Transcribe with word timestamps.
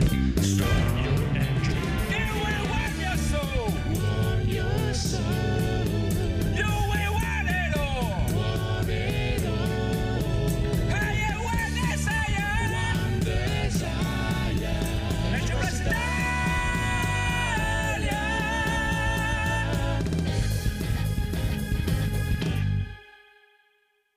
friend. 0.00 0.41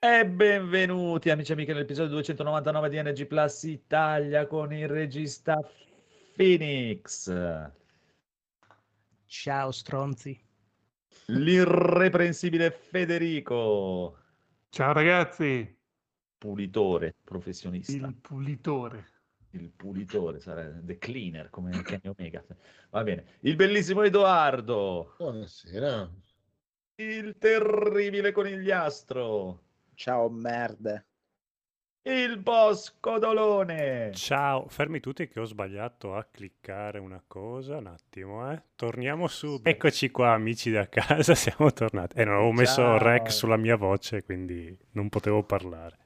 E 0.08 0.24
benvenuti 0.24 1.32
amici 1.32 1.50
e 1.50 1.54
amiche 1.56 1.74
nell'episodio 1.74 2.12
299 2.12 2.90
di 2.90 3.02
NG 3.02 3.26
Plus 3.26 3.64
Italia 3.64 4.46
con 4.46 4.72
il 4.72 4.88
regista 4.88 5.60
Phoenix, 6.36 7.72
Ciao 9.26 9.72
stronzi. 9.72 10.40
l'irreprensibile 11.26 12.70
Federico, 12.70 14.20
Ciao 14.70 14.94
ragazzi, 14.94 15.76
pulitore 16.38 17.16
professionista, 17.24 18.06
il 18.06 18.14
pulitore. 18.22 19.08
il 19.54 19.72
pulitore, 19.72 20.40
sarebbe 20.40 20.86
The 20.86 21.00
Cleaner 21.00 21.50
come 21.50 21.82
Kenny 21.82 22.14
Omega. 22.16 22.46
Va 22.92 23.02
bene, 23.02 23.26
il 23.40 23.56
bellissimo 23.56 24.04
Edoardo, 24.04 25.16
Buonasera. 25.18 26.08
il 26.98 27.36
terribile 27.40 28.32
conigliastro, 28.32 29.64
Ciao 29.96 30.30
merde. 30.30 31.06
il 32.04 32.38
boss 32.38 32.94
Codolone. 33.00 34.12
Ciao, 34.14 34.68
fermi 34.68 35.00
tutti 35.00 35.28
che 35.28 35.40
ho 35.40 35.46
sbagliato 35.46 36.16
a 36.16 36.24
cliccare 36.30 37.00
una 37.00 37.24
cosa, 37.26 37.78
un 37.78 37.88
attimo, 37.88 38.52
eh. 38.52 38.62
Torniamo 38.76 39.28
subito. 39.28 39.68
Eccoci 39.70 40.12
qua, 40.12 40.34
amici 40.34 40.70
da 40.70 40.88
casa, 40.88 41.34
siamo 41.36 41.72
tornati. 41.72 42.18
E 42.18 42.26
non 42.26 42.36
avevo 42.36 42.52
messo 42.52 42.82
Ciao. 42.82 42.98
rec 42.98 43.32
sulla 43.32 43.58
mia 43.58 43.76
voce, 43.78 44.24
quindi 44.24 44.78
non 44.92 45.10
potevo 45.10 45.44
parlare. 45.44 45.98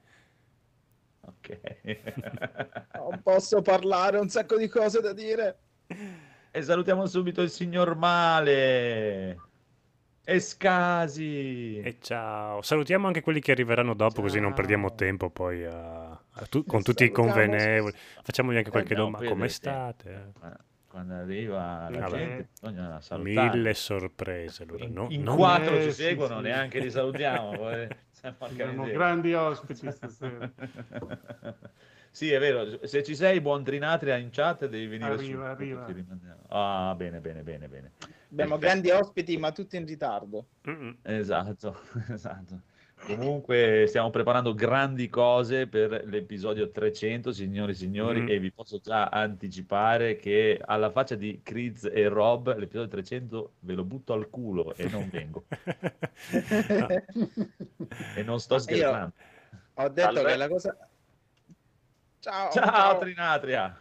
Ok. 1.21 1.59
Non 2.99 3.21
posso 3.23 3.61
parlare, 3.61 4.17
ho 4.17 4.21
un 4.21 4.29
sacco 4.29 4.55
di 4.57 4.67
cose 4.67 5.01
da 5.01 5.13
dire. 5.13 5.57
E 6.51 6.61
salutiamo 6.61 7.07
subito 7.07 7.41
il 7.41 7.49
signor 7.49 7.95
Male. 7.95 9.48
Escasi. 10.31 11.80
E 11.80 11.97
ciao. 12.02 12.61
Salutiamo 12.61 13.08
anche 13.08 13.22
quelli 13.22 13.39
che 13.39 13.52
arriveranno 13.52 13.94
dopo, 13.94 14.22
così 14.22 14.38
non 14.39 14.49
Ciao. 14.49 14.55
perdiamo 14.58 14.94
tempo 14.94 15.30
poi 15.30 15.66
a- 15.66 16.09
a 16.11 16.45
tu- 16.49 16.63
con 16.66 16.83
tutti 16.83 17.03
i 17.03 17.09
convenevoli. 17.09 17.94
Facciamogli 18.23 18.58
anche 18.58 18.69
qualche 18.69 18.94
Eh, 18.94 18.97
domanda. 18.97 19.27
Come 19.27 19.47
state? 19.49 20.31
Eh, 20.44 20.67
Quando 20.89 21.13
arriva 21.13 21.88
la 21.91 21.99
Vabbè. 21.99 22.17
gente 22.17 22.47
bisogna 22.59 22.99
salutare. 22.99 23.49
Mille 23.55 23.73
sorprese. 23.75 24.63
Allora, 24.63 24.83
In, 24.86 24.94
no- 24.94 25.08
in 25.11 25.21
non- 25.21 25.36
quattro 25.38 25.75
Eh, 25.77 25.83
ci 25.83 25.91
sì, 25.91 26.02
seguono, 26.02 26.38
sì. 26.38 26.41
neanche 26.41 26.80
li 26.80 26.89
salutiamo. 26.89 27.52
Abbiamo 27.52 27.91
miseria. 28.49 28.93
grandi 28.97 29.33
ospiti 29.36 29.91
stasera. 29.91 30.52
sì, 32.11 32.31
è 32.31 32.39
vero. 32.39 32.85
Se 32.85 33.03
ci 33.03 33.15
sei, 33.15 33.39
buon 33.41 33.63
Trinatria 33.63 34.15
in 34.17 34.29
chat, 34.31 34.67
devi 34.67 34.88
venire 34.88 35.11
Arriva, 35.11 35.55
su. 35.55 35.63
arriva. 35.63 35.88
Ah, 36.49 36.93
bene, 36.95 37.19
bene, 37.19 37.41
bene, 37.43 37.67
bene. 37.67 37.91
Abbiamo 38.31 38.57
Perfetto. 38.57 38.59
grandi 38.59 38.89
ospiti, 38.91 39.38
ma 39.38 39.52
tutti 39.52 39.77
in 39.77 39.85
ritardo. 39.85 40.47
Mm-mm. 40.69 40.97
Esatto, 41.03 41.80
esatto. 42.09 42.61
Comunque 43.02 43.85
stiamo 43.87 44.09
preparando 44.09 44.53
grandi 44.53 45.07
cose 45.07 45.67
per 45.67 46.03
l'episodio 46.05 46.69
300, 46.69 47.31
signori 47.31 47.71
e 47.71 47.75
signori, 47.75 48.21
Mm. 48.23 48.27
e 48.27 48.39
vi 48.39 48.52
posso 48.52 48.80
già 48.80 49.05
anticipare 49.07 50.17
che 50.17 50.59
alla 50.61 50.89
faccia 50.89 51.15
di 51.15 51.39
Kriz 51.41 51.86
e 51.86 52.09
Rob, 52.09 52.53
l'episodio 52.58 52.89
300 52.89 53.53
ve 53.61 53.73
lo 53.73 53.86
butto 53.86 54.11
al 54.11 54.30
culo 54.30 54.73
e 54.76 54.89
non 54.89 55.08
vengo. 55.09 55.45
E 58.15 58.23
non 58.23 58.39
sto 58.39 58.55
Io- 58.55 58.59
scherzando. 58.59 59.14
Ho 59.76 59.87
detto 59.87 60.14
Salve. 60.14 60.30
che 60.31 60.36
la 60.36 60.47
cosa... 60.49 60.77
Ciao, 62.19 62.52
Ciao 62.52 62.97
Trinatria! 62.99 63.80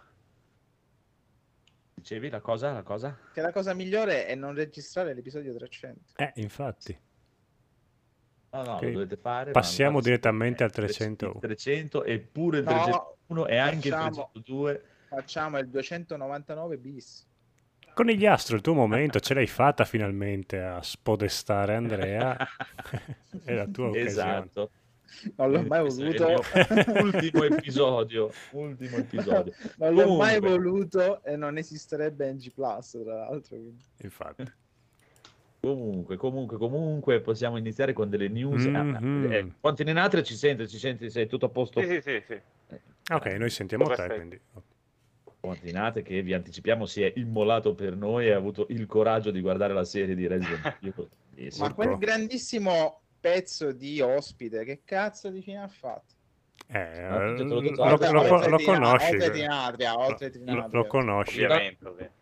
Dicevi 1.94 2.30
la 2.30 2.40
cosa, 2.40 2.72
la 2.72 2.82
cosa? 2.82 3.18
Che 3.32 3.40
la 3.40 3.52
cosa 3.52 3.74
migliore 3.74 4.26
è 4.26 4.34
non 4.34 4.54
registrare 4.54 5.12
l'episodio 5.14 5.54
300. 5.56 6.12
eh, 6.16 6.32
infatti. 6.36 6.96
No, 8.50 8.62
no, 8.62 8.72
Ok. 8.74 8.82
lo 8.82 8.90
dovete 8.92 9.16
fare. 9.16 9.50
Passiamo 9.50 10.00
direttamente 10.00 10.62
al 10.62 10.70
il 10.70 10.74
300. 10.74 11.38
300 11.40 12.04
e 12.04 12.18
pure 12.20 12.58
il 12.58 12.64
No, 12.64 12.70
301 12.70 13.46
e 13.46 13.56
anche 13.56 13.90
facciamo- 13.90 14.06
il 14.08 14.42
302. 14.44 14.84
Facciamo 15.08 15.58
il 15.58 15.68
299 15.68 16.78
bis. 16.78 17.26
Conigliastro, 17.92 18.54
il 18.54 18.62
tuo 18.62 18.74
momento 18.74 19.18
ce 19.18 19.34
l'hai 19.34 19.46
fatta 19.48 19.84
finalmente 19.84 20.60
a 20.62 20.80
spodestare 20.80 21.74
Andrea. 21.74 22.36
È 23.44 23.52
la 23.54 23.66
tua 23.66 23.86
occasione. 23.88 24.08
Esatto. 24.08 24.70
Non 25.36 25.50
l'ho 25.50 25.62
mai 25.62 25.80
è 25.84 25.86
il 25.86 25.94
voluto. 25.94 26.42
ultimo 27.02 27.44
episodio. 27.44 28.30
Ultimo 28.52 28.96
episodio. 28.96 29.52
non 29.78 29.94
l'ho 29.94 30.02
Comunque. 30.02 30.26
mai 30.26 30.40
voluto 30.40 31.24
e 31.24 31.36
non 31.36 31.56
esisterebbe 31.58 32.32
NG 32.32 32.52
Plus, 32.52 32.90
tra 33.02 33.14
l'altro. 33.14 33.56
quindi. 33.56 33.82
Infatti. 34.02 34.44
Comunque, 35.60 36.16
comunque, 36.16 36.56
comunque, 36.56 37.20
possiamo 37.20 37.56
iniziare 37.56 37.92
con 37.92 38.08
delle 38.08 38.28
news. 38.28 38.64
Mhm. 38.64 39.32
eh, 39.32 39.52
Continenatria 39.60 40.22
ci 40.22 40.36
sente, 40.36 40.68
ci 40.68 40.78
senti, 40.78 41.10
sei 41.10 41.26
tutto 41.26 41.46
a 41.46 41.48
posto? 41.48 41.80
Sì, 41.80 41.86
sì, 41.94 42.00
sì, 42.00 42.22
sì. 42.28 42.32
Eh, 42.68 42.80
Ok, 43.10 43.26
noi 43.38 43.50
sentiamo 43.50 43.84
te, 43.86 43.94
Perfetto. 43.96 44.14
quindi. 44.14 44.40
Continenate 45.40 46.02
che 46.02 46.22
vi 46.22 46.32
anticipiamo 46.32 46.86
si 46.86 47.02
è 47.02 47.12
immolato 47.16 47.74
per 47.74 47.96
noi 47.96 48.26
e 48.26 48.32
ha 48.32 48.36
avuto 48.36 48.66
il 48.70 48.86
coraggio 48.86 49.30
di 49.32 49.40
guardare 49.40 49.72
la 49.74 49.84
serie 49.84 50.14
di 50.14 50.26
Resident 50.28 50.76
Evil. 50.80 51.08
Ma 51.58 51.74
quel 51.74 51.98
grandissimo 51.98 53.00
pezzo 53.20 53.72
di 53.72 54.00
ospite, 54.00 54.64
che 54.64 54.82
cazzo 54.84 55.30
di 55.30 55.42
fine 55.42 55.58
ha 55.62 55.68
fatto? 55.68 56.14
Eh, 56.68 56.78
Ah, 57.02 57.18
lo, 57.30 57.44
lo- 57.44 57.60
lo- 57.60 57.82
oltre 57.82 58.10
lo 58.10 58.58
conosci. 58.58 59.12
Oltre 59.14 59.30
Tinatria, 59.30 59.98
oltre 59.98 60.32
Lo, 60.44 60.68
lo 60.70 60.86
conosci. 60.86 61.42
Ovviamente, 61.44 61.86
ovviamente. 61.86 62.16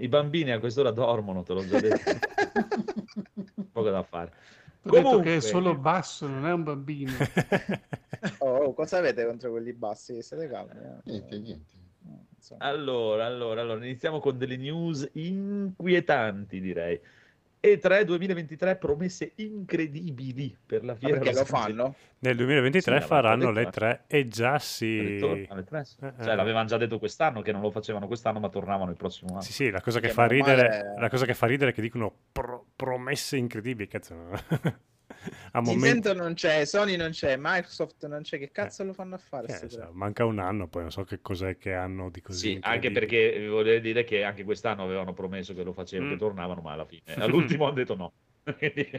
I 0.00 0.08
bambini 0.08 0.50
a 0.50 0.58
quest'ora 0.58 0.90
dormono, 0.90 1.42
te 1.42 1.52
l'ho 1.54 1.66
già 1.66 1.80
detto. 1.80 2.10
Poco 3.72 3.90
da 3.90 4.02
fare. 4.02 4.32
Ho 4.84 4.90
detto 4.90 5.02
Comunque- 5.02 5.22
che 5.22 5.36
è 5.36 5.40
solo 5.40 5.76
basso, 5.76 6.26
non 6.26 6.46
è 6.46 6.52
un 6.52 6.62
bambino. 6.64 7.12
Oh, 8.38 8.46
oh, 8.66 8.72
cosa 8.74 8.98
avete 8.98 9.26
contro 9.26 9.50
quelli 9.50 9.72
bassi? 9.72 10.22
Siete 10.22 10.46
calmi? 10.46 10.70
eh? 10.70 11.00
Niente, 11.10 11.38
niente. 11.40 11.74
Allora, 12.58 13.26
allora, 13.26 13.60
allora, 13.62 13.84
iniziamo 13.84 14.20
con 14.20 14.38
delle 14.38 14.56
news 14.56 15.08
inquietanti, 15.14 16.60
direi. 16.60 17.00
E3 17.64 18.02
2023 18.02 18.74
promesse 18.74 19.34
incredibili 19.36 20.56
per 20.66 20.84
la 20.84 20.94
Ma 20.94 20.98
fiera. 20.98 21.18
perché 21.20 21.32
lo 21.38 21.44
fanno? 21.44 21.94
Nel 22.18 22.34
2023 22.34 23.00
Sì, 23.00 23.06
faranno 23.06 23.52
le 23.52 23.60
detto, 23.60 23.70
tre 23.70 24.04
e 24.08 24.26
già 24.26 24.58
si... 24.58 25.18
Tre. 25.20 25.86
Eh, 26.00 26.06
eh. 26.08 26.12
Cioè, 26.24 26.34
l'avevano 26.34 26.66
già 26.66 26.76
detto 26.76 26.98
quest'anno 26.98 27.40
che 27.40 27.52
non 27.52 27.60
lo 27.60 27.70
facevano 27.70 28.08
quest'anno, 28.08 28.40
ma 28.40 28.48
tornavano 28.48 28.90
il 28.90 28.96
prossimo 28.96 29.30
anno. 29.34 29.42
Sì, 29.42 29.52
sì, 29.52 29.70
la 29.70 29.80
cosa 29.80 30.00
che 30.00 30.08
Che 30.08 30.12
fa 30.12 30.26
ridere, 30.26 30.94
la 30.98 31.08
cosa 31.08 31.24
che 31.24 31.34
fa 31.34 31.46
ridere 31.46 31.70
è 31.70 31.74
che 31.74 31.82
dicono 31.82 32.12
pro- 32.32 32.66
promesse 32.74 33.36
incredibili, 33.36 33.86
cazzo. 33.86 34.16
A 35.52 35.60
momenti 35.60 35.84
Nintendo 35.92 36.14
non 36.22 36.34
c'è, 36.34 36.64
Sony 36.64 36.96
non 36.96 37.10
c'è, 37.10 37.36
Microsoft 37.38 38.06
non 38.06 38.22
c'è. 38.22 38.38
Che 38.38 38.50
cazzo 38.50 38.84
lo 38.84 38.92
fanno 38.92 39.14
a 39.14 39.18
fare? 39.18 39.46
Eh, 39.48 39.54
so, 39.54 39.66
tre? 39.68 39.88
manca 39.92 40.24
un 40.24 40.38
anno, 40.38 40.68
poi 40.68 40.82
non 40.82 40.90
so 40.90 41.04
che 41.04 41.20
cos'è 41.20 41.56
che 41.56 41.74
hanno 41.74 42.10
di 42.10 42.20
così. 42.20 42.52
Sì, 42.52 42.58
anche 42.62 42.90
perché 42.90 43.38
vi 43.38 43.46
volevo 43.48 43.80
dire 43.80 44.04
che 44.04 44.24
anche 44.24 44.44
quest'anno 44.44 44.82
avevano 44.84 45.12
promesso 45.12 45.54
che 45.54 45.62
lo 45.62 45.72
facevano, 45.72 46.08
Mm. 46.10 46.12
che 46.12 46.18
tornavano, 46.18 46.60
ma 46.60 46.72
alla 46.72 46.84
fine, 46.86 47.02
all'ultimo 47.58 47.64
hanno 47.66 47.74
detto 47.74 47.94
no. 47.96 48.12
Quindi- 48.58 48.90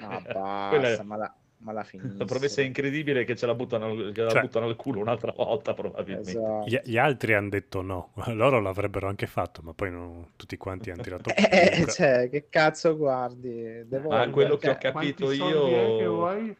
Ah, 0.00 0.20
Quella 0.70 0.86
è- 0.86 0.96
basta, 0.96 1.02
ma 1.02 1.16
la, 1.16 1.36
ma 1.58 1.72
la 1.72 1.82
finisco. 1.84 2.16
La 2.18 2.24
promessa 2.24 2.60
è 2.60 2.64
incredibile 2.64 3.24
che 3.24 3.34
ce 3.36 3.46
la 3.46 3.54
buttano, 3.54 4.10
che 4.12 4.22
la 4.22 4.30
Cioè- 4.30 4.40
buttano 4.42 4.66
al 4.66 4.76
culo 4.76 5.00
un'altra 5.00 5.32
volta, 5.32 5.74
probabilmente. 5.74 6.30
Esatto. 6.30 6.64
Gli, 6.68 6.78
gli 6.84 6.96
altri 6.98 7.34
hanno 7.34 7.48
detto 7.48 7.82
no, 7.82 8.12
loro 8.34 8.60
l'avrebbero 8.60 9.08
anche 9.08 9.26
fatto, 9.26 9.62
ma 9.62 9.72
poi 9.74 9.90
non- 9.90 10.30
tutti 10.36 10.56
quanti 10.56 10.90
hanno 10.90 11.02
tirato 11.02 11.30
Eh, 11.36 11.78
buca. 11.80 11.92
cioè, 11.92 12.28
che 12.30 12.48
cazzo 12.48 12.96
guardi? 12.96 13.86
Devolver, 13.86 14.28
Ah, 14.28 14.30
quello 14.30 14.56
che 14.56 14.68
ho 14.70 14.78
cioè, 14.78 14.92
capito 14.92 15.30
io- 15.32 15.66
è 15.66 15.96
che 15.98 16.06
vuoi? 16.06 16.56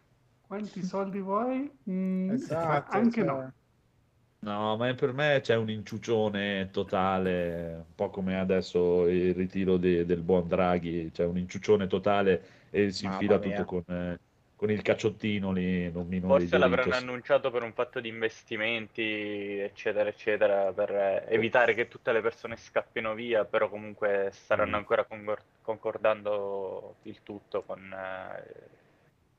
Quanti 0.46 0.82
soldi 0.82 1.20
vuoi? 1.20 1.70
Mm, 1.90 2.30
Esatto, 2.32 2.96
anche 2.96 3.20
cioè, 3.22 3.24
no. 3.24 3.52
No, 4.40 4.76
ma 4.76 4.94
per 4.94 5.12
me 5.12 5.40
c'è 5.42 5.56
un 5.56 5.68
inciucione 5.68 6.70
totale, 6.70 7.74
un 7.88 7.94
po' 7.94 8.08
come 8.08 8.38
adesso 8.38 9.08
il 9.08 9.34
ritiro 9.34 9.76
de- 9.78 10.04
del 10.06 10.22
buon 10.22 10.46
Draghi, 10.46 11.10
c'è 11.12 11.24
un 11.24 11.38
inciucione 11.38 11.88
totale 11.88 12.42
e 12.70 12.90
si 12.92 13.04
Mamma 13.06 13.16
infila 13.16 13.38
mia. 13.38 13.64
tutto 13.64 13.82
con, 13.84 13.96
eh, 13.96 14.18
con 14.58 14.72
il 14.72 14.82
cacciottino 14.82 15.52
lì, 15.52 15.88
non 15.93 16.08
minore 16.08 16.40
Forse 16.40 16.58
l'avranno 16.58 16.94
annunciato 16.96 17.50
per 17.52 17.62
un 17.62 17.72
fatto 17.72 18.00
di 18.00 18.08
investimenti, 18.08 19.60
eccetera, 19.60 20.08
eccetera, 20.08 20.72
per 20.72 20.90
eh, 20.90 21.25
evitare 21.28 21.75
che 21.75 21.87
tutte 21.87 22.10
le 22.10 22.20
persone 22.20 22.56
scappino 22.56 23.14
via, 23.14 23.44
però 23.44 23.69
comunque 23.69 24.31
staranno 24.32 24.72
Mm. 24.72 24.81
ancora 24.81 25.05
concor- 25.05 25.44
concordando 25.62 26.96
il 27.02 27.22
tutto 27.22 27.62
con 27.62 27.81
eh, 27.93 28.43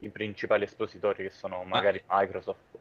i 0.06 0.10
principali 0.10 0.64
espositori 0.64 1.24
che 1.24 1.32
sono 1.32 1.64
magari 1.66 2.02
Microsoft. 2.08 2.78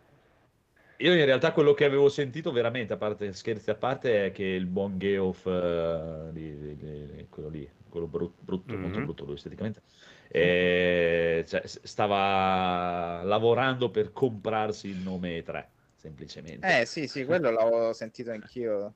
io 1.01 1.15
in 1.15 1.25
realtà 1.25 1.53
quello 1.53 1.75
che 1.75 1.85
avevo 1.85 2.09
sentito 2.09 2.51
veramente, 2.53 2.93
a 2.93 2.97
parte 2.97 3.33
scherzi 3.33 3.71
a 3.71 3.75
parte, 3.77 4.27
è 4.27 4.33
che 4.33 4.45
il 4.45 4.67
buon 4.67 4.99
Geoff, 4.99 5.47
eh, 5.47 7.27
quello 7.29 7.49
lì, 7.49 7.69
quello 7.89 8.07
brut- 8.07 8.41
brutto, 8.41 8.77
molto 8.77 8.99
Mhm. 8.99 9.05
brutto 9.05 9.25
lui 9.25 9.35
esteticamente, 9.35 9.83
eh, 10.29 11.45
cioè, 11.47 11.63
stava 11.67 13.23
lavorando 13.25 13.91
per 13.91 14.13
comprarsi 14.13 14.89
il 14.89 14.99
nome 14.99 15.43
3, 15.43 15.69
semplicemente. 15.95 16.81
Eh 16.81 16.85
sì, 16.87 17.07
sì, 17.09 17.25
quello 17.25 17.51
l'avevo 17.51 17.93
sentito 17.93 18.31
anch'io. 18.31 18.95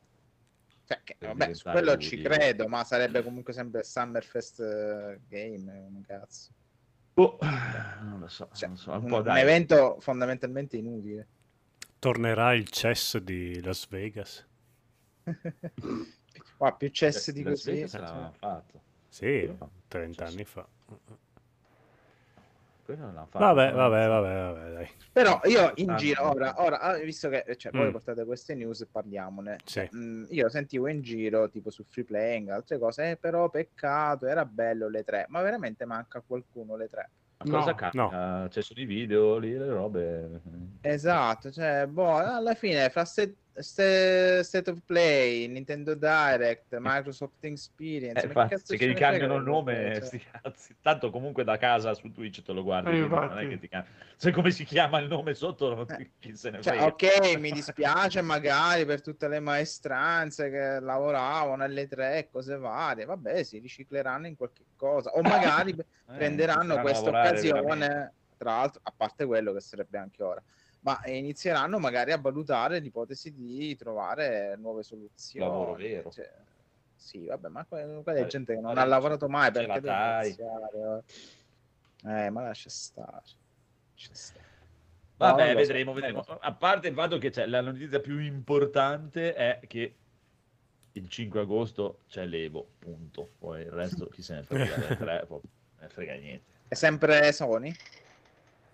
Cioè, 0.84 1.00
che- 1.04 1.16
vabbè, 1.20 1.54
su 1.54 1.68
quello 1.70 1.92
lui. 1.94 2.02
ci 2.02 2.20
credo, 2.20 2.66
ma 2.68 2.84
sarebbe 2.84 3.22
comunque 3.22 3.52
sempre 3.52 3.84
Summerfest 3.84 4.60
eh, 4.60 5.20
Game, 5.28 5.72
un 5.72 6.02
cazzo. 6.02 6.50
Boh, 7.14 7.38
non 8.02 8.18
lo 8.20 8.28
so, 8.28 8.48
Cioè, 8.52 8.68
non 8.68 8.76
so, 8.76 8.90
un 8.92 9.04
un, 9.04 9.06
po' 9.06 9.22
un 9.22 9.22
dai. 9.22 9.40
evento 9.40 9.98
fondamentalmente 10.00 10.76
inutile. 10.76 11.28
Tornerà 11.98 12.52
il 12.54 12.68
CES 12.68 13.18
di 13.18 13.62
Las 13.62 13.86
Vegas. 13.88 14.46
Qua 16.56 16.72
più 16.76 16.88
cess 16.90 17.26
Las 17.26 17.30
di 17.32 17.42
Vegas 17.42 17.62
così. 17.64 17.86
se 17.86 17.98
l'avevano 17.98 18.32
fatto. 18.32 18.80
Sì, 19.08 19.46
No, 19.58 19.70
30 19.88 20.24
CES. 20.24 20.32
anni 20.32 20.44
fa. 20.44 20.68
Quello 22.92 23.06
non 23.06 23.14
l'hanno 23.14 23.26
fatto, 23.26 23.44
Vabbè, 23.44 23.70
però- 23.70 23.88
vabbè, 23.88 24.06
vabbè, 24.06 24.34
vabbè, 24.52 24.72
dai. 24.74 24.88
Però 25.12 25.40
io 25.44 25.72
in 25.76 25.96
giro, 25.96 26.28
ora, 26.28 26.54
ora, 26.62 26.80
ah, 26.80 26.96
visto 26.98 27.30
che 27.30 27.42
cioè, 27.56 27.72
voi 27.72 27.88
Mm. 27.88 27.90
portate 27.92 28.24
queste 28.26 28.54
news, 28.54 28.86
parliamone. 28.90 29.56
Sì. 29.64 29.88
Mm, 29.96 30.24
io 30.28 30.48
sentivo 30.50 30.88
in 30.88 31.00
giro, 31.00 31.48
tipo 31.48 31.70
su 31.70 31.84
free 31.88 32.04
playing, 32.04 32.50
altre 32.50 32.78
cose, 32.78 33.12
eh, 33.12 33.16
però 33.16 33.48
peccato, 33.48 34.26
era 34.26 34.44
bello 34.44 34.88
le 34.90 35.04
tre, 35.04 35.24
ma 35.28 35.40
veramente 35.40 35.86
manca 35.86 36.22
qualcuno 36.26 36.76
le 36.76 36.88
tre. 36.88 37.10
Ma 37.44 37.50
cosa 37.58 37.70
No, 37.70 37.74
cambia? 38.08 38.48
C'è 38.50 38.60
sono 38.62 38.80
i 38.80 38.84
video 38.84 39.38
lì, 39.38 39.56
le 39.56 39.68
robe. 39.68 40.40
Esatto, 40.82 41.50
cioè, 41.50 41.86
boh, 41.88 42.16
alla 42.16 42.54
fine 42.54 42.88
fra 42.90 43.04
State, 43.06 43.36
State- 43.54 44.70
of 44.70 44.78
Play, 44.86 45.46
Nintendo 45.46 45.94
Direct, 45.94 46.76
Microsoft 46.78 47.44
Experience, 47.44 48.24
Eh, 48.24 48.32
ma 48.32 48.42
infatti, 48.44 48.76
che 48.76 48.88
gli 48.88 48.94
cambiano 48.94 49.36
il 49.36 49.42
nome, 49.42 49.92
cioè. 49.94 50.04
sti 50.04 50.18
cazzi. 50.18 50.76
Tanto 50.80 51.10
comunque 51.10 51.44
da 51.44 51.58
casa 51.58 51.92
su 51.94 52.10
Twitch 52.10 52.42
te 52.42 52.52
lo 52.52 52.62
guardi. 52.62 52.88
Eh, 52.88 52.92
quindi 52.92 53.08
non 53.08 53.22
è 53.22 53.26
infatti. 53.26 53.48
che 53.48 53.58
ti 53.58 53.68
cambia. 53.68 53.90
Se 54.16 54.30
come 54.30 54.50
si 54.50 54.64
chiama 54.64 54.98
il 55.00 55.08
nome 55.08 55.34
sotto, 55.34 55.74
non 55.74 55.86
ti- 55.86 56.12
chi 56.18 56.34
se 56.36 56.50
ne 56.50 56.62
Cioè, 56.62 56.76
frega. 56.78 56.86
ok, 56.86 57.36
mi 57.38 57.50
dispiace 57.52 58.22
magari 58.22 58.84
per 58.86 59.02
tutte 59.02 59.28
le 59.28 59.40
maestranze 59.40 60.48
che 60.50 60.80
lavoravano 60.80 61.62
alle 61.62 61.86
tre 61.88 62.28
cose 62.30 62.56
varie, 62.56 63.04
vabbè, 63.04 63.42
si 63.42 63.58
ricicleranno 63.58 64.26
in 64.26 64.36
qualche 64.36 64.64
cosa, 64.76 65.10
o 65.10 65.20
magari 65.22 65.72
Eh, 65.72 65.84
prenderanno 66.16 66.80
questa 66.80 67.08
occasione, 67.10 67.60
veramente. 67.62 68.12
tra 68.36 68.50
l'altro, 68.56 68.80
a 68.84 68.92
parte 68.96 69.24
quello 69.26 69.52
che 69.52 69.60
sarebbe 69.60 69.98
anche 69.98 70.22
ora, 70.22 70.42
ma 70.82 71.00
inizieranno 71.06 71.78
magari 71.78 72.12
a 72.12 72.18
valutare 72.18 72.78
l'ipotesi 72.78 73.32
di 73.32 73.74
trovare 73.76 74.56
nuove 74.56 74.82
soluzioni. 74.82 75.48
Lavoro 75.48 75.74
vero. 75.74 76.10
Cioè, 76.10 76.30
sì, 76.94 77.26
vabbè, 77.26 77.48
ma 77.48 77.64
que- 77.64 78.00
quella 78.02 78.18
è 78.18 78.22
Eh, 78.22 78.26
gente 78.26 78.54
che 78.54 78.60
non 78.60 78.76
ha 78.78 78.84
lavorato 78.84 79.28
mai 79.28 79.50
perché 79.50 79.66
la 79.68 79.80
deve 79.80 80.24
iniziare, 80.26 81.04
eh. 82.04 82.24
Eh, 82.24 82.30
ma 82.30 82.42
lascia 82.42 82.70
stare. 82.70 83.22
Lascia 83.92 84.14
stare. 84.14 84.46
Vabbè, 85.16 85.40
No, 85.40 85.52
lo 85.52 85.64
so, 85.64 85.66
vedremo, 85.66 85.92
vedremo. 85.92 86.20
A 86.20 86.52
parte 86.52 86.88
il 86.88 86.94
fatto 86.94 87.18
che 87.18 87.30
c'è 87.30 87.46
la 87.46 87.60
notizia 87.60 88.00
più 88.00 88.18
importante 88.18 89.34
è 89.34 89.60
che 89.68 89.96
il 90.92 91.08
5 91.08 91.40
agosto 91.40 92.00
c'è 92.08 92.26
l'Evo, 92.26 92.72
punto. 92.78 93.34
Poi 93.38 93.62
il 93.62 93.70
resto 93.70 94.06
chi 94.08 94.20
se 94.22 94.34
ne 94.34 94.42
frega, 94.42 94.66
tre, 94.96 95.26
ne 95.78 95.88
frega 95.88 96.14
niente. 96.14 96.50
È 96.66 96.74
sempre 96.74 97.32
Sony? 97.32 97.72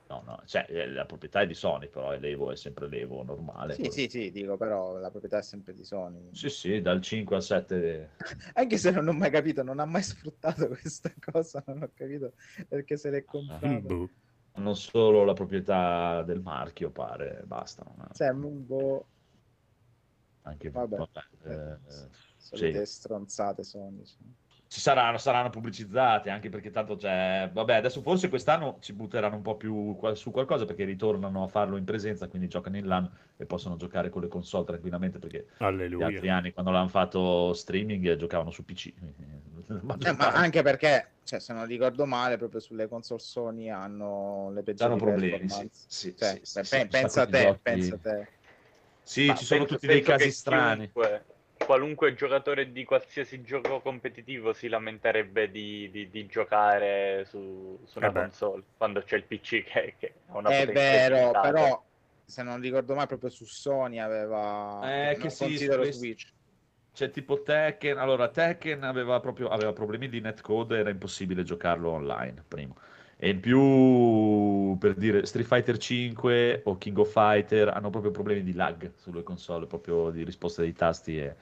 No, 0.09 0.23
no, 0.25 0.43
cioè 0.47 0.65
eh, 0.69 0.89
la 0.89 1.05
proprietà 1.05 1.43
è 1.43 1.47
di 1.47 1.53
Sony, 1.55 1.89
però 1.89 2.17
l'Evo 2.17 2.51
è 2.51 2.57
sempre 2.57 2.89
l'Evo 2.89 3.23
normale. 3.23 3.75
Sì, 3.75 3.91
sì, 3.91 4.09
sì, 4.09 4.31
dico, 4.31 4.57
però 4.57 4.97
la 4.97 5.11
proprietà 5.11 5.39
è 5.39 5.43
sempre 5.43 5.75
di 5.75 5.85
Sony. 5.85 6.31
Sì, 6.33 6.49
sì, 6.49 6.81
dal 6.81 7.03
5 7.03 7.37
al 7.37 7.43
7 7.43 8.11
Anche 8.55 8.79
se 8.79 8.91
non 8.91 9.07
ho 9.07 9.13
mai 9.13 9.31
capito, 9.31 9.63
non 9.63 9.79
ha 9.81 9.85
mai 9.85 10.03
sfruttato 10.03 10.67
questa 10.69 11.13
cosa, 11.21 11.63
non 11.67 11.83
ho 11.83 11.91
capito 11.95 12.33
perché 12.69 12.97
se 12.97 13.11
l'è 13.11 13.25
comprato. 13.25 14.11
Non 14.57 14.75
solo 14.75 15.25
la 15.25 15.35
proprietà 15.35 16.23
del 16.23 16.41
marchio, 16.41 16.91
pare, 16.91 17.43
basta. 17.45 17.85
non 17.85 18.07
è- 18.11 18.15
Cioè, 18.17 18.31
un 18.31 18.67
po' 18.67 19.07
Anche 20.43 20.71
vabbè. 20.71 20.97
vabbè, 20.97 21.09
eh, 21.45 21.79
Eh, 21.87 22.09
solite 22.39 22.85
sì. 22.87 22.93
stronzate 22.93 23.63
Sony. 23.63 24.05
cioè. 24.05 24.17
Ci 24.69 24.81
saranno, 24.81 25.17
saranno 25.19 25.49
pubblicizzate 25.51 26.29
anche 26.31 26.51
perché 26.51 26.71
tanto 26.71 26.97
c'è. 26.97 27.51
Vabbè, 27.53 27.75
adesso 27.75 28.03
forse 28.03 28.29
quest'anno 28.29 28.77
ci 28.81 28.93
butteranno 28.93 29.37
un 29.37 29.43
po' 29.43 29.57
più 29.57 29.97
su 30.15 30.31
qualcosa 30.31 30.67
perché 30.67 30.85
ritornano 30.85 31.43
a 31.43 31.49
farlo 31.49 31.77
in 31.77 31.85
presenza, 31.85 32.29
quindi 32.29 32.49
giocano 32.49 32.77
in 32.77 32.87
LAN 32.87 33.11
e 33.37 33.47
possono 33.47 33.77
giocare 33.77 34.11
con 34.11 34.23
le 34.23 34.29
console 34.29 34.65
tranquillamente 34.67 35.19
perché 35.19 35.47
gli 35.57 35.63
altri 35.63 35.67
Alleluia. 35.67 36.35
anni 36.37 36.53
quando 36.53 36.71
l'hanno 36.71 36.89
fatto 36.89 37.53
streaming 37.55 38.17
giocavano 38.17 38.51
su 38.51 38.65
PC. 38.65 38.93
Maggior 39.81 40.13
Eh, 40.13 40.17
ma 40.17 40.33
anche 40.33 40.63
perché, 40.63 41.13
cioè, 41.25 41.41
se 41.41 41.53
non 41.53 41.65
ricordo 41.67 42.05
male, 42.05 42.37
proprio 42.37 42.61
sulle 42.61 42.89
console 42.89 43.21
Sony 43.21 43.71
hanno 43.71 44.51
le 44.53 44.63
peggiori 44.63 44.91
Danno 44.91 45.03
problemi, 45.03 45.49
sì. 45.49 45.71
Sì, 45.73 46.15
Cioè, 46.17 46.41
sì, 46.43 46.63
sì, 46.65 46.87
pensa 46.89 47.23
a 47.23 47.27
te, 47.27 47.41
giochi- 47.41 47.59
pensa 47.63 47.95
a 47.95 47.99
te. 47.99 48.27
Sì, 49.03 49.27
Ma 49.27 49.35
ci 49.35 49.45
sono 49.47 49.65
tutti 49.65 49.87
dei 49.87 50.03
casi 50.03 50.31
strani. 50.31 50.91
chiunque- 50.91 51.25
qualunque 51.69 52.15
giocatore 52.15 52.73
di 52.73 52.83
qualsiasi 52.85 53.43
gioco 53.43 53.81
competitivo 53.83 54.55
si 54.55 54.69
lamenterebbe 54.69 55.51
di, 55.51 55.91
di- 55.91 56.09
di 56.09 56.25
giocare 56.27 57.27
su, 57.27 57.79
su 57.85 57.99
una 57.99 58.09
Eh 58.09 58.13
console 58.13 58.63
quando 58.79 59.03
c'è 59.03 59.17
il 59.17 59.25
PC 59.25 59.65
che, 59.65 59.95
che 59.99 60.15
ha 60.29 60.39
una 60.39 60.49
È 60.49 60.65
potenza 60.65 60.81
vero, 60.81 61.17
illimitata. 61.17 61.41
però 61.53 61.85
se 62.25 62.43
non 62.43 62.61
ricordo 62.61 62.95
mai, 62.95 63.07
proprio 63.07 63.29
su 63.29 63.45
Sony 63.45 63.99
aveva. 63.99 64.81
Eh, 64.83 65.13
non 65.13 65.21
che 65.21 65.29
sì, 65.31 65.45
questo- 65.77 65.99
Switch. 65.99 66.33
C'è 66.95 67.11
tipo 67.11 67.43
Tekken, 67.43 67.97
allora 67.99 68.29
Tekken 68.29 68.83
aveva 68.83 69.21
proprio 69.21 69.49
aveva 69.49 69.73
problemi 69.73 70.09
di 70.09 70.21
netcode, 70.21 70.79
era 70.79 70.91
impossibile 70.91 71.43
giocarlo 71.45 71.91
online, 71.91 72.43
primo. 72.49 72.77
E 73.21 73.31
in 73.31 73.41
più, 73.41 74.77
per 74.79 74.95
dire, 74.95 75.27
Street 75.27 75.47
Fighter 75.47 75.77
5 75.77 76.63
o 76.65 76.79
King 76.79 76.99
of 76.99 77.11
Fighter 77.11 77.69
hanno 77.69 77.91
proprio 77.91 78.13
problemi 78.13 78.43
di 78.45 78.53
lag 78.53 78.93
sulle 78.95 79.25
console, 79.25 79.67
proprio 79.67 80.11
di 80.11 80.23
risposta 80.23 80.63
dei 80.63 80.73
tasti 80.73 81.19
e 81.19 81.37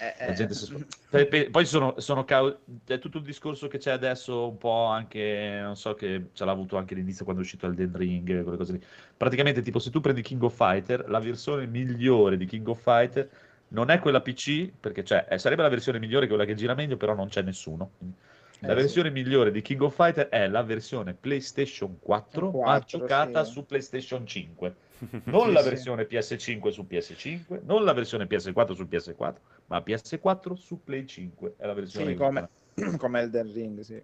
Eh, 0.00 0.14
la 0.24 0.32
eh, 0.32 0.34
gente 0.34 0.54
si- 0.54 0.84
Pe- 1.08 1.26
pe- 1.26 1.50
Poi 1.50 1.66
sono, 1.66 1.98
sono 1.98 2.24
cau- 2.24 2.58
è 2.86 2.98
tutto 2.98 3.18
il 3.18 3.24
discorso 3.24 3.68
che 3.68 3.78
c'è 3.78 3.90
adesso, 3.90 4.48
un 4.48 4.58
po' 4.58 4.84
anche, 4.84 5.58
non 5.62 5.76
so 5.76 5.94
che 5.94 6.30
ce 6.32 6.44
l'ha 6.44 6.52
avuto 6.52 6.76
anche 6.76 6.94
all'inizio 6.94 7.24
quando 7.24 7.42
è 7.42 7.44
uscito 7.44 7.66
Elden 7.66 7.96
Ring, 7.96 8.42
quelle 8.42 8.56
cose 8.56 8.72
lì. 8.72 8.82
Praticamente, 9.16 9.60
tipo, 9.62 9.78
se 9.78 9.90
tu 9.90 10.00
prendi 10.00 10.22
King 10.22 10.42
of 10.42 10.54
Fighter, 10.54 11.08
la 11.08 11.18
versione 11.20 11.66
migliore 11.66 12.36
di 12.36 12.46
King 12.46 12.66
of 12.68 12.80
Fighter 12.80 13.28
non 13.68 13.90
è 13.90 13.98
quella 13.98 14.20
PC, 14.20 14.72
perché 14.78 15.04
cioè, 15.04 15.26
eh, 15.28 15.38
sarebbe 15.38 15.62
la 15.62 15.68
versione 15.68 15.98
migliore, 15.98 16.26
quella 16.28 16.44
che 16.44 16.54
gira 16.54 16.74
meglio, 16.74 16.96
però 16.96 17.14
non 17.14 17.28
c'è 17.28 17.42
nessuno. 17.42 17.92
Quindi, 17.98 18.16
La 18.60 18.72
Eh, 18.72 18.76
sì. 18.76 18.82
versione 18.82 19.10
migliore 19.10 19.50
di 19.50 19.62
King 19.62 19.80
of 19.82 19.94
Fighter 19.94 20.28
è 20.28 20.46
la 20.48 20.62
versione 20.62 21.14
PlayStation 21.14 21.98
4, 21.98 22.46
ma 22.46 22.80
4, 22.80 22.86
giocata 22.98 23.44
sì. 23.44 23.52
su 23.52 23.66
PlayStation 23.66 24.26
5. 24.26 24.74
Non 25.24 25.46
Sì, 25.48 25.52
la 25.52 25.62
sì. 25.62 25.68
versione 25.68 26.04
PS5 26.06 26.70
su 26.70 26.86
PS5, 26.86 27.60
non 27.64 27.84
la 27.84 27.92
versione 27.92 28.26
PS4 28.26 28.74
su 28.74 28.86
PS4, 28.86 29.40
ma 29.66 29.80
PS4 29.80 30.54
su 30.54 30.82
Play 30.82 31.06
5. 31.06 31.54
È 31.56 31.66
la 31.66 31.72
versione 31.72 32.10
Sì, 32.10 32.16
come, 32.16 32.48
come 32.98 33.20
Elden 33.20 33.52
Ring, 33.52 33.80
sì. 33.80 34.02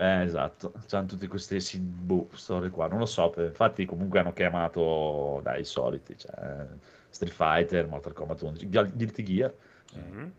Eh, 0.00 0.22
esatto, 0.22 0.72
c'hanno 0.86 1.06
tutte 1.06 1.26
queste 1.26 1.58
sì, 1.58 1.80
boh, 1.80 2.28
storie 2.34 2.70
qua, 2.70 2.86
non 2.86 3.00
lo 3.00 3.06
so, 3.06 3.30
per- 3.30 3.46
infatti 3.46 3.84
comunque 3.84 4.20
hanno 4.20 4.32
chiamato 4.32 5.40
dai 5.42 5.64
soliti, 5.64 6.16
cioè 6.16 6.66
Street 7.10 7.32
Fighter, 7.34 7.88
Mortal 7.88 8.12
Kombat 8.12 8.40
11, 8.42 8.68
Gu- 8.68 8.92
Guilty 8.94 9.22
Gear, 9.24 9.52
Mhm. 9.94 10.32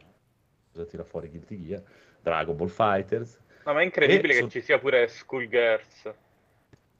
cosa 0.72 0.86
tira 0.86 1.04
fuori 1.04 1.28
Guilty 1.30 1.62
Gear, 1.66 1.84
Dragon 2.22 2.56
Ball 2.56 2.70
Fighters, 2.70 3.38
No, 3.66 3.74
ma 3.74 3.82
è 3.82 3.84
incredibile 3.84 4.34
E 4.34 4.36
che 4.38 4.42
so- 4.44 4.50
ci 4.50 4.62
sia 4.62 4.80
pure 4.80 5.08
Schoolgirls. 5.08 6.13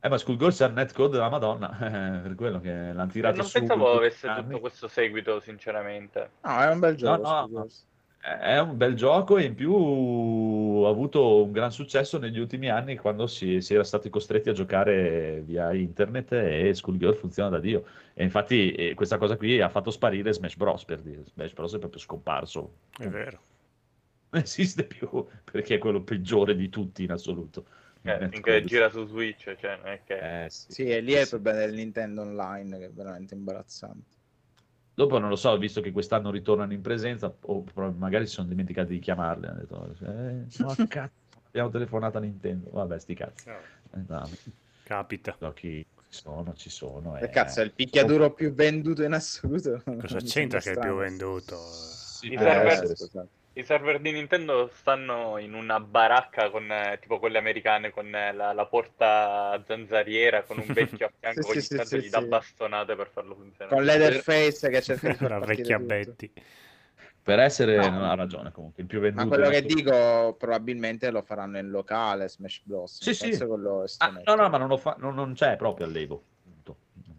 eh 0.02 0.08
ma 0.10 0.18
Skullgirls 0.18 0.62
è 0.62 0.66
il 0.68 0.74
netcode 0.74 1.12
della 1.12 1.30
Madonna, 1.30 1.72
eh, 2.18 2.20
per 2.22 2.36
quello 2.36 2.60
che 2.60 2.72
l'hanno 2.94 3.12
tirato 3.12 3.38
non 3.38 3.46
su 3.46 3.60
pensavo 3.60 3.80
in 3.82 3.86
tutti 3.92 3.98
avesse 3.98 4.28
anni. 4.28 4.44
tutto 4.46 4.60
questo 4.60 4.88
seguito, 4.88 5.40
sinceramente. 5.40 6.30
No, 6.42 6.60
è 6.62 6.72
un 6.72 6.80
bel 6.80 6.96
gioco. 6.96 7.22
no, 7.22 7.42
Skullgirls. 7.48 7.88
È 8.22 8.58
un 8.60 8.76
bel 8.76 8.96
gioco 8.96 9.38
e 9.38 9.44
in 9.44 9.56
più 9.56 10.84
ha 10.86 10.90
avuto 10.90 11.42
un 11.42 11.54
gran 11.54 11.72
successo 11.72 12.18
negli 12.20 12.38
ultimi 12.38 12.70
anni 12.70 12.98
quando 12.98 13.28
si, 13.28 13.62
si 13.62 13.74
era 13.74 13.86
stati 13.86 14.10
costretti 14.10 14.50
a 14.50 14.52
giocare 14.52 15.40
via 15.46 15.72
internet 15.74 16.34
e 16.34 16.74
Skullgirl 16.74 17.16
funziona 17.16 17.48
da 17.50 17.60
Dio. 17.60 17.86
E 18.14 18.24
infatti 18.26 18.74
eh, 18.74 18.94
questa 18.94 19.18
cosa 19.18 19.38
qui 19.38 19.62
ha 19.62 19.70
fatto 19.70 19.90
sparire 19.90 20.34
Smash 20.34 20.58
Bros. 20.58 20.84
per 20.84 21.00
dire. 21.00 21.24
Smash 21.32 21.54
Bros. 21.54 21.76
è 21.76 21.80
proprio 21.80 22.02
scomparso. 22.02 22.74
È 22.98 23.08
vero. 23.08 23.40
Non 24.32 24.42
esiste 24.44 24.84
più 24.84 25.26
perché 25.44 25.76
è 25.76 25.78
quello 25.80 26.02
peggiore 26.02 26.56
di 26.56 26.70
tutti 26.70 27.04
in 27.04 27.12
assoluto. 27.12 27.66
Eh, 28.04 28.12
Eh, 28.12 28.30
finché 28.30 28.64
gira 28.64 28.90
su 28.90 29.06
Switch, 29.06 29.56
cioè, 29.60 29.78
non 29.78 29.88
è 29.88 30.02
che... 30.06 30.44
eh, 30.46 30.50
sì. 30.50 30.72
Sì, 30.72 30.84
e 30.84 31.02
lì 31.02 31.14
è 31.14 31.22
il 31.22 31.28
problema 31.28 31.60
del 31.60 31.74
Nintendo 31.74 32.22
Online, 32.22 32.78
che 32.78 32.86
è 32.86 32.92
veramente 32.92 33.34
imbarazzante. 33.34 34.18
Dopo 34.94 35.18
non 35.18 35.30
lo 35.30 35.36
so, 35.36 35.58
visto 35.58 35.82
che 35.82 35.92
quest'anno 35.92 36.30
ritornano 36.30 36.74
in 36.74 36.82
presenza, 36.82 37.34
o 37.42 37.64
magari 37.98 38.28
si 38.28 38.34
sono 38.34 38.48
dimenticati 38.48 38.94
di 38.94 39.00
chiamarle. 39.00 39.48
Hanno 39.48 39.60
detto, 39.60 39.96
eh, 40.06 40.46
no, 40.58 40.76
cazzo, 40.88 41.14
abbiamo 41.48 41.70
telefonato 41.70 42.18
a 42.18 42.22
Nintendo. 42.22 42.70
Vabbè, 42.72 43.00
sti 43.00 43.14
cazzi. 43.16 43.50
Eh, 43.50 44.04
no, 44.08 44.30
Capita. 44.84 45.36
giochi 45.40 45.86
Ci 46.10 46.22
sono, 46.22 46.54
ci 46.56 46.70
sono. 46.70 47.14
Che 47.14 47.26
eh. 47.26 47.30
cazzo, 47.30 47.62
è 47.62 47.64
il 47.64 47.72
picchiaduro 47.72 48.32
più 48.34 48.54
venduto 48.54 49.04
in 49.04 49.14
assoluto? 49.14 49.82
Cosa 49.84 50.20
c'entra 50.20 50.60
che 50.60 50.72
è 50.72 50.78
più 50.78 50.96
venduto? 50.96 51.58
Sì, 51.58 52.34
Eh, 52.34 52.96
scusate. 52.96 53.39
I 53.60 53.66
server 53.66 54.00
di 54.00 54.14
Nintendo 54.14 54.70
stanno 54.74 55.38
in 55.38 55.54
una 55.54 55.82
baracca 55.82 56.50
con 56.50 56.72
eh, 56.72 56.98
tipo 57.02 57.20
quelle 57.20 57.40
americane 57.40 57.90
con 57.90 58.14
eh, 58.16 58.32
la, 58.32 58.54
la 58.54 58.66
porta 58.66 59.62
zanzariera 59.68 60.44
con 60.44 60.60
un 60.60 60.74
vecchio 60.74 61.08
a 61.08 61.12
fianco 61.20 61.42
Sì, 61.42 61.50
ogni 61.50 61.60
sì, 61.60 61.68
sì, 61.68 61.76
tanto 61.76 62.00
sì, 62.00 62.00
gli 62.00 62.10
dà 62.10 62.22
bastonate 62.22 62.96
per 62.96 63.10
farlo 63.12 63.36
funzionare. 63.36 63.76
Con 63.76 63.84
Leatherface 63.84 64.70
che 64.70 64.82
cerca 64.82 65.10
di 65.10 65.16
far 65.16 65.28
partire 65.28 65.56
vecchia 65.56 65.76
tutto. 65.76 65.88
Betty. 65.88 66.32
Per 67.22 67.38
essere, 67.38 67.76
No. 67.76 67.90
non 67.90 68.04
ha 68.06 68.16
ragione 68.16 68.52
comunque, 68.54 68.82
il 68.82 68.88
più 68.88 69.02
venduto. 69.02 69.24
Ma 69.24 69.30
quello 69.30 69.50
che 69.50 69.58
assoluto. 69.58 69.76
dico 69.76 70.36
probabilmente 70.40 71.12
lo 71.12 71.22
faranno 71.22 71.58
in 71.58 71.70
locale 71.70 72.30
Smash 72.30 72.62
Bros. 72.64 73.04
Sì, 73.04 73.14
sì. 73.14 73.46
quello 73.46 73.84
Ah, 73.98 74.22
no, 74.24 74.36
no, 74.36 74.50
ma 74.50 74.58
non, 74.58 74.70
lo 74.70 74.78
fa, 74.78 74.96
non, 75.00 75.16
non 75.16 75.34
c'è 75.34 75.58
proprio 75.58 75.86
all'Evo. 75.86 76.24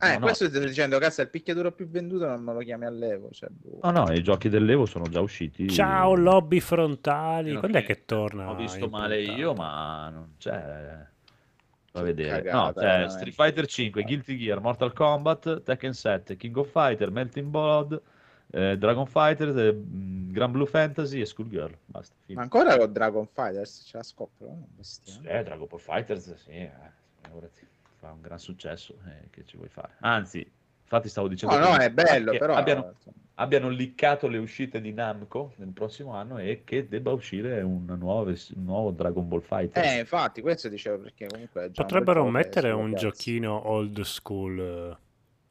Eh, 0.02 0.12
No, 0.12 0.18
no. 0.18 0.20
questo 0.20 0.48
ti 0.48 0.56
sto 0.56 0.64
dicendo, 0.66 0.98
cazzo, 0.98 1.20
è 1.20 1.24
il 1.24 1.30
picchiaduro 1.30 1.72
più 1.72 1.88
venduto 1.88 2.26
non 2.26 2.42
me 2.42 2.52
lo 2.52 2.60
chiami 2.60 2.84
all'evo. 2.86 3.28
Cioè, 3.30 3.48
boh. 3.50 3.80
No, 3.82 3.90
no, 3.90 4.12
i 4.12 4.22
giochi 4.22 4.48
dell'Evo 4.48 4.86
sono 4.86 5.04
già 5.08 5.20
usciti. 5.20 5.68
Ciao, 5.68 6.14
lobby 6.14 6.60
frontali. 6.60 7.52
No, 7.52 7.60
Quando 7.60 7.78
è 7.78 7.84
che 7.84 8.04
torna? 8.04 8.50
Ho 8.50 8.54
visto 8.56 8.88
male 8.88 9.16
puntata? 9.18 9.38
io, 9.38 9.54
ma 9.54 10.08
non 10.10 10.34
c'è. 10.38 11.08
Va 11.92 12.00
a 12.00 12.02
vedere. 12.04 12.42
cagata, 12.42 12.56
no, 12.56 12.72
c'è 12.72 12.80
veramente. 12.80 13.12
Street 13.14 13.34
Fighter 13.34 13.66
5, 13.66 14.02
Guilty 14.04 14.36
Gear, 14.38 14.60
Mortal 14.60 14.92
Kombat, 14.92 15.62
Tekken 15.64 15.92
7, 15.92 16.36
King 16.36 16.56
of 16.56 16.70
Fighter, 16.70 17.10
Melting 17.10 17.48
Blood, 17.48 18.00
eh, 18.52 18.78
Dragon 18.78 19.06
Fighter, 19.06 19.48
eh, 19.58 19.72
mh, 19.72 20.30
Gran 20.32 20.52
Blue 20.52 20.66
Fantasy 20.66 21.20
e 21.20 21.26
Schoolgirl. 21.26 21.76
Basta. 21.86 22.14
fine. 22.24 22.36
Ma 22.36 22.42
ancora 22.44 22.76
con 22.78 22.92
Dragon 22.92 23.26
Fighters 23.26 23.82
ce 23.86 23.96
la 23.96 24.02
scopro, 24.04 24.46
no? 24.46 24.66
Bestiame. 24.76 25.28
Eh, 25.30 25.42
Dragon 25.42 25.66
Ball 25.68 25.80
Fighters, 25.80 26.34
sì, 26.36 26.50
eh, 26.50 26.70
fa 28.00 28.10
un 28.12 28.20
gran 28.22 28.38
successo. 28.38 28.96
eh, 29.06 29.28
che 29.30 29.44
ci 29.44 29.56
vuoi 29.56 29.68
fare? 29.68 29.94
Anzi, 30.00 30.44
infatti 30.82 31.08
stavo 31.08 31.28
dicendo 31.28 31.58
No, 31.58 31.70
no, 31.70 31.76
è 31.76 31.90
bello, 31.90 32.32
che 32.32 32.38
però... 32.38 32.54
abbiano, 32.54 32.94
abbiano 33.34 33.68
liccato 33.68 34.26
le 34.26 34.38
uscite 34.38 34.80
di 34.80 34.92
Namco 34.92 35.52
nel 35.56 35.68
prossimo 35.72 36.14
anno 36.14 36.38
e 36.38 36.62
che 36.64 36.88
debba 36.88 37.12
uscire 37.12 37.60
un 37.60 37.84
nuovo, 37.98 38.30
un 38.30 38.64
nuovo 38.64 38.90
Dragon 38.90 39.28
Ball 39.28 39.40
Fighter. 39.42 39.84
Eh, 39.84 39.98
infatti, 40.00 40.40
questo 40.40 40.68
dicevo 40.68 40.98
perché 41.02 41.26
comunque... 41.26 41.66
un 41.66 41.72
Potrebbero 41.72 42.24
po' 42.24 42.30
che 42.30 42.38
è 42.38 42.42
mettere 42.42 42.70
un 42.70 42.90
piazza. 42.90 43.06
giochino 43.06 43.68
old 43.68 44.00
school 44.00 44.98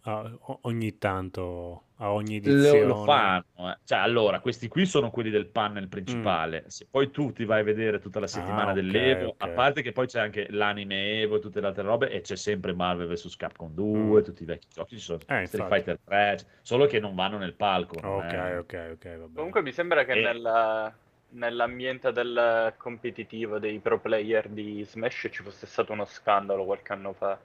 eh, 0.06 0.38
ogni 0.62 0.98
tanto, 0.98 1.84
a 2.01 2.12
ogni 2.13 2.38
edizione. 2.38 2.82
Lo, 2.82 2.88
lo 2.98 3.03
fanno, 3.03 3.44
eh. 3.72 3.77
cioè 3.84 4.00
allora 4.00 4.39
questi 4.39 4.68
qui 4.68 4.86
sono 4.86 5.10
quelli 5.10 5.29
del 5.29 5.48
panel 5.48 5.88
principale. 5.89 6.63
Se 6.68 6.88
poi 6.89 7.12
tu 7.12 7.32
ti 7.34 7.44
vai 7.46 7.60
a 7.62 7.63
vedere 7.63 8.00
tutta 8.00 8.20
la 8.20 8.27
settimana 8.27 8.68
Mm. 8.68 8.70
Ah, 8.70 8.74
dell'Evo, 8.74 9.27
ok. 9.29 9.36
a 9.44 9.48
parte 9.50 9.82
che 9.82 9.91
poi 9.91 10.08
c'è 10.08 10.20
anche 10.20 10.48
l'anime 10.50 11.22
Evo 11.22 11.38
e 11.38 11.39
tutte 11.39 11.60
le 11.60 11.68
altre 11.68 11.84
robe, 11.84 12.10
e 12.10 12.22
c'è 12.22 12.36
sempre 12.36 12.74
Marvel 12.74 13.08
vs 13.08 13.36
Capcom 13.36 13.74
2, 13.74 14.20
Mm. 14.22 14.24
tutti 14.24 14.44
i 14.44 14.46
vecchi 14.46 14.68
giochi, 14.74 14.96
ci 14.96 15.01
sono 15.01 15.20
Eh, 15.20 15.46
Street 15.46 15.53
infatti. 15.53 15.74
Fighter 15.74 16.00
3, 16.06 16.38
solo 16.62 16.86
che 16.86 17.00
non 17.00 17.15
vanno 17.15 17.38
nel 17.38 17.53
palco. 17.53 17.96
Ok, 18.01 18.24
è- 18.32 18.58
ok, 18.60 18.89
ok, 18.94 19.03
va 19.03 19.10
bene. 19.15 19.29
Comunque 19.36 19.62
mi 19.62 19.72
sembra 19.72 20.03
che 20.06 20.13
E- 20.13 20.22
nella- 20.22 20.94
nell'ambiente 21.32 22.12
del 22.12 22.74
competitivo 22.77 23.60
dei 23.60 23.77
pro 23.79 24.00
player 24.00 24.48
di 24.48 24.84
Smash 24.84 25.27
ci 25.32 25.44
fosse 25.44 25.68
stato 25.68 25.91
uno 25.94 26.06
scandalo 26.06 26.63
qualche 26.65 26.94
anno 26.94 27.13
fa. 27.13 27.38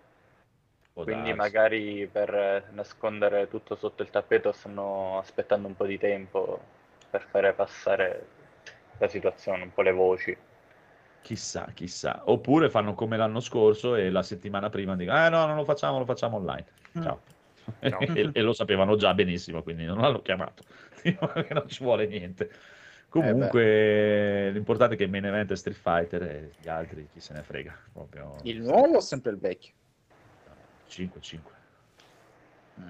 Può 0.94 1.02
Quindi 1.02 1.34
darsi. 1.34 1.36
magari 1.36 2.08
per 2.10 2.32
eh, 2.32 2.64
nascondere 2.70 3.48
tutto 3.48 3.74
sotto 3.74 4.02
il 4.02 4.10
tappeto 4.10 4.52
stanno 4.52 5.18
aspettando 5.18 5.66
un 5.66 5.74
po' 5.74 5.86
di 5.86 5.98
tempo 5.98 6.60
per 7.10 7.26
fare 7.28 7.52
passare 7.52 8.26
la 8.98 9.08
situazione, 9.08 9.64
un 9.64 9.72
po' 9.74 9.82
le 9.82 9.90
voci. 9.90 10.36
Chissà, 11.20 11.68
chissà. 11.74 12.22
Oppure 12.26 12.70
fanno 12.70 12.94
come 12.94 13.16
l'anno 13.16 13.40
scorso 13.40 13.96
e 13.96 14.08
la 14.10 14.22
settimana 14.22 14.70
prima 14.70 14.94
dicono, 14.94 15.26
eh 15.26 15.28
no, 15.30 15.46
non 15.46 15.56
lo 15.56 15.64
facciamo, 15.64 15.98
lo 15.98 16.04
facciamo 16.04 16.36
online. 16.36 16.66
Mm. 16.96 17.02
Ciao. 17.02 17.20
No. 17.80 17.98
e, 18.14 18.30
e 18.32 18.40
lo 18.42 18.52
sapevano 18.52 18.94
già 18.94 19.14
benissimo, 19.14 19.62
quindi 19.62 19.84
non 19.84 19.98
l'hanno 19.98 20.22
chiamato. 20.22 20.62
Non 21.04 21.68
ci 21.68 21.82
vuole 21.82 22.06
niente. 22.06 22.50
Comunque, 23.08 24.50
l'importante 24.50 24.94
è 24.94 24.96
che 24.98 25.06
main 25.06 25.26
event 25.26 25.52
è 25.52 25.56
Street 25.56 25.76
Fighter 25.76 26.22
e 26.22 26.50
gli 26.60 26.68
altri 26.68 27.08
chi 27.12 27.20
se 27.20 27.34
ne 27.34 27.42
frega. 27.42 27.78
Proprio 27.92 28.36
Il 28.42 28.62
nuovo 28.62 28.96
o 28.96 29.00
sempre 29.00 29.32
il 29.32 29.38
vecchio? 29.38 29.74
5, 30.94 31.20
5. 31.20 31.52
Mm. 32.80 32.86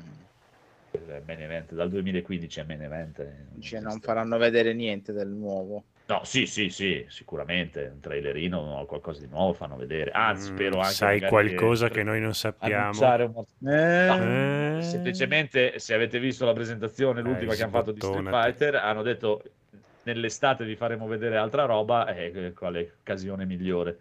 Il 0.92 1.22
main 1.26 1.40
event 1.40 1.72
dal 1.72 1.88
2015 1.88 2.60
è 2.60 2.64
main 2.64 2.82
event. 2.82 3.18
eh, 3.20 3.32
non 3.50 3.60
Cioè, 3.62 3.80
non 3.80 3.98
faranno 4.00 4.36
vedere 4.36 4.74
niente 4.74 5.12
del 5.12 5.28
nuovo. 5.28 5.84
No, 6.06 6.20
sì, 6.22 6.44
sì, 6.44 6.68
sì, 6.68 7.06
sicuramente 7.08 7.90
un 7.94 8.00
trailerino 8.00 8.58
o 8.58 8.84
qualcosa 8.84 9.20
di 9.20 9.28
nuovo 9.28 9.54
fanno 9.54 9.76
vedere. 9.76 10.10
Anzi, 10.10 10.50
Mm, 10.50 10.54
spero 10.54 10.80
anche 10.80 10.92
Sai 10.92 11.20
qualcosa 11.26 11.88
che 11.88 12.02
noi 12.02 12.20
non 12.20 12.34
sappiamo. 12.34 13.00
un- 13.00 13.44
Eh, 13.66 14.78
Eh, 14.78 14.82
Semplicemente, 14.82 15.78
se 15.78 15.94
avete 15.94 16.18
visto 16.18 16.44
la 16.44 16.52
presentazione, 16.52 17.22
l'ultima 17.22 17.54
Eh, 17.54 17.56
che 17.56 17.62
hanno 17.62 17.72
fatto 17.72 17.92
di 17.92 18.00
Street. 18.00 18.28
Fighter, 18.28 18.74
hanno 18.74 19.00
detto 19.02 19.42
nell'estate 20.02 20.66
vi 20.66 20.76
faremo 20.76 21.06
vedere 21.06 21.38
altra 21.38 21.64
roba 21.64 22.14
e 22.14 22.52
quale 22.54 22.96
occasione 23.00 23.46
migliore 23.46 23.98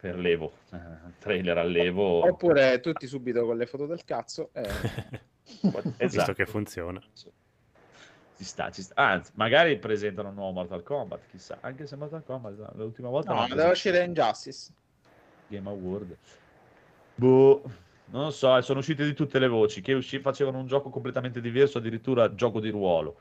per 0.00 0.16
l'Evo. 0.18 0.52
Eh, 0.72 0.78
trailer 1.18 1.58
all'Evo. 1.58 2.26
Oppure 2.26 2.80
tutti 2.80 3.06
subito 3.06 3.44
con 3.44 3.56
le 3.56 3.66
foto 3.66 3.86
del 3.86 4.04
cazzo. 4.04 4.50
eh. 4.52 4.68
Visto 5.62 5.94
Esatto. 5.98 6.32
che 6.32 6.44
funziona. 6.46 7.00
Ci 8.36 8.44
sta, 8.44 8.70
ci 8.70 8.82
sta. 8.82 8.94
Anzi, 8.96 9.30
magari 9.36 9.78
presentano 9.78 10.28
un 10.28 10.34
nuovo 10.34 10.52
Mortal 10.52 10.82
Kombat, 10.82 11.20
chissà. 11.30 11.58
Anche 11.60 11.86
se 11.86 11.96
Mortal 11.96 12.22
Kombat 12.24 12.74
l'ultima 12.74 13.08
volta 13.08 13.32
No, 13.32 13.46
deve 13.48 13.70
uscire 13.70 14.04
Injustice. 14.04 14.72
Game 15.48 15.68
Award. 15.68 16.16
Boh, 17.14 17.62
non 18.06 18.24
lo 18.24 18.30
so, 18.30 18.56
eh, 18.56 18.62
sono 18.62 18.80
uscite 18.80 19.04
di 19.04 19.14
tutte 19.14 19.38
le 19.38 19.48
voci 19.48 19.80
che 19.80 19.94
usci- 19.94 20.18
facevano 20.18 20.58
un 20.58 20.66
gioco 20.66 20.90
completamente 20.90 21.40
diverso, 21.40 21.78
addirittura 21.78 22.34
gioco 22.34 22.60
di 22.60 22.68
ruolo, 22.68 23.16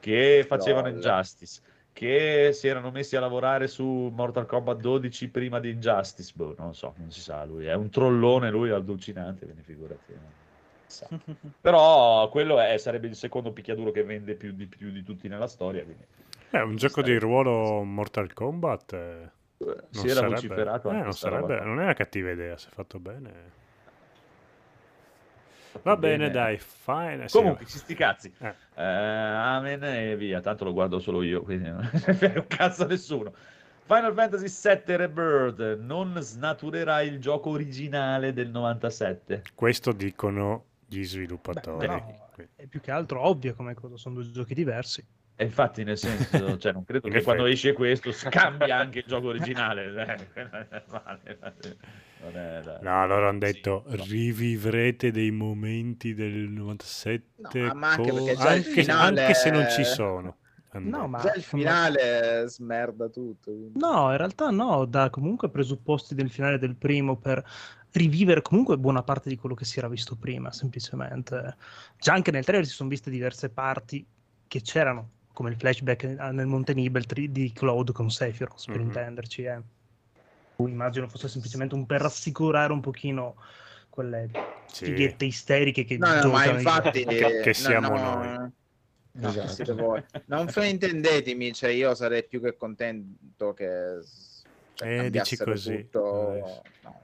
che 0.00 0.44
facevano 0.46 0.88
Lol. 0.88 0.96
Injustice, 0.96 1.60
che 1.98 2.50
si 2.52 2.68
erano 2.68 2.92
messi 2.92 3.16
a 3.16 3.20
lavorare 3.20 3.66
su 3.66 3.82
Mortal 4.14 4.46
Kombat 4.46 4.78
12 4.78 5.30
prima 5.30 5.58
di 5.58 5.70
Injustice. 5.70 6.32
Boh, 6.36 6.54
non 6.56 6.72
so, 6.72 6.94
non 6.98 7.10
si 7.10 7.20
sa, 7.20 7.44
lui 7.44 7.66
è 7.66 7.74
un 7.74 7.90
trollone, 7.90 8.50
lui 8.50 8.68
è 8.68 8.72
allucinante, 8.72 9.44
quindi 9.46 9.62
figurati. 9.64 10.12
sa. 10.86 11.08
Però 11.60 12.28
quello 12.28 12.60
è- 12.60 12.78
sarebbe 12.78 13.08
il 13.08 13.16
secondo 13.16 13.50
picchiaduro 13.50 13.90
che 13.90 14.04
vende 14.04 14.34
più 14.36 14.52
di, 14.52 14.66
più 14.66 14.92
di 14.92 15.02
tutti 15.02 15.26
nella 15.26 15.48
storia. 15.48 15.82
Quindi. 15.82 16.04
È 16.50 16.60
un 16.60 16.76
gioco 16.76 17.02
di 17.02 17.18
ruolo 17.18 17.82
Mortal 17.82 18.32
Kombat. 18.32 18.92
eh, 18.92 19.30
non 19.58 19.74
si 19.90 20.06
era 20.06 20.14
sarebbe- 20.14 20.34
vociferato 20.36 20.88
eh, 20.88 20.92
anche 20.92 21.02
non, 21.02 21.12
sarebbe- 21.14 21.60
non 21.64 21.80
è 21.80 21.82
una 21.82 21.94
cattiva 21.94 22.30
idea 22.30 22.56
se 22.56 22.68
fatto 22.70 23.00
bene. 23.00 23.32
Va 25.82 25.96
bene, 25.96 26.30
dai, 26.30 26.58
fine. 26.58 27.28
sì, 27.28 27.36
Comunque, 27.36 27.64
va. 27.64 27.70
ci 27.70 27.78
sti 27.78 27.94
cazzi. 27.94 28.32
Eh. 28.38 28.54
Eh, 28.74 28.82
amen 28.82 29.82
e 29.84 30.16
via. 30.16 30.40
Tanto 30.40 30.64
lo 30.64 30.72
guardo 30.72 30.98
solo 30.98 31.22
io, 31.22 31.42
quindi 31.42 31.68
non 31.68 31.82
frega 31.92 32.40
un 32.40 32.46
cazzo 32.46 32.84
a 32.84 32.86
nessuno. 32.86 33.32
Final 33.84 34.12
Fantasy 34.12 34.48
VII 34.84 34.96
Rebirth 34.96 35.78
non 35.78 36.14
snaturerà 36.20 37.00
il 37.00 37.18
gioco 37.20 37.50
originale 37.50 38.34
del 38.34 38.50
97. 38.50 39.42
Questo 39.54 39.92
dicono 39.92 40.64
gli 40.86 41.02
sviluppatori. 41.04 41.86
Beh, 41.86 41.92
no, 41.94 42.28
è 42.54 42.66
più 42.66 42.80
che 42.80 42.90
altro 42.90 43.26
ovvio 43.26 43.54
come 43.54 43.74
cosa, 43.74 43.96
sono 43.96 44.16
due 44.16 44.30
giochi 44.30 44.54
diversi. 44.54 45.02
E 45.40 45.44
infatti, 45.44 45.84
nel 45.84 45.96
senso, 45.96 46.58
cioè, 46.58 46.72
non 46.72 46.84
credo 46.84 47.08
che 47.08 47.22
quando 47.22 47.46
esce 47.46 47.72
questo 47.72 48.10
scambia 48.12 48.76
anche 48.76 48.98
il 48.98 49.04
gioco 49.06 49.28
originale. 49.28 50.26
eh, 50.34 51.76
da- 52.32 52.78
No, 52.82 53.06
loro 53.06 53.28
hanno 53.28 53.44
sì, 53.46 53.52
detto 53.52 53.84
no. 53.86 54.04
rivivrete 54.04 55.10
dei 55.10 55.30
momenti 55.30 56.14
del 56.14 56.48
97 56.50 57.58
No, 57.60 57.74
ma 57.74 57.90
anche 57.92 58.10
co- 58.10 58.14
perché 58.16 58.34
già 58.36 58.52
il 58.54 58.56
anche, 58.66 58.70
finale- 58.82 59.20
anche 59.22 59.34
se 59.34 59.50
non 59.50 59.68
ci 59.70 59.84
sono. 59.84 60.36
No, 60.72 61.08
ma 61.08 61.18
Già 61.18 61.32
il 61.34 61.42
finale 61.42 62.44
smerda 62.48 63.08
tutto. 63.08 63.50
quindi. 63.52 63.78
No, 63.78 64.10
in 64.10 64.16
realtà 64.16 64.50
no, 64.50 64.84
dà 64.84 65.08
comunque 65.10 65.48
presupposti 65.48 66.14
del 66.14 66.30
finale 66.30 66.58
del 66.58 66.76
primo 66.76 67.16
per 67.16 67.42
rivivere 67.92 68.42
comunque 68.42 68.76
buona 68.76 69.02
parte 69.02 69.28
di 69.30 69.36
quello 69.36 69.54
che 69.54 69.64
si 69.64 69.78
era 69.78 69.88
visto 69.88 70.14
prima, 70.14 70.52
semplicemente. 70.52 71.56
Già 71.98 72.12
anche 72.12 72.30
nel 72.30 72.44
trailer 72.44 72.66
si 72.66 72.74
sono 72.74 72.90
viste 72.90 73.10
diverse 73.10 73.48
parti 73.48 74.06
che 74.46 74.60
c'erano, 74.60 75.08
come 75.32 75.50
il 75.50 75.56
flashback 75.56 76.04
nel 76.04 76.46
Monte 76.46 76.74
Nibel 76.74 77.04
di 77.30 77.50
Cloud 77.52 77.92
con 77.92 78.10
Sephiroth, 78.10 78.66
per 78.66 78.76
Mhm. 78.78 78.82
intenderci. 78.84 79.42
Eh. 79.44 79.60
Cui 80.60 80.72
immagino 80.72 81.06
fosse 81.06 81.28
semplicemente 81.28 81.76
un 81.76 81.86
per 81.86 82.00
rassicurare 82.00 82.72
un 82.72 82.80
pochino 82.80 83.36
quelle 83.88 84.28
Sì. 84.66 84.86
fighette 84.86 85.24
isteriche 85.24 85.84
che 85.84 85.96
No, 85.98 86.20
no, 86.20 86.30
ma 86.30 86.46
infatti... 86.46 87.04
Che- 87.06 87.40
che 87.42 87.46
no, 87.46 87.52
siamo 87.54 87.88
no, 87.96 88.14
noi. 88.24 88.52
no, 89.12 89.28
Esatto. 89.28 89.46
siete 89.52 89.72
voi. 89.74 90.02
Non 90.24 90.48
fraintendetemi, 90.48 91.52
cioè 91.54 91.70
io 91.70 91.94
sarei 91.94 92.24
più 92.26 92.40
che 92.42 92.56
contento 92.56 93.54
che 93.54 94.00
cioè, 94.74 94.88
Eh, 94.88 95.10
dici 95.10 95.36
cambiassero 95.36 95.50
così. 95.52 95.76
tutto. 95.84 96.30
Adesso. 96.30 96.62
No, 96.82 97.00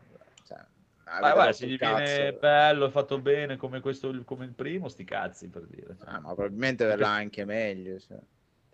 cioè, 0.49 0.59
Ma 1.05 1.19
guarda, 1.33 1.53
se 1.53 1.65
il 1.67 1.73
gli 1.75 1.77
viene 1.79 2.05
cazzo. 2.05 2.39
bello, 2.41 2.91
fatto 2.91 3.21
bene 3.21 3.57
come, 3.57 3.79
questo, 3.79 4.21
come 4.25 4.47
il 4.47 4.53
primo, 4.53 4.89
sti 4.89 5.05
cazzi 5.05 5.47
per 5.49 5.63
dire. 5.69 5.95
Ah, 6.07 6.19
ma 6.19 6.35
probabilmente 6.35 6.85
verrà 6.87 7.11
anche 7.11 7.45
meglio. 7.45 8.01
cioè. 8.01 8.19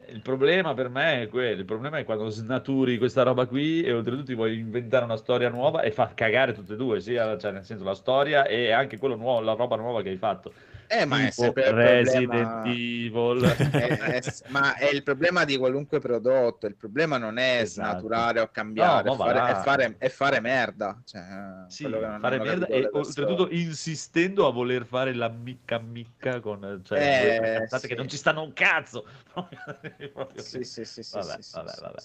Il 0.09 0.23
problema 0.23 0.75
per 0.75 0.88
me 0.88 1.23
è 1.23 1.28
quello, 1.28 1.61
il 1.61 1.64
problema 1.64 1.99
è 1.99 2.04
quando 2.04 2.28
snaturi 2.28 2.99
questa 2.99 3.23
roba 3.23 3.47
qui 3.47 3.83
e 3.83 3.92
oltretutto 3.92 4.25
ti 4.26 4.35
vuoi 4.35 4.59
inventare 4.59 5.04
una 5.04 5.16
storia 5.16 5.49
nuova 5.49 5.83
e 5.83 5.92
fa 5.92 6.12
cagare 6.14 6.52
tutte 6.52 6.75
e 6.75 6.76
due, 6.76 7.00
sia 7.00 7.38
cioè, 7.38 7.52
nel 7.52 7.64
senso 7.64 7.85
la 7.85 7.95
storia 7.95 8.45
e 8.47 8.73
anche 8.73 8.99
nuovo, 9.16 9.40
la 9.40 9.52
roba 9.52 9.76
nuova 9.76 10.02
che 10.02 10.09
hai 10.09 10.16
fatto. 10.16 10.52
Eh, 10.92 11.04
ma 11.04 11.25
è 11.25 11.30
sempre 11.30 11.70
Resident 11.70 12.26
problema... 12.26 12.64
Evil. 12.64 13.44
è- 13.70 13.97
è- 13.97 14.20
ma 14.49 14.75
è 14.76 14.87
il 14.87 15.04
problema 15.04 15.44
di 15.44 15.56
qualunque 15.56 16.00
prodotto. 16.00 16.66
Il 16.66 16.75
problema 16.75 17.16
non 17.16 17.38
è 17.38 17.61
Esatto. 17.61 17.90
snaturare 17.90 18.40
o 18.40 18.49
cambiare, 18.50 19.09
No, 19.09 19.14
è, 19.14 19.16
fare, 19.16 19.50
è 19.52 19.54
fare- 19.62 19.94
è 19.99 20.09
fare 20.09 20.40
merda. 20.40 21.00
Cioè, 21.04 21.23
Sì, 21.68 21.85
che 21.85 22.16
fare 22.18 22.38
merda 22.40 22.66
e 22.66 22.88
oltretutto 22.90 23.49
insistendo 23.50 24.49
a 24.49 24.50
voler 24.50 24.85
fare 24.85 25.14
la 25.14 25.28
micca 25.28 25.78
micca 25.78 26.40
con 26.40 26.80
cioè, 26.85 26.99
Eh, 26.99 27.59
cazzate 27.59 27.87
che 27.87 27.94
sì. 27.94 27.99
non 28.00 28.09
ci 28.09 28.16
stanno 28.16 28.42
un 28.42 28.52
cazzo. 28.52 29.06
Sì, 30.35 30.64
sì, 30.64 30.85
sì, 30.85 31.02
Vabbè, 31.12 31.37
sì, 31.40 31.52
vabbè, 31.54 31.70
sì, 31.70 31.80
vabbè. 31.80 32.00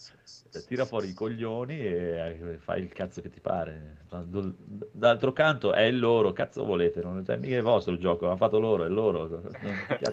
Cioè, 0.52 0.64
tira 0.66 0.86
fuori 0.86 1.10
i 1.10 1.14
coglioni 1.14 1.80
e 1.80 2.38
eh, 2.40 2.58
fai 2.60 2.82
il 2.84 2.94
cazzo 2.94 3.22
che 3.22 3.30
ti 3.30 3.40
pare. 3.40 3.98
D'altro 4.24 5.34
canto 5.34 5.74
è 5.74 5.82
il 5.82 6.00
loro, 6.00 6.32
cazzo 6.34 6.64
volete, 6.64 7.02
non 7.02 7.24
cioè, 7.26 7.38
mica 7.38 7.58
è 7.58 7.62
vostro 7.62 7.94
il 7.94 8.00
gioco, 8.00 8.26
l'hanno 8.26 8.38
fatto 8.38 8.60
loro, 8.60 8.86
è 8.86 8.90
loro. 8.90 9.42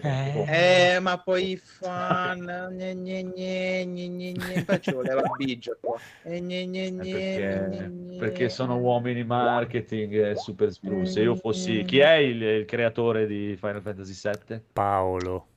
Eh. 0.01 0.95
Eh, 0.95 0.99
ma 0.99 1.17
poi 1.19 1.51
i 1.51 1.57
fan, 1.57 2.69
gne, 2.71 2.95
gne, 2.95 3.23
gne, 3.23 3.85
gne, 3.85 4.07
gne, 4.07 4.31
gne, 4.31 4.63
poi 4.63 4.81
ci 4.81 4.91
voleva 4.91 5.21
Biggio 5.37 5.77
qua. 5.79 5.97
Eh, 6.23 6.39
gne, 6.41 6.65
gne, 6.65 6.85
Eh, 6.85 7.67
gne, 7.69 8.17
perché, 8.17 8.49
sono 8.49 8.77
uomini 8.77 9.23
marketing 9.23 10.13
e 10.13 10.35
super 10.35 10.71
spru. 10.71 11.05
Se 11.05 11.21
io 11.21 11.35
fossi 11.35 11.83
chi 11.83 11.99
è 11.99 12.15
il, 12.15 12.41
il 12.41 12.65
creatore 12.65 13.25
di 13.25 13.55
Final 13.57 13.81
Fantasy 13.81 14.13
VII? 14.47 14.61
Paolo. 14.73 15.47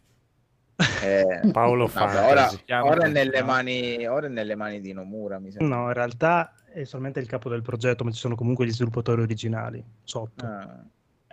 Eh, 1.03 1.50
Paolo 1.53 1.87
vabbè, 1.87 2.31
ora, 2.31 2.50
ora 2.83 3.07
è 3.07 3.09
nelle 3.09 3.43
mani, 3.43 4.07
ora 4.07 4.26
è 4.26 4.29
nelle 4.29 4.55
mani 4.55 4.81
di 4.81 4.93
Nomura, 4.93 5.38
mi 5.38 5.50
sembra. 5.50 5.76
No, 5.76 5.87
in 5.87 5.93
realtà 5.95 6.53
è 6.80 6.85
solamente 6.85 7.21
il 7.21 7.26
capo 7.26 7.49
del 7.49 7.62
progetto, 7.62 8.04
ma 8.04 8.11
ci 8.11 8.18
sono 8.18 8.35
comunque 8.35 8.66
gli 8.66 8.73
sviluppatori 8.73 9.23
originali 9.23 9.83
sotto. 10.04 10.45
Ah, 10.45 10.85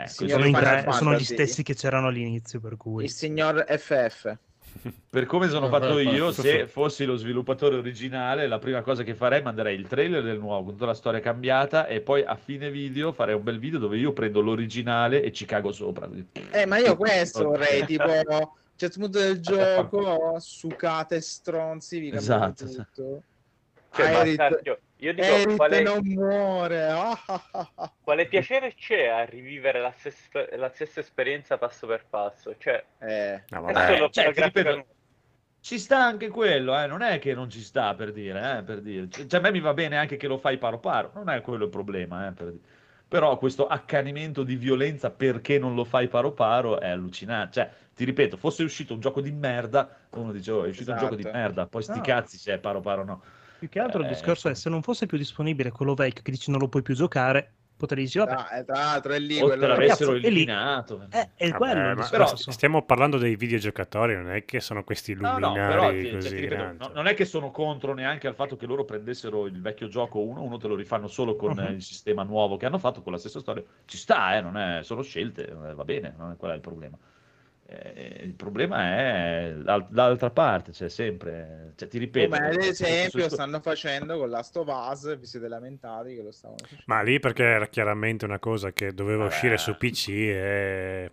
Signor 0.05 0.41
sono, 0.41 0.57
tre- 0.57 0.91
sono 0.91 1.15
gli 1.15 1.23
stessi 1.23 1.63
che 1.63 1.75
c'erano 1.75 2.07
all'inizio, 2.07 2.59
per 2.59 2.77
cui... 2.77 3.03
il 3.03 3.11
signor 3.11 3.65
FF. 3.67 4.37
Per 5.09 5.25
come 5.27 5.49
sono 5.49 5.67
fatto 5.67 5.99
io, 5.99 6.31
se 6.31 6.67
fossi 6.67 7.05
lo 7.05 7.15
sviluppatore 7.15 7.75
originale, 7.75 8.47
la 8.47 8.57
prima 8.57 8.81
cosa 8.81 9.03
che 9.03 9.13
farei 9.13 9.43
manderei 9.43 9.77
il 9.77 9.87
trailer 9.87 10.23
del 10.23 10.39
nuovo, 10.39 10.63
con 10.63 10.73
tutta 10.73 10.87
la 10.87 10.95
storia 10.95 11.19
cambiata, 11.19 11.85
e 11.85 12.01
poi 12.01 12.23
a 12.23 12.35
fine 12.35 12.71
video 12.71 13.11
farei 13.11 13.35
un 13.35 13.43
bel 13.43 13.59
video 13.59 13.77
dove 13.77 13.97
io 13.97 14.13
prendo 14.13 14.41
l'originale 14.41 15.21
e 15.21 15.31
ci 15.31 15.45
cago 15.45 15.71
sopra. 15.71 16.09
Eh, 16.51 16.65
ma 16.65 16.77
io 16.77 16.95
questo 16.97 17.43
vorrei, 17.43 17.85
tipo, 17.85 18.03
a 18.03 18.37
un 18.37 18.49
certo 18.75 18.99
punto 18.99 19.19
del 19.19 19.39
gioco, 19.39 20.37
sucate 20.39 21.21
stronzi, 21.21 21.99
vi 21.99 22.09
Esatto. 22.11 22.65
tutto. 22.65 23.23
Cioè, 23.93 24.35
io 25.03 25.13
dico, 25.13 25.27
Erit 25.27 25.55
quale, 25.57 25.81
non 25.81 25.99
muore. 26.03 26.87
quale 28.03 28.25
piacere 28.27 28.73
c'è 28.73 29.07
a 29.07 29.25
rivivere 29.25 29.79
la 29.81 29.93
stessa, 29.97 30.45
la 30.55 30.69
stessa 30.69 31.01
esperienza 31.01 31.57
passo 31.57 31.85
per 31.87 32.05
passo? 32.09 32.55
Cioè, 32.57 32.83
Eh, 32.99 33.43
No, 33.49 33.67
è 33.67 33.73
vabbè. 33.73 34.09
cioè, 34.09 34.31
ripeto. 34.33 34.85
Ci 35.59 35.79
sta 35.79 35.97
anche 36.03 36.27
quello, 36.27 36.77
eh, 36.77 36.87
non 36.87 37.01
è 37.01 37.19
che 37.19 37.33
non 37.33 37.49
ci 37.49 37.61
sta 37.61 37.93
per 37.95 38.11
dire, 38.11 38.57
eh, 38.59 38.63
per 38.63 38.81
dire. 38.81 39.09
Cioè, 39.09 39.39
a 39.39 39.39
me 39.39 39.51
mi 39.51 39.61
va 39.61 39.73
bene 39.73 39.97
anche 39.97 40.17
che 40.17 40.27
lo 40.27 40.37
fai 40.37 40.57
paro 40.57 40.79
paro, 40.79 41.11
non 41.15 41.29
è 41.29 41.41
quello 41.41 41.65
il 41.65 41.69
problema, 41.69 42.27
eh, 42.27 42.31
per 42.31 42.47
dire. 42.47 42.63
Però 43.07 43.37
questo 43.37 43.67
accanimento 43.67 44.43
di 44.43 44.55
violenza 44.55 45.09
perché 45.11 45.59
non 45.59 45.75
lo 45.75 45.83
fai 45.85 46.07
paro 46.07 46.31
paro 46.31 46.79
è 46.79 46.89
allucinante. 46.89 47.53
Cioè, 47.53 47.71
ti 47.93 48.03
ripeto, 48.05 48.37
fosse 48.37 48.63
uscito 48.63 48.93
un 48.93 48.99
gioco 48.99 49.21
di 49.21 49.31
merda, 49.31 49.87
uno 50.11 50.31
dice, 50.31 50.51
oh, 50.51 50.63
è 50.65 50.69
uscito 50.69 50.91
un 50.91 50.97
gioco 50.97 51.15
di 51.15 51.21
Esatto. 51.21 51.37
merda, 51.37 51.67
poi 51.67 51.83
sti 51.83 51.97
No. 51.97 52.03
cazzi 52.03 52.37
se 52.37 52.53
è 52.53 52.57
paro 52.59 52.81
paro 52.81 53.03
no. 53.05 53.23
Più 53.63 53.69
che 53.71 53.79
altro 53.79 54.01
il 54.01 54.07
Eh, 54.07 54.09
discorso 54.09 54.49
è 54.49 54.55
se 54.55 54.69
non 54.69 54.81
fosse 54.81 55.05
più 55.05 55.17
disponibile 55.17 55.71
quello 55.71 55.93
vecchio 55.93 56.21
che 56.21 56.31
dici 56.31 56.51
non 56.51 56.59
lo 56.59 56.67
puoi 56.67 56.81
più 56.81 56.95
giocare, 56.95 57.53
potrei 57.77 58.03
dire, 58.03 58.19
vabbè, 58.25 58.35
tra, 58.43 58.49
eh, 58.59 58.65
tra 58.65 58.75
l'altro 58.75 59.13
è 59.13 59.19
lì 59.19 59.39
O 59.39 59.45
quello 59.45 59.67
l'avessero 59.67 60.11
Cazzo, 60.11 60.15
è 60.15 60.19
lì. 60.19 60.27
eliminato. 60.27 61.01
eh, 61.11 61.29
è 61.33 61.49
Vabbè, 61.49 61.57
quello 61.57 61.87
il 61.87 61.95
ma 61.95 62.01
discorso. 62.01 62.51
stiamo 62.51 62.83
parlando 62.83 63.17
dei 63.17 63.37
videogiocatori, 63.37 64.15
non 64.15 64.31
è 64.31 64.43
che 64.43 64.59
sono 64.59 64.83
questi 64.83 65.13
No, 65.13 65.29
luminari 65.29 65.59
no, 65.59 65.65
però 65.65 65.89
ti- 65.91 66.03
cioè, 66.03 66.11
così 66.11 66.35
ti 66.35 66.41
ripeto, 66.41 66.63
no- 66.77 66.91
non 66.93 67.07
è 67.07 67.13
che 67.13 67.23
sono 67.23 67.51
contro 67.51 67.93
neanche 67.93 68.27
al 68.27 68.35
fatto 68.35 68.57
che 68.57 68.65
loro 68.65 68.83
prendessero 68.83 69.45
il 69.45 69.61
vecchio 69.61 69.87
gioco 69.87 70.19
uno, 70.19 70.41
uno 70.41 70.57
te 70.57 70.67
lo 70.67 70.75
rifanno 70.75 71.07
solo 71.07 71.37
con 71.37 71.51
Mhm. 71.53 71.65
il 71.75 71.81
sistema 71.81 72.23
nuovo 72.23 72.57
che 72.57 72.65
hanno 72.65 72.77
fatto, 72.79 73.01
con 73.01 73.13
la 73.13 73.17
stessa 73.17 73.39
storia. 73.39 73.63
Ci 73.85 73.95
sta, 73.97 74.35
eh, 74.35 74.41
non 74.41 74.57
è, 74.57 74.83
sono 74.83 75.01
scelte, 75.01 75.47
eh, 75.47 75.53
va 75.73 75.85
bene, 75.85 76.13
non 76.17 76.31
è 76.31 76.35
qual 76.35 76.51
è 76.51 76.55
il 76.55 76.61
problema. 76.61 76.97
Eh, 77.75 78.21
il 78.23 78.33
problema 78.33 78.97
è 78.97 79.53
dal- 79.57 79.87
dall'altra 79.89 80.29
parte, 80.29 80.71
cioè 80.73 80.89
sempre, 80.89 81.73
cioè, 81.75 81.87
ti 81.87 81.97
ripeto. 81.97 82.29
Come 82.29 82.47
ad 82.49 82.53
questo 82.55 82.83
esempio 82.83 83.29
stanno 83.29 83.59
facendo 83.61 84.17
con 84.19 84.29
Last 84.29 84.55
of 84.57 84.67
Us, 84.67 85.17
vi 85.17 85.25
siete 85.25 85.47
lamentati 85.47 86.13
che 86.15 86.21
lo 86.21 86.31
stavano 86.31 86.59
facendo. 86.61 86.83
Ma 86.85 87.01
lì 87.01 87.19
perché 87.19 87.43
era 87.43 87.67
chiaramente 87.67 88.25
una 88.25 88.39
cosa 88.39 88.71
che 88.71 88.93
doveva 88.93 89.23
Vabbè. 89.23 89.33
uscire 89.33 89.57
su 89.57 89.75
PC 89.75 90.07
e 90.09 91.11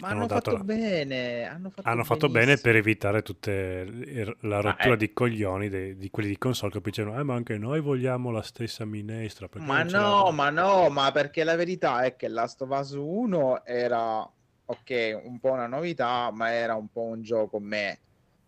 Ma 0.00 0.08
hanno 0.08 0.18
hanno 0.24 0.28
fatto 0.28 0.58
bene, 0.58 1.44
hanno 1.44 1.70
fatto, 1.70 1.88
hanno 1.88 2.04
fatto 2.04 2.28
bene 2.28 2.56
per 2.58 2.76
evitare 2.76 3.22
tutte 3.22 3.84
le- 3.84 4.36
la 4.40 4.60
rottura 4.60 4.94
eh. 4.94 4.96
di 4.98 5.12
coglioni 5.12 5.68
dei- 5.68 5.96
di 5.96 6.10
quelli 6.10 6.28
di 6.28 6.38
console 6.38 6.70
che 6.72 6.80
poi 6.80 6.90
dicevano 6.90 7.18
eh 7.18 7.22
ma 7.22 7.34
anche 7.34 7.56
noi 7.56 7.80
vogliamo 7.80 8.30
la 8.30 8.42
stessa 8.42 8.84
minestra 8.84 9.48
Ma 9.54 9.82
no, 9.82 9.90
l'abbiamo?" 9.90 10.30
ma 10.32 10.50
no, 10.50 10.88
ma 10.90 11.10
perché 11.10 11.42
la 11.42 11.56
verità 11.56 12.02
è 12.02 12.16
che 12.16 12.28
Last 12.28 12.60
of 12.62 12.68
Us 12.70 12.90
1 12.92 13.64
era, 13.64 14.30
ok, 14.70 15.20
un 15.24 15.38
po' 15.38 15.52
una 15.52 15.66
novità, 15.66 16.30
ma 16.32 16.50
era 16.52 16.74
un 16.74 16.88
po' 16.88 17.02
un 17.02 17.22
gioco 17.22 17.58
me. 17.60 18.00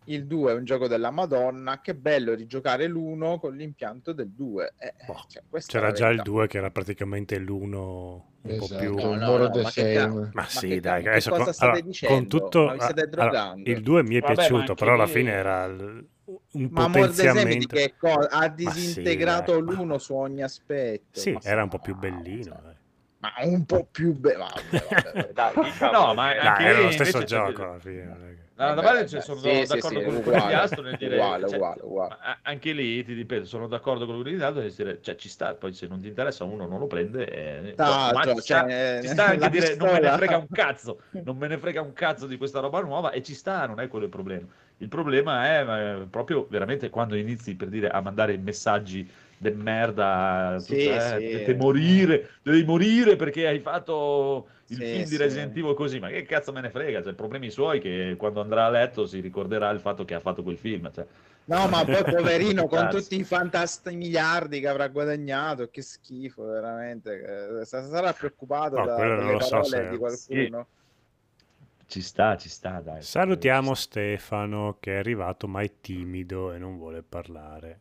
Il 0.05 0.27
2 0.27 0.53
è 0.53 0.55
un 0.55 0.65
gioco 0.65 0.89
della 0.89 1.11
Madonna, 1.11 1.81
che 1.81 1.95
bello 1.95 2.35
rigiocare 2.35 2.87
l'1 2.89 3.39
con 3.39 3.55
l'impianto 3.55 4.13
del 4.13 4.31
2. 4.33 4.75
Eh, 4.79 4.95
Boh, 5.07 5.25
cioè, 5.29 5.43
c'era 5.67 5.93
già 5.93 6.09
il 6.09 6.15
verità. 6.15 6.23
2 6.23 6.47
che 6.47 6.59
era 6.59 6.71
praticamente 6.71 7.39
l'uno 7.39 8.29
un 8.43 8.57
po' 8.57 8.65
Esatto, 8.65 8.79
più 8.79 8.97
No, 8.97 9.17
no, 9.17 9.49
no, 9.49 9.63
ma 9.63 9.71
che 9.71 10.09
ma 10.09 10.31
Ma 10.33 10.45
sì 10.47 10.69
che 10.69 10.81
dai 10.81 11.07
adesso 11.07 11.31
con, 11.31 11.43
state 11.53 11.59
allora, 11.69 11.81
dicendo? 11.83 12.15
con 12.15 12.29
tutto 12.29 12.65
Ma 12.67 12.87
allora, 13.17 13.55
il 13.65 13.83
2 13.83 14.03
mi 14.03 14.15
è 14.17 14.21
Vabbè, 14.21 14.35
ma 14.35 14.35
piaciuto 14.37 14.75
però 14.75 14.95
alla 14.95 15.07
fine 15.07 15.31
era 15.31 15.65
il- 15.65 16.09
un 16.53 16.69
Ma 16.71 16.85
potenziamento 16.87 17.67
che 17.77 17.95
cosa? 17.99 18.29
Ha 18.31 18.49
Ma 18.63 18.71
sì, 18.71 19.03
disintegrato 19.03 19.53
dai, 19.53 19.63
ma- 19.63 19.73
l'uno 19.75 19.99
su 19.99 20.15
ogni 20.15 20.43
aspetto. 20.43 21.21
sì 21.21 21.33
Ma 21.33 21.41
era 21.43 21.63
un 21.63 21.69
po' 21.69 21.79
più 21.79 21.95
bellino 21.97 22.45
cioè, 22.55 22.63
dai. 22.63 22.77
Ma 23.21 23.33
un 23.43 23.67
po' 23.67 23.87
più 23.91 24.15
bello. 24.15 24.47
Vabbè, 24.49 24.87
vabbè, 24.89 25.13
vabbè. 25.13 25.33
Dai, 25.33 25.53
diciamo 25.65 25.93
No, 25.93 26.15
ma 26.15 26.33
che- 26.33 26.39
anche 26.39 26.63
Dai, 26.65 26.75
lì 26.77 26.83
lo 26.83 26.91
stesso 26.91 27.23
gioco 27.25 27.63
alla 27.65 27.79
fine 27.79 28.03
è 28.03 28.49
Dall'altra 28.61 28.83
Vabbè, 28.83 28.95
parte 28.99 29.09
cioè, 29.09 29.21
sono 29.23 29.41
sì, 29.41 29.49
sì, 29.65 29.67
d'accordo 29.67 29.99
sì, 30.01 30.05
con 30.05 30.15
uguale, 30.17 30.39
Conigliastro 30.39 30.83
nel 30.83 30.97
dire 30.99 31.15
uguale, 31.15 31.47
cioè, 31.49 31.57
uguale, 31.57 31.81
uguale. 31.83 32.17
ma 32.23 32.39
anche 32.43 32.73
lì 32.73 33.05
ti 33.05 33.13
ripeto, 33.15 33.45
sono 33.47 33.67
d'accordo 33.67 34.05
con 34.05 34.17
Conigliastro 34.23 34.61
nel 34.61 34.73
dire 34.73 34.99
cioè 35.01 35.17
ci 35.17 35.29
sta, 35.31 35.55
poi 35.55 35.73
se 35.73 35.87
non 35.87 36.01
ti 36.01 36.09
interessa 36.09 36.45
uno 36.45 36.67
non 36.67 36.79
lo 36.79 36.87
prende 36.87 37.27
e 37.27 37.73
Tra 37.75 37.87
ma 37.87 38.13
l'altro, 38.13 38.35
ci 38.35 38.41
sta, 38.43 38.61
cioè, 38.69 38.99
ci 39.01 39.09
sta 39.09 39.25
anche 39.27 39.49
dire 39.49 39.77
non 39.77 39.87
me 39.87 39.93
ne 39.93 39.99
pistola- 40.01 40.17
frega 40.19 40.37
un 40.37 40.47
cazzo, 40.51 41.01
non 41.25 41.37
me 41.39 41.47
ne 41.49 41.57
frega 41.59 41.81
un 41.81 41.93
cazzo 41.95 42.27
di 42.27 42.37
questa 42.37 42.61
roba 42.61 42.81
nuova 42.81 43.13
e 43.13 43.23
ci 43.23 43.33
sta, 43.35 43.67
non 43.67 43.81
è 43.81 43.89
quello 43.89 44.05
il 44.05 44.11
problema. 44.11 44.47
Il 44.77 44.89
problema 44.89 45.47
è 45.47 46.01
eh, 46.01 46.07
proprio 46.07 46.47
veramente 46.49 46.91
quando 46.91 47.17
inizi 47.17 47.55
per 47.55 47.69
dire 47.69 47.89
a 47.89 48.01
mandare 48.03 48.37
messaggi 48.37 49.11
de 49.41 49.51
merda, 49.53 50.57
Sì, 50.59 50.75
eh, 50.75 50.99
sì. 51.01 51.25
dovete 51.25 51.55
morire, 51.55 52.29
devi 52.43 52.63
morire 52.65 53.17
perché 53.17 53.47
hai 53.47 53.61
fatto 53.61 54.49
il 54.67 54.77
Sì, 54.77 54.85
film 54.85 55.09
di. 55.09 55.17
Resident 55.17 55.57
Evil 55.57 55.75
così, 55.75 55.99
ma 55.99 56.09
che 56.09 56.25
cazzo 56.25 56.53
me 56.53 56.61
ne 56.61 56.71
frega, 56.71 57.03
cioè, 57.03 57.15
problemi 57.15 57.51
suoi 57.51 57.81
che 57.81 58.17
quando 58.19 58.41
andrà 58.43 58.67
a 58.67 58.71
letto 58.71 59.07
si 59.07 59.21
ricorderà 59.21 59.71
il 59.71 59.81
fatto 59.81 60.05
che 60.05 60.15
ha 60.15 60.21
fatto 60.21 60.43
quel 60.43 60.59
film, 60.59 60.91
cioè. 60.93 61.07
No, 61.45 61.67
ma 61.69 61.85
poi 61.85 62.07
poverino 62.07 62.69
con 62.69 62.89
tutti 62.89 63.17
i 63.19 63.25
fantasti 63.25 63.97
miliardi 63.97 64.61
che 64.61 64.69
avrà 64.69 64.87
guadagnato, 64.89 65.69
che 65.69 65.83
schifo, 65.83 66.45
veramente. 66.45 67.65
Sarà 67.65 68.13
preoccupato 68.13 68.77
No, 68.77 68.85
da, 68.85 69.33
lo 69.33 69.41
so 69.41 69.57
parole 69.57 69.65
se- 69.65 69.89
di 69.89 69.97
qualcuno. 69.97 70.69
Ci 71.87 72.01
sta, 72.03 72.37
ci 72.37 72.49
sta, 72.49 72.81
dai. 72.81 73.03
salutiamo 73.03 73.75
Stefano 73.75 74.77
che 74.79 74.95
è 74.95 74.99
arrivato 74.99 75.49
ma 75.49 75.61
è 75.61 75.81
timido 75.81 76.53
e 76.53 76.59
non 76.59 76.77
vuole 76.77 77.03
parlare 77.03 77.81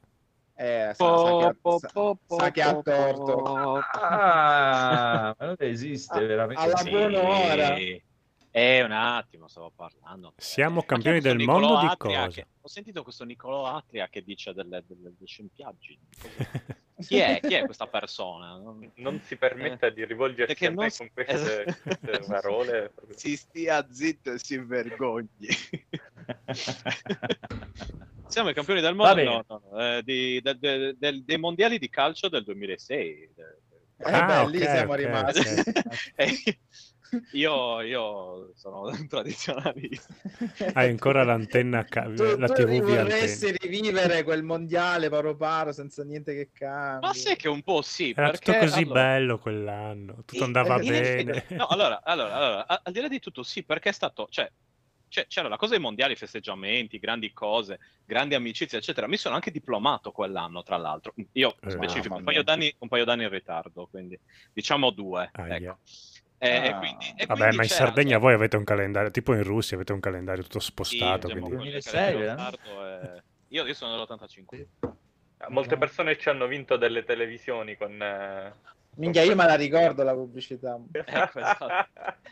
Eh, 0.62 0.92
sa, 0.94 1.18
sa 1.18 1.38
che 1.38 1.46
ha, 1.46 1.78
sa- 1.80 2.18
sa 2.36 2.52
che 2.52 2.62
ha 2.62 2.82
torto. 2.82 3.76
Ah, 3.94 5.34
ma 5.40 5.46
non 5.46 5.56
esiste 5.60 6.26
veramente. 6.26 6.62
alla 6.62 6.76
Sì. 6.78 6.90
buon'ora. 6.90 7.76
Eh, 8.52 8.82
un 8.84 8.92
attimo, 8.92 9.48
stavo 9.48 9.72
parlando. 9.74 10.34
Siamo 10.36 10.82
è 10.82 10.86
campioni 10.86 11.22
del 11.22 11.38
Nicolò 11.38 11.60
mondo 11.60 11.80
di 11.80 11.86
Atria 11.86 12.26
cosa? 12.26 12.42
che- 12.42 12.48
Ho 12.60 12.68
sentito 12.68 13.04
questo 13.04 13.24
Nicolò 13.24 13.68
Atria 13.68 14.10
che 14.10 14.22
dice 14.22 14.54
delle, 14.54 14.84
delle, 14.86 15.14
delle 15.14 15.26
scempiaggini. 15.26 16.00
Chi 17.00 17.18
è? 17.20 17.40
Chi 17.42 17.54
è 17.54 17.64
questa 17.64 17.88
persona? 17.88 18.58
Non- 18.58 18.92
non 18.96 19.22
si 19.24 19.38
permetta 19.38 19.90
di 19.90 20.04
rivolgersi 20.04 20.66
a 20.66 20.70
me 20.72 20.76
non- 20.76 20.90
con 20.98 21.10
queste, 21.14 21.64
queste 21.82 22.20
parole. 22.28 22.92
Si 23.16 23.38
stia 23.38 23.88
zitto 23.90 24.34
e 24.34 24.40
si 24.40 24.58
vergogni. 24.58 25.48
Siamo 28.28 28.50
i 28.50 28.54
campioni 28.54 28.82
del 28.82 28.94
mondo 28.96 29.24
no, 29.24 29.44
no, 29.48 29.62
no, 29.72 29.80
eh, 29.98 30.04
di- 30.04 30.40
del- 30.42 30.60
del- 30.60 30.96
del- 30.98 31.24
dei 31.24 31.38
mondiali 31.40 31.80
di 31.80 31.90
calcio 31.90 32.30
del 32.30 32.44
2006. 32.44 33.08
Eh, 33.36 33.58
Ah, 34.02 34.26
beh, 34.26 34.38
ok, 34.38 34.50
lì 34.52 34.60
siamo 34.60 34.92
ok, 34.94 34.98
rimasti. 35.00 35.40
ok. 35.40 35.48
Eh, 36.16 36.60
io, 37.32 37.82
io 37.82 38.52
sono 38.56 38.82
un 38.84 39.08
tradizionalista. 39.10 40.14
Hai 40.74 40.90
ancora 40.90 41.24
l'antenna, 41.24 41.84
ca- 41.86 42.04
Tu, 42.04 42.38
la 42.38 42.48
tu 42.48 42.54
TV 42.54 42.84
via 42.84 43.02
vorresti 43.02 43.48
antenna. 43.48 43.58
rivivere 43.62 44.24
quel 44.24 44.44
mondiale 44.44 45.10
paro 45.10 45.36
paro 45.36 45.72
senza 45.72 46.04
niente 46.04 46.34
che 46.36 46.52
cambi. 46.54 47.08
Ma 47.08 47.14
sai 47.14 47.36
che 47.36 47.50
un 47.50 47.64
po' 47.64 47.82
sì, 47.82 48.12
Era 48.16 48.30
perché 48.30 48.54
tutto 48.54 48.58
così 48.66 48.84
allora, 48.84 49.02
bello 49.02 49.40
quell'anno, 49.40 50.24
tutto 50.24 50.44
andava 50.44 50.76
in 50.76 50.94
effetti- 50.94 51.24
bene. 51.24 51.46
no, 51.58 51.66
allora, 51.68 52.02
allora, 52.04 52.34
allora, 52.36 52.68
al 52.84 52.92
di 52.94 53.02
là 53.02 53.08
di 53.08 53.20
tutto, 53.20 53.42
sì, 53.44 53.64
perché 53.64 53.90
è 53.90 53.94
stato, 53.94 54.28
cioè, 54.30 54.50
c'è- 55.10 55.28
c'era 55.28 55.50
la 55.50 55.58
cosa 55.58 55.74
dei 55.74 55.82
mondiali, 55.82 56.16
festeggiamenti, 56.16 57.00
grandi 57.00 57.34
cose, 57.34 57.80
grandi 58.06 58.36
amicizie, 58.36 58.78
eccetera. 58.78 59.08
Mi 59.08 59.18
sono 59.18 59.36
anche 59.36 59.52
diplomato 59.52 60.12
quell'anno, 60.12 60.64
tra 60.64 60.78
l'altro. 60.78 61.14
Io 61.34 61.56
Eh, 61.62 61.72
specifico, 61.72 62.16
un 62.16 62.24
paio, 62.24 62.44
d'anni, 62.44 62.74
un 62.80 62.88
paio 62.88 63.04
d'anni 63.04 63.24
in 63.24 63.30
ritardo, 63.30 63.88
quindi 63.88 64.18
diciamo 64.54 64.92
due. 64.92 65.30
Ecco. 65.34 65.80
E, 66.42 66.48
e 66.48 66.70
Ah. 66.70 66.78
quindi, 66.78 67.06
e 67.18 67.26
Vabbè, 67.26 67.40
quindi 67.40 67.56
ma 67.58 67.64
in 67.64 67.70
Sardegna 67.70 68.12
cioè, 68.12 68.20
voi 68.20 68.34
avete 68.34 68.56
un 68.56 68.64
calendario, 68.64 69.12
tipo 69.12 69.34
in 69.34 69.44
Russia 69.44 69.76
avete 69.76 69.92
un 69.92 70.00
calendario 70.00 70.44
tutto 70.44 70.60
sì, 70.60 70.68
spostato, 70.68 71.28
diciamo, 71.28 71.50
quindi... 71.50 71.50
quello 71.50 71.64
2006, 71.64 72.14
che 72.14 72.24
era 72.24 72.34
in 72.34 73.16
eh? 73.16 73.24
Io, 73.52 73.66
io 73.66 73.74
sono 73.74 73.96
dell'85. 73.98 74.68
Molte 75.50 75.78
persone 75.78 76.18
ci 76.18 76.30
hanno 76.30 76.48
vinto 76.48 76.78
delle 76.78 77.04
televisioni 77.04 77.76
con... 77.76 78.02
eh, 78.02 78.54
Minchia, 79.00 79.24
io 79.24 79.36
me 79.36 79.46
la 79.46 79.56
ricordo 79.56 80.04
la 80.04 80.14
pubblicità. 80.14 80.78
Ecco, 80.92 81.40
esatto. 81.40 81.68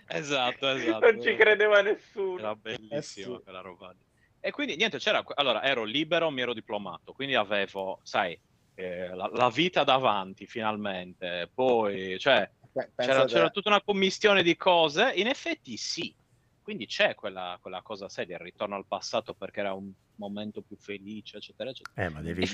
Esatto, 0.06 0.70
esatto. 0.70 1.12
Non 1.12 1.22
ci 1.22 1.36
credeva 1.36 1.82
nessuno. 1.82 2.40
Era 2.40 2.56
bellissima 2.56 2.98
Eh 2.98 3.02
sì. 3.02 3.40
quella 3.42 3.62
roba. 3.62 3.96
E 4.40 4.52
quindi 4.52 4.76
niente, 4.76 4.98
c'era. 4.98 5.24
Allora, 5.36 5.64
ero 5.64 5.84
libero, 5.86 6.30
mi 6.30 6.42
ero 6.42 6.54
diplomato, 6.54 7.14
quindi 7.14 7.36
avevo, 7.36 8.00
sai, 8.04 8.40
eh, 8.76 9.08
la, 9.16 9.30
la 9.34 9.50
vita 9.50 9.84
davanti 9.84 10.46
finalmente. 10.46 11.50
Poi, 11.54 12.20
cioè, 12.20 12.50
Beh, 12.60 12.82
c'era, 12.82 12.92
pensate- 12.96 13.34
c'era 13.34 13.50
tutta 13.50 13.70
una 13.70 13.82
commistione 13.82 14.44
di 14.44 14.56
cose. 14.58 15.12
In 15.16 15.28
effetti, 15.28 15.78
sì. 15.78 16.14
Quindi 16.62 16.86
c'è 16.86 17.16
quella, 17.16 17.58
quella 17.62 17.82
cosa, 17.82 18.10
sai, 18.10 18.26
del 18.26 18.40
ritorno 18.40 18.76
al 18.76 18.86
passato 18.86 19.34
perché 19.34 19.62
era 19.62 19.74
un 19.74 19.90
momento 20.16 20.62
più 20.62 20.76
felice, 20.76 21.38
eccetera, 21.38 21.70
eccetera. 21.70 22.06
Eh, 22.06 22.10
ma 22.10 22.22
devi 22.22 22.46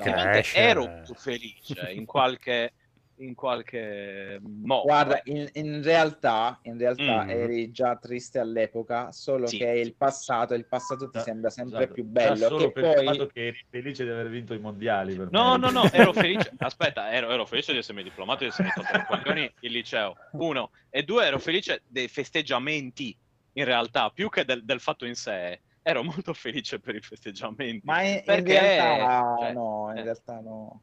ero 0.53 1.01
più 1.03 1.15
felice 1.15 1.91
in 1.91 2.05
qualche, 2.05 2.73
in 3.17 3.35
qualche 3.35 4.39
modo. 4.41 4.83
Guarda, 4.83 5.21
in, 5.25 5.47
in 5.53 5.81
realtà, 5.83 6.59
in 6.63 6.77
realtà 6.77 7.23
Mm. 7.23 7.29
eri 7.29 7.71
già 7.71 7.95
triste 7.95 8.39
all'epoca, 8.39 9.11
solo 9.11 9.45
Sì. 9.47 9.57
che 9.57 9.69
il 9.69 9.95
passato, 9.95 10.53
il 10.53 10.65
passato 10.65 11.05
ti 11.09 11.17
Già- 11.19 11.23
sembra 11.23 11.49
sempre 11.49 11.77
esatto. 11.79 11.93
più 11.93 12.03
Già 12.05 12.09
bello. 12.11 12.47
solo 12.47 12.65
Che 12.67 12.71
per 12.71 12.83
il 12.99 13.05
fatto 13.05 13.17
poi 13.17 13.31
che 13.31 13.47
eri 13.47 13.65
felice 13.69 14.03
di 14.03 14.09
aver 14.09 14.29
vinto 14.29 14.53
i 14.53 14.59
mondiali. 14.59 15.15
per 15.15 15.29
No, 15.31 15.51
me. 15.51 15.57
no, 15.57 15.69
no, 15.69 15.91
ero 15.91 16.11
felice. 16.13 16.51
Aspetta, 16.57 17.11
ero, 17.11 17.29
ero 17.29 17.45
felice 17.45 17.71
di 17.71 17.77
essermi 17.79 18.03
diplomato 18.03 18.43
e 18.43 18.47
di 18.47 18.51
essermi 18.51 18.71
tolto 18.73 18.97
i 18.97 19.05
coglioni 19.05 19.53
il 19.61 19.71
liceo. 19.71 20.15
Uno. 20.33 20.71
E 20.89 21.03
due, 21.03 21.25
ero 21.25 21.39
felice 21.39 21.83
dei 21.87 22.07
festeggiamenti, 22.07 23.15
in 23.53 23.65
realtà, 23.65 24.09
più 24.09 24.29
che 24.29 24.45
del, 24.45 24.63
del 24.65 24.79
fatto 24.79 25.05
in 25.05 25.15
sé. 25.15 25.61
Ero 25.85 26.01
molto 26.03 26.33
felice 26.33 26.79
per 26.79 26.95
i 26.95 27.01
festeggiamenti. 27.01 27.81
Ma 27.85 28.01
in, 28.01 28.15
in 28.15 28.21
Perché, 28.23 28.59
realtà 28.59 29.35
cioè, 29.37 29.53
no, 29.53 29.89
in 29.91 29.97
eh. 29.97 30.03
realtà 30.03 30.39
no. 30.39 30.81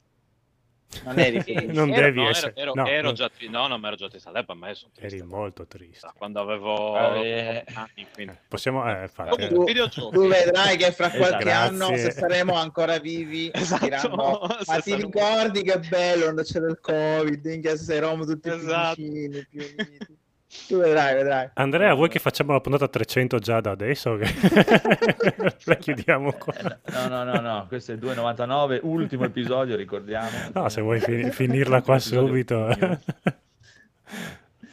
Non 1.05 1.18
eri 1.18 1.40
felice. 1.40 1.66
Non 1.72 1.88
ero- 1.90 2.00
devi 2.03 2.16
no, 2.16 2.22
ero- 2.22 2.31
essere- 2.31 2.53
Ero, 2.57 2.72
no, 2.74 2.87
ero 2.87 3.03
non- 3.03 3.14
già 3.14 3.31
no, 3.48 3.66
non 3.68 3.81
mi 3.81 3.87
ero 3.87 3.96
già 3.96 4.09
triste 4.09 4.29
all'epoca, 4.29 4.59
ma 4.59 4.68
io 4.68 4.74
sono 4.74 4.90
triste. 4.94 5.16
Eri 5.16 5.24
molto 5.24 5.66
triste. 5.66 6.07
da 6.07 6.12
Quando 6.16 6.40
avevo 6.40 6.96
Eh. 7.22 7.64
anni, 7.74 8.07
quindi. 8.12 8.37
Possiamo... 8.48 8.85
Eh, 8.90 9.09
Comunque, 9.14 9.74
Tu-. 9.88 10.09
Tu 10.11 10.26
vedrai 10.26 10.76
che 10.76 10.90
fra 10.92 11.07
Esatto. 11.07 11.18
qualche 11.29 11.50
anno, 11.50 11.87
se 11.87 11.92
Grazie. 11.92 12.11
saremo 12.12 12.55
ancora 12.55 12.98
vivi, 12.98 13.50
Esatto. 13.55 13.85
diranno, 13.85 14.40
Se 14.61 14.72
ma 14.72 14.81
ti 14.81 14.94
ricordi 14.96 15.62
che 15.62 15.79
bello 15.79 16.22
quando 16.24 16.42
c'era 16.42 16.66
il 16.68 16.79
covid, 16.81 17.44
minchia, 17.46 17.76
se 17.76 17.94
eravamo 17.94 18.24
tutti 18.24 18.48
Esatto. 18.48 18.94
più 18.96 19.05
vicini, 19.05 19.46
più 19.48 19.61
uniti. 19.79 20.18
Tu 20.67 20.77
vedrai, 20.79 21.15
vedrai. 21.15 21.49
Andrea, 21.55 21.95
vuoi 21.95 22.09
che 22.09 22.19
facciamo 22.19 22.53
la 22.53 22.61
puntata 22.61 22.89
300 22.89 23.39
già 23.39 23.61
da 23.61 23.71
adesso? 23.71 24.17
La 25.65 25.75
chiudiamo 25.77 26.33
qua. 26.33 26.53
Eh, 26.55 26.77
No, 26.93 27.07
no, 27.09 27.23
no, 27.25 27.41
no, 27.41 27.67
questo 27.69 27.93
è 27.93 27.95
il 27.95 28.01
2,99, 28.01 28.81
ultimo 28.83 29.25
episodio, 29.25 29.77
ricordiamo. 29.77 30.29
No, 30.53 30.69
se 30.69 30.81
vuoi 30.81 30.99
fi- 30.99 31.31
finirla 31.31 31.83
qua 31.83 32.01
subito. 32.01 32.67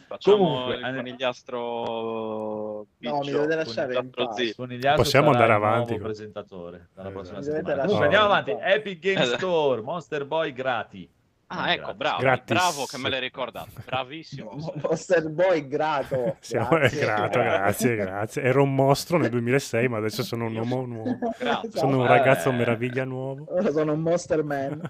Facciamo 0.08 0.38
Comunque, 0.38 0.76
il 0.76 0.86
eh, 0.86 0.96
conigliastro. 0.96 2.86
No, 2.98 3.20
mi 3.20 3.30
dovete 3.32 3.56
lasciare 3.56 3.96
in 3.98 4.10
pace. 4.10 4.56
Possiamo 4.96 5.32
andare 5.32 5.54
avanti 5.54 5.94
con- 5.94 6.04
presentatore 6.04 6.88
dalla 6.96 7.10
Esatto. 7.10 7.24
prossima 7.30 7.42
settimana. 7.42 7.82
Comunque, 7.82 8.04
andiamo 8.06 8.26
avanti. 8.26 8.56
Epic 8.60 9.00
Game 9.00 9.22
Esatto. 9.22 9.38
Store, 9.38 9.82
Monster 9.82 10.26
Boy 10.26 10.54
grati. 10.54 11.08
Ah, 11.49 11.71
ecco, 11.71 11.81
Gratis. 11.81 11.97
bravo. 11.97 12.21
Gratis. 12.21 12.55
Bravo 12.55 12.86
che 12.86 12.97
me 12.97 13.10
l'hai 13.10 13.19
ricordato. 13.21 13.69
Bravissimo. 13.86 14.73
Monster 14.83 15.29
Boy 15.29 15.67
grato. 15.67 16.36
Siamo 16.41 16.69
Grazie. 16.69 16.99
grato, 16.99 17.39
grazie, 17.39 17.95
grazie. 17.95 18.41
Ero 18.41 18.63
un 18.63 18.75
mostro 18.75 19.17
nel 19.17 19.29
2006, 19.29 19.88
ma 19.88 19.97
adesso 19.97 20.23
sono 20.23 20.45
un 20.47 20.55
uomo 20.57 20.86
nuovo. 20.86 21.17
Grazie. 21.39 21.71
Sono 21.71 21.99
un 21.99 22.05
Eh. 22.05 22.07
ragazzo 22.10 22.51
meraviglia 22.51 23.05
nuovo. 23.05 23.45
Ora 23.49 23.71
sono 23.71 23.93
un 23.93 24.01
Monster 24.01 24.43
Man. 24.43 24.81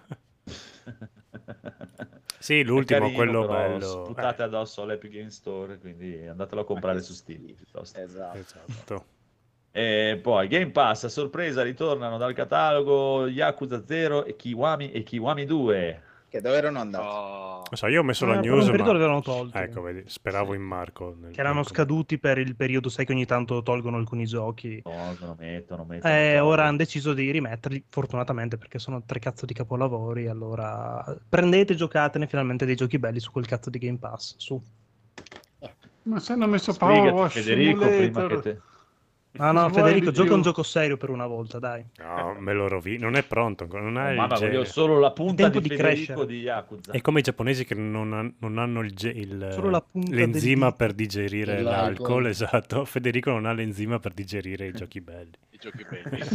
Sì, 2.40 2.64
l'ultimo, 2.64 3.00
carino, 3.02 3.16
quello 3.18 3.46
però 3.48 3.68
bello. 3.68 4.04
Sputate 4.06 4.44
addosso 4.44 4.82
all'Epic 4.84 5.12
Game 5.12 5.30
Store, 5.32 5.78
quindi 5.80 6.26
andatelo 6.26 6.62
a 6.62 6.66
comprare 6.66 7.02
su 7.02 7.14
Steam 7.14 7.54
piuttosto. 7.54 8.00
Esatto. 8.00 8.38
Eh, 8.38 8.40
Esatto. 8.40 9.06
E 9.72 10.20
poi 10.24 10.48
Game 10.48 10.72
Pass 10.72 11.04
a 11.04 11.10
sorpresa 11.10 11.62
ritornano 11.62 12.18
dal 12.18 12.34
catalogo 12.34 13.28
Yakuza 13.28 13.84
0 13.86 14.26
e 14.26 14.36
Kiwami 14.36 14.92
e 14.92 15.04
Kiwami 15.04 15.46
2. 15.46 16.02
Che 16.30 16.42
dove 16.42 16.58
erano 16.58 16.80
andati? 16.80 17.06
Oh. 17.06 17.56
Non 17.56 17.64
so, 17.72 17.88
io 17.88 18.02
ho 18.02 18.04
messo 18.04 18.26
Eh, 18.26 18.28
la 18.28 18.40
news, 18.42 18.68
ma... 18.68 18.86
l'avevano 18.86 19.22
tolti. 19.22 19.58
Ecco, 19.58 19.82
vedi, 19.82 20.04
speravo 20.08 20.54
in 20.54 20.62
Marco. 20.62 21.16
nel- 21.20 21.32
Che 21.32 21.40
erano 21.40 21.64
scaduti 21.64 22.18
per 22.20 22.38
il 22.38 22.56
periodo, 22.56 22.90
sai 22.90 23.06
che 23.06 23.14
ogni 23.14 23.26
tanto 23.26 23.64
tolgono 23.64 23.96
alcuni 23.98 24.26
giochi. 24.26 24.82
Tolgono, 24.82 25.36
mettono, 25.40 25.86
mettono. 25.86 26.14
E 26.14 26.32
tolgono. 26.34 26.52
ora 26.52 26.66
hanno 26.66 26.78
deciso 26.78 27.14
di 27.14 27.32
rimetterli, 27.32 27.86
fortunatamente, 27.90 28.58
perché 28.58 28.78
sono 28.78 29.04
tre 29.06 29.20
cazzo 29.20 29.46
di 29.46 29.54
capolavori. 29.54 30.28
Allora 30.28 31.04
prendete 31.30 31.74
e 31.74 31.76
giocatene 31.78 32.28
finalmente 32.28 32.66
dei 32.66 32.76
giochi 32.76 33.00
belli 33.00 33.20
su 33.22 33.32
quel 33.32 33.46
cazzo 33.46 33.70
di 33.70 33.80
Game 33.80 33.98
Pass. 33.98 34.36
Su. 34.38 34.62
Ma 36.04 36.20
se 36.20 36.34
hanno 36.34 36.48
messo 36.48 36.76
Wash 36.80 37.34
Federico 37.34 37.86
prima 37.86 38.28
che 38.28 38.40
te... 38.40 38.62
Ah 39.38 39.52
no, 39.52 39.68
vuole 39.70 39.90
Federico, 39.90 40.12
gioca 40.12 40.34
un 40.34 40.42
gioco 40.42 40.64
serio 40.64 40.98
per 40.98 41.10
una 41.10 41.28
volta, 41.28 41.60
dai. 41.60 41.86
No, 41.98 42.36
me 42.40 42.54
lo 42.54 42.68
rovino. 42.68 43.06
Non 43.06 43.16
è 43.16 43.24
pronto 43.24 43.64
ancora. 43.64 43.82
Non 43.84 43.98
ha 43.98 44.08
Oh, 44.08 44.10
il 44.12 44.16
mamma, 44.16 44.36
genere. 44.36 44.58
voglio 44.58 44.70
solo 44.70 45.00
la 45.00 45.12
punta 45.12 45.44
tempo 45.44 45.60
di, 45.60 45.70
di 45.70 45.76
Federico 45.76 46.06
crescere. 46.14 46.26
di 46.28 46.40
Yakuza. 46.42 46.92
È 46.92 47.02
come 47.02 47.20
i 47.20 47.24
giapponesi 47.24 47.66
che 47.66 47.76
non, 47.76 48.36
non 48.38 48.58
hanno 48.58 48.82
il, 48.82 48.94
il- 49.16 49.50
Solo 49.54 49.70
la 49.70 49.82
punta 49.82 50.14
l'enzima 50.16 50.66
del- 50.68 50.76
per 50.76 50.94
digerire 50.94 51.56
dell'alcol. 51.56 51.86
l'alcol, 51.86 52.28
esatto. 52.28 52.86
Federico 52.86 53.32
non 53.32 53.46
ha 53.46 53.54
l'enzima 53.54 54.00
per 54.00 54.14
digerire 54.14 54.68
i 54.68 54.72
giochi 54.74 55.02
belli. 55.02 55.32
I 55.52 55.58
giochi 55.60 55.86
belli. 55.90 56.20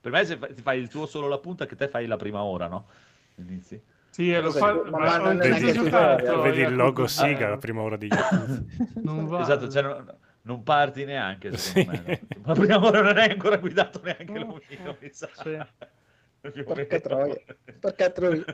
per 0.00 0.10
me 0.10 0.24
se 0.24 0.36
fai 0.60 0.80
il 0.80 0.88
tuo 0.88 1.06
solo 1.06 1.28
la 1.28 1.38
punta 1.38 1.66
che 1.66 1.76
te 1.76 1.88
fai 1.88 2.06
la 2.06 2.16
prima 2.16 2.42
ora, 2.42 2.66
no? 2.66 2.86
Inizi. 3.36 3.80
Sì, 4.12 4.30
lo 4.38 4.50
fa... 4.50 4.74
Ma 4.74 4.98
ma 4.98 5.16
non 5.16 5.40
è 5.40 5.48
neanche 5.48 5.72
giocato. 5.72 6.42
Vedi 6.42 6.60
il 6.60 6.74
logo 6.76 7.06
zero. 7.06 7.28
Siga 7.32 7.48
la 7.48 7.56
prima 7.56 7.80
ora 7.80 7.96
di 7.96 8.08
Yakuza. 8.12 8.62
Non 9.02 9.26
va. 9.26 9.40
Esatto, 9.40 9.70
cioè 9.70 9.80
non, 9.82 10.18
non 10.42 10.62
parti 10.62 11.04
neanche, 11.06 11.56
secondo 11.56 11.96
Sì. 11.98 12.02
me. 12.06 12.20
no? 12.28 12.42
Ma 12.42 12.52
la 12.52 12.60
prima 12.60 12.84
ora 12.84 13.00
non 13.00 13.16
hai 13.16 13.30
ancora 13.30 13.56
guidato 13.56 14.00
neanche 14.04 14.24
No. 14.32 14.38
l'omino, 14.40 14.96
mi 15.00 15.08
sa. 15.12 15.28
Sì. 15.32 15.58
Porca 16.62 17.00
troia. 17.00 17.40
Porca 17.80 18.10
troia. 18.10 18.44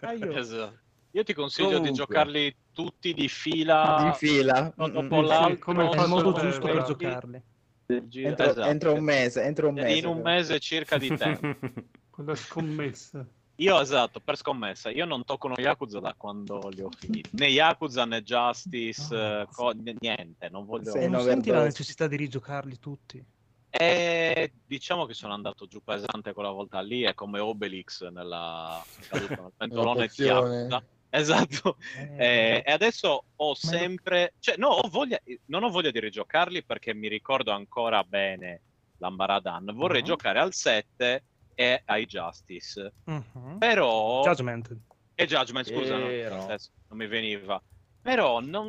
Ah, 0.00 0.12
io- 0.12 0.36
Esatto. 0.36 0.78
Io 1.12 1.22
ti 1.24 1.32
consiglio 1.32 1.68
Comunque. 1.68 1.90
di 1.92 1.96
giocarli 1.96 2.56
tutti 2.74 3.14
di 3.14 3.28
fila. 3.28 4.10
Di 4.20 4.26
fila. 4.26 4.70
uno 4.76 4.88
Mm, 4.88 4.92
dopo 4.92 5.16
mm, 5.16 5.22
sì, 5.22 5.26
l'altro. 5.28 5.58
come 5.60 5.88
È 5.90 6.02
il 6.02 6.08
modo 6.08 6.32
giusto 6.34 6.66
per 6.66 6.82
giocarli. 6.82 7.42
Entro, 7.86 8.44
Esatto. 8.44 8.62
entro 8.64 8.92
un 8.92 9.02
mese, 9.02 9.42
entro 9.44 9.68
un 9.68 9.74
mese. 9.76 9.96
In 9.96 10.04
un 10.06 10.20
mese 10.20 10.58
circa 10.60 10.98
di 10.98 11.16
tempo. 11.16 11.56
Con 12.10 12.26
la 12.26 12.34
scommessa. 12.34 13.26
Io 13.58 13.80
esatto, 13.80 14.20
per 14.20 14.36
scommessa, 14.36 14.90
io 14.90 15.06
non 15.06 15.24
tocco 15.24 15.46
uno 15.46 15.56
Yakuza 15.58 15.98
da 15.98 16.14
quando 16.14 16.68
li 16.68 16.82
ho 16.82 16.90
finiti. 16.90 17.30
Né 17.32 17.46
Yakuza 17.48 18.04
né 18.04 18.22
Justice, 18.22 19.14
Ah, 19.14 19.40
eh, 19.40 19.46
co- 19.50 19.72
niente, 19.72 20.48
non 20.50 20.66
voglio... 20.66 20.90
Sì, 20.90 20.98
E 20.98 21.08
non 21.08 21.20
no, 21.20 21.20
senti 21.20 21.50
la 21.50 21.62
necessità 21.62 22.06
di 22.06 22.16
rigiocarli 22.16 22.78
tutti. 22.78 23.24
E 23.70 24.52
diciamo 24.64 25.06
che 25.06 25.14
sono 25.14 25.32
andato 25.32 25.66
giù 25.66 25.82
pesante 25.82 26.34
quella 26.34 26.50
volta 26.50 26.80
lì, 26.80 27.02
è 27.02 27.14
come 27.14 27.40
Obelix 27.40 28.06
nella 28.08 28.84
nel 29.10 29.52
pentolone 29.56 30.08
di. 30.14 30.22
Yakuza. 30.24 30.84
Esatto. 31.08 31.76
Eh, 32.16 32.62
e 32.64 32.72
adesso 32.72 33.24
ho 33.34 33.54
sempre, 33.54 34.34
cioè, 34.38 34.56
no, 34.58 34.68
ho 34.68 34.88
voglia, 34.88 35.18
non 35.46 35.62
ho 35.62 35.70
voglia 35.70 35.90
di 35.90 36.00
rigiocarli 36.00 36.62
perché 36.64 36.92
mi 36.92 37.08
ricordo 37.08 37.52
ancora 37.52 38.02
bene 38.04 38.62
l'Ambaradan. 38.98 39.72
Vorrei 39.74 40.00
Mhm. 40.00 40.06
giocare 40.06 40.40
al 40.40 40.52
7 40.52 41.24
e 41.58 41.82
ai 41.86 42.04
Justice. 42.06 42.92
Mhm. 43.04 43.56
Però 43.58 44.22
Judgment. 44.22 44.76
e 45.14 45.26
Judgment, 45.26 45.66
scusa, 45.66 45.96
no, 45.96 46.06
Però- 46.06 46.44
adesso 46.44 46.70
non 46.88 46.98
mi 46.98 47.06
veniva. 47.06 47.60
Però 48.00 48.40
non, 48.40 48.68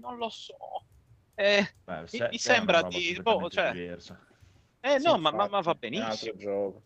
non 0.00 0.16
lo 0.18 0.28
so. 0.28 0.84
Eh, 1.34 1.74
Beh, 1.84 2.00
Mi- 2.02 2.08
se- 2.08 2.28
mi 2.30 2.38
sembra 2.38 2.82
di- 2.82 3.18
boh, 3.20 3.48
cioè- 3.48 3.72
diversa. 3.72 4.24
eh, 4.80 5.00
Sì, 5.00 5.06
no, 5.06 5.18
ma, 5.18 5.30
ma- 5.32 5.48
ma 5.48 5.60
va 5.60 5.74
benissimo. 5.74 6.10
altro 6.10 6.36
gioco. 6.36 6.84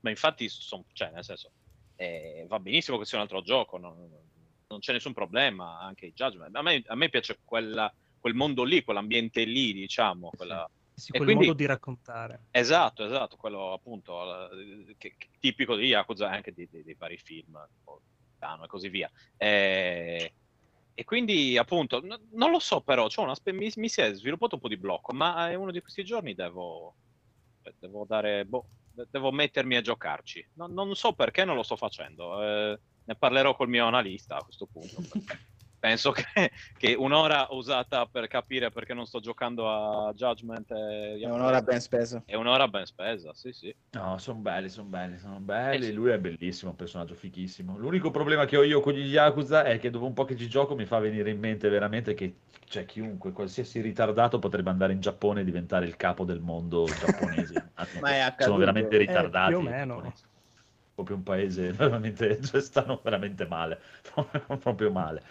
Ma 0.00 0.10
infatti, 0.10 0.48
son- 0.48 0.84
cioè, 0.92 1.10
nel 1.10 1.22
senso, 1.24 1.52
eh, 1.96 2.46
va 2.48 2.58
benissimo 2.58 2.96
che 2.98 3.04
sia 3.04 3.18
un 3.18 3.24
altro 3.24 3.42
gioco. 3.42 3.76
non- 3.78 4.28
non 4.70 4.78
c'è 4.78 4.92
nessun 4.92 5.12
problema, 5.12 5.80
anche 5.80 6.06
i 6.06 6.12
Judgment. 6.12 6.54
A 6.56 6.62
me, 6.62 6.82
a 6.86 6.94
me 6.94 7.08
piace 7.08 7.40
quella- 7.44 7.92
quel 8.18 8.34
mondo 8.34 8.62
lì, 8.64 8.82
quell'ambiente 8.84 9.44
lì, 9.44 9.72
diciamo. 9.72 10.30
quella- 10.36 10.64
Sì, 10.68 10.79
E 11.08 11.10
quel 11.12 11.24
quindi- 11.24 11.46
modo 11.46 11.56
di 11.56 11.66
raccontare. 11.66 12.46
Esatto, 12.50 13.04
esatto, 13.04 13.36
quello 13.36 13.72
appunto 13.72 14.50
eh, 14.52 14.94
che- 14.98 15.14
che- 15.16 15.28
tipico 15.38 15.76
di 15.76 15.86
Yakuza 15.86 16.30
e 16.30 16.34
anche 16.36 16.52
di- 16.52 16.68
di- 16.70 16.82
dei 16.84 16.94
vari 16.98 17.16
film, 17.16 17.56
e 18.64 18.66
così 18.66 18.88
via. 18.88 19.10
Eh, 19.36 20.34
e 20.94 21.04
quindi 21.04 21.56
appunto, 21.56 22.00
n- 22.02 22.28
non 22.32 22.50
lo 22.50 22.58
so 22.58 22.80
però, 22.82 23.08
spe- 23.34 23.52
mi, 23.52 23.70
mi 23.76 23.88
si 23.88 24.00
è 24.00 24.12
sviluppato 24.14 24.56
un 24.56 24.60
po' 24.60 24.68
di 24.68 24.76
blocco, 24.76 25.12
ma 25.12 25.48
è 25.50 25.54
uno 25.54 25.70
di 25.70 25.80
questi 25.80 26.04
giorni 26.04 26.34
devo, 26.34 26.96
devo 27.78 28.04
dare, 28.06 28.44
boh, 28.44 28.70
de- 28.90 29.06
devo 29.10 29.30
mettermi 29.30 29.76
a 29.76 29.80
giocarci. 29.80 30.46
Non, 30.54 30.72
non 30.72 30.94
so 30.96 31.12
perché 31.12 31.44
non 31.44 31.54
lo 31.56 31.62
sto 31.62 31.76
facendo, 31.76 32.42
eh, 32.42 32.80
ne 33.04 33.14
parlerò 33.16 33.54
col 33.54 33.68
mio 33.68 33.86
analista 33.86 34.36
a 34.36 34.42
questo 34.42 34.66
punto. 34.66 35.02
Penso 35.80 36.12
che, 36.12 36.24
che 36.78 36.94
un'ora 36.94 37.48
usata 37.50 38.04
per 38.04 38.28
capire 38.28 38.70
perché 38.70 38.92
non 38.92 39.06
sto 39.06 39.18
giocando 39.18 39.68
a 39.68 40.12
Judgment 40.12 40.70
e 40.72 41.18
È 41.18 41.28
un'ora 41.30 41.62
ben 41.62 41.80
spesa. 41.80 42.22
è 42.26 42.34
un'ora 42.34 42.68
ben 42.68 42.84
spesa, 42.84 43.32
sì, 43.32 43.50
sì. 43.52 43.74
No, 43.92 44.18
sono 44.18 44.38
belli, 44.40 44.68
sono 44.68 44.88
belli, 44.88 45.18
sono 45.18 45.38
belli. 45.38 45.84
Eh 45.86 45.88
sì. 45.88 45.92
Lui 45.94 46.10
è 46.10 46.18
bellissimo, 46.18 46.72
un 46.72 46.76
personaggio 46.76 47.14
fichissimo. 47.14 47.78
L'unico 47.78 48.10
problema 48.10 48.44
che 48.44 48.58
ho 48.58 48.62
io 48.62 48.80
con 48.80 48.92
gli 48.92 49.06
Yakuza 49.06 49.64
è 49.64 49.78
che 49.78 49.88
dopo 49.88 50.04
un 50.04 50.12
po' 50.12 50.26
che 50.26 50.36
ci 50.36 50.48
gioco 50.48 50.74
mi 50.74 50.84
fa 50.84 50.98
venire 50.98 51.30
in 51.30 51.38
mente 51.38 51.70
veramente 51.70 52.12
che 52.12 52.34
cioè, 52.66 52.84
chiunque, 52.84 53.32
qualsiasi 53.32 53.80
ritardato 53.80 54.38
potrebbe 54.38 54.70
andare 54.70 54.92
in 54.92 55.00
Giappone 55.00 55.40
e 55.40 55.44
diventare 55.44 55.86
il 55.86 55.96
capo 55.96 56.24
del 56.24 56.40
mondo 56.40 56.84
giapponese. 56.84 57.70
Ma 58.00 58.10
è 58.10 58.34
Sono 58.38 58.58
veramente 58.58 58.96
Eh, 58.96 58.98
ritardati. 58.98 59.48
più 59.54 59.58
o 59.58 59.62
meno. 59.62 60.12
Proprio 60.94 61.16
un 61.16 61.22
paese 61.22 61.72
veramente, 61.72 62.40
cioè, 62.42 62.60
stanno 62.60 63.00
veramente 63.02 63.46
male, 63.46 63.80
proprio 64.60 64.92
male. 64.92 65.22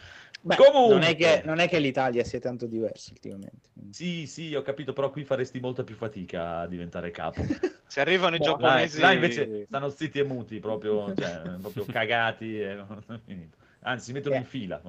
Beh, 0.42 0.56
Comunque. 0.56 0.94
non, 0.94 1.04
è 1.04 1.16
che, 1.16 1.42
non 1.44 1.60
è 1.60 1.68
che 1.68 1.80
l'Italia 1.80 2.24
sia 2.24 2.40
tanto 2.40 2.66
diversa 2.66 3.12
ultimamente. 3.12 3.70
Sì, 3.92 4.26
sì, 4.26 4.56
ho 4.56 4.62
capito, 4.62 4.94
però 4.94 5.10
qui 5.10 5.26
faresti 5.26 5.60
molta 5.60 5.84
più 5.84 5.96
fatica 5.96 6.60
a 6.60 6.68
diventare 6.68 7.12
capo. 7.12 7.42
Se 7.88 8.00
arrivano 8.00 8.36
i 8.36 8.40
Boh, 8.40 8.46
Là, 8.46 8.52
giapponesi... 8.52 9.00
là 9.02 9.12
invece 9.12 9.66
stanno 9.66 9.90
zitti 9.90 10.20
e 10.20 10.24
muti, 10.24 10.60
proprio, 10.60 11.14
cioè, 11.14 11.42
proprio 11.60 11.86
cagati. 11.86 12.60
E... 12.62 12.78
Anzi, 13.82 14.06
si 14.06 14.14
mettono 14.14 14.36
Eh. 14.36 14.40
in 14.40 14.46
fila. 14.46 14.82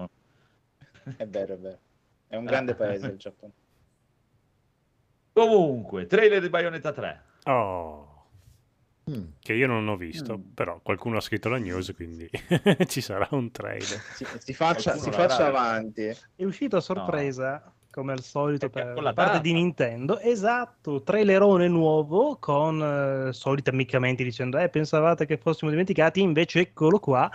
È 1.17 1.27
vero, 1.27 1.55
è 1.55 1.59
vero. 1.59 1.79
È 2.29 2.37
un 2.37 2.45
grande 2.45 2.75
paese 2.75 3.07
il 3.09 3.17
Giappone. 3.17 3.53
Comunque, 5.33 6.07
trailer 6.07 6.41
di 6.41 6.49
Bayonetta 6.49 6.93
3. 6.93 7.23
Oh, 7.45 8.10
Mm. 9.11 9.25
che 9.41 9.53
io 9.55 9.67
non 9.67 9.89
ho 9.89 9.97
visto, 9.97 10.39
Mm. 10.39 10.43
però 10.55 10.81
qualcuno 10.83 11.17
ha 11.17 11.21
scritto 11.21 11.49
la 11.49 11.59
news, 11.59 11.93
quindi 11.95 12.29
ci 12.87 13.01
sarà 13.01 13.27
un 13.33 13.51
trailer. 13.51 13.99
Si, 14.15 14.25
si 14.39 14.55
faccia, 14.55 14.97
si 14.97 15.11
faccia 15.11 15.47
avanti. 15.47 16.05
È 16.37 16.45
uscito 16.45 16.77
a 16.77 16.81
sorpresa, 16.81 17.73
come 17.91 18.13
al 18.13 18.23
solito, 18.23 18.69
per 18.71 19.01
la 19.03 19.13
parte 19.13 19.33
data. 19.33 19.39
di 19.39 19.53
Nintendo. 19.53 20.19
Esatto, 20.21 21.03
trailerone 21.03 21.67
nuovo 21.67 22.37
con 22.39 23.29
eh, 23.29 23.33
soliti 23.33 23.71
ammiccamenti 23.71 24.23
dicendo 24.23 24.59
eh, 24.59 24.69
pensavate 24.69 25.27
che 25.27 25.39
fossimo 25.39 25.71
dimenticati, 25.71 26.21
invece 26.21 26.61
eccolo 26.61 26.99
qua, 27.01 27.29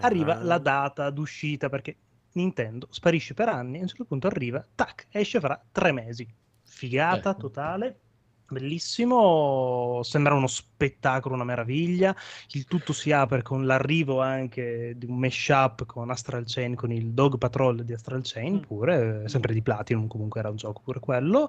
arriva 0.00 0.38
Ah. 0.38 0.42
la 0.44 0.58
data 0.58 1.10
d'uscita 1.10 1.68
perché 1.68 1.96
Nintendo 2.32 2.86
sparisce 2.90 3.32
per 3.34 3.48
anni 3.48 3.76
e 3.76 3.78
a 3.78 3.82
un 3.82 3.88
certo 3.88 4.04
punto 4.04 4.26
arriva, 4.28 4.64
tac, 4.74 5.06
esce 5.10 5.40
fra 5.40 5.60
tre 5.72 5.90
mesi. 5.92 6.28
Figata 6.62 7.30
Ecco. 7.30 7.38
totale. 7.40 8.00
Bellissimo, 8.48 10.02
sembra 10.04 10.34
uno 10.34 10.46
spettacolo, 10.46 11.34
una 11.34 11.42
meraviglia. 11.42 12.14
Il 12.50 12.66
tutto 12.68 12.92
si 12.92 13.10
apre 13.10 13.42
con 13.42 13.66
l'arrivo 13.66 14.20
anche 14.20 14.94
di 14.96 15.04
un 15.06 15.18
mashup 15.18 15.84
con 15.84 16.10
Astral 16.10 16.44
Chain, 16.46 16.76
con 16.76 16.92
il 16.92 17.12
Dog 17.12 17.38
Patrol 17.38 17.84
di 17.84 17.92
Astral 17.92 18.20
Chain, 18.22 18.54
Mm. 18.54 18.60
pure, 18.60 19.28
sempre 19.28 19.52
di 19.52 19.62
Platinum, 19.62 20.06
comunque 20.06 20.38
era 20.38 20.48
un 20.50 20.54
gioco 20.56 20.80
pure 20.80 21.00
quello. 21.00 21.48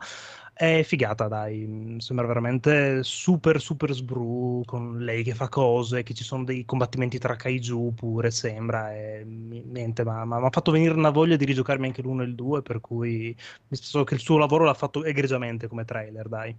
È 0.51 0.81
figata, 0.83 1.27
dai, 1.27 1.97
sembra 1.99 2.25
veramente 2.25 3.03
super 3.03 3.61
super 3.61 3.93
sbru 3.93 4.63
con 4.65 4.97
lei 4.99 5.21
che 5.23 5.35
fa 5.35 5.49
cose, 5.49 6.01
che 6.01 6.15
ci 6.15 6.23
sono 6.23 6.43
dei 6.45 6.65
combattimenti 6.65 7.19
tra 7.19 7.35
kaiju 7.35 7.93
pure, 7.93 8.31
sembra, 8.31 8.95
e 8.95 9.23
niente, 9.23 10.03
ma 10.03 10.25
mi 10.25 10.33
ha 10.33 10.49
fatto 10.49 10.71
venire 10.71 10.93
una 10.95 11.11
voglia 11.11 11.35
di 11.35 11.45
rigiocarmi 11.45 11.85
anche 11.85 12.01
l'uno 12.01 12.23
e 12.23 12.25
il 12.25 12.33
due, 12.35 12.63
per 12.63 12.79
cui 12.81 13.35
mi 13.67 13.77
so 13.77 14.03
che 14.03 14.15
il 14.15 14.19
suo 14.19 14.37
lavoro 14.39 14.63
l'ha 14.63 14.73
fatto 14.73 15.03
egregiamente 15.03 15.67
come 15.67 15.85
trailer, 15.85 16.27
dai. 16.27 16.57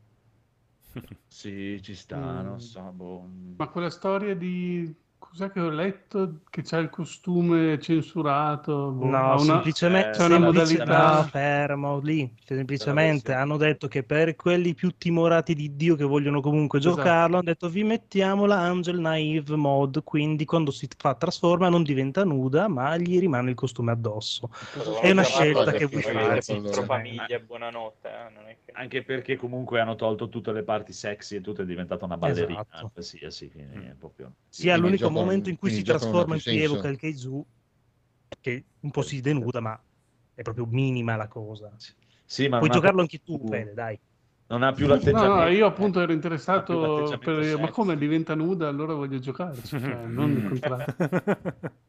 Sì, 1.26 1.80
ci 1.82 1.94
sta, 1.94 2.42
Mm. 2.42 2.44
non 2.44 2.60
so. 2.60 2.82
boh. 2.92 3.28
Ma 3.56 3.68
quella 3.68 3.90
storia 3.90 4.34
di... 4.34 4.94
Cos'è 5.18 5.50
che 5.52 5.60
ho 5.60 5.68
letto? 5.68 6.38
Che 6.48 6.62
c'è 6.62 6.78
il 6.78 6.88
costume 6.90 7.78
censurato? 7.80 8.90
boh, 8.92 9.04
No, 9.04 9.18
una- 9.34 9.38
semplicemente 9.38 10.10
c'è 10.18 10.24
una 10.24 10.36
semplice- 10.38 10.78
modalità- 10.78 11.16
no, 11.16 11.22
fermo 11.24 11.98
lì. 12.00 12.34
Semplicemente 12.44 13.32
hanno 13.34 13.56
detto 13.56 13.88
che 13.88 14.02
per 14.04 14.34
quelli 14.36 14.74
più 14.74 14.94
timorati 14.96 15.54
di 15.54 15.76
Dio 15.76 15.96
che 15.96 16.04
vogliono 16.04 16.40
comunque 16.40 16.78
Esatto. 16.78 16.96
giocarlo, 16.96 17.34
hanno 17.36 17.44
detto 17.44 17.68
vi 17.68 17.84
mettiamo 17.84 18.46
la 18.46 18.58
Angel 18.60 18.98
Naive 18.98 19.54
mod, 19.56 20.02
quindi 20.02 20.44
quando 20.44 20.70
si 20.70 20.88
fa 20.96 21.14
trasforma 21.14 21.68
non 21.68 21.82
diventa 21.82 22.24
nuda, 22.24 22.66
ma 22.68 22.96
gli 22.96 23.18
rimane 23.18 23.50
il 23.50 23.56
costume 23.56 23.92
addosso. 23.92 24.48
È 25.02 25.10
una 25.10 25.22
scelta 25.24 25.72
che 25.72 25.84
vuoi 25.86 26.02
fare. 26.02 26.40
Allora. 26.48 26.82
famiglia, 26.84 27.38
buonanotte. 27.38 28.08
eh, 28.08 28.30
non 28.34 28.44
è 28.48 28.56
che... 28.64 28.72
Anche 28.72 29.02
perché 29.02 29.36
comunque 29.36 29.80
hanno 29.80 29.94
tolto 29.96 30.28
tutte 30.28 30.52
le 30.52 30.62
parti 30.62 30.92
sexy 30.92 31.36
e 31.36 31.40
tutto 31.40 31.62
è 31.62 31.64
diventata 31.64 32.04
una 32.04 32.16
ballerina. 32.16 32.64
Esatto. 32.70 32.90
qualsiasi, 32.92 33.50
quindi 33.50 33.86
è 33.86 33.94
proprio... 33.98 34.32
Sia 34.48 34.72
Quindi 34.78 34.90
l'unico 34.98 35.07
giocano- 35.08 35.26
momento 35.26 35.48
in 35.50 35.56
cui 35.56 35.70
si 35.70 35.82
trasforma 35.82 36.34
in 36.34 36.40
senso. 36.40 36.64
evoca 36.64 36.88
il 36.88 36.98
che 38.40 38.64
un 38.80 38.90
po' 38.90 39.02
si 39.02 39.20
denuda, 39.20 39.60
ma 39.60 39.80
è 40.34 40.42
proprio 40.42 40.66
minima 40.66 41.16
la 41.16 41.28
cosa. 41.28 41.74
Sì, 42.24 42.48
ma 42.48 42.58
Puoi 42.58 42.70
giocarlo 42.70 43.00
anche 43.00 43.18
tu, 43.22 43.38
Fede, 43.48 43.74
dai. 43.74 43.98
Non 44.48 44.62
ha 44.62 44.72
più 44.72 44.86
No, 44.86 44.94
l'atteggiamento. 44.94 45.34
no, 45.34 45.48
io 45.48 45.66
appunto 45.66 46.00
ero 46.00 46.12
interessato 46.12 47.18
per... 47.20 47.58
Ma 47.58 47.70
come 47.70 47.96
diventa 47.98 48.34
nuda? 48.34 48.68
Allora 48.68 48.94
voglio 48.94 49.18
giocarci, 49.18 49.78
cioè, 49.80 50.06
non 50.06 50.30
il 50.36 50.42
Mm. 50.42 50.46
contrario. 50.46 50.94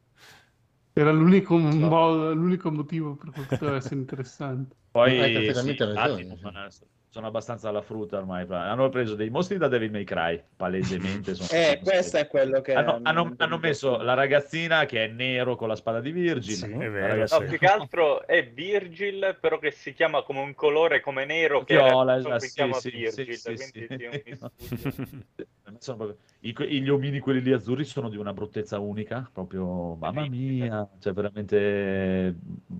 Era 0.92 1.12
l'unico, 1.12 1.56
mo- 1.56 2.32
l'unico 2.32 2.70
motivo 2.70 3.14
per 3.16 3.30
cui 3.30 3.44
poteva 3.44 3.76
essere 3.76 3.94
interessante. 4.00 4.76
Poi 4.90 5.18
Hai 5.18 5.28
sì, 5.28 5.32
perfettamente 5.32 5.84
infatti, 5.84 6.26
ragione, 6.26 6.70
sì. 6.70 6.84
Sono, 7.10 7.26
abbastanza 7.26 7.68
alla 7.68 7.82
frutta 7.82 8.16
ormai. 8.18 8.46
Hanno 8.48 8.88
preso 8.88 9.16
dei 9.16 9.30
mostri 9.30 9.58
da 9.58 9.66
Devil 9.68 9.90
May 9.90 10.04
Cry, 10.04 10.40
palesemente. 10.56 11.34
Sono 11.34 11.48
Eh, 11.60 11.80
questo 11.82 12.16
è 12.18 12.26
quello 12.28 12.60
che... 12.60 12.72
hanno, 12.74 13.00
hanno- 13.02 13.34
hanno 13.36 13.58
messo 13.58 14.00
la 14.00 14.14
ragazzina 14.14 14.84
che 14.86 15.04
è 15.04 15.08
nero 15.08 15.56
con 15.56 15.68
la 15.68 15.74
spada 15.76 16.00
di 16.00 16.12
Virgil. 16.12 16.54
Sì, 16.54 16.70
è 16.70 16.90
vero, 16.90 17.26
No, 17.30 17.46
più 17.46 17.58
che 17.58 17.66
altro 17.66 18.26
è 18.26 18.46
Virgil, 18.48 19.36
però 19.40 19.58
che 19.58 19.72
si 19.72 19.92
chiama 19.92 20.22
come 20.22 20.40
un 20.40 20.54
colore 20.54 21.00
come 21.00 21.24
nero 21.24 21.64
che 21.64 21.74
Viola, 21.74 22.12
era- 22.12 22.20
esatto, 22.20 22.38
si 22.38 22.48
sì, 22.48 22.54
chiama 22.54 22.74
sì, 22.74 22.90
Virgil, 22.90 23.36
sì, 23.36 23.56
sì, 23.56 23.86
proprio- 25.84 26.16
i- 26.40 26.80
gli 26.82 26.88
omini 26.88 27.18
quelli 27.18 27.40
lì 27.42 27.52
azzurri 27.52 27.84
sono 27.84 28.08
di 28.08 28.16
una 28.16 28.32
bruttezza 28.32 28.78
unica, 28.78 29.28
proprio 29.32 29.94
mamma 29.94 30.26
mia, 30.28 30.88
cioè 30.98 31.12
veramente 31.12 32.34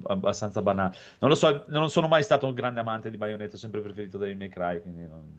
abbastanza 0.07 0.63
banale. 0.63 0.97
Non 1.19 1.31
lo 1.31 1.37
so, 1.37 1.65
non 1.69 1.91
sono 1.91 2.09
mai 2.09 2.23
stato 2.23 2.47
un 2.47 2.55
grande 2.55 2.81
amante 2.81 3.11
di 3.11 3.17
Bayonetta, 3.17 3.57
ho 3.57 3.59
sempre 3.59 3.81
preferito 3.81 4.19
Devil 4.21 4.37
May 4.37 4.49
Cry, 4.49 4.81
quindi 4.81 5.07
non... 5.07 5.39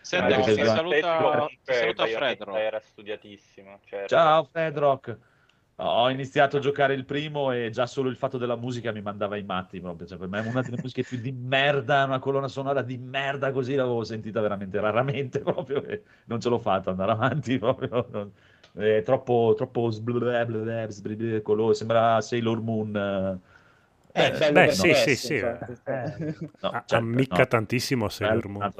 Senti, 0.00 0.32
Anche 0.32 0.50
No, 0.50 0.56
ti 0.56 0.64
saluta, 0.64 1.46
ti 1.46 1.58
saluta 1.62 2.02
Bayonetta 2.04 2.06
Fredro. 2.06 2.56
Era 2.56 2.80
studiatissimo. 2.80 3.80
cioè- 3.84 4.06
Ciao 4.06 4.44
Fedrock! 4.44 5.18
Ho 5.76 6.10
iniziato 6.10 6.58
a 6.58 6.60
giocare 6.60 6.94
il 6.94 7.04
primo 7.04 7.50
e 7.50 7.70
già 7.70 7.86
solo 7.86 8.08
il 8.08 8.16
fatto 8.16 8.38
della 8.38 8.56
musica 8.56 8.92
mi 8.92 9.00
mandava 9.00 9.36
i 9.36 9.42
matti 9.42 9.80
proprio. 9.80 10.06
Cioè, 10.06 10.18
per 10.18 10.28
me 10.28 10.38
è 10.38 10.42
una 10.48 10.62
delle 10.62 10.76
musiche 10.76 11.02
più 11.02 11.18
di 11.18 11.32
merda, 11.32 12.04
una 12.04 12.18
colonna 12.18 12.48
sonora 12.48 12.82
di 12.82 12.98
merda 12.98 13.50
così 13.52 13.74
l'avevo 13.74 14.04
sentita 14.04 14.40
veramente 14.40 14.78
raramente 14.80 15.40
proprio 15.42 15.82
e 15.84 16.02
non 16.26 16.40
ce 16.40 16.48
l'ho 16.50 16.58
fatta 16.58 16.90
andare 16.90 17.12
avanti 17.12 17.58
proprio. 17.58 18.06
non- 18.10 18.32
È 18.74 19.02
troppo, 19.02 19.54
troppo 19.56 19.90
sblblè, 19.90 20.46
eh. 24.14 24.26
Eh, 24.26 24.30
bello 24.38 24.52
Beh, 24.52 24.66
per 24.66 24.74
sì, 24.74 24.94
sì, 24.94 25.16
sì, 25.16 25.34
infatti. 25.34 25.72
eh. 25.84 26.34
No, 26.60 26.68
Ah, 26.70 26.84
certo, 26.86 26.94
Ammicca 26.96 27.38
no. 27.38 27.46
tantissimo 27.46 28.08
Sailor. 28.08 28.70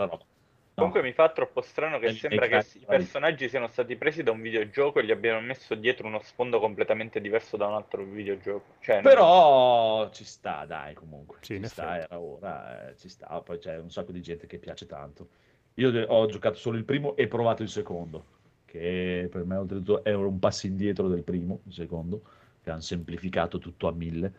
Comunque 0.75 1.03
mi 1.03 1.13
fa 1.13 1.29
troppo 1.31 1.61
strano 1.61 1.99
che 1.99 2.07
Devil 2.07 2.21
sembra 2.21 2.49
May 2.49 2.63
che 2.63 2.67
Cry, 2.71 2.81
i 2.83 2.87
personaggi 2.87 3.49
siano 3.49 3.69
stati 3.69 3.95
presi 3.97 4.23
da 4.23 4.31
un 4.31 4.41
videogioco 4.41 4.99
e 5.01 5.05
gli 5.05 5.11
abbiano 5.11 5.41
messo 5.41 5.75
dietro 5.75 6.07
uno 6.07 6.21
sfondo 6.23 6.59
completamente 6.61 7.21
diverso 7.21 7.57
da 7.57 7.67
un 7.67 7.75
altro 7.75 8.03
videogioco. 8.05 8.77
Cioè, 8.81 9.01
non- 9.03 9.05
Però 9.05 10.11
ci 10.11 10.25
sta, 10.25 10.65
dai, 10.65 10.95
comunque. 10.95 11.39
Sì, 11.43 11.57
in 11.57 11.63
ci 11.65 11.69
sta, 11.69 11.97
era 11.99 12.19
ora, 12.19 12.89
eh, 12.89 12.97
ci 12.97 13.09
sta. 13.09 13.41
Poi 13.43 13.59
c'è 13.59 13.79
un 13.79 13.91
sacco 13.91 14.13
di 14.13 14.23
gente 14.23 14.47
che 14.47 14.59
piace 14.59 14.87
tanto. 14.87 15.29
Io 15.75 15.91
ho 16.07 16.27
giocato 16.27 16.57
solo 16.57 16.77
il 16.79 16.85
primo 16.85 17.17
e 17.17 17.27
provato 17.29 17.63
il 17.63 17.69
secondo, 17.69 18.25
che 18.65 19.29
per 19.31 19.45
me 19.45 19.57
oltretutto 19.57 20.03
è 20.05 20.13
un 20.15 20.39
passo 20.39 20.67
indietro 20.67 21.09
del 21.09 21.23
primo, 21.23 21.61
il 21.67 21.73
secondo, 21.73 22.23
che 22.63 22.71
hanno 22.71 22.81
semplificato 22.81 23.59
tutto 23.59 23.89
a 23.89 23.93
mille. 23.93 24.33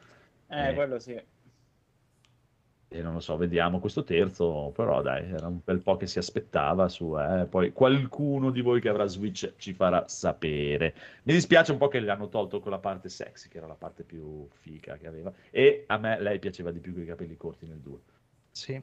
Eh, 0.48 0.70
Eh. 0.70 0.74
quello 0.74 1.00
sì. 1.00 1.22
E 2.96 3.02
non 3.02 3.14
lo 3.14 3.20
so, 3.22 3.38
vediamo 3.38 3.80
questo 3.80 4.04
terzo, 4.04 4.72
però 4.76 5.02
dai, 5.02 5.28
era 5.32 5.48
un 5.48 5.60
bel 5.64 5.82
po' 5.82 5.98
che 5.98 6.06
si 6.06 6.20
aspettava 6.20 6.88
su, 6.90 7.18
eh. 7.18 7.48
Poi 7.50 7.72
qualcuno 7.74 8.52
di 8.52 8.62
voi 8.62 8.80
che 8.82 8.90
avrà 8.90 9.08
Switch 9.08 9.54
ci 9.58 9.74
farà 9.74 10.08
sapere. 10.08 10.94
Mi 11.24 11.34
dispiace 11.34 11.72
un 11.72 11.80
po' 11.80 11.88
che 11.88 12.00
le 12.00 12.12
hanno 12.12 12.30
tolto 12.30 12.60
quella 12.60 12.78
parte 12.78 13.10
sexy, 13.10 13.50
che 13.50 13.58
era 13.58 13.66
la 13.66 13.74
parte 13.74 14.04
più 14.04 14.48
fica 14.52 14.96
che 14.98 15.08
aveva. 15.08 15.34
E 15.50 15.86
a 15.88 15.98
me 15.98 16.20
lei 16.22 16.38
piaceva 16.38 16.70
di 16.72 16.80
più 16.80 16.94
con 16.94 17.02
i 17.02 17.06
capelli 17.06 17.36
corti 17.36 17.66
nel 17.66 17.80
2. 17.80 18.00
Sì. 18.52 18.74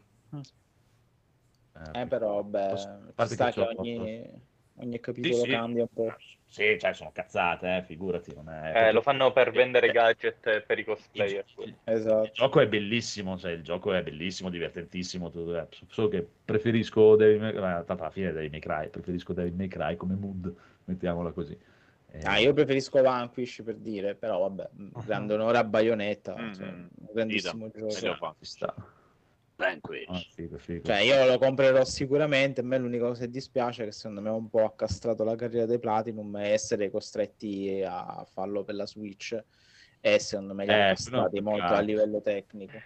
Eh, 1.92 2.06
però, 2.06 2.42
beh, 2.42 2.72
a 2.72 2.76
ci 2.76 2.88
parte 3.14 3.34
sta 3.34 3.50
che 3.52 3.60
ogni, 3.60 4.28
ogni 4.74 5.00
capitolo 5.00 5.44
sì. 5.44 5.50
cambia 5.50 5.82
un 5.82 5.88
po'. 5.88 6.16
Sì, 6.50 6.76
cioè 6.80 6.92
sono 6.94 7.12
cazzate, 7.12 7.76
eh, 7.76 7.82
figurati. 7.82 8.34
Non 8.34 8.48
è... 8.48 8.88
Eh, 8.88 8.92
lo 8.92 9.02
fanno 9.02 9.32
per 9.32 9.52
vendere 9.52 9.86
Eh, 9.86 9.92
gadget 9.92 10.62
per 10.62 10.78
i 10.80 10.84
cosplayer. 10.84 11.44
Il, 11.58 11.68
il 11.68 11.74
Esatto. 11.84 12.30
gioco 12.32 12.58
è 12.58 12.66
bellissimo, 12.66 13.38
cioè, 13.38 13.52
il 13.52 13.62
gioco 13.62 13.92
è 13.92 14.02
bellissimo, 14.02 14.50
divertentissimo. 14.50 15.30
tutto, 15.30 15.56
eh, 15.56 15.68
Solo 15.88 16.08
che 16.08 16.26
preferisco 16.44 17.14
Devil 17.14 17.40
May 17.40 17.56
alla 17.56 18.10
fine 18.10 18.32
Devil 18.32 18.50
May 18.50 18.58
Cry, 18.58 18.88
preferisco 18.88 19.32
Devil 19.32 19.54
May 19.54 19.68
Cry 19.68 19.94
come 19.94 20.16
mood, 20.16 20.52
mettiamola 20.86 21.30
così. 21.30 21.56
Eh, 22.10 22.18
Ah, 22.24 22.38
io 22.38 22.52
preferisco 22.52 23.00
Vanquish 23.00 23.62
per 23.64 23.76
dire, 23.76 24.16
però 24.16 24.40
vabbè, 24.40 24.70
grande 25.06 25.34
onore 25.34 25.56
a 25.58 25.62
Bayonetta, 25.64 26.36
Mm, 26.36 26.52
cioè, 26.52 26.66
mm. 26.66 26.78
un 26.98 27.08
grandissimo 27.12 27.70
Meglio 27.72 27.88
gioco. 27.90 28.34
fa. 28.58 28.74
Vanquish. 29.60 30.08
Ah, 30.08 30.18
figo, 30.34 30.58
figo. 30.58 30.82
Cioè, 30.86 31.00
io 31.00 31.26
lo 31.26 31.38
comprerò 31.38 31.84
sicuramente. 31.84 32.62
A 32.62 32.64
me 32.64 32.78
l'unica 32.78 33.04
cosa 33.04 33.24
che 33.24 33.30
dispiace 33.30 33.82
è 33.82 33.86
che 33.86 33.92
secondo 33.92 34.22
me 34.22 34.30
è 34.30 34.32
un 34.32 34.48
po' 34.48 34.64
accastrato 34.64 35.22
la 35.22 35.36
carriera 35.36 35.66
dei 35.66 35.78
Platinum 35.78 36.36
e 36.36 36.48
essere 36.48 36.90
costretti 36.90 37.82
a 37.86 38.24
farlo 38.24 38.64
per 38.64 38.74
la 38.74 38.86
Switch. 38.86 39.38
E 40.00 40.18
secondo 40.18 40.54
me 40.54 40.64
li 40.64 40.72
Eh, 40.72 40.88
castrati 40.88 41.40
molto 41.40 41.74
a 41.74 41.80
livello 41.80 42.22
tecnico. 42.22 42.80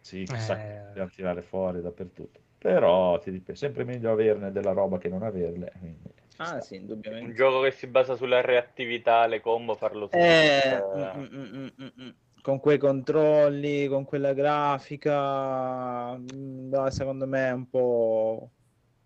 Sì, 0.00 0.24
chissà 0.24 0.54
Eh. 0.54 0.56
che 0.58 0.82
potevano 0.88 1.10
tirare 1.14 1.42
fuori 1.42 1.80
dappertutto. 1.80 2.40
Però 2.58 3.18
ti 3.18 3.30
dico, 3.30 3.52
è 3.52 3.54
sempre 3.54 3.84
meglio 3.84 4.10
averne 4.10 4.50
della 4.50 4.72
roba 4.72 4.98
che 4.98 5.08
non 5.08 5.22
averle. 5.22 5.72
quindi 5.78 5.98
Ah, 6.42 6.60
sì, 6.60 6.74
Un 6.74 6.80
indubbiamente. 6.80 7.34
gioco 7.34 7.60
che 7.62 7.70
si 7.70 7.86
basa 7.86 8.16
sulla 8.16 8.40
reattività, 8.40 9.26
le 9.26 9.40
combo, 9.40 9.74
farlo 9.74 10.08
su. 10.08 10.16
Eh, 10.16 10.82
mm, 11.16 11.22
mm, 11.34 11.68
mm, 11.80 11.88
mm. 12.00 12.08
Con 12.42 12.58
quei 12.58 12.78
controlli, 12.78 13.86
con 13.86 14.04
quella 14.04 14.32
grafica, 14.32 16.16
mm, 16.16 16.86
secondo 16.86 17.26
me 17.26 17.48
è 17.48 17.52
un 17.52 17.68
po', 17.68 18.50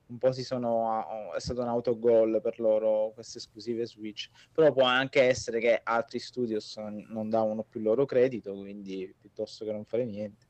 un 0.07 0.18
po' 0.18 0.33
si 0.33 0.44
sono, 0.44 1.33
è 1.35 1.40
stato 1.40 1.62
un 1.62 1.68
autogol 1.68 2.40
per 2.40 2.61
loro 2.61 3.11
queste 3.12 3.38
esclusive 3.38 3.87
Switch. 3.87 4.31
Però 4.53 4.73
può 4.73 4.85
anche 4.85 5.23
essere 5.23 5.59
che 5.59 5.81
altri 5.83 6.18
studios 6.18 6.77
non 6.77 7.29
davano 7.29 7.64
più 7.64 7.81
loro 7.81 8.05
credito, 8.05 8.55
quindi 8.55 9.12
piuttosto 9.18 9.64
che 9.64 9.73
non 9.73 9.85
fare 9.85 10.05
niente. 10.05 10.47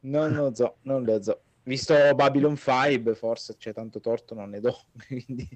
Non 0.00 0.32
lo 0.32 0.54
so, 0.54 0.78
non 0.82 1.04
lo 1.04 1.22
so. 1.22 1.45
Visto 1.66 1.94
Babylon 2.14 2.56
5, 2.56 3.16
forse 3.16 3.56
c'è 3.56 3.72
tanto 3.72 3.98
torto, 3.98 4.34
non 4.36 4.50
ne 4.50 4.60
do. 4.60 4.76
Quindi... 5.06 5.48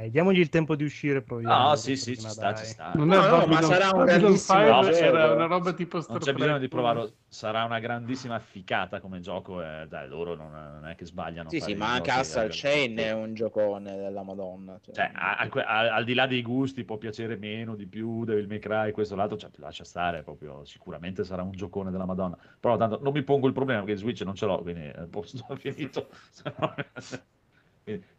Eh, 0.00 0.10
diamogli 0.10 0.38
il 0.40 0.48
tempo 0.48 0.74
di 0.76 0.84
uscire 0.84 1.22
proviamo. 1.22 1.68
No, 1.68 1.74
sì, 1.76 1.96
sì, 1.96 2.16
ci 2.18 2.28
sta, 2.28 2.54
ci 2.54 2.64
sta. 2.66 2.92
Non 2.94 3.08
No, 3.08 3.14
è 3.14 3.16
no, 3.30 3.36
Babylon- 3.38 3.48
ma 3.50 3.62
sarà 3.62 3.84
un 3.86 4.04
Babylon 4.04 4.18
grandissimo 4.20 4.58
5 4.58 4.92
gioco. 4.92 5.04
era 5.04 5.32
una 5.32 5.46
roba 5.46 5.72
tipo 5.72 6.00
Star 6.00 6.16
Non 6.16 6.24
c'è 6.26 6.32
bisogno 6.34 6.58
di 6.58 6.68
provarlo, 6.68 7.12
sarà 7.28 7.64
una 7.64 7.78
grandissima 7.78 8.38
ficata 8.40 9.00
come 9.00 9.20
gioco. 9.20 9.62
E 9.62 9.86
dai, 9.88 10.08
loro 10.08 10.34
non, 10.34 10.50
non 10.52 10.86
è 10.88 10.94
che 10.96 11.04
sbagliano. 11.06 11.48
Sì, 11.50 11.60
sì, 11.60 11.74
ma 11.74 11.92
anche 11.92 12.08
giochi 12.08 12.20
Astral 12.20 12.46
a- 12.46 12.50
Chain 12.52 12.96
è 12.98 13.12
un 13.12 13.34
giocone 13.34 13.96
della 13.96 14.22
Madonna. 14.22 14.78
Cioè, 14.82 14.94
Cioè, 14.94 15.10
a- 15.14 15.36
a- 15.36 15.48
a- 15.64 15.94
al 15.94 16.04
di 16.04 16.14
là 16.14 16.26
dei 16.26 16.42
gusti, 16.42 16.84
può 16.84 16.96
piacere 16.96 17.36
meno, 17.36 17.74
di 17.76 17.86
più, 17.86 18.24
Devil 18.24 18.48
May 18.48 18.58
Cry, 18.58 18.90
questo 18.92 19.14
l'altro, 19.14 19.36
cioè, 19.36 19.50
lascia 19.56 19.84
stare, 19.84 20.22
proprio, 20.22 20.64
sicuramente 20.64 21.24
sarà 21.24 21.42
un 21.42 21.52
giocone 21.52 21.90
della 21.90 22.06
Madonna. 22.06 22.36
Però 22.58 22.76
tanto 22.76 22.98
non 23.00 23.12
mi 23.12 23.22
pongo 23.22 23.46
il 23.46 23.52
problema 23.52 23.83
perché 23.84 23.96
Switch 24.00 24.22
non 24.22 24.34
ce 24.34 24.46
l'ho, 24.46 24.60
quindi 24.62 24.86
eh, 24.88 25.06
posso, 25.08 25.44
ho 25.48 25.56
finito. 25.56 26.08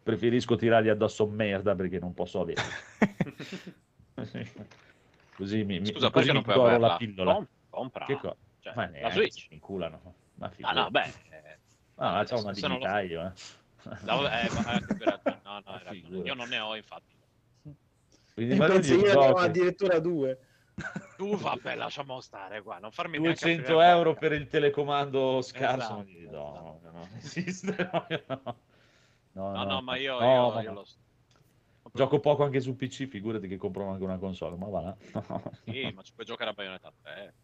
Preferisco 0.02 0.54
tirargli 0.56 0.88
addosso 0.88 1.26
merda 1.26 1.74
perché 1.74 1.98
non 1.98 2.14
posso 2.14 2.40
avere. 2.40 2.62
Così 5.36 5.64
mi, 5.64 5.80
mi, 5.80 5.86
Scusa, 5.86 6.10
così 6.10 6.32
perché 6.32 6.48
mi 6.48 6.54
non 6.54 6.80
la 6.80 6.96
pillola. 6.96 7.34
Com- 7.34 7.48
compra. 7.68 8.06
Che 8.06 8.16
co- 8.16 8.36
Cioè, 8.60 8.74
Ma 8.74 8.88
la 9.00 9.10
Switch. 9.10 9.46
si 9.46 9.54
inculano. 9.54 10.14
Ma 10.34 10.46
Ah, 10.46 10.50
figurati. 10.50 10.78
no, 10.78 10.90
beh. 10.90 11.12
eh, 11.30 11.58
Ah, 11.96 12.24
c'ho 12.24 12.40
una 12.40 12.52
dignità 12.52 13.00
io, 13.00 13.20
eh. 13.22 13.32
no, 14.02 14.28
eh, 14.30 14.50
ma- 14.50 14.76
eh, 14.76 14.80
no, 15.44 15.62
no, 15.64 15.80
io 15.92 16.34
non 16.34 16.48
ne 16.48 16.58
ho, 16.58 16.74
infatti. 16.74 17.14
Quindi 18.32 18.54
Io 18.54 18.66
ne 18.66 19.12
ho 19.14 19.34
addirittura 19.36 19.98
due. 19.98 20.38
Tu 21.16 21.36
vabbè, 21.36 21.74
lasciamo 21.76 22.20
stare 22.20 22.60
qua, 22.62 22.78
non 22.78 22.90
farmi 22.90 23.18
neanche 23.18 23.38
200 23.46 23.62
aprire 23.72 23.86
la 23.88 23.96
euro 23.96 24.14
per 24.14 24.32
il 24.32 24.46
telecomando 24.48 25.40
scarso 25.40 26.04
Esatto, 26.04 26.18
esatto. 26.18 26.80
no, 26.82 26.90
non 26.92 27.08
esiste 27.16 27.74
no, 27.90 28.06
no. 28.28 28.60
No, 29.32 29.52
No, 29.52 29.64
no, 29.64 29.80
ma 29.82 29.96
io, 29.96 30.18
no, 30.18 30.26
io, 30.26 30.60
io 30.60 30.68
no. 30.68 30.74
lo 30.74 30.84
so. 30.84 30.98
gioco 31.92 32.20
poco 32.20 32.44
anche 32.44 32.60
su 32.60 32.76
PC 32.76 33.06
figurati 33.06 33.48
che 33.48 33.56
compro 33.56 33.88
anche 33.88 34.04
una 34.04 34.18
console 34.18 34.56
ma 34.56 34.68
va 34.68 34.80
là 34.82 34.96
Sì, 35.64 35.90
ma 35.94 36.02
ci 36.02 36.12
puoi 36.14 36.26
giocare 36.26 36.50
a 36.50 36.52
Bayonetta 36.52 36.92
3. 37.02 37.34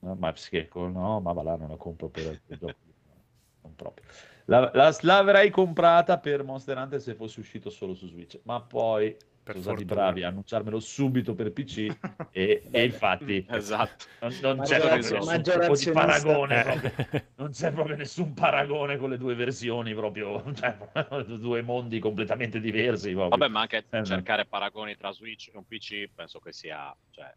No, 0.00 0.14
ma 0.14 0.32
sì, 0.36 0.68
no 0.74 1.20
ma 1.20 1.32
va 1.32 1.42
là 1.42 1.56
non 1.56 1.68
la 1.68 1.76
compro 1.76 2.08
per 2.08 2.26
altri 2.26 2.56
giochi 2.58 2.94
non 3.62 3.74
proprio 3.74 4.04
la, 4.46 4.70
la- 4.74 4.96
l'avrei 5.02 5.50
comprata 5.50 6.18
per 6.18 6.42
Monster 6.44 6.76
Hunter 6.76 7.00
se 7.00 7.14
fosse 7.14 7.40
uscito 7.40 7.70
solo 7.70 7.94
su 7.94 8.06
Switch 8.06 8.40
ma 8.44 8.60
poi 8.60 9.16
Per 9.44 9.54
sono 9.54 9.64
stati 9.64 9.84
bravi 9.84 10.22
a 10.22 10.28
annunciarmelo 10.28 10.78
subito 10.78 11.34
per 11.34 11.52
PC 11.52 11.88
e, 12.30 12.62
e 12.70 12.84
infatti 12.84 13.44
Esatto. 13.50 14.04
non, 14.20 14.32
non 14.40 14.60
c'è 14.60 14.78
nessun 15.58 15.92
paragone 15.92 16.64
Eh. 16.64 17.24
non 17.36 17.50
c'è 17.50 17.72
proprio 17.72 17.96
nessun 17.96 18.34
paragone 18.34 18.96
con 18.96 19.10
le 19.10 19.18
due 19.18 19.34
versioni 19.34 19.94
proprio 19.94 20.44
cioè, 20.54 20.76
due 21.38 21.60
mondi 21.62 21.98
completamente 21.98 22.60
diversi 22.60 23.10
proprio. 23.12 23.36
Vabbè, 23.36 23.48
ma 23.48 23.60
anche 23.62 23.84
Eh, 23.90 23.98
no. 23.98 24.04
cercare 24.04 24.46
paragoni 24.46 24.96
tra 24.96 25.10
Switch 25.10 25.48
e 25.48 25.56
un 25.56 25.64
PC 25.66 26.08
penso 26.14 26.38
che 26.38 26.52
sia... 26.52 26.94
Cioè, 27.10 27.32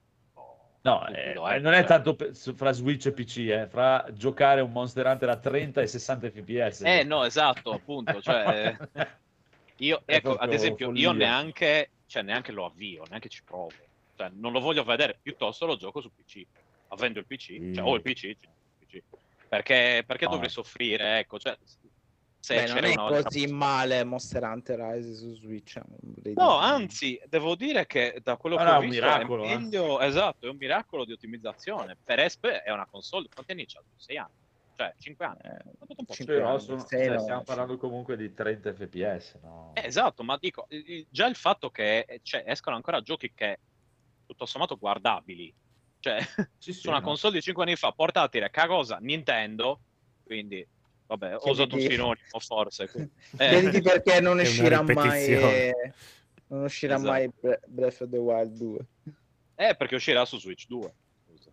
No, 0.81 1.07
eh, 1.07 1.31
stupido, 1.31 1.49
eh, 1.49 1.59
non 1.59 1.73
è 1.73 1.83
tanto 1.83 2.13
per- 2.15 2.35
su- 2.35 2.53
fra 2.53 2.71
Switch 2.71 3.07
e 3.07 3.11
PC, 3.11 3.37
eh, 3.49 3.67
fra 3.67 4.05
giocare 4.13 4.61
un 4.61 4.71
Monster 4.71 5.07
Hunter 5.07 5.29
a 5.29 5.37
30 5.37 5.81
e 5.81 5.87
60 5.87 6.29
fps. 6.29 6.81
Eh, 6.85 7.03
no, 7.03 7.23
esatto, 7.23 7.71
appunto. 7.73 8.21
Cioè, 8.21 8.77
io, 9.77 10.03
ecco, 10.05 10.35
ad 10.35 10.53
esempio, 10.53 10.91
io 10.93 11.09
follia. 11.09 11.25
neanche, 11.25 11.89
cioè, 12.07 12.23
neanche 12.23 12.51
lo 12.51 12.65
avvio, 12.65 13.03
neanche 13.09 13.29
ci 13.29 13.43
provo. 13.43 13.71
Cioè, 14.15 14.29
non 14.33 14.51
lo 14.51 14.59
voglio 14.59 14.83
vedere, 14.83 15.17
piuttosto 15.21 15.65
lo 15.65 15.75
gioco 15.75 16.01
su 16.01 16.11
PC. 16.13 16.43
Avendo 16.89 17.19
il 17.19 17.25
PC, 17.25 17.43
Sì. 17.43 17.71
cioè, 17.73 17.83
ho 17.83 17.95
il 17.95 18.01
PC, 18.01 18.37
PC. 18.79 19.01
Perché, 19.47 20.03
perché 20.05 20.25
No. 20.25 20.31
dovrei 20.31 20.49
soffrire, 20.49 21.19
ecco, 21.19 21.37
cioè, 21.39 21.57
se 22.39 22.55
Beh, 22.55 22.67
non 22.67 22.83
è 22.83 22.93
una- 22.95 23.21
così 23.23 23.47
male 23.47 24.03
Monster 24.03 24.43
Hunter 24.43 24.79
Rise 24.79 25.15
su 25.15 25.33
Switch. 25.35 25.77
eh, 25.77 26.33
No, 26.35 26.57
anzi, 26.57 27.19
devo 27.25 27.55
dire 27.55 27.85
che 27.87 28.19
da 28.23 28.37
quello 28.37 28.55
Ma 28.55 28.61
che 28.63 28.67
no, 28.69 28.75
ho 28.75 28.79
è 28.81 28.83
un 28.83 28.89
visto 28.89 29.03
miracolo, 29.05 29.43
è 29.45 29.51
eh. 29.51 29.57
meglio, 29.57 29.99
esatto, 30.01 30.45
è 30.45 30.49
un 30.49 30.57
miracolo 30.57 31.05
di 31.05 31.11
ottimizzazione. 31.13 31.97
Per 32.03 32.19
Esp 32.19 32.45
è 32.45 32.71
una 32.71 32.85
console, 32.85 33.27
quanti 33.33 33.51
anni 33.53 33.65
c'ha? 33.65 33.81
6 33.95 34.17
anni, 34.17 34.33
cioè 34.75 34.93
5 34.97 35.25
anni. 35.25 35.39
Eh, 35.43 35.49
È 35.49 35.61
stato 35.75 35.95
un 35.97 36.05
po' 36.05 36.13
cinque 36.13 36.35
Però 36.35 36.49
anni, 36.49 36.59
sono- 36.61 36.85
cioè, 36.85 37.07
no, 37.09 37.19
stiamo 37.19 37.39
sì. 37.39 37.45
parlando 37.45 37.77
comunque 37.77 38.17
di 38.17 38.33
30 38.33 38.73
fps. 38.73 39.39
No? 39.41 39.71
Eh, 39.75 39.85
esatto, 39.85 40.23
ma 40.23 40.37
dico, 40.39 40.65
eh, 40.69 40.83
eh, 40.85 41.07
già 41.09 41.27
il 41.27 41.35
fatto 41.35 41.69
che 41.69 41.99
eh, 42.07 42.19
cioè, 42.21 42.43
escono 42.45 42.75
ancora 42.75 43.01
giochi 43.01 43.31
che 43.33 43.59
tutto 44.25 44.45
sommato 44.45 44.77
guardabili, 44.77 45.53
cioè 45.99 46.19
Sì, 46.57 46.73
sì, 46.73 46.79
su 46.81 46.89
una 46.89 46.99
no. 46.99 47.05
console 47.05 47.35
di 47.35 47.41
5 47.41 47.63
anni 47.63 47.75
fa, 47.75 47.91
portatile, 47.91 48.49
che 48.49 48.67
cosa? 48.67 48.97
Nintendo, 48.97 49.79
quindi 50.23 50.67
vabbè, 51.07 51.35
ho 51.37 51.49
usato 51.51 51.75
un 51.75 51.81
vedi- 51.81 51.93
sinonimo 51.93 52.39
forse. 52.39 52.89
quindi. 52.89 53.11
Vedi 53.37 53.77
Eh, 53.77 53.81
perché 53.81 54.19
non 54.21 54.39
uscirà 54.39 54.81
mai 54.81 54.95
ripetizione. 54.95 55.93
non 56.47 56.63
uscirà 56.63 56.95
Esatto. 56.95 57.09
mai 57.11 57.29
Bre- 57.39 57.61
Breath 57.67 58.01
of 58.01 58.09
the 58.09 58.17
Wild 58.17 58.51
2 58.57 58.85
eh, 59.57 59.75
perché 59.75 59.95
uscirà 59.95 60.25
su 60.25 60.37
Switch 60.37 60.65
2. 60.67 60.93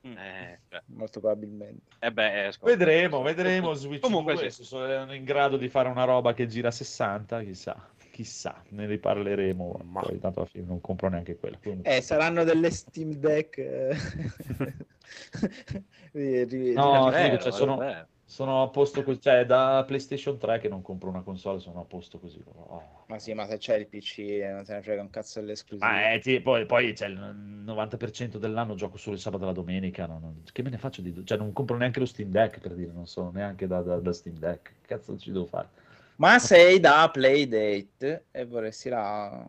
Mm. 0.07 0.17
Eh, 0.17 0.61
cioè, 0.69 0.83
molto 0.87 1.21
probabilmente 1.21 1.83
eh 2.01 2.11
beh, 2.11 2.47
esco- 2.49 2.67
Vedremo, 2.67 3.23
vedremo. 3.23 3.73
Switch 3.75 4.01
Comunque 4.03 4.35
2, 4.35 4.51
sì. 4.51 4.57
se 4.57 4.65
sono 4.65 5.15
in 5.15 5.23
grado 5.23 5.57
di 5.57 5.69
fare 5.69 5.89
una 5.89 6.03
roba 6.05 6.35
che 6.35 6.47
gira 6.49 6.69
a 6.69 6.73
60, 6.73 7.41
chissà, 7.43 7.89
chissà, 8.11 8.61
ne 8.71 8.87
riparleremo. 8.87 9.81
Ma- 9.85 10.01
Poi, 10.01 10.19
tanto 10.19 10.41
alla 10.41 10.49
fine 10.49 10.65
non 10.67 10.81
compro 10.81 11.09
neanche 11.09 11.37
quella. 11.37 11.57
quindi- 11.59 11.89
eh 11.89 12.01
saranno 12.01 12.43
delle 12.43 12.71
Steam 12.71 13.13
Deck 13.13 13.59
eh. 13.59 13.97
Ri- 16.13 16.45
ri- 16.51 16.73
No, 16.73 17.11
è 17.11 17.31
sì, 17.37 17.43
cioè, 17.43 17.53
sono- 17.53 17.77
vero. 17.77 18.09
Sono 18.25 18.63
a 18.63 18.69
posto 18.71 19.03
così, 19.03 19.21
cioè 19.21 19.45
da 19.45 19.85
PlayStation 19.87 20.39
3 20.39 20.59
che 20.59 20.69
non 20.69 20.81
compro 20.81 21.11
una 21.11 21.21
console, 21.23 21.61
sono 21.61 21.81
a 21.81 21.85
posto 21.85 22.19
così. 22.19 22.43
Oh. 22.47 23.05
ma 23.09 23.19
sì 23.19 23.35
ma 23.35 23.47
se 23.47 23.59
c'è 23.59 23.77
il 23.77 23.87
PC 23.89 24.19
eh, 24.21 24.51
non 24.51 24.65
se 24.65 24.73
ne 24.75 24.81
frega 24.83 25.03
un 25.03 25.11
cazzo 25.11 25.41
delle 25.41 25.53
esclusive 25.53 25.87
Ma 25.87 26.13
è, 26.13 26.19
ti- 26.21 26.41
poi, 26.41 26.65
poi 26.65 26.95
c'è 26.95 27.09
il 27.09 27.19
90% 27.19 28.39
dell'anno 28.39 28.75
gioco 28.75 28.97
solo 28.97 29.17
il 29.17 29.21
sabato 29.21 29.43
e 29.43 29.47
la 29.47 29.53
domenica. 29.53 30.07
non- 30.07 30.21
non- 30.23 30.43
che 30.51 30.63
me 30.63 30.71
ne 30.71 30.79
faccio 30.79 31.03
di. 31.03 31.25
Cioè, 31.27 31.37
non 31.37 31.53
compro 31.53 31.77
neanche 31.77 31.99
lo 31.99 32.07
Steam 32.07 32.31
Deck 32.31 32.59
per 32.61 32.75
dire, 32.75 32.93
non 32.93 33.07
sono 33.07 33.31
neanche 33.33 33.67
da, 33.67 33.83
da- 33.83 33.99
da 34.01 34.13
Steam 34.13 34.39
Deck. 34.39 34.63
Che 34.81 34.87
cazzo 34.87 35.17
ci 35.19 35.31
devo 35.33 35.45
fare? 35.47 35.69
ma 36.17 36.39
sei 36.39 36.79
da 36.81 37.11
Playdate 37.13 38.27
e 38.31 38.45
vorresti 38.47 38.89
la 38.89 39.45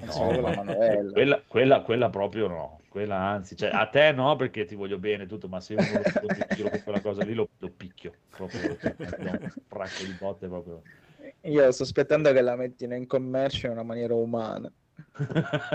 Non 0.00 0.10
si 0.10 0.22
vede 0.22 0.40
la 0.40 0.54
manovella. 0.54 1.12
Quella, 1.12 1.42
quella, 1.46 1.80
quella 1.82 2.08
proprio 2.10 2.46
no, 2.46 2.80
quella 2.88 3.16
anzi, 3.16 3.56
cioè, 3.56 3.70
a 3.72 3.86
te 3.86 4.12
no 4.12 4.36
perché 4.36 4.64
ti 4.64 4.74
voglio 4.76 4.98
bene 4.98 5.26
tutto, 5.26 5.48
ma 5.48 5.60
se 5.60 5.74
io 5.74 5.80
in 5.80 6.44
giro 6.54 6.68
con 6.70 6.82
quella 6.84 7.00
cosa 7.00 7.22
lì 7.24 7.34
lo, 7.34 7.48
lo 7.58 7.68
picchio, 7.76 8.12
proprio, 8.30 8.78
cioè, 8.80 8.94
un 9.18 9.50
fracco 9.66 10.02
di 10.04 10.12
botte 10.12 10.46
proprio. 10.46 10.82
Io 11.42 11.70
sto 11.72 11.82
aspettando 11.82 12.32
che 12.32 12.40
la 12.40 12.54
mettino 12.54 12.94
in 12.94 13.06
commercio 13.06 13.66
in 13.66 13.72
una 13.72 13.82
maniera 13.82 14.14
umana. 14.14 14.70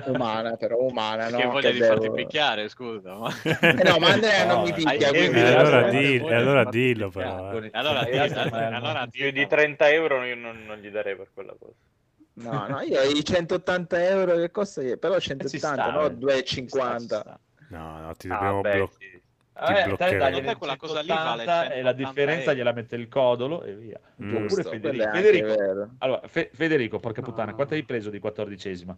Umana, 0.05 0.55
però 0.55 0.77
umana, 0.79 1.27
no? 1.29 1.37
che 1.37 1.45
voglia 1.45 1.67
Che 1.69 1.73
di 1.73 1.81
farti 1.81 2.01
devo- 2.03 2.13
picchiare, 2.13 2.69
scusa. 2.69 3.15
Ma... 3.15 3.29
Eh 3.43 3.83
no, 3.83 3.97
ma 3.99 4.09
Andrea 4.13 4.45
non 4.45 4.57
No, 4.57 4.63
mi 4.63 4.69
hai- 4.71 4.73
picchia, 4.75 5.07
hai- 5.09 5.15
quindi... 5.15 5.39
Allora, 5.41 5.85
hai- 5.85 5.91
di- 5.91 5.97
hai- 6.23 6.27
e 6.31 6.33
allora 6.33 6.63
dillo 6.65 7.09
però. 7.09 7.51
eh. 7.61 7.69
Allora, 7.73 8.05
con 8.05 8.13
i- 8.13 8.21
dillo, 8.21 8.35
ma- 8.35 8.49
ma- 8.49 8.75
allora 8.75 9.07
Più 9.07 9.25
di 9.25 9.31
dillo. 9.33 9.47
30 9.47 9.89
euro 9.91 10.23
io 10.23 10.35
non, 10.35 10.63
non 10.65 10.77
gli 10.77 10.89
darei 10.89 11.15
per 11.15 11.29
quella 11.33 11.53
cosa. 11.57 11.73
No, 12.35 12.67
no, 12.67 12.79
io 12.81 13.01
i 13.03 13.23
180 13.23 14.03
euro 14.03 14.35
che 14.35 14.49
costa, 14.49 14.81
però 14.97 15.15
Eh, 15.15 15.19
ci 15.19 15.27
180, 15.27 15.57
sta, 15.59 15.91
no? 15.91 16.05
eh. 16.05 16.17
2,50. 16.17 16.43
Ci 16.43 16.67
sta, 16.69 16.97
ci 16.97 17.05
sta. 17.07 17.39
No, 17.67 17.99
no, 17.99 18.15
ti 18.15 18.27
Ah, 18.27 18.33
dobbiamo 18.33 18.61
beh, 18.61 18.71
bloccare. 18.71 18.97
sì. 18.99 19.21
Vabbè, 19.53 19.83
te 19.95 20.17
dagli 20.17 20.33
Vabbè, 20.33 20.57
quella 20.57 20.75
cosa 20.77 21.01
lì 21.01 21.07
vale 21.07 21.45
180 21.45 21.63
e 21.73 21.81
la 21.83 21.93
180 21.93 21.93
differenza 21.93 22.41
euro. 22.41 22.55
gliela 22.55 22.73
mette 22.73 22.95
il 22.95 23.07
codolo 23.07 23.63
e 23.63 23.75
via. 23.75 23.99
Mm. 24.21 24.35
Oppure 24.35 24.63
Federico. 24.63 25.09
Federico, 25.11 25.63
allora, 25.99 26.27
Fe- 26.27 26.49
Federico, 26.53 26.99
porca 26.99 27.21
No, 27.21 27.27
puttana, 27.27 27.53
quanto 27.53 27.73
hai 27.75 27.83
preso 27.83 28.09
di 28.09 28.19
quattordicesima? 28.19 28.97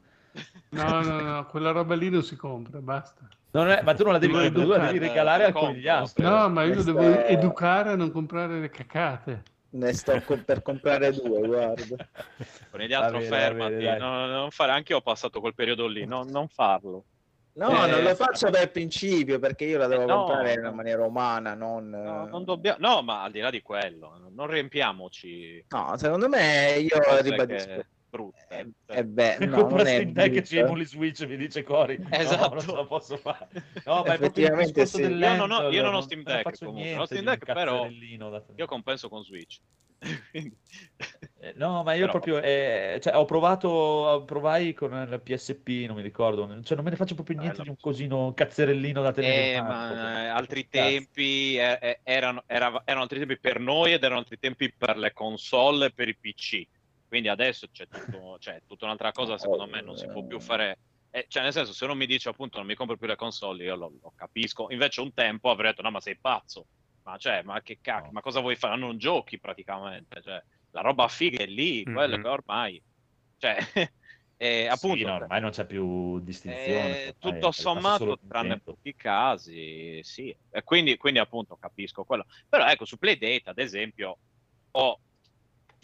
No, 0.70 1.02
no, 1.02 1.20
no, 1.22 1.46
quella 1.48 1.72
roba 1.72 1.96
lì 1.96 2.10
non 2.10 2.24
si 2.24 2.36
compra, 2.36 2.80
basta. 2.80 3.28
Non 3.52 3.70
è- 3.70 3.82
ma 3.84 3.94
tu 3.94 4.04
non 4.04 4.14
la 4.14 4.20
devi 4.20 4.34
tu 4.34 4.66
la 4.68 4.78
devi 4.80 4.98
regalare 4.98 5.44
al 5.46 5.52
compro, 5.54 5.70
conigliastro. 5.70 6.28
No, 6.28 6.50
ma 6.50 6.64
io 6.64 6.74
Questa 6.74 6.92
devo 6.92 7.26
educare 7.26 7.92
a 7.92 7.96
non 7.96 8.12
comprare 8.12 8.60
le 8.60 8.70
cacate. 8.70 9.44
Ne 9.76 9.94
sto 9.94 10.22
co- 10.22 10.38
per 10.38 10.62
comprare 10.62 11.12
due, 11.12 11.42
guarda. 11.46 12.08
Con 12.72 12.80
gli 12.80 12.94
altri 12.94 13.22
fermati, 13.24 13.74
bene, 13.76 13.98
no, 13.98 14.26
non 14.26 14.52
fare, 14.52 14.72
anche 14.72 14.94
io 14.94 15.00
ho 15.00 15.02
passato 15.02 15.40
quel 15.42 15.54
periodo 15.54 15.88
lì, 15.88 16.06
no- 16.06 16.24
non 16.24 16.48
farlo. 16.48 17.06
No, 17.54 17.86
Eh, 17.86 17.90
non 17.90 18.04
lo 18.04 18.16
faccio 18.16 18.50
per 18.50 18.70
principio, 18.72 19.40
perché 19.40 19.66
io 19.66 19.78
la 19.78 19.88
devo 19.88 20.04
Eh, 20.04 20.08
no, 20.08 20.24
comprare 20.26 20.54
in 20.54 20.60
una 20.60 20.72
maniera 20.72 21.06
umana, 21.06 21.54
non... 21.54 21.90
No, 21.90 22.26
eh, 22.26 22.30
non 22.30 22.44
dobbiamo, 22.44 22.78
no, 22.80 23.02
ma 23.02 23.24
al 23.24 23.32
di 23.32 23.40
là 23.40 23.50
di 23.50 23.62
quello, 23.62 24.30
non 24.30 24.48
riempiamoci 24.48 25.66
No, 25.70 25.96
secondo 25.98 26.28
me 26.28 26.76
io 26.80 27.00
cose 27.02 27.22
ribadisco. 27.22 27.68
che 27.68 27.86
brutte. 28.16 28.46
Eh, 28.50 28.68
cioè. 28.88 28.98
eh 28.98 29.06
beh, 29.06 29.38
no, 29.46 29.58
Compra 29.58 29.78
non 29.78 29.88
è 29.88 29.94
Steam 29.96 30.12
Deck 30.12 30.36
e 30.36 30.44
ci 30.44 30.58
emuli 30.58 30.86
Switch, 30.86 31.22
mi 31.28 31.36
dice 31.38 31.64
Cori. 31.64 32.00
Esatto. 32.10 32.48
No, 32.48 32.54
non 32.56 32.60
ce 32.64 32.72
la 32.76 32.86
posso 32.86 33.18
fare. 33.18 33.48
No, 33.86 34.04
ma 34.06 34.14
è 34.14 34.18
proprio 34.18 34.18
il 34.18 34.24
Effettivamente 34.24 34.82
discorso 34.84 34.96
sì. 34.98 35.02
del 35.04 35.20
Io 35.20 35.36
non 35.36 35.52
ho- 35.52 35.60
lento, 35.62 35.76
io 35.76 35.82
non 35.82 35.90
ho 35.90 35.94
non 35.94 36.02
Steam 36.04 36.22
non 36.24 36.34
Deck 36.34 36.44
faccio 36.44 36.66
comunque. 36.66 36.84
niente 36.84 37.02
Ho 37.02 37.06
Steam 37.06 37.26
Deck, 37.26 37.46
però 37.46 37.88
Io 38.56 38.66
compenso 38.66 39.10
con 39.10 39.24
Switch. 39.24 39.60
Eh, 41.40 41.54
No, 41.58 41.84
ma 41.84 41.94
io 41.94 42.00
Però- 42.08 42.12
proprio, 42.12 42.42
eh, 42.42 43.00
cioè, 43.02 43.16
ho 43.16 43.26
provato, 43.26 44.24
provai 44.26 44.74
con 44.74 44.92
il 44.94 45.22
PSP, 45.22 45.86
non 45.86 45.96
mi 45.98 46.02
ricordo, 46.02 46.48
cioè, 46.64 46.76
non 46.76 46.84
me 46.84 46.90
ne 46.92 46.96
faccio 46.96 47.14
proprio 47.14 47.38
niente 47.38 47.58
Bello. 47.58 47.64
di 47.66 47.70
un 47.70 47.78
cosino 47.80 48.34
cazzerellino 48.34 49.02
da 49.02 49.12
tenere 49.12 49.52
Eh, 49.54 49.56
in 49.58 49.64
mano, 49.64 49.94
ma 49.96 50.24
eh, 50.24 50.28
altri 50.28 50.68
Cazzo. 50.68 50.88
tempi 50.88 51.58
eh, 51.58 51.78
eh, 51.82 52.00
erano, 52.04 52.44
era- 52.48 52.82
erano 52.84 53.04
altri 53.04 53.20
tempi 53.20 53.38
per 53.38 53.60
noi 53.60 53.94
ed 53.94 54.04
erano 54.04 54.20
altri 54.20 54.40
tempi 54.40 54.74
per 54.76 54.98
le 54.98 55.14
console 55.14 55.86
e 55.88 55.92
per 55.92 56.08
i 56.10 56.16
PC. 56.16 56.66
Quindi 57.08 57.28
adesso 57.30 57.68
c'è 57.72 57.88
tutto, 57.88 58.38
cioè, 58.40 58.60
tutta 58.66 58.86
un'altra 58.86 59.12
cosa, 59.12 59.38
secondo 59.38 59.68
me, 59.68 59.82
non 59.82 59.96
si 59.96 60.08
può 60.08 60.26
più 60.26 60.40
fare. 60.40 60.80
eh, 61.10 61.26
cioè, 61.28 61.44
nel 61.44 61.54
senso, 61.54 61.74
se 61.74 61.86
uno 61.86 61.96
mi 61.96 62.06
dice 62.06 62.30
appunto 62.30 62.58
non 62.58 62.68
mi 62.68 62.76
compro 62.76 62.98
più 62.98 63.08
le 63.08 63.16
console, 63.16 63.64
io 63.64 63.76
lo, 63.76 63.94
lo 64.02 64.12
capisco. 64.16 64.70
Invece 64.72 65.02
un 65.02 65.14
tempo 65.14 65.50
avrei 65.50 65.72
detto, 65.72 65.82
no, 65.82 65.92
ma 65.92 66.02
sei 66.02 66.18
pazzo. 66.20 66.68
Ma 67.04 67.18
cioè, 67.18 67.44
ma 67.44 67.62
che 67.62 67.78
cacchio, 67.80 68.08
No. 68.08 68.12
ma 68.14 68.22
cosa 68.22 68.40
vuoi 68.40 68.56
fare? 68.56 68.78
Non 68.78 68.98
giochi 68.98 69.40
praticamente. 69.40 70.22
Cioè, 70.22 70.44
la 70.72 70.82
roba 70.82 71.08
figa 71.08 71.44
è 71.44 71.46
lì, 71.46 71.84
quello 71.84 72.18
Mhm. 72.18 72.22
che 72.24 72.28
ormai. 72.28 72.84
Cioè, 73.38 73.58
eh, 74.38 74.68
appunto. 74.68 74.98
Sì, 74.98 75.04
no, 75.04 75.14
ormai 75.14 75.40
non 75.40 75.52
c'è 75.52 75.66
più 75.66 76.20
distinzione. 76.22 77.06
Eh, 77.06 77.16
tutto 77.20 77.52
sommato, 77.52 78.18
tranne 78.28 78.60
pochi 78.60 78.96
casi, 78.96 80.00
sì. 80.04 80.36
E 80.50 80.64
quindi, 80.64 80.98
quindi 80.98 81.20
appunto 81.20 81.56
capisco 81.58 82.04
quello. 82.04 82.26
Però 82.50 82.66
ecco, 82.66 82.86
su 82.86 82.98
Playdate, 82.98 83.50
ad 83.52 83.60
esempio, 83.60 84.18
ho 84.72 85.00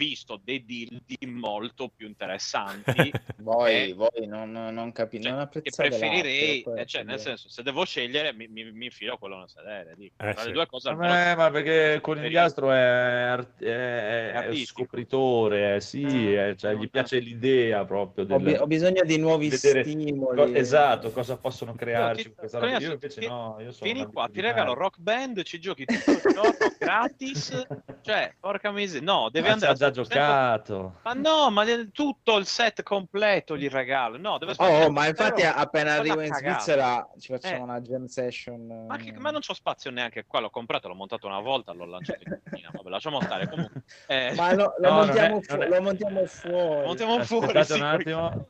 visto 0.01 0.39
dei 0.43 0.65
deal 0.65 0.99
di 1.05 1.27
molto 1.27 1.89
più 1.95 2.07
interessanti 2.07 3.11
Voi, 3.37 3.89
Eh, 3.89 3.93
voi 3.93 4.25
non, 4.27 4.51
non 4.51 4.91
capite, 4.91 5.23
cioè, 5.23 5.31
non 5.31 5.47
che 5.49 5.57
apprezzate 5.59 5.89
preferirei, 5.89 6.63
l'arte, 6.65 6.81
eh, 6.81 6.85
cioè, 6.85 7.03
nel 7.03 7.19
senso, 7.19 7.49
se 7.49 7.61
devo 7.63 7.85
scegliere, 7.85 8.33
mi, 8.33 8.47
mi, 8.47 8.71
mi 8.71 8.85
infilo 8.85 9.13
a 9.13 9.17
quello 9.17 9.37
nel 9.39 9.49
sedere. 9.49 9.93
Dico. 9.97 10.13
Eh, 10.17 10.31
Tra 10.33 10.41
sì. 10.41 10.47
le 10.47 10.53
due 10.53 10.65
cose, 10.67 10.89
almeno- 10.89 11.13
Vabbè, 11.13 11.35
ma 11.35 11.49
perché 11.51 11.99
Conigliastro 12.01 12.71
è, 12.71 12.75
art- 12.77 13.63
è- 13.63 14.31
È 14.31 14.45
è 14.47 14.55
scopritore, 14.65 15.75
eh, 15.75 15.81
sì, 15.81 16.03
eh, 16.33 16.55
cioè, 16.57 16.75
gli 16.75 16.89
piace 16.89 17.19
l'idea 17.19 17.83
proprio 17.85 18.25
Ho, 18.29 18.37
bi- 18.39 18.51
del... 18.51 18.61
ho 18.61 18.67
bisogno 18.67 19.03
di 19.03 19.17
nuovi 19.17 19.49
vedere 19.49 19.83
stimoli. 19.83 20.37
co- 20.37 20.53
esatto, 20.57 21.11
cosa 21.11 21.37
possono 21.37 21.71
Io 21.71 21.77
crearci 21.77 22.23
ti- 22.23 22.33
con 22.35 22.45
roba. 22.45 22.57
Conigliastro, 22.59 22.87
Io 22.87 22.93
invece 22.93 23.19
ti- 23.21 23.27
no, 23.27 23.57
io 23.59 23.71
sono 23.71 23.91
Vieni 23.91 24.11
qua, 24.11 24.29
ti 24.31 24.41
regalo 24.41 24.73
Rock 24.73 24.97
Band, 24.99 25.41
ci 25.43 25.59
giochi 25.59 25.85
tutto 25.85 26.11
il 26.11 26.21
giorno 26.21 26.41
gratis. 26.79 27.65
Cioè, 28.01 28.35
porca 28.39 28.71
miseria, 28.71 29.05
no, 29.11 29.29
devi 29.29 29.47
Ma 29.47 29.57
ci 29.57 29.65
andare 29.65 29.71
a- 29.71 29.75
giocato. 29.91 30.95
Ma 31.03 31.13
no, 31.13 31.49
ma 31.51 31.63
tutto 31.91 32.37
il 32.37 32.45
set 32.45 32.83
completo 32.83 33.55
gli 33.57 33.67
regalo. 33.69 34.17
No, 34.17 34.37
deve 34.37 34.53
Oh, 34.57 34.89
ma 34.91 35.07
infatti 35.07 35.43
appena 35.43 35.93
arrivo 35.93 36.21
in 36.21 36.31
cagata. 36.31 36.59
Svizzera 36.59 37.09
ci 37.19 37.31
facciamo 37.33 37.55
Eh. 37.57 37.63
una 37.63 37.81
jam 37.81 38.05
session. 38.05 38.85
Ma, 38.87 38.97
che- 38.97 39.09
eh. 39.09 39.19
ma 39.19 39.31
non 39.31 39.41
c'ho 39.41 39.53
spazio 39.53 39.91
neanche 39.91 40.25
qua, 40.25 40.39
l'ho 40.39 40.49
comprato, 40.49 40.87
l'ho 40.87 40.95
montato 40.95 41.27
una 41.27 41.39
volta, 41.39 41.71
l'ho 41.73 41.85
lanciato 41.85 42.21
in 42.25 42.39
cucina. 42.43 42.69
Vabbè, 42.73 42.89
lasciamo 42.89 43.21
stare. 43.21 43.47
Comunque, 43.49 43.83
eh, 44.07 44.33
Ma 44.35 44.53
lo, 44.53 44.73
lo 44.79 44.89
No, 44.89 44.95
montiamo, 44.95 45.37
è- 45.37 45.41
fu- 45.41 45.55
è- 45.57 45.67
lo 45.67 45.81
montiamo 45.81 46.25
fuori. 46.25 46.85
montiamo 46.85 47.23
fuori. 47.23 47.45
Aspettate 47.57 47.73
sì, 47.73 47.79
un 47.79 47.85
attimo. 47.85 48.47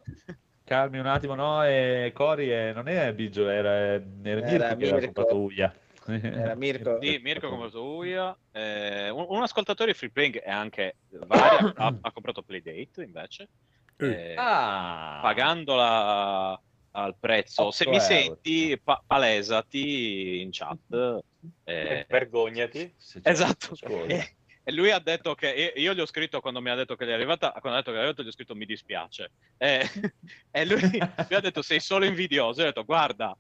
Calmi 0.64 1.00
un 1.00 1.06
attimo, 1.08 1.36
no? 1.36 1.64
E 1.66 2.12
Cori 2.16 2.50
eh, 2.50 2.72
non 2.74 2.88
era 2.88 3.12
Biggio, 3.12 3.50
era, 3.50 3.76
era 3.76 4.00
Mirko 4.00 4.46
Era 4.48 4.68
che 4.68 4.74
aveva 4.74 4.98
Mirko. 4.98 5.06
comprato 5.14 5.38
Uia. 5.42 5.74
Era 6.08 6.56
Mirko. 6.56 7.00
Sì, 7.02 7.20
Mirko 7.22 7.50
comprato 7.50 7.84
Uia. 7.96 8.36
Eh, 8.52 9.10
un, 9.10 9.26
un 9.30 9.42
ascoltatore 9.44 9.92
di 9.92 9.98
Free 9.98 10.10
Playing 10.12 10.42
e 10.44 10.50
anche 10.50 10.96
Varia 11.10 11.74
ha, 11.78 11.96
ha 12.02 12.12
comprato 12.12 12.42
Playdate 12.42 13.04
invece. 13.04 13.50
Eh, 13.98 14.34
Ah! 14.36 15.20
pagandola 15.22 16.60
al 16.94 17.16
prezzo. 17.20 17.72
Se 17.72 17.84
8 17.84 17.90
mi 17.90 17.96
euro. 17.98 18.08
senti, 18.08 18.80
pa- 18.84 19.04
palesati 19.06 20.42
in 20.42 20.50
chat. 20.52 21.20
Eh, 21.64 22.06
Vergognati. 22.10 22.94
Se 22.98 23.22
c'è- 23.22 23.30
esatto. 23.30 23.76
Scusa. 23.76 24.06
E, 24.06 24.36
e 24.64 24.72
lui 24.74 24.92
ha 24.92 25.00
detto 25.00 25.34
che 25.36 25.74
io, 25.76 25.94
gli 25.94 26.00
ho 26.00 26.06
scritto 26.06 26.42
quando 26.42 26.62
mi 26.62 26.70
ha 26.70 26.76
detto 26.76 26.96
che 26.96 27.06
gli 27.06 27.10
è 27.10 27.14
arrivata, 27.14 27.52
quando 27.60 27.78
ha 27.78 27.82
detto 27.82 27.92
che 27.92 27.98
gli 27.98 28.00
è 28.00 28.04
arrivata, 28.04 28.24
gli 28.24 28.28
ho 28.28 28.32
scritto 28.32 28.56
mi 28.56 28.66
dispiace. 28.66 29.32
Eh, 29.58 29.88
e 30.52 30.66
lui 30.66 30.82
mi 30.92 31.36
ha 31.36 31.40
detto 31.40 31.62
sei 31.62 31.80
solo 31.80 32.06
invidioso. 32.06 32.60
Io 32.62 32.66
ho 32.68 32.70
detto 32.70 32.86
guarda, 32.86 33.36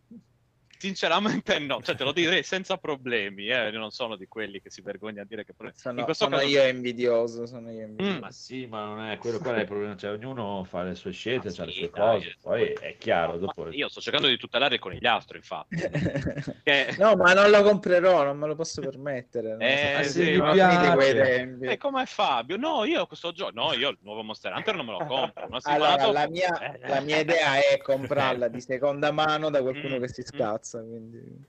sinceramente 0.81 1.59
no, 1.59 1.79
cioè 1.83 1.95
te 1.95 2.03
lo 2.03 2.11
direi 2.11 2.41
senza 2.43 2.77
problemi. 2.77 3.47
Eh. 3.47 3.69
Io 3.69 3.77
non 3.79 3.91
sono 3.91 4.15
di 4.15 4.27
quelli 4.27 4.59
che 4.59 4.71
si 4.71 4.81
vergogna 4.81 5.21
a 5.21 5.25
dire 5.25 5.45
che 5.45 5.53
in 5.59 5.71
Sono, 5.75 6.03
questo 6.03 6.23
sono 6.25 6.37
caso 6.37 6.47
io 6.49 6.65
invidioso, 6.67 7.45
sono 7.45 7.69
io 7.69 7.85
Mm. 7.85 7.89
invidioso. 7.89 8.19
Ma 8.19 8.31
sì, 8.31 8.65
ma 8.65 8.85
non 8.85 9.01
è 9.05 9.17
quello 9.17 9.37
qual 9.37 9.55
è 9.55 9.59
il 9.59 9.65
problema, 9.65 9.95
cioè 9.95 10.11
ognuno 10.11 10.63
fa 10.63 10.81
le 10.83 10.95
sue 10.95 11.11
scelte, 11.11 11.49
Ma 11.55 11.63
ha 11.63 11.65
le 11.65 11.71
sì, 11.71 11.77
sue 11.77 11.89
dai, 11.93 12.15
cose, 12.17 12.27
eh, 12.29 12.37
poi 12.41 12.63
è 12.73 12.95
chiaro, 12.97 13.37
dopo... 13.37 13.69
io 13.69 13.87
sto 13.89 14.01
cercando 14.01 14.27
di 14.27 14.37
tutelare 14.37 14.75
il 14.75 14.81
conigliastro, 14.81 15.37
infatti. 15.37 15.75
Che- 16.63 16.95
no, 16.97 17.15
ma 17.15 17.33
non 17.33 17.49
lo 17.51 17.61
comprerò, 17.63 18.23
non 18.23 18.37
me 18.37 18.47
lo 18.47 18.55
posso 18.55 18.81
permettere. 18.81 19.49
non 19.51 19.61
Eh, 19.61 19.99
so- 20.03 20.09
sì, 20.11 20.31
mi 20.39 20.51
piace. 20.51 20.93
quei 20.95 21.13
tempi. 21.13 21.65
Eh, 21.67 21.77
come 21.77 22.05
Fabio? 22.05 22.57
No, 22.57 22.85
io 22.85 23.05
questo 23.05 23.31
gioco, 23.31 23.51
no, 23.53 23.73
io 23.73 23.89
il 23.89 23.97
nuovo 24.01 24.23
Monster 24.23 24.53
Hunter 24.55 24.75
non 24.75 24.85
me 24.85 24.91
lo 24.93 25.05
compro. 25.05 25.47
Allora, 25.63 25.95
dopo- 25.97 26.11
la 26.11 26.27
mia, 26.27 26.49
Eh, 26.73 26.87
la 26.87 27.01
mia 27.01 27.19
idea 27.19 27.55
è 27.57 27.77
comprarla 27.77 28.47
di 28.47 28.61
seconda 28.61 29.11
mano 29.11 29.49
da 29.49 29.61
qualcuno 29.61 29.97
Mm, 29.97 30.01
che 30.01 30.07
si 30.07 30.21
mm. 30.21 30.23
Scazza. 30.71 30.81
Quindi... 30.81 31.45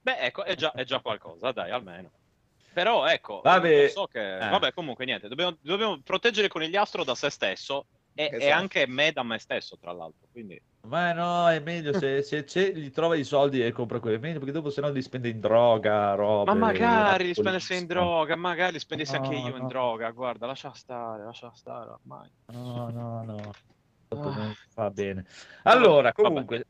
Beh, 0.00 0.18
ecco, 0.20 0.44
è 0.44 0.54
già, 0.54 0.72
è 0.72 0.84
già 0.84 1.00
qualcosa, 1.00 1.52
dai, 1.52 1.70
almeno. 1.70 2.10
Però, 2.72 3.06
ecco, 3.06 3.40
Vabbè. 3.42 3.88
so 3.88 4.06
che... 4.06 4.36
Eh. 4.36 4.48
Vabbè, 4.48 4.72
comunque, 4.72 5.04
niente, 5.04 5.28
dobbiamo, 5.28 5.56
dobbiamo 5.60 6.00
proteggere 6.02 6.46
il 6.46 6.52
conigliastro 6.52 7.04
da 7.04 7.14
se 7.14 7.30
stesso 7.30 7.86
e, 8.14 8.24
e 8.30 8.36
Esatto. 8.36 8.52
anche 8.54 8.86
me 8.86 9.12
da 9.12 9.22
me 9.22 9.38
stesso, 9.38 9.76
tra 9.78 9.92
l'altro. 9.92 10.26
Quindi, 10.30 10.60
Ma 10.82 11.12
no, 11.12 11.48
è 11.48 11.58
meglio 11.60 11.98
se, 11.98 12.22
se 12.22 12.44
c'è, 12.44 12.72
gli 12.72 12.90
trova 12.90 13.16
i 13.16 13.24
soldi 13.24 13.64
e 13.64 13.72
compra 13.72 13.98
quelli, 13.98 14.16
è 14.16 14.20
meglio 14.20 14.38
perché 14.38 14.52
dopo 14.52 14.68
sennò 14.70 14.90
li 14.90 15.02
spende 15.02 15.30
in 15.30 15.40
droga, 15.40 16.14
robe... 16.14 16.52
ma 16.52 16.66
magari 16.66 17.24
li 17.26 17.34
spendessi 17.34 17.74
in 17.76 17.86
droga, 17.86 18.36
magari 18.36 18.72
li 18.74 18.78
spendessi 18.78 19.16
anche 19.16 19.30
No, 19.30 19.48
io 19.48 19.56
in 19.56 19.62
no. 19.62 19.68
droga, 19.68 20.10
guarda, 20.10 20.46
lascia 20.46 20.72
stare, 20.74 21.24
lascia 21.24 21.50
stare 21.54 21.90
ormai. 21.90 22.30
No, 22.52 22.90
no, 22.90 23.22
no, 23.24 23.52
Ah. 24.08 24.54
fa 24.68 24.90
bene. 24.90 25.26
Allora, 25.64 26.12
Vabbè. 26.14 26.22
comunque, 26.22 26.66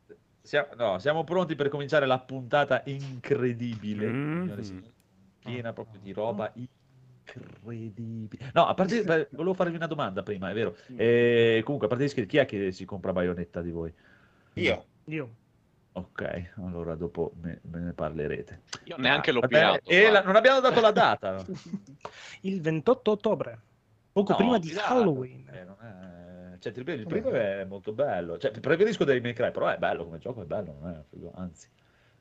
siamo, 0.47 0.69
no, 0.77 0.99
siamo 0.99 1.25
pronti 1.25 1.55
per 1.57 1.69
cominciare 1.69 2.07
la 2.07 2.19
puntata 2.19 2.83
incredibile, 2.87 4.09
signore 4.09 4.63
signori. 4.63 4.93
piena 5.41 5.73
proprio 5.73 6.01
di 6.01 6.13
roba 6.13 6.53
incredibile. 6.55 8.51
No, 8.55 8.67
a 8.67 8.75
parte, 8.75 9.03
beh, 9.03 9.29
volevo 9.33 9.55
farvi 9.55 9.77
una 9.77 9.87
domanda 9.87 10.23
prima, 10.23 10.49
è 10.51 10.55
vero. 10.55 10.77
Eh, 10.97 11.61
comunque, 11.65 11.87
a 11.87 11.91
parte 11.91 12.05
gli 12.05 12.09
scherzi, 12.09 12.29
chi 12.31 12.37
è 12.39 12.47
che 12.47 12.73
si 12.73 12.85
compra 12.85 13.13
Bayonetta 13.13 13.61
di 13.61 13.71
voi? 13.71 13.93
Io. 14.55 14.85
Io. 15.07 15.35
Ok, 15.93 16.51
allora 16.57 16.95
dopo 16.95 17.33
me, 17.41 17.59
me 17.63 17.81
ne 17.81 17.93
parlerete. 17.93 18.63
Io 18.85 18.97
neanche 18.99 19.33
l'ho 19.33 19.41
Vabbè, 19.41 19.55
pirato. 19.55 19.91
E 19.91 20.11
la- 20.11 20.23
non 20.23 20.37
abbiamo 20.37 20.61
dato 20.61 20.81
la 20.81 20.91
data. 20.91 21.43
Il 22.43 22.61
28 22.61 23.11
ottobre, 23.13 23.59
poco 24.13 24.33
No, 24.33 24.37
prima 24.37 24.59
di. 24.59 24.75
Halloween. 24.77 25.49
Eh, 25.51 25.65
non 25.65 25.77
è- 25.81 26.16
cioè, 26.59 26.73
ti 26.73 26.79
ripeto, 26.81 27.01
il 27.01 27.07
primo 27.07 27.31
è 27.31 27.65
molto 27.65 27.93
bello. 27.93 28.39
Cioè, 28.39 28.51
preferisco 28.53 29.05
Devil 29.05 29.23
May 29.23 29.33
Cry, 29.33 29.51
però 29.51 29.69
è 29.69 29.79
bello 29.79 30.05
come 30.05 30.19
gioco, 30.19 30.43
è 30.43 30.45
bello, 30.45 30.77
non 30.81 30.91
è 30.91 31.03
figo, 31.09 31.33
anzi, 31.35 31.69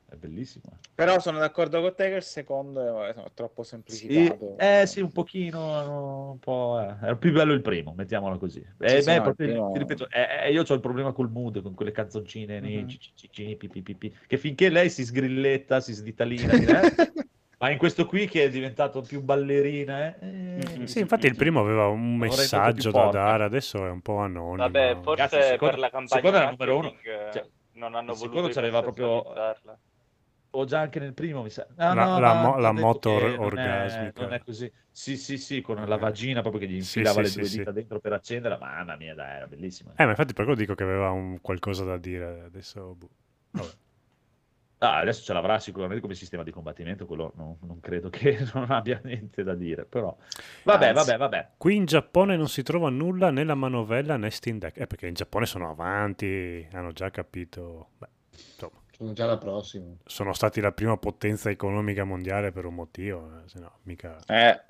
è 0.08 0.14
bellissimo. 0.16 0.78
Però 0.94 1.18
sono 1.20 1.38
d'accordo 1.38 1.80
con 1.80 1.94
te 1.94 2.08
che 2.08 2.16
il 2.16 2.22
secondo 2.22 3.02
è, 3.04 3.12
è 3.14 3.30
troppo 3.34 3.62
Sì, 3.62 3.68
semplificato. 3.68 4.56
eh 4.58 4.86
sì, 4.86 5.00
un 5.00 5.12
pochino, 5.12 6.30
un 6.32 6.38
po', 6.38 6.80
eh. 6.80 6.84
Era 7.02 7.16
più 7.16 7.32
bello 7.32 7.52
il 7.52 7.60
primo, 7.60 7.92
mettiamola 7.94 8.38
così. 8.38 8.64
Eh, 8.80 8.88
Sì, 8.88 9.02
sì, 9.02 9.04
beh, 9.04 9.16
no, 9.16 9.22
proprio- 9.22 9.46
primo- 9.52 9.72
ti 9.72 9.78
ripeto, 9.78 10.08
eh, 10.10 10.46
eh, 10.46 10.52
io 10.52 10.62
ho 10.66 10.74
il 10.74 10.80
problema 10.80 11.12
col 11.12 11.30
mood, 11.30 11.60
con 11.62 11.74
quelle 11.74 11.92
canzoncine, 11.92 12.60
nei 12.60 12.84
Mhm. 12.84 14.16
che 14.26 14.36
finché 14.38 14.70
lei 14.70 14.88
si 14.90 15.04
sgrilletta, 15.04 15.80
si 15.80 15.92
sditalina, 15.92 16.52
ma 17.58 17.70
in 17.70 17.78
questo 17.78 18.06
qui 18.06 18.26
che 18.26 18.44
è 18.44 18.48
diventato 18.50 19.00
più 19.00 19.22
ballerina, 19.22 20.16
eh, 20.18 20.44
Mhm. 20.56 20.84
Sì, 20.84 21.00
infatti 21.00 21.26
il 21.26 21.36
primo 21.36 21.60
aveva 21.60 21.86
un 21.88 22.16
messaggio 22.16 22.90
da 22.90 23.08
dare, 23.08 23.44
adesso 23.44 23.84
è 23.86 23.90
un 23.90 24.00
po' 24.00 24.16
anonimo. 24.18 24.56
Vabbè, 24.56 24.96
forse 25.02 25.22
Ragazzi, 25.22 25.48
secondo- 25.48 25.74
per 25.74 25.78
la 25.78 25.90
campagna 25.90 26.16
secondo 26.22 26.36
era 26.36 26.44
il 26.46 26.50
numero 26.58 26.76
uno. 26.78 26.90
marketing, 26.92 27.14
eh, 27.28 27.32
Cioè, 27.32 27.50
non 27.72 27.94
hanno 27.94 28.14
voluto 28.14 28.24
secondo 28.36 28.48
c'aveva 28.54 28.82
proprio- 28.82 29.24
o 30.50 30.64
già 30.64 30.80
anche 30.80 30.98
nel 31.00 31.12
primo, 31.12 31.42
mi 31.42 31.50
sa. 31.50 31.66
No, 31.76 31.92
La- 31.92 32.04
no, 32.06 32.18
la 32.18 32.40
ha 32.54 32.58
la 32.58 32.72
moto 32.72 33.10
non 33.18 33.28
è- 33.28 33.38
orgasmica. 33.38 34.22
Non 34.22 34.32
è 34.32 34.38
così. 34.42 34.72
Sì, 34.90 35.18
sì, 35.18 35.36
sì, 35.36 35.60
con 35.60 35.76
la 35.86 35.96
vagina 35.98 36.40
proprio 36.40 36.62
che 36.62 36.68
gli 36.68 36.76
infilava 36.76 37.16
sì, 37.16 37.20
le 37.20 37.26
sì, 37.28 37.38
due 37.40 37.48
sì. 37.48 37.58
dita 37.58 37.72
dentro 37.72 38.00
per 38.00 38.14
accenderla. 38.14 38.56
Mamma 38.56 38.96
mia, 38.96 39.14
dai, 39.14 39.36
era 39.36 39.46
bellissimo. 39.46 39.92
Eh, 39.96 40.04
ma 40.04 40.10
infatti 40.10 40.32
per 40.32 40.44
quello 40.44 40.58
dico 40.58 40.74
che 40.74 40.82
aveva 40.84 41.10
un 41.10 41.38
qualcosa 41.42 41.84
da 41.84 41.98
dire 41.98 42.40
adesso. 42.46 42.94
boh. 42.94 43.10
Vabbè. 43.50 43.68
Ah, 44.78 44.98
adesso 44.98 45.22
ce 45.24 45.32
l'avrà 45.32 45.58
sicuramente 45.58 46.02
come 46.02 46.14
sistema 46.14 46.42
di 46.42 46.50
combattimento, 46.50 47.06
quello 47.06 47.32
no- 47.36 47.56
non 47.62 47.80
credo 47.80 48.10
che 48.10 48.38
non 48.52 48.70
abbia 48.70 49.00
niente 49.04 49.42
da 49.42 49.54
dire, 49.54 49.84
però... 49.86 50.14
Vabbè, 50.64 50.88
Anzi. 50.88 51.04
vabbè, 51.06 51.16
vabbè. 51.18 51.48
Qui 51.56 51.74
in 51.76 51.84
Giappone 51.86 52.36
non 52.36 52.48
si 52.48 52.62
trova 52.62 52.90
nulla 52.90 53.30
nella 53.30 53.54
manovella 53.54 54.16
né 54.18 54.30
Steam 54.30 54.58
Deck. 54.58 54.78
Eh, 54.80 54.86
perché 54.86 55.06
in 55.06 55.14
Giappone 55.14 55.46
sono 55.46 55.70
avanti, 55.70 56.66
hanno 56.72 56.92
già 56.92 57.10
capito. 57.10 57.90
Beh, 57.96 58.08
insomma, 58.32 58.80
Sono 58.90 59.12
già 59.14 59.24
la 59.24 59.38
prossima. 59.38 59.86
sono 60.04 60.32
stati 60.34 60.60
la 60.60 60.72
prima 60.72 60.96
potenza 60.98 61.48
economica 61.48 62.04
mondiale 62.04 62.52
per 62.52 62.66
un 62.66 62.74
motivo, 62.74 63.30
eh, 63.44 63.48
se 63.48 63.58
no, 63.60 63.78
mica. 63.84 64.18
Eh, 64.26 64.60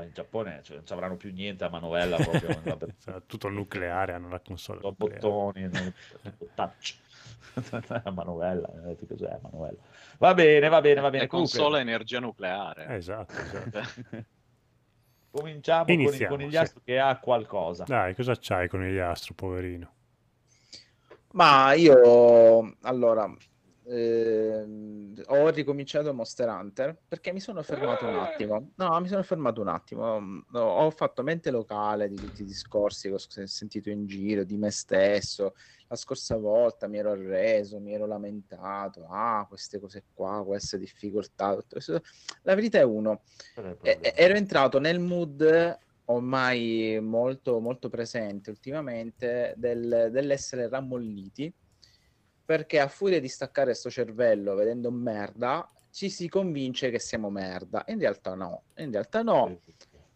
In 0.00 0.10
Giappone 0.14 0.60
cioè, 0.62 0.76
non 0.76 0.86
ci 0.86 0.92
avranno 0.92 1.16
più 1.16 1.32
niente 1.32 1.64
a 1.64 1.68
manovella 1.68 2.16
proprio, 2.16 2.78
tutto 3.26 3.48
il 3.48 3.54
nucleare, 3.54 4.12
hanno 4.14 4.28
la 4.30 4.38
console. 4.40 4.80
bottoni, 4.96 5.68
touch. 6.54 6.96
a 8.04 8.10
manovella, 8.10 8.70
eh, 8.86 9.06
cos'è 9.06 9.30
a 9.30 9.38
manovella? 9.42 9.80
Va 10.18 10.34
bene, 10.34 10.68
va 10.68 10.80
bene, 10.80 11.00
va 11.00 11.10
bene. 11.10 11.26
Comunque, 11.26 11.58
console 11.58 11.78
a 11.78 11.82
energia 11.82 12.20
nucleare. 12.20 12.86
Eh, 12.86 12.94
esatto, 12.96 13.34
esatto. 13.40 13.80
cominciamo 15.30 15.84
con 15.84 15.94
il 15.94 16.00
Iniziamo, 16.00 16.36
conigliastro 16.36 16.80
che 16.84 16.98
ha 16.98 17.18
qualcosa. 17.18 17.84
Dai, 17.84 18.14
cosa 18.14 18.36
c'hai 18.38 18.68
con 18.68 18.82
gli 18.82 18.98
astro, 18.98 19.34
poverino? 19.34 19.92
ma 21.32 21.72
io 21.74 22.74
allora 22.82 23.30
ehm, 23.84 25.22
ho 25.26 25.48
ricominciato 25.50 26.12
Monster 26.14 26.48
Hunter 26.48 26.98
perché 27.06 27.32
mi 27.32 27.40
sono 27.40 27.62
fermato 27.62 28.06
un 28.06 28.18
attimo. 28.18 28.70
No, 28.76 29.00
mi 29.00 29.08
sono 29.08 29.22
fermato 29.22 29.60
un 29.60 29.68
attimo. 29.68 30.20
Mm, 30.20 30.40
Ho 30.54 30.90
fatto 30.90 31.22
mente 31.22 31.50
locale 31.50 32.08
di 32.08 32.18
tutti 32.18 32.42
i 32.42 32.46
discorsi 32.46 33.08
che 33.08 33.14
ho 33.14 33.46
sentito 33.46 33.90
in 33.90 34.06
giro 34.06 34.44
di 34.44 34.56
me 34.56 34.70
stesso. 34.70 35.54
La 35.90 35.96
scorsa 35.96 36.36
volta 36.36 36.86
mi 36.86 36.98
ero 36.98 37.12
arreso, 37.12 37.80
mi 37.80 37.94
ero 37.94 38.06
lamentato. 38.06 39.06
Ah, 39.08 39.44
queste 39.48 39.80
cose 39.80 40.04
qua, 40.12 40.44
queste 40.44 40.78
difficoltà. 40.78 41.54
tutto 41.54 41.66
questo. 41.76 42.02
La 42.42 42.54
verità 42.54 42.78
è 42.78 42.82
uno. 42.84 43.22
Qual 43.54 43.66
è 43.66 43.68
il 43.70 43.74
E- 43.74 43.76
problema? 43.76 44.02
e- 44.02 44.22
ero 44.22 44.34
entrato 44.34 44.78
nel 44.78 45.00
mood 45.00 45.78
ormai 46.10 46.98
molto, 47.02 47.58
molto 47.60 47.88
presente 47.88 48.50
ultimamente 48.50 49.54
del- 49.56 50.08
dell'essere 50.10 50.68
rammolliti 50.68 51.52
perché 52.44 52.80
a 52.80 52.88
furia 52.88 53.20
di 53.20 53.28
staccare 53.28 53.74
sto 53.74 53.90
cervello 53.90 54.54
vedendo 54.54 54.90
merda 54.90 55.70
ci 55.90 56.08
si 56.08 56.26
convince 56.30 56.88
che 56.90 56.98
siamo 56.98 57.28
merda 57.28 57.84
in 57.88 57.98
realtà 57.98 58.34
no 58.34 58.64
in 58.76 58.90
realtà 58.90 59.20
no 59.20 59.60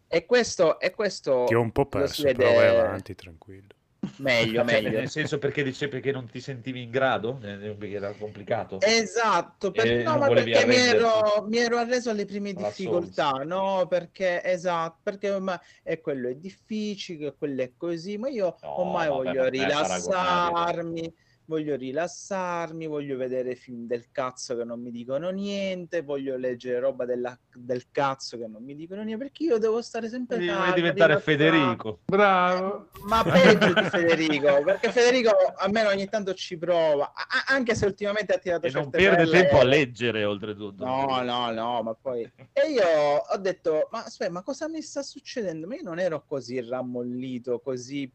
e 0.07 0.25
questo, 0.25 0.79
e 0.79 0.89
questo 0.95 1.43
Ti 1.45 1.53
ho 1.53 1.61
un 1.61 1.71
po' 1.71 1.85
perso, 1.85 2.23
però 2.23 2.53
vai 2.53 2.67
vede 2.69 2.79
avanti, 2.79 3.13
tranquillo. 3.13 3.75
Meglio 4.17 4.63
Cioè, 4.65 4.81
meglio 4.81 4.99
nel 4.99 5.09
senso 5.09 5.37
perché 5.37 5.63
dice 5.63 5.87
perché 5.87 6.11
non 6.11 6.27
ti 6.29 6.39
sentivi 6.39 6.81
in 6.81 6.89
grado? 6.89 7.39
Eh, 7.41 7.75
Perché 7.75 7.95
era 7.95 8.13
complicato? 8.13 8.77
Esatto, 8.79 9.71
per- 9.71 9.87
E 9.87 10.03
no, 10.03 10.17
ma 10.17 10.27
perché 10.27 10.65
mi 10.65 10.75
ero, 10.75 11.45
mi 11.47 11.57
ero 11.57 11.77
arreso 11.77 12.09
alle 12.09 12.25
prime 12.25 12.53
Alla 12.53 12.67
difficoltà, 12.67 13.29
Souls. 13.29 13.47
no? 13.47 13.87
Perché, 13.87 14.43
esatto, 14.43 14.99
perché 15.03 15.29
ormai 15.31 15.57
è 15.81 16.01
quello 16.01 16.27
è 16.29 16.35
difficile, 16.35 17.35
quello 17.35 17.61
è 17.61 17.73
così, 17.77 18.17
ma 18.17 18.27
io 18.29 18.57
No, 18.61 18.79
ormai 18.81 19.07
vabbè, 19.07 19.15
voglio 19.15 19.47
rilassarmi, 19.49 21.13
voglio 21.45 21.75
rilassarmi, 21.75 22.87
voglio 22.87 23.17
vedere 23.17 23.55
film 23.55 23.85
del 23.85 24.09
cazzo 24.11 24.55
che 24.55 24.63
non 24.63 24.81
mi 24.81 24.91
dicono 24.91 25.29
niente, 25.29 26.01
voglio 26.01 26.37
leggere 26.37 26.79
roba 26.79 27.05
della- 27.05 27.37
del 27.53 27.85
cazzo 27.91 28.37
che 28.37 28.47
non 28.47 28.63
mi 28.63 28.75
dicono 28.75 29.03
niente, 29.03 29.25
perché 29.25 29.43
io 29.43 29.57
devo 29.57 29.81
stare 29.81 30.07
sempre 30.09 30.37
Devi 30.37 30.49
calmo, 30.49 30.73
diventare 30.73 31.13
rilassato. 31.15 31.31
Federico. 31.37 31.99
Bravo. 32.05 32.89
Ma 33.07 33.23
peggio 33.23 33.73
di 33.73 33.83
Federico, 33.89 34.63
perché 34.63 34.91
Federico 34.91 35.31
almeno 35.57 35.89
ogni 35.89 36.07
tanto 36.07 36.33
ci 36.33 36.57
prova, 36.57 37.11
a- 37.13 37.53
anche 37.53 37.75
se 37.75 37.85
ultimamente 37.85 38.33
ha 38.33 38.37
tirato 38.37 38.65
E 38.65 38.71
non 38.71 38.83
certe 38.83 38.97
perde 38.97 39.23
pelle- 39.23 39.41
tempo 39.41 39.59
a 39.59 39.63
leggere, 39.63 40.23
oltretutto. 40.23 40.85
No, 40.85 41.21
no, 41.21 41.51
no, 41.51 41.83
ma 41.83 41.93
poi... 41.93 42.21
E 42.53 42.69
io 42.71 42.85
ho 43.29 43.37
detto, 43.37 43.87
ma 43.91 44.03
aspetta, 44.05 44.31
ma 44.31 44.43
cosa 44.43 44.69
mi 44.69 44.81
sta 44.81 45.01
succedendo? 45.01 45.67
Ma 45.67 45.75
io 45.75 45.81
non 45.83 45.99
ero 45.99 46.23
così 46.25 46.61
rammollito, 46.61 47.59
così 47.59 48.09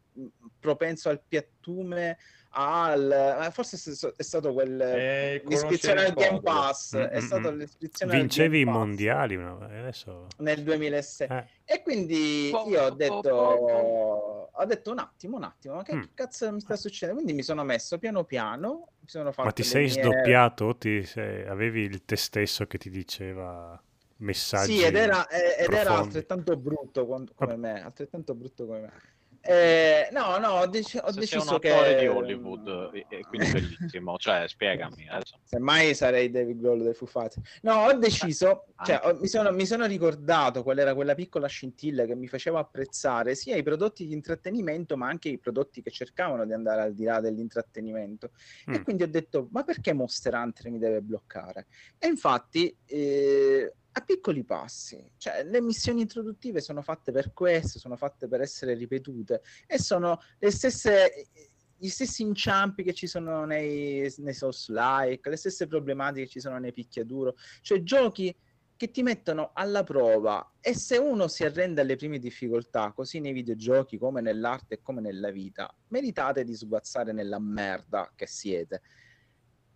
propenso 0.59 1.09
al 1.09 1.21
piattume, 1.25 2.17
al... 2.51 3.35
ma 3.39 3.51
Forse 3.51 3.77
è 4.15 4.23
stato 4.23 4.53
quel... 4.53 4.79
Eh, 4.81 5.43
l'iscrizione 5.45 6.05
al 6.05 6.13
conoscere 6.13 6.29
Game 6.29 6.37
il 6.37 6.41
codice. 6.43 6.61
Pass, 6.61 6.95
Mm, 6.97 7.01
è 7.01 7.15
mm, 7.15 7.25
stata 7.25 7.51
mm. 7.51 7.57
l'iscrizione 7.57 8.11
al 8.13 8.19
Vincevi 8.19 8.59
i 8.59 8.63
Game 8.63 8.77
mondiali 8.77 9.35
una... 9.35 9.69
e 9.71 9.77
adesso... 9.77 10.27
nel 10.37 10.63
2006. 10.63 11.27
Eh, 11.27 11.45
E 11.65 11.81
quindi 11.83 12.49
Po- 12.51 12.65
io 12.67 12.83
ho 12.83 12.89
detto, 12.91 13.21
po- 13.21 14.49
ho 14.53 14.65
detto 14.65 14.91
un 14.91 14.99
attimo, 14.99 15.37
un 15.37 15.43
attimo, 15.43 15.75
ma 15.75 15.83
che 15.83 15.95
Mm. 15.95 16.03
cazzo 16.13 16.51
mi 16.51 16.59
sta 16.59 16.75
succedendo? 16.75 17.21
Quindi 17.21 17.37
mi 17.37 17.43
sono 17.43 17.63
messo 17.63 17.97
piano 17.99 18.23
piano, 18.23 18.89
mi 18.99 19.07
sono 19.07 19.31
fatto 19.31 19.43
ma 19.47 19.51
ti 19.51 19.63
sei 19.63 19.83
mie- 19.83 19.91
sdoppiato? 19.91 20.75
Ti 20.77 21.05
sei- 21.05 21.45
Avevi 21.45 21.81
il 21.81 22.03
te 22.05 22.15
stesso 22.15 22.65
che 22.65 22.77
ti 22.77 22.89
diceva 22.89 23.81
messaggi 24.17 24.77
Sì, 24.79 24.83
ed 24.83 24.95
era, 24.95 25.27
eh, 25.27 25.63
ed 25.63 25.71
era 25.71 25.97
altrettanto 25.97 26.57
brutto 26.57 27.05
come 27.05 27.55
me, 27.55 27.83
altrettanto 27.83 28.33
brutto 28.35 28.65
come 28.65 28.79
me. 28.81 28.91
Eh, 29.41 30.09
no, 30.11 30.37
no, 30.37 30.47
ho, 30.49 30.67
dec- 30.67 30.99
ho 31.01 31.07
Se 31.07 31.13
sei 31.13 31.19
deciso 31.39 31.53
un 31.53 31.59
che... 31.59 31.95
di 31.99 32.07
Hollywood, 32.07 32.89
e, 32.93 33.05
e 33.07 33.25
quindi 33.25 33.47
bellissimo, 33.51 34.17
cioè 34.17 34.47
spiegami. 34.47 35.07
adesso. 35.09 35.37
Semmai 35.43 35.95
sarei 35.95 36.29
David 36.29 36.59
Grohl 36.59 36.83
dei 36.83 36.93
Foo 36.93 37.07
Fighters. 37.07 37.59
No, 37.61 37.85
ho 37.85 37.93
deciso, 37.93 38.65
cioè, 38.83 38.99
ho- 39.03 39.17
mi, 39.17 39.27
sono, 39.27 39.51
mi 39.51 39.65
sono 39.65 39.85
ricordato 39.85 40.61
qual 40.61 40.77
era 40.79 40.93
quella 40.93 41.15
piccola 41.15 41.47
scintilla 41.47 42.05
che 42.05 42.15
mi 42.15 42.27
faceva 42.27 42.59
apprezzare 42.59 43.33
sia 43.35 43.55
i 43.55 43.63
prodotti 43.63 44.05
di 44.05 44.13
intrattenimento, 44.13 44.97
ma 44.97 45.07
anche 45.07 45.29
i 45.29 45.39
prodotti 45.39 45.81
che 45.81 45.89
cercavano 45.89 46.45
di 46.45 46.53
andare 46.53 46.81
al 46.81 46.93
di 46.93 47.05
là 47.05 47.19
dell'intrattenimento. 47.21 48.31
E 48.67 48.79
Mm. 48.79 48.83
quindi 48.83 49.03
ho 49.03 49.07
detto, 49.09 49.47
ma 49.51 49.63
perché 49.63 49.93
Monster 49.93 50.33
Hunter 50.33 50.69
mi 50.69 50.79
deve 50.79 51.01
bloccare? 51.01 51.67
E 51.97 52.07
infatti, 52.07 52.75
eh, 52.85 53.73
a 53.91 54.01
piccoli 54.01 54.43
passi, 54.43 55.11
cioè 55.17 55.43
le 55.43 55.61
missioni 55.61 56.01
introduttive 56.01 56.61
sono 56.61 56.81
fatte 56.81 57.11
per 57.11 57.33
questo, 57.33 57.79
sono 57.79 57.95
fatte 57.95 58.27
per 58.27 58.41
essere 58.41 58.73
ripetute 58.75 59.41
e 59.65 59.79
sono 59.79 60.19
le 60.37 60.51
stesse 60.51 61.27
gli 61.79 61.87
stessi 61.87 62.23
inciampi 62.23 62.83
che 62.83 62.93
ci 62.93 63.07
sono 63.07 63.45
nei, 63.45 64.13
nei 64.17 64.33
Souls-like, 64.33 65.29
le 65.29 65.37
stesse 65.37 65.65
problematiche 65.65 66.25
che 66.25 66.31
ci 66.31 66.39
sono 66.41 66.59
nei 66.59 66.73
picchiaduro, 66.73 67.35
cioè 67.61 67.81
giochi 67.83 68.35
che 68.75 68.91
ti 68.91 69.01
mettono 69.01 69.51
alla 69.53 69.83
prova 69.83 70.53
e 70.59 70.73
se 70.73 70.97
uno 70.97 71.27
si 71.27 71.43
arrende 71.45 71.81
alle 71.81 71.95
prime 71.95 72.19
difficoltà, 72.19 72.91
così 72.91 73.19
nei 73.19 73.31
videogiochi 73.31 73.97
come 73.97 74.19
nell'arte 74.21 74.75
e 74.75 74.81
come 74.81 74.99
nella 74.99 75.31
vita, 75.31 75.73
meritate 75.87 76.43
di 76.43 76.53
sguazzare 76.53 77.13
nella 77.13 77.39
merda 77.39 78.11
che 78.15 78.27
siete. 78.27 78.81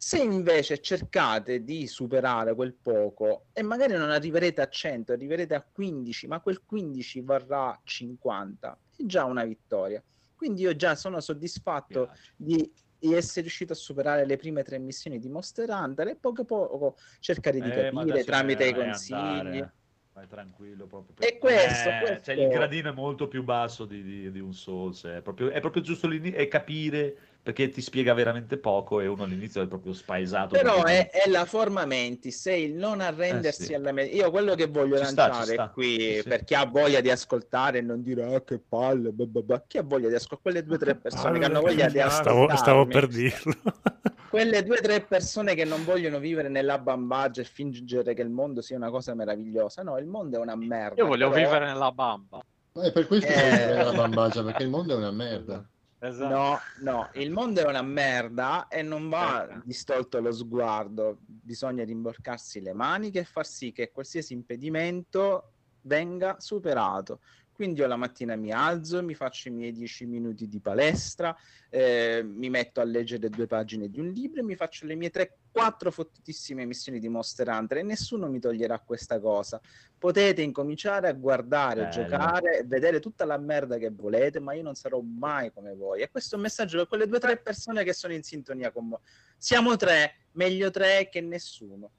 Se 0.06 0.18
invece 0.22 0.82
cercate 0.82 1.64
di 1.64 1.88
superare 1.88 2.54
quel 2.56 2.74
poco 2.74 3.46
e 3.54 3.62
magari 3.64 3.94
non 3.94 4.10
arriverete 4.10 4.60
a 4.60 4.68
100, 4.68 5.14
arriverete 5.14 5.56
a 5.56 5.64
15, 5.64 6.28
ma 6.28 6.42
quel 6.42 6.62
15 6.66 7.22
varrà 7.22 7.80
50, 7.82 8.80
è 8.98 9.04
già 9.06 9.24
una 9.24 9.46
vittoria. 9.46 10.04
Quindi 10.36 10.64
io 10.64 10.76
già 10.76 10.96
sono 10.96 11.22
soddisfatto 11.22 12.12
di, 12.36 12.70
di 13.00 13.14
essere 13.14 13.42
riuscito 13.44 13.72
a 13.72 13.78
superare 13.78 14.26
le 14.26 14.36
prime 14.36 14.62
tre 14.64 14.78
missioni 14.78 15.20
di 15.20 15.30
Monster 15.30 15.70
Hunter 15.70 16.10
e 16.10 16.16
poco 16.18 16.42
a 16.42 16.46
poco 16.46 16.98
cercare 17.22 17.62
di 17.62 17.70
Eh, 17.70 17.90
capire 17.90 18.24
tramite 18.26 18.68
i 18.68 18.74
consigli. 18.74 19.16
andare, 19.16 19.74
Vai 20.12 20.28
tranquillo 20.28 20.86
proprio. 20.86 21.16
E 21.28 21.38
questo- 21.40 21.90
Eh, 21.90 22.00
questo- 22.04 22.24
cioè, 22.26 22.36
il 22.36 22.50
gradino 22.50 22.90
è 22.90 22.94
molto 22.94 23.28
più 23.30 23.42
basso 23.42 23.86
di, 23.86 24.04
di- 24.04 24.32
di 24.32 24.40
un 24.40 24.54
Souls, 24.54 25.06
è 25.06 25.22
proprio, 25.22 25.50
è 25.50 25.60
proprio 25.62 25.82
giusto 25.82 26.08
lì, 26.08 26.30
è 26.32 26.48
capire 26.48 27.18
perché 27.44 27.68
ti 27.70 27.82
spiega 27.82 28.14
veramente 28.14 28.58
poco 28.58 29.02
e 29.02 29.08
uno 29.08 29.24
all'inizio 29.24 29.62
è 29.62 29.68
proprio 29.68 29.92
spaesato. 29.92 30.56
Però 30.56 30.82
perché- 30.82 31.10
è, 31.10 31.24
è 31.26 31.30
la 31.30 31.44
forma 31.44 31.86
mentis, 31.86 32.46
è 32.48 32.54
il 32.54 32.74
non 32.74 33.02
arrendersi 33.02 33.64
Eh, 33.64 33.66
sì. 33.66 33.74
alla 33.74 33.92
me- 33.92 34.06
Io 34.06 34.32
quello 34.32 34.56
che 34.56 34.68
voglio 34.68 34.98
Ci 34.98 35.06
sta, 35.06 35.24
lanciare 35.28 35.46
ci 35.48 35.54
sta. 35.54 35.70
qui, 35.70 35.98
Sì, 36.00 36.20
sì. 36.22 36.28
per 36.30 36.44
chi 36.46 36.56
ha 36.56 36.66
voglia 36.66 37.02
di 37.02 37.12
ascoltare 37.12 37.80
e 37.80 37.82
non 37.82 38.02
dire 38.02 38.34
ah 38.34 38.42
che 38.44 38.60
palle, 38.60 39.12
blah, 39.12 39.26
blah, 39.26 39.42
blah", 39.42 39.64
chi 39.68 39.78
ha 39.78 39.84
voglia 39.84 40.08
di 40.08 40.14
ascoltare, 40.16 40.42
quelle 40.42 40.64
due 40.64 40.76
o 40.76 40.80
tre 40.80 40.96
persone 40.96 41.38
che 41.40 41.46
hanno 41.46 41.60
voglia 41.62 41.88
di 41.90 42.00
Stavo, 42.00 42.46
ascoltarmi, 42.46 42.58
stavo 42.58 42.86
per 42.88 43.08
dirlo. 43.08 43.54
quelle 44.30 44.64
due 44.64 44.78
o 44.78 44.82
tre 44.82 45.02
persone 45.02 45.54
che 45.54 45.66
non 45.66 45.84
vogliono 45.84 46.20
vivere 46.20 46.48
nella 46.48 46.80
bambagia 46.80 47.42
e 47.42 47.44
fingere 47.44 48.14
che 48.14 48.22
il 48.22 48.30
mondo 48.30 48.62
sia 48.62 48.78
una 48.78 48.90
cosa 48.90 49.14
meravigliosa. 49.14 49.84
No, 49.84 49.98
il 49.98 50.06
mondo 50.06 50.38
è 50.38 50.40
una 50.40 50.56
merda. 50.56 50.96
Io 51.02 51.08
voglio 51.08 51.30
però- 51.30 51.44
vivere 51.46 51.66
nella 51.66 51.92
bamba. 51.92 52.40
È 52.72 52.92
per 52.92 53.06
questo 53.06 53.28
che 53.28 53.34
Eh. 53.34 53.42
voglio 53.42 53.58
vedere 53.58 53.84
la 53.84 53.92
bambagia, 53.92 54.44
perché 54.44 54.64
il 54.64 54.70
mondo 54.70 54.94
è 54.94 54.96
una 54.98 55.12
merda. 55.12 55.68
Esatto. 56.06 56.34
No, 56.34 56.60
no, 56.82 57.10
il 57.14 57.32
mondo 57.32 57.62
è 57.62 57.66
una 57.66 57.82
merda 57.82 58.68
e 58.68 58.82
non 58.82 59.08
va 59.08 59.48
Ecco. 59.50 59.62
distolto 59.64 60.20
lo 60.20 60.34
sguardo, 60.34 61.18
bisogna 61.22 61.86
rimborcarsi 61.86 62.60
le 62.60 62.74
maniche 62.74 63.20
e 63.20 63.24
far 63.24 63.46
sì 63.46 63.72
che 63.72 63.90
qualsiasi 63.90 64.34
impedimento 64.34 65.54
venga 65.84 66.36
superato. 66.40 67.22
Quindi 67.64 67.80
io 67.80 67.88
la 67.88 67.96
mattina 67.96 68.36
mi 68.36 68.52
alzo, 68.52 69.02
mi 69.02 69.14
faccio 69.14 69.48
i 69.48 69.52
miei 69.52 69.72
10 69.72 70.06
minuti 70.06 70.50
di 70.50 70.60
palestra, 70.60 71.34
eh, 71.70 72.22
mi 72.22 72.50
metto 72.50 72.82
a 72.82 72.84
leggere 72.84 73.30
due 73.30 73.48
pagine 73.48 73.88
di 73.88 74.02
un 74.02 74.10
libro 74.10 74.42
e 74.42 74.44
mi 74.44 74.58
faccio 74.58 74.86
le 74.86 74.96
mie 74.96 75.10
3-4 75.10 75.90
fottutissime 75.90 76.66
missioni 76.66 77.00
di 77.00 77.08
Monster 77.08 77.48
Hunter 77.48 77.78
e 77.78 77.84
nessuno 77.84 78.28
mi 78.28 78.42
toglierà 78.42 78.80
questa 78.80 79.18
cosa. 79.22 79.62
Potete 79.98 80.42
incominciare 80.42 81.08
a 81.08 81.14
guardare, 81.14 81.84
Bello. 81.84 81.92
giocare 81.92 82.64
vedere 82.66 83.00
tutta 83.00 83.24
la 83.24 83.38
merda 83.38 83.78
che 83.78 83.92
volete, 83.92 84.42
ma 84.42 84.52
io 84.52 84.64
non 84.64 84.76
sarò 84.76 85.00
mai 85.00 85.54
come 85.54 85.74
voi. 85.74 86.02
E 86.02 86.12
questo 86.12 86.36
è 86.36 86.38
un 86.38 86.44
messaggio 86.44 86.80
per 86.80 86.88
quelle 86.90 87.08
due 87.08 87.16
o 87.16 87.22
tre 87.22 87.38
persone 87.38 87.86
che 87.86 87.94
sono 87.94 88.12
in 88.12 88.24
sintonia 88.24 88.74
con 88.74 88.90
voi. 88.90 89.00
Siamo 89.38 89.78
tre, 89.78 90.26
meglio 90.32 90.70
tre 90.70 91.08
che 91.10 91.22
nessuno. 91.22 91.92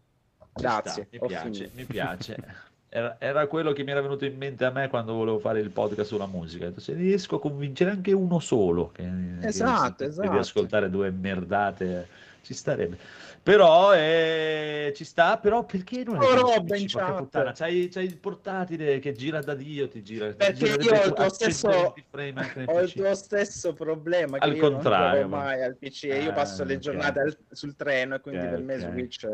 Grazie. 0.52 1.08
sta, 1.08 1.08
mi 1.10 1.26
piace, 1.26 1.50
finito. 1.50 1.70
mi 1.74 1.84
piace. 1.86 2.36
Era, 2.96 3.16
era 3.18 3.48
quello 3.48 3.72
che 3.72 3.82
mi 3.82 3.90
era 3.90 4.00
venuto 4.00 4.24
in 4.24 4.36
mente 4.36 4.64
a 4.64 4.70
me 4.70 4.88
quando 4.88 5.14
volevo 5.14 5.40
fare 5.40 5.58
il 5.58 5.70
podcast 5.70 6.10
sulla 6.10 6.28
musica. 6.28 6.70
Se 6.76 6.92
riesco 6.92 7.36
a 7.36 7.40
convincere 7.40 7.90
anche 7.90 8.12
uno 8.12 8.38
solo 8.38 8.92
che, 8.92 9.02
che 9.40 9.48
Esatto, 9.48 10.04
si- 10.04 10.10
esatto. 10.10 10.30
di 10.30 10.38
ascoltare 10.38 10.88
due 10.90 11.10
merdate, 11.10 12.06
ci 12.42 12.54
starebbe. 12.54 12.96
Però 13.42 13.92
eh, 13.92 14.92
ci 14.94 15.04
sta, 15.04 15.38
però 15.38 15.64
perché 15.64 16.04
non 16.04 16.22
è 16.22 16.24
Oh, 16.24 16.34
che 16.34 16.40
roba 16.40 16.76
in 16.76 16.86
chat. 16.86 17.52
c'hai, 17.54 17.88
c'hai 17.88 18.04
il 18.04 18.16
portatile 18.16 19.00
che 19.00 19.12
gira 19.12 19.40
da 19.40 19.54
Dio, 19.54 19.88
ti 19.88 20.00
gira, 20.04 20.28
ti 20.30 20.36
Perché 20.36 20.78
gira 20.78 20.82
io 20.94 21.00
ho 21.02 21.04
il 21.06 21.12
tuo 21.14 21.28
stesso- 21.30 21.68
120 21.68 22.04
frame 22.08 22.32
anche 22.42 22.58
nel 22.60 22.68
Ho 22.68 22.80
il 22.80 22.92
tuo 22.92 23.14
stesso 23.16 23.72
problema 23.72 24.38
che 24.38 24.44
Al 24.44 24.54
io 24.54 24.70
contrario, 24.70 25.20
non 25.22 25.30
mai 25.30 25.64
al 25.64 25.76
PC 25.76 26.04
e 26.04 26.22
io 26.22 26.32
passo 26.32 26.62
le 26.62 26.74
ok. 26.74 26.80
giornate 26.80 27.18
al- 27.18 27.36
sul 27.50 27.74
treno 27.74 28.14
e 28.14 28.20
quindi 28.20 28.44
Ok, 28.44 28.50
per 28.50 28.60
me 28.60 28.74
ok. 28.76 28.80
Switch 28.82 29.24
eh, 29.24 29.28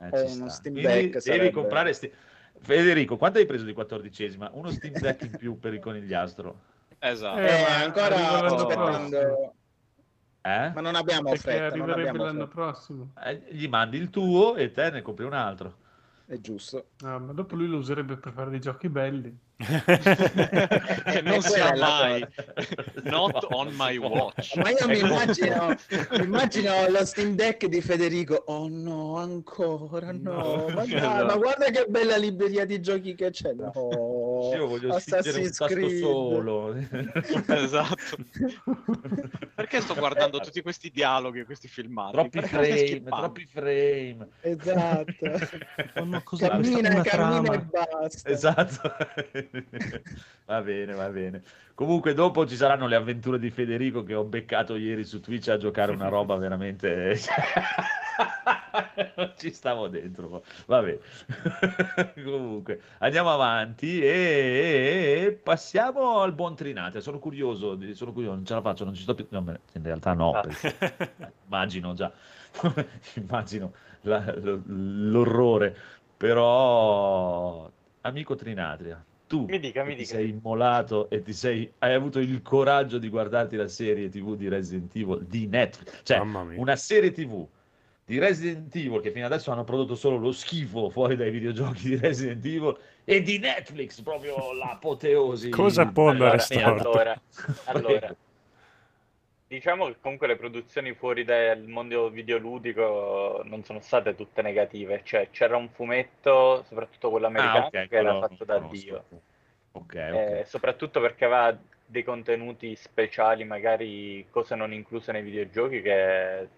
Eh, 0.00 0.08
ho 0.22 0.26
ci 0.28 0.36
uno. 0.38 0.48
Steam 0.48 0.74
Deck, 0.76 1.10
devi 1.10 1.20
sarebbe- 1.20 1.50
comprare 1.50 1.92
sti- 1.92 2.10
Federico, 2.60 3.16
quanto 3.16 3.38
hai 3.38 3.46
preso 3.46 3.64
di 3.64 3.72
quattordicesima? 3.72 4.50
Uno 4.52 4.70
Steam 4.70 4.94
Deck 4.98 5.22
in 5.22 5.36
più 5.36 5.58
per 5.58 5.74
il 5.74 5.80
conigliastro? 5.80 6.58
Esatto. 6.98 7.38
Eh, 7.38 7.44
Eh, 7.46 7.62
ma 7.62 7.84
ancora 7.84 8.16
sto 8.16 8.32
l'anno 8.42 8.54
aspettando. 8.56 9.52
Eh? 10.40 10.70
ma 10.74 10.80
non 10.80 10.94
abbiamo 10.94 11.30
Perché 11.30 11.42
fretta, 11.42 11.76
non 11.76 11.90
abbiamo 11.90 12.24
l'anno 12.24 12.46
fretta. 12.46 12.54
prossimo. 12.54 13.12
Eh, 13.24 13.42
Gli 13.50 13.68
mandi 13.68 13.96
il 13.98 14.08
tuo 14.10 14.56
e 14.56 14.70
te 14.72 14.90
ne 14.90 15.02
compri 15.02 15.24
un 15.24 15.34
altro. 15.34 15.76
È 16.26 16.38
giusto. 16.40 16.88
Ah, 17.04 17.18
ma 17.18 17.32
dopo 17.32 17.54
lui 17.54 17.66
lo 17.68 17.78
userebbe 17.78 18.16
per 18.16 18.32
fare 18.32 18.50
dei 18.50 18.60
giochi 18.60 18.88
belli. 18.88 19.36
Che 19.58 21.20
non 21.22 21.34
E 21.34 21.40
si 21.42 21.48
quella 21.48 21.66
sa 21.66 21.72
è 21.72 21.76
la 21.76 21.86
mai. 21.88 22.26
Not 23.02 23.46
on 23.50 23.74
my 23.74 23.96
watch. 23.98 24.54
Ma 24.56 24.70
io 24.70 24.86
mi 24.86 24.98
immagino, 25.00 25.74
mi 26.12 26.22
immagino 26.24 26.88
lo 26.88 27.04
Steam 27.04 27.34
Deck 27.34 27.66
di 27.66 27.80
Federico. 27.80 28.42
Oh 28.46 28.68
no, 28.68 29.16
ancora 29.16 30.12
no. 30.12 30.32
No. 30.32 30.68
Ma, 30.68 30.84
dai, 30.86 30.94
Esatto. 30.94 31.24
ma 31.24 31.36
guarda 31.36 31.64
che 31.70 31.86
bella 31.88 32.16
libreria 32.16 32.64
di 32.64 32.80
giochi 32.80 33.14
che 33.16 33.30
c'è. 33.30 33.52
No. 33.52 33.72
Io 34.54 34.66
voglio 34.68 34.96
spingere 35.00 35.40
un 35.40 35.46
Assassin's 35.46 35.56
tasto 35.56 35.74
Creed. 35.74 36.00
solo. 36.00 36.74
Esatto. 37.48 38.16
Perché 39.56 39.80
sto 39.80 39.94
guardando 39.94 40.38
tutti 40.38 40.62
questi 40.62 40.90
dialoghi, 40.90 41.44
questi 41.44 41.66
filmati? 41.66 42.12
troppi 42.12 42.40
frame, 42.42 43.02
troppi 43.04 43.46
frame. 43.46 44.28
Esatto. 44.42 45.38
Fanno 45.94 46.20
cosa 46.22 46.48
cammina, 46.48 47.00
cammina 47.00 47.02
trama. 47.02 47.54
e 47.54 47.58
basta. 47.58 48.28
Esatto. 48.28 48.92
va 50.46 50.60
bene, 50.62 50.94
va 50.94 51.08
bene. 51.08 51.42
Comunque 51.74 52.12
dopo 52.14 52.46
ci 52.46 52.56
saranno 52.56 52.86
le 52.86 52.96
avventure 52.96 53.38
di 53.38 53.50
Federico 53.50 54.02
che 54.02 54.14
ho 54.14 54.24
beccato 54.24 54.74
ieri 54.76 55.04
su 55.04 55.20
Twitch 55.20 55.48
a 55.48 55.56
giocare 55.58 55.92
una 55.92 56.08
roba 56.08 56.36
veramente... 56.36 57.16
Non 59.16 59.32
ci 59.38 59.52
stavo 59.52 59.86
dentro, 59.88 60.42
va 60.66 60.82
bene. 60.82 60.98
Comunque, 62.24 62.80
andiamo 62.98 63.30
avanti 63.32 64.00
e, 64.02 65.24
e- 65.26 65.32
passiamo 65.40 66.20
al 66.20 66.32
buon 66.32 66.56
Trinate. 66.56 67.00
Sono 67.00 67.18
curioso, 67.20 67.78
sono 67.94 68.12
curioso, 68.12 68.34
non 68.34 68.44
ce 68.44 68.54
la 68.54 68.60
faccio, 68.60 68.84
non 68.84 68.94
ci 68.94 69.02
sto 69.02 69.14
più... 69.14 69.26
no, 69.30 69.38
in 69.72 69.82
realtà 69.82 70.14
no, 70.14 70.32
Ah. 70.32 70.40
perché- 70.40 70.76
immagino 71.46 71.94
già, 71.94 72.12
immagino 73.14 73.72
la- 74.02 74.34
lo- 74.36 74.62
l'orrore, 74.66 75.76
però 76.16 77.70
amico 78.02 78.34
Trinatria, 78.34 79.02
tu 79.28 79.46
Mi 79.46 79.58
dica, 79.60 79.84
mi 79.84 79.94
ti 79.94 80.02
dica. 80.02 80.14
sei 80.16 80.30
immolato 80.30 81.08
e 81.10 81.22
ti 81.22 81.32
sei, 81.32 81.72
hai 81.78 81.94
avuto 81.94 82.18
il 82.18 82.42
coraggio 82.42 82.98
di 82.98 83.08
guardarti 83.08 83.54
la 83.56 83.68
serie 83.68 84.08
TV 84.08 84.34
di 84.36 84.48
Resident 84.48 84.94
Evil 84.96 85.24
di 85.24 85.46
Netflix, 85.46 86.00
cioè 86.02 86.18
Mamma 86.18 86.42
mia. 86.44 86.60
una 86.60 86.76
serie 86.76 87.12
TV 87.12 87.46
di 88.04 88.18
Resident 88.18 88.74
Evil 88.74 89.00
che 89.00 89.10
fino 89.12 89.26
adesso 89.26 89.50
hanno 89.52 89.64
prodotto 89.64 89.94
solo 89.94 90.16
lo 90.16 90.32
schifo 90.32 90.88
fuori 90.90 91.14
dai 91.16 91.30
videogiochi 91.30 91.88
di 91.90 91.96
Resident 91.96 92.44
Evil 92.44 92.76
e 93.04 93.22
di 93.22 93.38
Netflix, 93.38 94.00
proprio 94.02 94.52
l'apoteosi. 94.54 95.48
Cosa 95.50 95.86
può 95.86 96.08
andare 96.08 96.38
Allora, 96.38 96.38
storto? 96.38 96.90
allora, 96.90 97.22
allora, 97.64 98.16
diciamo 99.48 99.86
che 99.86 99.96
comunque 100.00 100.26
le 100.26 100.36
produzioni 100.36 100.94
fuori 100.94 101.24
dal 101.24 101.62
mondo 101.66 102.10
videoludico 102.10 103.42
non 103.44 103.64
sono 103.64 103.80
state 103.80 104.14
tutte 104.14 104.42
negative, 104.42 105.00
cioè 105.04 105.28
c'era 105.30 105.56
un 105.56 105.68
fumetto, 105.70 106.62
soprattutto 106.68 107.10
quello 107.10 107.26
americano, 107.26 107.64
Ah, 107.64 107.66
ok, 107.68 107.88
che 107.88 107.96
era 107.96 108.14
fatto 108.14 108.44
da 108.44 108.58
conosco. 108.58 108.74
Dio, 108.74 109.04
Ok, 109.72 109.94
ok. 109.94 110.14
Eh, 110.14 110.44
soprattutto 110.46 111.00
perché 111.00 111.24
aveva 111.24 111.58
dei 111.86 112.04
contenuti 112.04 112.76
speciali, 112.76 113.44
magari 113.44 114.26
cose 114.30 114.54
non 114.54 114.72
incluse 114.72 115.12
nei 115.12 115.22
videogiochi 115.22 115.80
che 115.80 116.48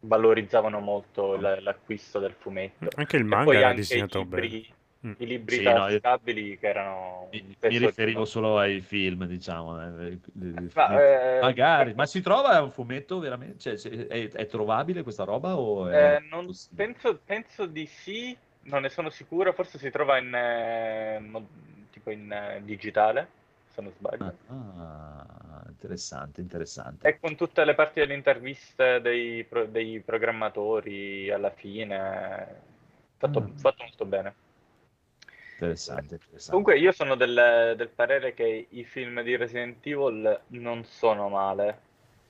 valorizzavano 0.00 0.78
molto 0.78 1.34
l- 1.34 1.58
l'acquisto 1.62 2.20
del 2.20 2.34
fumetto. 2.38 2.88
Anche 2.96 3.16
il 3.16 3.24
manga 3.24 3.44
poi 3.46 3.56
era 3.56 3.68
anche 3.68 3.80
i 3.80 3.82
disegnato 3.82 4.18
libri, 4.20 4.48
bene. 4.48 4.76
Mm. 5.06 5.12
i 5.18 5.26
libri 5.26 5.56
Sì, 5.56 5.62
no, 5.62 5.72
tascabili 5.86 6.58
che 6.58 6.66
erano 6.68 7.28
Mi, 7.30 7.56
mi 7.62 7.78
riferivo 7.78 8.24
solo 8.24 8.58
ai 8.58 8.80
film, 8.80 9.26
diciamo. 9.26 9.80
eh, 9.80 10.12
i- 10.12 10.68
Ma, 10.74 11.00
eh, 11.00 11.40
Magari, 11.40 11.94
ma 11.94 12.04
si 12.06 12.20
trova 12.20 12.60
un 12.62 12.70
fumetto 12.72 13.18
veramente? 13.20 13.78
Cioè, 13.78 14.06
è, 14.08 14.28
è 14.30 14.46
trovabile 14.46 15.02
questa 15.02 15.24
roba 15.24 15.56
o 15.56 15.88
è 15.88 16.16
Eh, 16.18 16.22
penso, 16.74 17.20
penso 17.24 17.66
di 17.66 17.86
sì, 17.86 18.36
non 18.62 18.82
ne 18.82 18.88
sono 18.88 19.08
sicuro, 19.10 19.52
forse 19.52 19.78
si 19.78 19.90
trova 19.90 20.18
in, 20.18 20.34
eh, 20.34 21.20
tipo 21.90 22.10
in 22.10 22.30
eh, 22.32 22.60
digitale, 22.64 23.28
se 23.68 23.82
non 23.82 23.92
sbaglio. 23.98 24.34
Ah, 24.48 25.64
interessante, 25.68 26.40
interessante. 26.40 27.06
E 27.08 27.18
con 27.20 27.36
tutte 27.36 27.64
le 27.64 27.74
parti 27.74 28.00
delle 28.00 28.14
interviste 28.14 29.00
dei, 29.00 29.44
pro- 29.44 29.66
dei 29.66 30.00
programmatori 30.00 31.30
alla 31.30 31.50
fine, 31.50 32.60
fatto, 33.16 33.40
Mm. 33.40 33.56
fatto 33.56 33.82
molto 33.84 34.04
bene. 34.04 34.34
Interessante, 35.60 36.14
interessante. 36.14 36.48
Comunque 36.48 36.78
io 36.78 36.92
sono 36.92 37.14
del, 37.14 37.74
del 37.76 37.88
parere 37.90 38.32
che 38.34 38.66
i 38.70 38.84
film 38.84 39.22
di 39.22 39.36
Resident 39.36 39.84
Evil 39.86 40.40
non 40.48 40.84
sono 40.84 41.28
male, 41.28 41.80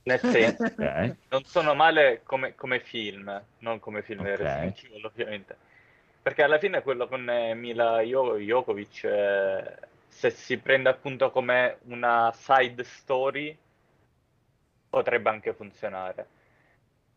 nel 0.05 0.21
senso, 0.23 0.73
Ok. 0.79 1.17
non 1.29 1.45
sono 1.45 1.75
male 1.75 2.23
come, 2.25 2.55
come 2.57 2.81
film, 2.81 3.41
non 3.59 3.79
come 3.79 4.03
film 4.03 4.25
di 4.25 4.35
Ok. 4.35 4.35
Resident 4.35 4.83
Evil 4.83 5.05
ovviamente. 5.05 5.57
Perché 6.21 6.43
alla 6.43 6.59
fine 6.59 6.83
quello 6.83 7.07
con 7.09 7.29
eh, 7.31 7.55
Mila 7.55 8.01
Jo- 8.03 8.37
Jokovic, 8.39 9.05
eh, 9.05 9.77
se 10.09 10.31
si 10.31 10.59
prende 10.59 10.89
appunto 10.89 11.31
come 11.31 11.79
una 11.85 12.33
side 12.35 12.83
story, 12.85 13.57
potrebbe 14.89 15.31
anche 15.31 15.53
funzionare. 15.55 16.27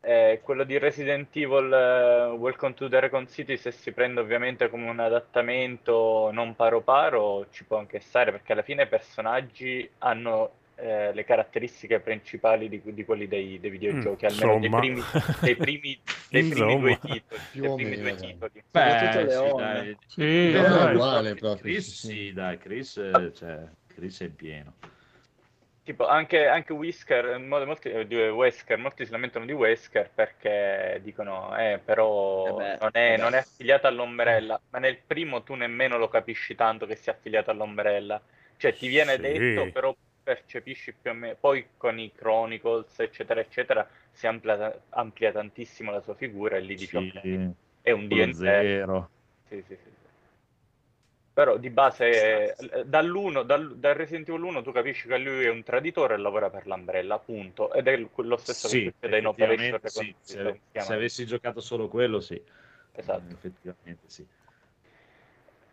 Eh, 0.04 0.39
quello 0.43 0.64
di 0.64 0.80
Resident 0.80 1.28
Evil 1.36 1.72
eh, 1.72 2.36
Welcome 2.36 2.74
to 2.74 2.89
the 2.89 2.99
Recon 2.99 3.28
City, 3.28 3.56
se 3.56 3.72
si 3.72 3.91
prende 3.91 4.20
ovviamente 4.20 4.68
come 4.68 4.89
un 4.89 4.99
adattamento 4.99 6.32
non 6.34 6.56
paro 6.56 6.82
paro, 6.82 7.45
ci 7.52 7.66
può 7.66 7.78
anche 7.78 7.99
stare, 7.99 8.32
perché 8.32 8.54
alla 8.54 8.64
fine 8.64 8.84
i 8.84 8.88
personaggi 8.88 9.88
hanno 9.99 10.54
eh, 10.78 11.14
le 11.14 11.24
caratteristiche 11.24 11.99
principali 11.99 12.68
di, 12.68 12.82
di 12.84 13.06
quelli 13.06 13.28
dei, 13.28 13.60
dei 13.60 13.70
videogiochi, 13.70 14.26
Mm, 14.26 14.30
almeno 14.30 14.60
dei 14.60 14.70
primi, 14.72 15.04
dei 15.39 15.56
primi, 15.56 16.02
dei 16.32 16.49
primi 16.49 16.80
due 16.80 16.99
titoli. 16.99 17.41
Più 17.52 17.62
dei 17.62 17.76
primi 17.76 17.97
due 17.97 18.16
titoli. 18.16 18.64
Beh, 18.72 19.28
sì, 19.30 19.56
dai. 19.56 19.97
Sì, 20.08 20.52
è 20.52 20.93
uguale 20.93 21.36
proprio. 21.36 21.62
Chris, 21.62 22.08
sì, 22.08 22.34
dai, 22.34 22.58
Chris, 22.58 22.97
eh, 22.97 23.32
cioè, 23.36 23.66
Chris 23.86 24.22
è 24.22 24.30
pieno. 24.30 24.74
Tipo, 25.84 26.06
anche, 26.08 26.46
anche 26.48 26.74
Whisker, 26.74 27.40
mo- 27.40 27.66
molti, 27.66 27.90
eh, 27.90 28.30
Wesker, 28.30 28.78
molti 28.78 29.04
si 29.06 29.12
lamentano 29.12 29.46
di 29.46 29.52
Wesker 29.52 30.12
perché 30.14 31.00
dicono, 31.04 31.58
eh, 31.58 31.80
però 31.84 32.46
Eh 32.46 32.54
beh, 32.54 32.78
non 32.80 32.90
è, 32.94 33.18
non 33.18 33.34
è 33.34 33.38
affiliata 33.40 33.88
all'Ombrella, 33.88 34.62
ma 34.70 34.78
nel 34.80 35.00
primo 35.00 35.42
tu 35.42 35.56
nemmeno 35.56 35.98
lo 35.98 36.08
capisci 36.08 36.54
tanto 36.54 36.86
che 36.86 36.96
sia 36.96 37.14
affiliata 37.14 37.50
all'Ombrella. 37.52 38.22
Cioè, 38.58 38.76
ti 38.76 38.88
viene 38.88 39.16
Sì. 39.16 39.22
detto, 39.24 39.68
però 39.72 39.96
percepisci 40.22 40.94
più 40.94 41.10
o 41.12 41.14
meno. 41.16 41.36
Poi 41.40 41.70
con 41.78 41.98
i 42.00 42.12
Chronicles, 42.14 43.00
eccetera, 43.00 43.40
eccetera, 43.40 43.88
si 44.12 44.28
amplia, 44.28 44.80
amplia 44.90 45.32
tantissimo 45.32 45.92
la 45.92 46.02
sua 46.02 46.14
figura 46.14 46.58
e 46.58 46.60
lì 46.62 46.78
dici, 46.78 46.96
ok, 46.96 47.22
Sì, 47.22 47.52
è 47.82 47.92
un 47.92 48.34
zero. 48.34 49.10
Sì, 49.50 49.64
sì, 49.68 49.76
sì. 49.76 50.01
Però 51.34 51.58
di 51.58 51.70
base, 51.70 52.56
eh, 52.56 52.86
dall'1, 52.86 53.44
dal, 53.44 53.78
dal 53.78 53.94
Resident 53.96 54.28
Evil 54.28 54.44
1 54.44 54.62
tu 54.62 54.72
capisci 54.74 55.08
che 55.08 55.18
lui 55.18 55.46
è 55.46 55.50
un 55.50 55.64
traditore 55.64 56.16
e 56.16 56.18
lavora 56.18 56.50
per 56.50 56.68
l'Umbrella, 56.68 57.16
appunto. 57.16 57.72
Ed 57.72 57.88
è 57.88 57.98
lo 57.98 58.38
stesso 58.38 58.68
Sì, 58.68 58.84
che 58.84 58.92
succede 58.92 59.18
in 59.18 59.28
Operation 59.28 59.80
sì. 59.84 60.16
Se, 60.20 60.60
se 60.74 60.94
avessi 60.94 61.26
giocato 61.26 61.62
solo 61.62 61.88
quello, 61.88 62.20
sì. 62.20 62.42
Esatto. 62.94 63.34
Effettivamente 63.34 64.04
sì. 64.08 64.28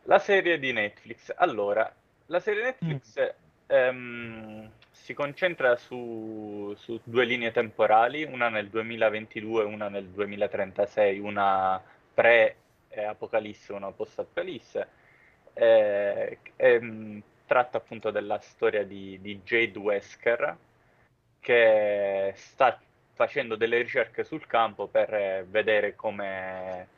La 0.05 0.21
serie 0.21 0.59
di 0.59 0.73
Netflix. 0.73 1.35
Allora, 1.37 1.93
la 2.27 2.41
serie 2.41 2.63
Netflix 2.63 3.35
ehm, 3.67 4.71
si 4.91 5.15
concentra 5.15 5.77
su, 5.77 6.73
su 6.79 7.01
due 7.03 7.25
linee 7.25 7.51
temporali, 7.51 8.23
una 8.23 8.49
nel 8.49 8.69
2022 8.69 9.63
e 9.63 9.67
una 9.67 9.89
nel 9.89 10.07
2036, 10.07 11.19
una 11.19 11.83
pre-apocalisse 12.15 13.73
e 13.73 13.77
una 13.77 13.91
post-apocalisse. 13.91 14.89
Eh, 15.61 16.39
ehm, 16.55 17.21
tratta 17.45 17.79
appunto 17.79 18.13
della 18.13 18.39
storia 18.39 18.85
di, 18.85 19.19
di 19.21 19.41
Jade 19.43 19.77
Wesker 19.77 20.57
che 21.41 22.33
sta 22.37 22.81
facendo 23.15 23.57
delle 23.57 23.79
ricerche 23.79 24.23
sul 24.23 24.47
campo 24.47 24.87
per 24.87 25.13
eh, 25.13 25.45
vedere 25.49 25.97
come 25.97 26.89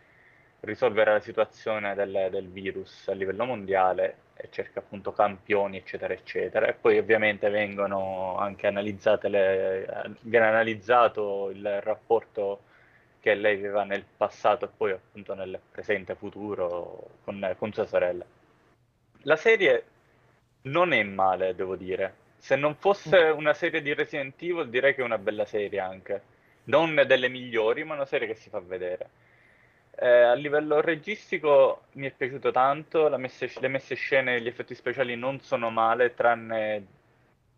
risolvere 0.60 1.12
la 1.12 1.20
situazione 1.20 1.94
del, 1.94 2.28
del 2.30 2.50
virus 2.50 3.08
a 3.08 3.12
livello 3.14 3.46
mondiale 3.46 4.16
e 4.34 4.48
cerca 4.50 4.80
appunto 4.80 5.12
campioni 5.12 5.78
eccetera 5.78 6.12
eccetera. 6.12 6.66
E 6.66 6.74
poi 6.74 6.98
ovviamente 6.98 7.48
vengono 7.48 8.36
anche 8.36 8.66
analizzate 8.66 9.28
le, 9.28 10.16
viene 10.20 10.46
analizzato 10.46 11.48
il 11.50 11.80
rapporto 11.80 12.64
che 13.20 13.34
lei 13.34 13.56
aveva 13.56 13.84
nel 13.84 14.04
passato 14.16 14.66
e 14.66 14.68
poi 14.76 14.92
appunto 14.92 15.34
nel 15.34 15.58
presente 15.70 16.14
futuro 16.14 17.18
con, 17.24 17.54
con 17.58 17.72
sua 17.72 17.86
sorella 17.86 18.24
la 19.22 19.36
serie 19.36 19.84
non 20.62 20.92
è 20.92 21.02
male 21.02 21.54
devo 21.54 21.76
dire 21.76 22.14
se 22.38 22.56
non 22.56 22.74
fosse 22.74 23.16
una 23.18 23.54
serie 23.54 23.82
di 23.82 23.94
Resident 23.94 24.40
Evil 24.42 24.68
direi 24.68 24.94
che 24.94 25.00
è 25.02 25.04
una 25.04 25.18
bella 25.18 25.44
serie 25.44 25.80
anche 25.80 26.22
non 26.64 27.02
delle 27.06 27.28
migliori 27.28 27.84
ma 27.84 27.94
una 27.94 28.06
serie 28.06 28.26
che 28.26 28.34
si 28.34 28.48
fa 28.50 28.60
vedere 28.60 29.08
eh, 30.02 30.08
a 30.22 30.32
livello 30.34 30.80
registico 30.80 31.82
mi 31.92 32.06
è 32.06 32.10
piaciuto 32.10 32.50
tanto, 32.50 33.08
messe- 33.18 33.52
le 33.60 33.68
messe 33.68 33.94
scene 33.94 34.36
e 34.36 34.40
gli 34.40 34.46
effetti 34.46 34.74
speciali 34.74 35.14
non 35.14 35.40
sono 35.40 35.68
male, 35.70 36.14
tranne 36.14 36.86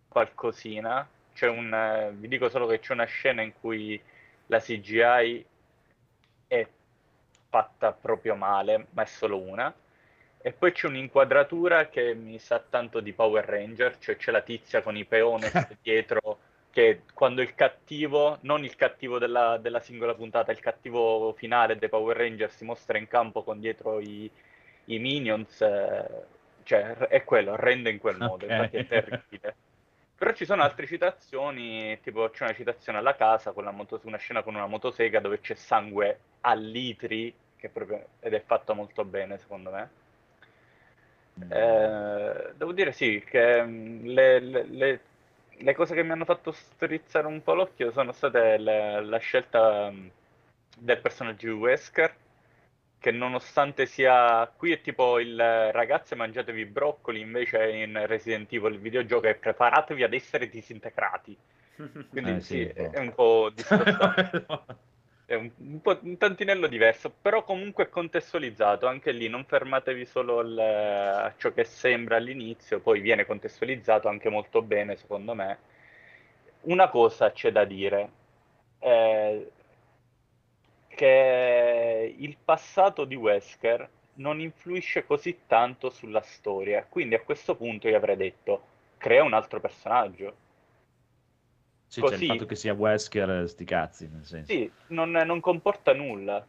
qualcosina. 0.09 1.09
C'è 1.35 1.49
un, 1.49 1.73
eh, 1.73 2.11
vi 2.15 2.27
dico 2.29 2.49
solo 2.49 2.67
che 2.67 2.81
c'è 2.81 2.93
una 2.95 3.05
scena 3.05 3.43
in 3.43 3.53
cui 3.61 4.01
la 4.47 4.59
CGI 4.61 5.45
è 6.49 6.67
fatta 7.49 7.93
proprio 7.93 8.35
male, 8.35 8.87
ma 8.91 9.03
è 9.03 9.07
solo 9.07 9.39
una. 9.39 9.73
E 10.45 10.53
poi 10.53 10.73
c'è 10.73 10.89
un'inquadratura 10.89 11.89
che 11.89 12.15
mi 12.15 12.39
sa 12.39 12.59
tanto 12.59 12.99
di 13.01 13.13
Power 13.13 13.45
Ranger, 13.45 13.97
cioè 13.99 14.17
c'è 14.17 14.33
la 14.33 14.41
tizia 14.43 14.83
con 14.83 14.97
i 14.97 15.05
peones 15.05 15.53
dietro 15.81 16.39
che 16.71 17.03
quando 17.15 17.43
il 17.43 17.55
cattivo, 17.55 18.39
non 18.43 18.65
il 18.65 18.75
cattivo 18.75 19.19
della, 19.19 19.59
della 19.59 19.79
singola 19.81 20.15
puntata, 20.15 20.51
il 20.51 20.59
cattivo 20.59 21.33
finale 21.35 21.77
dei 21.79 21.89
Power 21.89 22.17
Ranger 22.17 22.51
si 22.51 22.65
mostra 22.65 22.99
in 22.99 23.07
campo 23.07 23.45
con 23.45 23.61
dietro 23.61 24.01
i, 24.01 24.29
i 24.87 24.99
minions, 24.99 25.61
eh, 25.61 26.27
cioè 26.65 26.93
è 26.97 27.23
quello, 27.25 27.55
rende 27.57 27.91
in 27.91 27.99
quel 27.99 28.19
modo, 28.19 28.45
Ok. 28.45 28.51
infatti 28.51 28.77
è 28.79 28.87
terribile. 28.87 29.57
Però 30.17 30.33
ci 30.33 30.45
sono 30.45 30.63
altre 30.63 30.87
citazioni, 30.87 32.01
tipo 32.01 32.31
c'è 32.31 32.45
una 32.45 32.55
citazione 32.55 32.99
alla 32.99 33.15
casa, 33.17 33.53
con 33.53 33.65
la 33.65 33.71
moto- 33.73 34.01
una 34.05 34.17
scena 34.19 34.43
con 34.43 34.55
una 34.55 34.67
motosega 34.67 35.21
dove 35.21 35.41
c'è 35.41 35.55
sangue 35.55 36.19
a 36.41 36.55
litri, 36.55 37.33
che 37.57 37.69
proprio, 37.69 38.07
ed 38.21 38.35
è 38.35 38.43
fatto 38.45 38.75
molto 38.75 39.05
bene 39.05 39.39
secondo 39.39 39.71
me. 39.71 39.91
Eh, 41.49 42.53
devo 42.57 42.73
dire 42.73 42.93
sì, 42.93 43.23
che 43.27 43.63
mm, 43.63 44.07
le, 44.07 44.41
le- 44.41 44.65
le- 44.67 45.01
le 45.59 45.75
cose 45.75 45.95
che 45.95 46.03
mi 46.03 46.11
hanno 46.13 46.25
fatto 46.25 46.51
strizzare 46.53 47.27
un 47.27 47.43
po' 47.43 47.55
l'occhio 47.55 47.91
sono 47.93 48.13
state 48.13 48.57
la 48.59 49.19
scelta 49.19 49.91
mm, 49.91 50.07
del 50.79 51.01
personaggio 51.01 51.47
di 51.49 51.53
Wesker, 51.53 52.15
che 52.99 53.11
nonostante 53.11 53.87
sia 53.87 54.47
qui 54.57 54.73
è 54.73 54.81
tipo 54.81 55.19
il 55.19 55.39
eh, 55.39 55.73
ragazzi 55.73 56.15
mangiatevi 56.15 56.65
broccoli, 56.67 57.21
invece 57.21 57.71
in 57.73 58.07
Resident 58.07 58.51
Evil 58.53 58.75
il 58.75 58.81
videogioco 58.81 59.27
è 59.27 59.35
preparatevi 59.35 60.03
ad 60.05 60.15
essere 60.15 60.49
disintegrati. 60.49 61.37
Quindi 62.09 62.37
Eh, 62.37 62.41
sì, 62.41 62.65
sì, 62.65 62.73
po'. 62.75 62.91
è 62.91 62.99
un 62.99 63.13
po' 63.15 63.51
discostante. 63.55 64.47
È 65.33 65.35
un, 65.35 65.51
un 65.57 65.81
un 66.03 66.17
tantinello 66.19 66.67
diverso, 66.69 67.11
però 67.11 67.43
comunque 67.43 67.89
contestualizzato. 67.89 68.87
Anche 68.87 69.11
lì 69.13 69.29
non 69.29 69.45
fermatevi 69.45 70.05
solo 70.07 70.39
al- 70.41 70.59
a 70.59 71.35
ciò 71.39 71.53
che 71.53 71.65
sembra 71.65 72.17
all'inizio, 72.17 72.81
poi 72.81 73.01
viene 73.01 73.25
contestualizzato 73.27 74.09
anche 74.09 74.29
molto 74.29 74.63
bene, 74.63 74.95
secondo 74.97 75.35
me. 75.35 75.59
Una 76.63 76.89
cosa 76.89 77.33
c'è 77.33 77.51
da 77.51 77.65
dire, 77.65 78.11
eh, 78.79 79.51
che 80.89 82.15
il 82.19 82.37
passato 82.45 83.05
di 83.05 83.15
Wesker 83.17 83.89
non 84.15 84.39
influisce 84.41 85.05
così 85.05 85.41
tanto 85.47 85.91
sulla 85.91 86.21
storia, 86.21 86.85
quindi 86.89 87.15
a 87.15 87.23
questo 87.23 87.57
punto 87.57 87.89
io 87.89 87.97
avrei 87.97 88.17
detto, 88.17 88.63
crea 88.99 89.25
un 89.25 89.33
altro 89.33 89.59
personaggio. 89.61 90.37
Sì, 91.93 92.01
Così- 92.01 92.15
il 92.25 92.25
fatto 92.25 92.47
che 92.47 92.55
sia 92.57 92.73
Wesker, 92.73 93.47
sti 93.47 93.65
cazzi, 93.67 94.09
nel 94.11 94.25
senso. 94.25 94.51
Sì, 94.51 94.73
non, 94.89 95.11
non 95.11 95.41
comporta 95.41 95.93
nulla. 95.93 96.43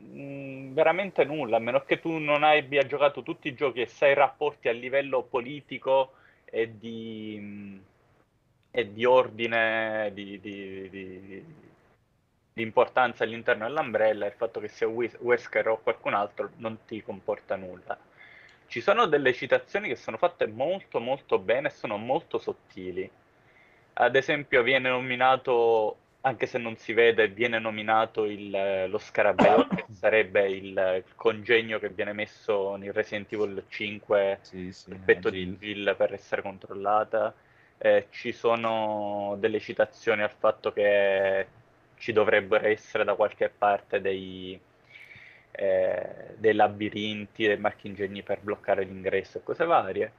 Mm, 0.00 0.72
veramente 0.72 1.22
nulla, 1.24 1.58
a 1.58 1.60
meno 1.60 1.84
che 1.84 2.00
tu 2.00 2.18
non 2.18 2.42
abbia 2.42 2.84
giocato 2.84 3.22
tutti 3.22 3.46
i 3.46 3.54
giochi 3.54 3.82
e 3.82 3.86
sai 3.86 4.14
rapporti 4.14 4.66
a 4.66 4.72
livello 4.72 5.22
politico 5.22 6.14
e 6.44 6.76
di, 6.76 7.36
mm, 7.38 7.78
e 8.72 8.92
di 8.92 9.04
ordine, 9.04 10.10
di, 10.12 10.40
di- 10.40 10.90
di- 10.90 11.44
importanza 12.54 13.22
all'interno 13.22 13.64
dell'Umbrella, 13.68 14.26
il 14.26 14.32
fatto 14.32 14.58
che 14.58 14.66
sia 14.66 14.88
Wes- 14.88 15.16
Wesker 15.20 15.68
o 15.68 15.78
qualcun 15.80 16.14
altro 16.14 16.50
non 16.56 16.78
ti 16.84 17.00
comporta 17.00 17.54
nulla. 17.54 17.96
Ci 18.66 18.80
sono 18.80 19.06
delle 19.06 19.32
citazioni 19.32 19.86
che 19.86 19.94
sono 19.96 20.16
fatte 20.16 20.48
molto 20.48 20.98
molto 20.98 21.38
bene 21.38 21.68
e 21.68 21.70
sono 21.70 21.96
molto 21.96 22.38
sottili. 22.38 23.08
Ad 24.00 24.14
esempio 24.14 24.62
viene 24.62 24.88
nominato, 24.90 25.96
anche 26.20 26.46
se 26.46 26.58
non 26.58 26.76
si 26.76 26.92
vede, 26.92 27.26
viene 27.28 27.58
nominato 27.58 28.26
il, 28.26 28.54
eh, 28.54 28.86
lo 28.86 28.98
scarabeo, 28.98 29.66
che 29.66 29.86
sarebbe 29.90 30.48
il, 30.48 31.02
congegno 31.16 31.80
che 31.80 31.88
viene 31.88 32.12
messo 32.12 32.76
nel 32.76 32.92
Resident 32.92 33.32
Evil 33.32 33.64
5 33.66 34.38
Sì, 34.42 34.70
sì, 34.70 34.90
il 34.90 35.00
petto 35.00 35.30
di. 35.30 35.56
Jill 35.58 35.96
per 35.96 36.12
essere 36.12 36.42
controllata. 36.42 37.34
Eh, 37.76 38.06
ci 38.10 38.30
sono 38.30 39.36
delle 39.40 39.58
citazioni 39.58 40.22
al 40.22 40.32
fatto 40.36 40.72
che 40.72 41.46
ci 41.96 42.12
dovrebbero 42.12 42.66
essere 42.68 43.02
da 43.02 43.14
qualche 43.14 43.48
parte 43.48 44.00
dei, 44.00 44.58
eh, 45.50 46.34
dei 46.36 46.54
labirinti, 46.54 47.46
dei 47.48 47.58
marchingegni 47.58 48.22
per 48.22 48.38
bloccare 48.42 48.84
l'ingresso 48.84 49.38
e 49.38 49.42
cose 49.42 49.64
varie. 49.64 50.12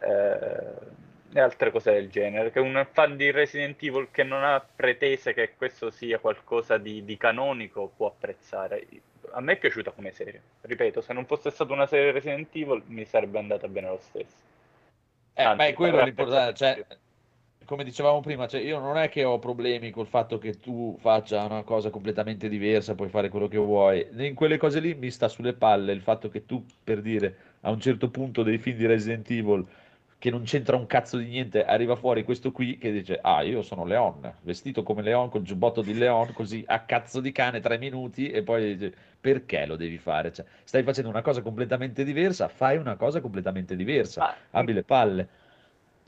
Eh, 0.00 1.06
e 1.32 1.40
altre 1.40 1.70
cose 1.70 1.92
del 1.92 2.08
genere. 2.08 2.50
Che 2.50 2.60
un 2.60 2.86
fan 2.90 3.16
di 3.16 3.30
Resident 3.30 3.82
Evil 3.82 4.08
che 4.10 4.22
non 4.22 4.44
ha 4.44 4.60
pretese 4.60 5.34
che 5.34 5.54
questo 5.56 5.90
sia 5.90 6.18
qualcosa 6.18 6.78
di, 6.78 7.04
di 7.04 7.16
canonico 7.16 7.92
può 7.96 8.08
apprezzare. 8.08 8.86
A 9.32 9.40
me 9.40 9.52
è 9.52 9.58
piaciuta 9.58 9.90
come 9.90 10.12
serie. 10.12 10.40
Ripeto, 10.62 11.00
se 11.00 11.12
non 11.12 11.26
fosse 11.26 11.50
stata 11.50 11.72
una 11.72 11.86
serie 11.86 12.12
Resident 12.12 12.48
Evil 12.54 12.82
mi 12.86 13.04
sarebbe 13.04 13.38
andata 13.38 13.68
bene 13.68 13.88
lo 13.88 14.00
stesso. 14.00 14.46
Eh, 15.34 15.42
Anzi, 15.42 15.56
ma 15.56 15.66
è 15.66 15.72
quello 15.74 16.02
l'importante, 16.02 16.54
cioè, 16.54 16.84
come 17.64 17.84
dicevamo 17.84 18.20
prima, 18.20 18.48
cioè, 18.48 18.62
io 18.62 18.78
non 18.78 18.96
è 18.96 19.10
che 19.10 19.24
ho 19.24 19.38
problemi 19.38 19.90
col 19.90 20.06
fatto 20.06 20.38
che 20.38 20.58
tu 20.58 20.96
faccia 20.98 21.44
una 21.44 21.62
cosa 21.62 21.90
completamente 21.90 22.48
diversa, 22.48 22.94
puoi 22.94 23.10
fare 23.10 23.28
quello 23.28 23.46
che 23.46 23.58
vuoi. 23.58 24.08
In 24.16 24.34
quelle 24.34 24.56
cose 24.56 24.80
lì 24.80 24.94
mi 24.94 25.10
sta 25.10 25.28
sulle 25.28 25.52
palle 25.52 25.92
il 25.92 26.00
fatto 26.00 26.30
che 26.30 26.46
tu, 26.46 26.64
per 26.82 27.02
dire, 27.02 27.36
a 27.60 27.70
un 27.70 27.78
certo 27.78 28.08
punto 28.08 28.42
dei 28.42 28.56
film 28.56 28.78
di 28.78 28.86
Resident 28.86 29.30
Evil, 29.30 29.66
che 30.18 30.30
non 30.30 30.42
c'entra 30.42 30.76
un 30.76 30.86
cazzo 30.86 31.16
di 31.16 31.26
niente, 31.26 31.64
arriva 31.64 31.94
fuori 31.96 32.24
questo 32.24 32.50
qui 32.52 32.76
che 32.78 32.90
dice, 32.92 33.18
ah, 33.22 33.42
io 33.42 33.62
sono 33.62 33.84
Leon, 33.84 34.34
vestito 34.42 34.82
come 34.82 35.02
Leon, 35.02 35.28
col 35.30 35.42
giubbotto 35.42 35.80
di 35.82 35.94
Leon, 35.96 36.32
così 36.32 36.64
a 36.66 36.80
cazzo 36.84 37.20
di 37.20 37.30
cane 37.32 37.60
tre 37.60 37.78
minuti, 37.78 38.30
e 38.30 38.42
poi 38.42 38.76
dice, 38.76 38.94
perché 39.20 39.64
lo 39.66 39.76
devi 39.76 39.98
fare? 39.98 40.32
Cioè, 40.32 40.44
stai 40.64 40.82
facendo 40.82 41.08
una 41.10 41.22
cosa 41.22 41.42
completamente 41.42 42.04
diversa, 42.04 42.48
fai 42.48 42.76
una 42.78 42.96
cosa 42.96 43.20
completamente 43.20 43.76
diversa 43.76 44.20
Ma- 44.22 44.36
abbi 44.50 44.72
le 44.72 44.82
palle. 44.82 45.28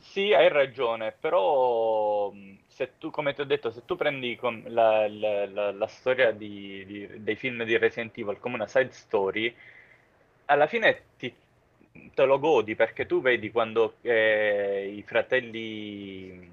Sì, 0.00 0.32
hai 0.32 0.48
ragione, 0.48 1.12
però 1.12 2.32
se 2.66 2.96
tu, 2.98 3.10
come 3.10 3.34
ti 3.34 3.42
ho 3.42 3.44
detto, 3.44 3.70
se 3.70 3.84
tu 3.84 3.96
prendi 3.96 4.34
com- 4.36 4.66
la, 4.68 5.06
la- 5.08 5.46
la- 5.46 5.72
la 5.72 5.86
storia 5.86 6.32
di- 6.32 6.84
di- 6.86 7.22
dei 7.22 7.36
film 7.36 7.64
di 7.64 7.76
Resident 7.76 8.16
Evil 8.16 8.38
come 8.40 8.54
una 8.54 8.66
side 8.66 8.92
story, 8.92 9.54
alla 10.46 10.66
fine 10.66 11.02
ti- 11.16 11.34
te 12.14 12.24
lo 12.24 12.38
godi 12.38 12.74
perché 12.74 13.06
tu 13.06 13.20
vedi 13.20 13.50
quando 13.50 13.96
eh, 14.02 14.92
i 14.96 15.02
fratelli 15.02 16.48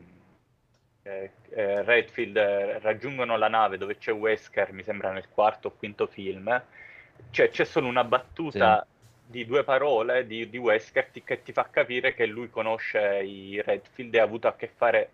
eh, 1.03 1.31
eh, 1.49 1.83
Redfield 1.83 2.35
eh, 2.37 2.79
raggiungono 2.79 3.37
la 3.37 3.47
nave 3.47 3.77
dove 3.77 3.97
c'è 3.97 4.11
Wesker, 4.13 4.73
mi 4.73 4.83
sembra 4.83 5.11
nel 5.11 5.29
quarto 5.29 5.69
o 5.69 5.71
quinto 5.71 6.07
film, 6.07 6.61
cioè 7.31 7.49
c'è 7.49 7.63
solo 7.65 7.87
una 7.87 8.03
battuta 8.03 8.85
di 9.25 9.45
due 9.45 9.63
parole 9.63 10.25
di, 10.25 10.49
di 10.49 10.57
Wesker 10.57 11.07
ti- 11.11 11.23
che 11.23 11.41
ti 11.43 11.51
fa 11.53 11.69
capire 11.69 12.13
che 12.13 12.25
lui 12.25 12.49
conosce 12.49 13.21
i 13.23 13.61
Redfield 13.61 14.13
e 14.15 14.19
ha 14.19 14.23
avuto 14.23 14.47
a 14.47 14.55
che 14.55 14.67
fare 14.75 15.11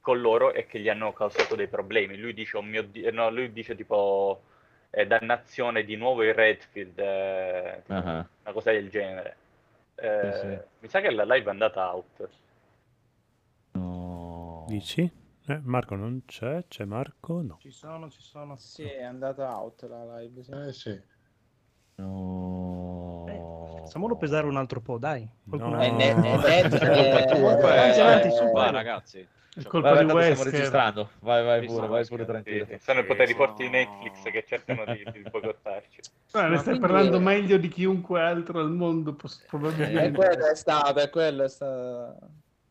con 0.00 0.20
loro 0.20 0.52
e 0.52 0.66
che 0.66 0.80
gli 0.80 0.88
hanno 0.88 1.12
causato 1.12 1.54
dei 1.54 1.68
problemi. 1.68 2.16
Lui 2.18 2.34
dice, 2.34 2.56
oh 2.58 2.62
mio 2.62 2.82
Dio, 2.82 3.10
no, 3.12 3.30
lui 3.30 3.52
dice 3.52 3.74
tipo, 3.74 4.42
eh, 4.90 5.06
dannazione 5.06 5.84
di 5.84 5.96
nuovo 5.96 6.22
i 6.22 6.32
Redfield, 6.32 6.98
eh, 6.98 7.82
Ah, 7.88 8.26
una 8.42 8.52
cosa 8.52 8.70
del 8.72 8.90
genere. 8.90 9.36
Eh, 9.96 10.30
Sì, 10.32 10.38
sì. 10.38 10.60
Mi 10.80 10.88
sa 10.88 11.00
che 11.00 11.10
la 11.10 11.24
live 11.24 11.46
è 11.46 11.50
andata 11.50 11.92
out. 11.94 12.28
No. 13.72 14.64
Dici? 14.68 15.10
Eh, 15.46 15.60
Marco 15.62 15.94
non 15.94 16.22
c'è, 16.26 16.64
c'è 16.68 16.84
Marco? 16.84 17.42
No. 17.42 17.56
Ci 17.60 17.70
sono, 17.70 18.08
ci 18.10 18.22
sono. 18.22 18.56
Sì, 18.56 18.84
è 18.84 19.02
andata 19.02 19.56
out 19.58 19.82
la 19.88 20.18
live. 20.18 20.42
sì. 20.42 20.50
Eh 20.52 20.72
sì. 20.72 21.02
No. 21.96 23.24
Eh, 23.28 23.80
facciamolo 23.80 24.16
pesare 24.16 24.46
un 24.46 24.56
altro 24.56 24.80
po', 24.80 24.98
dai. 24.98 25.28
Qualcun 25.48 25.70
No. 25.72 25.82
Eh, 25.82 25.90
ne- 25.90 26.14
ne- 26.14 26.32
Avanti, 26.34 28.00
avanti, 28.00 28.26
eh, 28.28 28.30
su, 28.30 28.44
va, 28.44 28.50
vai. 28.52 28.72
ragazzi. 28.72 29.28
È 29.56 29.60
Cioè, 29.60 29.70
colpa 29.70 29.90
Vai, 29.92 30.04
di 30.04 30.04
vai, 30.04 30.14
tanto 30.14 30.22
stiamo 30.22 30.40
Wesker. 30.42 30.52
registrando. 30.52 31.10
Vai, 31.20 31.44
vai 31.44 31.64
pure, 31.66 31.86
vai 31.86 32.06
pure 32.06 32.24
tranquillo. 32.24 32.66
sì, 32.66 32.78
sono 32.80 33.00
i 33.00 33.04
poteri 33.04 33.34
forti 33.34 33.62
di 33.62 33.70
no. 33.70 33.76
Netflix 33.76 34.22
che 34.30 34.44
cercano 34.46 34.84
di, 34.86 35.04
di 35.12 35.20
boicottarci. 35.30 36.00
Ah, 36.32 36.48
ne 36.48 36.56
stai 36.56 36.62
quindi- 36.64 36.80
parlando 36.80 37.20
meglio 37.20 37.56
di 37.56 37.68
chiunque 37.68 38.20
altro 38.20 38.58
al 38.58 38.70
mondo, 38.70 39.14
poss- 39.14 39.42
E 39.42 39.46
probabilmente. 39.48 40.10
quello 40.18 40.46
è 40.50 40.54
stato, 40.56 40.98
è 40.98 41.08
quello 41.08 41.44
è 41.44 41.48
stato. 41.48 42.18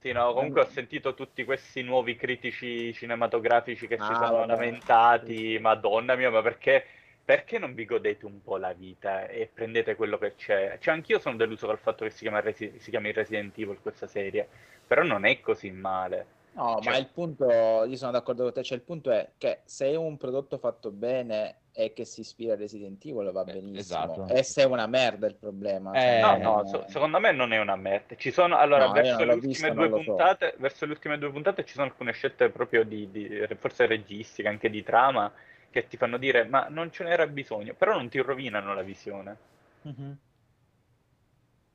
Sì, 0.01 0.11
no, 0.11 0.33
comunque 0.33 0.59
ho 0.61 0.67
sentito 0.67 1.13
tutti 1.13 1.45
questi 1.45 1.81
nuovi 1.81 2.17
critici 2.17 2.91
cinematografici 2.93 3.87
che 3.87 3.95
si 3.95 4.11
Ah, 4.11 4.15
sono 4.15 4.31
vabbè. 4.39 4.47
lamentati, 4.47 5.57
madonna 5.61 6.15
mia, 6.15 6.29
ma 6.29 6.41
perché, 6.41 6.83
perché 7.23 7.57
non 7.57 7.73
vi 7.73 7.85
godete 7.85 8.25
un 8.25 8.41
po' 8.43 8.57
la 8.57 8.73
vita 8.73 9.25
e 9.29 9.49
prendete 9.53 9.95
quello 9.95 10.17
che 10.17 10.35
c'è? 10.35 10.77
Cioè, 10.81 10.93
anch'io 10.93 11.19
sono 11.19 11.37
deluso 11.37 11.67
col 11.67 11.77
fatto 11.79 12.03
che 12.03 12.09
si 12.11 12.19
chiama, 12.23 12.41
Resi- 12.41 12.73
si 12.79 12.89
chiami 12.89 13.13
Resident 13.13 13.57
Evil 13.57 13.79
questa 13.81 14.07
serie, 14.07 14.45
però 14.85 15.03
non 15.03 15.23
è 15.23 15.39
così 15.39 15.71
male. 15.71 16.25
No, 16.55 16.79
Cioè- 16.81 16.91
ma 16.93 16.97
il 16.97 17.07
punto, 17.07 17.45
io 17.45 17.95
sono 17.95 18.11
d'accordo 18.11 18.43
con 18.43 18.53
te, 18.53 18.63
cioè 18.63 18.77
il 18.77 18.83
punto 18.83 19.09
è 19.09 19.31
che 19.37 19.61
se 19.65 19.87
è 19.87 19.95
un 19.95 20.17
prodotto 20.17 20.59
fatto 20.59 20.91
bene 20.91 21.61
e 21.71 21.93
che 21.93 22.05
si 22.05 22.21
ispira 22.21 22.53
a 22.53 22.55
Resident 22.55 23.03
Evil 23.05 23.31
va 23.31 23.41
Eh, 23.41 23.53
benissimo. 23.53 24.13
esatto. 24.13 24.27
E 24.27 24.43
se 24.43 24.61
è 24.61 24.65
una 24.65 24.85
merda 24.85 25.25
il 25.25 25.35
problema. 25.35 25.93
Eh, 25.95 25.99
cioè, 25.99 26.19
No, 26.21 26.37
no, 26.37 26.63
eh, 26.63 26.67
so- 26.67 26.85
secondo 26.87 27.19
me 27.19 27.31
non 27.31 27.53
è 27.53 27.59
una 27.59 27.75
merda. 27.75 28.15
Ci 28.15 28.29
sono, 28.31 28.57
allora, 28.57 28.85
No, 28.85 28.91
verso 28.93 29.23
le 29.23 29.33
non 29.73 29.89
lo 29.89 29.97
so. 29.97 30.03
puntate, 30.03 30.53
verso 30.59 30.85
le 30.85 30.91
ultime 30.91 31.17
due 31.17 31.31
puntate 31.31 31.65
ci 31.65 31.73
sono 31.73 31.87
alcune 31.87 32.11
scelte 32.11 32.49
proprio 32.49 32.83
di, 32.83 33.09
di- 33.09 33.47
forse 33.57 33.87
registiche, 33.87 34.47
anche 34.47 34.69
di 34.69 34.83
trama, 34.83 35.31
che 35.71 35.87
ti 35.87 35.97
fanno 35.97 36.17
dire, 36.17 36.45
ma 36.45 36.67
non 36.69 36.91
ce 36.91 37.03
n'era 37.03 37.25
bisogno, 37.25 37.73
però 37.73 37.93
non 37.95 38.09
ti 38.09 38.19
rovinano 38.19 38.75
la 38.75 38.83
visione. 38.83 39.37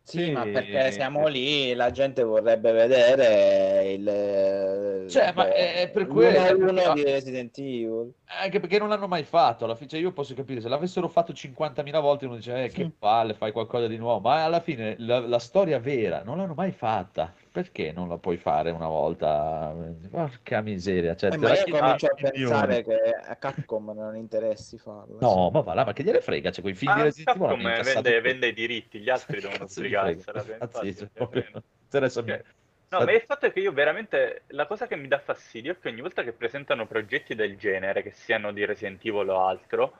Sì, 0.08 0.24
Sì. 0.24 0.30
ma 0.30 0.46
perché 0.46 0.90
siamo 0.90 1.26
lì, 1.28 1.74
la 1.74 1.90
gente 1.90 2.22
vorrebbe 2.22 2.72
vedere 2.72 3.92
il 3.92 5.06
Cioè, 5.10 5.32
ma 5.34 5.52
è- 5.52 5.82
è 5.82 5.90
per 5.90 6.06
quello, 6.06 6.70
uno 6.70 6.94
di 6.94 7.02
Resident 7.04 7.58
Evil. 7.58 8.12
Anche 8.40 8.58
perché 8.58 8.78
non 8.78 8.88
l'hanno 8.88 9.06
mai 9.06 9.24
fatto. 9.24 9.64
Alla 9.66 9.74
fine, 9.74 9.90
cioè, 9.90 10.00
io 10.00 10.12
posso 10.12 10.32
capire 10.32 10.62
se 10.62 10.68
l'avessero 10.68 11.08
fatto 11.08 11.34
50.000 11.34 12.00
volte, 12.00 12.24
uno 12.24 12.36
dice, 12.36 12.64
eh, 12.64 12.68
che 12.70 12.90
palle, 12.98 13.34
fai 13.34 13.52
qualcosa 13.52 13.86
di 13.86 13.98
nuovo. 13.98 14.20
Ma 14.20 14.44
alla 14.44 14.60
fine 14.60 14.94
la, 14.98 15.18
la 15.20 15.38
storia 15.38 15.78
vera 15.78 16.22
non 16.24 16.38
l'hanno 16.38 16.54
mai 16.54 16.72
fatta. 16.72 17.34
Perché 17.58 17.90
non 17.90 18.08
la 18.08 18.18
puoi 18.18 18.36
fare 18.36 18.70
una 18.70 18.86
volta? 18.86 19.74
Porca 20.08 20.60
miseria. 20.60 21.16
Cioè, 21.16 21.32
Eh, 21.32 21.36
ma 21.38 21.56
io 21.56 21.64
comincio 21.76 22.06
a 22.06 22.14
milioni. 22.14 22.30
pensare 22.30 22.84
che 22.84 23.10
a 23.10 23.34
Capcom 23.34 23.90
non 23.92 24.14
interessi 24.14 24.78
farlo. 24.78 25.18
No, 25.18 25.50
ma 25.50 25.60
va 25.62 25.74
là, 25.74 25.84
ma 25.84 25.92
che 25.92 26.04
gliene 26.04 26.20
frega? 26.20 26.52
Cioè, 26.52 26.62
quei 26.62 26.74
film 26.74 26.94
di 26.94 27.02
Resident 27.02 27.28
Evil 27.34 27.48
Capcom 27.48 27.60
incassato 27.68 28.02
vende, 28.02 28.20
vende 28.20 28.46
i 28.46 28.52
diritti, 28.52 29.00
gli 29.00 29.10
altri 29.10 29.40
devono 29.40 29.58
cazzo 29.66 29.80
mi 29.80 29.88
frega? 29.88 30.08
sbrigarsela. 30.20 30.58
Cazzi, 30.58 30.86
infatti, 30.86 30.96
cioè, 30.96 31.08
proprio- 31.12 31.44
Cioè, 31.90 32.42
No, 32.90 33.04
ma 33.04 33.12
il 33.12 33.20
fatto 33.26 33.44
è 33.46 33.52
che 33.52 33.60
io 33.60 33.72
veramente 33.72 34.44
la 34.48 34.66
cosa 34.66 34.86
che 34.86 34.96
mi 34.96 35.08
dà 35.08 35.18
fastidio 35.18 35.72
è 35.72 35.78
che 35.78 35.88
ogni 35.88 36.00
volta 36.00 36.22
che 36.22 36.32
presentano 36.32 36.86
progetti 36.86 37.34
del 37.34 37.58
genere, 37.58 38.02
che 38.02 38.12
siano 38.12 38.50
di 38.52 38.64
Resident 38.64 39.04
Evil 39.04 39.28
o 39.28 39.44
altro, 39.44 39.94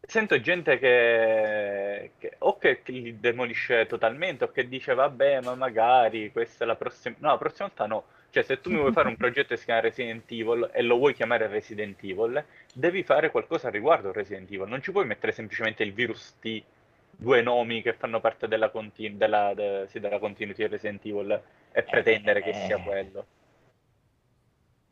sento 0.00 0.40
gente 0.40 0.78
che, 0.78 2.12
che 2.18 2.36
o 2.38 2.58
che 2.58 2.80
li 2.86 3.18
demolisce 3.20 3.86
totalmente 3.86 4.44
o 4.44 4.52
che 4.52 4.68
dice 4.68 4.94
vabbè, 4.94 5.40
ma 5.42 5.54
magari 5.54 6.30
questa 6.32 6.64
è 6.64 6.66
la 6.66 6.76
prossima. 6.76 7.14
No, 7.18 7.30
la 7.30 7.38
prossima 7.38 7.68
volta 7.68 7.86
no. 7.86 8.04
Cioè, 8.30 8.42
se 8.42 8.60
tu 8.60 8.70
mi 8.70 8.76
vuoi 8.76 8.92
fare 8.92 9.08
un 9.08 9.16
progetto 9.16 9.48
che 9.48 9.56
si 9.56 9.64
chiama 9.64 9.80
Resident 9.80 10.30
Evil 10.30 10.68
e 10.72 10.82
lo 10.82 10.96
vuoi 10.96 11.14
chiamare 11.14 11.46
Resident 11.46 12.02
Evil, 12.02 12.44
devi 12.74 13.02
fare 13.02 13.30
qualcosa 13.30 13.70
riguardo 13.70 14.12
Resident 14.12 14.50
Evil. 14.50 14.68
Non 14.68 14.82
ci 14.82 14.92
puoi 14.92 15.06
mettere 15.06 15.32
semplicemente 15.32 15.82
il 15.82 15.94
virus 15.94 16.36
T, 16.38 16.62
due 17.10 17.40
nomi 17.42 17.80
che 17.80 17.94
fanno 17.94 18.20
parte 18.20 18.46
della, 18.46 18.68
continu- 18.68 19.16
della, 19.16 19.54
de- 19.54 19.86
sì, 19.88 19.98
della 19.98 20.18
continuity 20.18 20.66
Resident 20.66 21.04
Evil 21.06 21.42
e 21.72 21.82
pretendere 21.82 22.42
che 22.42 22.52
sia 22.52 22.78
quello. 22.78 23.26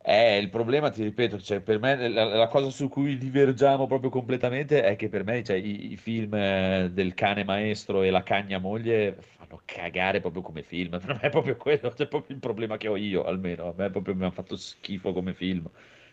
Eh, 0.09 0.37
il 0.37 0.49
problema, 0.49 0.89
ti 0.89 1.03
ripeto, 1.03 1.37
cioè, 1.41 1.59
per 1.59 1.79
me 1.79 2.07
la, 2.07 2.23
la 2.23 2.47
cosa 2.47 2.69
su 2.69 2.87
cui 2.87 3.17
divergiamo 3.17 3.87
proprio 3.87 4.09
completamente 4.09 4.81
è 4.81 4.95
che 4.95 5.09
per 5.09 5.25
me 5.25 5.43
cioè, 5.43 5.57
i, 5.57 5.91
i 5.91 5.97
film 5.97 6.33
eh, 6.33 6.89
del 6.93 7.13
cane 7.13 7.43
maestro 7.43 8.01
e 8.03 8.09
la 8.09 8.23
cagna 8.23 8.57
moglie 8.57 9.17
fanno 9.19 9.61
cagare 9.65 10.21
proprio 10.21 10.41
come 10.41 10.63
film. 10.63 10.97
Per 11.03 11.13
me 11.13 11.19
è 11.19 11.29
proprio 11.29 11.57
quello, 11.57 11.93
cioè, 11.93 12.07
proprio 12.07 12.35
il 12.35 12.41
problema 12.41 12.77
che 12.77 12.87
ho 12.87 12.95
io, 12.95 13.25
almeno. 13.25 13.67
A 13.67 13.73
me 13.75 13.89
proprio 13.89 14.15
mi 14.15 14.21
hanno 14.21 14.31
fatto 14.31 14.55
schifo 14.55 15.11
come 15.11 15.33
film. 15.33 15.69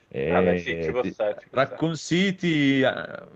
E, 0.08 0.18
Vabbè, 0.26 0.56
sì, 0.56 0.76
ci 0.80 0.90
può 0.90 1.02
ti- 1.02 1.14
stare, 1.14 1.36
ci 1.40 1.48
Raccoon 1.50 1.94
City 1.94 2.82
eh, 2.82 3.28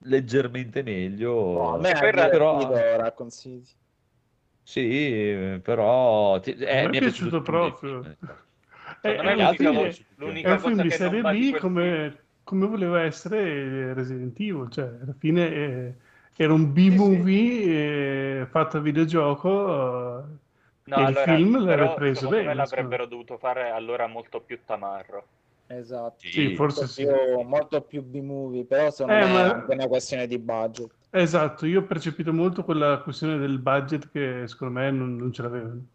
leggermente 0.00 0.82
meglio, 0.82 1.30
No, 1.54 1.70
a 1.74 1.78
me 1.78 1.90
in 1.90 1.98
però, 1.98 2.96
Raccoon 2.98 3.30
City. 3.30 3.74
sì, 4.62 5.60
però 5.62 6.40
ti- 6.40 6.52
eh, 6.56 6.86
A 6.86 6.88
me 6.88 6.92
mi 6.92 6.98
è 6.98 7.02
piaciuto 7.02 7.36
il 7.36 7.42
proprio. 7.42 7.72
film. 7.74 8.16
È, 9.06 9.12
Secondo 9.12 9.30
è 9.30 9.32
me 9.32 9.42
un 9.42 9.42
altri 9.42 9.66
film, 9.66 9.72
no, 9.74 9.88
l'unica, 9.88 9.90
sì, 9.90 10.04
è 10.40 10.48
l'unica 10.48 10.50
un 10.50 10.58
film 10.60 10.78
cosa 10.78 10.82
di 10.82 10.90
serie 10.90 11.24
B 11.24 11.54
come, 11.54 12.24
come 12.42 12.66
voleva 12.66 13.02
essere 13.02 13.94
Resident 13.94 14.38
Evil, 14.40 14.70
cioè 14.70 14.86
alla 15.02 15.14
fine 15.18 15.48
eh, 15.54 15.96
era 16.36 16.52
un 16.52 16.72
B-movie 16.72 18.40
eh, 18.42 18.46
fatto 18.46 18.78
a 18.78 18.80
videogioco 18.80 20.18
eh, 20.24 20.38
No, 20.86 21.00
e 21.00 21.02
il 21.02 21.14
allora, 21.14 21.38
film 21.38 21.58
l'aveva 21.64 21.90
preso 21.90 22.26
secondo 22.26 22.42
me 22.42 22.54
bene. 22.54 22.54
l'avrebbero 22.54 23.06
dovuto 23.06 23.38
fare 23.38 23.70
allora 23.70 24.06
molto 24.06 24.40
più 24.42 24.64
tamarro. 24.64 25.28
Esatto. 25.66 26.24
Sì, 26.28 26.30
Sì, 26.30 26.50
forse 26.50 26.86
Molto 26.86 26.88
sì. 26.88 27.04
più, 27.04 27.40
molto 27.42 27.82
più 27.82 28.02
B-movie, 28.02 28.64
però 28.66 28.90
secondo 28.90 29.16
Eh, 29.16 29.26
me 29.26 29.26
ma- 29.26 29.42
è 29.42 29.52
anche 29.52 29.72
una 29.72 29.86
questione 29.88 30.26
di 30.26 30.38
budget. 30.38 30.92
Esatto, 31.10 31.64
io 31.66 31.80
ho 31.80 31.86
percepito 31.86 32.32
molto 32.32 32.62
quella 32.62 33.00
questione 33.02 33.38
del 33.38 33.58
budget 33.58 34.10
che 34.10 34.46
secondo 34.46 34.74
me 34.74 34.90
non, 34.90 35.16
non 35.16 35.32
ce 35.32 35.42
l'avevano. 35.42 35.86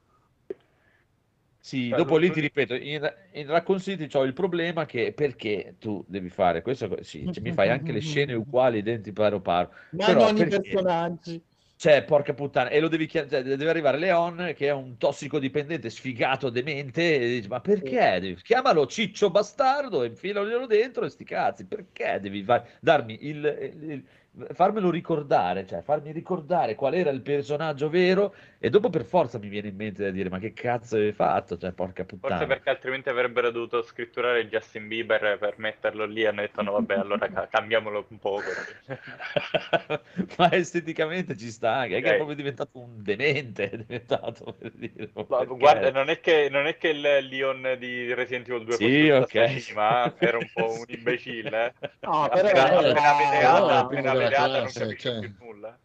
Sì, 1.63 1.93
Cioè, 1.93 1.93
dopo 1.93 2.17
lì 2.17 2.31
ti 2.31 2.39
ripeto, 2.39 2.73
in, 2.73 3.07
in 3.33 3.45
Raccoon 3.47 3.79
City 3.79 4.07
c'ho 4.07 4.23
il 4.23 4.33
problema 4.33 4.85
che 4.85 5.13
perché 5.13 5.75
tu 5.77 6.03
devi 6.07 6.29
fare 6.29 6.61
questo, 6.63 7.03
sì, 7.03 7.29
cioè, 7.31 7.43
mi 7.43 7.51
fai 7.51 7.69
anche 7.69 7.91
le 7.91 7.99
scene 7.99 8.33
uguali, 8.33 8.79
identiche 8.79 9.13
paro 9.13 9.41
paro, 9.41 9.71
Ma 9.91 10.11
però 10.11 10.31
non 10.31 10.37
i 10.37 10.45
perché? 10.45 10.47
personaggi. 10.47 11.41
Cioè, 11.75 12.03
porca 12.05 12.33
puttana, 12.35 12.69
e 12.69 12.79
lo 12.79 12.87
devi 12.87 13.07
chia- 13.07 13.27
cioè, 13.27 13.41
deve 13.43 13.69
arrivare 13.69 13.97
Leon 13.97 14.53
che 14.55 14.67
è 14.67 14.71
un 14.71 14.97
tossicodipendente 14.97 15.89
sfigato, 15.89 16.49
demente, 16.51 17.15
e 17.15 17.27
dici, 17.27 17.47
ma 17.47 17.59
perché? 17.61 18.19
Devi- 18.19 18.41
Chiamalo 18.41 18.85
Ciccio 18.87 19.31
Bastardo 19.31 20.03
e 20.03 20.07
infilaglielo 20.07 20.67
dentro 20.67 21.05
e 21.05 21.09
sti 21.09 21.23
cazzi, 21.23 21.65
perché 21.65 22.19
devi 22.21 22.43
far- 22.43 22.67
darmi 22.81 23.17
il, 23.27 23.73
il- 23.83 24.05
farmelo 24.53 24.89
ricordare, 24.89 25.65
cioè 25.67 25.81
farmi 25.81 26.11
ricordare 26.11 26.75
qual 26.75 26.93
era 26.95 27.09
il 27.09 27.21
personaggio 27.21 27.89
vero 27.89 28.33
e 28.59 28.69
dopo 28.69 28.89
per 28.89 29.03
forza 29.05 29.37
mi 29.39 29.47
viene 29.49 29.67
in 29.69 29.75
mente 29.75 30.03
da 30.03 30.11
dire, 30.11 30.29
ma 30.29 30.39
che 30.39 30.53
cazzo 30.53 30.95
hai 30.97 31.11
fatto? 31.13 31.57
Cioè, 31.57 31.71
porca 31.73 32.05
Forse 32.19 32.45
puttana. 32.45 32.45
perché 32.45 32.69
altrimenti 32.69 33.09
avrebbero 33.09 33.49
dovuto 33.49 33.81
scritturare 33.81 34.47
Justin 34.47 34.87
Bieber 34.87 35.39
per 35.39 35.55
metterlo 35.57 36.05
lì 36.05 36.21
e 36.21 36.27
hanno 36.27 36.41
detto 36.41 36.61
no 36.61 36.71
vabbè 36.73 36.95
allora 36.95 37.27
ca- 37.29 37.47
cambiamolo 37.47 38.05
un 38.09 38.19
po'. 38.19 38.39
Ma 40.37 40.51
esteticamente 40.51 41.35
ci 41.35 41.49
sta 41.49 41.73
anche, 41.77 41.97
è 41.97 42.01
che 42.01 42.11
è 42.11 42.15
proprio 42.15 42.35
diventato 42.35 42.79
un 42.79 43.01
demente, 43.01 43.69
è 43.71 43.77
diventato 43.77 44.53
per 44.53 44.71
dire, 44.71 45.07
perché? 45.07 45.45
guarda, 45.57 45.91
non 45.91 46.09
è, 46.09 46.19
che, 46.19 46.47
non 46.49 46.67
è 46.67 46.77
che 46.77 46.89
il 46.89 47.01
Leon 47.27 47.75
di 47.79 48.13
Resident 48.13 48.47
Evil 48.49 48.65
2 48.65 48.77
Sì, 48.77 49.09
fosse 49.09 49.09
ok. 49.09 49.59
stato 49.59 49.73
ma 49.73 50.13
era 50.17 50.37
un 50.37 50.49
po' 50.51 50.71
un 50.73 50.85
imbecille. 50.87 51.65
eh. 51.65 51.73
No, 52.03 52.29
però 52.29 52.47
appena, 52.49 52.69
era- 52.69 52.91
appena 52.91 53.09
appena 53.79 54.13
vedeata 54.23 54.47
non 54.47 54.59
classe, 54.61 54.79
capisce 54.79 55.09
cioè. 55.09 55.19
più 55.19 55.33
nulla. 55.39 55.77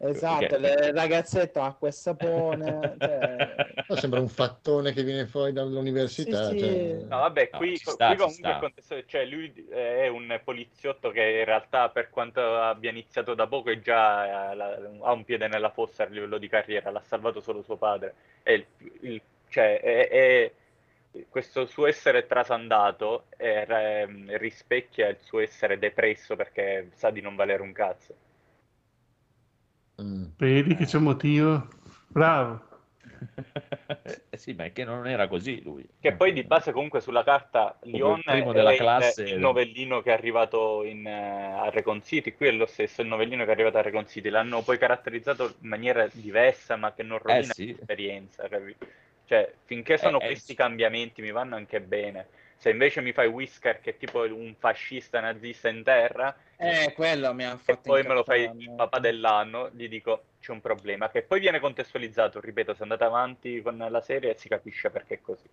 Esatto, 0.00 0.46
Perché- 0.46 0.58
le 0.58 0.92
ragazzette 0.92 1.58
acqua 1.58 1.88
e 1.88 1.90
sapone. 1.90 2.94
cioè, 3.00 3.54
No, 3.88 3.96
sembra 3.96 4.20
un 4.20 4.28
fattone 4.28 4.92
che 4.92 5.02
viene 5.02 5.26
fuori 5.26 5.52
dall'università. 5.52 6.50
Sì, 6.50 6.58
sì. 6.58 6.64
cioè- 6.64 6.92
No, 7.08 7.18
vabbè, 7.18 7.48
No, 7.50 7.58
qui, 7.58 7.68
qui 7.70 7.76
sta, 7.78 8.10
ci 8.10 8.16
comunque 8.16 8.56
contesto- 8.60 9.04
cioè, 9.06 9.24
lui 9.24 9.52
è 9.70 10.06
un 10.06 10.40
poliziotto 10.44 11.10
che 11.10 11.20
in 11.40 11.44
realtà, 11.44 11.88
per 11.88 12.10
quanto 12.10 12.40
abbia 12.60 12.90
iniziato 12.90 13.34
da 13.34 13.48
poco, 13.48 13.70
è 13.70 13.80
già 13.80 14.52
eh, 14.52 14.54
la- 14.54 14.78
ha 15.00 15.12
un 15.12 15.24
piede 15.24 15.48
nella 15.48 15.70
fossa 15.70 16.04
a 16.04 16.06
livello 16.06 16.38
di 16.38 16.46
carriera, 16.48 16.90
l'ha 16.92 17.02
salvato 17.02 17.40
solo 17.40 17.62
suo 17.62 17.76
padre. 17.76 18.14
E 18.44 18.54
il- 18.54 18.66
il- 19.00 19.22
cioè, 19.48 19.80
è- 19.80 20.08
è- 20.08 20.52
questo 21.28 21.66
suo 21.66 21.86
essere 21.86 22.26
trasandato 22.26 23.26
eh, 23.36 23.66
ehm, 23.68 24.36
rispecchia 24.38 25.08
il 25.08 25.18
suo 25.20 25.40
essere 25.40 25.78
depresso 25.78 26.36
perché 26.36 26.90
sa 26.94 27.10
di 27.10 27.20
non 27.20 27.36
valere 27.36 27.62
un 27.62 27.72
cazzo. 27.72 28.14
Mm. 30.00 30.24
Vedi 30.36 30.74
che 30.76 30.84
c'è 30.86 30.96
un 30.96 31.02
motivo. 31.04 31.68
Bravo. 32.08 32.66
Eh 34.30 34.36
sì, 34.36 34.52
ma 34.54 34.64
è 34.64 34.72
che 34.72 34.84
non 34.84 35.06
era 35.06 35.26
così 35.28 35.62
lui. 35.62 35.86
Che 36.00 36.12
poi 36.12 36.32
di 36.32 36.44
base 36.44 36.72
comunque 36.72 37.00
sulla 37.00 37.24
carta 37.24 37.76
Lyon 37.82 38.22
è 38.24 38.42
della 38.52 38.70
il- 38.72 38.78
classe. 38.78 39.22
il 39.24 39.38
novellino 39.38 40.00
che 40.02 40.10
è 40.10 40.12
arrivato 40.12 40.84
in, 40.84 41.06
eh, 41.06 41.12
a 41.12 41.68
Recon 41.70 42.02
City, 42.02 42.34
qui 42.34 42.46
è 42.46 42.52
lo 42.52 42.66
stesso 42.66 43.02
il 43.02 43.08
novellino 43.08 43.44
che 43.44 43.50
è 43.50 43.52
arrivato 43.54 43.78
a 43.78 43.82
Recon 43.82 44.06
City, 44.06 44.28
l'hanno 44.28 44.62
poi 44.62 44.78
caratterizzato 44.78 45.56
in 45.60 45.68
maniera 45.68 46.06
diversa 46.06 46.76
ma 46.76 46.92
che 46.94 47.02
non 47.02 47.18
rovina 47.18 47.40
Eh 47.50 47.54
sì. 47.54 47.66
l'esperienza, 47.66 48.48
capi? 48.48 48.76
Cioè, 49.28 49.52
finché 49.66 49.98
sono 49.98 50.18
Eh, 50.20 50.24
eh, 50.24 50.26
questi 50.28 50.46
sì. 50.52 50.54
cambiamenti 50.54 51.20
mi 51.20 51.30
vanno 51.30 51.54
anche 51.54 51.82
bene. 51.82 52.28
Se 52.56 52.70
invece 52.70 53.02
mi 53.02 53.12
fai 53.12 53.26
Whisker 53.28 53.78
che 53.80 53.90
è 53.90 53.96
tipo 53.98 54.22
un 54.22 54.54
fascista 54.58 55.20
nazista 55.20 55.68
in 55.68 55.84
terra 55.84 56.34
eh, 56.56 56.92
quello 56.92 57.32
mi 57.32 57.44
ha 57.44 57.52
e 57.52 57.56
fatto 57.58 57.80
poi 57.82 58.02
me 58.02 58.14
lo 58.14 58.24
fai 58.24 58.50
il 58.52 58.72
papà 58.74 58.98
dell'anno, 58.98 59.70
gli 59.72 59.86
dico 59.88 60.24
c'è 60.40 60.50
un 60.50 60.60
problema, 60.60 61.08
che 61.08 61.22
poi 61.22 61.38
viene 61.38 61.60
contestualizzato, 61.60 62.40
ripeto, 62.40 62.74
se 62.74 62.82
andate 62.82 63.04
avanti 63.04 63.62
con 63.62 63.76
la 63.76 64.00
serie 64.00 64.34
si 64.34 64.48
capisce 64.48 64.90
perché 64.90 65.14
è 65.14 65.20
così. 65.20 65.48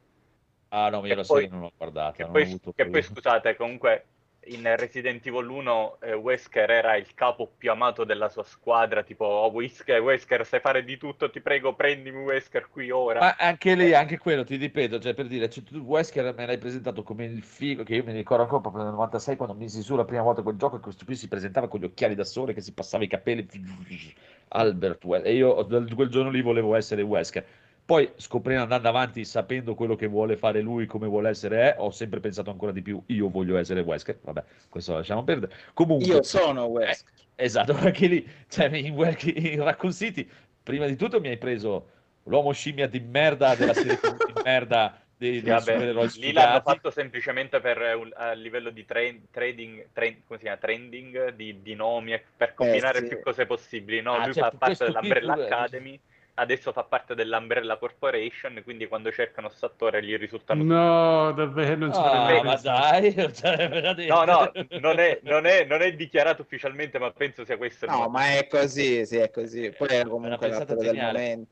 Ah 0.69 0.89
no, 0.89 1.01
io 1.01 1.09
Che 1.09 1.15
la 1.15 1.23
poi- 1.23 1.41
serie 1.41 1.49
non 1.49 1.59
l'ho 1.61 1.71
guardata. 1.77 2.11
Che 2.13 2.25
poi, 2.25 2.59
che 2.73 2.85
poi, 2.87 3.03
scusate, 3.03 3.55
comunque 3.55 4.05
in 4.47 4.75
Resident 4.75 5.25
Evil 5.25 5.47
1 5.47 5.97
eh, 6.01 6.13
Wesker 6.13 6.69
era 6.69 6.95
il 6.95 7.13
capo 7.13 7.51
più 7.57 7.71
amato 7.71 8.03
della 8.03 8.29
sua 8.29 8.43
squadra, 8.43 9.03
tipo 9.03 9.25
oh, 9.25 9.49
Wesker, 9.51 10.01
Wesker, 10.01 10.45
sai 10.45 10.59
fare 10.59 10.83
di 10.83 10.97
tutto, 10.97 11.29
ti 11.29 11.41
prego 11.41 11.73
prendimi 11.73 12.21
Wesker 12.21 12.67
qui 12.69 12.91
ora. 12.91 13.19
Ma 13.19 13.35
anche 13.37 13.75
lì, 13.75 13.93
anche 13.93 14.17
quello, 14.17 14.43
ti 14.43 14.55
ripeto, 14.55 14.99
cioè 14.99 15.13
per 15.13 15.27
dire, 15.27 15.49
cioè, 15.49 15.63
tu 15.63 15.77
Wesker 15.77 16.33
me 16.35 16.45
l'hai 16.45 16.57
presentato 16.57 17.03
come 17.03 17.25
il 17.25 17.41
figo, 17.41 17.83
che 17.83 17.95
io 17.95 18.03
mi 18.03 18.13
ricordo 18.13 18.43
ancora 18.43 18.61
proprio 18.61 18.83
nel 18.83 18.93
96 18.93 19.35
quando 19.35 19.55
misi 19.55 19.81
su 19.81 19.95
la 19.95 20.05
prima 20.05 20.21
volta 20.21 20.41
quel 20.41 20.57
gioco 20.57 20.77
e 20.77 20.79
questo 20.79 21.05
qui 21.05 21.15
si 21.15 21.27
presentava 21.27 21.67
con 21.67 21.79
gli 21.79 21.85
occhiali 21.85 22.15
da 22.15 22.23
sole 22.23 22.53
che 22.53 22.61
si 22.61 22.73
passava 22.73 23.03
i 23.03 23.07
capelli, 23.07 23.47
Albert 24.49 25.03
Wesker, 25.03 25.31
e 25.31 25.35
io 25.35 25.63
da 25.63 25.83
quel 25.93 26.09
giorno 26.09 26.29
lì 26.29 26.41
volevo 26.41 26.75
essere 26.75 27.01
Wesker. 27.01 27.45
Poi 27.85 28.11
scoprendo 28.15 28.63
andando 28.63 28.87
avanti, 28.87 29.23
sapendo 29.25 29.75
quello 29.75 29.95
che 29.95 30.07
vuole 30.07 30.37
fare 30.37 30.59
lui, 30.61 30.87
come 30.87 31.05
vuole 31.07 31.29
essere, 31.29 31.73
è, 31.73 31.75
ho 31.77 31.91
sempre 31.91 32.19
pensato 32.19 32.49
ancora 32.49 32.71
di 32.71 32.81
più, 32.81 33.01
io 33.07 33.29
voglio 33.29 33.57
essere 33.57 33.81
Wesker, 33.81 34.19
vabbè, 34.23 34.43
questo 34.69 34.91
lo 34.93 34.97
lasciamo 34.97 35.23
perdere. 35.23 35.53
Comunque, 35.73 36.07
Io 36.07 36.23
sono 36.23 36.65
Wesker. 36.65 37.13
Esatto, 37.35 37.73
anche 37.77 38.07
lì, 38.07 38.27
cioè, 38.47 38.67
in, 38.75 38.95
in 38.95 39.63
Raccoon 39.63 39.93
City, 39.93 40.27
prima 40.63 40.87
di 40.87 40.95
tutto 40.95 41.19
mi 41.19 41.27
hai 41.27 41.37
preso 41.37 41.89
l'uomo 42.23 42.53
scimmia 42.53 42.87
di 42.87 42.99
merda 43.01 43.53
della 43.55 43.73
serie 43.73 43.99
di 44.01 44.33
merda 44.43 44.99
dei, 45.17 45.39
Sì, 45.39 45.45
vabbè, 45.45 45.77
lì 45.77 45.93
l'hanno 45.93 46.09
sfigati. 46.09 46.61
fatto 46.63 46.89
semplicemente 46.89 47.59
per 47.59 47.81
eh, 47.81 47.93
un- 47.93 48.11
a 48.15 48.31
livello 48.33 48.69
di 48.69 48.83
tra- 48.85 48.99
trading, 49.31 49.87
tra- 49.93 50.05
come 50.25 50.39
si 50.39 50.43
chiama? 50.45 50.57
trending 50.57 51.33
di, 51.33 51.61
di 51.61 51.75
nomi 51.75 52.19
per 52.35 52.53
combinare 52.53 52.99
sì. 52.99 53.07
più 53.07 53.21
cose 53.21 53.45
possibili. 53.45 54.01
No, 54.01 54.15
Ah, 54.15 54.25
lui 54.25 54.33
cioè, 54.33 54.43
fa 54.43 54.51
parte 54.57 54.85
dell'Umbrella 54.85 55.33
Academy, 55.33 55.99
adesso 56.35 56.71
fa 56.71 56.83
parte 56.83 57.15
dell'Umbrella 57.15 57.77
Corporation, 57.77 58.61
quindi 58.63 58.87
quando 58.87 59.11
cercano 59.11 59.47
questo 59.47 59.65
attore 59.65 60.03
gli 60.03 60.15
risultano 60.17 60.63
No, 60.63 61.31
davvero 61.31 61.75
non 61.77 61.93
ci 61.93 61.99
Ah, 62.01 62.25
credo. 62.27 62.43
ma 62.43 62.55
dai. 62.55 64.07
No, 64.07 64.23
no, 64.25 64.51
non 64.79 64.99
è, 64.99 65.19
non, 65.23 65.45
è, 65.45 65.65
non 65.65 65.81
è 65.81 65.93
dichiarato 65.93 66.41
ufficialmente, 66.41 66.99
ma 66.99 67.11
penso 67.11 67.45
sia 67.45 67.57
questo 67.57 67.85
No, 67.85 68.09
ma 68.09 68.33
è 68.37 68.47
così, 68.47 69.05
sì, 69.05 69.17
è 69.17 69.29
così. 69.31 69.71
Poi 69.71 69.87
era 69.89 70.01
Una 70.01 70.09
comunque 70.09 70.47
pensata 70.47 70.73
l'attore 70.73 70.91
del 70.91 71.01
momento. 71.03 71.49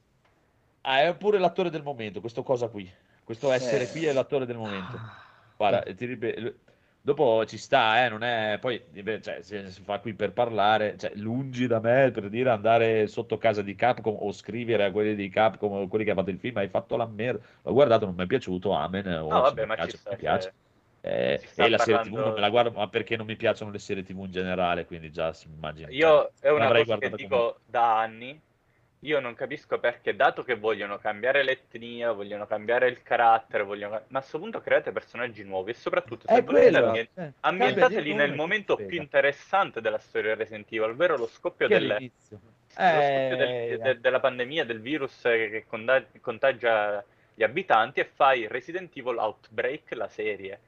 Ah, 0.81 1.01
è 1.01 1.15
pure 1.15 1.39
l'attore 1.39 1.69
del 1.69 1.83
momento, 1.83 2.19
questo 2.19 2.43
cosa 2.43 2.67
qui. 2.67 2.91
Questo 3.23 3.51
essere 3.51 3.85
Eh. 3.85 3.89
qui 3.89 4.05
è 4.05 4.11
l'attore 4.11 4.45
del 4.45 4.57
momento. 4.57 4.99
Guarda, 5.55 5.81
ti 5.93 6.05
ripeto, 6.05 6.53
dopo 7.03 7.45
ci 7.45 7.57
sta, 7.57 8.05
eh, 8.05 8.09
non 8.09 8.23
è... 8.23 8.57
Poi, 8.59 8.79
beh, 8.79 9.21
cioè, 9.21 9.41
se 9.41 9.69
si 9.71 9.81
fa 9.83 9.99
qui 9.99 10.13
per 10.13 10.31
parlare, 10.33 10.97
cioè, 10.97 11.11
lungi 11.15 11.67
da 11.67 11.79
me 11.79 12.11
per 12.11 12.29
dire 12.29 12.49
andare 12.49 13.07
sotto 13.07 13.37
casa 13.37 13.61
di 13.61 13.75
Capcom 13.75 14.15
o 14.19 14.31
scrivere 14.31 14.85
a 14.85 14.91
quelli 14.91 15.15
di 15.15 15.29
Capcom 15.29 15.71
o 15.73 15.87
quelli 15.87 16.05
che 16.05 16.11
hanno 16.11 16.19
fatto 16.21 16.31
il 16.31 16.39
film, 16.39 16.57
hai 16.57 16.69
fatto 16.69 16.95
la 16.97 17.05
merda. 17.07 17.43
L'ho 17.63 17.73
guardato, 17.73 18.05
non 18.05 18.15
mi 18.15 18.23
è 18.23 18.27
piaciuto, 18.27 18.71
amen. 18.71 19.07
o 19.07 19.27
No, 19.27 19.43
se 19.43 19.55
vabbè, 19.55 19.61
mi 19.61 19.67
ma 19.67 19.75
piace, 19.75 19.97
sta. 19.97 20.09
mi 20.11 20.15
piace. 20.17 20.49
cioè, 20.49 20.53
Eh, 21.01 21.41
e 21.55 21.69
la 21.69 21.77
serie 21.77 21.99
TV 21.99 22.15
non 22.15 22.33
me 22.33 22.39
la 22.39 22.49
guardo, 22.49 22.71
ma 22.71 22.87
perché 22.87 23.17
non 23.17 23.25
mi 23.25 23.35
piacciono 23.35 23.71
le 23.71 23.79
serie 23.79 24.03
TV 24.03 24.23
in 24.25 24.31
generale, 24.31 24.85
quindi 24.85 25.11
già 25.11 25.33
si 25.33 25.47
immagina. 25.47 25.89
Io 25.89 26.31
è 26.39 26.49
una 26.49 26.71
cosa 26.71 26.97
che 26.97 27.09
dico 27.11 27.59
da 27.65 27.99
anni. 27.99 28.41
Io 29.03 29.19
non 29.19 29.35
capisco 29.35 29.79
perché, 29.79 30.15
dato 30.15 30.43
che 30.43 30.55
vogliono 30.55 30.97
cambiare 30.97 31.43
l'etnia, 31.43 32.11
vogliono 32.13 32.45
cambiare 32.47 32.87
il 32.87 33.01
carattere, 33.03 33.63
vogliono... 33.63 34.01
ma 34.07 34.17
a 34.19 34.21
questo 34.21 34.39
punto 34.39 34.61
create 34.61 34.91
personaggi 34.91 35.43
nuovi 35.43 35.71
e 35.71 35.73
soprattutto 35.73 36.25
se 36.27 36.41
volete 36.41 36.77
ambien- 36.77 37.07
eh, 37.15 37.33
ambientateli 37.41 38.13
nel 38.13 38.33
momento 38.33 38.75
più 38.75 39.01
interessante 39.01 39.81
della 39.81 39.97
storia 39.97 40.35
Resident 40.35 40.67
Evil, 40.71 40.89
ovvero 40.91 41.17
lo 41.17 41.27
scoppio, 41.27 41.67
del- 41.67 41.91
all'inizio. 41.91 42.39
lo 42.41 42.51
scoppio 42.75 43.35
del- 43.35 43.47
Eh, 43.49 43.77
de- 43.81 43.99
della 43.99 44.19
pandemia, 44.19 44.63
del 44.65 44.79
virus 44.79 45.21
che 45.21 45.65
contagia 46.21 47.03
gli 47.35 47.43
abitanti 47.43 47.99
e 47.99 48.05
fai 48.05 48.47
Resident 48.47 48.95
Evil 48.95 49.17
Outbreak, 49.17 49.93
la 49.95 50.07
serie. 50.07 50.59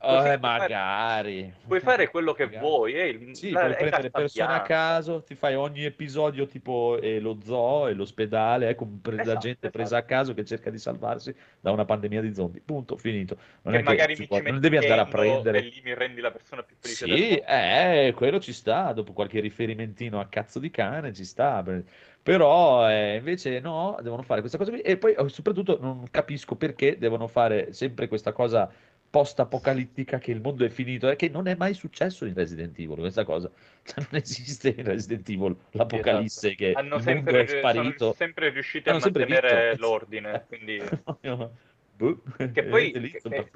Così 0.00 0.14
Eh, 0.28 0.38
puoi 0.38 0.38
fare- 0.38 0.38
magari. 0.38 1.54
Puoi 1.66 1.80
fare 1.80 2.08
quello 2.08 2.32
che 2.32 2.44
Magari. 2.44 2.64
vuoi, 2.64 2.92
è 2.94 3.02
il- 3.02 3.34
Sì, 3.34 3.50
la- 3.50 3.60
puoi 3.62 3.74
prendere 3.74 4.10
persone 4.10 4.54
a 4.54 4.62
caso, 4.62 5.24
ti 5.24 5.34
fai 5.34 5.56
ogni 5.56 5.84
episodio 5.84 6.46
tipo 6.46 7.00
eh, 7.02 7.18
lo 7.18 7.36
zoo 7.42 7.88
e 7.88 7.94
l'ospedale, 7.94 8.68
ecco, 8.68 8.86
pre- 9.02 9.16
la 9.16 9.22
Esatto, 9.22 9.38
gente 9.40 9.58
esatto. 9.66 9.70
presa 9.76 9.96
a 9.96 10.02
caso 10.02 10.34
che 10.34 10.44
cerca 10.44 10.70
di 10.70 10.78
salvarsi 10.78 11.34
da 11.60 11.72
una 11.72 11.84
pandemia 11.84 12.20
di 12.20 12.32
zombie. 12.32 12.62
Punto, 12.64 12.96
finito. 12.96 13.36
Non 13.62 13.72
che 13.74 13.80
è 13.80 13.82
che 13.82 13.88
magari 13.88 14.14
vuole- 14.14 14.44
ci 14.44 14.50
non 14.52 14.60
devi 14.60 14.76
andare 14.76 15.00
a 15.00 15.06
prendere. 15.06 15.58
e 15.58 15.62
lì 15.62 15.80
mi 15.82 15.94
rendi 15.94 16.20
la 16.20 16.30
persona 16.30 16.62
più 16.62 16.76
felice 16.78 17.04
Sì, 17.04 17.34
eh, 17.36 18.12
quello 18.14 18.38
ci 18.38 18.52
sta, 18.52 18.92
dopo 18.92 19.12
qualche 19.12 19.40
riferimentino 19.40 20.20
a 20.20 20.26
cazzo 20.28 20.60
di 20.60 20.70
cane 20.70 21.12
ci 21.12 21.24
sta, 21.24 21.60
per- 21.64 21.82
però 22.22 22.88
eh, 22.88 23.16
invece 23.16 23.58
no, 23.58 23.98
devono 24.02 24.22
fare 24.22 24.40
questa 24.40 24.58
cosa 24.58 24.70
qui 24.70 24.80
e 24.80 24.96
poi 24.98 25.14
eh, 25.14 25.28
soprattutto 25.28 25.78
non 25.80 26.04
capisco 26.10 26.54
perché 26.56 26.98
devono 26.98 27.26
fare 27.26 27.72
sempre 27.72 28.06
questa 28.06 28.32
cosa 28.32 28.70
post-apocalittica 29.10 30.18
che 30.18 30.30
il 30.32 30.40
mondo 30.40 30.64
è 30.64 30.68
finito, 30.68 31.08
è 31.08 31.16
che 31.16 31.28
non 31.28 31.46
è 31.48 31.54
mai 31.54 31.74
successo 31.74 32.24
in 32.26 32.34
Resident 32.34 32.78
Evil 32.78 32.98
questa 32.98 33.24
cosa, 33.24 33.50
cioè, 33.82 34.04
non 34.10 34.20
esiste 34.20 34.68
in 34.76 34.84
Resident 34.84 35.28
Evil 35.28 35.56
l'apocalisse 35.72 36.54
che 36.54 36.72
Hanno 36.72 36.98
sempre, 36.98 37.42
è 37.42 37.46
sparito. 37.46 37.98
sono 37.98 38.12
sempre 38.12 38.48
riusciti 38.50 38.88
a 38.88 38.92
Hanno 38.92 39.00
sempre 39.00 39.26
mantenere 39.26 39.70
vinto. 39.70 39.86
l'ordine, 39.86 40.44
quindi... 40.46 40.78
Boh, 41.98 42.22
Che 42.52 42.62
poi 42.64 42.92
che- 42.92 43.20
che- 43.22 43.50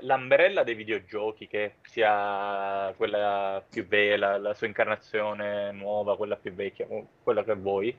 l'ambrella 0.00 0.62
dei 0.62 0.74
videogiochi, 0.74 1.46
che 1.48 1.74
sia 1.82 2.92
quella 2.96 3.62
più 3.68 3.86
vecchia, 3.86 4.38
la 4.38 4.54
sua 4.54 4.66
incarnazione 4.66 5.72
nuova, 5.72 6.16
quella 6.16 6.36
più 6.36 6.52
vecchia, 6.54 6.86
quella 7.22 7.44
che 7.44 7.54
vuoi, 7.54 7.94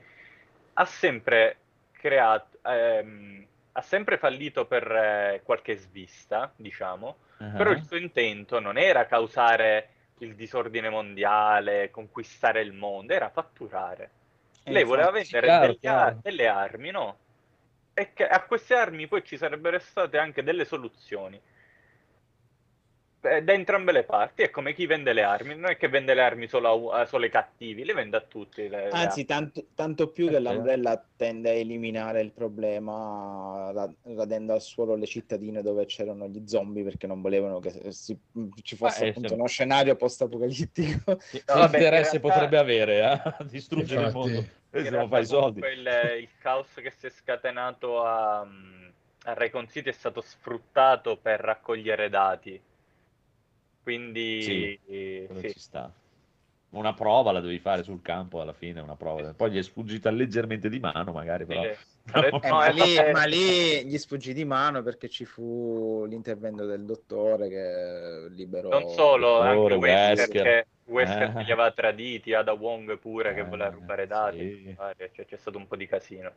ha 0.74 0.84
sempre 0.84 1.56
creato, 1.92 2.58
ehm, 2.62 3.46
ha 3.78 3.82
sempre 3.82 4.18
fallito 4.18 4.66
per 4.66 4.90
eh, 4.90 5.40
qualche 5.44 5.76
svista, 5.76 6.52
diciamo, 6.56 7.16
però 7.36 7.70
Ah. 7.70 7.74
il 7.74 7.84
suo 7.84 7.96
intento 7.96 8.58
non 8.58 8.76
era 8.76 9.06
causare 9.06 9.90
il 10.18 10.34
disordine 10.34 10.88
mondiale, 10.88 11.90
conquistare 11.92 12.60
il 12.60 12.72
mondo, 12.72 13.12
era 13.12 13.28
fatturare. 13.30 14.10
Eh, 14.64 14.72
Lei 14.72 14.82
voleva 14.82 15.12
vendere 15.12 15.46
Chiaro, 15.46 15.66
degli 15.66 15.78
chiaro. 15.78 16.06
ar- 16.06 16.14
delle 16.16 16.48
armi, 16.48 16.90
no? 16.90 17.18
E 17.94 18.12
che 18.12 18.26
a 18.26 18.42
queste 18.42 18.74
armi 18.74 19.06
poi 19.06 19.22
ci 19.24 19.36
sarebbero 19.36 19.78
state 19.78 20.18
anche 20.18 20.42
delle 20.42 20.64
soluzioni. 20.64 21.40
Eh, 23.20 23.42
Da 23.42 23.52
entrambe 23.52 23.90
le 23.90 24.04
parti, 24.04 24.42
è 24.42 24.50
come 24.50 24.72
chi 24.72 24.86
vende 24.86 25.12
le 25.12 25.24
armi, 25.24 25.56
non 25.56 25.70
è 25.70 25.76
che 25.76 25.88
vende 25.88 26.14
le 26.14 26.22
armi 26.22 26.46
solo, 26.46 26.92
a- 26.92 27.00
a- 27.00 27.04
solo 27.06 27.24
ai 27.24 27.30
cattivi, 27.30 27.84
le 27.84 27.92
vende 27.92 28.16
a 28.16 28.20
tutti. 28.20 28.68
le- 28.68 28.90
Anzi, 28.90 29.24
tanto, 29.24 29.66
tanto 29.74 30.12
più 30.12 30.28
che 30.28 30.36
Eh, 30.36 30.40
l'Umbrella 30.40 31.04
tende 31.16 31.50
a 31.50 31.54
eliminare 31.54 32.20
il 32.20 32.30
problema 32.30 33.72
ra- 33.72 33.92
radendo 34.14 34.52
al 34.52 34.60
suolo 34.62 34.94
le 34.94 35.06
cittadine 35.06 35.62
dove 35.62 35.84
c'erano 35.86 36.28
gli 36.28 36.46
zombie 36.46 36.84
perché 36.84 37.08
non 37.08 37.20
volevano 37.20 37.58
che 37.58 37.90
si- 37.90 38.16
ci 38.62 38.76
fosse 38.76 39.00
Ma, 39.00 39.06
eh, 39.06 39.08
appunto 39.10 39.34
uno 39.34 39.46
scenario 39.48 39.96
post-apocalittico. 39.96 41.16
Che 41.16 41.42
No, 41.48 41.62
interesse 41.64 41.76
in 41.76 41.90
realtà- 41.90 42.20
potrebbe 42.20 42.58
avere 42.58 43.04
a 43.04 43.36
distruggere 43.50 44.00
il 44.00 44.06
Infatti. 44.06 44.30
mondo? 44.32 44.48
E 44.70 44.78
In 44.78 44.84
se 44.84 44.90
non 44.90 45.08
fai 45.08 45.22
i 45.22 45.26
soldi. 45.26 45.60
Il, 45.60 45.88
il 46.20 46.28
caos 46.38 46.72
che 46.74 46.90
si 46.96 47.06
è 47.06 47.10
scatenato 47.10 48.04
a, 48.04 48.40
a 48.40 49.32
Recon 49.34 49.68
City 49.68 49.88
è 49.88 49.92
stato 49.92 50.20
sfruttato 50.20 51.16
per 51.16 51.40
raccogliere 51.40 52.08
dati. 52.08 52.60
Quindi 53.88 54.42
Sì, 54.42 54.78
sì. 54.86 55.24
quello 55.26 55.48
ci 55.48 55.58
sta. 55.58 55.90
una 56.72 56.92
prova 56.92 57.32
la 57.32 57.40
devi 57.40 57.58
fare 57.58 57.82
sul 57.82 58.02
campo 58.02 58.42
alla 58.42 58.52
fine, 58.52 58.80
una 58.80 58.96
prova. 58.96 59.32
Poi 59.32 59.50
gli 59.50 59.56
è 59.56 59.62
sfuggita 59.62 60.10
leggermente 60.10 60.68
di 60.68 60.78
mano, 60.78 61.10
magari, 61.12 61.46
però... 61.46 61.62
Sì. 61.62 61.70
Eh, 62.08 62.30
No, 62.30 62.40
ma, 62.56 62.66
è 62.66 62.72
lì, 62.72 63.12
ma 63.12 63.24
lì 63.24 63.84
gli 63.86 63.98
sfuggì 63.98 64.32
di 64.32 64.44
mano 64.46 64.82
perché 64.82 65.08
ci 65.10 65.26
fu 65.26 66.06
l'intervento 66.08 66.64
del 66.64 66.84
dottore 66.86 67.48
che 67.50 68.28
liberò. 68.34 68.68
Non 68.70 68.88
solo, 68.90 69.40
anche 69.40 69.54
Dottore, 69.56 69.74
Wesker, 69.76 70.16
Wesker. 70.16 70.42
che, 70.42 70.66
Wesker 70.84 71.22
Eh. 71.36 71.44
li 71.44 71.52
aveva 71.52 71.70
traditi, 71.70 72.32
Ada 72.32 72.52
Wong 72.54 72.98
pure 72.98 73.34
che 73.34 73.40
Eh, 73.40 73.44
voleva 73.44 73.68
rubare 73.70 74.06
dati, 74.06 74.38
sì. 74.38 74.76
cioè, 75.12 75.24
c'è 75.26 75.36
stato 75.36 75.58
un 75.58 75.66
po' 75.66 75.76
di 75.76 75.86
casino. 75.86 76.32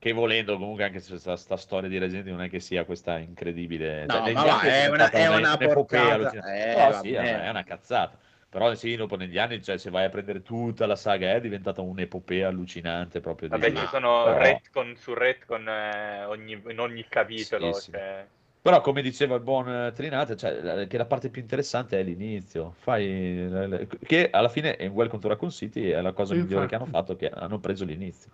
Che 0.00 0.12
volendo 0.12 0.56
comunque 0.56 0.84
anche 0.84 0.98
se 1.00 1.18
sta, 1.18 1.36
sta 1.36 1.58
storia 1.58 1.86
di 1.86 1.98
Resident 1.98 2.24
Evil 2.24 2.38
non 2.38 2.46
è 2.46 2.48
che 2.48 2.58
sia 2.58 2.84
questa 2.86 3.18
incredibile... 3.18 4.06
No, 4.06 4.14
cioè, 4.14 4.32
ma 4.32 4.60
è 4.62 4.86
una- 4.88 5.08
diventata 5.10 5.18
è 5.18 5.26
una 5.28 5.56
porcata. 5.58 6.54
Eh, 6.54 6.74
No, 6.88 7.02
sì, 7.02 7.12
è 7.12 7.50
una, 7.50 7.62
cazzata. 7.64 8.16
Però 8.48 8.74
sì, 8.74 8.96
dopo 8.96 9.16
negli 9.16 9.36
anni, 9.36 9.62
cioè, 9.62 9.76
se 9.76 9.90
vai 9.90 10.04
a 10.06 10.08
prendere 10.08 10.40
tutta 10.40 10.86
la 10.86 10.96
saga, 10.96 11.34
è 11.34 11.40
diventata 11.42 11.82
un'epopea 11.82 12.48
allucinante 12.48 13.20
proprio 13.20 13.48
di... 13.50 13.58
Vabbè, 13.58 13.74
ci 13.74 13.86
sono 13.88 14.24
Però- 14.24 14.38
retcon 14.38 14.96
su 14.96 15.12
retcon 15.12 15.68
eh, 15.68 16.24
ogni- 16.24 16.62
in 16.70 16.78
ogni 16.80 17.04
capitolo. 17.06 17.70
Sì, 17.74 17.80
sì. 17.82 17.90
cioè, 17.90 18.24
Però, 18.62 18.80
come 18.80 19.02
diceva 19.02 19.34
il 19.34 19.42
buon 19.42 19.68
eh, 19.68 19.92
Trinate, 19.92 20.34
cioè, 20.34 20.60
la- 20.62 20.84
che 20.86 20.96
la 20.96 21.04
parte 21.04 21.28
più 21.28 21.42
interessante 21.42 22.00
è 22.00 22.02
l'inizio. 22.02 22.74
Fai, 22.78 23.48
la- 23.50 23.80
che 24.02 24.30
alla 24.32 24.48
fine 24.48 24.76
in 24.80 24.92
Welcome 24.92 25.20
to 25.20 25.28
Raccoon 25.28 25.50
City 25.50 25.90
è 25.90 26.00
la 26.00 26.12
cosa 26.12 26.32
Sì, 26.32 26.40
migliore 26.40 26.64
infatti. 26.64 26.68
che 26.68 26.74
hanno 26.74 26.86
fatto, 26.86 27.16
che 27.16 27.28
hanno 27.28 27.58
preso 27.58 27.84
l'inizio. 27.84 28.30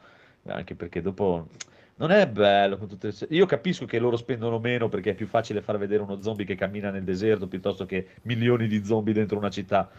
Anche 0.48 0.74
perché 0.74 1.00
dopo 1.02 1.48
non 1.96 2.10
è 2.10 2.26
bello. 2.28 2.76
con 2.78 2.88
tutte 2.88 3.08
le- 3.08 3.26
Io 3.30 3.46
capisco 3.46 3.84
che 3.86 3.98
loro 3.98 4.16
spendono 4.16 4.58
meno 4.58 4.88
perché 4.88 5.10
è 5.10 5.14
più 5.14 5.26
facile 5.26 5.62
far 5.62 5.78
vedere 5.78 6.02
uno 6.02 6.20
zombie 6.20 6.44
che 6.46 6.54
cammina 6.54 6.90
nel 6.90 7.04
deserto 7.04 7.46
piuttosto 7.48 7.86
che 7.86 8.08
milioni 8.22 8.66
di 8.68 8.84
zombie 8.84 9.14
dentro 9.14 9.38
una 9.38 9.50
città. 9.50 9.90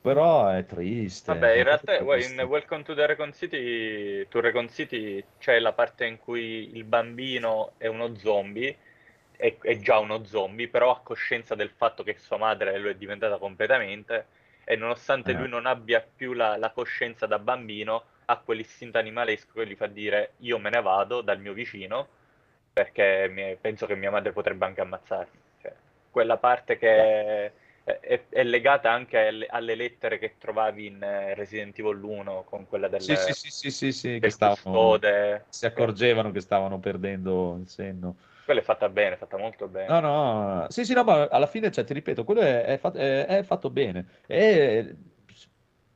Però 0.00 0.48
è 0.48 0.64
triste. 0.64 1.32
Vabbè, 1.32 1.56
in 1.56 1.64
realtà 1.64 1.96
in 1.96 2.40
Welcome 2.40 2.82
to 2.84 2.94
the 2.94 3.04
Recon 3.06 3.32
City, 3.32 4.26
to 4.28 4.40
Recon 4.40 4.68
City 4.70 5.22
c'è 5.38 5.58
la 5.58 5.72
parte 5.72 6.06
in 6.06 6.18
cui 6.18 6.70
il 6.76 6.84
bambino 6.84 7.72
è 7.78 7.88
uno 7.88 8.14
zombie, 8.14 8.76
è, 9.36 9.56
è 9.60 9.78
già 9.78 9.98
uno 9.98 10.24
zombie, 10.24 10.68
però 10.68 10.92
ha 10.92 11.00
coscienza 11.02 11.56
del 11.56 11.70
fatto 11.70 12.04
che 12.04 12.16
sua 12.18 12.36
madre 12.36 12.78
lo 12.78 12.88
è 12.88 12.94
diventata 12.94 13.38
completamente 13.38 14.26
e 14.64 14.76
nonostante 14.76 15.32
Eh. 15.32 15.34
lui 15.34 15.48
non 15.48 15.66
abbia 15.66 16.00
più 16.14 16.32
la, 16.32 16.56
la 16.56 16.70
coscienza 16.70 17.26
da 17.26 17.38
bambino, 17.40 18.04
ha 18.30 18.38
quell'istinto 18.38 18.98
animalesco 18.98 19.52
che 19.54 19.66
gli 19.66 19.74
fa 19.76 19.86
dire 19.86 20.32
io 20.38 20.58
me 20.58 20.70
ne 20.70 20.82
vado 20.82 21.20
dal 21.22 21.40
mio 21.40 21.52
vicino 21.52 22.08
perché 22.72 23.28
mi- 23.30 23.56
penso 23.60 23.86
che 23.86 23.96
mia 23.96 24.10
madre 24.10 24.32
potrebbe 24.32 24.64
anche 24.64 24.80
ammazzarmi. 24.80 25.38
Cioè, 25.62 25.74
quella 26.10 26.36
parte 26.38 26.78
che 26.78 27.52
è, 27.84 28.00
è- 28.00 28.22
è 28.28 28.42
legata 28.44 28.90
anche 28.92 29.18
alle, 29.28 29.46
alle 29.46 29.74
lettere 29.74 30.18
che 30.18 30.36
trovavi 30.38 30.86
in 30.86 31.02
eh, 31.02 31.34
Resident 31.34 31.78
Evil 31.78 32.02
1 32.02 32.44
con 32.44 32.66
quella 32.68 32.88
del, 32.88 33.02
Sì, 33.02 33.16
sì, 33.16 33.32
sì, 33.32 33.50
sì, 33.50 33.70
sì, 33.70 33.92
sì, 33.92 34.20
che 34.20 34.30
stavano, 34.30 34.60
custode. 34.60 35.44
si 35.48 35.66
accorgevano 35.66 36.30
che 36.30 36.40
stavano 36.40 36.78
perdendo 36.78 37.56
il 37.60 37.68
senno. 37.68 38.16
Quella 38.44 38.60
è 38.60 38.64
fatta 38.64 38.88
bene, 38.88 39.14
è 39.14 39.18
fatta 39.18 39.36
molto 39.36 39.68
bene. 39.68 39.88
No, 39.88 40.00
no, 40.00 40.66
sì, 40.70 40.84
sì, 40.84 40.92
no, 40.92 41.02
ma 41.04 41.28
alla 41.28 41.46
fine, 41.46 41.70
cioè, 41.70 41.84
ti 41.84 41.94
ripeto, 41.94 42.24
quello 42.24 42.40
è, 42.40 42.64
è 42.64 42.78
fat- 42.78 42.96
è- 42.96 43.26
è 43.26 43.42
fatto 43.42 43.70
bene. 43.70 44.06
E 44.26 44.94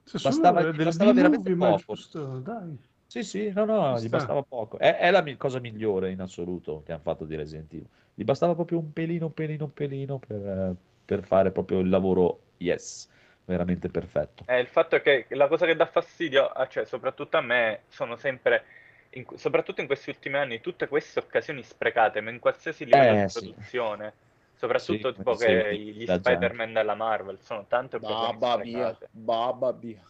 Se 0.05 0.19
bastava, 0.21 0.63
solo 0.63 0.73
gli 0.73 0.83
bastava 0.83 1.13
veramente 1.13 1.53
poco. 1.57 1.97
giusto, 1.97 2.39
dai. 2.41 2.77
Sì, 3.07 3.23
sì, 3.23 3.51
no, 3.53 3.65
no, 3.65 4.01
gli 4.01 4.09
sta. 4.09 4.09
bastava 4.09 4.43
poco. 4.43 4.79
È, 4.79 4.97
è 4.97 5.11
la 5.11 5.23
mi- 5.23 5.37
cosa 5.37 5.61
migliore 5.61 6.11
in 6.13 6.21
assoluto 6.21 6.83
che 6.83 6.93
hanno 6.93 7.03
fatto 7.03 7.25
di 7.27 7.37
Resident 7.37 7.73
Evil. 7.73 7.89
Gli 8.15 8.25
bastava 8.25 8.55
proprio 8.55 8.79
un 8.79 8.93
pelino, 8.93 9.27
un 9.27 9.35
pelino, 9.35 9.65
un 9.65 9.73
pelino 9.73 10.19
per, 10.19 10.37
eh, 10.47 10.77
per 11.05 11.23
fare 11.25 11.53
proprio 11.53 11.81
il 11.81 11.89
lavoro, 11.89 12.53
yes, 12.59 13.09
veramente 13.45 13.89
perfetto. 13.91 14.47
Eh, 14.47 14.59
il 14.61 14.67
fatto 14.69 14.97
è 14.97 15.03
che 15.03 15.27
la 15.31 15.47
cosa 15.49 15.67
che 15.67 15.77
dà 15.77 15.87
fastidio, 15.87 16.47
ah, 16.49 16.67
cioè, 16.69 16.85
soprattutto 16.85 17.37
a 17.37 17.41
me, 17.41 17.85
sono 17.89 18.17
sempre, 18.17 18.65
in- 19.11 19.25
soprattutto 19.37 19.81
in 19.81 19.87
questi 19.87 20.11
ultimi 20.11 20.37
anni, 20.37 20.61
tutte 20.61 20.89
queste 20.89 21.21
occasioni 21.21 21.63
sprecate, 21.63 22.21
ma 22.21 22.31
in 22.31 22.39
qualsiasi 22.41 22.85
livello 22.85 23.17
Eh, 23.17 23.29
di 23.29 23.29
sì. 23.29 23.55
Soprattutto 24.63 25.09
Sì, 25.11 25.17
tipo 25.17 25.35
che 25.35 25.77
gli. 25.77 26.07
Spider-Man 26.07 26.73
della 26.73 26.95
Marvel 26.95 27.41
sono 27.41 27.65
tante 27.67 27.99
Babba 27.99 28.57
via, 28.59 28.93
sprecate. 28.95 29.09
babba 29.11 29.73
via. 29.73 30.01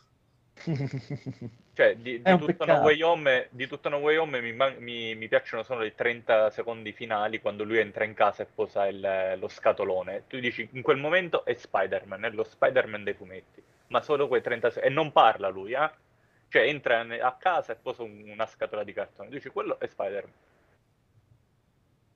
Cioè, 1.74 1.96
di, 1.96 2.20
di 2.20 2.36
tutto 2.38 2.66
No. 2.66 2.80
Way 2.80 3.00
Home, 3.00 3.48
di 3.50 3.66
tutto 3.66 3.88
No 3.88 3.96
Way 3.96 4.16
Home 4.16 4.42
mi, 4.42 4.52
mi- 4.78 5.14
mi 5.14 5.28
piacciono 5.28 5.62
solo 5.62 5.84
i 5.84 5.94
30 5.94 6.50
secondi 6.50 6.92
finali 6.92 7.40
quando 7.40 7.64
lui 7.64 7.78
entra 7.78 8.04
in 8.04 8.12
casa 8.12 8.42
e 8.42 8.46
posa 8.46 8.86
il- 8.88 9.36
lo 9.38 9.48
scatolone. 9.48 10.24
Tu 10.26 10.38
dici, 10.38 10.68
in 10.72 10.82
quel 10.82 10.98
momento 10.98 11.46
è 11.46 11.54
Spider-Man, 11.54 12.24
è 12.26 12.30
lo 12.30 12.44
Spider-Man 12.44 13.04
dei 13.04 13.14
fumetti, 13.14 13.62
ma 13.86 14.02
solo 14.02 14.28
quei 14.28 14.42
30 14.42 14.68
secondi. 14.68 14.90
E 14.90 14.92
non 14.94 15.12
parla 15.12 15.48
lui, 15.48 15.72
eh? 15.72 15.90
Cioè, 16.48 16.60
entra 16.66 17.00
a 17.00 17.36
casa 17.38 17.72
e 17.72 17.76
posa 17.76 18.02
un- 18.02 18.28
una 18.28 18.44
scatola 18.44 18.84
di 18.84 18.92
cartone. 18.92 19.28
Tu 19.30 19.36
dici, 19.36 19.48
quello 19.48 19.80
è 19.80 19.86
Spider-Man. 19.86 20.32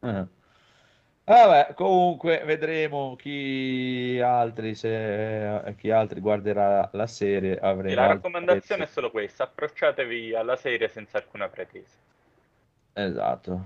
Eh. 0.02 0.26
Vabbè, 1.28 1.74
comunque 1.74 2.42
vedremo 2.44 3.16
chi 3.16 4.20
altri, 4.22 4.76
se, 4.76 5.74
chi 5.76 5.90
altri 5.90 6.20
guarderà 6.20 6.88
la 6.92 7.08
serie. 7.08 7.58
Avremo 7.58 7.96
la 7.96 8.02
altri 8.02 8.16
raccomandazione 8.18 8.82
è 8.82 8.84
pezzi. 8.84 8.92
solo 8.92 9.10
questa, 9.10 9.42
approcciatevi 9.42 10.36
alla 10.36 10.54
serie 10.54 10.88
senza 10.88 11.18
alcuna 11.18 11.48
pretesa. 11.48 11.96
Esatto, 12.92 13.64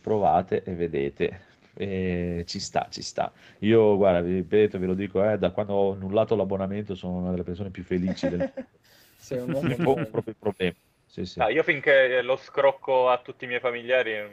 provate 0.00 0.62
e 0.62 0.74
vedete. 0.74 1.40
E 1.74 2.44
ci 2.46 2.58
sta, 2.60 2.86
ci 2.88 3.02
sta. 3.02 3.30
Io, 3.58 3.98
guarda, 3.98 4.22
vi 4.22 4.36
ripeto, 4.36 4.78
ve 4.78 4.86
lo 4.86 4.94
dico, 4.94 5.22
eh, 5.22 5.36
da 5.36 5.50
quando 5.50 5.74
ho 5.74 5.92
annullato 5.92 6.34
l'abbonamento 6.34 6.94
sono 6.94 7.18
una 7.18 7.30
delle 7.30 7.42
persone 7.42 7.68
più 7.68 7.82
felici 7.82 8.26
del 8.30 8.50
Sei 9.18 9.38
un 9.38 9.52
uomo 9.52 9.68
Non 9.68 9.98
ho 10.00 10.06
proprio 10.06 10.34
problemi. 10.38 10.76
Sì, 11.04 11.26
sì. 11.26 11.40
Ah, 11.40 11.50
io 11.50 11.62
finché 11.62 12.22
lo 12.22 12.36
scrocco 12.36 13.10
a 13.10 13.18
tutti 13.18 13.44
i 13.44 13.48
miei 13.48 13.60
familiari... 13.60 14.32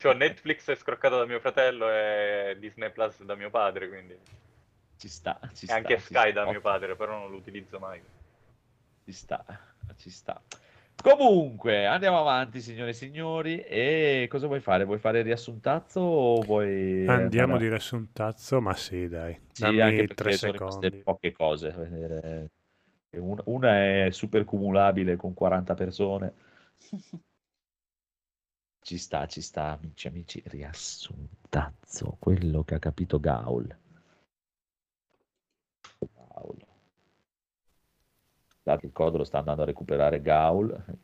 Cioè, 0.00 0.14
Netflix 0.14 0.70
è 0.70 0.74
scroccato 0.76 1.18
da 1.18 1.26
mio 1.26 1.40
fratello 1.40 1.90
e 1.90 2.56
Disney 2.58 2.90
Plus 2.90 3.22
da 3.22 3.34
mio 3.34 3.50
padre, 3.50 3.86
quindi... 3.86 4.16
Ci 4.96 5.08
sta, 5.08 5.38
ci 5.52 5.64
E 5.64 5.68
sta, 5.68 5.74
anche 5.74 5.98
ci 5.98 6.04
Sky 6.04 6.30
sta. 6.30 6.42
da 6.42 6.50
mio 6.50 6.62
padre, 6.62 6.96
però 6.96 7.18
non 7.18 7.30
lo 7.30 7.36
utilizzo 7.36 7.78
mai. 7.78 8.00
Ci 9.04 9.12
sta, 9.12 9.44
ci 9.98 10.08
sta. 10.08 10.40
Comunque, 11.02 11.84
andiamo 11.84 12.18
avanti, 12.18 12.62
signore 12.62 12.90
e 12.90 12.94
signori. 12.94 13.60
E 13.60 14.26
cosa 14.30 14.46
vuoi 14.46 14.60
fare? 14.60 14.84
Vuoi 14.84 14.98
fare 14.98 15.18
il 15.18 15.24
riassuntazzo 15.24 16.00
o 16.00 16.40
vuoi 16.40 17.06
Andiamo 17.06 17.52
andare 17.52 17.64
di 17.64 17.68
riassuntazzo, 17.68 18.58
ma 18.62 18.72
sì, 18.72 19.06
dai. 19.06 19.38
Sì, 19.52 19.62
Dammi 19.64 19.80
anche 19.80 20.06
tre 20.08 20.32
secondi. 20.32 21.02
poche 21.02 21.32
cose. 21.32 22.48
E 23.10 23.18
Una 23.18 24.06
è 24.06 24.08
super 24.12 24.44
cumulabile 24.46 25.16
con 25.16 25.34
40 25.34 25.74
persone. 25.74 26.32
Ci 28.82 28.98
sta, 28.98 29.26
ci 29.26 29.40
sta, 29.40 29.78
amici, 29.78 30.08
amici. 30.08 30.42
Riassuntazzo, 30.44 32.16
quello 32.18 32.64
che 32.64 32.74
ha 32.74 32.78
capito 32.78 33.20
Gaul. 33.20 33.76
Gaul. 36.14 36.66
Dato 38.62 38.86
il 38.86 38.92
codo 38.92 39.18
lo 39.18 39.24
sta 39.24 39.38
andando 39.38 39.62
a 39.62 39.66
recuperare 39.66 40.20
Gaul. 40.22 40.98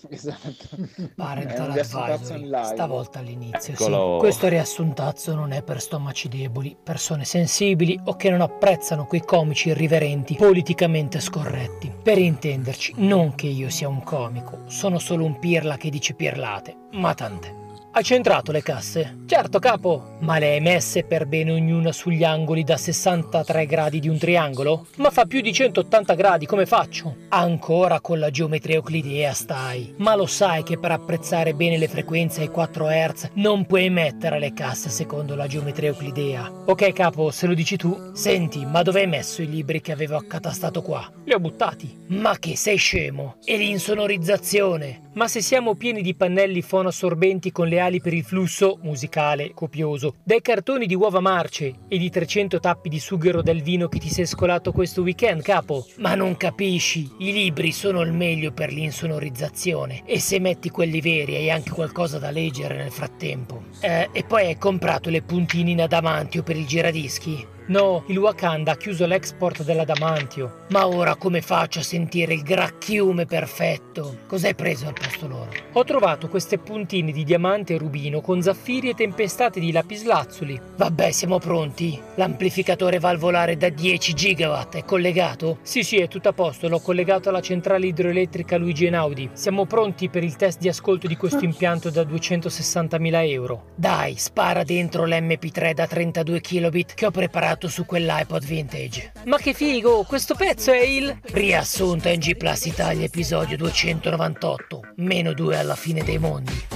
Esatto. 0.10 0.76
Parental 1.14 1.70
Advisory, 1.70 2.50
stavolta 2.64 3.18
all'inizio. 3.18 3.74
sì. 3.76 4.18
Questo 4.18 4.48
riassuntazzo 4.48 5.34
non 5.34 5.52
è 5.52 5.62
per 5.62 5.80
stomaci 5.80 6.28
deboli, 6.28 6.76
persone 6.80 7.24
sensibili 7.24 7.98
o 8.04 8.16
che 8.16 8.30
non 8.30 8.40
apprezzano 8.40 9.06
quei 9.06 9.22
comici 9.24 9.68
irriverenti, 9.68 10.36
politicamente 10.36 11.20
scorretti. 11.20 11.92
Per 12.02 12.18
intenderci, 12.18 12.94
non 12.96 13.34
che 13.34 13.48
io 13.48 13.70
sia 13.70 13.88
un 13.88 14.02
comico, 14.02 14.62
sono 14.66 14.98
solo 14.98 15.24
un 15.24 15.38
pirla 15.38 15.76
che 15.76 15.90
dice 15.90 16.14
pirlate, 16.14 16.76
ma 16.92 17.14
tant'è. 17.14 17.66
Hai 17.90 18.04
centrato 18.04 18.52
le 18.52 18.62
casse? 18.62 19.16
Certo, 19.26 19.58
capo. 19.58 20.16
Ma 20.20 20.38
le 20.38 20.52
hai 20.52 20.60
messe 20.60 21.04
per 21.04 21.26
bene 21.26 21.52
ognuna 21.52 21.90
sugli 21.90 22.22
angoli 22.22 22.62
da 22.62 22.76
63 22.76 23.66
gradi 23.66 23.98
di 23.98 24.08
un 24.08 24.18
triangolo? 24.18 24.86
Ma 24.96 25.10
fa 25.10 25.24
più 25.24 25.40
di 25.40 25.52
180 25.52 26.14
gradi, 26.14 26.46
come 26.46 26.66
faccio? 26.66 27.16
Ancora 27.30 28.00
con 28.00 28.18
la 28.18 28.30
geometria 28.30 28.76
euclidea 28.76 29.32
stai. 29.32 29.94
Ma 29.96 30.14
lo 30.14 30.26
sai 30.26 30.62
che 30.64 30.78
per 30.78 30.92
apprezzare 30.92 31.54
bene 31.54 31.78
le 31.78 31.88
frequenze 31.88 32.42
ai 32.42 32.48
4 32.48 32.86
Hz 32.86 33.30
non 33.34 33.64
puoi 33.64 33.88
mettere 33.90 34.38
le 34.38 34.52
casse 34.52 34.90
secondo 34.90 35.34
la 35.34 35.46
geometria 35.46 35.88
euclidea. 35.88 36.50
Ok, 36.66 36.92
capo, 36.92 37.30
se 37.30 37.46
lo 37.46 37.54
dici 37.54 37.76
tu. 37.76 38.10
Senti, 38.12 38.66
ma 38.66 38.82
dove 38.82 39.00
hai 39.00 39.08
messo 39.08 39.40
i 39.40 39.48
libri 39.48 39.80
che 39.80 39.92
avevo 39.92 40.16
accatastato 40.16 40.82
qua? 40.82 41.10
Li 41.24 41.32
ho 41.32 41.40
buttati. 41.40 42.04
Ma 42.08 42.38
che 42.38 42.54
sei 42.54 42.76
scemo? 42.76 43.36
E 43.44 43.56
l'insonorizzazione? 43.56 45.06
Ma 45.14 45.26
se 45.26 45.40
siamo 45.40 45.74
pieni 45.74 46.00
di 46.00 46.14
pannelli 46.14 46.62
fonoassorbenti 46.62 47.50
con 47.50 47.66
le 47.66 47.77
ali 47.78 48.00
per 48.00 48.14
il 48.14 48.24
flusso 48.24 48.78
musicale 48.82 49.52
copioso, 49.54 50.16
dai 50.22 50.40
cartoni 50.40 50.86
di 50.86 50.94
uova 50.94 51.20
marce 51.20 51.74
e 51.88 51.98
di 51.98 52.10
300 52.10 52.60
tappi 52.60 52.88
di 52.88 52.98
sughero 52.98 53.42
del 53.42 53.62
vino 53.62 53.88
che 53.88 53.98
ti 53.98 54.08
sei 54.08 54.26
scolato 54.26 54.72
questo 54.72 55.02
weekend, 55.02 55.42
capo? 55.42 55.86
Ma 55.96 56.14
non 56.14 56.36
capisci, 56.36 57.10
i 57.18 57.32
libri 57.32 57.72
sono 57.72 58.00
il 58.02 58.12
meglio 58.12 58.52
per 58.52 58.72
l'insonorizzazione 58.72 60.02
e 60.04 60.18
se 60.18 60.38
metti 60.38 60.70
quelli 60.70 61.00
veri 61.00 61.36
hai 61.36 61.50
anche 61.50 61.70
qualcosa 61.70 62.18
da 62.18 62.30
leggere 62.30 62.76
nel 62.76 62.90
frattempo. 62.90 63.64
Eh, 63.80 64.08
e 64.12 64.24
poi 64.24 64.46
hai 64.46 64.58
comprato 64.58 65.10
le 65.10 65.22
puntine 65.22 65.70
in 65.70 65.80
adamantio 65.82 66.42
per 66.42 66.56
il 66.56 66.66
giradischi? 66.66 67.56
No, 67.68 68.04
il 68.06 68.16
Wakanda 68.16 68.72
ha 68.72 68.76
chiuso 68.76 69.04
l'export 69.04 69.62
dell'adamantio. 69.62 70.64
Ma 70.68 70.86
ora 70.86 71.16
come 71.16 71.42
faccio 71.42 71.80
a 71.80 71.82
sentire 71.82 72.32
il 72.32 72.42
gracchiume 72.42 73.26
perfetto? 73.26 74.20
Cos'hai 74.26 74.54
preso 74.54 74.86
al 74.86 74.94
posto 74.94 75.28
loro? 75.28 75.50
Ho 75.72 75.84
trovato 75.84 76.28
queste 76.28 76.56
puntine 76.56 77.12
di 77.12 77.24
diamante 77.24 77.74
e 77.74 77.78
rubino 77.78 78.22
con 78.22 78.40
zaffiri 78.40 78.88
e 78.88 78.94
tempestate 78.94 79.60
di 79.60 79.70
lapislazzuli. 79.70 80.58
Vabbè, 80.76 81.10
siamo 81.10 81.38
pronti. 81.38 82.00
L'amplificatore 82.14 82.98
valvolare 82.98 83.58
da 83.58 83.68
10 83.68 84.14
gigawatt 84.14 84.76
è 84.76 84.84
collegato? 84.84 85.58
Sì, 85.60 85.82
sì, 85.82 85.96
è 85.96 86.08
tutto 86.08 86.30
a 86.30 86.32
posto. 86.32 86.68
L'ho 86.68 86.80
collegato 86.80 87.28
alla 87.28 87.42
centrale 87.42 87.86
idroelettrica 87.86 88.56
Luigi 88.56 88.86
Einaudi. 88.86 89.28
Siamo 89.34 89.66
pronti 89.66 90.08
per 90.08 90.24
il 90.24 90.36
test 90.36 90.58
di 90.58 90.68
ascolto 90.68 91.06
di 91.06 91.16
questo 91.16 91.44
impianto 91.44 91.90
da 91.90 92.00
260.000 92.00 93.28
euro. 93.30 93.64
Dai, 93.74 94.16
spara 94.16 94.64
dentro 94.64 95.04
l'MP3 95.04 95.74
da 95.74 95.86
32 95.86 96.40
kilobit 96.40 96.94
che 96.94 97.04
ho 97.04 97.10
preparato 97.10 97.56
su 97.66 97.84
quell'iPod 97.84 98.44
vintage. 98.44 99.12
Ma 99.24 99.38
che 99.38 99.54
figo, 99.54 100.04
questo 100.04 100.36
pezzo 100.36 100.70
è 100.70 100.82
il 100.82 101.18
riassunto 101.32 102.08
in 102.08 102.20
G 102.20 102.36
Plus 102.36 102.66
Italia 102.66 103.06
episodio 103.06 103.56
298, 103.56 104.80
meno 104.96 105.32
2 105.32 105.56
alla 105.56 105.74
fine 105.74 106.04
dei 106.04 106.18
mondi. 106.18 106.66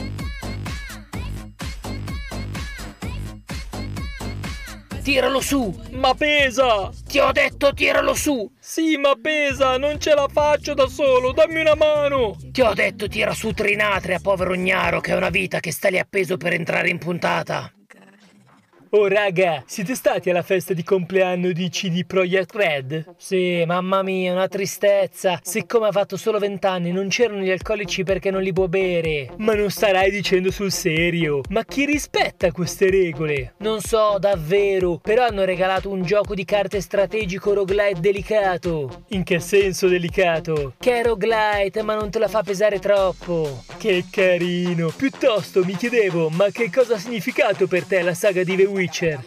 Tiralo 5.03 5.41
su! 5.41 5.83
Ma 5.91 6.15
pesa! 6.15 6.89
Ti 7.05 7.19
ho 7.19 7.33
detto 7.33 7.75
tiralo 7.75 8.15
su! 8.15 8.49
Sì, 8.61 8.97
ma 8.97 9.15
pesa! 9.21 9.77
Non 9.77 9.99
ce 9.99 10.15
la 10.15 10.29
faccio 10.33 10.75
da 10.75 10.87
solo! 10.87 11.33
Dammi 11.33 11.61
una 11.61 11.75
mano! 11.75 12.37
Ti 12.53 12.61
ho 12.61 12.73
detto 12.73 13.09
tira 13.09 13.35
su 13.35 13.51
Trinatria, 13.51 14.21
povero 14.21 14.55
ignaro, 14.55 15.01
che 15.01 15.11
è 15.11 15.17
una 15.17 15.31
vita 15.31 15.59
che 15.59 15.73
sta 15.73 15.89
lì 15.89 15.99
appeso 15.99 16.37
per 16.37 16.53
entrare 16.53 16.89
in 16.89 16.99
puntata. 16.99 17.73
Oh 18.95 19.09
raga, 19.09 19.63
siete 19.65 19.95
stati 19.95 20.29
alla 20.29 20.43
festa 20.43 20.75
di 20.75 20.83
compleanno 20.83 21.51
di 21.53 21.71
CD 21.71 22.05
Projekt 22.05 22.55
Red? 22.55 23.15
Sì, 23.17 23.65
mamma 23.65 24.03
mia, 24.03 24.33
una 24.33 24.49
tristezza. 24.49 25.41
Siccome 25.43 25.87
ha 25.87 25.93
fatto 25.93 26.19
solo 26.19 26.39
20 26.39 26.67
anni 26.67 26.93
non 26.93 27.09
c'erano 27.09 27.41
gli 27.41 27.51
alcolici 27.51 28.03
perché 28.03 28.31
non 28.31 28.43
li 28.43 28.53
può 28.53 28.69
bere. 28.69 29.31
Ma 29.39 29.55
non 29.55 29.71
starai 29.71 30.11
dicendo 30.11 30.51
sul 30.51 30.71
serio? 30.71 31.41
Ma 31.49 31.65
chi 31.65 31.87
rispetta 31.87 32.53
queste 32.53 32.91
regole? 32.91 33.55
Non 33.61 33.81
so, 33.81 34.19
davvero, 34.21 34.99
però 34.99 35.25
hanno 35.25 35.45
regalato 35.45 35.89
un 35.89 36.03
gioco 36.03 36.35
di 36.35 36.45
carte 36.45 36.83
strategico 36.83 37.55
roguelite 37.55 37.99
delicato. 37.99 39.05
In 39.09 39.23
che 39.23 39.41
senso 39.41 39.89
delicato? 39.89 40.75
Che 40.79 41.01
è 41.01 41.03
roguelite, 41.03 41.81
ma 41.81 41.95
non 41.95 42.11
te 42.11 42.19
la 42.19 42.29
fa 42.29 42.43
pesare 42.43 42.79
troppo. 42.79 43.65
Che 43.79 44.05
carino. 44.11 44.93
Piuttosto 44.95 45.65
mi 45.65 45.77
chiedevo, 45.77 46.29
ma 46.29 46.51
che 46.51 46.71
cosa 46.71 46.97
ha 46.97 46.99
significato 46.99 47.67
per 47.67 47.87
te 47.87 48.03
la 48.03 48.13
saga 48.13 48.45
di 48.45 48.55
The 48.55 48.65
Witcher? 48.65 48.81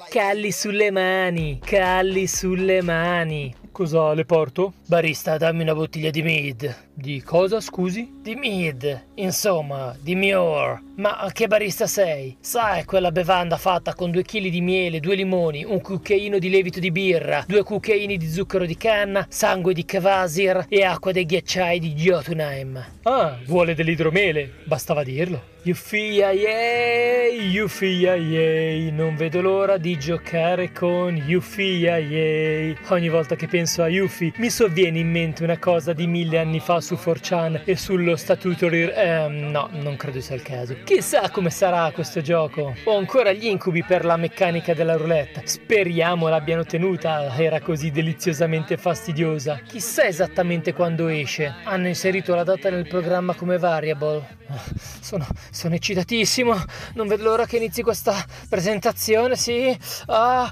Calli 0.10 0.52
sulle 0.52 0.92
mani, 0.92 1.60
calli 1.64 2.28
sulle 2.28 2.82
mani. 2.82 3.54
Cosa 3.76 4.14
le 4.14 4.24
porto? 4.24 4.72
Barista, 4.86 5.36
dammi 5.36 5.64
una 5.64 5.76
bottiglia 5.76 6.10
di 6.10 6.22
mead. 6.22 6.84
Di 6.94 7.22
cosa, 7.22 7.60
scusi? 7.60 8.10
Di 8.22 8.34
mead. 8.34 9.08
Insomma, 9.16 9.94
di 10.00 10.16
Mior. 10.16 10.82
Ma 10.96 11.30
che 11.34 11.48
barista 11.48 11.86
sei? 11.86 12.38
Sai, 12.40 12.86
quella 12.86 13.12
bevanda 13.12 13.58
fatta 13.58 13.94
con 13.94 14.12
due 14.12 14.24
chili 14.24 14.50
di 14.50 14.62
miele, 14.62 15.02
due 15.02 15.16
limoni, 15.16 15.66
un 15.66 15.82
cucchiaino 15.82 16.40
di 16.40 16.50
lievito 16.50 16.80
di 16.80 16.90
birra, 16.90 17.44
due 17.46 17.64
cucchiaini 17.64 18.16
di 18.16 18.30
zucchero 18.30 18.66
di 18.66 18.78
canna, 18.78 19.26
sangue 19.28 19.74
di 19.74 19.84
Kvasir 19.84 20.68
e 20.70 20.86
acqua 20.86 21.12
dei 21.12 21.26
ghiacciai 21.26 21.80
di 21.80 21.94
Jotunheim. 21.96 22.82
Ah, 23.04 23.38
vuole 23.46 23.76
dell'idromele. 23.76 24.52
Bastava 24.64 25.04
dirlo. 25.04 25.52
Yuffia 25.64 26.32
yay, 26.32 27.40
Yuffia 27.50 28.14
yay, 28.14 28.92
non 28.92 29.16
vedo 29.16 29.42
l'ora 29.42 29.78
di 29.78 29.98
giocare 29.98 30.72
con 30.72 31.16
Yuffia 31.16 31.98
yay. 31.98 32.78
Ogni 32.90 33.10
volta 33.10 33.36
che 33.36 33.48
penso 33.48 33.65
a 33.66 33.88
Yuffie 33.88 34.32
mi 34.38 34.50
sovviene 34.50 35.00
in 35.00 35.10
mente 35.10 35.44
una 35.44 35.58
cosa 35.58 35.92
di 35.94 36.06
mille 36.08 36.38
anni 36.38 36.60
fa 36.60 36.80
su 36.82 36.96
4chan 36.96 37.62
e 37.66 37.76
sullo 37.76 38.16
statuto 38.16 38.68
rir... 38.70 38.94
Ehm, 38.96 39.50
no, 39.50 39.70
non 39.72 39.98
credo 39.98 40.22
sia 40.22 40.36
il 40.36 40.44
caso. 40.44 40.76
Chissà 40.84 41.30
come 41.32 41.50
sarà 41.50 41.92
questo 41.92 42.22
gioco. 42.22 42.76
Ho 42.84 42.98
ancora 42.98 43.32
gli 43.32 43.48
incubi 43.48 43.84
per 43.84 44.06
la 44.06 44.18
meccanica 44.18 44.74
della 44.74 44.96
roulette. 44.96 45.42
Speriamo 45.46 46.28
l'abbiano 46.28 46.64
tenuta, 46.64 47.36
era 47.36 47.60
così 47.60 47.92
deliziosamente 47.92 48.78
fastidiosa. 48.78 49.60
Chissà 49.66 50.06
esattamente 50.06 50.74
quando 50.74 51.08
esce. 51.08 51.54
Hanno 51.64 51.88
inserito 51.88 52.36
la 52.36 52.44
data 52.44 52.70
nel 52.70 52.88
programma 52.88 53.34
come 53.34 53.58
variable. 53.58 54.44
Sono, 55.02 55.28
sono 55.52 55.76
eccitatissimo, 55.76 56.56
non 56.94 57.08
vedo 57.08 57.24
l'ora 57.24 57.46
che 57.46 57.58
inizi 57.58 57.84
questa 57.84 58.26
presentazione, 58.50 59.36
sì. 59.36 59.78
Ah. 60.08 60.52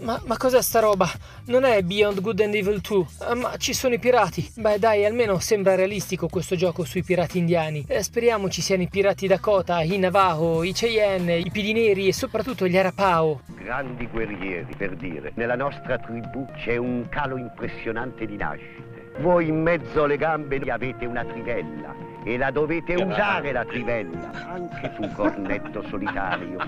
Ma, 0.00 0.20
ma, 0.24 0.36
cos'è 0.36 0.62
sta 0.62 0.80
roba? 0.80 1.10
Non 1.46 1.64
è 1.64 1.82
Beyond 1.82 2.20
Good 2.20 2.40
and 2.40 2.54
Evil 2.54 2.80
2, 2.80 3.06
Ah, 3.18 3.34
ma 3.34 3.56
ci 3.56 3.74
sono 3.74 3.94
i 3.94 3.98
pirati. 3.98 4.50
Beh 4.56 4.78
dai, 4.78 5.04
almeno 5.04 5.38
sembra 5.38 5.74
realistico 5.74 6.28
questo 6.28 6.56
gioco 6.56 6.84
sui 6.84 7.02
pirati 7.02 7.38
indiani. 7.38 7.84
Eh, 7.86 8.02
speriamo 8.02 8.48
ci 8.48 8.62
siano 8.62 8.82
i 8.82 8.88
pirati 8.88 9.26
Dakota, 9.26 9.82
i 9.82 9.98
Navajo, 9.98 10.62
i 10.62 10.72
Cheyenne, 10.72 11.36
i 11.36 11.50
Pidineri 11.50 12.08
e 12.08 12.12
soprattutto 12.12 12.66
gli 12.66 12.76
Arapao. 12.76 13.42
Grandi 13.62 14.06
guerrieri, 14.06 14.74
per 14.76 14.96
dire. 14.96 15.32
Nella 15.34 15.56
nostra 15.56 15.98
tribù 15.98 16.46
c'è 16.56 16.76
un 16.76 17.06
calo 17.10 17.36
impressionante 17.36 18.26
di 18.26 18.36
nascite. 18.36 19.12
Voi 19.20 19.48
in 19.48 19.60
mezzo 19.62 20.04
alle 20.04 20.16
gambe 20.16 20.58
avete 20.70 21.06
una 21.06 21.24
trivella 21.24 21.94
e 22.24 22.36
la 22.36 22.50
dovete 22.50 22.94
usare 22.94 23.52
la 23.52 23.64
trivella. 23.64 24.30
Anche 24.48 24.92
tu, 24.94 25.08
cornetto 25.12 25.82
solitario, 25.88 26.58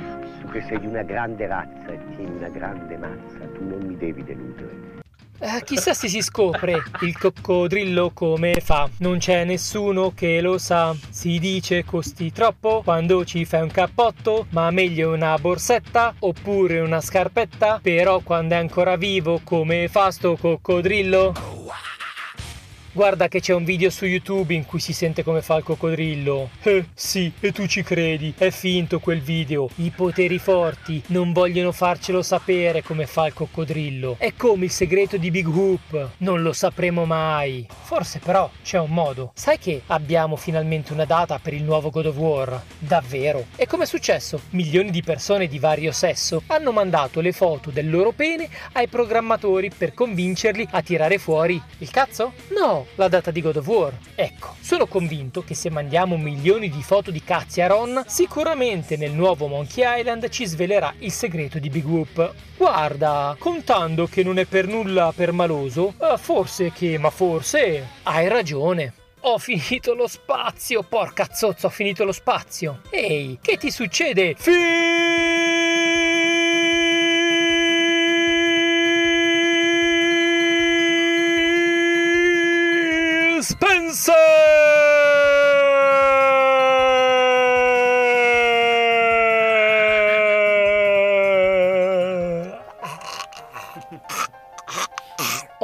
tu 0.40 0.48
che 0.48 0.62
sei 0.68 0.78
di 0.80 0.86
una 0.86 1.02
grande 1.02 1.46
razza 1.46 1.88
e 1.88 1.98
tieni 2.14 2.36
una 2.36 2.48
grande 2.48 2.96
mazza, 2.96 3.38
tu 3.54 3.66
non 3.66 3.80
mi 3.86 3.96
devi 3.96 4.22
deludere. 4.22 4.86
Eh, 5.38 5.62
chissà 5.64 5.92
se 5.92 6.08
si 6.08 6.22
scopre 6.22 6.82
il 7.02 7.18
coccodrillo 7.18 8.10
come 8.14 8.54
fa. 8.54 8.88
Non 8.98 9.18
c'è 9.18 9.44
nessuno 9.44 10.12
che 10.14 10.40
lo 10.40 10.56
sa. 10.56 10.94
Si 11.10 11.38
dice 11.38 11.84
costi 11.84 12.32
troppo 12.32 12.80
quando 12.82 13.22
ci 13.26 13.44
fai 13.44 13.60
un 13.60 13.70
cappotto, 13.70 14.46
ma 14.50 14.70
meglio 14.70 15.12
una 15.12 15.36
borsetta 15.36 16.14
oppure 16.20 16.80
una 16.80 17.02
scarpetta. 17.02 17.80
Però 17.82 18.20
quando 18.20 18.54
è 18.54 18.58
ancora 18.58 18.96
vivo 18.96 19.40
come 19.44 19.88
fa 19.88 20.10
sto 20.10 20.36
coccodrillo? 20.36 21.34
Guarda 22.97 23.28
che 23.28 23.40
c'è 23.40 23.52
un 23.52 23.64
video 23.64 23.90
su 23.90 24.06
YouTube 24.06 24.55
in 24.55 24.64
cui 24.64 24.81
si 24.81 24.94
sente 24.94 25.23
come 25.23 25.43
fa 25.43 25.56
il 25.56 25.64
coccodrillo. 25.64 26.48
Eh, 26.62 26.86
sì, 26.94 27.31
e 27.40 27.52
tu 27.52 27.66
ci 27.66 27.82
credi. 27.82 28.32
È 28.35 28.48
finto 28.48 29.01
quel 29.01 29.20
video. 29.20 29.68
I 29.74 29.93
poteri 29.94 30.39
forti 30.39 31.02
non 31.09 31.35
vogliono 31.35 31.73
farcelo 31.73 32.23
sapere 32.23 32.82
come 32.82 33.06
fa 33.06 33.27
il 33.27 33.35
coccodrillo. 33.35 34.16
È 34.18 34.32
come 34.35 34.64
il 34.64 34.70
segreto 34.70 35.18
di 35.18 35.31
Big 35.31 35.47
Hoop. 35.47 36.12
Non 36.20 36.40
lo 36.40 36.55
sapremo 36.55 37.05
mai. 37.05 37.66
Forse 37.68 38.18
però 38.18 38.51
c'è 38.62 38.78
un 38.78 38.89
modo. 38.89 39.31
Sai 39.35 39.59
che 39.59 39.82
abbiamo 39.89 40.36
finalmente 40.36 40.94
una 40.94 41.05
data 41.05 41.39
per 41.39 41.52
il 41.52 41.64
nuovo 41.64 41.90
God 41.90 42.06
of 42.06 42.16
War? 42.16 42.62
Davvero? 42.78 43.48
E 43.56 43.66
come 43.66 43.85
è 43.85 43.86
successo? 43.86 44.40
Milioni 44.52 44.90
di 44.90 45.02
persone 45.02 45.48
di 45.48 45.59
vario 45.59 45.93
sesso 45.93 46.44
hanno 46.47 46.73
mandato 46.73 47.20
le 47.20 47.32
foto 47.32 47.70
del 47.70 47.90
loro 47.90 48.12
pene 48.12 48.48
ai 48.73 48.89
programmatori 48.89 49.70
per 49.70 49.93
convincerli 49.93 50.66
a 50.70 50.81
tirare 50.81 51.18
fuori 51.18 51.60
il 51.81 51.90
cazzo? 51.90 52.32
No, 52.59 52.85
la 52.94 53.08
data 53.08 53.30
di 53.30 53.40
God 53.40 53.56
of 53.56 53.66
War. 53.66 53.92
Ecco, 54.14 54.54
sono 54.60 54.86
convinto 54.86 55.42
che 55.42 55.54
se 55.54 55.70
mandiamo 55.70 56.16
milioni 56.16 56.68
di 56.68 56.82
foto 56.82 57.10
di 57.10 57.22
cazzi 57.22 57.60
a 57.60 57.66
Ron, 57.66 58.02
sicuramente 58.06 58.96
nel 58.96 59.12
nuovo 59.12 59.46
Monkey 59.46 60.00
Island 60.00 60.28
ci 60.28 60.46
svelerà 60.46 60.94
il 60.98 61.12
segreto 61.12 61.58
di 61.58 61.68
Big 61.68 61.84
Whoop. 61.84 62.34
Guarda, 62.56 63.36
contando 63.38 64.06
che 64.06 64.22
non 64.22 64.38
è 64.38 64.44
per 64.44 64.66
nulla 64.66 65.12
permaloso, 65.14 65.94
eh, 66.00 66.16
forse 66.16 66.72
che, 66.72 66.98
ma 66.98 67.10
forse, 67.10 67.86
hai 68.04 68.28
ragione. 68.28 68.92
Ho 69.20 69.38
finito 69.38 69.94
lo 69.94 70.06
spazio, 70.06 70.82
porca 70.82 71.28
zozza, 71.32 71.66
ho 71.66 71.70
finito 71.70 72.04
lo 72.04 72.12
spazio. 72.12 72.80
Ehi, 72.90 73.38
che 73.42 73.56
ti 73.56 73.70
succede? 73.70 74.36
Phil 74.40 75.35
Johnson! 83.97 84.55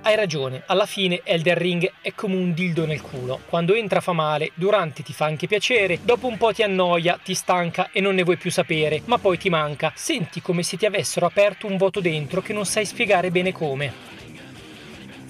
Hai 0.04 0.16
ragione, 0.16 0.64
alla 0.66 0.86
fine 0.86 1.20
Elden 1.26 1.58
Ring 1.58 1.92
è 2.00 2.14
come 2.14 2.38
un 2.38 2.54
dildo 2.54 2.86
nel 2.86 3.02
culo. 3.02 3.42
Quando 3.50 3.74
entra 3.74 4.00
fa 4.00 4.14
male, 4.14 4.52
durante 4.54 5.04
ti 5.04 5.12
fa 5.12 5.26
anche 5.26 5.46
piacere, 5.46 6.00
dopo 6.04 6.28
un 6.28 6.38
po' 6.38 6.54
ti 6.54 6.64
annoia, 6.64 7.20
ti 7.22 7.34
stanca 7.34 7.90
e 7.92 8.00
non 8.00 8.16
ne 8.16 8.24
vuoi 8.24 8.38
più 8.38 8.50
sapere, 8.50 9.02
ma 9.06 9.18
poi 9.18 9.38
ti 9.38 9.50
manca. 9.50 9.92
Senti 9.94 10.42
come 10.42 10.64
se 10.64 10.78
ti 10.78 10.86
avessero 10.86 11.26
aperto 11.26 11.68
un 11.68 11.76
vuoto 11.76 12.00
dentro 12.00 12.40
che 12.40 12.54
non 12.54 12.66
sai 12.66 12.86
spiegare 12.86 13.30
bene 13.30 13.52
come. 13.52 14.11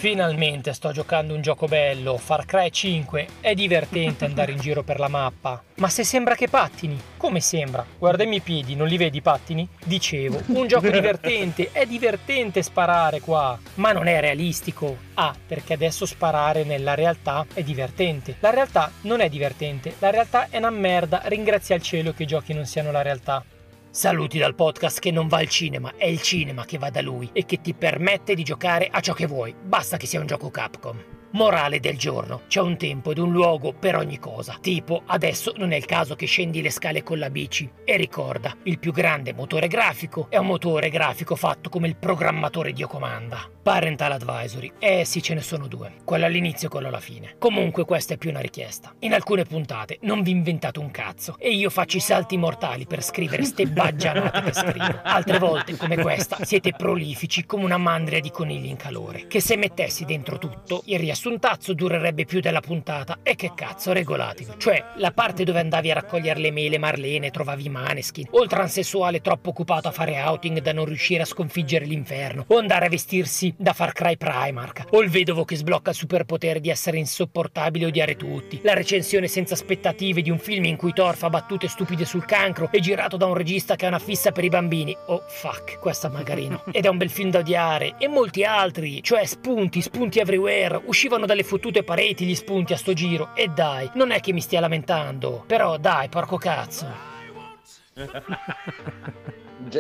Finalmente 0.02 0.73
sto 0.73 0.91
giocando 0.91 1.36
un 1.36 1.44
gioco 1.44 1.68
bello, 1.68 2.18
Far 2.18 2.48
Cry 2.48 2.72
5. 2.72 3.28
È 3.40 3.53
divertente 3.53 4.26
andare 4.26 4.52
in 4.52 4.57
giro 4.60 4.82
per 4.82 4.98
la 4.98 5.07
mappa. 5.07 5.61
Ma 5.76 5.90
se 5.90 6.03
sembra 6.03 6.34
che 6.34 6.48
pattini? 6.48 6.99
Come 7.18 7.40
sembra? 7.40 7.86
Guarda 7.99 8.23
i 8.23 8.28
miei 8.28 8.40
piedi, 8.40 8.73
non 8.73 8.88
li 8.88 8.98
vedi 8.98 9.22
pattini? 9.22 9.69
Dicevo, 9.86 10.41
un 10.48 10.65
gioco 10.65 10.90
divertente, 10.90 11.69
è 11.72 11.86
divertente 11.86 12.64
sparare 12.64 13.19
qua, 13.19 13.56
ma 13.76 13.91
non 13.91 14.07
è 14.07 14.19
realistico. 14.19 14.98
Ah, 15.14 15.36
perché 15.45 15.73
adesso 15.73 16.07
sparare 16.07 16.64
nella 16.64 16.95
realtà 16.95 17.45
è 17.53 17.61
divertente. 17.61 18.38
La 18.40 18.49
realtà 18.49 18.91
non 19.02 19.19
è 19.22 19.30
divertente, 19.30 19.94
la 19.99 20.10
realtà 20.10 20.48
è 20.49 20.57
una 20.57 20.72
merda, 20.72 21.22
ringrazia 21.26 21.76
il 21.76 21.84
cielo 21.84 22.11
che 22.11 22.23
i 22.23 22.26
giochi 22.26 22.56
non 22.56 22.65
siano 22.65 22.91
la 22.91 23.03
realtà. 23.03 23.45
Saluti 23.93 24.39
dal 24.39 24.55
podcast 24.55 25.01
che 25.01 25.11
non 25.11 25.27
va 25.27 25.39
al 25.39 25.49
cinema, 25.49 25.95
è 25.97 26.05
il 26.05 26.22
cinema 26.22 26.63
che 26.63 26.77
va 26.77 26.89
da 26.89 27.01
lui 27.01 27.30
e 27.34 27.43
che 27.43 27.59
ti 27.59 27.73
permette 27.73 28.35
di 28.35 28.43
giocare 28.43 28.88
a 28.89 29.01
ciò 29.01 29.11
che 29.11 29.26
vuoi, 29.27 29.53
basta 29.53 29.97
che 29.97 30.07
sia 30.07 30.22
un 30.22 30.27
gioco 30.27 30.49
Capcom. 30.49 31.20
Morale 31.34 31.80
del 31.80 31.98
giorno. 31.98 32.41
C'è 32.48 32.60
un 32.60 32.76
tempo 32.78 33.12
ed 33.12 33.18
un 33.18 33.32
luogo 33.32 33.72
per 33.74 33.95
ogni 33.95 34.20
cosa. 34.20 34.58
Tipo, 34.60 35.03
adesso 35.06 35.53
non 35.56 35.72
è 35.72 35.78
il 35.78 35.86
caso 35.86 36.16
che 36.16 36.26
scendi 36.26 36.62
le 36.62 36.70
scale 36.70 37.03
con 37.03 37.20
la 37.20 37.30
bici. 37.30 37.70
E 37.86 37.95
ricorda, 37.95 38.56
il 38.64 38.80
più 38.80 38.91
grande 38.91 39.34
motore 39.34 39.68
grafico 39.68 40.28
è 40.30 40.38
un 40.38 40.48
motore 40.48 40.90
grafico 40.90 41.36
fatto 41.36 41.70
come 41.70 41.88
il 41.88 41.95
programmatore 41.95 42.74
Dio 42.74 42.88
comanda. 42.88 43.49
Parental 43.62 44.14
Advisory. 44.14 44.74
Eh 44.80 45.06
sì, 45.06 45.22
ce 45.22 45.34
ne 45.34 45.41
sono 45.41 45.68
due. 45.68 45.94
Quello 46.03 46.26
all'inizio 46.26 46.68
e 46.68 46.72
quello 46.72 46.88
alla 46.88 46.99
fine. 46.99 47.36
Comunque 47.38 47.86
questa 47.86 48.16
è 48.16 48.18
più 48.18 48.30
una 48.30 48.40
richiesta. 48.40 48.94
In 48.99 49.14
alcune 49.14 49.45
puntate 49.45 49.99
non 50.02 50.24
vi 50.24 50.32
inventate 50.32 50.80
un 50.80 50.91
cazzo 50.91 51.36
e 51.38 51.52
io 51.52 51.70
faccio 51.70 51.98
i 51.98 52.02
salti 52.02 52.38
mortali 52.38 52.86
per 52.86 53.03
scrivere 53.03 53.44
ste 53.44 53.68
baggianate 53.68 54.41
che 54.41 54.53
scrivo. 54.53 54.99
Altre 55.03 55.38
volte, 55.38 55.78
come 55.78 55.98
questa, 55.98 56.44
siete 56.44 56.74
prolifici 56.74 57.45
come 57.45 57.64
una 57.64 57.78
mandria 57.78 58.20
di 58.20 58.32
conigli 58.32 58.66
in 58.66 58.78
calore. 58.78 59.28
Che 59.28 59.40
se 59.40 59.56
mettessi 59.56 60.06
dentro 60.06 60.38
tutto, 60.38 60.82
il 60.86 60.98
riassuntazzo 61.22 61.73
durerebbe 61.73 62.26
più 62.26 62.39
della 62.39 62.61
puntata. 62.61 63.19
E 63.22 63.35
che 63.35 63.52
cazzo, 63.56 63.93
regolatevi. 63.93 64.53
Cioè, 64.57 64.84
la 64.95 65.11
parte 65.11 65.43
dove 65.43 65.60
andavi 65.60 65.91
a 65.91 65.93
raccogliere 65.93 66.39
le 66.39 66.52
mele 66.52 66.80
Marlene, 66.80 67.30
trovavi 67.30 67.69
Maneskin, 67.69 68.27
o 68.31 68.41
il 68.41 68.49
transessuale 68.49 69.22
troppo 69.22 69.49
occupato 69.49 69.88
a 69.88 69.91
fare 69.91 70.19
outing 70.19 70.61
da 70.61 70.73
non 70.73 70.85
riuscire 70.85 71.22
a 71.22 71.26
sconfiggere 71.26 71.85
l'inferno, 71.85 72.45
o 72.48 72.57
andare 72.57 72.88
a 72.88 72.89
vestirsi 72.89 73.53
da 73.56 73.73
Far 73.73 73.93
Cry 73.93 74.18
Primark, 74.18 74.88
o 74.91 75.02
il 75.02 75.10
vedovo 75.10 75.45
che 75.45 75.56
sblocca 75.56 75.91
il 75.91 75.95
superpotere 75.95 76.60
di 76.60 76.69
essere 76.69 76.98
insopportabile 76.98 77.85
e 77.85 77.88
odiare 77.89 78.15
tutti, 78.15 78.60
la 78.64 78.73
recensione 78.73 79.27
senza 79.27 79.53
aspettative 79.53 80.23
di 80.23 80.31
un 80.31 80.39
film 80.39 80.65
in 80.65 80.77
cui 80.77 80.93
Thor 80.93 81.15
fa 81.15 81.30
battute 81.30 81.68
stupide 81.68 82.06
sul 82.06 82.26
cancro 82.26 82.69
e 82.72 82.80
girato 82.80 83.18
da 83.18 83.27
un 83.27 83.35
regista 83.35 83.76
che 83.76 83.85
ha 83.85 83.89
una 83.89 83.99
fissa 83.99 84.31
per 84.31 84.43
i 84.43 84.49
bambini. 84.49 84.95
Oh 85.07 85.23
fuck, 85.27 85.77
questa 85.80 86.10
magari 86.10 86.48
no. 86.48 86.64
Ed 86.72 86.85
è 86.85 86.89
un 86.89 86.98
bel 86.98 87.11
film 87.11 87.30
da 87.30 87.39
odiare, 87.39 87.95
e 87.99 88.07
molti 88.07 88.43
altri, 88.43 89.03
cioè 89.03 89.26
spunti, 89.26 89.81
spunti 89.81 90.19
everywhere, 90.19 90.81
uscivano 91.12 91.26
dalle 91.26 91.44
fottute 91.44 91.84
pareti 91.84 92.26
gli 92.26 92.36
spunti 92.36 92.72
a 92.74 92.78
sto 92.78 92.94
giro, 92.94 93.36
e 93.36 93.48
dai, 93.48 93.90
non 93.96 94.12
è 94.12 94.22
che 94.22 94.32
mi 94.32 94.40
stia 94.40 94.62
lamentando, 94.62 95.44
però 95.46 95.78
dai, 95.78 96.08
porco 96.08 96.38
cazzo. 96.38 96.88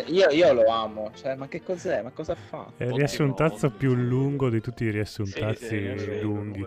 Io, 0.07 0.29
io 0.29 0.53
lo 0.53 0.67
amo, 0.67 1.11
cioè, 1.15 1.35
ma 1.35 1.47
che 1.47 1.63
cos'è? 1.63 2.01
Ma 2.01 2.11
cosa 2.11 2.35
fa? 2.35 2.73
È 2.75 2.83
il 2.83 2.91
riassuntazzo 2.91 3.71
più 3.71 3.95
lungo 3.95 4.49
di 4.49 4.59
tutti 4.61 4.83
i 4.83 4.91
riassuntazzi 4.91 5.65
Sì, 5.67 5.93
sì, 5.97 5.99
sì. 5.99 6.19
lunghi. 6.19 6.63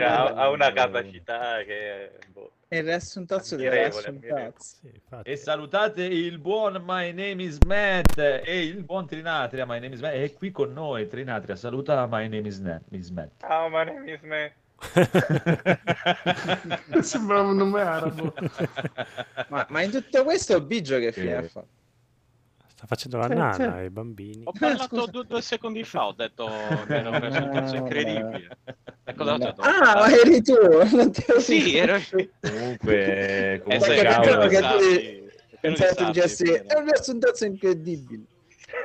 Ha, 0.00 0.32
ha 0.32 0.48
una 0.48 0.72
capacità 0.72 1.62
che... 1.64 2.12
boh. 2.32 2.52
È 2.68 2.76
il 2.76 2.84
riassuntazzo 2.84 3.56
del 3.56 3.66
Ammirevole, 3.66 4.18
riassuntazzo. 4.20 4.76
E 5.22 5.36
salutate 5.36 6.04
il 6.04 6.38
buon 6.38 6.82
My 6.84 7.12
Name 7.12 7.42
is 7.42 7.58
Matt 7.66 8.18
e 8.18 8.64
il 8.64 8.84
buon 8.84 9.06
Trinatria. 9.06 9.66
My 9.66 9.80
Name 9.80 9.94
is 9.94 10.00
Matt 10.00 10.14
è 10.14 10.32
qui 10.32 10.50
con 10.50 10.72
noi. 10.72 11.06
Trinatria, 11.06 11.56
saluta 11.56 12.06
My 12.06 12.28
Name 12.28 12.48
is, 12.48 12.58
Na- 12.58 12.80
is 12.90 13.10
Matt. 13.10 13.32
Ciao, 13.40 13.68
my 13.68 13.84
name 13.84 14.10
is 14.10 14.20
me. 14.22 14.54
Sembrava 17.02 17.48
un 17.48 17.56
nome 17.56 17.80
arabo. 17.80 18.34
Ma, 19.48 19.66
ma 19.68 19.82
in 19.82 19.90
tutto 19.90 20.24
questo 20.24 20.60
Biggio 20.60 20.98
che 20.98 21.12
fine 21.12 21.36
ha 21.36 21.42
fatto? 21.42 21.68
Sta 22.84 22.86
facendo 22.86 23.16
la 23.16 23.28
Sì, 23.28 23.34
nana 23.34 23.54
sì. 23.54 23.62
ai 23.62 23.90
bambini. 23.90 24.42
Ho 24.44 24.52
parlato 24.52 25.06
due, 25.06 25.24
due 25.26 25.40
secondi 25.40 25.84
fa, 25.84 26.06
ho 26.06 26.12
detto 26.12 26.84
che 26.86 26.94
era 26.94 27.10
un 27.10 27.20
risultato 27.20 27.76
incredibile. 27.76 28.58
Detto? 29.04 29.62
Ah, 29.62 30.10
eri 30.10 30.42
tu! 30.42 30.54
Non 30.94 31.10
te 31.10 31.24
lo 31.28 31.40
Sì, 31.40 31.76
ero 31.76 31.98
Comunque, 32.40 33.54
Eh, 33.54 33.60
comunque 33.62 33.96
sì, 33.96 34.02
cavolo, 34.02 34.48
che 34.48 34.60
tu 34.60 35.58
pensavo 35.60 36.04
dicessi, 36.04 36.44
è 36.44 36.74
un 36.76 36.84
riassuntazzo 36.84 37.44
incredibile. 37.46 38.24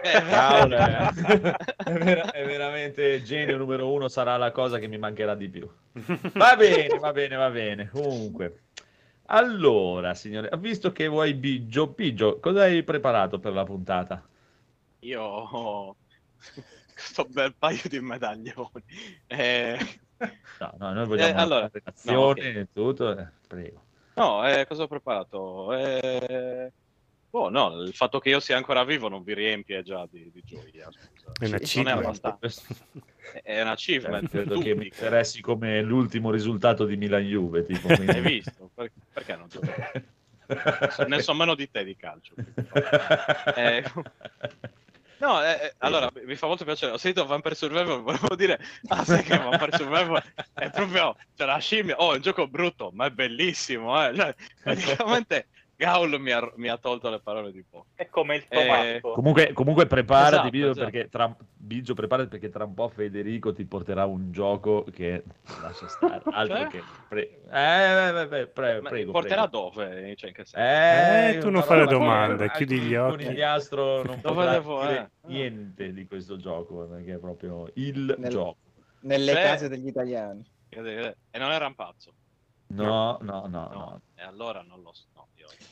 Eh, 0.03 0.21
cavolo, 0.29 0.75
eh. 0.79 1.55
è, 1.83 1.91
vera- 1.91 2.31
è 2.31 2.45
veramente 2.45 3.21
genio 3.21 3.57
numero 3.57 3.91
uno. 3.91 4.07
Sarà 4.07 4.37
la 4.37 4.51
cosa 4.51 4.77
che 4.77 4.87
mi 4.87 4.97
mancherà 4.97 5.35
di 5.35 5.49
più. 5.49 5.69
Va 6.33 6.55
bene, 6.55 6.99
va 6.99 7.11
bene, 7.11 7.35
va 7.35 7.49
bene. 7.49 7.89
Comunque, 7.89 8.68
allora, 9.29 10.13
signore, 10.13 10.49
visto 10.59 10.91
che 10.91 11.07
vuoi 11.07 11.33
Biggio, 11.33 11.87
Biggio, 11.87 12.39
cosa 12.39 12.63
hai 12.63 12.83
preparato 12.83 13.39
per 13.39 13.53
la 13.53 13.63
puntata? 13.63 14.27
Io 15.01 15.21
ho 15.23 15.97
questo 16.93 17.25
bel 17.25 17.55
paio 17.57 17.81
di 17.89 17.99
medaglioni. 17.99 18.83
Eh, 19.27 19.77
No, 20.59 20.73
no, 20.77 20.93
noi 20.93 21.05
vogliamo 21.07 21.33
Eh, 21.33 21.41
allora, 21.41 21.69
relazione 21.69 22.31
no, 22.31 22.35
e 22.35 22.67
tutto. 22.71 23.17
eh, 23.17 23.31
Prego. 23.47 23.87
no, 24.15 24.45
eh, 24.47 24.65
cosa 24.67 24.83
ho 24.83 24.87
preparato? 24.87 25.73
Eh, 25.73 26.73
boh, 27.29 27.49
no, 27.49 27.81
il 27.81 27.93
fatto 27.93 28.19
che 28.19 28.29
io 28.29 28.39
sia 28.39 28.57
ancora 28.57 28.83
vivo 28.83 29.07
non 29.07 29.23
vi 29.23 29.33
riempie 29.33 29.83
già 29.83 30.07
di, 30.09 30.29
di 30.31 30.41
gioia. 30.45 30.89
È 31.39 31.45
un 31.45 31.57
non 31.75 31.87
è 31.87 31.91
abbastanza. 31.91 32.61
È 33.43 33.61
un 33.61 33.67
achievement. 33.67 34.23
Eh, 34.25 34.29
credo 34.29 34.55
per 34.55 34.63
che 34.63 34.75
mi 34.75 34.85
interessi 34.85 35.41
come 35.41 35.81
l'ultimo 35.81 36.31
risultato 36.31 36.85
di 36.85 36.97
Milan-Juve. 36.97 37.65
Tipo, 37.65 37.87
quindi- 37.87 38.11
Hai 38.11 38.21
visto? 38.21 38.69
Per- 38.73 38.91
perché 39.13 39.35
non 39.35 39.47
giochi? 39.47 39.69
Ne 41.07 41.21
so 41.21 41.35
meno 41.35 41.53
di 41.53 41.69
te 41.69 41.83
di 41.83 41.95
calcio. 41.95 42.33
Eh, 43.55 43.83
No, 45.19 45.43
eh, 45.43 45.51
eh, 45.51 45.73
allora 45.79 46.09
mi 46.25 46.35
fa 46.35 46.47
molto 46.47 46.63
piacere. 46.63 46.93
Ho 46.93 46.97
sentito 46.97 47.25
Vampire 47.25 47.53
Survivor, 47.53 48.01
volevo 48.01 48.35
dire, 48.35 48.57
ah, 48.87 49.03
sai 49.03 49.21
che 49.21 49.37
Vampire 49.37 49.75
Survivor 49.75 50.23
è 50.53 50.69
proprio, 50.69 51.15
cioè 51.35 51.45
la 51.45 51.57
scimmia, 51.57 51.97
oh, 51.97 52.13
è 52.13 52.15
un 52.15 52.21
gioco 52.21 52.47
brutto, 52.47 52.89
ma 52.93 53.05
è 53.07 53.09
bellissimo, 53.11 54.01
eh. 54.01 54.15
Cioè, 54.15 54.35
praticamente 54.63 55.47
Gaul 55.79 56.19
mi 56.19 56.31
ha, 56.31 56.51
mi 56.57 56.67
ha 56.67 56.75
tolto 56.77 57.09
le 57.09 57.21
parole 57.21 57.53
di 57.53 57.63
poco. 57.63 57.85
È 57.95 58.05
come 58.09 58.35
il 58.35 58.45
Eh, 58.49 58.65
tomatico. 58.65 59.13
Comunque, 59.13 59.53
comunque 59.53 59.85
preparati, 59.87 60.33
Esatto, 60.33 60.49
Biggio, 60.49 60.69
esatto. 60.71 60.89
perché 60.89 61.09
tra, 61.09 61.35
Biggio, 61.55 61.93
preparati 61.93 62.27
perché 62.27 62.49
tra 62.49 62.65
un 62.65 62.73
po' 62.73 62.89
Federico 62.89 63.53
ti 63.53 63.63
porterà 63.63 64.05
un 64.05 64.29
gioco 64.33 64.83
che 64.91 65.23
lascia 65.63 65.87
stare. 65.87 66.21
Altro 66.31 66.57
Cioè? 66.57 66.67
che... 66.67 66.83
Pre- 67.07 67.29
eh, 67.49 68.11
beh, 68.11 68.27
beh, 68.27 68.47
pre- 68.47 68.81
Ma 68.81 68.89
prego, 68.89 69.11
porterà 69.13 69.47
prego. 69.47 69.71
dove? 69.73 70.15
Cioè, 70.17 70.29
in 70.29 70.35
che 70.35 70.43
senso? 70.45 70.57
Eh, 70.57 71.35
Eh, 71.35 71.37
tu 71.39 71.49
non 71.49 71.63
fare 71.63 71.79
roba 71.85 71.91
che 71.91 71.97
domande, 71.97 72.43
anche 72.43 72.57
chiudi 72.57 72.79
gli 72.81 72.91
il 72.91 72.97
occhi. 72.99 73.23
conigliastro 73.23 74.03
non 74.03 74.19
Dove 74.21 74.35
potrà 74.35 74.51
devo, 74.51 74.81
dire 74.81 74.99
eh? 74.99 75.27
niente 75.27 75.93
di 75.93 76.05
questo 76.05 76.35
gioco, 76.35 76.87
perché 76.87 77.13
è 77.13 77.17
proprio 77.19 77.69
il 77.75 78.15
Nel- 78.17 78.29
gioco. 78.29 78.57
Nelle 79.03 79.31
Cioè- 79.31 79.43
case 79.43 79.69
degli 79.69 79.87
italiani. 79.87 80.45
E 80.67 81.15
non 81.39 81.51
è 81.51 81.57
rampazzo. 81.57 82.11
No, 82.71 83.17
no, 83.21 83.47
no, 83.47 83.47
No, 83.47 83.69
no. 83.71 84.01
e 84.13 84.21
allora 84.21 84.61
non 84.61 84.81
lo 84.83 84.91
so. 84.93 85.05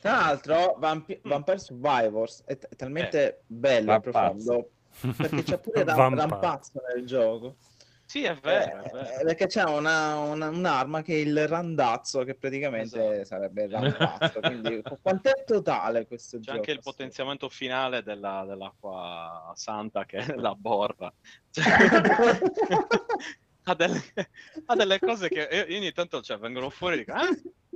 Tra 0.00 0.10
l'altro, 0.12 0.76
Vampi- 0.78 1.20
Vampire 1.24 1.58
Survivors 1.58 2.42
è, 2.46 2.56
t- 2.58 2.68
è 2.68 2.76
talmente 2.76 3.42
bello 3.46 3.94
e 3.94 4.00
profondo 4.00 4.70
perché 5.16 5.42
c'è 5.42 5.58
pure 5.58 5.82
Ram-. 5.84 6.14
Rampazzo 6.16 6.80
nel 6.94 7.04
gioco. 7.06 7.56
Sì, 8.04 8.22
è 8.24 8.34
vero, 8.36 8.80
è 8.82 8.86
Eh, 8.86 8.90
vero. 8.90 9.08
eh, 9.20 9.24
perché 9.24 9.46
c'è 9.48 9.64
una, 9.64 10.16
una- 10.20 10.48
un'arma 10.48 11.02
che 11.02 11.12
è 11.12 11.16
il 11.18 11.46
randazzo, 11.46 12.24
che 12.24 12.34
praticamente 12.36 13.20
Esatto. 13.20 13.24
sarebbe 13.26 13.64
il 13.64 13.70
rampazzo. 13.76 14.40
Quindi, 14.40 14.80
qu- 14.82 14.98
quanto 15.02 15.28
è 15.28 15.44
totale 15.44 16.06
questo 16.06 16.38
C'è 16.38 16.42
gioco? 16.44 16.56
anche 16.56 16.70
il 16.70 16.80
potenziamento 16.82 17.50
finale 17.50 18.02
della- 18.02 18.44
dell'acqua 18.48 19.52
santa 19.56 20.06
che 20.06 20.18
è 20.18 20.34
la 20.36 20.54
borra. 20.54 21.12
Cioè, 21.50 21.64
ha, 23.64 23.74
delle, 23.74 24.02
ha 24.66 24.74
delle 24.74 24.98
cose 24.98 25.28
che 25.28 25.46
io, 25.50 25.66
io 25.66 25.76
ogni 25.76 25.92
tanto 25.92 26.22
cioè, 26.22 26.38
vengono 26.38 26.70
fuori 26.70 26.94
e 26.94 26.98
dico, 27.00 27.12
"Ah?" 27.12 27.28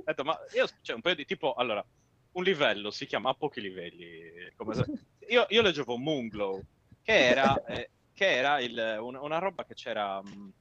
Ho 0.03 0.11
detto, 0.11 0.23
ma 0.25 0.37
io 0.53 0.67
c'è 0.81 0.93
un 0.93 1.01
paio 1.01 1.15
di 1.15 1.25
tipo, 1.25 1.53
allora, 1.53 1.85
un 2.33 2.43
livello 2.43 2.91
si 2.91 3.05
chiama 3.05 3.29
a 3.29 3.33
pochi 3.33 3.61
livelli. 3.61 4.51
se- 4.71 5.07
io, 5.29 5.45
io 5.47 5.61
leggevo 5.61 5.97
Moonglow, 5.97 6.61
che 7.01 7.27
era, 7.27 7.63
eh, 7.63 7.89
che 8.11 8.35
era 8.35 8.59
il- 8.59 8.97
una, 8.99 9.21
una 9.21 9.37
roba 9.39 9.63
che 9.65 9.73
c'era, 9.75 10.21
mh, 10.21 10.51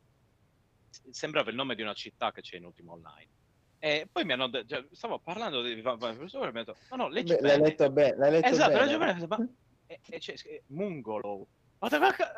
sembrava 1.11 1.51
il 1.51 1.57
nome 1.57 1.75
di 1.75 1.83
una 1.83 1.95
città 1.95 2.31
che 2.31 2.41
c'è 2.41 2.57
in 2.57 2.67
Ultimo 2.67 2.93
Online. 2.93 3.31
E 3.79 4.07
poi 4.11 4.25
mi 4.25 4.33
hanno 4.33 4.49
detto, 4.49 4.77
cioè, 4.77 4.87
stavo 4.93 5.19
parlando 5.19 5.61
di 5.61 5.81
Vampire 5.81 6.15
Survivor 6.29 6.49
e 6.49 6.53
mi 6.53 6.59
hanno 6.59 6.65
detto, 6.67 6.79
no, 6.91 6.97
no, 7.03 7.09
leggi 7.09 7.35
Beh, 7.35 7.41
l'hai 7.41 7.59
letto 7.61 7.91
bene. 7.91 8.17
L'hai 8.17 8.31
letto 8.31 8.47
Esatto, 8.47 8.71
bene. 8.71 8.85
leggi 8.85 8.97
bene, 8.99 9.27
ma... 9.27 9.49
E, 9.87 10.01
e 10.09 10.19
c'è, 10.21 10.35
e- 10.45 10.63
Mungolo. 10.69 11.49
Aspetta, 11.79 12.33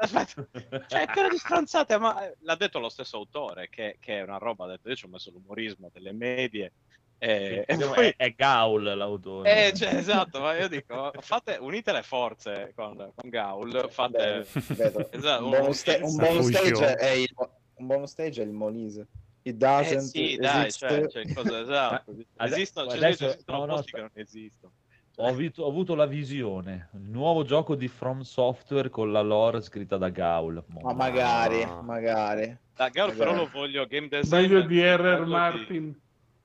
cioè, 0.88 1.06
che 1.06 1.28
di 1.28 1.36
stronzate, 1.36 1.98
ma 1.98 2.26
eh, 2.26 2.36
l'ha 2.40 2.56
detto 2.56 2.78
lo 2.78 2.88
stesso 2.88 3.18
autore, 3.18 3.68
che, 3.68 3.98
che 4.00 4.20
è 4.20 4.22
una 4.22 4.38
roba, 4.38 4.64
ha 4.64 4.68
detto, 4.68 4.88
io 4.88 4.96
ci 4.96 5.04
ho 5.04 5.08
messo 5.08 5.30
l'umorismo 5.30 5.90
delle 5.92 6.12
medie, 6.12 6.72
e, 7.18 7.64
e 7.66 7.74
Diciamo, 7.74 7.92
poi- 7.94 8.08
è, 8.08 8.14
è 8.16 8.30
Gaul 8.36 8.82
l'autore. 8.82 9.68
eh, 9.68 9.72
cioè, 9.74 9.94
esatto, 9.94 10.40
ma 10.40 10.56
io 10.56 10.68
dico, 10.68 11.12
fate, 11.20 11.56
unite 11.60 11.92
le 11.92 12.02
forze 12.02 12.72
con, 12.74 12.96
con 13.14 13.28
Gaul, 13.30 13.88
fate... 13.90 14.46
Beh. 14.68 15.06
Esatto, 15.10 15.44
un, 15.44 15.50
bonus 15.50 15.76
sta- 15.78 15.98
un 16.04 16.16
bonus 16.16 16.48
stage 16.48 16.94
è 16.96 17.10
il, 17.10 17.34
un 17.76 17.86
bonus 17.86 18.10
stage 18.10 18.42
è 18.42 18.44
il 18.44 18.52
Molise. 18.52 19.06
It 19.46 19.56
doesn't 19.56 19.96
Eh 19.96 20.00
sì, 20.00 20.36
dai, 20.36 20.72
cioè, 20.72 21.06
cioè, 21.08 21.32
cosa, 21.32 21.60
esatto. 21.60 22.12
Ma- 22.36 22.44
Esistono, 22.46 22.88
c'è 22.90 22.96
adesso- 22.96 23.26
esistono 23.26 23.58
no, 23.66 23.74
no, 23.74 23.82
che 23.82 24.00
non 24.00 24.10
esistono. 24.14 24.72
Ho 25.18 25.26
avuto, 25.26 25.62
ho 25.62 25.68
avuto 25.68 25.94
la 25.94 26.06
visione, 26.06 26.88
il 26.94 27.08
nuovo 27.08 27.44
gioco 27.44 27.76
di 27.76 27.86
From 27.86 28.22
Software 28.22 28.90
con 28.90 29.12
la 29.12 29.20
lore 29.20 29.60
scritta 29.60 29.96
da 29.96 30.08
Gaul. 30.08 30.64
Ma 30.82 30.92
magari, 30.92 31.62
Ah. 31.62 31.80
magari. 31.82 32.58
Da 32.74 32.88
Gaul 32.88 33.14
però 33.14 33.30
Magari. 33.30 33.46
lo 33.52 33.58
voglio 33.58 33.86
game 33.86 34.08
design. 34.08 34.40
Meglio 34.40 34.62
di 34.62 34.80
R.R. 34.82 34.96
quello 34.96 35.24
di- 35.24 35.30
Martin. 35.30 36.00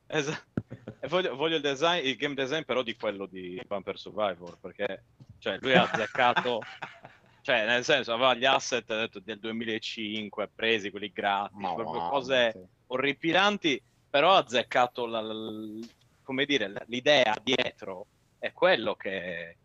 Esatto. 0.10 0.64
E 0.99 1.07
voglio, 1.07 1.36
voglio 1.36 1.56
il 1.56 1.61
design, 1.61 2.06
il 2.06 2.15
game 2.15 2.36
design 2.36 2.64
però 2.64 2.81
di 2.84 2.95
quello 2.95 3.26
di 3.26 3.61
Vampire 3.68 3.98
Survivor, 3.98 4.57
perché 4.60 5.03
cioè, 5.38 5.57
lui 5.61 5.73
ha 5.73 5.84
azzeccato, 5.90 6.60
Cioè, 7.41 7.65
nel 7.65 7.84
senso, 7.84 8.14
aveva 8.14 8.36
gli 8.36 8.45
asset 8.45 8.86
detto, 8.86 9.19
del 9.19 9.40
2005 9.40 10.52
presi, 10.53 10.91
quelli 10.91 11.11
gratis, 11.11 11.57
proprio 11.57 12.02
wow, 12.02 12.10
cose 12.10 12.52
sì. 12.52 12.60
orripilanti, 12.88 13.81
però 14.10 14.34
ha 14.34 14.40
azzeccato 14.40 15.06
la- 15.07 15.22
la- 15.22 15.86
come 16.22 16.45
dire, 16.45 16.72
l'idea 16.88 17.36
dietro 17.41 18.06
è 18.38 18.52
quello 18.52 18.94
che, 18.94 19.57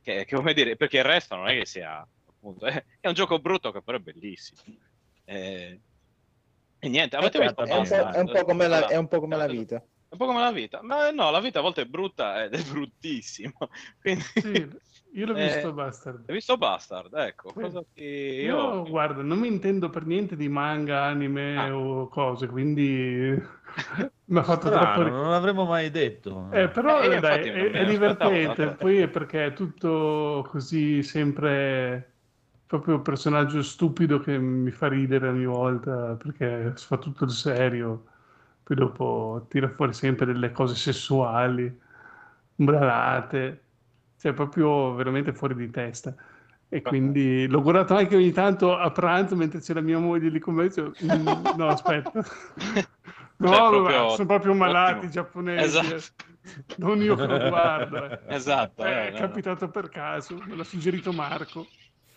che- 0.00 0.24
che, 0.24 0.36
come 0.36 0.52
dire, 0.52 0.76
perché 0.76 0.98
il 0.98 1.04
resto 1.04 1.34
non 1.34 1.48
è 1.48 1.58
che 1.58 1.66
sia, 1.66 2.06
appunto, 2.28 2.66
è, 2.66 2.84
è 3.00 3.08
un 3.08 3.14
gioco 3.14 3.40
brutto 3.40 3.72
che 3.72 3.82
però 3.82 3.96
è 3.96 4.00
bellissimo. 4.00 4.60
Eh, 5.24 5.80
e 6.84 6.88
niente, 6.88 7.16
avete 7.16 7.38
visto 7.40 7.62
È 7.64 7.74
un, 7.76 7.86
è 7.86 8.18
un 8.20 8.28
po' 8.30 8.44
come 8.44 8.66
la, 8.68 8.86
un 8.98 9.08
po' 9.08 9.20
come 9.20 9.36
la 9.36 9.46
vita. 9.46 9.76
è 9.76 10.12
un 10.14 10.18
po' 10.18 10.26
come 10.26 10.40
la 10.40 10.52
vita, 10.52 10.82
ma 10.82 11.10
no, 11.10 11.30
la 11.30 11.40
vita 11.40 11.58
a 11.58 11.62
volte 11.62 11.82
è 11.82 11.86
brutta 11.86 12.44
ed 12.44 12.54
è 12.54 12.62
bruttissimo. 12.70 13.52
Quindi... 14.00 14.22
Sì, 14.22 14.68
io 15.14 15.26
l'ho 15.26 15.34
Eh, 15.38 15.44
visto 15.44 15.72
Bastard. 15.72 16.24
Hai 16.26 16.34
visto 16.34 16.56
Bastard? 16.56 17.14
Ecco, 17.14 17.52
Sì. 17.52 17.54
cosa 17.60 17.84
ti... 17.92 18.02
Io, 18.02 18.86
guarda, 18.88 19.22
non 19.22 19.38
mi 19.38 19.48
intendo 19.48 19.90
per 19.90 20.04
niente 20.06 20.36
di 20.36 20.48
manga, 20.48 21.02
anime 21.04 21.56
Ah. 21.56 21.76
o 21.76 22.08
cose, 22.08 22.46
quindi 22.48 22.82
mi 24.26 24.38
ha 24.38 24.42
fatto 24.42 24.66
Strano, 24.66 25.04
troppo... 25.04 25.08
non 25.08 25.30
l'avremmo 25.30 25.64
mai 25.64 25.90
detto. 25.90 26.50
Eh, 26.52 26.68
però 26.68 27.02
Eh, 27.02 27.08
io 27.08 27.20
dai, 27.20 27.48
è, 27.48 27.70
è 27.70 27.84
divertente, 27.84 28.74
poi 28.76 28.98
è 28.98 29.08
perché 29.08 29.46
è 29.46 29.52
tutto 29.52 30.46
così 30.48 31.02
sempre 31.02 32.13
proprio 32.78 32.96
un 32.96 33.02
personaggio 33.02 33.62
stupido 33.62 34.18
che 34.20 34.38
mi 34.38 34.70
fa 34.70 34.88
ridere 34.88 35.28
ogni 35.28 35.44
volta 35.46 36.14
perché 36.16 36.72
fa 36.76 36.98
tutto 36.98 37.24
il 37.24 37.30
serio, 37.30 38.04
poi 38.62 38.76
dopo 38.76 39.46
tira 39.48 39.68
fuori 39.68 39.92
sempre 39.92 40.26
delle 40.26 40.50
cose 40.52 40.74
sessuali, 40.74 41.80
bralate, 42.54 43.62
cioè 44.18 44.32
proprio 44.32 44.94
veramente 44.94 45.32
fuori 45.32 45.54
di 45.54 45.70
testa. 45.70 46.14
E 46.68 46.82
quindi 46.82 47.46
l'ho 47.46 47.62
guardato 47.62 47.94
anche 47.94 48.16
ogni 48.16 48.32
tanto 48.32 48.76
a 48.76 48.90
pranzo 48.90 49.36
mentre 49.36 49.60
c'era 49.60 49.80
mia 49.80 49.98
moglie 49.98 50.28
lì 50.28 50.38
con 50.40 50.54
me. 50.54 50.68
"Mm, 51.04 51.54
no, 51.56 51.68
aspetta. 51.68 52.22
No, 53.36 53.48
Cioè, 53.50 53.68
proprio 53.68 54.08
sono 54.08 54.26
proprio 54.28 54.54
malati 54.54 55.06
ottimo. 55.06 55.12
giapponesi. 55.12 55.86
eh. 55.86 55.94
Esatto. 55.94 56.24
Non 56.76 57.00
io 57.02 57.16
che 57.16 57.26
lo 57.26 57.40
guardo. 57.40 58.04
eh. 58.04 58.34
Esatto, 58.34 58.84
Eh, 58.84 58.90
eh, 58.90 59.08
è 59.08 59.10
no, 59.10 59.18
no. 59.18 59.26
capitato 59.26 59.68
per 59.70 59.88
caso, 59.88 60.40
me 60.46 60.56
l'ha 60.56 60.64
suggerito 60.64 61.12
Marco. 61.12 61.66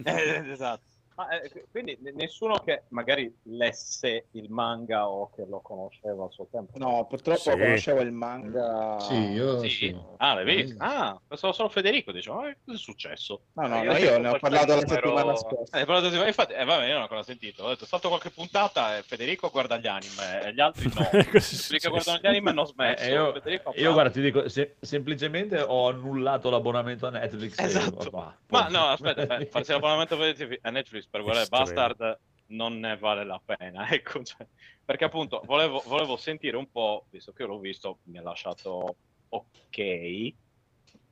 Eh, 0.05 0.51
esatto. 0.51 0.96
Ma, 1.17 1.29
eh, 1.29 1.65
quindi 1.71 1.97
nessuno 2.13 2.59
che 2.59 2.83
magari 2.89 3.35
lesse 3.45 4.27
il 4.33 4.51
manga 4.51 5.09
o 5.09 5.31
che 5.31 5.45
lo 5.49 5.61
conosceva 5.61 6.25
al 6.25 6.31
suo 6.31 6.47
tempo. 6.51 6.77
No, 6.77 7.07
purtroppo 7.07 7.39
Sì. 7.39 7.57
conoscevo 7.57 8.01
il 8.01 8.11
manga. 8.11 8.99
Sì, 8.99 9.15
io 9.31 9.59
Sì? 9.61 9.69
sì. 9.69 9.95
Ah, 10.17 10.35
l'hai 10.35 10.45
visto? 10.45 10.75
Ah, 10.77 11.19
pensavo 11.27 11.53
solo 11.53 11.69
Federico, 11.69 12.11
dicevo, 12.11 12.45
eh, 12.45 12.57
cosa 12.63 12.77
è 12.77 12.79
successo? 12.79 13.45
No, 13.53 13.65
no, 13.65 13.81
Eh, 13.81 13.85
no, 13.85 13.97
io 13.97 14.17
ne 14.19 14.27
ho 14.29 14.37
parlato 14.37 14.75
la 14.75 14.85
settimana 14.85 15.35
scorsa. 15.35 15.79
Eh, 15.79 15.85
parlato 15.85 16.23
infatti, 16.23 16.53
eh, 16.53 16.63
vabbè, 16.63 16.83
io 16.83 16.89
non 16.91 16.99
ho 16.99 17.03
ancora 17.03 17.23
sentito. 17.23 17.63
Ho 17.63 17.69
detto, 17.69 17.85
ho 17.85 17.87
fatto 17.87 18.09
qualche 18.09 18.29
puntata 18.29 18.97
e 18.97 19.01
Federico 19.01 19.49
guarda 19.49 19.77
gli 19.77 19.87
anime 19.87 20.43
e 20.43 20.53
gli 20.53 20.59
altri 20.59 20.91
no. 20.93 21.01
Quelli 21.09 21.31
che 21.31 21.39
successo? 21.41 21.89
guardano 21.89 22.19
gli 22.21 22.27
anime 22.27 22.49
hanno 22.51 22.65
smesso. 22.65 23.03
Eh, 23.03 23.11
io, 23.11 23.33
Federico 23.33 23.73
io, 23.75 23.91
guarda, 23.93 24.11
ti 24.11 24.21
dico, 24.21 24.47
se- 24.49 24.75
semplicemente 24.79 25.59
ho 25.61 25.87
annullato 25.89 26.51
l'abbonamento 26.51 27.07
a 27.07 27.09
Netflix. 27.09 27.57
e- 27.57 27.63
Esatto. 27.65 28.09
bah, 28.11 28.37
Ma 28.49 28.67
no, 28.67 28.85
aspetta, 28.89 29.37
eh, 29.39 29.45
farsi 29.49 29.71
l'abbonamento 29.71 30.15
a 30.61 30.69
Netflix 30.69 31.06
per 31.09 31.21
guardare 31.21 31.43
Estremo. 31.45 31.63
Bastard 31.65 32.19
non 32.49 32.79
ne 32.79 32.97
vale 32.97 33.23
la 33.25 33.41
pena, 33.43 33.87
ecco, 33.91 34.23
cioè, 34.23 34.47
perché 34.85 35.05
appunto 35.05 35.41
volevo, 35.45 35.81
volevo 35.85 36.15
sentire 36.17 36.55
un 36.57 36.69
po', 36.71 37.05
visto 37.09 37.33
che 37.33 37.43
l'ho 37.43 37.59
visto, 37.59 37.99
mi 38.03 38.17
ha 38.17 38.21
lasciato 38.21 38.95
ok, 39.29 40.33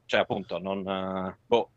cioè 0.05 0.19
appunto 0.21 0.59
non, 0.59 0.87
eh, 0.87 1.37
boh, 1.45 1.71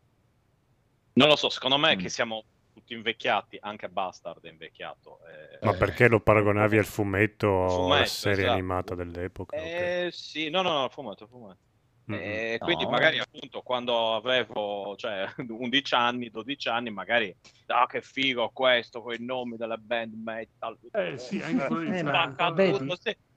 non 1.13 1.27
lo 1.27 1.35
so, 1.35 1.49
secondo 1.49 1.77
me 1.77 1.95
Mm. 1.95 1.99
che 1.99 2.09
siamo 2.09 2.45
tutti 2.73 2.93
invecchiati, 2.93 3.57
anche 3.59 3.89
Bastard 3.89 4.41
è 4.45 4.49
invecchiato. 4.49 5.19
eh. 5.27 5.57
Ma 5.65 5.73
perché 5.73 6.07
lo 6.07 6.21
paragonavi 6.21 6.77
al 6.77 6.85
fumetto 6.85 7.47
o 7.47 7.65
alla 7.65 7.75
Fumetto, 7.75 8.05
serie 8.05 8.43
esatto. 8.43 8.51
animata 8.53 8.95
dell'epoca? 8.95 9.55
Eh, 9.57 10.09
sì, 10.13 10.49
no, 10.49 10.61
no, 10.61 10.71
no, 10.71 10.89
fumetto, 10.89 11.27
fumetto. 11.27 11.67
Mm, 12.11 12.13
E 12.15 12.57
No. 12.59 12.65
quindi 12.65 12.85
magari 12.87 13.19
appunto 13.19 13.61
quando 13.61 14.15
avevo 14.15 14.95
cioè, 14.95 15.27
11 15.47 15.93
anni, 15.95 16.29
12 16.29 16.67
anni, 16.69 16.89
magari 16.89 17.35
ah 17.67 17.85
che 17.85 18.01
figo 18.01 18.49
questo 18.49 19.01
con 19.01 19.13
i 19.13 19.23
nomi 19.23 19.57
delle 19.57 19.77
band 19.77 20.13
metal. 20.15 20.77
Eh 20.91 21.17
sì, 21.19 21.39
anche 21.39 21.67
quello 21.67 21.93
Eh, 21.93 22.03
ma. 22.03 22.33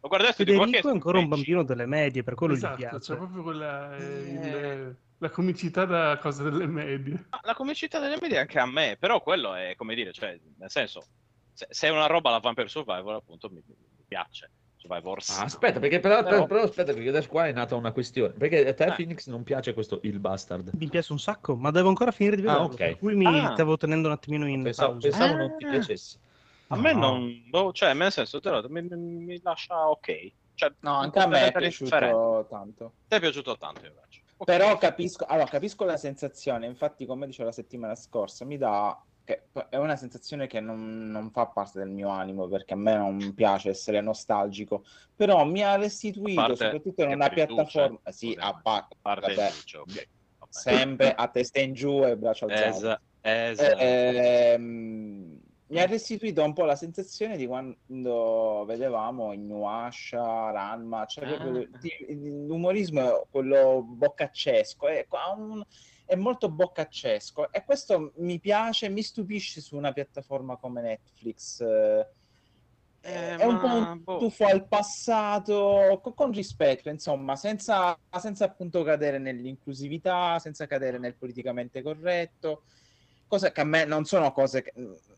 Lo 0.04 0.08
guardassi 0.08 0.44
di 0.44 0.52
Federico 0.52 0.88
è 0.88 0.90
ancora 0.90 1.18
un 1.18 1.28
bambino 1.28 1.62
delle 1.62 1.86
medie, 1.86 2.22
per 2.24 2.34
quello 2.34 2.54
gli 2.54 2.56
Esatto, 2.56 2.76
piace. 2.76 2.98
c'è 2.98 3.16
proprio 3.16 3.42
quella, 3.42 3.96
eh, 3.96 4.02
Eh. 4.02 4.30
il- 4.32 4.96
la 5.18 5.30
comicità 5.30 5.84
da 5.84 6.18
cosa 6.18 6.42
delle 6.42 6.66
medie. 6.66 7.28
La 7.42 7.54
comicità 7.54 8.00
delle 8.00 8.16
medie 8.20 8.38
anche 8.40 8.58
a 8.58 8.66
me, 8.66 8.96
però 8.98 9.20
quello 9.22 9.54
è 9.54 9.74
come 9.76 9.94
dire, 9.94 10.12
cioè, 10.12 10.36
nel 10.58 10.70
senso, 10.70 11.04
se, 11.52 11.66
se 11.70 11.86
è 11.86 11.90
una 11.90 12.06
roba 12.06 12.30
la 12.30 12.40
Vampire 12.40 12.66
Survivor, 12.68 13.14
appunto, 13.14 13.48
mi, 13.50 13.62
mi 13.64 14.04
piace. 14.08 14.50
Survivors. 14.82 15.38
Ah, 15.38 15.44
aspetta, 15.44 15.78
perché 15.78 16.00
però, 16.00 16.22
Però- 16.24 16.46
però 16.46 16.62
aspetta, 16.62 16.92
perché 16.92 17.08
adesso 17.08 17.28
qua 17.28 17.46
è 17.46 17.52
nata 17.52 17.76
una 17.76 17.92
questione. 17.92 18.32
Perché 18.32 18.66
a 18.66 18.74
te, 18.74 18.84
Eh. 18.86 18.92
Phoenix, 18.94 19.28
non 19.28 19.44
piace 19.44 19.74
questo 19.74 20.00
il 20.02 20.18
bastard? 20.18 20.70
Mi 20.74 20.88
piace 20.88 21.12
un 21.12 21.20
sacco, 21.20 21.54
ma 21.54 21.70
devo 21.70 21.88
ancora 21.88 22.10
finire 22.10 22.34
di 22.36 22.42
Ah, 22.42 22.52
vederlo, 22.54 22.72
ok. 22.72 22.76
per 22.76 22.98
cui 22.98 23.14
mi 23.14 23.26
Ah. 23.26 23.52
stavo 23.54 23.76
tenendo 23.76 24.08
un 24.08 24.14
attimino 24.14 24.48
in 24.48 24.62
Pensavo, 24.62 24.92
pausa. 24.92 25.08
pensavo 25.08 25.32
Ah. 25.34 25.36
non 25.36 25.56
ti 25.56 25.66
piacesse. 25.66 26.18
A 26.68 26.76
me 26.76 26.92
No. 26.94 26.98
non, 27.00 27.42
boh, 27.48 27.72
cioè, 27.72 27.94
nel 27.94 28.10
senso, 28.10 28.40
te 28.40 28.50
lo- 28.50 28.66
mi, 28.68 28.82
mi- 28.82 28.96
mi 28.96 29.40
lascia 29.42 29.88
ok. 29.88 30.32
Cioè, 30.54 30.72
No, 30.80 30.94
anche 30.96 31.18
a 31.18 31.26
me 31.26 31.38
è 31.38 31.52
completamente 31.52 31.68
differente. 31.82 32.14
piaciuto 32.14 32.46
tanto. 32.50 32.92
Ti 33.08 33.14
è 33.16 33.20
piaciuto 33.20 33.56
tanto 33.58 33.86
invece. 33.86 34.20
Ok. 34.38 34.44
Però 34.46 34.76
capisco, 34.78 35.24
allora, 35.28 35.46
capisco 35.48 35.84
la 35.84 35.96
sensazione, 35.96 36.66
infatti 36.66 37.06
come 37.06 37.26
dicevo 37.26 37.48
la 37.48 37.54
settimana 37.54 37.94
scorsa, 37.94 38.44
mi 38.44 38.56
dà 38.58 39.00
che 39.24 39.44
è 39.68 39.76
una 39.76 39.96
sensazione 39.96 40.46
che 40.46 40.60
non, 40.60 41.10
non 41.10 41.30
fa 41.30 41.46
parte 41.46 41.78
del 41.78 41.90
mio 41.90 42.08
animo 42.08 42.48
perché 42.48 42.74
a 42.74 42.76
me 42.76 42.94
non 42.96 43.34
piace 43.34 43.70
essere 43.70 44.00
nostalgico, 44.00 44.84
però 45.14 45.44
mi 45.44 45.62
ha 45.62 45.76
restituito 45.76 46.40
parte 46.40 46.56
soprattutto 46.56 47.02
in 47.02 47.10
una 47.12 47.28
duce, 47.28 47.46
piattaforma, 47.46 47.98
sì, 48.10 48.32
scusami, 48.32 48.50
a 48.50 48.60
parte, 48.60 48.94
a 48.94 48.98
parte 49.00 49.30
il 49.30 49.36
vabbè, 49.36 49.50
duce, 49.50 49.76
ok. 49.78 49.86
Vabbè. 49.86 50.06
sempre 50.48 51.14
a 51.14 51.28
testa 51.28 51.60
in 51.60 51.72
giù 51.72 52.04
e 52.04 52.16
braccia 52.16 52.46
alzate. 52.46 52.68
Esa- 52.68 53.00
esatto. 53.20 53.76
Ehm, 53.78 55.40
mi 55.72 55.80
ha 55.80 55.86
restituito 55.86 56.44
un 56.44 56.52
po' 56.52 56.64
la 56.66 56.76
sensazione 56.76 57.38
di 57.38 57.46
quando 57.46 58.64
vedevamo 58.66 59.32
Inuyasha, 59.32 60.50
Ranma, 60.50 61.06
cioè 61.06 61.24
Ah. 61.24 61.44
l'umorismo 61.46 63.22
è 63.22 63.26
quello 63.30 63.82
boccaccesco, 63.82 64.86
è, 64.88 65.06
un- 65.34 65.64
è 66.12 66.16
molto 66.16 66.50
boccaccesco 66.50 67.50
e 67.50 67.64
questo 67.64 68.12
mi 68.16 68.38
piace, 68.38 68.90
mi 68.90 69.02
stupisce 69.02 69.62
su 69.62 69.76
una 69.76 69.92
piattaforma 69.92 70.56
come 70.56 70.82
Netflix. 70.82 71.60
eh, 71.60 72.06
Eh, 73.04 73.36
è 73.36 73.44
un 73.46 73.58
po' 73.58 73.66
un 73.66 74.00
boh. 74.04 74.18
tuffo 74.18 74.44
al 74.44 74.68
passato, 74.68 75.98
co- 76.02 76.12
con 76.12 76.30
rispetto, 76.30 76.88
insomma, 76.88 77.34
senza, 77.34 77.98
senza 78.20 78.44
appunto 78.44 78.84
cadere 78.84 79.18
nell'inclusività, 79.18 80.38
senza 80.38 80.66
cadere 80.66 80.98
nel 80.98 81.16
politicamente 81.16 81.82
corretto, 81.82 82.62
cose 83.26 83.50
che 83.50 83.60
a 83.60 83.64
me 83.64 83.84
non 83.86 84.04
sono 84.04 84.30
cose, 84.32 84.62
che- 84.62 84.72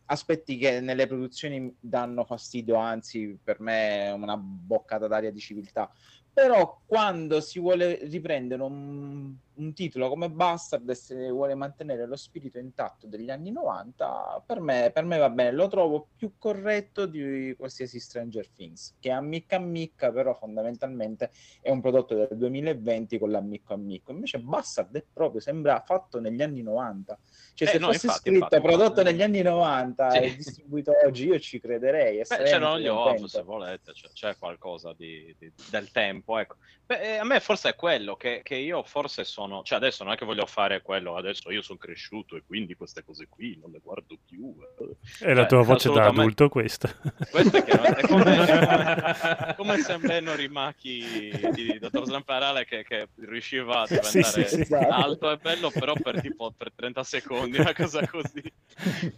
aspetti 0.07 0.57
che 0.57 0.81
nelle 0.81 1.07
produzioni 1.07 1.77
danno 1.79 2.25
fastidio, 2.25 2.77
anzi 2.77 3.39
per 3.43 3.61
me 3.61 4.07
è 4.07 4.13
una 4.13 4.37
boccata 4.37 5.07
d'aria 5.07 5.31
di 5.31 5.41
civiltà. 5.41 5.93
Però 6.35 6.81
quando 6.85 7.41
si 7.41 7.61
vuole 7.61 8.01
riprendere 8.03 8.61
un, 8.61 9.33
un 9.55 9.73
titolo 9.73 10.09
come 10.09 10.29
Bastard 10.29 10.91
e 10.91 10.97
si 10.97 11.15
vuole 11.31 11.55
mantenere 11.55 12.07
lo 12.07 12.17
spirito 12.17 12.59
intatto 12.59 13.07
degli 13.07 13.31
anni 13.31 13.53
90, 13.53 14.43
per 14.45 14.59
me, 14.59 14.91
per 14.93 15.05
me 15.05 15.19
va 15.19 15.31
bene, 15.31 15.53
lo 15.53 15.69
trovo 15.69 16.09
più 16.17 16.33
corretto 16.37 17.07
di 17.07 17.55
qualsiasi 17.57 18.01
Stranger 18.01 18.49
Things, 18.49 18.97
che 18.99 19.13
ammicca 19.13 19.57
ammicca, 19.57 20.11
però 20.11 20.35
fondamentalmente 20.35 21.31
è 21.61 21.71
un 21.71 21.81
prodotto 21.81 22.17
del 22.17 22.37
2020 22.37 23.17
con 23.19 23.31
l'ammicco 23.31 23.75
ammicco. 23.75 24.11
Invece 24.11 24.41
Bastard 24.41 24.97
è 24.97 25.05
proprio, 25.13 25.41
sembra 25.41 25.81
fatto 25.87 26.19
negli 26.19 26.43
anni 26.43 26.63
90. 26.63 27.17
Cioè, 27.55 27.69
Eh, 27.69 27.71
se 27.73 27.79
no, 27.79 27.87
fosse 27.87 28.07
infatti, 28.07 28.21
scritto 28.31 28.45
infatti, 28.45 28.61
prodotto 28.61 29.01
infatti. 29.01 29.13
negli 29.13 29.23
anni 29.23 29.43
90 29.43 30.11
Sì. 30.11 30.17
e 30.19 30.37
distribuito 30.37 30.93
oggi, 31.05 31.27
io 31.27 31.39
ci 31.39 31.61
crederei. 31.61 32.17
Beh, 32.19 32.25
c'erano 32.43 32.79
gli 32.81 32.89
off, 32.89 33.23
se 33.25 33.43
volete, 33.43 33.93
c'è, 33.93 34.09
c'è 34.13 34.37
qualcosa 34.37 34.93
di, 34.97 35.35
di- 35.39 35.53
del 35.71 35.91
tempo, 35.93 36.39
ecco. 36.39 36.57
Beh, 36.85 37.01
eh, 37.01 37.17
a 37.19 37.25
me 37.25 37.39
forse 37.41 37.71
è 37.71 37.75
quello 37.77 38.17
che, 38.17 38.41
che 38.43 38.57
io 38.57 38.83
forse 38.83 39.25
sono, 39.25 39.63
cioè 39.63 39.79
adesso 39.79 40.03
non 40.05 40.13
è 40.13 40.17
che 40.17 40.25
voglio 40.25 40.47
fare 40.47 40.83
quello, 40.83 41.15
adesso 41.17 41.51
io 41.51 41.63
sono 41.63 41.79
cresciuto 41.79 42.37
e 42.37 42.43
quindi 42.47 42.75
queste 42.75 43.05
cose 43.05 43.27
qui 43.29 43.57
non 43.61 43.71
le 43.71 43.79
guardo 43.83 44.19
più. 44.27 44.55
eh. 44.61 45.25
È 45.25 45.33
la 45.33 45.41
Cioè, 45.43 45.47
tua 45.47 45.63
voce 45.63 45.91
da 45.93 46.07
adulto 46.07 46.49
questa. 46.49 46.93
Questo 47.31 47.57
è, 47.57 47.63
che 47.65 47.77
non- 47.77 47.87
è 47.87 48.01
come, 48.03 49.55
come 49.57 49.79
Sembreno 49.79 50.35
Rimachi 50.35 51.51
di 51.53 51.79
Dottor 51.79 52.07
Zamparale 52.07 52.65
che, 52.65 52.83
che 52.83 53.09
riusciva 53.21 53.83
a 53.83 53.87
diventare 53.87 54.47
sì, 54.49 54.65
sì. 54.65 54.75
Alto 54.75 55.31
e 55.31 55.37
bello 55.37 55.71
però 55.71 55.95
per 55.95 56.21
tipo 56.21 56.53
per 56.57 56.73
30 56.75 57.03
secondi, 57.05 57.43
una 57.45 57.73
cosa 57.73 58.05
così. 58.07 58.43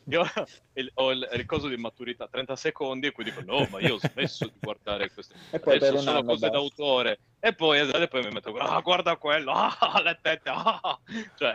Io 0.08 0.22
ho 0.94 1.12
il, 1.12 1.28
il 1.32 1.46
coso 1.46 1.68
di 1.68 1.76
maturità 1.76 2.28
30 2.28 2.56
secondi 2.56 3.06
e 3.06 3.12
poi 3.12 3.24
dico 3.24 3.40
no, 3.42 3.66
ma 3.70 3.80
io 3.80 3.94
ho 3.94 3.98
smesso 3.98 4.46
di 4.46 4.58
guardare 4.60 5.10
queste 5.10 5.34
E 5.50 5.60
adesso 5.62 5.98
sono 5.98 6.10
anno 6.18 6.24
cose 6.24 6.48
basta. 6.48 6.50
d'autore 6.50 7.20
e 7.38 7.54
poi, 7.54 7.78
e 7.80 8.08
poi 8.08 8.22
mi 8.24 8.30
metto 8.30 8.54
ah 8.56 8.80
guarda 8.80 9.16
quello, 9.16 9.52
ah 9.52 9.76
le 10.02 10.18
tette, 10.20 10.50
ah. 10.50 11.00
cioè 11.36 11.54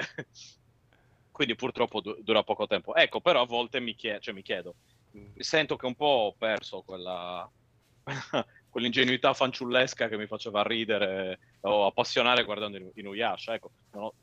quindi 1.32 1.56
purtroppo 1.56 2.02
du- 2.02 2.18
dura 2.22 2.44
poco 2.44 2.68
tempo. 2.68 2.94
Ecco, 2.94 3.20
però 3.22 3.42
a 3.42 3.46
volte 3.46 3.80
mi, 3.80 3.96
chie- 3.96 4.20
cioè, 4.20 4.34
mi 4.34 4.44
chiedo, 4.44 4.76
sento 5.38 5.76
che 5.76 5.86
un 5.88 5.96
po' 5.96 6.06
ho 6.06 6.34
perso 6.38 6.82
quella, 6.84 7.50
quell'ingenuità 8.70 9.34
fanciullesca 9.34 10.08
che 10.08 10.18
mi 10.18 10.28
faceva 10.28 10.62
ridere 10.62 11.40
o 11.62 11.86
appassionare 11.88 12.44
guardando 12.44 12.78
Inu- 12.78 12.92
Inuyasha. 12.96 13.54
Ecco, 13.56 13.72
non 13.92 14.04
ho- 14.04 14.16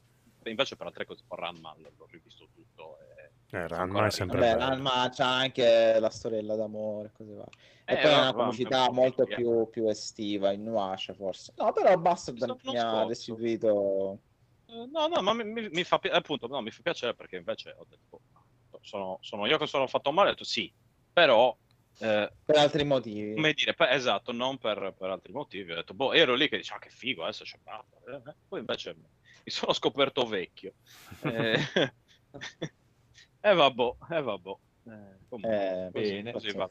invece 0.48 0.76
per 0.76 0.86
altre 0.86 1.04
cose, 1.04 1.24
per 1.26 1.38
Ranma 1.38 1.74
l'ho 1.78 2.06
rivisto 2.10 2.48
tutto. 2.52 2.98
E... 3.00 3.56
Eh, 3.56 3.66
Ranma 3.68 4.06
è 4.06 4.10
sempre 4.10 4.40
bello. 4.40 4.58
Ranma 4.58 5.08
c'ha 5.10 5.34
anche 5.36 5.98
la 5.98 6.10
storiella 6.10 6.54
d'amore, 6.56 7.12
cose 7.12 7.32
varie. 7.34 7.52
E 7.84 7.94
Eh, 7.94 7.98
poi 8.00 8.10
è 8.12 8.18
una 8.18 8.32
comicità 8.34 8.90
molto 8.90 9.24
più, 9.24 9.68
più 9.70 9.88
estiva, 9.88 10.52
in 10.52 10.64
Nuascia 10.64 11.14
forse. 11.14 11.52
No, 11.56 11.72
però 11.72 11.96
Bastard 11.96 12.58
mi 12.62 12.76
ha 12.76 13.04
restituito... 13.04 14.20
Eh, 14.66 14.86
No, 14.92 15.06
no, 15.06 15.22
ma 15.22 15.32
mi, 15.32 15.44
mi- 15.44 15.68
mi 15.70 15.82
fa, 15.84 15.98
appunto, 16.10 16.46
no, 16.46 16.60
mi 16.60 16.70
fa 16.70 16.82
piacere 16.82 17.14
perché 17.14 17.36
invece 17.36 17.74
ho 17.78 17.86
detto, 17.88 18.20
sono, 18.82 19.16
sono 19.22 19.46
io 19.46 19.56
che 19.56 19.66
sono 19.66 19.86
fatto 19.86 20.12
male, 20.12 20.28
ho 20.28 20.32
detto 20.32 20.44
sì, 20.44 20.70
però, 21.10 21.56
eh, 22.00 22.32
Per 22.44 22.56
altri 22.56 22.84
motivi. 22.84 23.32
come 23.34 23.54
dire, 23.54 23.72
per- 23.72 23.90
esatto, 23.92 24.30
non 24.32 24.58
per, 24.58 24.94
per 24.96 25.08
altri 25.08 25.32
motivi, 25.32 25.72
ho 25.72 25.76
detto, 25.76 25.94
boh, 25.94 26.12
ero 26.12 26.34
lì 26.34 26.50
che 26.50 26.58
dicevo, 26.58 26.76
ah, 26.76 26.80
che 26.82 26.90
figo, 26.90 27.22
adesso 27.22 27.44
c'è 27.44 27.56
Bastard", 27.62 28.26
eh, 28.26 28.36
poi 28.46 28.58
invece 28.60 28.94
mi 29.44 29.50
sono 29.52 29.72
scoperto 29.72 30.26
vecchio. 30.26 30.74
Eh, 31.22 31.58
e 33.40 33.54
vabbè, 33.54 33.92
e 34.10 34.22
vabbè. 34.22 34.50
Eh, 34.84 35.18
comunque, 35.28 35.86
Eh, 35.86 35.90
così, 35.92 36.12
bene. 36.12 36.32
così 36.32 36.52
va. 36.52 36.70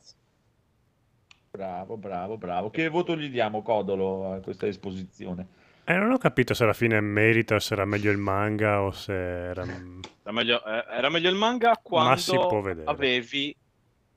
Bravo, 1.49 1.97
bravo, 1.97 2.37
bravo. 2.37 2.69
Che 2.69 2.87
voto 2.89 3.15
gli 3.15 3.29
diamo, 3.29 3.61
Codolo, 3.63 4.33
a 4.33 4.39
questa 4.41 4.67
esposizione? 4.67 5.47
Eh, 5.85 5.95
non 5.95 6.11
ho 6.11 6.17
capito 6.17 6.53
se 6.53 6.63
alla 6.63 6.73
fine 6.73 6.99
merita 6.99 7.55
o 7.55 7.59
se 7.59 7.73
era 7.73 7.85
meglio 7.85 8.11
il 8.11 8.17
manga 8.17 8.81
o 8.81 8.91
se 8.91 9.13
era... 9.13 9.63
Era 9.63 10.31
meglio, 10.31 10.63
eh, 10.65 10.85
era 10.89 11.09
meglio 11.09 11.29
il 11.29 11.35
manga 11.35 11.79
quando 11.81 12.17
si 12.17 12.35
può 12.35 12.61
vedere. 12.61 12.89
avevi 12.91 13.55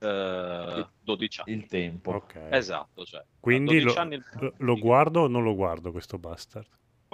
eh, 0.00 0.86
12 0.98 1.40
anni. 1.40 1.52
Il 1.56 1.66
tempo. 1.66 2.10
Ok. 2.14 2.48
Esatto, 2.50 3.04
cioè, 3.04 3.24
Quindi 3.38 3.78
12 3.78 3.94
lo, 3.96 4.00
anni 4.02 4.14
il- 4.16 4.52
lo 4.56 4.76
guardo 4.76 5.20
o 5.22 5.26
non 5.28 5.44
lo 5.44 5.54
guardo 5.54 5.92
questo 5.92 6.18
bastard? 6.18 6.66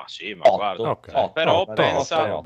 Sì, 0.07 0.35
ma 0.35 0.47
Otto, 0.47 0.57
guarda, 0.57 0.91
Ok. 0.91 1.09
otto, 1.15 1.33
però 1.33 1.61
otto, 1.61 1.73
pensa- 1.73 2.43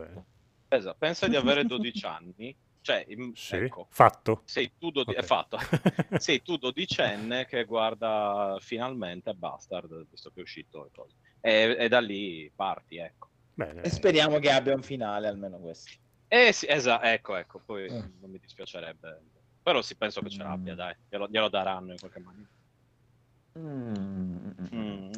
pensa, 0.67 0.95
pensa 0.95 1.29
di 1.29 1.37
avere 1.37 1.65
12 1.65 2.05
anni, 2.07 2.57
cioè, 2.81 3.05
im- 3.09 3.33
Sì, 3.35 3.57
ecco, 3.57 3.87
fatto. 3.91 4.43
sei 4.47 4.73
tu, 4.79 4.91
dodi- 4.91 5.11
Ok. 5.13 5.19
è 5.19 5.23
fatto. 5.23 5.59
sei 6.25 6.43
tu 6.43 6.57
dodicenne 6.57 7.45
che 7.47 7.65
guarda 7.65 8.57
finalmente 8.61 9.35
Bastard, 9.35 10.07
visto 10.09 10.31
che 10.31 10.41
è 10.41 10.43
uscito 10.43 10.87
e 10.87 10.91
cose. 10.91 11.17
E, 11.41 11.77
e 11.79 11.89
da 11.89 12.01
lì 12.01 12.51
parti, 12.55 12.97
ecco. 12.99 13.29
Bene. 13.53 13.83
E 13.83 13.91
speriamo 13.91 14.39
che 14.39 14.51
abbia 14.51 14.75
un 14.75 14.83
finale, 14.83 15.29
almeno 15.29 15.59
questo. 15.59 15.91
Eh 16.29 16.53
sì, 16.53 16.67
esatto, 16.69 17.05
ecco, 17.05 17.37
ecco, 17.37 17.61
poi 17.65 17.87
Eh. 17.87 18.11
non 18.21 18.31
mi 18.31 18.39
dispiacerebbe. 18.39 19.23
Però 19.63 19.83
sì, 19.83 19.97
penso 19.97 20.23
che 20.23 20.31
ce 20.31 20.43
l'abbia, 20.43 20.73
Mm. 20.73 20.77
dai, 20.77 20.97
glielo, 21.09 21.29
glielo 21.29 21.49
daranno 21.51 21.93
in 21.93 21.99
qualche 21.99 22.21
maniera. 22.21 22.49
Mm. 23.59 24.51
Mm. 24.73 25.11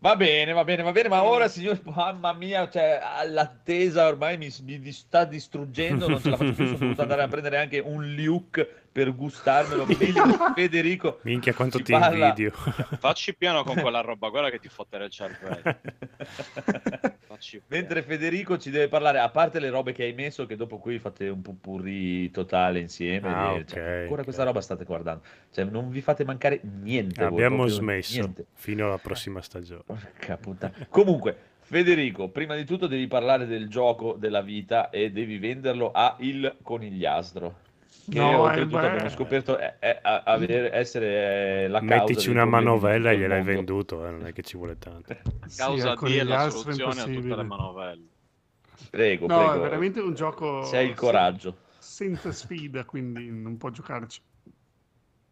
Va 0.00 0.14
bene, 0.14 0.52
va 0.52 0.62
bene, 0.62 0.82
va 0.84 0.92
bene, 0.92 1.08
ma 1.08 1.24
ora, 1.24 1.48
signor, 1.48 1.80
mamma 1.84 2.32
mia, 2.32 2.68
cioè, 2.70 3.00
l'attesa 3.26 4.06
ormai 4.06 4.38
mi, 4.38 4.48
mi 4.62 4.92
sta 4.92 5.24
distruggendo, 5.24 6.06
non 6.06 6.20
ce 6.22 6.30
la 6.30 6.36
faccio 6.36 6.52
più, 6.52 6.66
sono 6.66 6.78
dovuto 6.78 7.02
andare 7.02 7.22
a 7.22 7.26
prendere 7.28 7.58
anche 7.58 7.80
un 7.80 8.14
Luke 8.14 8.64
per 8.92 9.12
gustarmelo. 9.12 9.86
Federico 10.54 11.18
Minchia 11.22 11.52
quanto 11.52 11.82
ti 11.82 11.90
parla- 11.92 12.26
invidio. 12.28 12.52
Facci 12.98 13.34
piano 13.34 13.64
con 13.64 13.74
quella 13.82 14.00
roba, 14.00 14.28
guarda 14.28 14.50
che 14.50 14.60
ti 14.60 14.68
fottere 14.68 15.06
il 15.06 15.10
cervello. 15.10 15.80
Facci 17.38 17.62
Mentre 17.68 18.02
Federico 18.02 18.58
ci 18.58 18.70
deve 18.70 18.88
parlare, 18.88 19.20
a 19.20 19.28
parte 19.30 19.60
le 19.60 19.70
robe 19.70 19.92
che 19.92 20.02
hai 20.02 20.12
messo, 20.12 20.44
che 20.44 20.56
dopo 20.56 20.78
qui 20.78 20.98
fate 20.98 21.28
un 21.28 21.40
pupurri 21.40 22.30
totale 22.32 22.80
insieme, 22.80 23.28
Ah, 23.32 23.54
e- 23.54 23.64
cioè, 23.64 24.00
ancora 24.00 24.18
ok. 24.18 24.24
questa 24.24 24.42
roba 24.42 24.60
state 24.60 24.84
guardando, 24.84 25.22
cioè 25.52 25.64
non 25.64 25.88
vi 25.88 26.00
fate 26.00 26.24
mancare 26.24 26.60
niente. 26.62 27.22
voi, 27.22 27.32
Abbiamo 27.32 27.56
proprio 27.58 27.74
smesso 27.76 28.20
niente. 28.20 28.46
fino 28.54 28.86
alla 28.86 28.98
prossima 28.98 29.40
stagione. 29.40 29.84
Comunque, 30.90 31.36
Federico, 31.60 32.28
prima 32.28 32.56
di 32.56 32.64
tutto 32.64 32.86
devi 32.88 33.06
parlare 33.06 33.46
del 33.46 33.68
gioco 33.68 34.14
della 34.18 34.40
vita 34.40 34.90
e 34.90 35.10
devi 35.12 35.38
venderlo 35.38 35.92
a 35.92 36.16
Il 36.18 36.56
Conigliastro. 36.62 37.66
Che 38.08 38.18
No, 38.18 38.40
oltretutto 38.40 38.76
eh, 38.76 38.80
beh. 38.80 38.86
abbiamo 38.88 39.08
scoperto 39.10 39.56
è, 39.58 39.78
è- 39.78 40.00
a- 40.02 40.22
avere- 40.24 40.72
essere 40.72 41.64
eh, 41.64 41.68
la 41.68 41.80
causa 41.80 42.04
Mettici 42.04 42.30
una 42.30 42.44
manovella 42.46 43.10
e 43.10 43.18
gliel'hai 43.18 43.42
venduto, 43.42 44.06
eh, 44.06 44.10
non 44.10 44.26
è 44.26 44.32
che 44.32 44.42
ci 44.42 44.56
vuole 44.56 44.78
tanto. 44.78 45.12
A 45.40 45.46
Sì, 45.46 45.56
causa 45.56 45.94
con 45.94 46.08
di 46.08 46.16
è 46.16 46.24
la 46.24 46.46
è 46.46 46.50
soluzione 46.50 47.00
a 47.00 47.04
tutte 47.04 47.36
le 47.36 47.44
manovelle. 47.44 48.08
Prego, 48.90 49.26
No, 49.26 49.34
prego. 49.34 49.52
è 49.52 49.60
veramente 49.60 50.00
un 50.00 50.14
gioco 50.14 50.62
Se 50.64 50.76
hai 50.78 50.88
il 50.88 50.94
coraggio. 50.94 51.56
senza 51.78 52.32
sfida, 52.32 52.84
quindi 52.84 53.30
non 53.30 53.56
può 53.58 53.70
giocarci. 53.70 54.22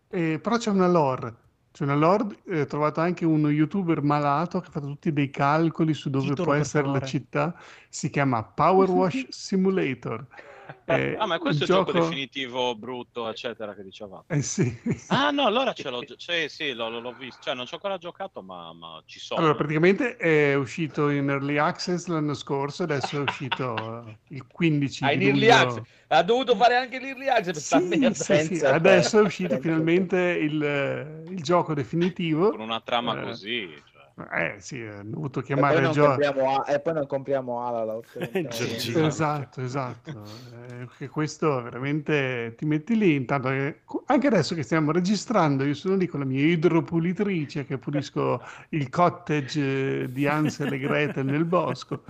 Eh, 0.09 0.39
però 0.41 0.57
c'è 0.57 0.71
una 0.71 0.89
lore. 0.89 1.45
C'è 1.73 1.85
una 1.85 1.95
lore, 1.95 2.41
eh, 2.47 2.61
ho 2.63 2.67
trovato 2.67 3.01
anche 3.01 3.25
uno 3.27 3.51
youtuber 3.51 4.01
malato 4.03 4.61
che 4.61 4.69
ha 4.69 4.71
fatto 4.71 4.87
tutti 4.87 5.13
dei 5.13 5.31
calcoli 5.31 5.93
su 5.93 6.09
dove 6.09 6.29
Titolo, 6.29 6.45
può 6.45 6.55
essere 6.55 6.89
la 6.89 7.01
città. 7.03 7.55
Si 7.89 8.09
chiama 8.09 8.43
Power 8.45 8.89
Wash 8.91 9.27
Simulator. 9.29 10.27
Eh, 10.89 11.17
ah, 11.19 11.27
ma 11.27 11.35
è 11.35 11.39
questo 11.39 11.65
un 11.65 11.69
il 11.71 11.75
gioco 11.77 11.93
gioco- 11.93 12.05
definitivo 12.05 12.77
brutto, 12.77 13.29
eccetera, 13.29 13.75
che 13.75 13.83
dicevamo. 13.83 14.25
Eh 14.29 14.43
sì. 14.43 14.81
Ah, 15.09 15.31
no, 15.31 15.47
allora 15.47 15.73
ce 15.73 15.91
l'ho. 15.91 16.05
Sì, 16.17 16.47
sì, 16.49 16.73
l'ho, 16.73 16.89
l'ho- 16.89 17.13
visto. 17.13 17.43
Cioè, 17.43 17.55
non 17.55 17.67
ci 17.67 17.75
ho 17.75 17.77
ancora 17.77 17.99
giocato, 17.99 18.41
ma, 18.43 18.73
ma 18.73 19.03
ci 19.05 19.19
sono. 19.19 19.41
Allora, 19.41 19.57
praticamente 19.57 20.17
è 20.17 20.55
uscito 20.55 21.09
in 21.09 21.29
early 21.29 21.57
access 21.59 22.07
l'anno 22.07 22.35
scorso, 22.35 22.85
adesso 22.85 23.19
è 23.19 23.21
uscito 23.23 24.19
il 24.29 24.47
15 24.47 25.05
Ah, 25.05 25.13
in 25.13 25.19
di 25.19 25.27
Early 25.27 25.41
luglio. 25.49 25.55
Access. 25.55 25.85
Ha 26.09 26.23
dovuto 26.23 26.55
fare 26.55 26.77
anche 26.77 27.01
l'Early 27.01 27.27
Access 27.27 27.77
Sì, 27.77 28.15
sì, 28.15 28.57
sì. 28.57 28.65
Adesso 28.65 29.19
è 29.19 29.23
uscito 29.23 29.59
finalmente 29.59 30.17
il, 30.19 31.25
il 31.29 31.43
gioco 31.43 31.75
definitivo. 31.75 32.51
Con 32.51 32.61
una 32.61 32.81
trama 32.81 33.21
Eh, 33.21 33.25
così. 33.25 33.69
Cioè. 33.91 33.96
Eh 34.19 34.55
sì, 34.61 34.81
hanno 34.81 35.11
dovuto 35.11 35.41
E 35.41 35.43
poi, 35.43 35.45
chiamare 35.45 35.81
non 35.81 35.93
Gio- 35.93 36.07
compriamo, 36.07 36.57
A- 36.57 36.73
e 36.73 36.81
poi 36.81 36.93
non 36.95 37.07
compriamo 37.07 37.61
Ala. 37.67 37.99
Giorgino. 38.49 39.07
Esatto, 39.07 39.61
esatto. 39.61 40.23
Eh, 40.71 40.89
che 40.97 41.09
questo 41.09 41.61
veramente 41.63 42.55
ti 42.57 42.65
metti 42.65 42.97
lì. 42.97 43.15
Intanto 43.15 43.49
che- 43.51 43.81
anche 44.07 44.27
adesso 44.27 44.55
che 44.55 44.63
stiamo 44.63 44.91
registrando, 44.91 45.65
io 45.65 45.75
sono 45.75 45.97
lì 45.97 46.07
con 46.07 46.21
la 46.21 46.27
mia 46.27 46.43
idropulitrice 46.47 47.67
che 47.67 47.77
pulisco 47.77 48.41
il 48.71 48.89
cottage 48.89 50.05
eh, 50.05 50.11
di 50.11 50.27
Ansel 50.27 50.73
e 50.73 50.79
Gretel 50.79 51.27
nel 51.27 51.45
bosco. 51.45 52.03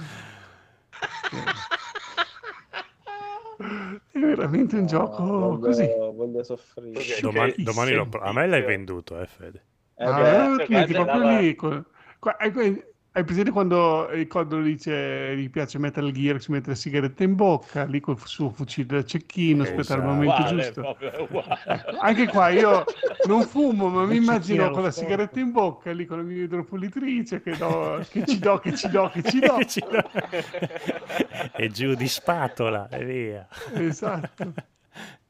È 4.13 4.19
veramente 4.19 4.77
un 4.77 4.87
gioco 4.87 5.25
voglio, 5.25 5.59
così. 5.59 5.87
voglio 6.15 6.45
soffrire. 6.45 7.21
Domani, 7.21 7.55
domani 7.59 7.93
lo- 7.95 8.09
a 8.21 8.33
me 8.33 8.47
l'hai 8.47 8.63
venduto, 8.63 9.21
eh, 9.21 9.27
Fede. 9.27 9.65
Eh, 9.97 10.05
Ah, 10.05 10.55
beh, 10.57 10.67
ti 10.67 10.73
metti 10.73 10.93
guarda, 10.93 11.41
hai 13.17 13.25
presente 13.25 13.51
quando 13.51 14.11
il 14.13 14.27
Codolo 14.27 14.63
dice 14.63 15.35
gli 15.37 15.49
piace 15.49 15.79
Metal 15.79 16.13
Gear, 16.13 16.39
si 16.39 16.51
mette 16.51 16.69
la 16.69 16.75
sigaretta 16.75 17.25
in 17.25 17.35
bocca, 17.35 17.85
lì 17.85 17.99
col 17.99 18.19
suo 18.23 18.51
fucile 18.51 18.99
da 18.99 19.05
cecchino, 19.05 19.63
aspetta 19.63 19.95
il 19.95 20.03
momento 20.03 20.35
Uguale, 20.35 20.63
giusto. 20.63 20.81
proprio, 20.83 21.45
anche 21.99 22.29
qua 22.29 22.51
io 22.51 22.85
non 23.27 23.41
fumo, 23.45 23.89
ma 23.89 24.05
mi 24.05 24.17
immagino 24.17 24.69
con 24.69 24.83
la 24.83 24.91
sigaretta 24.91 25.41
in 25.41 25.51
bocca, 25.51 25.93
lì 25.93 26.05
con 26.05 26.19
la 26.19 26.25
mia 26.25 26.43
idropulitrice, 26.43 27.41
che, 27.41 27.57
do, 27.57 28.05
che 28.11 28.27
ci 28.27 28.39
do, 28.39 28.59
che 28.59 28.75
ci 28.75 28.89
do. 28.91 29.09
Che 29.09 29.23
ci 29.23 29.41
do. 29.41 29.57
e 31.57 31.69
giù 31.71 31.95
di 31.95 32.09
spatola 32.09 32.87
e 32.91 33.03
via. 33.03 33.49
Esatto. 33.73 34.53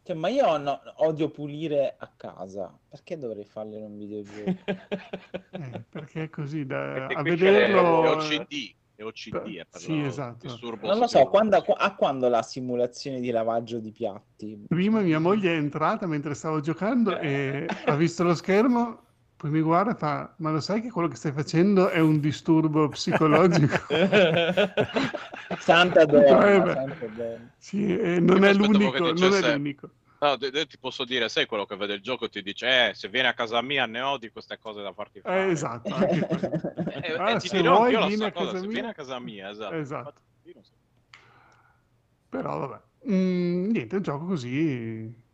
Cioè, 0.06 0.14
ma 0.14 0.28
io 0.28 0.56
no- 0.56 0.80
odio 0.98 1.30
pulire 1.30 1.96
a 1.98 2.08
casa. 2.16 2.72
Perché 2.88 3.18
dovrei 3.18 3.44
farlo 3.44 3.76
in 3.76 3.82
un 3.82 3.98
videogioco? 3.98 4.54
Eh, 5.56 5.82
perché 5.88 6.24
è 6.24 6.30
così 6.30 6.64
da, 6.64 7.08
E 7.08 7.14
a 7.14 7.22
vederlo... 7.22 8.04
È 8.04 8.10
OCD. 8.10 8.74
È 8.94 9.02
OCD. 9.02 9.56
È 9.56 9.66
per 9.68 9.80
Sì, 9.80 10.00
lo 10.00 10.06
esatto. 10.06 10.58
Non 10.82 10.98
lo 10.98 11.08
so, 11.08 11.24
quando, 11.26 11.56
a 11.56 11.94
quando 11.96 12.28
la 12.28 12.42
simulazione 12.42 13.18
di 13.20 13.30
lavaggio 13.30 13.80
di 13.80 13.90
piatti? 13.90 14.66
Prima 14.68 15.00
mia 15.00 15.18
moglie 15.18 15.54
è 15.54 15.56
entrata 15.56 16.06
mentre 16.06 16.34
stavo 16.34 16.60
giocando 16.60 17.18
e 17.18 17.66
ha 17.86 17.96
visto 17.96 18.22
lo 18.22 18.34
schermo, 18.34 19.05
poi 19.36 19.50
mi 19.50 19.60
guarda 19.60 19.92
e 19.92 19.94
fa: 19.96 20.34
Ma 20.38 20.50
lo 20.50 20.60
sai 20.60 20.80
che 20.80 20.90
quello 20.90 21.08
che 21.08 21.16
stai 21.16 21.32
facendo 21.32 21.88
è 21.88 22.00
un 22.00 22.20
disturbo 22.20 22.88
psicologico? 22.88 23.74
Santa 25.58 26.04
Eh, 26.04 26.06
donna, 26.06 26.62
beh. 26.62 26.74
santa 26.74 27.06
donna. 27.08 27.46
sì, 27.58 27.96
non 28.20 28.44
è 28.44 28.52
l'unico, 28.54 29.12
non 29.12 29.34
è 29.34 29.42
l'unico. 29.42 29.90
No, 30.18 30.36
de- 30.36 30.66
ti 30.66 30.78
posso 30.78 31.04
dire, 31.04 31.28
sai 31.28 31.44
quello 31.46 31.66
che 31.66 31.76
vede 31.76 31.94
il 31.94 32.00
gioco 32.02 32.24
e 32.24 32.28
ti 32.30 32.42
dice, 32.42 32.88
eh, 32.88 32.94
se 32.94 33.08
vieni 33.08 33.28
a 33.28 33.34
casa 33.34 33.60
mia 33.60 33.84
ne 33.86 34.00
ho 34.00 34.16
di 34.16 34.30
queste 34.30 34.58
cose 34.58 34.82
da 34.82 34.92
farti 34.94 35.20
fare. 35.20 35.48
Eh, 35.48 35.50
esatto, 35.50 35.94
anche 35.94 36.24
quello. 36.26 36.48
E, 37.02 37.14
Ah, 37.18 37.32
e 37.36 37.40
se 37.40 37.60
vuoi, 37.60 37.96
vieni 37.96 38.24
a 38.24 38.32
cosa, 38.32 38.46
casa 38.46 38.60
se 38.60 38.66
mia. 38.66 38.70
vieni 38.72 38.88
a 38.88 38.94
casa 38.94 39.18
mia, 39.20 39.50
esatto. 39.50 39.74
Esatto. 39.76 40.08
Infatti, 40.08 40.22
io 40.48 40.52
non 40.54 40.64
so. 40.64 40.74
Però 42.28 42.58
vabbè, 42.66 42.84
Mm, 43.08 43.70
niente, 43.70 43.94
è 43.94 43.96
un 43.98 44.02
gioco 44.02 44.26
così. 44.26 45.24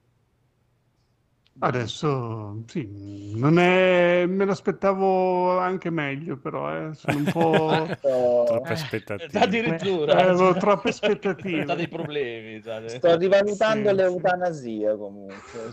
Adesso 1.59 2.65
sì, 2.67 3.31
non 3.35 3.59
è... 3.59 4.25
me 4.27 4.45
l'aspettavo 4.45 5.59
anche 5.59 5.91
meglio, 5.91 6.37
però 6.37 6.89
eh, 6.89 6.95
sono 6.95 7.19
un 7.19 7.25
po'... 7.25 7.87
Troppe 8.01 8.73
aspettative. 8.73 9.39
Addirittura. 9.39 10.19
Eh, 10.19 10.23
avevo 10.23 10.57
troppe 10.57 10.89
aspettative. 10.89 11.71
Ha 11.71 11.75
dei 11.75 11.89
problemi. 11.89 12.61
dei- 12.61 12.89
Sto 12.89 13.17
rivalutando 13.17 13.89
Sì, 13.91 13.95
sì. 13.95 14.01
l'eutanasia 14.03 14.97
comunque. 14.97 15.69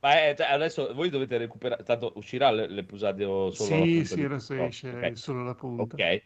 Ma 0.00 0.14
è- 0.20 0.34
cioè, 0.36 0.46
adesso 0.48 0.92
voi 0.94 1.08
dovete 1.10 1.36
recuperare, 1.36 1.84
tanto 1.84 2.12
uscirà 2.16 2.50
l'episodio 2.50 3.52
solo 3.52 3.78
la 3.78 3.84
Sì, 3.84 3.92
punta 3.92 4.08
sì, 4.08 4.14
di- 4.16 4.24
adesso 4.24 4.54
no, 4.54 4.64
esce 4.66 4.88
ok. 4.88 5.16
solo 5.16 5.44
la 5.44 5.54
punta. 5.54 5.94
Ok, 5.96 6.22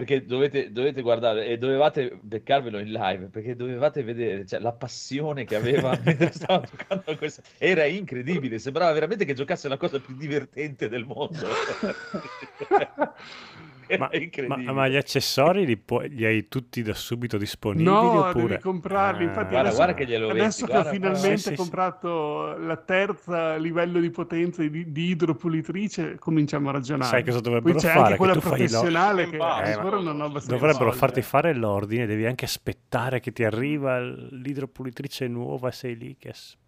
perché 0.00 0.24
dovete, 0.24 0.72
dovete 0.72 1.02
guardare 1.02 1.44
e 1.44 1.58
dovevate 1.58 2.18
beccarvelo 2.22 2.78
in 2.78 2.90
live 2.90 3.26
perché 3.26 3.54
dovevate 3.54 4.02
vedere 4.02 4.46
cioè, 4.46 4.58
la 4.58 4.72
passione 4.72 5.44
che 5.44 5.56
aveva 5.56 5.90
mentre 6.02 6.32
stava 6.32 6.66
giocando 6.66 7.10
a 7.10 7.16
questa. 7.16 7.42
Era 7.58 7.84
incredibile, 7.84 8.58
sembrava 8.58 8.92
veramente 8.92 9.26
che 9.26 9.34
giocasse 9.34 9.68
la 9.68 9.76
cosa 9.76 10.00
più 10.00 10.16
divertente 10.16 10.88
del 10.88 11.04
mondo. 11.04 11.36
Ma, 13.98 14.08
incredibile. 14.12 14.62
ma- 14.64 14.72
ma 14.72 14.88
gli 14.88 14.96
accessori 14.96 15.66
li, 15.66 15.76
puoi- 15.76 16.08
li 16.10 16.24
hai 16.24 16.48
tutti 16.48 16.82
da 16.82 16.94
subito 16.94 17.36
disponibili 17.38 17.84
No, 17.84 18.28
oppure... 18.28 18.48
devi 18.48 18.60
comprarli. 18.62 19.24
Infatti, 19.24 19.54
Ah, 19.54 19.60
Guarda, 19.60 19.60
adesso, 19.60 19.76
guarda 19.76 19.94
che 19.94 20.06
glielo 20.06 20.28
adesso 20.30 20.66
che 20.66 20.76
ho 20.78 20.84
finalmente. 20.84 21.36
Sì, 21.36 21.42
sì, 21.42 21.48
sì. 21.50 21.54
comprato 21.56 22.56
la 22.58 22.76
terza 22.76 23.56
livello 23.56 24.00
di 24.00 24.10
potenza 24.10 24.62
di, 24.62 24.92
di 24.92 25.04
idropulitrice, 25.10 26.18
cominciamo 26.18 26.68
a 26.68 26.72
ragionare. 26.72 27.10
Sai 27.10 27.24
cosa 27.24 27.40
Poi 27.40 27.42
dovrebbero 27.42 27.78
c'è 27.78 27.86
fare? 27.88 27.98
anche 27.98 28.10
Che 28.10 28.16
quella 28.16 28.36
professionale 28.36 29.28
che 29.28 29.36
Eh, 29.36 29.74
non 30.00 30.20
ho 30.20 30.24
abbastanza 30.24 30.46
Dovrebbero 30.54 30.84
soldi. 30.84 30.98
farti 30.98 31.22
fare 31.22 31.54
l'ordine, 31.54 32.06
devi 32.06 32.26
anche 32.26 32.44
aspettare 32.44 33.20
che 33.20 33.32
ti 33.32 33.44
arriva 33.44 34.00
l'idropulitrice 34.00 35.26
nuova, 35.28 35.70
sei 35.70 35.96
lì 35.96 36.16
che 36.18 36.28
aspetti. 36.30 36.59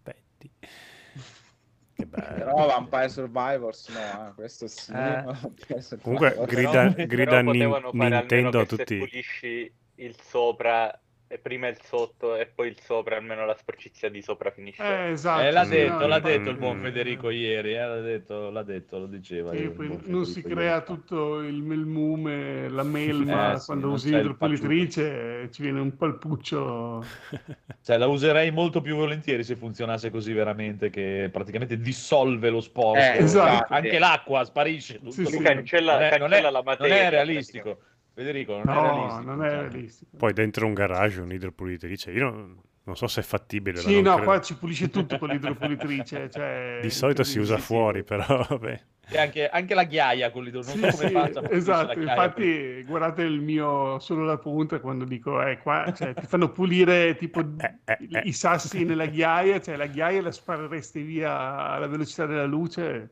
Che 1.95 2.05
bello. 2.07 2.33
Però 2.35 2.65
Vampire 2.67 3.09
Survivors 3.09 3.87
no, 3.89 4.27
eh, 4.29 4.33
questo 4.33 4.67
sì. 4.67 4.91
Eh. 4.93 5.23
Comunque, 6.01 6.35
grida, 6.47 6.91
Però- 6.91 7.05
grida 7.05 7.25
però 7.41 7.41
Nin- 7.51 7.89
Nintendo 7.93 8.59
a 8.59 8.63
che 8.65 8.69
se 8.69 8.75
tutti. 8.77 8.97
pulisci 8.97 9.73
il 9.95 10.15
sopra 10.21 10.99
e 11.33 11.39
prima 11.39 11.67
il 11.67 11.77
sotto 11.81 12.35
e 12.35 12.45
poi 12.45 12.67
il 12.67 12.79
sopra, 12.79 13.15
almeno 13.17 13.43
la 13.43 13.55
sporcizia 13.57 14.07
di 14.07 14.21
sopra 14.21 14.51
finisce. 14.51 14.83
Eh, 14.83 15.09
esatto. 15.11 15.41
Eh, 15.41 15.49
l'ha 15.51 15.63
sì, 15.63 15.71
detto, 15.71 15.93
no, 15.93 16.07
l'ha 16.07 16.17
infatti- 16.17 16.37
detto 16.37 16.49
il 16.51 16.57
buon 16.57 16.79
Federico 16.79 17.29
ieri, 17.31 17.73
eh, 17.73 17.79
l'ha, 17.85 18.01
detto, 18.01 18.49
l'ha 18.51 18.61
detto, 18.61 18.99
lo 18.99 19.07
diceva. 19.07 19.49
Sì, 19.55 19.67
poi 19.69 19.87
non 20.05 20.25
si 20.25 20.33
Federico 20.41 20.55
crea 20.59 20.73
ieri. 20.73 20.85
tutto 20.85 21.39
il 21.39 21.61
melmume, 21.63 22.69
la 22.69 22.83
melma 22.83 23.53
Eh, 23.53 23.59
sì, 23.59 23.65
quando 23.65 23.85
non 23.87 23.95
usi 23.95 24.11
l'idropulitrice 24.11 25.49
ci 25.51 25.61
viene 25.63 25.79
un 25.79 25.95
palpuccio. 25.97 27.03
Cioè, 27.83 27.97
la 27.97 28.07
userei 28.07 28.49
molto 28.51 28.79
più 28.79 28.95
volentieri 28.95 29.43
se 29.43 29.55
funzionasse 29.57 30.09
così 30.09 30.31
veramente, 30.31 30.89
che 30.89 31.29
praticamente 31.31 31.77
dissolve 31.79 32.49
lo 32.49 32.61
sporco. 32.61 32.97
Eh, 32.99 33.17
esatto. 33.17 33.73
Anche 33.73 33.99
l'acqua 33.99 34.43
sparisce. 34.45 34.99
Tutto. 34.99 35.11
Sì, 35.11 35.25
sì. 35.25 35.39
Cancella, 35.39 35.93
Non 35.93 36.01
è- 36.03 36.09
non 36.11 36.29
cancella 36.29 36.37
è- 36.47 36.51
la 36.51 36.57
non 36.59 36.63
materia. 36.63 36.95
è 36.95 37.09
realistico. 37.09 37.79
Federico, 38.13 38.53
non 38.63 38.69
è 38.69 38.73
No, 38.73 38.81
realistico. 38.81 39.23
non 39.23 39.43
è 39.45 39.49
cioè. 39.49 39.59
realistico. 39.69 40.17
Poi 40.17 40.33
dentro 40.33 40.65
un 40.67 40.73
garage 40.73 41.21
un'idropulitrice. 41.21 42.11
Io 42.11 42.29
non, 42.29 42.61
non 42.83 42.95
so 42.95 43.07
se 43.07 43.21
è 43.21 43.23
fattibile. 43.23 43.77
Sì, 43.77 44.01
no, 44.01 44.11
credo. 44.13 44.23
qua 44.23 44.41
ci 44.41 44.55
pulisce 44.55 44.89
tutto 44.89 45.17
con 45.17 45.29
l'idropulitrice. 45.29 46.29
Cioè, 46.31 46.79
Di 46.81 46.89
solito 46.91 47.23
si 47.23 47.39
usa 47.39 47.57
fuori, 47.57 48.03
però 48.03 48.45
vabbè. 48.47 48.81
E 49.09 49.17
anche, 49.17 49.49
anche 49.49 49.73
la 49.73 49.83
ghiaia 49.83 50.31
con 50.31 50.43
l'idro, 50.45 50.61
non 50.61 50.69
Sì, 50.71 50.79
so 50.79 50.87
come 50.95 51.07
sì, 51.07 51.13
faccia. 51.13 51.49
esatto, 51.51 51.99
infatti 51.99 52.83
guardate 52.83 53.23
il 53.23 53.41
mio 53.41 53.99
solo 53.99 54.23
la 54.23 54.37
punta 54.37 54.79
quando 54.79 55.03
dico 55.03 55.41
eh, 55.45 55.57
qua 55.57 55.91
cioè, 55.93 56.13
ti 56.13 56.25
fanno 56.25 56.49
pulire 56.51 57.15
tipo 57.17 57.41
Eh, 57.59 57.79
eh, 57.83 57.97
i- 57.99 58.15
eh. 58.15 58.21
i 58.23 58.31
sassi 58.31 58.85
nella 58.85 59.07
ghiaia, 59.07 59.59
cioè 59.59 59.75
la 59.75 59.87
ghiaia 59.87 60.21
la 60.21 60.31
spareresti 60.31 61.01
via 61.01 61.37
alla 61.73 61.87
velocità 61.87 62.25
della 62.25 62.45
luce, 62.45 63.09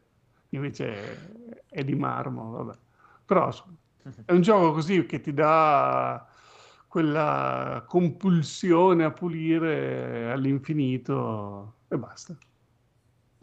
invece 0.49 1.64
è 1.69 1.84
di 1.84 1.94
marmo, 1.95 2.52
vabbè. 2.52 2.78
Però 3.26 3.48
insomma, 3.48 3.76
è 4.26 4.32
un 4.32 4.41
gioco 4.41 4.73
così 4.73 5.06
che 5.06 5.19
ti 5.22 5.34
dà 5.34 6.26
quella 6.88 7.84
compulsione 7.88 9.03
a 9.03 9.11
pulire 9.11 10.32
all'infinito 10.32 11.76
e 11.88 11.98
basta. 11.98 12.36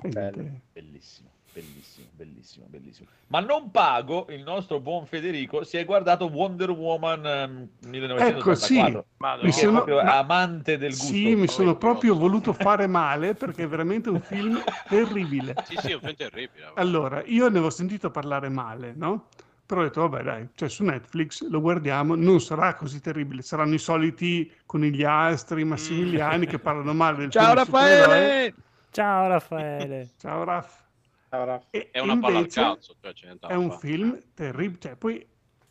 Bello. 0.00 0.60
Bellissimo, 0.72 1.30
bellissimo, 1.52 2.08
bellissimo, 2.12 2.66
bellissimo. 2.68 3.08
Ma 3.28 3.40
non 3.40 3.70
pago, 3.70 4.26
il 4.28 4.42
nostro 4.42 4.80
buon 4.80 5.06
Federico 5.06 5.64
si 5.64 5.76
è 5.76 5.84
guardato 5.84 6.26
Wonder 6.26 6.70
Woman 6.70 7.26
ehm, 7.26 7.68
1984. 7.88 8.28
Ecco, 8.28 8.54
sì. 8.54 9.06
perché 9.18 9.44
Mi 9.46 9.52
sono- 9.52 9.72
proprio 9.82 10.02
ma- 10.02 10.18
amante 10.18 10.78
del 10.78 10.90
gusto. 10.90 11.06
Sì, 11.06 11.34
mi 11.34 11.48
sono 11.48 11.76
proprio 11.76 12.14
voluto 12.16 12.52
fare 12.52 12.86
male 12.86 13.34
perché 13.34 13.64
è 13.64 13.68
veramente 13.68 14.08
un 14.10 14.20
film 14.20 14.56
terribile. 14.88 15.56
Sì, 15.64 15.76
sì, 15.78 15.90
è 15.90 15.94
un 15.94 16.00
film 16.00 16.14
terribile. 16.14 16.70
Allora, 16.74 17.24
io 17.24 17.44
ne 17.44 17.48
avevo 17.48 17.70
sentito 17.70 18.10
parlare 18.10 18.48
male, 18.48 18.92
no? 18.94 19.28
Però 19.68 19.82
ho 19.82 19.84
detto, 19.84 20.08
vabbè, 20.08 20.22
dai, 20.22 20.48
cioè 20.54 20.70
su 20.70 20.82
Netflix 20.82 21.46
lo 21.46 21.60
guardiamo, 21.60 22.14
non 22.14 22.40
sarà 22.40 22.74
così 22.74 23.02
terribile, 23.02 23.42
saranno 23.42 23.74
i 23.74 23.78
soliti 23.78 24.50
conigliastri 24.64 25.62
massimiliani 25.62 26.46
che 26.46 26.58
parlano 26.58 26.94
male 26.94 27.18
del 27.18 27.28
Ciao 27.30 27.52
film 27.52 27.64
supereroe. 27.66 28.06
Raffaele! 28.06 28.54
Ciao 28.90 29.28
Raffaele. 29.28 30.08
Ciao 30.16 30.44
Raff. 30.44 30.80
Allora, 31.28 31.60
E 31.68 31.90
È 31.90 31.98
una 32.00 32.18
palla 32.18 32.38
al 32.38 32.46
cazzo. 32.46 32.94
Cioè, 33.12 33.36
è 33.46 33.54
un 33.54 33.68
fare. 33.68 33.80
film 33.80 34.22
terribile, 34.32 34.78
cioè 34.80 34.96
poi 34.96 35.26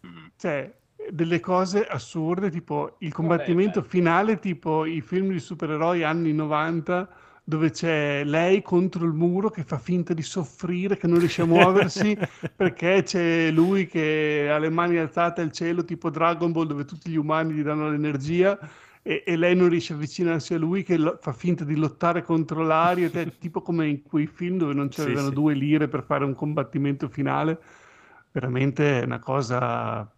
Mm. 0.05 0.27
cioè, 0.37 0.71
delle 1.09 1.39
cose 1.39 1.83
assurde, 1.87 2.51
tipo 2.51 2.97
il 2.99 3.11
combattimento 3.11 3.79
bello. 3.79 3.91
finale, 3.91 4.37
tipo 4.37 4.85
i 4.85 5.01
film 5.01 5.29
di 5.31 5.39
supereroi 5.39 6.03
anni 6.03 6.33
90, 6.33 7.09
dove 7.49 7.71
c'è 7.71 8.25
lei 8.25 8.61
contro 8.61 9.05
il 9.05 9.13
muro 9.13 9.49
che 9.49 9.63
fa 9.63 9.77
finta 9.77 10.13
di 10.13 10.21
soffrire, 10.21 10.97
che 10.97 11.07
non 11.07 11.17
riesce 11.19 11.43
a 11.43 11.45
muoversi, 11.45 12.17
perché 12.53 13.03
c'è 13.03 13.51
lui 13.51 13.87
che 13.87 14.49
ha 14.51 14.57
le 14.57 14.69
mani 14.69 14.97
alzate 14.97 15.39
al 15.39 15.53
cielo, 15.53 15.85
tipo 15.85 16.09
Dragon 16.09 16.51
Ball, 16.51 16.67
dove 16.67 16.83
tutti 16.83 17.09
gli 17.09 17.15
umani 17.15 17.53
gli 17.53 17.63
danno 17.63 17.89
l'energia. 17.89 18.59
E, 19.01 19.23
e 19.25 19.37
lei 19.37 19.55
non 19.55 19.69
riesce 19.69 19.93
a 19.93 19.95
avvicinarsi 19.95 20.55
a 20.55 20.57
lui 20.57 20.83
che 20.83 20.97
lo- 20.97 21.17
fa 21.21 21.31
finta 21.31 21.63
di 21.63 21.77
lottare 21.77 22.21
contro 22.21 22.63
l'aria, 22.63 23.09
è 23.09 23.31
tipo 23.39 23.61
come 23.61 23.87
in 23.87 24.01
quei 24.03 24.27
film 24.27 24.57
dove 24.57 24.73
non 24.73 24.89
c'erano 24.89 25.29
sì. 25.29 25.33
due 25.33 25.53
lire 25.53 25.87
per 25.87 26.03
fare 26.03 26.25
un 26.25 26.35
combattimento 26.35 27.07
finale 27.07 27.59
veramente 28.33 29.03
una 29.05 29.19
cosa, 29.19 30.11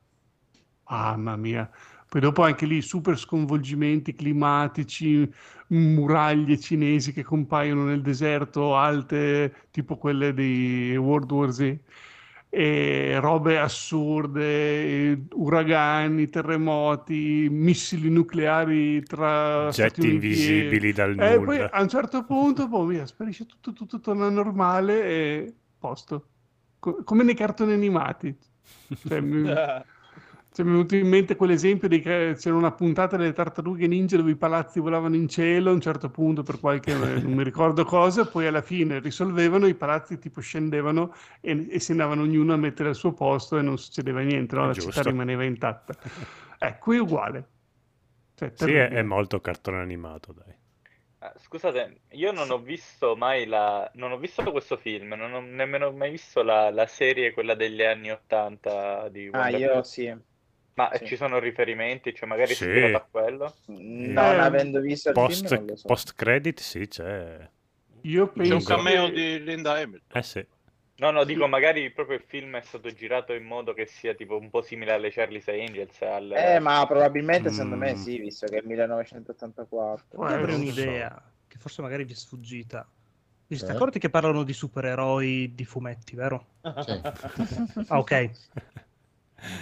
mamma 0.90 1.36
mia. 1.36 1.70
Poi 2.10 2.22
dopo 2.22 2.42
anche 2.44 2.66
lì 2.66 2.82
super 2.82 3.18
sconvolgimenti 3.18 4.14
climatici, 4.16 5.32
muraglie 5.68 6.60
cinesi 6.60 7.14
che 7.14 7.24
compaiono 7.24 7.84
nel 7.86 8.02
deserto, 8.02 8.76
alte 8.76 9.68
tipo 9.72 9.96
quelle 9.98 10.34
di 10.34 10.96
World 10.98 11.32
War 11.32 11.52
Z, 11.52 11.78
e 12.52 13.20
robe 13.20 13.60
assurde, 13.60 15.26
uragani, 15.34 16.28
terremoti, 16.30 17.48
missili 17.52 18.10
nucleari 18.10 19.04
tra 19.04 19.70
Getti 19.70 20.02
Uniti 20.02 20.08
e- 20.08 20.16
invisibili 20.16 20.92
dal 20.92 21.16
e 21.16 21.42
poi 21.42 21.58
nulla. 21.58 21.70
a 21.70 21.82
un 21.82 21.90
certo 21.90 22.24
punto, 22.24 22.68
boh, 22.68 22.86
via, 22.86 23.06
sparisce 23.06 23.46
tutto, 23.46 23.74
tutto 23.74 24.00
torna 24.00 24.30
normale 24.30 25.04
e 25.04 25.56
posto. 25.78 26.30
Co- 26.80 27.04
come 27.04 27.24
nei 27.24 27.36
cartoni 27.36 27.74
animati. 27.74 28.36
Cioè, 29.06 29.20
mi, 29.22 29.48
cioè, 30.60 30.66
mi 30.66 30.72
è 30.72 30.74
venuto 30.74 30.96
in 30.96 31.08
mente 31.08 31.36
quell'esempio 31.36 31.88
di 31.88 32.02
che 32.02 32.36
c'era 32.38 32.56
una 32.56 32.72
puntata 32.72 33.16
delle 33.16 33.32
tartarughe 33.32 33.88
ninja 33.88 34.18
dove 34.18 34.32
i 34.32 34.36
palazzi 34.36 34.80
volavano 34.80 35.16
in 35.16 35.28
cielo 35.28 35.70
a 35.70 35.74
un 35.74 35.80
certo 35.80 36.10
punto 36.10 36.44
per 36.44 36.60
qualche, 36.60 36.94
non 36.94 37.32
mi 37.32 37.44
ricordo 37.44 37.86
cosa, 37.86 38.26
poi 38.26 38.48
alla 38.48 38.62
fine 38.62 39.00
risolvevano, 39.00 39.68
i 39.68 39.76
palazzi 39.76 40.20
tipo 40.20 40.42
scendevano 40.42 41.14
e, 41.40 41.68
e 41.70 41.80
si 41.80 41.92
andavano 41.92 42.24
ognuno 42.24 42.54
a 42.54 42.58
mettere 42.58 42.90
al 42.90 42.96
suo 42.96 43.14
posto 43.14 43.58
e 43.58 43.62
non 43.62 43.78
succedeva 43.78 44.20
niente, 44.22 44.56
no? 44.56 44.66
La 44.66 44.74
giusto. 44.74 44.92
città 44.92 45.10
rimaneva 45.10 45.44
intatta. 45.44 45.96
Qui 46.80 46.98
è 46.98 47.00
uguale. 47.00 47.48
Cioè, 48.36 48.52
Sì, 48.56 48.74
è, 48.74 48.90
è 48.90 49.02
molto 49.02 49.40
cartone 49.40 49.80
animato, 49.80 50.34
dai. 50.34 50.58
Ah, 51.20 51.34
Scusate, 51.38 52.02
io 52.12 52.32
non 52.32 52.50
ho 52.50 52.60
visto 52.60 53.16
mai 53.16 53.46
la... 53.46 53.90
non 53.96 54.12
ho 54.12 54.18
visto 54.18 54.50
questo 54.52 54.78
film, 54.78 55.14
non 55.14 55.34
ho 55.34 55.42
nemmeno 55.42 55.92
mai 55.92 56.12
visto 56.12 56.44
la, 56.44 56.70
la 56.70 56.88
serie, 56.88 57.34
quella 57.34 57.56
degli 57.56 57.82
anni 57.82 58.10
80 58.10 59.10
di 59.10 59.30
ah, 59.32 59.38
Wonder 59.38 59.60
io 59.60 59.68
Woman. 59.68 59.84
sì. 59.84 60.28
Ma 60.80 60.90
sì. 60.96 61.06
ci 61.08 61.16
sono 61.18 61.40
riferimenti, 61.40 62.14
cioè 62.16 62.26
magari 62.30 62.48
si 62.50 62.56
Sì. 62.56 62.64
ispirato 62.70 62.96
a 62.96 63.08
quello? 63.12 63.56
Non 63.66 64.36
Eh, 64.36 64.40
avendo 64.40 64.80
visto 64.80 65.10
il 65.10 65.16
film, 65.16 65.28
Post, 65.28 65.54
non 65.56 65.66
lo 65.66 65.76
so. 65.76 65.88
post 65.90 66.14
credit, 66.16 66.60
sì, 66.62 66.88
c'è. 66.88 67.50
Io 68.04 68.32
C'è 68.32 68.40
un 68.44 68.48
penso 68.48 68.76
cameo 68.76 69.06
che- 69.08 69.12
di 69.12 69.44
Linda 69.44 69.74
Hamilton. 69.74 70.18
Eh 70.18 70.24
sì. 70.24 70.46
No, 71.00 71.12
no, 71.12 71.26
dico 71.26 71.48
magari 71.48 71.92
proprio 71.92 72.16
il 72.18 72.24
film 72.26 72.56
è 72.56 72.62
stato 72.62 72.90
girato 72.94 73.34
in 73.34 73.44
modo 73.44 73.74
che 73.74 73.86
sia 73.88 74.14
tipo 74.14 74.38
un 74.38 74.50
po' 74.50 74.62
simile 74.62 74.94
alle 74.94 75.12
Charlie's 75.12 75.48
Angels, 75.50 76.02
al... 76.02 76.32
Eh, 76.32 76.60
ma 76.60 76.86
probabilmente 76.88 77.52
secondo 77.52 77.76
me 77.76 77.92
Mm. 77.94 77.96
sì, 77.96 78.18
visto 78.20 78.48
che 78.48 78.56
è 78.56 78.60
il 78.60 78.68
1984. 78.68 80.06
Può 80.18 80.28
Io 80.30 80.34
avrei 80.36 80.56
un'idea 80.56 81.32
che 81.48 81.58
forse 81.58 81.82
magari 81.82 82.06
vi 82.06 82.14
è 82.14 82.16
sfuggita. 82.16 82.90
Vi 83.48 83.56
siete 83.58 83.74
Eh? 83.74 83.76
accorti 83.76 84.00
che 84.00 84.10
parlano 84.10 84.44
di 84.44 84.54
supereroi 84.54 85.54
di 85.56 85.66
fumetti, 85.66 86.16
vero? 86.16 86.46
Sì. 86.86 86.92
Ah, 87.88 87.98
ok. 88.00 88.30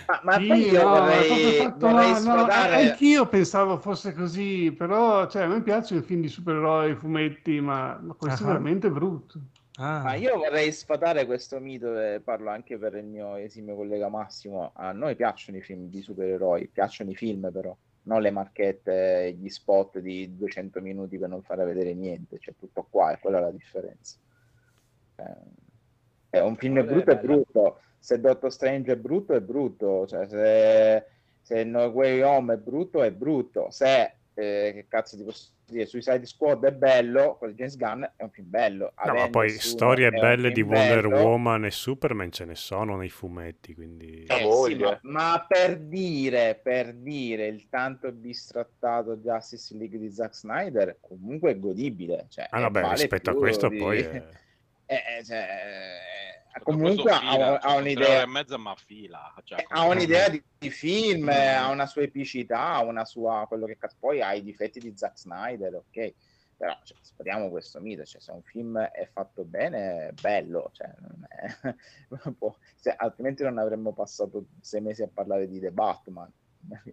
Ma, 0.07 0.19
ma 0.23 0.33
Sì, 0.39 0.47
poi 0.47 0.59
io 0.69 0.83
no, 0.83 0.95
è 0.95 0.99
vorrei, 0.99 1.53
fatto- 1.57 1.87
vorrei 1.87 2.07
no, 2.11 2.13
no, 2.13 2.19
sfatare... 2.19 2.89
anch'io 2.89 3.27
pensavo 3.27 3.77
fosse 3.77 4.13
così, 4.13 4.71
però 4.71 5.27
cioè, 5.27 5.43
a 5.43 5.47
me 5.47 5.61
piacciono 5.61 6.01
i 6.01 6.03
film 6.03 6.21
di 6.21 6.27
supereroi, 6.29 6.91
i 6.91 6.95
fumetti, 6.95 7.59
ma, 7.61 7.97
ma 8.01 8.13
questo 8.13 8.43
Ah. 8.43 8.45
è 8.45 8.47
veramente 8.49 8.89
brutto. 8.89 9.39
Ah. 9.79 10.01
Ma 10.01 10.15
io 10.15 10.35
vorrei 10.37 10.71
sfatare 10.71 11.25
questo 11.27 11.59
mito 11.59 11.99
e 11.99 12.19
parlo 12.23 12.49
anche 12.49 12.77
per 12.79 12.95
il 12.95 13.05
mio 13.05 13.35
esimio 13.35 13.75
collega 13.75 14.09
Massimo. 14.09 14.71
A 14.73 14.91
noi 14.91 15.15
piacciono 15.15 15.57
i 15.57 15.61
film 15.61 15.87
di 15.89 16.01
supereroi, 16.01 16.67
piacciono 16.67 17.11
i 17.11 17.15
film 17.15 17.51
però, 17.51 17.75
non 18.03 18.21
le 18.21 18.31
marchette, 18.31 19.35
gli 19.39 19.49
spot 19.49 19.99
di 19.99 20.35
200 20.35 20.81
minuti 20.81 21.19
per 21.19 21.29
non 21.29 21.43
fare 21.43 21.63
vedere 21.65 21.93
niente, 21.93 22.39
c'è 22.39 22.55
tutto 22.57 22.87
qua 22.89 23.11
e 23.11 23.19
quella 23.19 23.37
è 23.37 23.41
la 23.41 23.51
differenza. 23.51 24.17
Eh, 25.17 25.35
è 26.29 26.39
un 26.39 26.55
film 26.55 26.77
è 26.77 26.81
è 26.81 26.83
brutto 26.85 27.11
è 27.11 27.15
bella. 27.15 27.21
brutto, 27.33 27.81
se 28.07 28.21
Doctor 28.21 28.53
Strange 28.53 28.93
è 28.93 28.95
brutto 28.95 29.33
è 29.33 29.41
brutto, 29.41 30.07
cioè 30.07 30.25
se, 30.29 31.03
se 31.41 31.65
No 31.65 31.87
Way 31.87 32.21
Home 32.21 32.53
è 32.53 32.57
brutto 32.57 33.03
è 33.03 33.11
brutto, 33.11 33.67
se 33.69 34.13
eh, 34.33 34.71
che 34.73 34.85
cazzo 34.87 35.17
ti 35.17 35.23
posso 35.23 35.49
dire, 35.65 35.85
Suicide 35.85 36.25
Squad 36.25 36.63
è 36.63 36.71
bello, 36.71 37.35
quello 37.35 37.51
di 37.51 37.59
James 37.59 37.75
Gunn 37.75 38.03
è 38.15 38.23
un 38.23 38.29
film 38.29 38.49
bello. 38.49 38.93
No, 39.03 39.13
ma 39.13 39.29
poi 39.29 39.49
storie 39.49 40.09
belle 40.11 40.53
di 40.53 40.61
Wonder 40.61 41.09
bello. 41.09 41.21
Woman 41.21 41.65
e 41.65 41.71
Superman 41.71 42.31
ce 42.31 42.45
ne 42.45 42.55
sono 42.55 42.95
nei 42.95 43.09
fumetti, 43.09 43.73
quindi... 43.75 44.23
Eh, 44.25 44.49
sì, 44.65 44.75
ma, 44.75 44.97
ma 45.01 45.45
per 45.45 45.77
dire, 45.77 46.57
per 46.63 46.93
dire 46.93 47.47
il 47.47 47.67
tanto 47.67 48.09
bistrattato 48.13 49.17
Justice 49.17 49.75
League 49.75 49.99
di 49.99 50.09
Zack 50.09 50.33
Snyder, 50.33 50.95
comunque 51.01 51.51
è 51.51 51.59
godibile. 51.59 52.27
Cioè, 52.29 52.47
Ah 52.51 52.61
no, 52.61 52.71
beh, 52.71 52.79
vale 52.79 52.93
rispetto 52.93 53.31
a 53.31 53.35
questo 53.35 53.67
di- 53.67 53.77
poi... 53.77 53.99
è- 53.99 54.23
eh, 54.85 54.95
eh, 54.95 55.23
cioè, 55.25 55.39
eh, 55.39 56.36
comunque 56.63 57.11
ha, 57.11 57.19
fila, 57.19 57.31
ha 57.31 57.59
cioè, 57.59 57.71
ore 57.71 57.81
un'idea, 57.81 58.21
e 58.21 58.25
mezza, 58.27 58.57
ma 58.57 58.75
fila. 58.75 59.33
Cioè, 59.43 59.65
ha 59.67 59.85
un'idea 59.85 60.29
di, 60.29 60.43
di 60.57 60.69
film, 60.69 61.25
Mm. 61.25 61.29
ha 61.29 61.69
una 61.69 61.85
sua 61.85 62.01
epicità, 62.03 62.73
ha 62.73 62.83
una 62.83 63.05
sua 63.05 63.45
quello 63.47 63.65
che 63.65 63.77
cazzo- 63.77 63.97
poi 63.99 64.21
ha 64.21 64.33
i 64.33 64.43
difetti 64.43 64.79
di 64.79 64.93
Zack 64.95 65.17
Snyder, 65.19 65.75
ok. 65.75 66.13
Però 66.57 66.75
cioè, 66.83 66.97
spariamo 67.01 67.49
questo 67.49 67.79
mito, 67.79 68.03
cioè, 68.03 68.19
se 68.19 68.31
un 68.31 68.41
film 68.41 68.79
è 68.79 69.07
fatto 69.13 69.43
bene 69.43 70.07
è 70.07 70.11
bello, 70.19 70.71
cioè, 70.73 70.91
non 70.99 71.25
è- 71.27 71.75
se- 72.75 72.95
altrimenti 72.97 73.43
non 73.43 73.57
avremmo 73.59 73.93
passato 73.93 74.45
sei 74.61 74.81
mesi 74.81 75.03
a 75.03 75.09
parlare 75.13 75.47
di 75.47 75.59
The 75.59 75.71
Batman. 75.71 76.31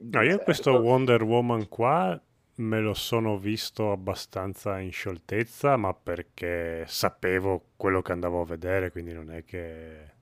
No, 0.00 0.20
io 0.22 0.36
Cioè, 0.36 0.44
questo 0.44 0.72
Wonder 0.76 1.22
Woman 1.22 1.66
qua 1.68 2.20
me 2.56 2.80
lo 2.80 2.94
sono 2.94 3.36
visto 3.38 3.90
abbastanza 3.90 4.78
in 4.78 4.92
scioltezza, 4.92 5.76
ma 5.76 5.94
perché 5.94 6.84
sapevo 6.86 7.70
quello 7.76 8.02
che 8.02 8.12
andavo 8.12 8.40
a 8.42 8.46
vedere, 8.46 8.90
quindi 8.90 9.12
non 9.12 9.30
è 9.32 9.44
che... 9.44 10.12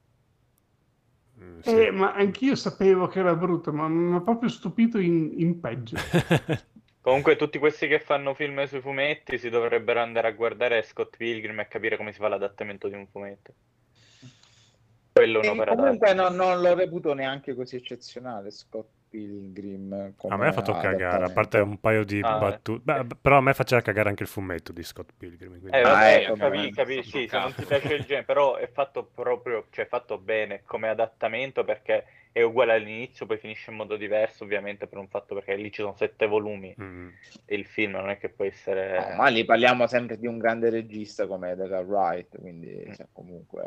Mm, 1.40 1.59
sì. 1.60 1.86
Eh, 1.86 1.90
ma 1.90 2.14
anch'io 2.14 2.54
sapevo 2.54 3.06
che 3.09 3.18
era 3.18 3.34
brutto, 3.34 3.72
ma 3.72 3.88
mi 3.88 4.14
ha 4.14 4.20
proprio 4.20 4.48
stupito 4.48 4.98
in, 4.98 5.34
in 5.36 5.60
peggio. 5.60 5.96
Comunque 7.02 7.34
tutti 7.34 7.59
questi 7.59 7.88
che 7.88 7.98
fanno 7.98 8.32
film 8.32 8.64
sui 8.64 8.80
fumetti 8.80 9.36
si 9.36 9.50
dovrebbero 9.50 10.00
andare 10.00 10.28
a 10.28 10.32
guardare 10.32 10.82
Scott 10.82 11.16
Pilgrim 11.16 11.59
e 11.59 11.66
capire 11.66 11.96
come 11.96 12.12
si 12.12 12.18
fa 12.18 12.28
l'adattamento 12.28 12.86
di 12.86 12.94
un 12.94 13.09
fumetto. 13.09 13.54
Quello 15.12 15.40
è 15.40 15.48
un'opera 15.48 15.74
comunque 15.74 16.14
non, 16.14 16.34
non 16.36 16.60
lo 16.60 16.74
reputo 16.74 17.12
neanche 17.12 17.54
così 17.54 17.76
eccezionale 17.76 18.50
Scott 18.50 18.88
Pilgrim 19.12 20.14
A 20.28 20.36
me 20.39 20.47
ha 20.48 20.52
fatto 20.52 20.72
cagare, 20.72 21.24
a 21.26 21.30
parte 21.30 21.59
un 21.59 21.78
paio 21.78 22.02
di 22.02 22.20
Ah, 22.22 22.36
eh. 22.36 22.39
battute... 22.40 22.80
Beh, 22.82 23.06
però 23.20 23.36
a 23.36 23.40
me 23.43 23.52
faceva 23.52 23.82
cagare 23.82 24.09
anche 24.09 24.22
il 24.22 24.28
fumetto 24.30 24.72
di 24.72 24.82
Scott 24.82 25.10
Pilgrim. 25.14 25.51
quindi- 25.60 25.76
Eh, 25.76 25.80
Ah, 25.82 25.93
vabbè, 25.93 26.14
ecco, 26.16 26.34
capi- 26.36 26.72
capi- 26.72 27.02
sì, 27.02 27.26
se 27.28 27.39
non 27.39 27.52
ti 27.55 27.66
piace 27.66 27.93
il 27.93 28.05
genere, 28.06 28.24
però 28.24 28.56
è 28.56 28.70
fatto 28.72 29.05
proprio, 29.05 29.66
cioè 29.70 29.86
fatto 29.86 30.16
bene 30.16 30.62
come 30.64 30.89
adattamento 30.89 31.62
perché 31.62 32.06
è 32.32 32.40
uguale 32.40 32.72
all'inizio, 32.72 33.26
poi 33.26 33.36
finisce 33.36 33.70
in 33.70 33.76
modo 33.76 33.97
diverso, 33.97 34.44
ovviamente 34.44 34.86
per 34.86 34.97
un 34.97 35.09
fatto 35.09 35.34
perché 35.34 35.55
lì 35.56 35.70
ci 35.70 35.82
sono 35.82 35.94
sette 35.94 36.26
volumi 36.26 36.74
Mm. 36.80 37.09
e 37.44 37.55
il 37.55 37.66
film 37.66 37.93
non 37.93 38.09
è 38.09 38.16
che 38.16 38.30
può 38.30 38.47
essere... 38.47 39.10
No, 39.10 39.16
ma 39.16 39.28
lì 39.28 39.44
parliamo 39.44 39.86
sempre 39.86 40.16
di 40.18 40.26
un 40.26 40.39
grande 40.39 40.70
regista 40.70 41.26
come 41.26 41.51
Edgar 41.51 41.84
Wright, 41.84 42.40
quindi 42.40 42.90
cioè, 42.97 43.06
comunque... 43.12 43.62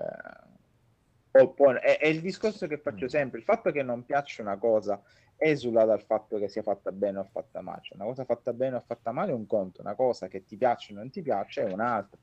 O 1.38 1.54
poi- 1.54 1.78
è, 1.78 1.98
è 1.98 2.08
il 2.08 2.22
discorso 2.22 2.66
che 2.68 2.78
faccio 2.78 3.08
sempre, 3.10 3.40
il 3.40 3.46
fatto 3.46 3.72
che 3.72 3.84
non 3.84 4.06
piaccia 4.06 4.42
una 4.42 4.58
cosa 4.58 5.02
esula 5.38 5.84
dal 5.84 6.02
fatto 6.02 6.38
che 6.38 6.48
sia 6.48 6.62
fatta 6.64 6.92
bene 6.92 7.20
o 7.20 7.24
fatta 7.26 7.62
male. 7.62 7.82
Cioè, 7.84 7.98
una 7.98 8.08
cosa 8.08 8.24
fatta 8.24 8.54
bene 8.54 8.78
o 8.78 8.84
fatta 8.86 9.12
male 9.12 9.32
è 9.32 9.34
un 9.34 9.46
conto, 9.46 9.82
una 9.82 9.96
cosa 9.96 10.28
che 10.28 10.46
ti 10.46 10.56
piace 10.56 10.94
o 10.94 10.96
non 10.96 11.10
ti 11.10 11.22
piace 11.22 11.66
è 11.66 11.72
un 11.72 11.82
altro. 11.82 12.20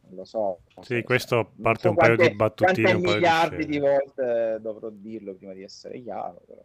Non 0.00 0.16
lo 0.16 0.24
so. 0.24 0.60
Sì, 0.80 1.02
questo 1.02 1.34
non 1.36 1.60
parte 1.60 1.80
so 1.80 1.88
un 1.90 1.96
paio 1.96 2.10
di 2.12 2.16
quante- 2.16 2.36
battutine, 2.36 2.72
quante 2.72 2.94
un 2.94 3.02
paio 3.02 3.14
di 3.14 3.20
miliardi 3.20 3.66
di, 3.66 3.72
scene. 3.72 3.88
volte 3.90 4.58
dovrò 4.60 4.88
dirlo 4.90 5.34
prima 5.34 5.52
di 5.52 5.62
essere 5.62 6.00
chiaro. 6.00 6.40
però. 6.46 6.62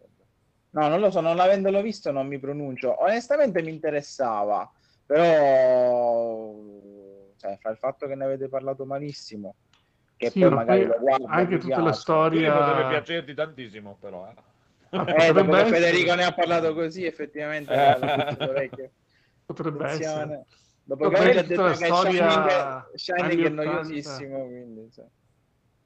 No, 0.69 0.87
non 0.87 0.99
lo 1.01 1.11
so, 1.11 1.19
non 1.19 1.39
avendolo 1.39 1.81
visto 1.81 2.11
non 2.11 2.27
mi 2.27 2.39
pronuncio. 2.39 3.01
Onestamente 3.03 3.61
mi 3.61 3.71
interessava, 3.71 4.71
però 5.05 6.55
cioè, 7.37 7.57
fra 7.57 7.71
il 7.71 7.77
fatto 7.77 8.07
che 8.07 8.15
ne 8.15 8.23
avete 8.23 8.47
parlato 8.47 8.85
malissimo, 8.85 9.55
che 10.23 10.31
Sì, 10.31 10.39
poi 10.39 10.49
ma 10.49 10.63
magari 10.63 10.85
poi 10.85 10.87
lo 10.87 10.97
guardo, 10.99 11.27
anche 11.27 11.57
tutta 11.57 11.81
la 11.81 11.93
piace. 11.93 12.41
Potrebbe 12.41 12.71
storia... 12.71 12.85
piacerti 12.85 13.33
tantissimo, 13.33 13.97
però. 13.99 14.27
eh. 14.29 14.35
Eh, 15.05 15.33
potrebbe 15.33 15.59
essere. 15.59 15.79
Federico 15.81 16.15
ne 16.15 16.23
ha 16.25 16.33
parlato 16.33 16.73
così, 16.73 17.05
effettivamente 17.05 17.73
Eh. 18.37 18.91
Potrebbe 19.45 19.85
Attenzione. 19.85 20.33
essere. 20.33 20.45
Dopo 20.83 21.09
No, 21.09 21.09
che 21.09 21.43
tutta 21.43 21.43
detto 21.43 21.61
la 21.63 21.75
che 21.75 21.75
storia 21.75 22.11
Shining, 22.15 22.93
Shining 22.95 23.41
è 23.41 23.45
anni 23.45 23.45
80. 23.45 23.63
noiosissimo, 23.63 24.45
quindi 24.47 24.91
cioè. 24.91 25.05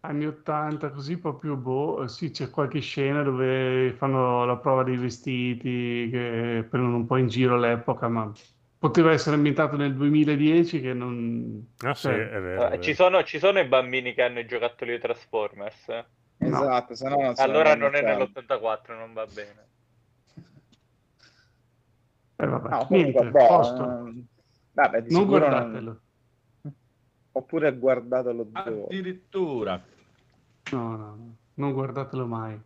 anni 0.01 0.25
80, 0.25 0.91
così 0.91 1.17
proprio 1.19 1.55
boh, 1.55 2.07
sì, 2.07 2.31
c'è 2.31 2.49
qualche 2.49 2.79
scena 2.79 3.23
dove 3.23 3.93
fanno 3.97 4.45
la 4.45 4.57
prova 4.57 4.83
dei 4.83 4.97
vestiti 4.97 6.09
che 6.11 6.65
prendono 6.69 6.97
un 6.97 7.05
po' 7.05 7.17
in 7.17 7.27
giro 7.27 7.55
all'epoca, 7.55 8.07
ma 8.07 8.31
poteva 8.77 9.11
essere 9.11 9.35
ambientato 9.35 9.75
nel 9.75 9.95
2010 9.95 10.81
che 10.81 10.93
non... 10.93 11.73
Ah 11.79 11.93
sì, 11.93 12.01
cioè, 12.03 12.29
è 12.29 12.39
vero. 12.41 12.69
è 12.69 12.73
Eh, 12.75 12.81
ci, 12.81 12.93
sono, 12.93 13.23
ci 13.23 13.39
sono 13.39 13.59
i 13.59 13.65
bambini 13.67 14.13
che 14.13 14.23
hanno 14.23 14.39
i 14.39 14.45
giocattoli 14.45 14.91
di 14.93 14.99
Transformers? 14.99 15.89
eh? 15.89 16.05
Esatto, 16.39 16.93
no 17.03 17.09
non 17.15 17.33
Allora 17.37 17.75
non 17.75 17.95
è 17.95 17.99
80. 18.01 18.41
nell'84, 18.41 18.97
non 18.97 19.13
va 19.13 19.25
bene. 19.25 19.65
eh, 22.35 22.45
vabbè, 22.45 22.69
No, 22.69 22.85
comunque, 22.85 23.11
niente, 23.23 23.31
boh, 23.31 23.47
posto. 23.47 23.83
ehm, 23.83 24.25
vabbè, 24.71 25.01
di 25.01 25.11
Non 25.11 25.21
sicuro 25.21 25.39
non- 25.39 25.49
guardatelo. 25.49 26.01
Oppure 27.31 27.77
guardatelo 27.77 28.43
due. 28.43 28.83
Addirittura. 28.85 29.83
No, 30.71 30.97
no, 30.97 31.15
no, 31.15 31.35
non 31.55 31.73
guardatelo 31.73 32.25
mai. 32.27 32.59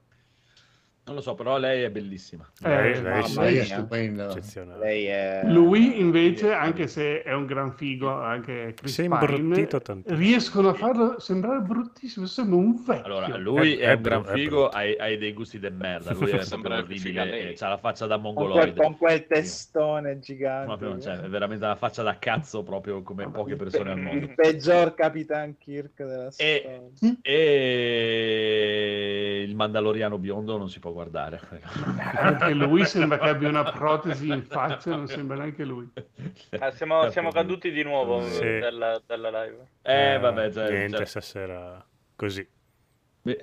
Non 1.03 1.15
lo 1.15 1.22
so, 1.22 1.34
però 1.34 1.57
lei 1.57 1.82
è 1.82 1.90
bellissima. 1.90 2.48
Lei, 2.60 2.94
Eh, 2.94 3.02
lei 3.02 3.34
Lei 3.36 3.57
è 3.57 3.61
eccezionale. 3.61 4.80
Lei 4.86 5.06
è... 5.06 5.41
Lui 5.45 5.99
invece, 5.99 6.52
anche 6.53 6.86
se 6.88 7.23
è 7.23 7.34
un 7.34 7.48
gran 7.48 7.72
figo, 7.73 8.07
anche 8.07 8.73
Chris 8.76 8.94
Si 8.94 9.02
è 9.02 9.07
Pine, 9.07 9.15
imbruttito 9.36 9.82
tantissimo. 9.82 10.19
riescono 10.19 10.69
a 10.69 10.73
farlo 10.76 11.19
sembrare 11.19 11.61
bruttissimo, 11.61 12.28
sembra 12.28 12.56
un 12.57 12.84
vecchio. 12.86 13.03
Allora, 13.06 13.36
lui 13.38 13.78
È- 13.78 13.80
è, 13.88 13.90
è 13.90 13.94
un 13.95 14.02
gran 14.03 14.26
figo, 14.26 14.69
hai, 14.69 14.95
hai 14.98 15.18
dei 15.18 15.34
gusti 15.34 15.57
de 15.57 15.72
merda. 15.72 16.14
Lui 16.14 16.30
è 16.30 16.38
figa 16.45 16.78
orribile, 16.78 17.26
lei. 17.26 17.49
e 17.49 17.53
c'ha 17.53 17.68
la 17.69 17.78
faccia 17.78 18.06
da 18.06 18.19
con 18.19 18.34
quel, 18.36 18.45
mongoloide. 18.48 18.82
con 18.82 18.95
quel 18.98 19.26
testone 19.26 20.19
gigante. 20.19 20.65
Proprio, 20.68 20.99
cioè, 21.02 21.15
è 21.19 21.28
veramente 21.30 21.65
la 21.65 21.76
faccia 21.76 22.03
da 22.03 22.19
cazzo, 22.19 22.61
proprio 22.61 23.02
come 23.02 23.28
poche 23.32 23.56
persone 23.56 23.90
al 23.91 23.99
mondo. 23.99 24.23
il 24.23 24.36
peggior 24.36 24.94
Capitan 24.94 25.57
Kirk 25.57 25.95
della 25.98 26.28
E- 26.38 26.91
storia. 26.94 27.18
E 28.22 29.44
il 29.48 29.56
Mandaloriano 29.56 30.18
biondo 30.19 30.57
non 30.57 30.69
si 30.69 30.80
può 30.80 30.90
guardare. 30.93 31.39
Anche 32.15 32.53
lui 32.53 32.85
sembra 32.85 33.18
che 33.18 33.30
abbia 33.30 33.49
una 33.49 33.63
protesi 33.72 34.27
in 34.30 34.43
faccia, 34.43 34.91
non 34.95 35.07
sembra 35.07 35.38
neanche 35.38 35.63
lui. 35.65 35.89
Ah, 36.59 36.72
siamo, 36.72 37.09
siamo 37.09 37.31
caduti 37.31 37.72
di 37.72 37.84
nuovo 37.84 38.22
Sì. 38.23 38.41
eh, 38.43 38.59
dalla, 38.59 39.01
dalla 39.05 39.30
live. 39.43 39.65
Eh, 39.81 40.18
vabbè, 40.19 40.51
cioè, 40.51 40.69
Niente, 40.69 40.97
cioè- 40.97 41.05
stasera 41.05 41.85
così. 42.15 42.47
Beh, 43.23 43.39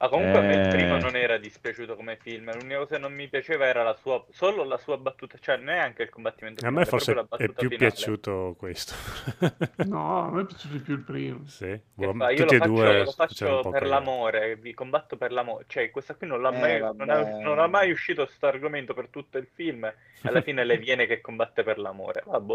Ah, 0.00 0.08
comunque 0.08 0.38
a 0.38 0.42
me 0.42 0.54
il 0.54 0.66
primo 0.68 0.96
non 0.96 1.16
era 1.16 1.38
dispiaciuto 1.38 1.96
come 1.96 2.16
film, 2.16 2.52
l'unica 2.52 2.78
cosa 2.78 2.94
che 2.96 3.00
non 3.00 3.12
mi 3.12 3.28
piaceva 3.28 3.66
era 3.66 3.82
la 3.82 3.94
sua, 3.94 4.24
solo 4.30 4.64
la 4.64 4.78
sua 4.78 4.96
battuta, 4.98 5.38
cioè 5.38 5.56
neanche 5.56 6.02
il 6.04 6.08
combattimento 6.10 6.64
A 6.64 6.70
me 6.70 6.84
forse 6.84 7.12
proprio 7.12 7.14
la 7.14 7.26
è 7.36 7.48
battuta 7.48 7.52
più 7.52 7.70
finale. 7.70 7.76
piaciuto 7.76 8.54
questo. 8.58 8.94
No, 9.84 10.26
a 10.26 10.30
me 10.30 10.42
è 10.42 10.46
piaciuto 10.46 10.74
di 10.74 10.80
più 10.82 10.94
il 10.94 11.02
primo. 11.04 11.46
Sì, 11.46 11.80
boh, 11.94 12.14
fa, 12.14 12.30
io 12.30 12.46
tutti 12.46 12.54
e 12.54 12.58
lo 12.58 12.64
faccio, 12.64 12.68
due 12.68 13.02
lo 13.02 13.12
faccio 13.12 13.66
per 13.68 13.84
cagare. 13.84 13.86
l'amore, 13.86 14.56
vi 14.56 14.74
combatto 14.74 15.16
per 15.16 15.32
l'amore. 15.32 15.64
Cioè, 15.68 15.90
questa 15.90 16.14
qui 16.16 16.26
non 16.26 16.40
l'ha 16.42 16.50
Eh, 16.50 16.58
mai, 16.58 16.80
non, 16.94 17.10
ha, 17.10 17.22
non 17.38 17.58
ha 17.58 17.66
mai 17.66 17.90
uscito 17.90 18.24
questo 18.24 18.46
argomento 18.46 18.94
per 18.94 19.08
tutto 19.08 19.38
il 19.38 19.48
film. 19.52 19.90
Alla 20.22 20.42
fine 20.42 20.64
le 20.64 20.78
viene 20.78 21.06
che 21.06 21.20
combatte 21.20 21.62
per 21.62 21.78
l'amore. 21.78 22.22
Vabbè. 22.26 22.54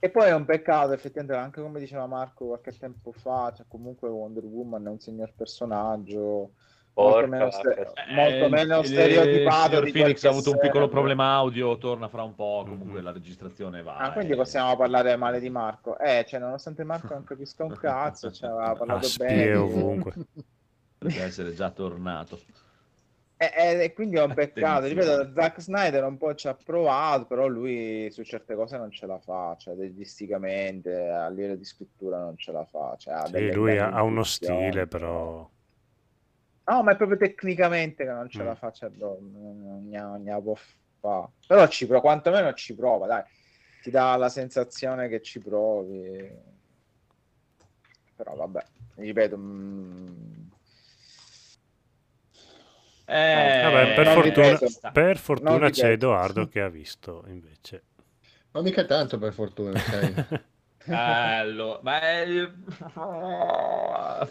E 0.00 0.10
poi 0.10 0.26
è 0.28 0.34
un 0.34 0.44
peccato, 0.44 0.92
effettivamente, 0.92 1.36
anche 1.36 1.60
come 1.60 1.80
diceva 1.80 2.06
Marco 2.06 2.46
qualche 2.46 2.72
tempo 2.78 3.10
fa, 3.12 3.52
cioè 3.56 3.66
comunque 3.68 4.08
Wonder 4.08 4.44
Woman 4.44 4.86
è 4.86 4.90
un 4.90 5.00
signor 5.00 5.32
personaggio, 5.34 6.20
molto 6.20 6.52
Porca 6.94 7.26
meno, 7.26 7.50
ste- 7.50 7.68
vacca. 7.74 7.92
molto 8.10 8.44
Eh, 8.44 8.48
meno 8.48 8.78
il- 8.78 8.86
stereotipato 8.86 9.78
Il 9.78 9.92
Phoenix 9.92 10.24
ha 10.24 10.28
avuto 10.30 10.52
un 10.52 10.58
piccolo 10.58 10.88
problema 10.88 11.32
audio, 11.34 11.76
torna 11.78 12.08
fra 12.08 12.22
un 12.22 12.34
po', 12.36 12.64
comunque 12.68 12.98
Mhm. 12.98 13.04
la 13.04 13.12
registrazione 13.12 13.82
va. 13.82 13.96
Ah, 13.96 14.12
quindi 14.12 14.32
eh. 14.34 14.36
possiamo 14.36 14.76
parlare 14.76 15.16
male 15.16 15.40
di 15.40 15.50
Marco. 15.50 15.98
Eh, 15.98 16.24
cioè, 16.28 16.38
nonostante 16.38 16.84
Marco 16.84 17.14
non 17.14 17.24
capisca 17.24 17.64
un 17.64 17.74
cazzo, 17.76 18.30
cioè, 18.30 18.50
aveva 18.50 18.70
Ah, 18.70 18.76
parlato 18.76 19.06
spie 19.06 19.26
bene. 19.26 19.44
di- 19.50 19.56
ovunque. 19.56 20.12
Deve 20.98 21.22
essere 21.22 21.54
già 21.54 21.70
tornato. 21.70 22.38
E, 23.40 23.52
e- 23.84 23.92
quindi 23.92 24.16
è 24.16 24.22
un 24.22 24.32
peccato, 24.34 24.86
Attenzione. 24.86 24.88
ripeto, 24.88 25.32
Zack 25.32 25.60
Snyder 25.60 26.02
un 26.04 26.16
po' 26.18 26.34
ci 26.34 26.48
ha 26.48 26.54
provato, 26.54 27.26
però 27.26 27.46
lui 27.46 28.10
su 28.10 28.24
certe 28.24 28.54
cose 28.56 28.76
non 28.76 28.90
ce 28.90 29.06
la 29.06 29.18
fa, 29.20 29.54
cioè 29.56 29.76
registicamente, 29.76 31.08
a 31.08 31.28
livello 31.28 31.54
di 31.54 31.64
scrittura 31.64 32.18
non 32.18 32.36
ce 32.36 32.50
la 32.52 32.64
fa. 32.64 32.96
Cioè, 32.98 33.14
ha 33.14 33.28
Sì, 33.28 33.50
lui 33.50 33.78
ha, 33.78 34.02
uno 34.02 34.24
stile, 34.24 34.86
però... 34.88 35.48
No, 36.64 36.82
ma 36.82 36.92
è 36.92 36.96
proprio 36.96 37.16
tecnicamente 37.16 38.04
che 38.04 38.10
non 38.10 38.28
ce 38.28 38.42
la 38.42 38.50
Mm. 38.50 38.58
fa, 38.58 38.70
cioè, 38.70 38.90
no, 38.96 39.16
non, 39.20 39.88
non 39.88 40.28
ha 40.28 40.40
può 40.40 40.54
fa. 41.00 41.30
Però 41.46 41.66
ci 41.68 41.86
prova, 41.86 42.02
quantomeno 42.02 42.52
ci 42.52 42.74
prova, 42.74 43.06
dai. 43.06 43.22
Ti 43.80 43.90
dà 43.90 44.16
la 44.16 44.28
sensazione 44.28 45.08
che 45.08 45.22
ci 45.22 45.40
provi. 45.40 46.30
Però 48.16 48.34
vabbè, 48.34 48.64
ripeto, 48.96 49.36
mm, 49.38 50.48
Eh, 53.10 53.62
Vabbè, 53.62 53.94
per 53.94 54.06
fortuna, 54.06 54.90
per 54.92 55.16
fortuna 55.16 55.70
c'è. 55.70 55.92
Edoardo 55.92 56.46
che 56.46 56.60
ha 56.60 56.68
visto, 56.68 57.24
invece. 57.28 57.82
Ma 58.50 58.60
mica 58.60 58.84
tanto 58.84 59.18
per 59.18 59.32
fortuna, 59.32 59.78
sai. 59.78 60.14
Bello, 60.88 61.80
ma 61.82 62.00
è... 62.00 62.26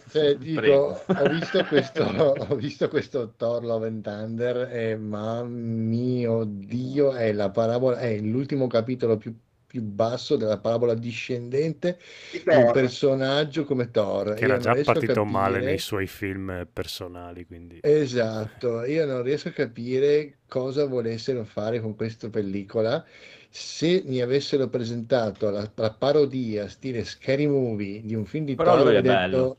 Cioè, 0.10 0.36
dico, 0.38 1.02
ho 1.06 1.30
visto 1.30 1.64
questo, 1.66 2.04
ho 2.04 2.56
visto 2.56 2.88
questo 2.90 3.34
Thor 3.36 3.64
Love 3.64 3.88
and 3.88 4.04
Thunder 4.04 4.70
e 4.72 4.96
ma 4.96 5.44
mio 5.44 6.44
Dio 6.46 7.14
è 7.14 7.32
la 7.32 7.50
parabola, 7.52 7.98
è 8.00 8.18
l'ultimo 8.20 8.68
capitolo 8.68 9.18
più, 9.18 9.36
più 9.80 9.82
basso 9.84 10.36
della 10.36 10.58
parabola 10.60 10.94
discendente 10.96 12.00
di 12.32 12.44
un 12.56 12.72
personaggio 12.72 13.64
come 13.64 13.92
Thor. 13.92 14.34
Che 14.34 14.44
era 14.44 14.58
già 14.58 14.74
partito 14.84 15.24
male 15.26 15.54
capire- 15.54 15.66
nei 15.66 15.78
suoi 15.78 16.08
film 16.08 16.68
personali, 16.72 17.46
quindi... 17.46 17.80
Esatto, 17.82 18.84
io 18.86 19.06
non 19.06 19.22
riesco 19.24 19.50
a 19.50 19.52
capire 19.52 20.40
cosa 20.48 20.86
volessero 20.86 21.44
fare 21.46 21.80
con 21.80 21.96
questa 21.96 22.30
pellicola. 22.30 23.06
Se 23.50 24.04
mi 24.06 24.22
avessero 24.22 24.68
presentato 24.68 25.50
la, 25.50 25.70
la 25.76 25.94
parodia 25.94 26.68
stile 26.68 27.04
Scary 27.06 27.48
Movie 27.48 28.02
di 28.04 28.14
un 28.16 28.26
film 28.26 28.46
di 28.46 28.56
Però 28.56 28.76
Thor, 28.76 28.86
lui 28.86 28.96
è 28.96 28.98
avrei 28.98 29.02
bello. 29.02 29.58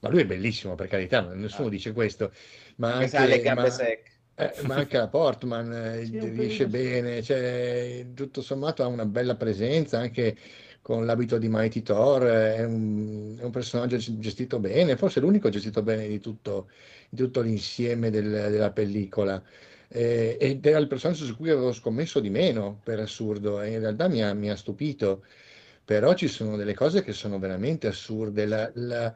ma 0.00 0.08
lui 0.10 0.22
è 0.22 0.26
bellissimo, 0.26 0.74
per 0.74 0.88
carità, 0.88 1.22
nessuno 1.34 1.68
Ah. 1.68 1.70
dice 1.70 1.92
questo, 1.92 2.32
ma 2.76 2.94
Anche 2.94 3.26
le 3.26 3.40
gambe 3.40 3.62
ma- 3.62 3.70
secche. 3.70 4.10
Eh, 4.38 4.62
ma 4.62 4.76
anche 4.76 4.96
la 4.98 5.08
Portman 5.08 5.72
eh, 5.72 6.04
Sì, 6.20 6.28
riesce 6.30 6.68
bene, 6.68 7.22
cioè, 7.22 8.06
tutto 8.14 8.40
sommato 8.42 8.82
ha 8.82 8.86
una 8.86 9.04
bella 9.06 9.36
presenza 9.36 9.98
anche 9.98 10.36
con 10.80 11.04
l'abito 11.04 11.38
di 11.38 11.48
Mighty 11.48 11.82
Thor, 11.82 12.22
è 12.24 12.64
un, 12.64 13.36
è 13.38 13.42
un 13.44 13.50
personaggio 13.50 13.96
gestito 13.98 14.58
bene, 14.60 14.96
forse 14.96 15.20
l'unico 15.20 15.48
gestito 15.50 15.82
bene 15.82 16.06
di 16.08 16.20
tutto, 16.20 16.70
di 17.10 17.16
tutto 17.16 17.40
l'insieme 17.42 18.10
del- 18.10 18.30
della 18.50 18.70
pellicola. 18.72 19.42
Eh, 19.88 20.36
ed 20.40 20.64
era 20.66 20.78
il 20.78 20.86
personaggio 20.86 21.24
su 21.24 21.36
cui 21.36 21.50
avevo 21.50 21.72
scommesso 21.72 22.20
di 22.20 22.30
meno, 22.30 22.80
per 22.82 23.00
assurdo, 23.00 23.60
e 23.60 23.72
in 23.72 23.80
realtà 23.80 24.08
mi 24.08 24.22
ha, 24.22 24.32
mi 24.34 24.50
ha 24.50 24.56
stupito. 24.56 25.24
Però 25.84 26.14
ci 26.14 26.28
sono 26.28 26.56
delle 26.56 26.74
cose 26.74 27.02
che 27.02 27.12
sono 27.12 27.38
veramente 27.38 27.86
assurde. 27.86 28.46
La, 28.46 28.70
la- 28.74 29.14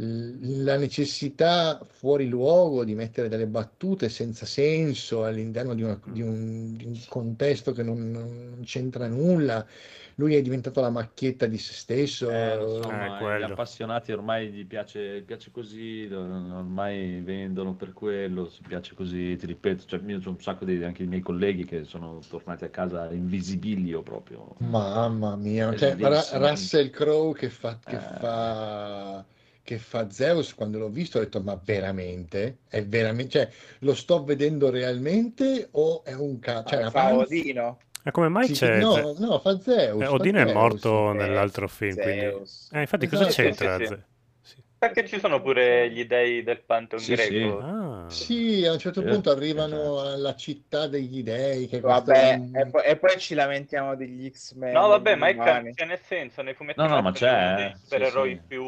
la 0.00 0.76
necessità 0.76 1.80
fuori 1.84 2.28
luogo 2.28 2.84
di 2.84 2.94
mettere 2.94 3.28
delle 3.28 3.46
battute 3.48 4.08
senza 4.08 4.46
senso 4.46 5.24
all'interno 5.24 5.74
di, 5.74 5.82
una- 5.82 6.00
di 6.04 6.22
un, 6.22 6.76
di 6.76 6.84
un 6.84 6.96
contesto 7.08 7.72
che 7.72 7.82
non, 7.82 8.10
non 8.10 8.60
c'entra 8.64 9.08
nulla. 9.08 9.66
Lui 10.14 10.34
è 10.34 10.42
diventato 10.42 10.80
la 10.80 10.90
macchietta 10.90 11.46
di 11.46 11.58
se 11.58 11.72
stesso. 11.74 12.28
Eh, 12.30 12.58
so, 12.80 12.90
Eh, 12.90 13.38
gli 13.38 13.42
appassionati 13.42 14.12
ormai 14.12 14.50
gli 14.50 14.66
piace, 14.66 15.20
gli 15.20 15.22
piace 15.22 15.50
così, 15.50 16.08
ormai 16.12 17.20
vendono 17.20 17.74
per 17.74 17.92
quello, 17.92 18.48
si 18.48 18.62
piace 18.66 18.94
così, 18.94 19.36
ti 19.36 19.46
ripeto, 19.46 19.84
cioè, 19.86 20.00
io 20.06 20.18
c'ho 20.20 20.30
un 20.30 20.40
sacco 20.40 20.64
di 20.64 20.82
anche 20.82 21.04
i 21.04 21.06
miei 21.06 21.20
colleghi 21.22 21.64
che 21.64 21.84
sono 21.84 22.20
tornati 22.28 22.64
a 22.64 22.68
casa 22.68 23.10
invisibilio 23.12 24.02
proprio. 24.02 24.54
Mamma 24.58 25.36
mia, 25.36 25.74
cioè. 25.76 25.96
Russell 25.98 26.90
Crowe 26.90 27.34
che 27.34 27.48
fa, 27.48 27.78
che 27.84 27.94
Eh. 27.96 27.98
fa, 27.98 29.24
che 29.68 29.78
fa 29.78 30.10
Zeus, 30.10 30.54
quando 30.54 30.78
l'ho 30.78 30.88
visto 30.88 31.18
ho 31.18 31.20
detto, 31.20 31.42
ma 31.42 31.60
veramente? 31.62 32.60
È 32.68 32.82
veramente, 32.84 33.30
cioè, 33.30 33.50
lo 33.80 33.94
sto 33.94 34.24
vedendo 34.24 34.70
realmente 34.70 35.68
o 35.72 36.02
è 36.04 36.14
un 36.14 36.38
cazzo? 36.38 36.68
Cioè, 36.68 36.78
una 36.78 36.90
fa 36.90 37.00
panza- 37.02 37.22
Odino. 37.24 37.78
Ma 38.04 38.10
come 38.10 38.28
mai 38.28 38.46
Sì, 38.46 38.54
c'è... 38.54 38.78
no, 38.78 39.12
no, 39.18 39.38
fa 39.40 39.60
Zeus, 39.60 40.00
eh, 40.02 40.04
fa 40.06 40.10
Odino 40.12 40.38
è 40.38 40.44
Zeus. 40.44 40.54
morto 40.54 41.10
Eh, 41.10 41.14
nell'altro 41.14 41.68
film, 41.68 41.98
quindi... 41.98 42.20
Zeus. 42.20 42.68
Eh, 42.72 42.80
infatti 42.80 43.06
cosa 43.06 43.24
Esatto. 43.24 43.32
c'entra? 43.42 43.76
Sì, 43.76 43.84
sì, 43.84 43.94
sì. 43.94 44.02
Sì. 44.40 44.62
Perché 44.78 45.06
ci 45.08 45.18
sono 45.18 45.42
pure 45.42 45.90
gli 45.90 46.04
dei 46.06 46.42
del 46.44 46.62
Pantheon 46.62 47.02
Sì, 47.02 47.16
sì. 47.16 47.34
greco. 47.34 47.58
Ah, 47.58 48.06
Sì, 48.10 48.64
a 48.64 48.72
un 48.72 48.78
certo 48.78 49.00
Certo, 49.02 49.12
punto 49.12 49.30
arrivano 49.30 49.76
certo. 49.76 50.00
alla 50.00 50.34
città 50.36 50.86
degli 50.86 51.22
dei, 51.22 51.66
che 51.66 51.80
Vabbè, 51.80 52.12
è 52.30 52.34
un- 52.34 52.56
e 52.56 52.70
poi, 52.70 52.84
e 52.84 52.96
poi 52.98 53.18
ci 53.18 53.34
lamentiamo 53.34 53.94
degli 53.96 54.30
X-Men. 54.30 54.72
No, 54.72 54.88
vabbè, 54.88 55.14
ma 55.16 55.28
è 55.28 55.34
ca- 55.36 55.62
cioè, 55.74 55.86
nel 55.86 56.00
senso, 56.00 56.42
nei 56.42 56.54
fumetti 56.54 56.80
No, 56.80 56.86
no, 56.88 57.02
ma 57.02 57.12
c'è, 57.12 57.26
eh. 57.70 57.74
Sì, 57.74 57.80
supereroi 57.82 58.36
sì. 58.36 58.40
più 58.46 58.62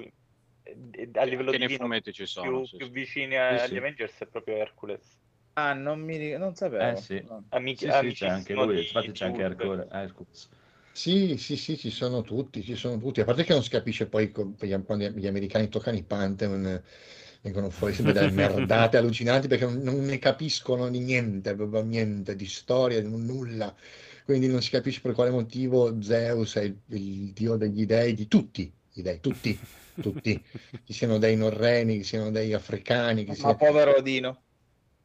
eh, 0.00 0.12
a 1.12 1.24
livello 1.24 1.50
Che 1.50 1.58
nei 1.58 1.66
divino 1.66 1.84
fumetti 1.84 2.12
ci 2.12 2.26
sono. 2.26 2.48
più, 2.50 2.64
sì, 2.66 2.76
più 2.76 2.86
sì. 2.86 2.92
vicini 2.92 3.36
agli 3.36 3.68
sì. 3.68 3.76
Avengers 3.76 4.18
è 4.18 4.26
proprio 4.26 4.56
Hercules. 4.56 5.18
Ah, 5.54 5.72
non 5.72 6.00
mi 6.00 6.36
non 6.36 6.54
sapevo. 6.54 6.82
Eh, 6.82 6.96
sì. 6.96 7.22
No. 7.26 7.44
Amici, 7.50 7.90
Sì, 7.90 8.08
sì, 8.08 8.14
c'è 8.14 8.28
anche 8.28 8.54
lui, 8.54 8.74
di 8.74 8.80
infatti 8.82 9.12
c'è 9.12 9.26
anche. 9.26 9.42
Hercules. 9.42 10.48
Sì, 10.92 11.36
sì, 11.36 11.56
sì, 11.56 11.76
ci 11.76 11.90
sono 11.90 12.22
tutti, 12.22 12.62
ci 12.62 12.74
sono 12.74 12.98
tutti. 12.98 13.20
A 13.20 13.24
parte 13.24 13.44
che 13.44 13.52
non 13.52 13.62
si 13.62 13.68
capisce 13.68 14.06
poi 14.06 14.30
quando 14.30 15.08
gli 15.10 15.26
americani 15.26 15.68
toccano 15.68 15.96
i 15.96 16.02
Pantheon, 16.02 16.66
eh, 16.66 16.82
vengono 17.42 17.70
fuori 17.70 17.92
sempre 17.92 18.12
delle 18.12 18.30
merdate 18.32 18.96
allucinanti 18.96 19.46
perché 19.46 19.66
non, 19.66 19.78
non 19.82 20.04
ne 20.04 20.18
capiscono 20.18 20.88
di 20.88 20.98
niente, 21.00 21.54
proprio 21.54 21.82
niente, 21.82 22.34
di 22.34 22.46
storia, 22.46 23.00
di 23.00 23.08
nulla. 23.08 23.74
Quindi 24.24 24.48
non 24.48 24.60
si 24.62 24.70
capisce 24.70 25.00
per 25.00 25.12
quale 25.12 25.30
motivo 25.30 26.00
Zeus 26.02 26.56
è 26.56 26.62
il, 26.62 26.76
il 26.88 27.32
dio 27.32 27.56
degli 27.56 27.86
dei, 27.86 28.14
di 28.14 28.26
tutti 28.26 28.72
gli 28.92 29.02
dei, 29.02 29.20
tutti, 29.20 29.56
tutti. 30.00 30.42
Ci 30.84 30.92
siano 30.92 31.18
dei 31.18 31.36
norreni, 31.36 31.98
ci 31.98 32.04
siano 32.04 32.30
dei 32.30 32.52
africani, 32.52 33.24
che 33.24 33.30
Ma 33.30 33.34
sia... 33.36 33.54
povero 33.54 33.96
Odino. 33.96 34.42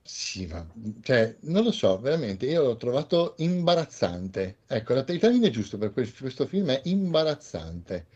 Sì, 0.04 0.48
ma 0.48 0.66
cioè, 1.02 1.36
non 1.42 1.64
lo 1.64 1.72
so, 1.72 2.00
veramente, 2.00 2.46
io 2.48 2.64
l'ho 2.64 2.76
trovato 2.78 3.36
imbarazzante. 3.38 4.58
Ecco, 4.68 4.94
la- 4.96 5.06
il 5.08 5.20
termine 5.20 5.50
giusto 5.52 5.78
per 5.78 5.92
quel- 5.94 6.12
questo 6.18 6.48
film 6.48 6.70
è 6.70 6.82
imbarazzante. 6.86 8.08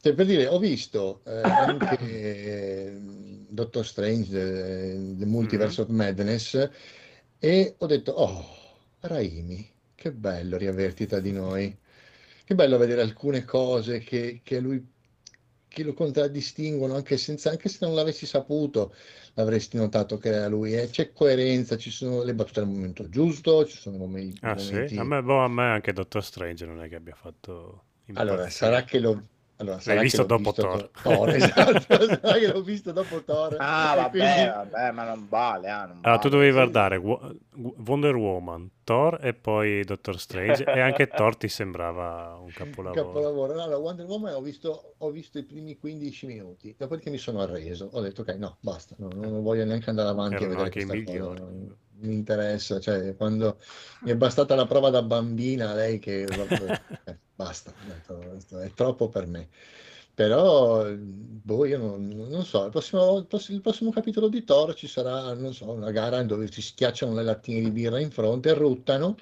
Cioè, 0.00 0.14
per 0.14 0.26
dire, 0.26 0.46
ho 0.46 0.58
visto 0.58 1.22
eh, 1.24 1.32
anche 1.40 1.98
eh, 1.98 2.96
Doctor 3.48 3.84
Strange, 3.84 4.38
eh, 4.38 5.14
The 5.16 5.26
Multiverse 5.26 5.80
of 5.82 5.88
Madness, 5.88 6.70
e 7.38 7.74
ho 7.78 7.86
detto, 7.86 8.12
oh, 8.12 8.44
Raimi, 9.00 9.68
che 9.94 10.12
bello 10.12 10.56
riaverti 10.56 11.06
tra 11.06 11.20
di 11.20 11.32
noi. 11.32 11.76
Che 12.44 12.54
bello 12.54 12.78
vedere 12.78 13.02
alcune 13.02 13.44
cose 13.44 13.98
che, 13.98 14.40
che 14.44 14.60
lui 14.60 14.84
che 15.76 15.82
lo 15.84 15.92
contraddistinguono 15.92 16.94
anche, 16.94 17.16
senza, 17.18 17.50
anche 17.50 17.68
se 17.68 17.84
non 17.84 17.94
l'avessi 17.94 18.24
saputo 18.26 18.94
l'avresti 19.34 19.76
notato 19.76 20.16
che 20.16 20.28
era 20.30 20.48
lui 20.48 20.74
e 20.74 20.88
c'è 20.88 21.12
coerenza 21.12 21.76
ci 21.76 21.90
sono 21.90 22.22
le 22.22 22.34
battute 22.34 22.60
al 22.60 22.66
momento 22.68 23.08
giusto 23.10 23.66
ci 23.66 23.76
sono 23.76 23.98
momenti, 23.98 24.40
Ah 24.46 24.56
sì? 24.56 24.72
momenti- 24.72 24.96
A 24.96 25.04
me, 25.04 25.22
boh, 25.22 25.40
a 25.44 25.48
me 25.48 25.64
anche 25.64 25.92
Doctor 25.92 26.24
Strange 26.24 26.64
non 26.64 26.80
è 26.82 26.88
che 26.88 26.94
abbia 26.96 27.14
fatto 27.14 27.82
allora 28.14 28.48
sarà 28.48 28.84
che 28.84 28.98
l'ho 29.00 29.22
allora, 29.58 29.78
L'hai 29.84 30.00
visto 30.00 30.22
dopo 30.24 30.50
visto 30.50 30.62
Thor. 30.62 30.90
Thor, 31.02 31.28
esatto, 31.34 31.80
sarà 32.20 32.38
che 32.38 32.52
l'ho 32.52 32.62
visto 32.62 32.92
dopo 32.92 33.22
Thor 33.22 33.56
Ah, 33.58 33.94
vabbè, 33.96 34.10
quindi- 34.10 34.46
vabbè, 34.46 34.90
ma 34.92 35.04
non 35.04 35.26
vale. 35.28 35.68
Ah, 35.68 35.86
non 35.86 35.98
Allora, 36.02 36.18
tu 36.20 36.28
vale. 36.28 36.30
dovevi 36.30 36.52
guardare 36.52 36.96
Wo- 36.96 37.34
Wonder 37.86 38.14
Woman, 38.16 38.70
Thor 38.84 39.18
e 39.22 39.32
poi 39.34 39.82
Doctor 39.84 40.20
Strange 40.20 40.64
e 40.64 40.80
anche 40.80 41.06
Thor 41.08 41.36
ti 41.36 41.48
sembrava 41.48 42.34
un 42.38 42.44
un 42.46 42.52
capolavoro. 42.52 43.02
capolavoro 43.06 43.54
no, 43.54 43.62
allora, 43.62 43.78
Wonder 43.78 44.06
Woman 44.06 44.34
ho 44.34 44.40
visto, 44.40 44.94
ho 44.98 45.10
visto 45.10 45.38
i 45.38 45.42
primi 45.44 45.76
15 45.76 46.26
minuti 46.26 46.74
dopodiché 46.78 47.10
mi 47.10 47.18
sono 47.18 47.40
arreso 47.40 47.88
ho 47.92 48.00
detto 48.00 48.20
ok 48.20 48.28
no 48.36 48.56
basta 48.60 48.94
no, 48.98 49.08
non 49.14 49.42
voglio 49.42 49.64
neanche 49.64 49.90
andare 49.90 50.08
avanti 50.10 50.34
a 50.34 50.46
Erano 50.46 50.50
vedere 50.50 50.66
anche 50.66 50.80
i 50.80 50.84
questa 50.84 51.04
cosa 51.04 51.32
migliori. 51.32 51.40
non 51.40 51.76
mi 52.00 52.14
interessa 52.14 52.80
cioè 52.80 53.14
quando 53.16 53.58
mi 54.02 54.10
è 54.10 54.16
bastata 54.16 54.54
la 54.54 54.66
prova 54.66 54.90
da 54.90 55.02
bambina 55.02 55.74
lei 55.74 55.98
che 55.98 56.22
eh, 57.04 57.18
basta 57.34 57.72
è 58.62 58.70
troppo 58.74 59.08
per 59.08 59.26
me. 59.26 59.48
Però 60.14 60.86
boh 60.90 61.66
io 61.66 61.76
non, 61.76 62.08
non 62.08 62.44
so 62.44 62.64
il 62.64 62.70
prossimo, 62.70 63.18
il 63.18 63.60
prossimo- 63.60 63.90
capitolo 63.90 64.28
di 64.28 64.44
Thor 64.44 64.74
ci 64.74 64.88
sarà 64.88 65.34
non 65.34 65.52
so 65.52 65.70
una 65.70 65.90
gara 65.90 66.22
dove 66.22 66.50
si 66.50 66.62
schiacciano 66.62 67.12
le 67.12 67.22
lattine 67.22 67.60
di 67.60 67.70
birra 67.70 68.00
in 68.00 68.10
fronte 68.10 68.54
ruttano 68.54 69.16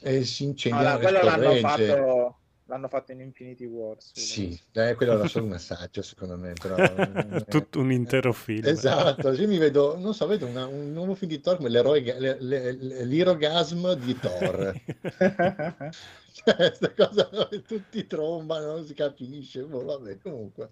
e 0.00 0.24
si 0.24 0.42
incendiano 0.42 0.96
Allora, 0.96 1.10
le 1.10 1.18
quello 1.18 1.24
l'hanno 1.24 1.58
scorregge 1.58 1.86
fatto, 1.86 2.38
l'hanno 2.66 2.88
fatto 2.88 3.12
in 3.12 3.20
Infinity 3.20 3.64
Wars. 3.64 4.10
sì, 4.14 4.58
eh, 4.72 4.94
quello 4.94 5.12
era 5.12 5.26
solo 5.28 5.46
un 5.46 5.52
assaggio 5.52 6.02
secondo 6.02 6.36
me, 6.36 6.52
però... 6.52 6.74
Tutto 7.48 7.80
un 7.80 7.92
intero 7.92 8.32
film. 8.32 8.66
Esatto, 8.66 9.32
io 9.32 9.46
mi 9.48 9.58
vedo, 9.58 9.96
non 9.98 10.14
so, 10.14 10.26
vedo 10.26 10.46
una- 10.46 10.66
un 10.66 10.92
nuovo 10.92 11.14
film 11.14 11.30
di 11.30 11.40
Thor 11.40 11.56
come 11.56 11.68
l'eroe, 11.68 12.00
le- 12.02 12.36
le- 12.40 12.72
le- 12.72 13.04
l'irogasm 13.04 13.92
di 13.94 14.16
Thor. 14.18 14.74
Cioè, 16.36 16.54
Questa 16.54 16.92
cosa 16.92 17.28
dove 17.32 17.62
tutti 17.62 18.06
trombano, 18.06 18.66
non 18.74 18.84
si 18.86 18.92
capisce, 18.94 19.62
boh, 19.62 19.84
vabbè, 19.84 20.18
comunque. 20.18 20.70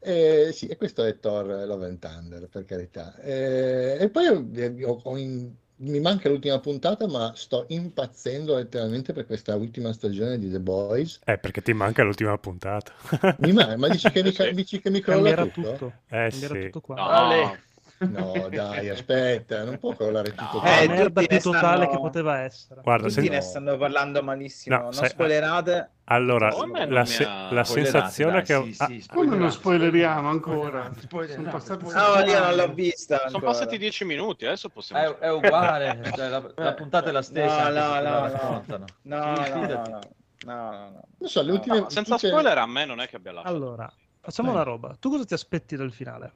Eh, 0.00 0.50
sì, 0.52 0.66
e 0.66 0.76
questo 0.78 1.04
è 1.04 1.18
Thor 1.18 1.44
Love 1.66 1.86
and 1.86 1.98
Thunder, 1.98 2.48
per 2.48 2.64
carità. 2.64 3.14
Eh, 3.20 3.98
e 4.00 4.08
poi 4.08 4.26
ho- 4.28 4.48
ho- 4.86 5.00
ho 5.04 5.16
in- 5.18 5.52
mi 5.78 6.00
manca 6.00 6.28
l'ultima 6.28 6.58
puntata, 6.60 7.06
ma 7.06 7.32
sto 7.34 7.64
impazzendo 7.68 8.54
letteralmente 8.56 9.12
per 9.12 9.26
questa 9.26 9.54
ultima 9.56 9.92
stagione 9.92 10.38
di 10.38 10.50
The 10.50 10.60
Boys. 10.60 11.20
Eh, 11.24 11.38
perché 11.38 11.62
ti 11.62 11.72
manca 11.72 12.02
l'ultima 12.02 12.36
puntata. 12.38 12.92
Mi 13.38 13.52
ma, 13.52 13.76
ma 13.76 13.88
dici 13.88 14.10
che 14.10 14.22
mi, 14.22 14.32
Sì. 14.32 14.52
dici 14.52 14.80
che 14.80 14.90
mi 14.90 15.00
crolla 15.00 15.34
tutto? 15.36 15.72
tutto. 15.72 15.92
Eh 16.08 16.28
Cambierà 16.30 16.54
sì. 16.54 16.60
tutto 16.64 16.80
qua. 16.80 16.96
No, 16.96 17.02
Ale. 17.08 17.62
No, 18.00 18.48
dai, 18.50 18.88
aspetta, 18.88 19.64
non 19.64 19.78
può 19.78 19.92
crollare 19.94 20.30
tutto 20.34 20.58
No. 20.58 20.62
La 20.62 20.80
Eh, 20.80 20.88
merda 20.88 21.20
più 21.22 21.38
totale 21.40 21.84
stanno- 21.84 21.90
che 21.90 21.98
poteva 21.98 22.38
essere. 22.40 22.80
Guarda, 22.82 23.08
Tutti 23.08 23.20
sen- 23.22 23.32
ne 23.32 23.40
stanno 23.40 23.76
parlando 23.76 24.22
malissimo. 24.22 24.76
No, 24.76 24.82
non 24.84 24.92
sai- 24.92 25.08
spoilerate. 25.08 25.90
Allora, 26.04 26.48
la, 26.86 27.04
se- 27.04 27.24
ha- 27.24 27.52
la 27.52 27.64
sensazione 27.64 28.42
dai, 28.42 28.44
che 28.44 28.72
sì, 28.72 28.82
ah, 28.82 28.86
sì, 28.86 29.04
Come 29.12 29.36
non 29.36 29.50
spoileriamo 29.50 30.28
ancora? 30.28 30.90
spoilerate. 30.96 31.34
Sono 31.42 31.50
passati 31.50 31.84
No, 32.24 32.30
io 32.32 32.38
non 32.40 32.54
l'ho 32.54 32.72
vista. 32.72 33.28
Sono 33.28 33.44
passati 33.44 33.76
dieci 33.78 34.04
minuti, 34.04 34.46
adesso 34.46 34.68
possiamo... 34.68 35.18
È, 35.18 35.26
è 35.26 35.32
uguale, 35.32 36.00
cioè, 36.14 36.28
la, 36.28 36.50
la 36.54 36.74
puntata 36.74 37.08
è 37.08 37.12
la 37.12 37.22
stessa. 37.22 37.68
No, 37.68 37.72
se 37.72 37.78
no, 37.80 38.00
la 38.00 38.28
no, 38.28 38.64
no. 38.66 38.84
No, 39.02 39.18
no, 39.18 39.34
no, 39.36 39.44
fidati. 39.44 39.90
no. 39.90 39.98
No, 40.46 40.54
no, 40.54 40.70
no. 40.90 41.00
Non 41.18 41.28
so, 41.28 41.42
le 41.42 41.50
Ah, 41.50 41.54
ultime... 41.54 41.78
No, 41.80 41.88
senza 41.90 42.16
spoiler 42.16 42.56
a 42.58 42.66
me 42.66 42.84
non 42.84 43.00
è 43.00 43.08
che 43.08 43.16
abbia 43.16 43.32
lasciato. 43.32 43.54
Allora, 43.54 43.92
facciamo 44.20 44.52
una 44.52 44.62
roba. 44.62 44.96
Tu 44.98 45.10
cosa 45.10 45.24
ti 45.24 45.34
aspetti 45.34 45.74
dal 45.76 45.90
finale? 45.92 46.32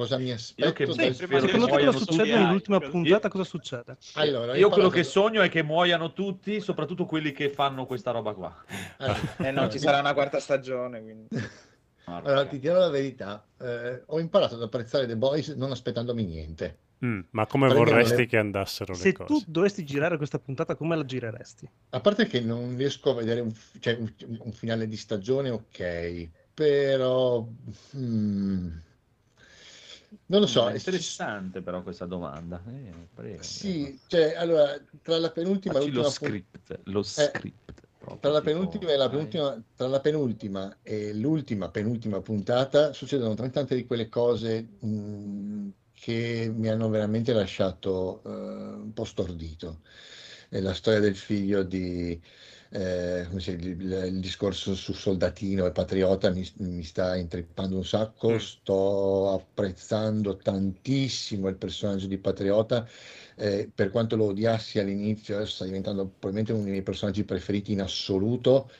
Cosa 0.00 0.16
mi 0.16 0.28
Io 0.28 0.34
aspetto 0.34 0.72
che 0.72 0.86
dal 0.86 1.14
spero 1.14 1.40
Secondo 1.46 1.66
che 1.66 1.84
cosa 1.84 1.98
succede 1.98 2.38
nell'ultima 2.38 2.78
Io- 2.80 2.88
puntata? 2.88 3.28
Cosa 3.28 3.44
succede? 3.44 3.96
Allora, 4.14 4.56
Io 4.56 4.70
quello 4.70 4.88
che 4.88 5.02
sogno 5.04 5.42
è 5.42 5.50
che 5.50 5.62
muoiano 5.62 6.14
tutti, 6.14 6.58
soprattutto 6.62 7.04
quelli 7.04 7.32
che 7.32 7.50
fanno 7.50 7.84
questa 7.84 8.10
roba 8.10 8.32
qua. 8.32 8.64
Allora, 8.96 9.18
Eh, 9.36 9.50
non 9.50 9.70
ci 9.70 9.78
sarà 9.78 9.98
una 10.00 10.14
quarta 10.14 10.40
stagione, 10.40 11.02
quindi. 11.02 11.28
allora, 12.06 12.46
ti 12.46 12.58
dirò 12.58 12.78
la 12.78 12.88
verità, 12.88 13.46
eh, 13.60 14.02
ho 14.06 14.18
imparato 14.18 14.54
ad 14.54 14.62
apprezzare 14.62 15.06
The 15.06 15.16
Boys 15.16 15.48
non 15.48 15.70
aspettandomi 15.70 16.24
niente. 16.24 16.78
Mm, 17.04 17.20
ma 17.32 17.46
come 17.46 17.66
Prendiamo 17.68 17.92
vorresti 17.98 18.20
le- 18.22 18.26
che 18.26 18.38
andassero 18.38 18.92
le 18.94 18.98
Se 18.98 19.12
cose? 19.12 19.26
tu 19.34 19.42
dovessi 19.46 19.84
girare 19.84 20.16
questa 20.16 20.38
puntata, 20.38 20.76
come 20.76 20.96
la 20.96 21.04
gireresti? 21.04 21.68
A 21.90 22.00
parte 22.00 22.26
che 22.26 22.40
non 22.40 22.74
riesco 22.74 23.10
a 23.10 23.14
vedere 23.14 23.40
un, 23.40 23.52
cioè, 23.80 23.96
un- 23.98 24.12
un 24.44 24.52
finale 24.52 24.88
di 24.88 24.96
stagione, 24.96 25.50
ok, 25.50 26.28
però 26.54 27.46
mm, 27.96 28.68
non 30.26 30.40
lo 30.40 30.46
so. 30.46 30.68
è 30.68 30.74
interessante 30.74 31.62
però 31.62 31.82
questa 31.82 32.06
domanda. 32.06 32.62
Eh, 32.66 32.92
prego. 33.14 33.42
Sì, 33.42 33.98
cioè, 34.06 34.34
allora, 34.34 34.78
tra 35.02 35.18
la 35.18 35.30
penultima 35.30 35.74
e 35.74 35.78
Facci 35.78 35.92
lo 35.92 36.02
l'ultima 36.02 36.28
pun- 36.28 36.28
script, 36.28 36.80
lo 36.84 37.02
script. 37.02 37.74
proprio, 37.98 38.18
tra 38.20 38.30
la 38.30 38.40
penultima 38.40 38.90
e 38.92 38.96
la 38.96 39.08
penultima, 39.08 39.62
tra 39.76 39.86
la 39.88 40.00
penultima 40.00 40.78
e 40.82 41.14
l'ultima 41.14 41.70
penultima 41.70 42.20
puntata 42.20 42.92
succedono 42.92 43.34
tante 43.34 43.74
di 43.74 43.86
quelle 43.86 44.08
cose 44.08 44.62
mh, 44.62 45.68
che 45.92 46.50
mi 46.54 46.68
hanno 46.68 46.88
veramente 46.88 47.32
lasciato 47.32 48.22
eh, 48.24 48.28
un 48.30 48.92
po' 48.92 49.04
stordito. 49.04 49.82
È 50.48 50.58
la 50.60 50.74
storia 50.74 50.98
del 51.00 51.16
figlio 51.16 51.62
di 51.62 52.20
eh, 52.70 53.26
dice, 53.30 53.52
il, 53.52 53.80
il 53.80 54.20
discorso 54.20 54.74
su 54.74 54.92
soldatino 54.92 55.66
e 55.66 55.72
patriota 55.72 56.30
mi, 56.30 56.48
mi 56.58 56.82
sta 56.84 57.16
intrippando 57.16 57.76
un 57.76 57.84
sacco. 57.84 58.30
Mm. 58.32 58.36
Sto 58.36 59.32
apprezzando 59.32 60.36
tantissimo 60.36 61.48
il 61.48 61.56
personaggio 61.56 62.06
di 62.06 62.18
patriota. 62.18 62.86
eh, 63.36 63.70
per 63.74 63.90
quanto 63.90 64.16
lo 64.16 64.26
odiassi 64.26 64.78
all'inizio, 64.78 65.36
adesso 65.36 65.54
sta 65.54 65.64
diventando 65.64 66.06
probabilmente 66.06 66.52
uno 66.52 66.62
dei 66.62 66.72
miei 66.72 66.82
personaggi 66.82 67.24
preferiti 67.24 67.72
in 67.72 67.80
assoluto, 67.80 68.70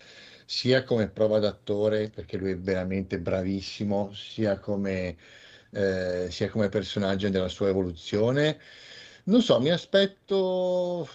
sia 0.45 0.85
come 0.85 1.09
prova 1.09 1.39
d'attore, 1.39 2.11
perché 2.11 2.37
lui 2.37 2.51
è 2.53 2.59
veramente 2.59 3.19
bravissimo, 3.21 4.13
sia 4.13 4.59
come, 4.59 5.17
eh, 5.71 6.29
sia 6.31 6.51
come 6.51 6.69
personaggio 6.69 7.29
della 7.31 7.49
sua 7.49 7.69
evoluzione. 7.69 8.59
Non 9.25 9.43
so, 9.43 9.61
mi 9.61 9.71
aspetto 9.71 11.09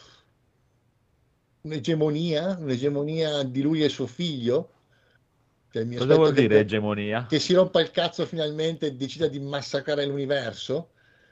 un'egemonia, 1.65 2.57
un'egemonia 2.59 3.43
di 3.43 3.61
lui 3.61 3.83
e 3.83 3.89
suo 3.89 4.05
figlio. 4.07 4.69
Cioè, 5.71 5.83
mi 5.83 5.95
Cosa 5.95 6.15
vuol 6.15 6.33
che- 6.33 6.41
dire 6.41 6.59
egemonia? 6.59 7.25
che 7.27 7.39
si 7.39 7.53
rompa 7.53 7.81
il 7.81 7.91
cazzo 7.91 8.25
finalmente 8.25 8.87
e 8.87 8.91
decida 8.95 9.27
di 9.27 9.39
massacrare 9.39 10.05
l'universo. 10.05 10.91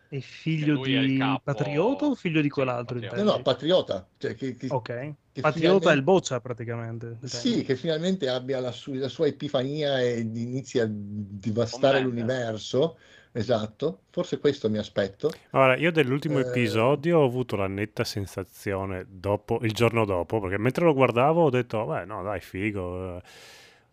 È 0.10 0.20
figlio 0.20 0.84
è 0.84 1.00
di 1.06 1.18
capo- 1.18 1.42
Patriota 1.44 2.06
o 2.06 2.16
figlio 2.16 2.42
di 2.42 2.50
quell'altro? 2.50 3.00
Patriota. 3.00 3.24
No, 3.24 3.32
no, 3.38 3.42
patriota. 3.42 4.08
Cioè, 4.18 4.36
che, 4.36 4.56
che- 4.58 4.68
Ok. 4.70 4.84
che 5.32 5.42
Patriota 5.42 5.50
è 5.50 5.52
finalmente- 5.54 5.92
il 5.94 6.04
boccia 6.04 6.40
praticamente. 6.42 7.18
Sì, 7.24 7.64
che 7.64 7.76
finalmente 7.76 8.28
abbia 8.30 8.60
la, 8.60 8.72
su- 8.72 8.94
la 8.94 9.08
sua 9.08 9.28
epifania 9.28 10.00
e 10.02 10.20
inizi 10.20 10.80
a 10.80 10.88
divastare 10.90 12.02
Comanda. 12.04 12.08
l'universo. 12.22 12.98
Esatto, 13.36 14.04
forse 14.12 14.38
questo 14.40 14.70
mi 14.70 14.78
aspetto. 14.78 15.32
Allora, 15.52 15.76
io 15.76 15.92
dell'ultimo 15.92 16.38
Eh, 16.38 16.42
episodio 16.42 17.20
ho 17.20 17.26
avuto 17.26 17.56
la 17.56 17.68
netta 17.68 18.04
sensazione 18.04 19.06
dopo, 19.10 19.60
il 19.64 19.72
giorno 19.74 20.06
dopo, 20.06 20.40
perché 20.40 20.58
mentre 20.60 20.86
lo 20.86 20.94
guardavo 20.94 21.44
ho 21.46 21.50
detto, 21.50 21.84
beh, 21.86 22.06
no, 22.06 22.22
dai, 22.24 22.40
figo. 22.42 23.18
eh." 23.18 23.22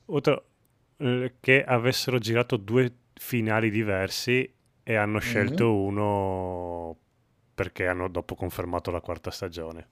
Detto, 0.04 0.44
eh, 0.98 1.34
che 1.40 1.64
avessero 1.64 2.18
girato 2.18 2.56
due 2.58 2.92
finali 3.14 3.70
diversi 3.70 4.52
e 4.82 4.94
hanno 4.94 5.14
Mhm. 5.16 5.20
scelto 5.20 5.74
uno 5.74 6.96
perché 7.54 7.86
hanno 7.86 8.08
dopo 8.08 8.34
confermato 8.34 8.90
la 8.90 9.00
quarta 9.00 9.30
stagione. 9.30 9.88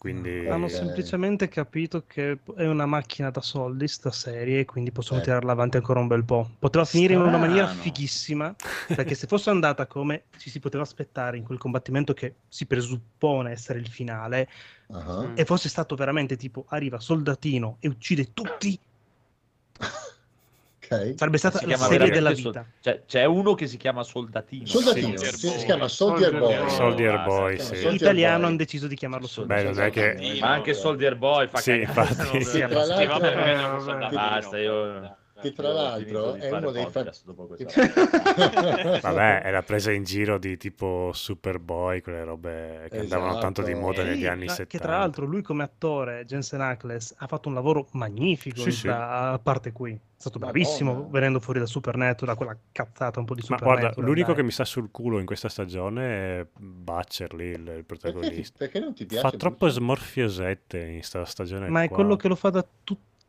Quindi 0.00 0.46
Hanno 0.48 0.64
Ok. 0.64 0.72
semplicemente 0.72 1.48
capito 1.48 2.04
che 2.06 2.38
è 2.56 2.66
una 2.66 2.86
macchina 2.86 3.28
da 3.28 3.42
soldi 3.42 3.86
sta 3.86 4.10
serie 4.10 4.60
e 4.60 4.64
quindi 4.64 4.92
possono 4.92 5.20
Eh. 5.20 5.22
tirarla 5.24 5.52
avanti 5.52 5.76
ancora 5.76 6.00
un 6.00 6.06
bel 6.06 6.24
po'. 6.24 6.48
Poteva 6.58 6.86
finire 6.86 7.12
in 7.12 7.20
una 7.20 7.36
maniera 7.36 7.66
Strano. 7.66 7.82
fighissima, 7.82 8.56
perché 8.86 9.14
se 9.14 9.26
fosse 9.26 9.50
andata 9.50 9.86
come 9.86 10.22
ci 10.38 10.48
si 10.48 10.58
poteva 10.58 10.84
aspettare 10.84 11.36
in 11.36 11.44
quel 11.44 11.58
combattimento 11.58 12.14
che 12.14 12.36
si 12.48 12.64
presuppone 12.64 13.50
essere 13.50 13.78
il 13.78 13.88
finale, 13.88 14.48
Mm. 14.90 15.32
e 15.36 15.44
fosse 15.44 15.68
stato 15.68 15.94
veramente 15.96 16.36
tipo 16.36 16.64
arriva 16.70 16.98
soldatino 16.98 17.76
e 17.78 17.86
uccide 17.88 18.32
tutti, 18.32 18.76
Ok. 20.92 21.14
sarebbe 21.16 21.38
stata 21.38 21.58
Si 21.58 21.66
la 21.66 21.76
serie 21.76 22.10
della 22.10 22.32
vita. 22.32 22.50
Sol- 22.52 22.66
cioè, 22.80 23.02
c'è 23.06 23.24
uno 23.24 23.54
che 23.54 23.66
si 23.68 23.76
chiama 23.76 24.02
Soldatino. 24.02 24.66
Soldatino, 24.66 25.06
Soldier 25.16 25.34
si, 25.34 25.46
Boy. 25.48 25.58
si 25.58 25.64
chiama 25.64 25.88
Soldier 25.88 26.30
Soldier 26.30 26.40
Boy. 26.40 26.56
Boy. 26.58 26.70
Soldier 26.70 27.14
basta, 27.14 27.30
Boy, 27.30 27.52
sì. 27.58 27.60
In 27.60 27.66
Soldier 27.66 27.94
italiano 27.94 28.36
Boy. 28.38 28.46
hanno 28.48 28.56
deciso 28.56 28.86
di 28.88 28.94
chiamarlo 28.96 29.26
Soldier 29.28 29.56
Beh, 29.56 29.70
non 29.70 29.80
è 29.82 29.90
che... 29.90 30.00
Soldatino. 30.16 30.46
Ma 30.46 30.52
anche 30.52 30.74
Soldier 30.74 31.16
Boy 31.16 31.46
fa 31.48 31.58
Sì, 31.58 31.70
cagare. 31.70 31.82
infatti. 32.08 32.14
Tra 32.38 32.42
Sì, 32.42 32.58
l'altro- 32.58 33.18
perché 33.20 33.50
Eh. 33.50 34.08
Basta, 34.10 34.58
io- 34.58 35.16
Che 35.40 35.52
tra 35.52 35.72
l'altro 35.72 36.34
è 36.34 36.50
uno 36.50 36.70
dei 36.70 36.82
fa- 36.84 36.90
podcast 36.90 37.24
dopo 37.24 37.46
questa 37.56 37.80
Vabbè, 39.00 39.42
è 39.42 39.50
la 39.50 39.62
presa 39.62 39.90
in 39.92 40.04
giro 40.04 40.38
di 40.38 40.56
tipo 40.56 41.10
Superboy, 41.12 42.00
quelle 42.00 42.24
robe 42.24 42.86
che 42.90 42.98
andavano 43.00 43.38
tanto 43.38 43.62
di 43.62 43.70
Esatto. 43.72 43.86
moda 43.86 44.02
negli 44.02 44.26
anni 44.26 44.44
ma 44.46 44.52
70. 44.52 44.76
Che 44.76 44.78
tra 44.78 44.98
l'altro 44.98 45.24
lui 45.26 45.42
come 45.42 45.62
attore, 45.62 46.24
Jensen 46.26 46.60
Ackles, 46.60 47.14
ha 47.18 47.26
fatto 47.26 47.48
un 47.48 47.54
lavoro 47.54 47.88
magnifico 47.92 48.60
Sì, 48.60 48.70
sì. 48.70 48.86
questa 48.86 49.38
parte 49.42 49.72
qui. 49.72 49.92
È 49.92 50.22
stato 50.24 50.38
Madonna. 50.38 50.58
bravissimo 50.60 51.08
venendo 51.08 51.40
fuori 51.40 51.60
da 51.60 51.64
Supernatural, 51.66 52.36
quella 52.36 52.54
cazzata 52.72 53.20
un 53.20 53.24
po' 53.24 53.32
di 53.34 53.40
Ma 53.48 53.56
Supernatural. 53.56 53.92
guarda, 53.94 54.02
l'unico 54.06 54.26
dai. 54.28 54.36
che 54.36 54.42
mi 54.42 54.50
sta 54.50 54.66
sul 54.66 54.90
culo 54.90 55.18
in 55.18 55.24
questa 55.24 55.48
stagione 55.48 56.40
è 56.40 56.46
Butcher 56.58 57.32
lì, 57.32 57.46
il, 57.46 57.52
il 57.52 57.62
Perché, 57.64 57.76
ti- 57.78 57.84
protagonista. 57.86 58.54
perché 58.58 58.80
non 58.80 58.92
ti 58.92 59.06
piace? 59.06 59.22
Fa 59.30 59.34
troppo 59.34 59.56
Bruce? 59.64 59.74
smorfiosette 59.76 60.78
in 60.78 61.02
sta 61.02 61.24
stagione 61.24 61.70
Ma 61.70 61.84
è 61.84 61.86
qua. 61.88 61.96
quello 61.96 62.16
che 62.16 62.28
lo 62.28 62.34
fa 62.34 62.50
da 62.50 62.62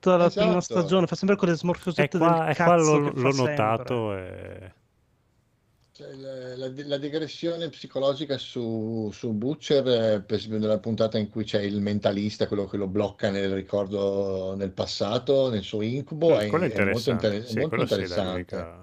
tutta 0.01 0.17
la 0.17 0.29
Esatto. 0.29 0.31
prima 0.31 0.59
stagione, 0.61 1.07
fa 1.07 1.15
sempre 1.15 1.37
quelle 1.37 1.55
E 1.95 2.09
smorfiosette 2.09 2.17
qua, 2.17 2.33
del 2.43 2.49
e 2.49 2.57
qua 2.59 2.75
cazzo 2.75 2.75
l'ho, 2.75 3.11
l'ho 3.13 3.31
notato 3.31 4.13
e... 4.17 4.73
Cioè, 5.93 6.13
la, 6.15 6.55
la- 6.55 6.71
la 6.85 6.97
digressione 6.97 7.69
psicologica 7.69 8.37
su, 8.37 9.09
su 9.11 9.33
Butcher, 9.33 9.87
eh, 9.87 10.21
per 10.23 10.37
esempio 10.37 10.59
nella 10.59 10.79
puntata 10.79 11.17
in 11.17 11.29
cui 11.29 11.43
c'è 11.43 11.61
il 11.61 11.81
mentalista, 11.81 12.47
quello 12.47 12.65
che 12.65 12.77
lo 12.77 12.87
blocca 12.87 13.29
nel 13.29 13.53
ricordo 13.53 14.55
nel 14.55 14.71
passato, 14.71 15.49
nel 15.49 15.63
suo 15.63 15.81
incubo, 15.81 16.39
è, 16.39 16.47
quello 16.47 16.63
è 16.63 16.67
è 16.69 16.79
molto, 16.79 17.09
interessante. 17.09 17.11
inter- 17.11 17.45
Sì, 17.45 17.57
molto 17.57 17.81
interessante. 17.81 18.73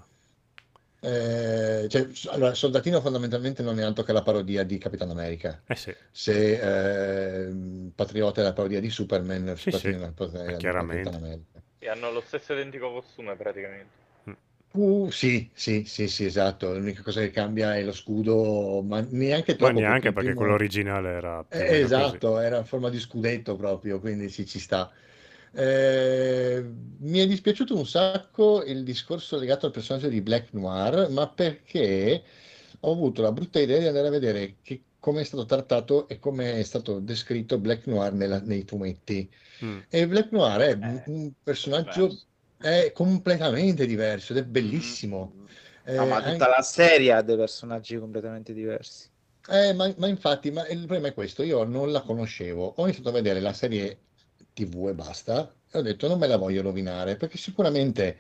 Eh, 1.01 1.87
cioè, 1.89 2.09
allora, 2.33 2.55
Soldatino 2.55 3.01
fondamentalmente 3.01 3.63
non 3.63 3.79
è 3.79 3.83
altro 3.85 4.03
che 4.05 4.13
la 4.13 4.23
parodia 4.23 4.65
di 4.65 4.79
Capitan 4.79 5.11
America. 5.11 5.63
Eh 5.69 5.77
sì, 5.77 5.95
Se 6.11 7.47
ehm, 7.47 7.93
Patriota 7.95 8.41
è 8.41 8.45
la 8.45 8.53
parodia 8.53 8.81
di 8.81 8.91
Superman, 8.91 9.55
Sì, 9.55 9.71
Soldatino 9.71 9.97
sì, 9.97 9.99
è 9.99 10.01
la 10.01 10.13
parodia 10.13 10.61
di 10.63 10.73
chiaramente. 10.73 10.75
Capitan 10.75 11.15
America. 11.15 11.63
Sì, 11.79 11.87
hanno 11.87 12.11
lo 12.11 12.21
stesso 12.23 12.53
identico 12.55 12.93
costume 12.93 13.37
praticamente. 13.37 13.97
Uh, 14.75 15.11
sì, 15.11 15.51
sì, 15.55 15.85
sì, 15.85 16.09
sì, 16.09 16.25
esatto. 16.25 16.73
L'unica 16.75 17.03
cosa 17.03 17.21
che 17.21 17.31
cambia 17.31 17.75
è 17.77 17.83
lo 17.83 17.93
scudo, 17.93 18.83
ma 18.83 19.01
neanche 19.01 19.57
ma 19.59 19.71
troppo. 19.71 19.71
neanche 19.71 20.11
il 20.11 20.13
perché 20.13 20.35
primo- 20.35 20.35
quello 20.35 20.55
originale 20.55 21.11
era 21.11 21.47
Eh, 21.49 21.65
meno 21.65 21.91
così. 21.91 22.21
esatto, 22.21 22.39
era 22.41 22.59
a 22.59 22.65
forma 22.65 22.91
di 22.91 22.99
scudetto 23.01 23.57
proprio, 23.57 24.01
quindi 24.01 24.29
sì, 24.31 24.47
ci 24.47 24.59
sta. 24.61 24.93
Eh, 25.53 26.63
mi 27.01 27.19
è 27.19 27.27
dispiaciuto 27.27 27.77
un 27.77 27.87
sacco 27.87 28.63
il 28.65 28.83
discorso 28.85 29.39
legato 29.39 29.67
al 29.67 29.73
personaggio 29.73 30.09
di 30.09 30.21
Black 30.21 30.53
Noir, 30.53 31.09
ma 31.11 31.29
perché 31.29 32.23
ho 32.81 32.93
avuto 32.93 33.23
la 33.23 33.33
brutta 33.33 33.59
idea 33.61 33.79
di 33.79 33.87
andare 33.87 34.09
a 34.09 34.11
vedere 34.11 34.57
che- 34.63 34.83
come 34.99 35.21
è 35.23 35.25
stato 35.25 35.45
trattato 35.47 36.09
e 36.09 36.19
come 36.19 36.55
è 36.59 36.63
stato 36.63 36.99
descritto 37.01 37.59
Black 37.59 37.87
Noir 37.87 38.13
nella- 38.13 38.41
nei 38.41 38.65
fumetti. 38.65 39.31
Mm. 39.65 39.79
E 39.89 40.07
Black 40.07 40.31
Noir 40.33 40.61
è 40.61 40.71
Eh, 40.71 41.03
un 41.07 41.33
personaggio 41.43 42.17
è 42.57 42.91
completamente 42.93 43.87
diverso 43.87 44.33
ed 44.33 44.39
è 44.41 44.45
bellissimo. 44.45 45.33
No, 45.87 46.07
ma 46.07 46.19
Eh, 46.19 46.33
tutta 46.33 46.45
anche- 46.45 46.57
la 46.57 46.63
serie 46.63 47.13
ha 47.13 47.23
dei 47.23 47.37
personaggi 47.37 47.97
completamente 47.99 48.53
diversi. 48.53 49.09
Eh, 49.51 49.73
ma, 49.73 49.93
ma 49.97 50.07
infatti, 50.09 50.51
ma 50.51 50.67
il 50.69 50.79
problema 50.79 51.09
è 51.09 51.15
questo, 51.15 51.43
io 51.43 51.65
non 51.65 51.91
la 51.91 52.03
conoscevo, 52.03 52.75
ho 52.77 52.83
iniziato 52.83 53.09
a 53.09 53.13
vedere 53.13 53.41
la 53.41 53.53
serie 53.55 53.99
TV 54.67 54.89
e 54.89 54.95
basta, 54.95 55.55
e 55.71 55.79
ho 55.79 55.83
detto 55.83 56.09
non 56.09 56.19
me 56.19 56.27
la 56.27 56.37
voglio 56.37 56.63
rovinare, 56.63 57.17
perché 57.17 57.39
sicuramente 57.39 58.19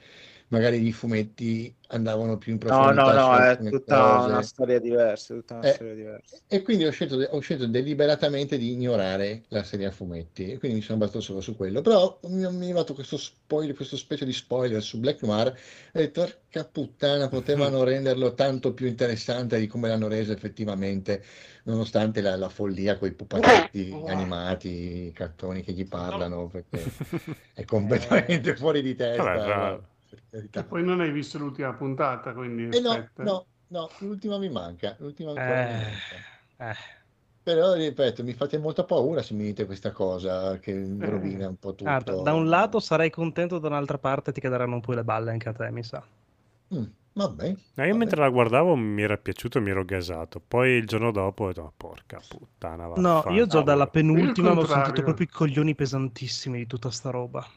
magari 0.48 0.86
i 0.86 0.92
fumetti 0.92 1.74
andavano 1.88 2.38
più 2.38 2.52
in 2.52 2.58
No, 2.70 2.92
no, 2.92 3.12
profondità 3.12 3.18
su 3.18 3.34
no, 3.34 3.36
è 3.36 3.62
tutta 3.66 4.18
una 4.26 4.42
storia 4.42 4.78
diversa, 4.78 5.34
tutta 5.34 5.54
una 5.54 5.62
Eh, 5.62 5.66
storia 5.66 5.94
diversa. 5.94 6.38
E 6.46 6.62
quindi 6.62 6.84
ho 6.84 6.90
scelto, 6.90 7.16
ho 7.16 7.40
scelto 7.40 7.66
deliberatamente 7.66 8.58
di 8.58 8.70
ignorare 8.72 9.44
la 9.48 9.62
serie 9.64 9.86
a 9.86 9.90
fumetti, 9.90 10.50
e 10.52 10.58
quindi 10.58 10.78
mi 10.78 10.82
sono 10.84 10.98
basato 10.98 11.20
solo 11.20 11.40
su 11.40 11.56
quello. 11.56 11.80
Però 11.80 12.18
mi, 12.24 12.36
mi 12.52 12.60
è 12.60 12.64
arrivato 12.64 12.94
questo 12.94 13.16
spoiler, 13.16 13.74
questo 13.74 13.96
specie 13.96 14.24
di 14.24 14.32
spoiler 14.32 14.82
su 14.82 14.98
Black 15.00 15.22
Noir, 15.22 15.48
e 15.48 15.98
ho 15.98 16.00
detto, 16.00 16.22
porca 16.22 16.64
puttana, 16.66 17.28
potevano 17.28 17.82
renderlo 17.84 18.34
tanto 18.34 18.72
più 18.74 18.86
interessante 18.86 19.58
di 19.58 19.66
come 19.66 19.88
l'hanno 19.88 20.08
reso 20.08 20.32
effettivamente, 20.32 21.22
nonostante 21.64 22.20
la, 22.20 22.36
la 22.36 22.48
follia 22.48 22.96
con 22.98 23.08
i 23.08 23.12
pupazzetti 23.14 24.02
animati, 24.06 25.06
i 25.08 25.12
cartoni 25.12 25.62
che 25.62 25.72
gli 25.72 25.86
parlano, 25.88 26.46
perché 26.48 26.94
è 27.54 27.64
completamente 27.64 28.54
fuori 28.56 28.82
di 28.82 28.94
testa. 28.94 29.40
Vabbè, 29.44 29.80
carità. 30.30 30.60
E 30.60 30.64
poi 30.64 30.84
non 30.84 31.00
hai 31.00 31.10
visto 31.12 31.38
l'ultima 31.38 31.74
puntata, 31.74 32.34
quindi 32.34 32.64
Eh 32.70 32.80
no, 32.80 33.10
no, 33.20 33.46
no, 33.68 33.88
l'ultima 34.00 34.38
mi 34.38 34.48
manca, 34.48 34.96
l'ultima 35.00 35.32
ancora 35.32 35.62
mi 35.62 35.74
Eh, 35.74 35.74
manca. 35.74 36.24
eh. 36.58 36.74
Però 37.42 37.72
ripeto, 37.74 38.22
mi 38.22 38.32
fate 38.32 38.58
molta 38.58 38.84
paura 38.84 39.22
se 39.22 39.34
mi 39.34 39.42
dite 39.44 39.64
questa 39.66 39.90
cosa 39.90 40.58
che 40.60 40.72
rovina 41.00 41.48
un 41.48 41.56
po' 41.56 41.74
tutto. 41.74 42.12
Guarda, 42.12 42.14
da 42.14 42.34
un 42.34 42.48
lato 42.48 42.78
sarai 42.78 43.10
contento, 43.10 43.58
da 43.58 43.66
un'altra 43.66 43.98
parte 43.98 44.30
ti 44.30 44.40
cadranno 44.40 44.74
un 44.76 44.80
po' 44.80 44.92
le 44.92 45.02
balle 45.02 45.32
anche 45.32 45.48
a 45.48 45.52
te, 45.52 45.70
mi 45.72 45.82
sa. 45.82 46.06
Mm, 46.70 46.84
vabbè, 47.14 47.56
No, 47.78 47.84
io 47.86 47.94
mentre 47.94 48.20
la 48.20 48.28
guardavo 48.28 48.74
mi 48.76 49.00
era 49.02 49.16
piaciuto, 49.16 49.58
mi 49.62 49.70
ero 49.70 49.82
gasato. 49.84 50.38
Poi 50.38 50.72
il 50.72 50.86
giorno 50.86 51.10
dopo 51.12 51.44
ho 51.44 51.46
detto, 51.48 51.62
"Ma 51.62 51.72
porca 51.74 52.20
puttana, 52.20 52.86
No, 52.98 53.24
io 53.28 53.46
già 53.46 53.62
dalla 53.62 53.86
vaffanculo." 53.86 53.86
penultima 53.86 54.50
ho 54.50 54.64
sentito 54.66 55.02
proprio 55.02 55.24
i 55.26 55.30
coglioni 55.30 55.74
pesantissimi 55.74 56.58
di 56.58 56.66
tutta 56.66 56.90
sta 56.90 57.08
roba. 57.08 57.48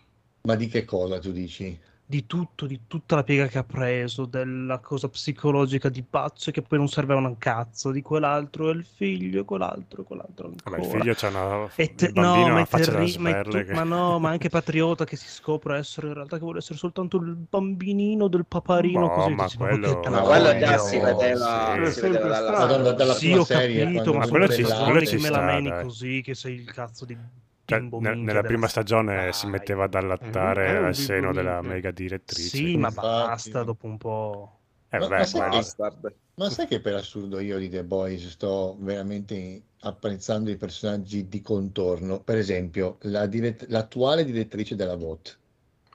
ma 0.47 0.55
di 0.55 0.67
che 0.67 0.85
cosa 0.85 1.17
tu 1.17 1.31
dici? 1.31 1.81
Di 2.11 2.25
tutto, 2.27 2.65
di 2.65 2.81
tutta 2.87 3.15
la 3.15 3.23
piega 3.23 3.47
che 3.47 3.57
ha 3.57 3.63
preso, 3.63 4.25
della 4.25 4.79
cosa 4.79 5.07
psicologica 5.07 5.87
di 5.87 6.03
pazzo 6.03 6.51
che 6.51 6.61
poi 6.61 6.77
non 6.77 6.89
serveva 6.89 7.21
un 7.21 7.37
cazzo, 7.37 7.89
di 7.91 8.01
quell'altro 8.01 8.67
e 8.69 8.73
il 8.73 8.83
figlio, 8.85 9.39
e 9.39 9.45
quell'altro, 9.45 10.01
e 10.01 10.03
quell'altro 10.03 10.47
ancora. 10.47 10.75
Vabbè, 10.75 10.83
il 10.83 10.89
figlio 10.99 11.13
c'ha 11.15 11.29
una... 11.29 11.69
E 11.73 11.95
te- 11.95 12.11
no, 12.13 12.33
ha 12.33 12.49
ma, 12.51 12.65
terri- 12.65 13.17
ma, 13.17 13.39
è 13.39 13.43
tu- 13.43 13.51
che- 13.63 13.73
ma 13.73 13.83
no, 13.83 14.19
ma 14.19 14.29
anche 14.29 14.49
patriota 14.49 15.05
che 15.05 15.15
si 15.15 15.29
scopre 15.29 15.77
essere 15.77 16.07
in 16.07 16.13
realtà 16.15 16.35
che 16.35 16.43
vuole 16.43 16.57
essere 16.57 16.77
soltanto 16.77 17.15
il 17.15 17.33
bambinino 17.49 18.27
del 18.27 18.45
paparino 18.45 18.99
No, 19.07 19.09
così 19.13 19.33
ma 19.33 19.43
dici, 19.45 19.57
ma 19.59 19.67
quello- 19.67 19.87
che 20.01 20.09
Ma 20.09 20.17
troia. 20.21 20.21
quello 20.41 20.59
già 20.59 20.75
no, 20.75 20.83
si 20.83 20.99
vedeva, 20.99 21.85
sì. 21.85 21.91
si 21.93 22.01
vedeva 22.01 22.27
dalla 22.27 22.65
storia. 22.65 22.91
dalla 22.91 23.13
Sì, 23.13 23.31
ho 23.31 23.43
serie, 23.45 23.83
capito, 23.85 24.13
ma 24.15 24.27
quello 24.27 24.47
ci- 24.49 24.53
ci 24.55 24.61
rivelato- 24.63 24.83
quello 24.83 24.99
che 24.99 25.07
ci 25.07 25.15
me 25.15 25.29
la 25.29 25.37
sta, 25.37 25.45
meni 25.45 25.69
dai. 25.69 25.83
così, 25.85 26.21
che 26.21 26.35
sei 26.35 26.55
il 26.55 26.69
cazzo 26.73 27.05
di 27.05 27.17
Cioè, 27.65 27.79
nella 27.79 28.25
della 28.25 28.41
prima 28.43 28.67
stagione 28.67 29.15
Dai. 29.15 29.33
si 29.33 29.47
metteva 29.47 29.85
ad 29.85 29.95
allattare 29.95 30.77
un 30.79 30.85
al 30.85 30.95
seno 30.95 31.19
bimbo 31.27 31.33
della 31.33 31.61
mega 31.61 31.91
direttrice. 31.91 32.57
Sì, 32.57 32.77
ma 32.77 32.91
basta 32.91 33.63
dopo 33.63 33.85
un 33.87 33.97
po'. 33.97 34.59
Eh, 34.89 34.97
Ma- 34.97 35.05
vabbè, 35.05 35.17
ma 35.19 35.25
sai 35.25 35.41
che- 35.41 35.57
Bastard. 35.57 36.15
Ma 36.33 36.49
sai 36.49 36.67
che 36.67 36.79
per 36.81 36.95
assurdo 36.95 37.39
io 37.39 37.57
di 37.59 37.69
The 37.69 37.83
Boys 37.83 38.27
sto 38.29 38.75
veramente 38.79 39.61
apprezzando 39.81 40.49
i 40.49 40.57
personaggi 40.57 41.27
di 41.27 41.41
contorno? 41.41 42.19
Per 42.21 42.37
esempio, 42.37 42.97
la 43.01 43.25
dirett- 43.27 43.65
l'attuale 43.69 44.23
direttrice 44.25 44.75
della 44.75 44.95
VOT, 44.95 45.37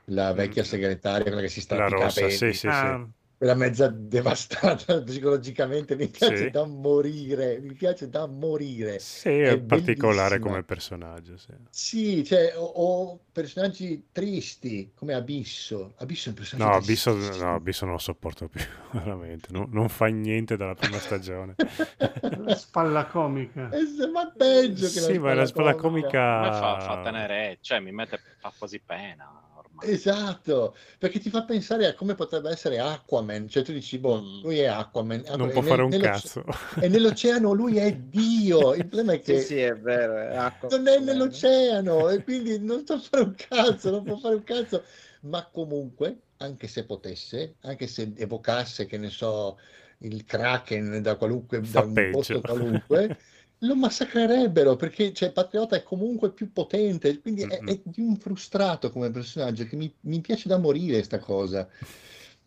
la 0.05 0.31
vecchia 0.33 0.63
segretaria, 0.63 1.25
quella 1.25 1.41
che 1.41 1.49
si 1.49 1.61
sta 1.61 1.75
Mm. 1.75 1.79
la 1.79 1.87
rossa, 1.89 2.07
capelli, 2.07 2.31
sì, 2.31 2.53
sì, 2.53 2.71
sì. 2.71 3.07
Quella 3.37 3.53
mezza 3.55 3.87
devastata 3.89 5.01
psicologicamente, 5.03 5.95
mi 5.95 6.09
piace 6.09 6.45
Sì. 6.45 6.49
da 6.49 6.65
morire, 6.65 7.59
mi 7.59 7.73
piace 7.75 8.09
da 8.09 8.25
morire. 8.27 8.99
Sì, 8.99 9.29
è, 9.29 9.53
È 9.53 9.57
particolare 9.59 10.39
bellissima. 10.39 10.39
come 10.39 10.63
personaggio, 10.63 11.37
sì. 11.37 11.53
Sì, 11.69 12.23
cioè, 12.25 12.53
o, 12.57 12.63
o 12.65 13.19
personaggi 13.31 14.09
tristi 14.11 14.91
come 14.95 15.13
Abisso. 15.13 15.93
Abisso 15.97 16.25
è 16.27 16.29
un 16.31 16.35
personaggio 16.35 16.69
No, 16.69 16.75
Abisso, 16.75 17.13
no, 17.13 17.53
Abisso 17.55 17.85
non 17.85 17.93
lo 17.93 17.99
sopporto 17.99 18.47
più, 18.49 18.61
veramente. 18.91 19.49
Non, 19.51 19.69
non 19.71 19.89
fa 19.89 20.07
niente 20.07 20.57
dalla 20.57 20.73
prima 20.73 20.97
stagione. 20.99 21.55
Spalla 22.55 23.05
comica. 23.05 23.69
Eh, 23.69 24.07
Ma 24.11 24.31
peggio 24.31 24.89
che 24.89 24.99
Sì, 24.99 25.17
ma 25.19 25.33
la 25.33 25.45
spalla 25.45 25.75
comica... 25.75 26.37
A 26.37 26.41
me 26.41 26.51
fa, 26.51 26.79
fa 26.79 27.01
tenere, 27.01 27.59
cioè 27.61 27.79
mi 27.79 27.91
mette, 27.91 28.19
fa 28.39 28.51
quasi 28.57 28.79
pena. 28.79 29.41
Esatto, 29.81 30.75
perché 30.97 31.19
ti 31.19 31.29
fa 31.29 31.43
pensare 31.43 31.85
a 31.87 31.93
come 31.93 32.15
potrebbe 32.15 32.49
essere 32.49 32.79
Aquaman, 32.79 33.47
cioè 33.47 33.63
tu 33.63 33.71
dici, 33.71 33.97
boh, 33.97 34.19
lui 34.41 34.59
è 34.59 34.65
Aquaman, 34.65 35.23
ah, 35.27 35.35
Non 35.35 35.49
e 35.49 35.51
può 35.51 35.61
fare 35.61 35.81
un 35.81 35.97
cazzo. 35.99 36.43
E 36.79 36.87
nell'oceano 36.87 37.53
lui 37.53 37.77
è 37.77 37.93
Dio, 37.93 38.73
il 38.73 38.85
problema 38.87 39.13
è 39.13 39.21
che 39.21 39.39
Sì, 39.39 39.45
sì, 39.45 39.59
è 39.59 39.75
vero. 39.75 40.17
È 40.17 40.67
non 40.69 40.87
è 40.87 40.99
nell'oceano 40.99 42.09
e 42.09 42.23
quindi 42.23 42.59
non 42.59 42.85
sa 42.85 42.99
fare 42.99 43.23
un 43.23 43.35
cazzo, 43.35 43.91
non 43.91 44.03
può 44.03 44.17
fare 44.17 44.35
un 44.35 44.43
cazzo, 44.43 44.83
ma 45.21 45.47
comunque, 45.51 46.17
anche 46.37 46.67
se 46.67 46.85
potesse, 46.85 47.55
anche 47.61 47.87
se 47.87 48.13
evocasse, 48.15 48.85
che 48.85 48.97
ne 48.97 49.09
so, 49.09 49.57
il 49.99 50.25
Kraken 50.25 51.01
da 51.01 51.15
qualunque, 51.15 51.63
Fa 51.63 51.81
da 51.81 51.85
un 51.85 51.93
peggio. 51.93 52.11
posto 52.11 52.41
qualunque, 52.41 53.17
lo 53.59 53.75
massacrerebbero 53.75 54.75
perché 54.75 55.13
cioè, 55.13 55.31
Patriota 55.31 55.75
è 55.75 55.83
comunque 55.83 56.31
più 56.31 56.51
potente, 56.51 57.19
quindi 57.19 57.41
è, 57.43 57.59
Mhm. 57.61 57.67
è 57.67 57.79
di 57.83 58.01
un 58.01 58.15
frustrato 58.17 58.91
come 58.91 59.09
personaggio 59.09 59.65
che 59.65 59.75
mi, 59.75 59.91
mi 60.01 60.21
piace 60.21 60.47
da 60.47 60.57
morire 60.57 61.01
sta 61.03 61.19
cosa. 61.19 61.67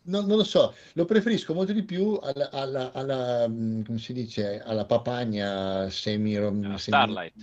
Non, 0.03 0.25
non 0.25 0.37
lo 0.37 0.43
so, 0.43 0.73
lo 0.93 1.05
preferisco 1.05 1.53
molto 1.53 1.73
di 1.73 1.83
più 1.83 2.17
alla, 2.21 2.49
alla, 2.49 2.91
alla, 2.91 3.47
mm, 3.47 3.83
come 3.83 3.99
si 3.99 4.13
dice, 4.13 4.59
alla 4.59 4.85
papagna 4.85 5.89
semi... 5.89 6.33
semi- 6.33 6.77
Starlight. 6.77 7.33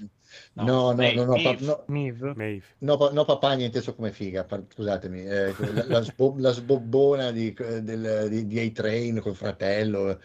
No, 0.55 0.93
no, 0.93 1.13
no, 1.13 1.25
no, 1.25 1.33
pa- 1.35 1.37
Maeve. 1.37 1.65
no. 1.65 1.85
Maeve. 1.87 2.63
no, 2.79 2.97
pa- 2.97 3.11
no, 3.13 3.25
papagna 3.25 3.65
inteso 3.65 3.95
come 3.95 4.11
figa, 4.13 4.45
par- 4.45 4.65
scusatemi, 4.75 5.23
eh, 5.25 5.55
la, 5.73 5.85
la 5.87 6.01
sbo- 6.03 6.35
la 6.39 6.53
sbobbona 6.53 7.31
di, 7.31 7.55
del, 7.55 8.27
di, 8.29 8.47
di 8.47 8.59
A-Train 8.59 9.21
col 9.21 9.37
fratello, 9.37 10.11
eh, 10.11 10.19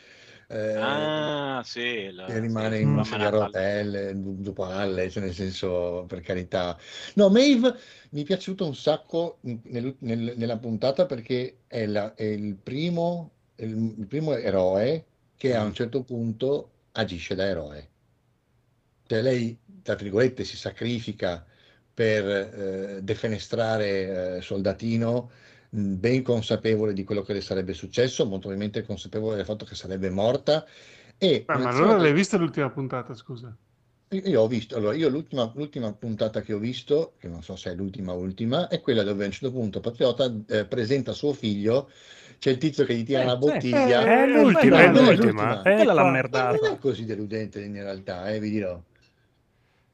Ah, 0.75 1.61
sì. 1.63 2.11
la- 2.11 2.25
che 2.25 2.39
rimane 2.39 2.77
sì, 2.77 2.83
in 2.83 2.89
una 2.89 3.03
sedia 3.03 3.27
a 3.27 3.29
rotelle, 3.31 4.19
du- 4.19 4.41
du 4.41 4.53
palle, 4.53 5.09
cioè 5.09 5.23
nel 5.23 5.33
senso, 5.33 6.05
per 6.07 6.21
carità. 6.21 6.77
No, 7.15 7.29
Maeve 7.29 7.75
mi 8.11 8.21
è 8.21 8.25
piaciuto 8.25 8.65
un 8.65 8.75
sacco 8.75 9.39
nel- 9.41 9.95
nel- 9.99 10.33
nella 10.37 10.57
puntata 10.57 11.05
perché 11.05 11.63
è, 11.67 11.85
la- 11.85 12.13
è 12.15 12.23
il 12.23 12.55
primo, 12.55 13.31
il, 13.55 13.95
il 13.99 14.07
primo 14.07 14.33
eroe 14.35 15.05
che 15.35 15.55
a 15.55 15.63
un 15.63 15.73
certo 15.73 16.03
punto 16.03 16.69
agisce 16.93 17.35
da 17.35 17.45
eroe. 17.45 17.89
Cioè 19.05 19.21
lei, 19.21 19.57
tra 19.81 19.95
virgolette, 19.95 20.43
si 20.43 20.55
sacrifica 20.57 21.45
per 21.93 22.25
eh, 22.97 23.03
defenestrare 23.03 24.37
eh, 24.37 24.41
Soldatino, 24.41 25.29
ben 25.75 26.21
consapevole 26.23 26.93
di 26.93 27.03
quello 27.03 27.21
che 27.23 27.33
le 27.33 27.41
sarebbe 27.41 27.73
successo, 27.73 28.23
molto 28.25 28.47
probabilmente 28.47 28.83
consapevole 28.85 29.35
del 29.37 29.45
fatto 29.45 29.65
che 29.65 29.75
sarebbe 29.75 30.09
morta. 30.09 30.65
E 31.17 31.45
Ah, 31.45 31.57
ma 31.57 31.69
allora 31.69 31.95
l'hai 31.97 32.11
vista 32.11 32.35
l'ultima 32.37 32.69
puntata, 32.69 33.13
scusa? 33.13 33.55
io 34.13 34.41
ho 34.41 34.47
visto, 34.47 34.75
allora, 34.77 34.93
io 34.95 35.09
l'ultima, 35.09 35.51
l'ultima 35.55 35.91
puntata 35.93 36.41
che 36.41 36.53
ho 36.53 36.59
visto, 36.59 37.15
che 37.17 37.27
non 37.27 37.41
so 37.41 37.55
se 37.55 37.71
è 37.71 37.75
l'ultima 37.75 38.13
ultima, 38.13 38.67
è 38.67 38.79
quella 38.79 39.01
dove 39.03 39.23
a 39.23 39.25
un 39.27 39.31
certo 39.33 39.51
punto 39.51 39.79
Patriota 39.79 40.31
eh, 40.47 40.65
presenta 40.67 41.13
suo 41.13 41.33
figlio, 41.33 41.89
c'è 42.37 42.51
il 42.51 42.57
tizio 42.59 42.85
che 42.85 42.95
gli 42.95 43.03
tira 43.03 43.21
Eh, 43.21 43.23
una 43.23 43.37
bottiglia. 43.37 44.13
È 44.23 44.25
l'ultima, 44.27 44.57
quella 44.57 44.83
è 44.83 44.87
è 44.87 44.91
l'ultima. 44.91 45.15
l'ultima. 45.15 45.61
È 45.61 45.73
Quella 45.73 45.93
l'ha 45.93 46.03
Ma 46.03 46.11
merdata. 46.11 46.57
non 46.61 46.73
è 46.75 46.77
così 46.77 47.05
deludente 47.05 47.61
in 47.63 47.73
realtà, 47.73 48.29
eh, 48.31 48.39
vi 48.39 48.51
dirò. 48.51 48.79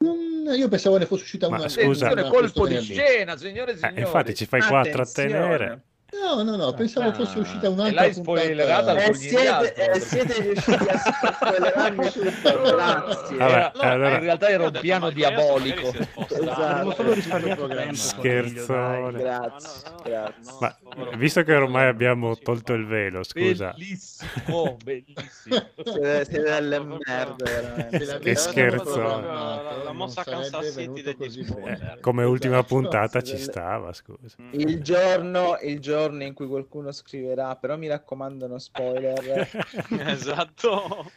Non- 0.02 0.56
io 0.58 0.68
pensavo 0.70 0.98
ne 0.98 1.06
fosse 1.06 1.24
uscita 1.24 1.50
Ma 1.50 1.58
una 1.58 1.68
scusa- 1.68 2.12
una 2.12 2.22
Attenzione, 2.22 2.30
colpo 2.52 2.68
di 2.68 2.80
scena, 2.82 3.38
signore 3.38 3.72
e 3.72 3.74
Eh, 3.74 3.78
signori. 3.78 4.00
infatti 4.00 4.34
ci 4.36 4.46
fai 4.46 4.62
qua 4.62 4.78
a 4.78 4.82
Attenzione. 4.82 5.82
No, 6.12 6.42
no, 6.44 6.56
no, 6.56 6.74
pensavo 6.74 7.12
fosse 7.14 7.40
uscita 7.40 7.70
un'altra 7.70 8.02
l'hai 8.02 8.14
puntata. 8.14 9.04
Eh, 9.04 9.14
siete, 9.14 9.74
eh, 9.76 10.00
siete 10.00 10.42
riusciti 10.42 10.88
a 10.90 10.98
spoilerarmi 11.34 12.10
tutto, 12.12 12.62
grazie. 12.64 13.38
No, 13.38 13.72
allora- 13.74 14.14
in 14.16 14.20
realtà 14.22 14.50
era 14.50 14.66
un 14.66 14.78
piano 14.82 15.10
diabolico. 15.12 15.88
Esatto. 16.30 16.92
Solo 16.96 17.14
risparmiato 17.14 17.68
tempo. 17.68 17.94
Scherzone. 17.96 19.12
Dai. 19.12 19.22
Grazie, 19.22 19.82
No, 19.86 19.92
no, 19.92 19.96
no, 19.96 20.02
grazie. 20.04 20.54
Ma 20.60 20.78
visto 21.16 21.44
che 21.44 21.54
ormai 21.56 21.88
abbiamo 21.88 22.36
tolto 22.38 22.74
il 22.74 22.86
velo, 22.88 23.24
scusa, 23.24 23.72
Bellissimo, 23.78 24.78
bellissimo. 24.84 25.64
Siete, 26.26 26.42
delle 26.42 26.80
merde, 26.80 27.88
Che 27.92 28.06
l'avessimo 28.06 28.36
scherzo. 28.52 28.84
programmato, 28.94 29.84
La- 29.84 29.92
mossa 29.94 30.24
Kansas 30.24 30.74
City 30.74 31.02
degli 31.04 31.46
eh, 31.66 31.98
come 32.02 32.24
ultima 32.24 32.58
Esatto. 32.60 32.76
puntata 32.76 33.20
Sì, 33.20 33.36
ci 33.36 33.38
stava, 33.38 33.94
scusa. 33.94 34.36
Il 34.52 34.82
giorno, 34.82 35.58
il 35.62 35.80
giorno 35.80 35.98
in 36.08 36.34
cui 36.34 36.48
qualcuno 36.48 36.92
scriverà, 36.92 37.56
però 37.56 37.78
mi 37.78 37.88
raccomandano 37.88 38.58
spoiler, 38.58 39.50
esatto. 40.08 41.12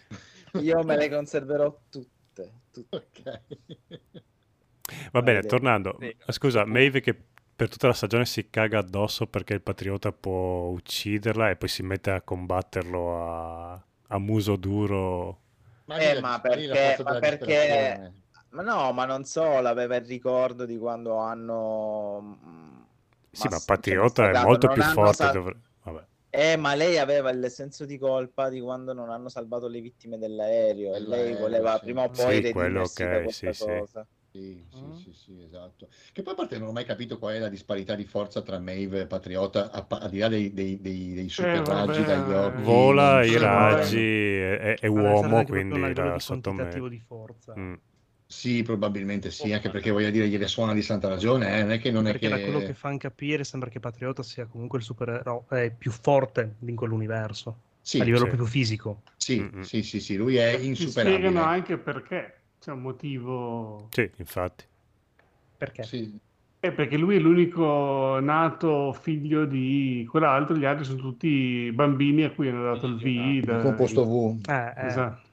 io 0.60 0.82
me 0.84 0.96
le 0.96 1.08
conserverò 1.08 1.80
tutte. 1.88 2.52
tutte. 2.70 2.96
Ok. 2.96 3.40
Va 5.12 5.22
bene, 5.22 5.40
Vai, 5.40 5.48
tornando. 5.48 5.96
Sì. 6.00 6.16
Scusa, 6.28 6.64
Maeve 6.64 7.00
che 7.00 7.16
per 7.54 7.68
tutta 7.68 7.86
la 7.86 7.92
stagione 7.92 8.24
si 8.26 8.50
caga 8.50 8.78
addosso 8.78 9.26
perché 9.26 9.54
il 9.54 9.62
patriota 9.62 10.12
può 10.12 10.68
ucciderla 10.68 11.50
e 11.50 11.56
poi 11.56 11.68
si 11.68 11.82
mette 11.82 12.10
a 12.10 12.20
combatterlo 12.22 13.22
a, 13.24 13.84
a 14.08 14.18
muso 14.18 14.56
duro. 14.56 15.40
Ma 15.84 15.96
Eh, 15.98 16.20
ma 16.20 16.40
perché, 16.40 16.96
ma 17.02 17.18
perché, 17.18 18.12
ma 18.50 18.62
no, 18.62 18.92
ma 18.92 19.04
non 19.04 19.24
solo, 19.24 19.68
aveva 19.68 19.96
il 19.96 20.06
ricordo 20.06 20.64
di 20.64 20.76
quando 20.78 21.16
hanno... 21.16 22.81
Sì, 23.32 23.44
ma 23.44 23.50
mass- 23.54 23.64
Patriota 23.64 24.22
cioè, 24.30 24.40
è 24.40 24.44
molto 24.44 24.68
più 24.68 24.82
forte. 24.82 25.14
sal- 25.16 25.32
dovre- 25.32 25.56
Vabbè. 25.84 26.04
Eh, 26.34 26.56
ma 26.56 26.74
lei 26.74 26.98
aveva 26.98 27.30
il 27.30 27.50
senso 27.50 27.84
di 27.84 27.98
colpa 27.98 28.48
di 28.48 28.60
quando 28.60 28.92
non 28.94 29.10
hanno 29.10 29.28
salvato 29.28 29.68
le 29.68 29.80
vittime 29.80 30.18
dell'aereo 30.18 30.94
e 30.94 31.00
lei 31.00 31.00
Dell'aereo, 31.00 31.38
voleva 31.40 31.74
sì. 31.74 31.80
prima 31.84 32.02
o 32.04 32.10
poi 32.10 32.40
Sì, 32.42 32.52
quello 32.52 32.80
redimersi 32.80 33.02
da 33.02 33.08
ok, 33.16 33.22
questa 33.22 33.50
sì, 33.50 33.52
sì. 33.52 33.64
cosa. 33.66 34.06
Sì, 34.32 34.66
sì, 34.70 34.78
Mm. 34.78 34.90
sì, 34.92 35.12
sì, 35.12 35.42
esatto. 35.42 35.88
Che 36.10 36.22
poi 36.22 36.32
a 36.32 36.36
parte 36.36 36.58
non 36.58 36.68
ho 36.68 36.72
mai 36.72 36.86
capito 36.86 37.18
qual 37.18 37.34
è 37.34 37.38
la 37.38 37.48
disparità 37.50 37.94
di 37.94 38.06
forza 38.06 38.40
tra 38.40 38.58
Maeve 38.58 39.00
e 39.02 39.06
Patriota, 39.06 39.70
a, 39.70 39.82
pa- 39.84 39.98
al 39.98 40.08
di 40.08 40.18
là 40.20 40.28
dei, 40.28 40.54
dei, 40.54 40.80
dei, 40.80 41.12
dei 41.12 41.28
super 41.28 41.60
Eh, 41.60 41.64
raggi 41.66 42.02
dagli 42.02 42.32
occhi. 42.32 42.62
Vola 42.62 43.22
i 43.24 43.36
raggi, 43.36 43.98
è, 44.38 44.78
è- 44.78 44.88
Ma 44.88 45.02
uomo, 45.02 45.44
quindi 45.44 45.80
era 45.82 46.12
di 46.14 46.20
sotto 46.20 46.50
me. 46.52 46.62
quantitativo 46.62 46.88
di 46.88 46.98
forza. 46.98 47.54
Mm. 47.58 47.74
Sì, 48.32 48.62
probabilmente 48.62 49.30
sì, 49.30 49.52
anche 49.52 49.68
perché 49.68 49.90
voglio 49.90 50.10
dire, 50.10 50.26
gliele 50.26 50.46
suona 50.48 50.72
di 50.72 50.80
santa 50.80 51.06
ragione, 51.06 51.58
eh, 51.58 51.60
non 51.60 51.70
è 51.72 51.78
che 51.78 51.90
non 51.90 52.06
è 52.06 52.12
Perché 52.12 52.28
da 52.30 52.40
quello 52.40 52.60
che 52.60 52.66
che... 52.66 52.74
fanno 52.74 52.96
capire 52.96 53.44
sembra 53.44 53.68
che 53.68 53.78
Patriota 53.78 54.22
sia 54.22 54.46
comunque 54.46 54.78
il 54.78 54.84
supereroe 54.84 55.70
più 55.76 55.90
forte 55.90 56.54
in 56.60 56.74
quell'universo, 56.74 57.56
Sì, 57.82 58.00
a 58.00 58.04
livello 58.04 58.24
sì. 58.24 58.28
proprio 58.30 58.48
fisico. 58.48 59.02
sì, 59.16 59.38
Mm-mm. 59.38 59.60
sì, 59.60 59.82
sì, 59.82 60.00
sì, 60.00 60.16
lui 60.16 60.36
è 60.36 60.56
insuperabile. 60.56 61.18
spiegano 61.18 61.46
anche 61.46 61.76
perché. 61.76 62.34
C'è 62.58 62.70
un 62.70 62.80
motivo. 62.80 63.88
Sì, 63.90 64.10
infatti. 64.16 64.64
Perché? 65.58 65.82
Sì. 65.82 66.18
Eh, 66.60 66.72
perché 66.72 66.96
lui 66.96 67.16
è 67.16 67.18
l'unico 67.18 68.18
nato 68.20 68.92
figlio 68.92 69.44
di 69.44 70.06
quell'altro, 70.08 70.56
gli 70.56 70.64
altri 70.64 70.84
sono 70.84 70.98
tutti 70.98 71.70
bambini 71.74 72.22
a 72.22 72.30
cui 72.30 72.48
hanno 72.48 72.62
dato 72.62 72.86
il 72.86 72.96
V. 72.96 73.04
Il 73.04 73.58
composto 73.62 74.04
V. 74.04 74.48
Eh, 74.48 74.72
eh. 74.76 74.86
Esatto. 74.86 75.28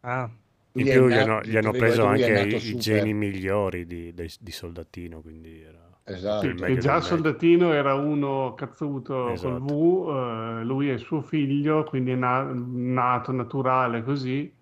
Ah, 0.00 0.28
In 0.74 0.86
è 0.86 0.92
più 0.92 1.08
gli 1.08 1.12
hanno, 1.12 1.40
gli 1.42 1.56
hanno 1.56 1.72
preso 1.72 2.04
è 2.04 2.06
anche 2.06 2.56
i, 2.56 2.60
super. 2.60 2.80
geni 2.80 3.12
migliori 3.14 3.86
di, 3.86 4.14
dei- 4.14 4.32
di 4.40 4.50
Soldatino, 4.52 5.20
quindi 5.20 5.60
era 5.60 5.80
Esatto. 6.04 6.46
meglio 6.46 6.80
già 6.80 7.00
soldatino 7.00 7.72
era 7.72 7.94
uno 7.94 8.54
cazzuto 8.54 9.32
Esatto. 9.32 9.58
col 9.58 9.62
V, 9.62 10.60
eh, 10.60 10.64
lui 10.64 10.88
è 10.88 10.96
suo 10.98 11.20
figlio, 11.20 11.84
quindi 11.84 12.12
è 12.12 12.16
na- 12.16 12.50
nato 12.54 13.32
naturale 13.32 14.02
così. 14.02 14.52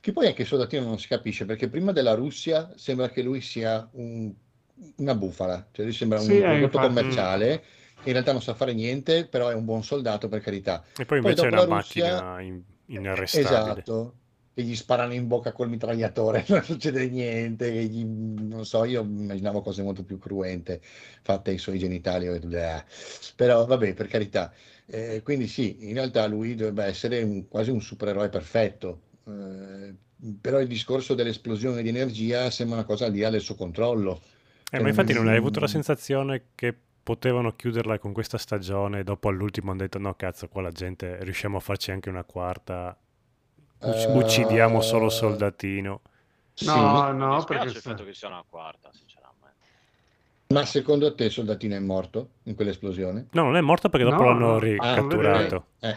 Che 0.00 0.12
poi 0.12 0.26
anche 0.26 0.42
il 0.42 0.48
soldatino 0.48 0.84
non 0.84 0.98
si 0.98 1.08
capisce, 1.08 1.44
perché 1.44 1.68
prima 1.68 1.92
della 1.92 2.14
Russia 2.14 2.70
sembra 2.76 3.08
che 3.08 3.22
lui 3.22 3.40
sia 3.40 3.88
un- 3.92 4.32
una 4.96 5.14
bufala, 5.14 5.66
cioè 5.72 5.84
lui 5.84 5.94
sembra 5.94 6.18
un 6.18 6.24
Sì, 6.24 6.36
eh, 6.38 6.42
prodotto 6.42 6.64
infatti. 6.64 6.86
commerciale, 6.86 7.64
in 8.04 8.12
realtà 8.12 8.32
non 8.32 8.40
sa 8.42 8.54
fare 8.54 8.72
niente, 8.74 9.26
però 9.26 9.48
è 9.48 9.54
un 9.54 9.64
buon 9.64 9.82
soldato 9.82 10.28
per 10.28 10.40
carità. 10.40 10.84
E 10.96 11.04
poi 11.04 11.20
Poi 11.20 11.30
invece 11.30 11.46
è 11.46 11.50
dopo 11.50 11.62
una 11.62 11.72
la 11.74 11.80
Russia- 11.80 12.04
macchina 12.22 12.40
in- 12.40 12.62
inarrestabile. 12.86 13.50
Esatto, 13.50 14.14
che 14.58 14.64
gli 14.64 14.74
sparano 14.74 15.12
in 15.12 15.28
bocca 15.28 15.52
col 15.52 15.68
mitragliatore, 15.68 16.44
non 16.50 16.64
succede 16.64 17.08
niente, 17.08 17.70
che 17.70 17.84
gli- 17.84 18.04
non 18.04 18.66
so, 18.66 18.84
io 18.84 19.02
immaginavo 19.02 19.60
cose 19.62 19.84
molto 19.84 20.02
più 20.02 20.18
cruente 20.18 20.80
fatte 21.22 21.50
ai 21.50 21.58
suoi 21.58 21.78
genitali, 21.78 22.26
però 23.36 23.64
vabbè, 23.66 23.94
per 23.94 24.08
carità. 24.08 24.52
Eh, 24.86 25.20
quindi 25.22 25.46
sì, 25.46 25.86
in 25.88 25.94
realtà 25.94 26.26
lui 26.26 26.56
dovrebbe 26.56 26.84
essere 26.84 27.22
un- 27.22 27.46
quasi 27.46 27.70
un 27.70 27.80
supereroe 27.80 28.28
perfetto, 28.30 29.02
eh, 29.28 29.94
però 30.40 30.58
il 30.60 30.66
discorso 30.66 31.14
dell'esplosione 31.14 31.80
di 31.82 31.90
energia 31.90 32.50
sembra 32.50 32.78
una 32.78 32.84
cosa 32.86 33.06
al 33.06 33.12
di 33.12 33.20
là 33.20 33.30
del 33.30 33.40
suo 33.40 33.54
controllo. 33.54 34.20
Eh, 34.72 34.80
ma 34.80 34.88
infatti 34.88 35.12
non 35.12 35.28
hai 35.28 35.36
avuto 35.36 35.60
la 35.60 35.66
mm, 35.66 35.68
sensazione 35.68 36.46
che 36.56 36.74
potevano 37.02 37.54
chiuderla 37.54 37.98
con 38.00 38.12
questa 38.12 38.38
stagione 38.38 38.98
e 39.00 39.04
dopo 39.04 39.28
all'ultimo 39.28 39.70
hanno 39.70 39.80
detto 39.80 39.98
no 39.98 40.14
cazzo 40.14 40.48
qua 40.48 40.60
la 40.62 40.72
gente 40.72 41.22
riusciamo 41.24 41.56
a 41.56 41.60
farci 41.60 41.90
anche 41.90 42.10
una 42.10 42.24
quarta 42.24 42.94
Uc- 43.80 44.08
uccidiamo 44.14 44.80
solo 44.80 45.08
Soldatino 45.08 46.00
sì, 46.54 46.66
No, 46.66 47.12
Mi 47.12 47.18
no, 47.18 47.44
perché 47.44 47.66
il 47.68 47.74
fatto 47.76 48.04
che 48.04 48.12
sia 48.12 48.26
una 48.26 48.42
quarta, 48.48 48.90
sinceramente. 48.92 49.56
ma 50.48 50.64
secondo 50.64 51.14
te 51.14 51.30
Soldatino 51.30 51.76
è 51.76 51.78
morto 51.78 52.30
in 52.44 52.56
quell'esplosione? 52.56 53.28
no 53.30 53.42
non 53.44 53.56
è 53.56 53.60
morto 53.60 53.88
perché 53.88 54.04
dopo 54.08 54.22
No, 54.22 54.30
l'hanno 54.30 54.46
no. 54.52 54.58
ricatturato 54.58 55.66
Eh, 55.78 55.96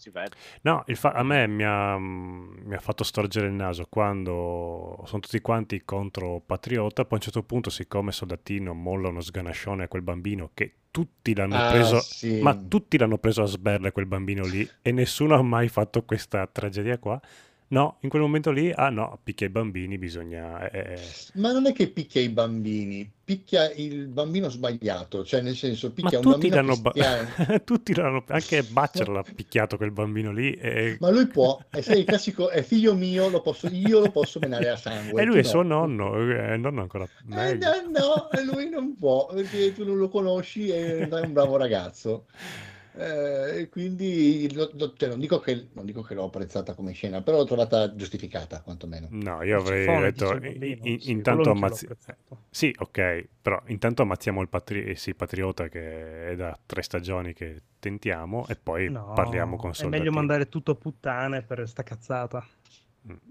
Si 0.00 0.08
vede. 0.08 0.34
no 0.62 0.82
il 0.86 0.96
fa- 0.96 1.12
a 1.12 1.22
me 1.22 1.46
mi 1.46 1.62
ha, 1.62 1.98
mi 1.98 2.74
ha 2.74 2.78
fatto 2.78 3.04
storgere 3.04 3.48
il 3.48 3.52
naso 3.52 3.86
quando 3.90 5.02
sono 5.04 5.20
tutti 5.20 5.40
quanti 5.42 5.82
contro 5.84 6.40
Patriota 6.44 7.02
poi 7.02 7.12
a 7.12 7.14
un 7.16 7.20
certo 7.20 7.42
punto 7.42 7.68
siccome 7.68 8.10
Soldatino 8.10 8.72
molla 8.72 9.08
uno 9.08 9.20
sganascione 9.20 9.84
a 9.84 9.88
quel 9.88 10.00
bambino 10.00 10.52
che 10.54 10.76
tutti 10.90 11.34
l'hanno 11.34 11.56
ah, 11.56 11.70
preso 11.70 12.00
sì. 12.00 12.40
Ma 12.40 12.54
tutti 12.54 12.98
l'hanno 12.98 13.18
preso 13.18 13.42
a 13.42 13.46
sberle 13.46 13.92
quel 13.92 14.06
bambino 14.06 14.44
lì 14.44 14.68
e 14.82 14.90
nessuno 14.90 15.34
ha 15.34 15.42
mai 15.42 15.68
fatto 15.68 16.02
questa 16.02 16.46
tragedia 16.46 16.98
qua. 16.98 17.20
No, 17.72 17.98
in 18.00 18.08
quel 18.08 18.22
momento 18.22 18.50
lì, 18.50 18.72
ah 18.74 18.90
no, 18.90 19.20
picchia 19.22 19.46
i 19.46 19.50
bambini, 19.50 19.96
bisogna... 19.96 20.68
eh, 20.70 20.94
eh. 20.94 21.16
Ma 21.34 21.52
non 21.52 21.66
è 21.66 21.72
che 21.72 21.88
picchia 21.88 22.20
i 22.20 22.28
bambini, 22.28 23.08
picchia 23.24 23.70
il 23.72 24.08
bambino 24.08 24.48
sbagliato, 24.48 25.24
cioè 25.24 25.40
nel 25.40 25.54
senso 25.54 25.92
Ma 26.00 26.10
picchia 26.10 26.18
un 26.18 26.24
tutti 26.24 26.48
bambino 26.48 26.76
ba- 26.76 26.90
cristiano. 26.90 27.28
tutti 27.64 27.94
l'hanno... 27.94 28.24
Anche 28.26 28.64
Butcher 28.64 29.08
l'ha 29.08 29.22
picchiato 29.32 29.76
quel 29.76 29.92
bambino 29.92 30.32
lì 30.32 30.52
e... 30.54 30.96
Ma 30.98 31.10
lui 31.10 31.28
può, 31.28 31.64
sei 31.80 32.00
il 32.00 32.06
classico, 32.06 32.48
è 32.50 32.62
figlio 32.62 32.94
mio, 32.96 33.28
lo 33.28 33.40
posso, 33.40 33.68
io 33.68 34.00
lo 34.00 34.10
posso 34.10 34.40
menare 34.40 34.68
a 34.68 34.76
sangue. 34.76 35.22
E 35.22 35.24
lui 35.24 35.38
è 35.38 35.42
no. 35.42 35.48
suo 35.48 35.62
nonno, 35.62 36.16
eh, 36.16 36.54
il 36.54 36.60
nonno 36.60 36.80
ancora 36.80 37.04
Eh, 37.04 37.08
meglio. 37.24 37.68
no, 37.86 38.28
no, 38.32 38.52
lui 38.52 38.68
non 38.68 38.96
può, 38.96 39.26
perché 39.26 39.72
tu 39.72 39.84
non 39.84 39.96
lo 39.96 40.08
conosci 40.08 40.68
e 40.70 41.06
è 41.08 41.20
un 41.20 41.32
bravo 41.32 41.56
ragazzo. 41.56 42.26
Eh, 42.92 43.68
quindi 43.70 44.52
lo- 44.52 44.70
lo- 44.74 44.94
cioè, 44.96 45.08
non, 45.08 45.20
dico 45.20 45.38
che, 45.38 45.68
non 45.74 45.84
dico 45.86 46.02
che 46.02 46.14
l'ho 46.14 46.24
apprezzata 46.24 46.74
come 46.74 46.92
scena, 46.92 47.22
però 47.22 47.38
l'ho 47.38 47.44
trovata 47.44 47.94
giustificata, 47.94 48.62
quantomeno. 48.62 49.08
No, 49.10 49.42
io 49.42 49.58
avrei 49.58 49.84
Ceffone, 49.84 50.12
detto, 50.12 50.24
bambino, 50.40 50.84
in- 50.86 51.00
sì, 51.00 51.10
intanto 51.10 51.50
quello 51.50 51.50
anch'io 51.50 51.66
l'ho 51.66 51.66
ammazzi... 51.66 51.84
apprezzato. 51.84 52.44
Sì, 52.50 52.74
ok, 52.76 53.28
però 53.40 53.62
intanto 53.66 54.02
ammazziamo 54.02 54.40
il 54.42 54.48
patri- 54.48 54.96
sì, 54.96 55.14
Patriota 55.14 55.68
che 55.68 56.30
è 56.30 56.36
da 56.36 56.58
tre 56.66 56.82
stagioni 56.82 57.32
che 57.32 57.62
tentiamo 57.78 58.46
e 58.48 58.56
poi 58.56 58.88
No, 58.88 59.12
parliamo 59.14 59.56
con 59.56 59.70
è 59.70 59.74
Soldatino. 59.74 60.02
meglio 60.02 60.10
mandare 60.12 60.48
tutto 60.48 60.72
a 60.72 60.74
puttane 60.74 61.42
per 61.42 61.68
sta 61.68 61.82
cazzata. 61.84 62.44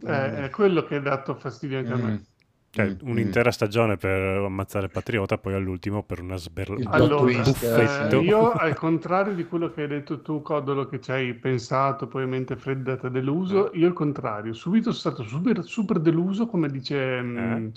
Eh, 0.06 0.46
è 0.46 0.50
quello 0.50 0.84
che 0.84 0.96
ha 0.96 1.00
dato 1.00 1.36
fastidio 1.36 1.78
anche 1.80 1.94
a 1.94 1.98
Mm. 1.98 2.04
me. 2.04 2.26
Cioè, 2.72 2.86
Mm, 2.86 3.10
un'intera 3.10 3.52
stagione 3.52 3.98
per 3.98 4.12
ammazzare 4.44 4.90
Patriota, 4.90 5.38
poi 5.38 5.54
all'ultimo 5.56 6.04
per 6.04 6.22
una 6.22 6.38
sberla... 6.38 6.78
Allora, 6.92 7.44
eh, 7.60 8.16
io 8.18 8.52
al 8.54 8.76
contrario 8.76 9.34
di 9.34 9.46
quello 9.46 9.72
che 9.72 9.82
hai 9.82 9.88
detto 9.88 10.22
tu, 10.22 10.42
Codolo, 10.42 10.88
che 10.88 11.00
ci 11.02 11.12
hai 11.12 11.34
pensato, 11.34 12.08
poi 12.08 12.28
mente 12.28 12.56
fredda 12.56 12.96
te 12.96 13.10
deluso, 13.10 13.72
io 13.74 13.88
al 13.88 13.94
contrario, 13.94 14.54
subito 14.54 14.92
sono 14.92 15.16
stato 15.16 15.28
super, 15.28 15.64
super 15.64 16.00
deluso, 16.00 16.46
come 16.46 16.70
dice 16.70 17.22
mm, 17.22 17.38
Eh? 17.38 17.72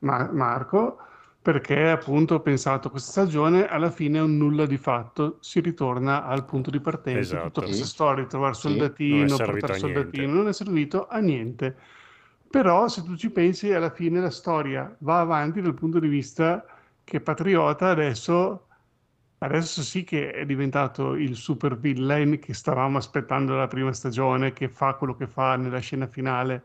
Ma- 0.00 0.30
Marco, 0.32 0.98
perché 1.40 1.88
appunto 1.88 2.34
ho 2.36 2.40
pensato 2.40 2.90
questa 2.90 3.10
stagione 3.22 3.66
alla 3.66 3.90
fine 3.90 4.18
è 4.18 4.20
un 4.22 4.36
nulla 4.36 4.66
di 4.66 4.76
fatto, 4.76 5.38
si 5.40 5.60
ritorna 5.60 6.24
al 6.24 6.44
punto 6.44 6.70
di 6.70 6.80
partenza, 6.80 7.20
Esatto. 7.20 7.46
tutta 7.48 7.62
questa 7.62 7.84
Sì. 7.84 7.90
storia 7.90 8.22
di 8.24 8.28
trovare 8.28 8.54
Sì. 8.54 8.60
Soldatino, 8.60 9.28
servito 9.28 9.66
portare 9.66 9.80
niente. 9.80 10.02
soldatino, 10.02 10.32
non 10.32 10.48
è 10.48 10.52
servito 10.52 11.06
a 11.08 11.18
niente. 11.18 11.76
Però 12.50 12.88
se 12.88 13.02
tu 13.02 13.16
ci 13.16 13.30
pensi, 13.30 13.72
alla 13.72 13.90
fine 13.90 14.20
la 14.20 14.30
storia 14.30 14.94
va 15.00 15.20
avanti 15.20 15.60
dal 15.60 15.74
punto 15.74 15.98
di 15.98 16.08
vista 16.08 16.64
che 17.04 17.20
Patriota 17.20 17.88
adesso, 17.90 18.68
adesso 19.38 19.82
sì 19.82 20.04
che 20.04 20.30
è 20.32 20.46
diventato 20.46 21.14
il 21.14 21.36
super 21.36 21.78
villain 21.78 22.38
che 22.38 22.54
stavamo 22.54 22.96
aspettando 22.98 23.52
dalla 23.52 23.66
prima 23.68 23.92
stagione, 23.92 24.52
che 24.52 24.68
fa 24.68 24.94
quello 24.94 25.14
che 25.16 25.26
fa 25.26 25.56
nella 25.56 25.80
scena 25.80 26.06
finale. 26.06 26.62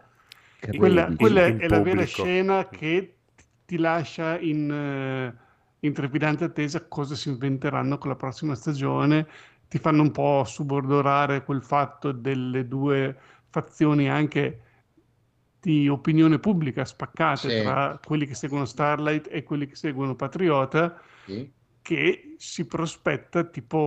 Quella, 0.76 1.14
In- 1.16 1.16
quella 1.16 1.46
in 1.48 1.58
è 1.58 1.68
la 1.68 1.80
vera 1.80 2.06
pubblico. 2.06 2.06
scena 2.06 2.70
che 2.70 3.20
ti 3.66 3.78
lascia 3.78 4.40
in, 4.40 4.72
eh, 4.72 5.36
in 5.80 5.94
trepidante 5.94 6.46
attesa 6.46 6.88
cosa 6.88 7.16
si 7.16 7.30
inventeranno 7.30 7.98
con 7.98 8.10
la 8.10 8.16
prossima 8.16 8.56
stagione. 8.56 9.28
Ti 9.68 9.78
fanno 9.80 10.02
un 10.02 10.12
po' 10.12 10.44
subordorare 10.46 11.44
quel 11.44 11.64
fatto 11.64 12.12
delle 12.12 12.68
due 12.68 13.18
fazioni 13.50 14.10
anche 14.10 14.62
di 15.62 15.88
opinione 15.88 16.40
pubblica 16.40 16.86
spaccate 16.86 17.48
Sì. 17.48 17.54
tra 17.54 18.00
quelli 18.04 18.26
che 18.26 18.34
seguono 18.36 18.66
Starlight 18.66 19.28
e 19.32 19.44
quelli 19.44 19.68
che 19.68 19.76
seguono 19.76 20.16
Patriota, 20.16 21.00
Sì. 21.28 21.54
che 21.82 22.36
si 22.38 22.68
prospetta 22.68 23.44
tipo 23.46 23.78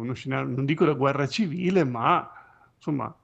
uno 0.00 0.14
scenario, 0.14 0.54
non 0.54 0.64
dico 0.64 0.84
la 0.84 0.94
guerra 0.94 1.26
civile, 1.26 1.84
ma 1.84 2.30
insomma 2.76 3.14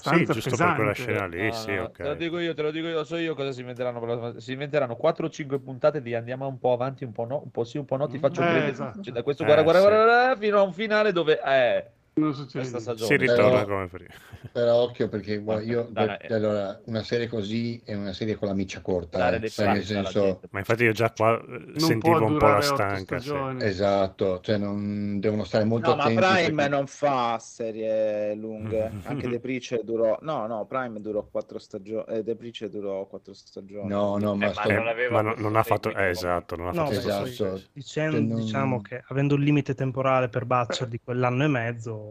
Sì, 0.00 0.26
abbastanza 0.26 0.28
giusto 0.28 0.56
per 0.56 0.72
quella 0.72 0.92
scena 0.92 1.26
lì, 1.26 1.50
No, 1.50 1.52
sì, 1.52 1.76
no, 1.76 1.82
ok. 1.82 1.98
Te 2.00 2.08
lo 2.08 2.14
dico 2.14 2.38
io, 2.38 2.54
te 2.54 2.62
lo 2.62 2.70
dico 2.70 2.86
io, 2.88 3.04
so 3.04 3.16
io 3.16 3.34
cosa 3.34 3.52
si 3.52 3.60
inventeranno. 3.60 4.38
Si 4.40 4.52
inventeranno 4.52 4.96
4 4.96 5.26
o 5.26 5.30
5 5.30 5.60
puntate 5.60 6.00
di 6.00 6.14
andiamo 6.14 6.46
un 6.48 6.58
po' 6.58 6.72
avanti, 6.72 7.04
un 7.04 7.12
po' 7.12 7.24
no, 7.26 7.42
un 7.42 7.50
po' 7.50 7.64
sì, 7.64 7.78
un 7.78 7.84
po' 7.84 7.96
no, 7.96 8.06
ti 8.06 8.18
faccio 8.18 8.42
Eh, 8.42 8.46
prendere 8.46 8.70
esatto. 8.70 9.00
cioè, 9.02 9.12
da 9.12 9.22
questo 9.22 9.44
Eh, 9.44 9.46
guarda, 9.46 9.62
guarda, 9.62 9.80
sì. 9.80 9.86
guarda, 9.86 10.04
guarda, 10.04 10.36
fino 10.40 10.58
a 10.58 10.62
un 10.62 10.72
finale 10.72 11.12
dove 11.12 11.40
eh, 11.42 11.92
Non 12.18 12.34
succede 12.34 12.68
questa 12.70 12.92
niente. 12.92 13.04
Si 13.04 13.14
stagione. 13.14 13.16
ritorna 13.32 13.50
Però- 13.64 13.66
come 13.74 13.86
prima. 13.88 14.10
Però 14.52 14.74
occhio 14.76 15.08
perché 15.08 15.38
guarda, 15.38 15.62
io 15.64 15.88
Dai, 15.90 16.06
dai. 16.06 16.18
allora, 16.36 16.80
una 16.84 17.02
serie 17.02 17.26
così 17.26 17.80
è 17.84 17.94
una 17.94 18.12
serie 18.12 18.36
con 18.36 18.46
la 18.48 18.54
miccia 18.54 18.80
corta, 18.80 19.18
Dare 19.18 19.36
eh, 19.38 19.48
cioè, 19.48 19.82
senso. 19.82 20.40
Ma 20.50 20.58
infatti 20.60 20.84
io 20.84 20.92
già 20.92 21.10
qua 21.12 21.38
eh, 21.40 21.44
Non 21.48 21.78
sentivo 21.78 22.24
un 22.24 22.38
po' 22.38 22.46
la 22.46 22.60
stanca. 22.60 23.18
sì. 23.18 23.32
esatto, 23.60 24.40
cioè 24.40 24.56
non 24.58 25.18
devono 25.20 25.44
stare 25.44 25.64
molto 25.64 25.90
No, 25.90 25.96
ma 25.96 26.02
attenti 26.04 26.20
Prime 26.20 26.52
perché- 26.54 26.68
non 26.68 26.86
fa 26.86 27.38
serie 27.40 28.34
lunghe. 28.34 28.90
Anche 29.04 29.28
The 29.28 29.40
Preacher 29.40 29.82
durò. 29.84 30.16
No, 30.22 30.46
no, 30.46 30.64
Prime 30.66 31.00
durò 31.00 31.26
quattro 31.30 31.58
stagioni. 31.58 32.04
Eh, 32.08 32.22
The 32.24 32.36
Preacher 32.36 32.68
durò 32.68 33.06
quattro 33.06 33.34
stagioni. 33.34 33.88
No, 33.88 34.16
no, 34.18 34.34
ma 34.36 34.44
Eh, 34.46 34.48
ma 34.48 34.52
sto- 34.54 34.72
non 34.72 34.84
Ma 35.10 35.20
no- 35.20 35.22
questo 35.32 35.42
non 35.42 35.56
ha 35.56 35.62
fatto... 35.62 35.94
eh, 35.94 36.08
esatto, 36.08 36.56
non 36.56 36.68
ha 36.68 36.72
No, 36.72 36.84
fatto 36.86 36.96
Esatto. 36.98 37.24
dicendo- 37.24 37.62
Cioè, 37.82 38.10
non- 38.10 38.34
diciamo 38.40 38.80
che 38.80 39.02
avendo 39.08 39.34
il 39.34 39.42
limite 39.42 39.74
temporale 39.74 40.28
per 40.28 40.44
Butcher 40.44 40.86
di 40.86 41.00
quell'anno 41.02 41.44
e 41.44 41.48
mezzo, 41.48 42.07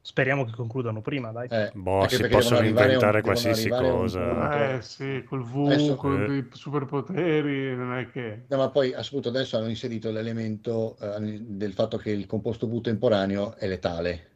speriamo 0.00 0.44
che 0.44 0.52
concludano 0.52 1.00
prima, 1.02 1.30
dai. 1.30 1.48
eh, 1.50 1.70
Boh, 1.74 2.08
si 2.08 2.18
perché 2.18 2.34
possono 2.36 2.66
inventare 2.66 3.22
qualsiasi 3.22 3.68
cosa. 3.68 4.18
punto- 4.20 4.54
Eh 4.74 4.82
sì, 4.82 5.24
col 5.26 5.44
V, 5.44 5.66
Adesso- 5.66 5.96
con 5.96 6.22
Eh. 6.24 6.36
i 6.38 6.48
superpoteri, 6.52 7.76
non 7.76 7.96
è 7.98 8.10
che... 8.10 8.44
No, 8.48 8.56
ma 8.56 8.70
poi 8.70 8.92
appunto 8.94 9.28
adesso 9.28 9.56
hanno 9.56 9.68
inserito 9.68 10.10
l'elemento 10.10 10.96
eh, 10.98 11.38
del 11.42 11.72
fatto 11.72 11.96
che 11.98 12.10
il 12.10 12.26
composto 12.26 12.66
blu 12.66 12.80
temporaneo 12.80 13.54
è 13.56 13.68
letale 13.68 14.28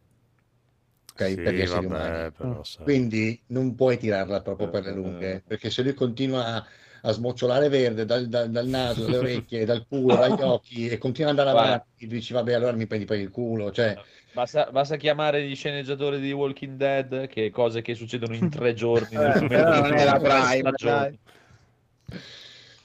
ok, 1.13 1.29
Sì, 1.29 1.35
per 1.37 1.55
gli 1.55 1.61
esseri 1.61 1.87
vabbè, 1.87 2.05
umani. 2.09 2.33
però, 2.33 2.65
sai. 2.65 2.85
Quindi 2.85 3.43
non 3.49 3.75
puoi 3.75 3.99
tirarla 3.99 4.41
troppo 4.43 4.69
per 4.69 4.85
le 4.85 4.93
lunghe, 4.93 5.43
perché 5.47 5.71
se 5.71 5.83
lui 5.83 5.95
continua 5.95 6.45
a, 6.57 6.67
a 7.03 7.13
smocciolare 7.13 7.69
verde 7.69 8.05
dal, 8.05 8.27
dal- 8.29 8.51
dal 8.51 8.67
naso, 8.67 9.03
dalle 9.03 9.19
orecchie, 9.19 9.65
dal 9.65 9.87
culo, 9.87 10.17
dagli 10.17 10.41
occhi 10.41 10.89
e 10.89 10.99
continua 10.99 11.31
ad 11.31 11.39
andare 11.39 11.57
avanti, 11.59 12.07
dici 12.07 12.33
vabbè 12.33 12.53
allora 12.55 12.73
mi 12.73 12.87
prendi 12.87 13.05
per 13.07 13.19
il 13.19 13.31
culo, 13.31 13.71
cioè 13.71 13.97
Basta, 14.35 14.69
basta 14.73 14.97
chiamare 14.97 15.47
gli 15.47 15.55
sceneggiatori 15.55 16.19
di 16.19 16.33
Walking 16.33 16.77
Dead, 16.77 17.29
che 17.29 17.53
cose 17.53 17.83
che 17.83 17.95
succedono 17.95 18.35
in 18.35 18.51
tre 18.51 18.75
giorni. 18.75 19.17
nel 19.17 19.31
Eh, 19.41 19.63
non 19.63 19.85
sono 19.85 19.95
tre 19.95 20.19
Prime. 20.19 21.19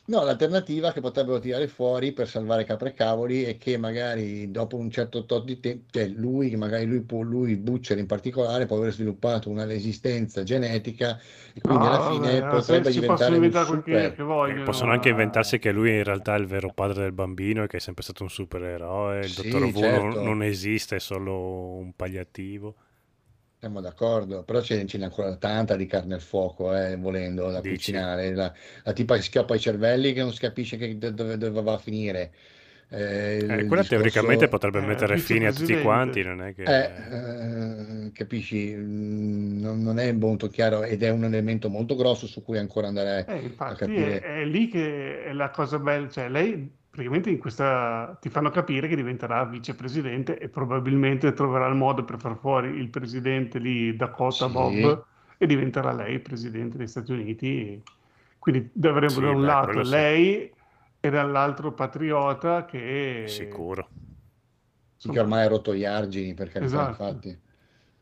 No, 0.10 0.24
l'alternativa 0.24 0.92
che 0.92 1.02
potrebbero 1.02 1.38
tirare 1.40 1.68
fuori 1.68 2.12
per 2.14 2.28
salvare 2.28 2.64
capre 2.64 2.90
e 2.90 2.94
cavoli 2.94 3.44
è 3.44 3.58
che 3.58 3.78
magari 3.78 4.50
dopo 4.50 4.76
un 4.76 4.90
certo 4.90 5.24
tot 5.26 5.46
di 5.46 5.60
tempo, 5.60 5.86
cioè 5.92 6.08
lui, 6.08 6.56
magari 6.56 6.86
lui, 6.86 7.02
può, 7.04 7.22
lui, 7.22 7.56
Butcher 7.56 7.98
in 8.00 8.08
particolare, 8.08 8.66
può 8.66 8.78
aver 8.78 8.92
sviluppato 8.92 9.50
una 9.52 9.66
resistenza 9.66 10.42
genetica 10.44 11.20
e 11.54 11.62
quindi 11.62 11.86
No, 11.86 11.86
alla 11.86 12.00
fine 12.00 12.44
vabbè, 12.44 12.46
potrebbe 12.46 12.84
se 12.84 12.92
si 12.92 13.02
diventare 13.02 13.04
possono 13.04 13.36
un 13.36 13.52
inventare 13.52 13.66
quel 13.68 13.82
che, 13.84 14.12
super. 14.12 14.16
che 14.16 14.24
vogliono. 14.24 14.64
Eh, 14.64 14.64
Possono 14.64 14.92
anche 14.92 15.10
ma- 15.10 15.10
inventarsi 15.10 15.60
che 15.60 15.72
lui 15.72 15.92
in 15.98 16.04
realtà 16.04 16.36
è 16.36 16.40
il 16.40 16.46
vero 16.48 16.72
padre 16.72 17.02
del 17.04 17.12
bambino 17.12 17.64
e 17.64 17.68
che 17.68 17.78
è 17.78 17.80
sempre 17.80 18.04
stato 18.04 18.24
un 18.24 18.30
supereroe. 18.30 19.26
Il 19.26 19.34
Sì, 19.34 19.34
dottor 19.34 19.66
Wu 19.66 19.88
certo. 19.88 20.20
non, 20.22 20.22
non 20.22 20.42
esiste, 20.44 20.96
è 20.96 21.00
solo 21.00 21.76
un 21.76 21.94
palliativo. 21.96 22.76
Siamo 23.60 23.82
d'accordo, 23.82 24.44
però 24.44 24.62
ce 24.62 24.86
ce 24.86 24.98
n'è 24.98 25.04
ancora 25.04 25.36
tanta 25.36 25.76
di 25.76 25.86
carne 25.86 26.14
al 26.14 26.22
fuoco, 26.22 26.74
eh, 26.74 26.96
volendo 26.96 27.52
da 27.52 27.60
Dici? 27.60 27.92
cucinare. 27.92 28.34
La, 28.34 28.54
la 28.84 28.94
tipa 28.94 29.16
che 29.16 29.22
schiappa 29.22 29.54
i 29.56 29.60
cervelli 29.60 30.14
che 30.14 30.22
non 30.22 30.32
si 30.32 30.40
capisce 30.40 30.78
che- 30.78 30.98
dove, 30.98 31.38
dove 31.38 31.62
va 31.62 31.74
a 31.74 31.78
finire. 31.78 32.34
Eh, 32.88 33.36
Eh, 33.38 33.66
quella 33.66 33.82
discorso- 33.82 33.90
teoricamente 33.90 34.48
potrebbe 34.48 34.80
eh, 34.80 34.86
mettere 34.86 35.18
fine 35.18 35.48
a 35.48 35.52
tutti 35.52 35.76
quanti, 35.82 36.24
non 36.24 36.42
è 36.42 36.54
che... 36.56 36.64
Eh, 36.64 38.06
eh, 38.08 38.12
capisci, 38.14 38.74
mm, 38.76 39.60
non, 39.60 39.82
non 39.84 40.00
è 40.00 40.12
molto 40.14 40.48
chiaro 40.48 40.84
ed 40.84 41.04
è 41.04 41.10
un 41.10 41.26
elemento 41.26 41.70
molto 41.70 41.96
grosso 41.96 42.28
su 42.28 42.42
cui 42.42 42.58
ancora 42.58 42.88
andare 42.88 43.26
Eh, 43.28 43.54
a 43.58 43.76
capire. 43.76 44.20
è, 44.22 44.40
è 44.42 44.46
lì 44.46 44.70
che 44.70 45.24
è 45.26 45.34
la 45.34 45.50
cosa 45.52 45.80
bella, 45.80 46.08
cioè 46.10 46.30
lei 46.30 46.78
praticamente 46.90 47.30
in 47.30 47.38
questa 47.40 48.18
ti 48.20 48.30
fanno 48.30 48.50
capire 48.50 48.88
che 48.88 48.96
diventerà 48.96 49.46
vicepresidente 49.46 50.38
e 50.40 50.50
probabilmente 50.50 51.34
troverà 51.34 51.68
il 51.68 51.76
modo 51.76 52.04
per 52.06 52.20
far 52.20 52.38
fuori 52.38 52.70
il 52.78 52.90
presidente 52.90 53.60
lì 53.60 53.96
Dakota 53.96 54.50
Sì. 54.50 54.50
Bob 54.50 55.06
e 55.38 55.46
diventerà 55.48 55.94
lei 55.94 56.20
presidente 56.20 56.78
degli 56.78 56.88
Stati 56.88 57.12
Uniti. 57.14 57.82
Quindi 58.38 58.72
avremo 58.88 59.20
Sì, 59.20 59.22
da 59.22 59.32
un 59.32 59.44
beh, 59.44 59.46
lato 59.46 59.60
quello 59.60 59.84
sì. 59.84 60.08
lei 60.08 60.54
e 61.00 61.10
dall'altro 61.10 61.74
patriota 61.74 62.66
che 62.66 63.74
Sicuro. 63.76 63.88
Sì, 64.98 65.10
che 65.10 65.20
ormai 65.20 65.46
ha 65.46 65.48
rotto 65.48 65.74
gli 65.74 65.84
argini, 65.84 66.36
per 66.36 66.50
carità, 66.50 66.84
Esatto. 66.84 66.86
infatti. 66.86 67.36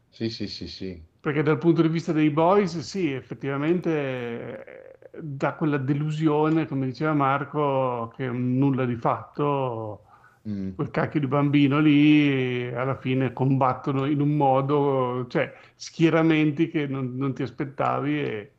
Sì, 0.10 0.30
sì, 0.30 0.48
sì, 0.48 0.68
sì. 0.68 1.02
Perché 1.20 1.42
dal 1.44 1.58
punto 1.58 1.82
di 1.82 1.90
vista 1.90 2.14
dei 2.14 2.30
boys, 2.30 2.80
sì, 2.80 3.12
effettivamente 3.12 4.87
dà 5.22 5.54
quella 5.56 5.78
delusione, 5.78 6.68
come 6.68 6.86
diceva 6.88 7.14
Marco, 7.14 8.12
che 8.16 8.28
nulla 8.30 8.86
di 8.86 8.96
fatto. 8.96 10.02
Mm. 10.48 10.72
Quel 10.76 10.90
cacchio 10.92 11.20
di 11.20 11.28
bambino 11.28 11.80
lì 11.80 12.68
alla 12.74 12.96
fine 12.98 13.34
combattono 13.34 14.06
in 14.06 14.22
un 14.22 14.36
modo, 14.38 15.28
cioè 15.28 15.54
schieramenti 15.76 16.70
che 16.70 16.88
non, 16.88 17.16
non 17.18 17.34
ti 17.34 17.44
aspettavi. 17.44 18.20
E... 18.22 18.52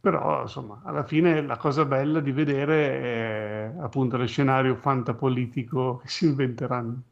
Però, 0.00 0.42
insomma, 0.42 0.82
alla 0.84 1.04
fine 1.04 1.40
la 1.42 1.56
cosa 1.56 1.84
bella 1.84 2.20
di 2.20 2.32
vedere 2.32 3.00
è 3.00 3.74
appunto 3.78 4.16
lo 4.16 4.26
scenario 4.26 4.74
fantapolitico 4.76 5.98
che 5.98 6.08
si 6.08 6.26
inventeranno. 6.26 7.02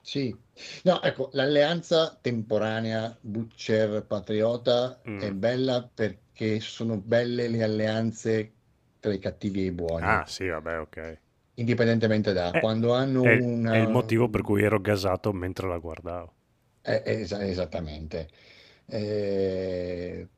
Sì. 0.00 0.36
No, 0.84 1.00
ecco, 1.02 1.30
l'alleanza 1.32 2.16
temporanea 2.20 3.16
Butcher-Patriota 3.20 5.00
Mm. 5.08 5.20
è 5.20 5.32
bella 5.32 5.88
perché 6.32 6.60
sono 6.60 6.98
belle 7.00 7.48
le 7.48 7.62
alleanze 7.62 8.52
tra 9.00 9.12
i 9.12 9.18
cattivi 9.18 9.62
e 9.62 9.64
i 9.66 9.72
buoni, 9.72 10.20
Ah, 10.20 10.26
sì, 10.26 10.46
vabbè, 10.48 10.80
ok. 10.80 11.20
indipendentemente 11.54 12.32
da 12.34 12.54
Eh, 12.54 12.58
quando 12.58 12.92
hanno 12.94 13.24
È, 13.24 13.28
una... 13.28 13.74
è 13.74 13.76
il 13.76 13.88
motivo 13.88 14.30
per 14.30 14.40
cui 14.42 14.62
ero 14.62 14.80
gasato 14.80 15.32
mentre 15.32 15.68
la 15.68 15.76
guardavo. 15.78 16.34
Eh, 16.84 17.02
eh, 17.06 17.20
esa- 17.22 17.44
esattamente. 17.46 18.28
Eh, 18.86 20.28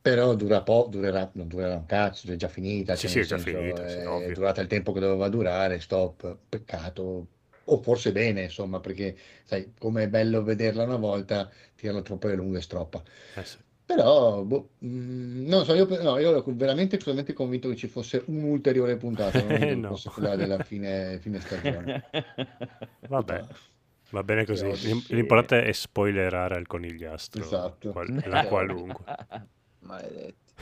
però 0.00 0.34
dura 0.34 0.62
po', 0.62 0.86
durerà, 0.90 1.30
non 1.34 1.48
durerà 1.48 1.74
un 1.76 1.86
cazzo, 1.86 2.30
è 2.32 2.36
già 2.36 2.48
finita, 2.48 2.96
Sì, 2.96 3.06
cioè, 3.06 3.08
sì, 3.08 3.20
è 3.20 3.24
già 3.24 3.38
senso, 3.38 3.38
finita, 3.38 3.86
sì, 3.86 4.00
è 4.00 4.30
durata 4.32 4.60
il 4.60 4.68
tempo 4.68 4.92
che 4.92 5.00
doveva 5.00 5.28
durare, 5.28 5.80
stop, 5.80 6.38
peccato, 6.48 7.28
o 7.64 7.82
forse 7.82 8.12
bene, 8.12 8.44
insomma, 8.44 8.78
perché 8.80 9.16
sai, 9.44 9.74
come 9.78 10.04
è 10.04 10.08
bello 10.08 10.42
vederla 10.44 10.84
una 10.84 10.96
volta, 10.96 11.50
tirarla 11.74 12.02
troppo 12.02 12.28
le 12.28 12.36
lunghe 12.36 12.60
stroppa. 12.60 13.02
Eh, 13.36 13.44
sì. 13.44 13.58
Però, 13.86 14.42
boh, 14.42 14.70
mm, 14.84 15.46
non 15.46 15.64
so, 15.64 15.72
io, 15.72 15.86
no, 16.02 16.18
io 16.18 16.30
ero 16.30 16.42
veramente, 16.48 16.96
veramente 16.98 17.32
convinto 17.32 17.68
che 17.68 17.76
ci 17.76 17.86
fosse 17.86 18.24
un'ulteriore 18.26 18.96
puntata, 18.96 19.40
non 19.40 19.46
che 19.58 19.74
No. 19.76 19.88
fosse 19.90 20.10
quella 20.10 20.34
della 20.34 20.58
fine, 20.64 21.18
fine 21.20 21.38
stagione. 21.40 22.04
Vabbè, 23.08 23.44
va 24.10 24.22
bene 24.24 24.44
così. 24.44 24.74
Sì. 24.74 25.14
L'importante 25.14 25.62
è 25.64 25.72
spoilerare 25.72 26.56
al 26.56 26.66
conigliastro. 26.66 27.42
Esatto. 27.42 27.92
qual- 27.92 28.22
la 28.26 28.46
qualunque. 28.46 29.04
Maledetti. 29.80 30.52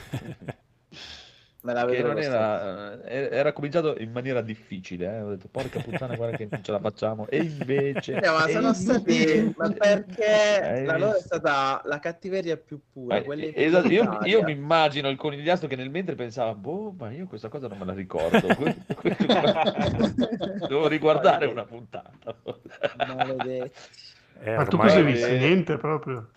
Me 1.65 1.73
la 1.73 1.81
Che 1.81 1.87
vedrò 1.87 2.05
non 2.05 2.13
questa- 2.13 2.35
era, 2.35 3.03
eh, 3.05 3.29
era 3.31 3.53
cominciato 3.53 3.95
in 3.97 4.11
maniera 4.11 4.41
difficile, 4.41 5.05
eh. 5.07 5.21
Ho 5.21 5.29
detto, 5.31 5.47
porca 5.49 5.79
puttana, 5.79 6.15
guarda 6.15 6.37
che 6.37 6.47
non 6.49 6.63
ce 6.63 6.71
la 6.71 6.79
facciamo. 6.79 7.27
E 7.27 7.41
invece... 7.41 8.19
Eh, 8.19 8.29
ma 8.29 8.45
e 8.45 8.51
sono 8.51 8.73
stati 8.73 9.51
ma 9.57 9.69
perché 9.71 10.59
Hai 10.61 10.85
la 10.85 10.97
loro 10.97 11.15
è 11.15 11.21
stata 11.21 11.81
la 11.85 11.99
cattiveria 11.99 12.55
più 12.55 12.79
pura, 12.91 13.15
Ma, 13.15 13.21
quella 13.23 13.43
eh, 13.43 13.53
esatto, 13.55 13.91
io, 13.91 14.19
io 14.25 14.43
mi 14.43 14.51
immagino 14.51 15.09
il 15.09 15.17
conigliastro 15.17 15.67
che 15.67 15.75
nel 15.75 15.89
mentre 15.89 16.13
pensava, 16.15 16.53
boh, 16.53 16.93
ma 16.97 17.11
io 17.11 17.25
questa 17.25 17.49
cosa 17.49 17.67
non 17.67 17.79
me 17.79 17.85
la 17.85 17.93
ricordo. 17.93 18.47
Devo 20.67 20.87
riguardare 20.87 21.47
una 21.47 21.65
puntata. 21.65 22.35
Maledetti. 23.07 23.79
Eh, 24.43 24.55
Ma 24.55 24.65
tu 24.65 24.77
cosa 24.77 24.99
hai 24.99 25.01
Eh, 25.01 25.13
visto? 25.13 25.33
Niente 25.33 25.77
proprio. 25.77 26.29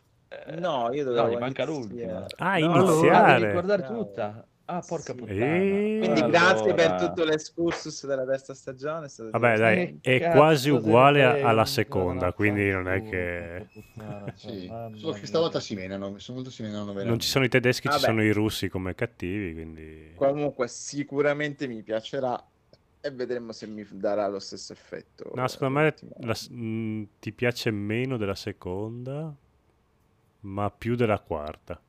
No, 0.58 0.92
io 0.92 1.04
No, 1.04 1.10
dovevo 1.10 1.36
gli 1.36 1.40
manca 1.40 1.64
l'ultima. 1.64 2.26
Ah, 2.38 2.58
No, 2.58 2.76
iniziare. 2.76 3.16
Ah, 3.16 3.38
devi 3.38 3.52
guardare 3.52 3.82
tutta. 3.82 4.46
Ah, 4.70 4.82
porca 4.86 5.12
Sì. 5.12 5.18
puttana. 5.18 5.44
Eh. 5.56 5.96
Quindi 5.98 6.20
Allora. 6.20 6.26
grazie 6.28 6.74
per 6.74 6.94
tutto 6.96 7.24
l'escursus 7.24 8.06
della 8.06 8.26
terza 8.26 8.52
stagione. 8.52 9.08
Vabbè, 9.16 9.54
divertente. 9.54 9.98
dai, 10.02 10.14
è 10.14 10.20
cazzo 10.20 10.36
quasi 10.36 10.70
uguale 10.70 11.24
a- 11.24 11.30
frega, 11.30 11.48
alla 11.48 11.64
seconda, 11.64 12.32
quindi 12.34 12.70
non 12.70 12.86
è 12.86 13.02
che... 13.02 13.66
puttana, 13.72 14.30
Sì, 14.36 14.66
solo 14.66 15.12
che 15.14 15.26
stavolta 15.26 15.58
si 15.60 15.74
menano, 15.74 16.18
si 16.18 16.62
menano 16.62 16.92
Non 16.92 17.18
ci 17.18 17.28
sono 17.28 17.46
i 17.46 17.48
tedeschi, 17.48 17.88
ci 17.88 17.94
Vabbè. 17.94 18.04
sono 18.04 18.22
i 18.22 18.30
russi 18.30 18.68
come 18.68 18.94
cattivi, 18.94 19.54
quindi... 19.54 20.12
Comunque 20.16 20.68
sicuramente 20.68 21.66
mi 21.66 21.82
piacerà 21.82 22.38
e 23.00 23.10
vedremo 23.10 23.52
se 23.52 23.66
mi 23.66 23.86
darà 23.90 24.28
lo 24.28 24.38
stesso 24.38 24.74
effetto. 24.74 25.30
No, 25.34 25.48
secondo 25.48 25.78
me 25.78 25.94
la 26.20 26.34
mh, 26.50 27.08
ti 27.20 27.32
piace 27.32 27.70
meno 27.70 28.18
della 28.18 28.34
seconda, 28.34 29.34
ma 30.40 30.70
più 30.70 30.94
della 30.94 31.20
quarta. 31.20 31.80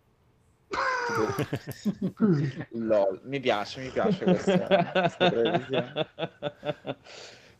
Lol, 2.71 3.21
mi 3.23 3.39
piace, 3.39 3.81
mi 3.81 3.89
piace 3.89 4.25
questa, 4.25 4.91
questa 4.91 5.29
previsione. 5.29 6.07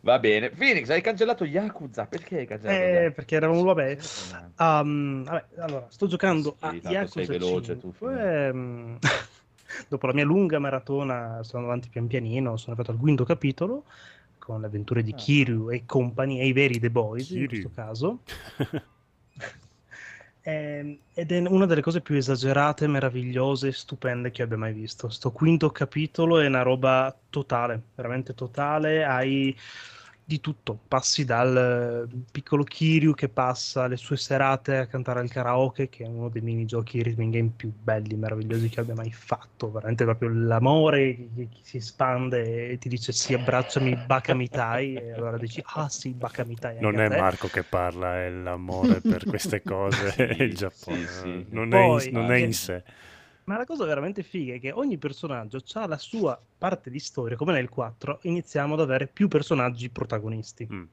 Va 0.02 0.18
bene. 0.20 0.50
Phoenix, 0.52 0.90
hai 0.90 1.02
cancellato 1.02 1.44
Yakuza. 1.44 2.06
Perché 2.06 2.38
hai 2.40 2.46
cancellato 2.46 2.82
Eh, 2.84 2.88
Yakuza? 2.94 3.12
perché 3.16 3.36
eravamo, 3.36 3.64
vabbè, 3.64 3.98
Sì, 4.00 4.34
Um, 4.60 5.24
vabbè, 5.24 5.46
allora, 5.58 5.86
sto 5.90 6.08
giocando 6.08 6.56
a 6.60 6.70
tanto 6.70 6.88
Yakuza 6.90 7.24
sei 7.24 7.26
veloce 7.26 7.78
tu, 7.78 7.92
5. 7.98 8.48
ehm, 8.48 8.98
dopo 9.90 10.08
la 10.08 10.14
mia 10.14 10.26
lunga 10.26 10.60
maratona 10.60 11.40
sto 11.44 11.58
andando 11.58 11.74
avanti 11.74 11.90
pian 11.90 12.08
pianino, 12.08 12.56
sono 12.58 12.74
arrivato 12.74 12.92
al 12.92 12.98
quinto 13.02 13.24
capitolo 13.26 13.84
con 14.38 14.62
le 14.62 14.68
avventure 14.68 15.04
di 15.04 15.12
Ah. 15.12 15.16
Kiryu 15.16 15.70
e 15.70 15.84
compagni, 15.86 16.40
e 16.40 16.48
i 16.48 16.54
veri 16.54 16.80
The 16.80 16.90
Boys 16.90 17.30
in 17.30 17.46
Kiryu. 17.48 17.48
questo 17.48 17.72
caso. 17.74 18.20
Ehm, 20.42 20.98
ed 21.14 21.32
è 21.32 21.40
una 21.48 21.66
delle 21.66 21.82
cose 21.82 22.02
più 22.02 22.16
esagerate, 22.16 22.88
meravigliose, 22.88 23.72
stupende 23.72 24.32
che 24.32 24.42
abbia 24.42 24.58
mai 24.58 24.74
visto. 24.74 25.10
Sto 25.10 25.32
quinto 25.32 25.70
capitolo 25.72 26.40
è 26.40 26.48
una 26.48 26.62
roba 26.62 27.16
totale, 27.30 27.90
veramente 27.96 28.34
totale. 28.34 29.04
Hai 29.04 29.56
di 30.30 30.40
tutto. 30.40 30.80
Passi 30.88 31.26
dal 31.26 32.08
eh, 32.08 32.16
piccolo 32.32 32.64
Kiryu 32.64 33.16
che 33.16 33.30
passa 33.30 33.88
le 33.88 33.98
sue 33.98 34.16
serate 34.16 34.78
a 34.78 34.86
cantare 34.86 35.22
al 35.22 35.28
karaoke, 35.30 35.90
che 35.90 36.04
è 36.04 36.08
uno 36.08 36.30
dei 36.30 36.44
minigiochi 36.44 37.02
rhythm 37.02 37.32
game 37.32 37.52
più 37.56 37.72
belli, 37.76 38.16
meravigliosi 38.16 38.70
che 38.70 38.80
abbia 38.80 38.94
mai 38.94 39.12
fatto. 39.12 39.72
Veramente 39.72 40.04
proprio 40.04 40.30
l'amore 40.30 41.16
che, 41.36 41.48
si 41.64 41.78
espande 41.78 42.70
e 42.70 42.78
ti 42.78 42.90
dice 42.90 43.12
sì, 43.12 43.34
abbracciami 43.34 43.96
Bakamitai, 43.96 44.94
e 44.94 45.12
allora 45.14 45.38
dici 45.40 45.64
ah 45.66 45.90
sì, 45.90 46.10
Bakamitai. 46.12 46.78
Non 46.80 47.00
è. 47.00 47.10
Marco 47.10 47.48
che 47.48 47.64
parla, 47.64 48.20
è 48.20 48.30
l'amore 48.30 49.02
per 49.02 49.26
queste 49.26 49.62
cose, 49.66 50.12
Sì, 50.12 50.44
il 50.44 50.54
Giappone. 50.56 50.98
sì, 50.98 51.08
sì. 51.08 51.46
Non, 51.50 51.74
è 51.74 51.80
in, 51.80 51.88
Poi- 51.88 52.12
non 52.12 52.32
è 52.32 52.38
in 52.38 52.54
sé. 52.54 52.84
Ma 53.50 53.58
la 53.58 53.66
cosa 53.66 53.84
veramente 53.84 54.22
figa 54.22 54.54
è 54.54 54.60
che 54.60 54.72
ogni 54.72 55.00
personaggio 55.00 55.60
ha 55.74 55.88
la 55.88 55.98
sua 55.98 56.40
parte 56.56 56.92
di 56.92 57.00
storia, 57.00 57.36
come 57.36 57.52
nel 57.52 57.68
4 57.68 58.20
iniziamo 58.22 58.76
ad 58.76 58.82
avere 58.82 59.08
più 59.08 59.28
personaggi 59.28 59.90
protagonisti. 59.90 60.68
Mm. 60.72 60.84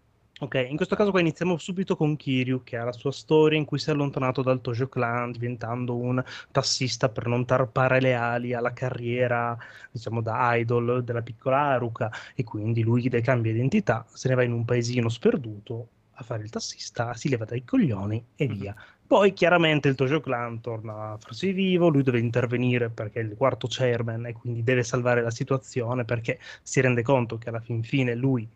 Ok, 0.41 0.66
in 0.66 0.77
questo 0.77 0.97
caso 0.97 1.11
qua 1.11 1.20
iniziamo 1.20 1.59
subito 1.59 1.97
con 1.97 2.16
Kiryu, 2.16 2.62
che 2.62 2.78
ha 2.78 2.85
la 2.85 2.93
sua 2.93 3.12
storia 3.12 3.59
in 3.59 3.66
cui 3.66 3.78
si 3.78 3.91
è 3.91 3.93
allontanato 3.93 4.41
dal 4.41 4.62
Tojo 4.62 4.89
Clan, 4.89 5.33
diventando 5.33 5.97
un 5.97 6.24
tassista 6.51 7.11
per 7.11 7.27
non 7.27 7.45
tarpare 7.45 8.01
le 8.01 8.15
ali 8.15 8.55
alla 8.55 8.73
carriera, 8.73 9.55
diciamo, 9.91 10.23
da 10.23 10.55
idol 10.55 11.05
della 11.05 11.20
piccola 11.20 11.59
Haruka, 11.59 12.11
e 12.35 12.43
quindi 12.43 12.83
lui 12.83 13.07
cambia 13.20 13.53
identità, 13.53 14.07
se 14.11 14.31
ne 14.31 14.35
va 14.35 14.43
in 14.45 14.53
un 14.53 14.65
paesino 14.65 15.11
sperduto 15.11 15.89
a 16.19 16.24
fare 16.24 16.43
il 16.43 16.49
tassista, 16.49 17.12
si 17.12 17.28
leva 17.28 17.45
dai 17.45 17.65
coglioni 17.65 18.24
e 18.35 18.47
via. 18.47 18.74
Poi 19.07 19.33
chiaramente 19.33 19.89
il 19.89 19.95
Tojo 19.95 20.20
Clan 20.20 20.61
torna 20.61 21.12
a 21.12 21.16
farsi 21.19 21.53
vivo, 21.53 21.89
lui 21.89 22.03
deve 22.03 22.19
intervenire 22.19 22.89
perché 22.89 23.20
è 23.20 23.23
il 23.23 23.37
quarto 23.37 23.69
chairman 23.70 24.27
e 24.27 24.33
quindi 24.33 24.65
deve 24.65 24.83
salvare 24.83 25.23
la 25.23 25.31
situazione 25.31 26.05
perché 26.05 26.39
si 26.62 26.81
rende 26.81 27.03
conto 27.03 27.39
che 27.39 27.49
alla 27.49 27.61
fin 27.61 27.83
fine 27.83 28.15
lui 28.15 28.49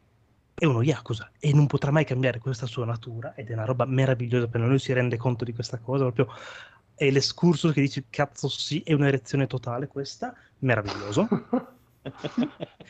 è 0.55 0.65
uno 0.65 0.83
Yakuza 0.83 1.31
e 1.39 1.53
non 1.55 1.67
potrà 1.67 1.91
mai 1.91 2.05
cambiare 2.05 2.39
questa 2.39 2.67
sua 2.67 2.85
natura 2.85 3.35
ed 3.35 3.49
è 3.49 3.53
una 3.53 3.65
roba 3.65 3.85
meravigliosa 3.85 4.49
per 4.49 4.61
lui 4.61 4.79
si 4.79 4.93
rende 4.93 5.17
conto 5.17 5.45
di 5.45 5.55
questa 5.55 5.79
cosa 5.79 6.11
proprio 6.11 6.29
è 6.95 7.11
l'escursus 7.11 7.73
che 7.73 7.81
dice 7.81 8.05
cazzo 8.11 8.49
sì 8.49 8.83
è 8.85 8.93
un'erezione 8.93 9.47
totale 9.47 9.87
questa 9.87 10.35
meraviglioso. 10.59 11.27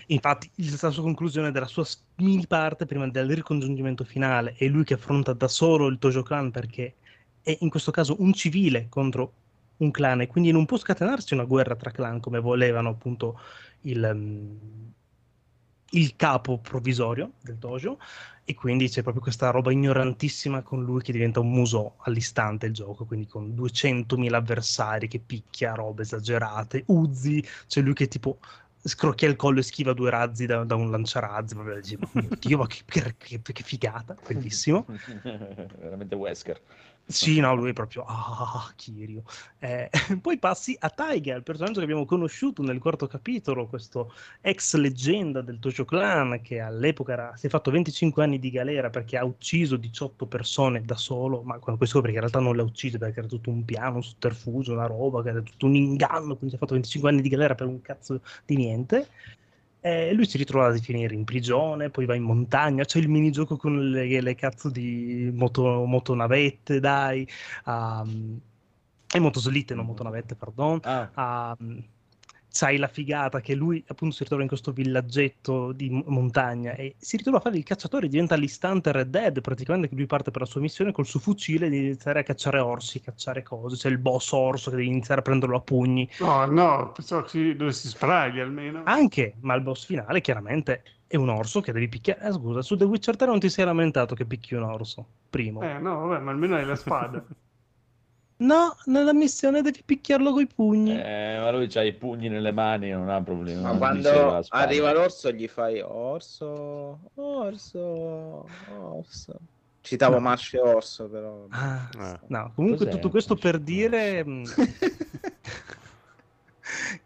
Infatti 0.08 0.50
la 0.56 0.90
sua 0.90 1.02
conclusione 1.02 1.52
della 1.52 1.66
sua 1.66 1.84
mini 2.16 2.46
parte 2.46 2.86
prima 2.86 3.08
del 3.08 3.32
ricongiungimento 3.32 4.02
finale 4.02 4.54
è 4.56 4.66
lui 4.66 4.82
che 4.82 4.94
affronta 4.94 5.32
da 5.32 5.46
solo 5.46 5.86
il 5.86 5.98
Tojo 5.98 6.22
Clan 6.22 6.50
perché 6.50 6.94
è 7.42 7.56
in 7.60 7.68
questo 7.70 7.90
caso 7.90 8.16
un 8.20 8.32
civile 8.32 8.86
contro 8.88 9.32
un 9.78 9.90
clan 9.90 10.20
e 10.20 10.26
quindi 10.26 10.50
non 10.52 10.66
può 10.66 10.76
scatenarsi 10.76 11.32
una 11.34 11.44
guerra 11.44 11.74
tra 11.74 11.90
clan 11.90 12.20
come 12.20 12.38
volevano 12.38 12.90
appunto 12.90 13.38
il, 13.82 14.10
mm, 14.14 14.88
il 15.92 16.14
capo 16.16 16.58
provvisorio 16.58 17.32
del 17.42 17.56
dojo 17.56 17.98
e 18.44 18.54
quindi 18.54 18.88
c'è 18.88 19.02
proprio 19.02 19.22
questa 19.22 19.50
roba 19.50 19.72
ignorantissima 19.72 20.62
con 20.62 20.84
lui 20.84 21.02
che 21.02 21.12
diventa 21.12 21.40
un 21.40 21.50
muso 21.50 21.94
all'istante 21.98 22.66
il 22.66 22.72
gioco, 22.72 23.04
quindi 23.04 23.26
con 23.26 23.54
200.000 23.54 24.36
avversari 24.36 25.08
che 25.08 25.18
picchia 25.20 25.72
robe 25.74 26.02
esagerate, 26.02 26.84
Uzi, 26.86 27.44
c'è 27.66 27.80
lui 27.80 27.94
che 27.94 28.08
tipo 28.08 28.38
scrocchia 28.82 29.28
il 29.28 29.36
collo 29.36 29.60
e 29.60 29.62
schiva 29.62 29.92
due 29.92 30.10
razzi 30.10 30.46
da, 30.46 30.64
da 30.64 30.74
un 30.74 30.90
lanciarazzi, 30.90 31.54
proprio 31.54 31.80
dici, 31.80 31.96
"Ma 31.96 32.08
mio 32.14 32.28
Dio, 32.38 32.58
ma 32.58 32.66
che, 32.66 32.82
che- 32.86 33.14
che- 33.18 33.40
che 33.42 33.62
figata, 33.62 34.16
bellissimo. 34.26 34.86
Veramente 35.78 36.14
Wesker. 36.14 36.60
Sì, 37.12 37.40
no, 37.40 37.56
lui 37.56 37.70
è 37.70 37.72
proprio 37.72 38.04
ah, 38.06 38.72
Kirio. 38.76 39.24
Eh, 39.58 39.90
poi 40.22 40.38
passi 40.38 40.76
a 40.78 40.90
Taiga, 40.90 41.34
il 41.34 41.42
personaggio 41.42 41.78
che 41.78 41.84
abbiamo 41.84 42.04
conosciuto 42.04 42.62
nel 42.62 42.78
quarto 42.78 43.08
capitolo, 43.08 43.66
questo 43.66 44.12
ex 44.40 44.76
leggenda 44.76 45.40
del 45.40 45.58
Tojo 45.58 45.84
Clan 45.84 46.40
che 46.40 46.60
all'epoca 46.60 47.12
era- 47.12 47.36
si 47.36 47.46
è 47.46 47.50
fatto 47.50 47.72
25 47.72 48.22
anni 48.22 48.38
di 48.38 48.50
galera 48.50 48.90
perché 48.90 49.16
ha 49.16 49.24
ucciso 49.24 49.76
18 49.76 50.26
persone 50.26 50.82
da 50.84 50.94
solo, 50.94 51.42
ma 51.42 51.58
quando 51.58 51.78
questo 51.78 52.00
perché 52.00 52.14
in 52.14 52.20
realtà 52.20 52.38
non 52.38 52.54
le 52.54 52.62
ha 52.62 52.64
uccise 52.64 52.96
perché 52.98 53.18
era 53.18 53.28
tutto 53.28 53.50
un 53.50 53.64
piano, 53.64 53.96
un 53.96 54.02
sotterfugio, 54.04 54.72
una 54.72 54.86
roba, 54.86 55.20
che 55.22 55.30
era 55.30 55.40
tutto 55.42 55.66
un 55.66 55.74
inganno, 55.74 56.36
quindi 56.36 56.50
si 56.50 56.54
è 56.54 56.58
fatto 56.58 56.74
25 56.74 57.10
anni 57.10 57.22
di 57.22 57.28
galera 57.28 57.56
per 57.56 57.66
un 57.66 57.80
cazzo 57.80 58.20
di 58.46 58.54
niente. 58.56 59.08
E 59.82 60.12
lui 60.12 60.26
si 60.26 60.36
ritrova 60.36 60.66
a 60.68 60.76
finire 60.76 61.14
in 61.14 61.24
prigione, 61.24 61.88
poi 61.90 62.04
va 62.04 62.14
in 62.14 62.22
montagna, 62.22 62.84
c'è 62.84 62.98
il 62.98 63.08
minigioco 63.08 63.56
con 63.56 63.90
le, 63.90 64.20
le 64.20 64.34
cazzo 64.34 64.68
di 64.70 65.30
moto, 65.32 65.84
motonavette, 65.86 66.80
dai, 66.80 67.26
um, 67.64 68.38
e 69.12 69.18
motoslitte, 69.18 69.74
non 69.74 69.86
motonavette, 69.86 70.34
pardon. 70.36 70.80
Ah, 70.82 71.56
Um, 71.58 71.82
c'hai 72.52 72.76
la 72.76 72.88
figata 72.88 73.40
che 73.40 73.54
lui 73.54 73.82
appunto 73.86 74.14
si 74.14 74.22
ritrova 74.22 74.42
in 74.42 74.48
questo 74.48 74.72
villaggetto 74.72 75.72
di 75.72 76.02
montagna 76.06 76.74
e 76.74 76.94
si 76.98 77.16
ritrova 77.16 77.38
a 77.38 77.40
fare 77.40 77.56
il 77.56 77.64
cacciatore, 77.64 78.08
diventa 78.08 78.34
all'istante 78.34 78.92
Red 78.92 79.08
Dead, 79.08 79.40
praticamente 79.40 79.88
che 79.88 79.94
lui 79.94 80.06
parte 80.06 80.30
per 80.30 80.42
la 80.42 80.46
sua 80.46 80.60
missione 80.60 80.92
col 80.92 81.06
suo 81.06 81.20
fucile 81.20 81.68
di 81.68 81.78
iniziare 81.78 82.20
a 82.20 82.22
cacciare 82.22 82.58
orsi, 82.58 83.00
cacciare 83.00 83.42
cose, 83.42 83.76
c'è 83.76 83.88
il 83.88 83.98
boss 83.98 84.32
orso 84.32 84.70
che 84.70 84.76
devi 84.76 84.88
iniziare 84.88 85.20
a 85.20 85.22
prenderlo 85.22 85.56
a 85.56 85.60
pugni. 85.60 86.08
No, 86.20 86.44
no, 86.46 86.92
pensavo 86.92 87.22
che 87.22 87.28
si- 87.28 87.56
dovresti 87.56 87.88
sparargli 87.88 88.40
almeno. 88.40 88.82
Anche, 88.84 89.34
ma 89.40 89.54
il 89.54 89.62
boss 89.62 89.84
finale 89.84 90.20
chiaramente 90.20 90.82
è 91.06 91.16
un 91.16 91.28
orso 91.28 91.60
che 91.60 91.72
devi 91.72 91.88
picchiare. 91.88 92.26
Eh, 92.26 92.32
scusa, 92.32 92.62
su 92.62 92.76
The 92.76 92.84
Witcher 92.84 93.16
3 93.16 93.26
non 93.26 93.40
ti 93.40 93.48
sei 93.48 93.64
lamentato 93.64 94.14
che 94.14 94.24
picchi 94.24 94.54
un 94.54 94.62
orso, 94.62 95.06
primo. 95.28 95.62
Eh, 95.62 95.78
no, 95.78 96.06
vabbè, 96.06 96.22
ma 96.22 96.30
almeno 96.30 96.56
hai 96.56 96.64
la 96.64 96.76
spada. 96.76 97.24
No, 98.40 98.74
nella 98.86 99.12
missione 99.12 99.60
devi 99.60 99.82
picchiarlo 99.84 100.32
coi 100.32 100.46
pugni. 100.46 100.98
Eh, 100.98 101.38
ma 101.40 101.50
lui 101.50 101.68
ha 101.74 101.82
i 101.82 101.92
pugni 101.92 102.28
nelle 102.28 102.52
mani 102.52 102.88
non 102.90 103.08
ha 103.10 103.20
problemi. 103.22 103.60
Ma 103.60 103.76
quando 103.76 104.42
arriva 104.48 104.92
l'orso 104.92 105.30
gli 105.30 105.46
fai 105.46 105.80
orso, 105.80 107.00
orso, 107.16 108.48
orso. 108.78 109.34
Citavo 109.82 110.14
No. 110.14 110.20
Masce 110.20 110.58
Orso 110.58 111.08
però. 111.08 111.46
Ah, 111.50 111.88
Eh. 111.98 112.18
no, 112.28 112.52
comunque 112.54 112.84
Cos'è? 112.86 112.96
tutto 112.96 113.10
questo 113.10 113.34
per 113.34 113.58
dire 113.58 114.24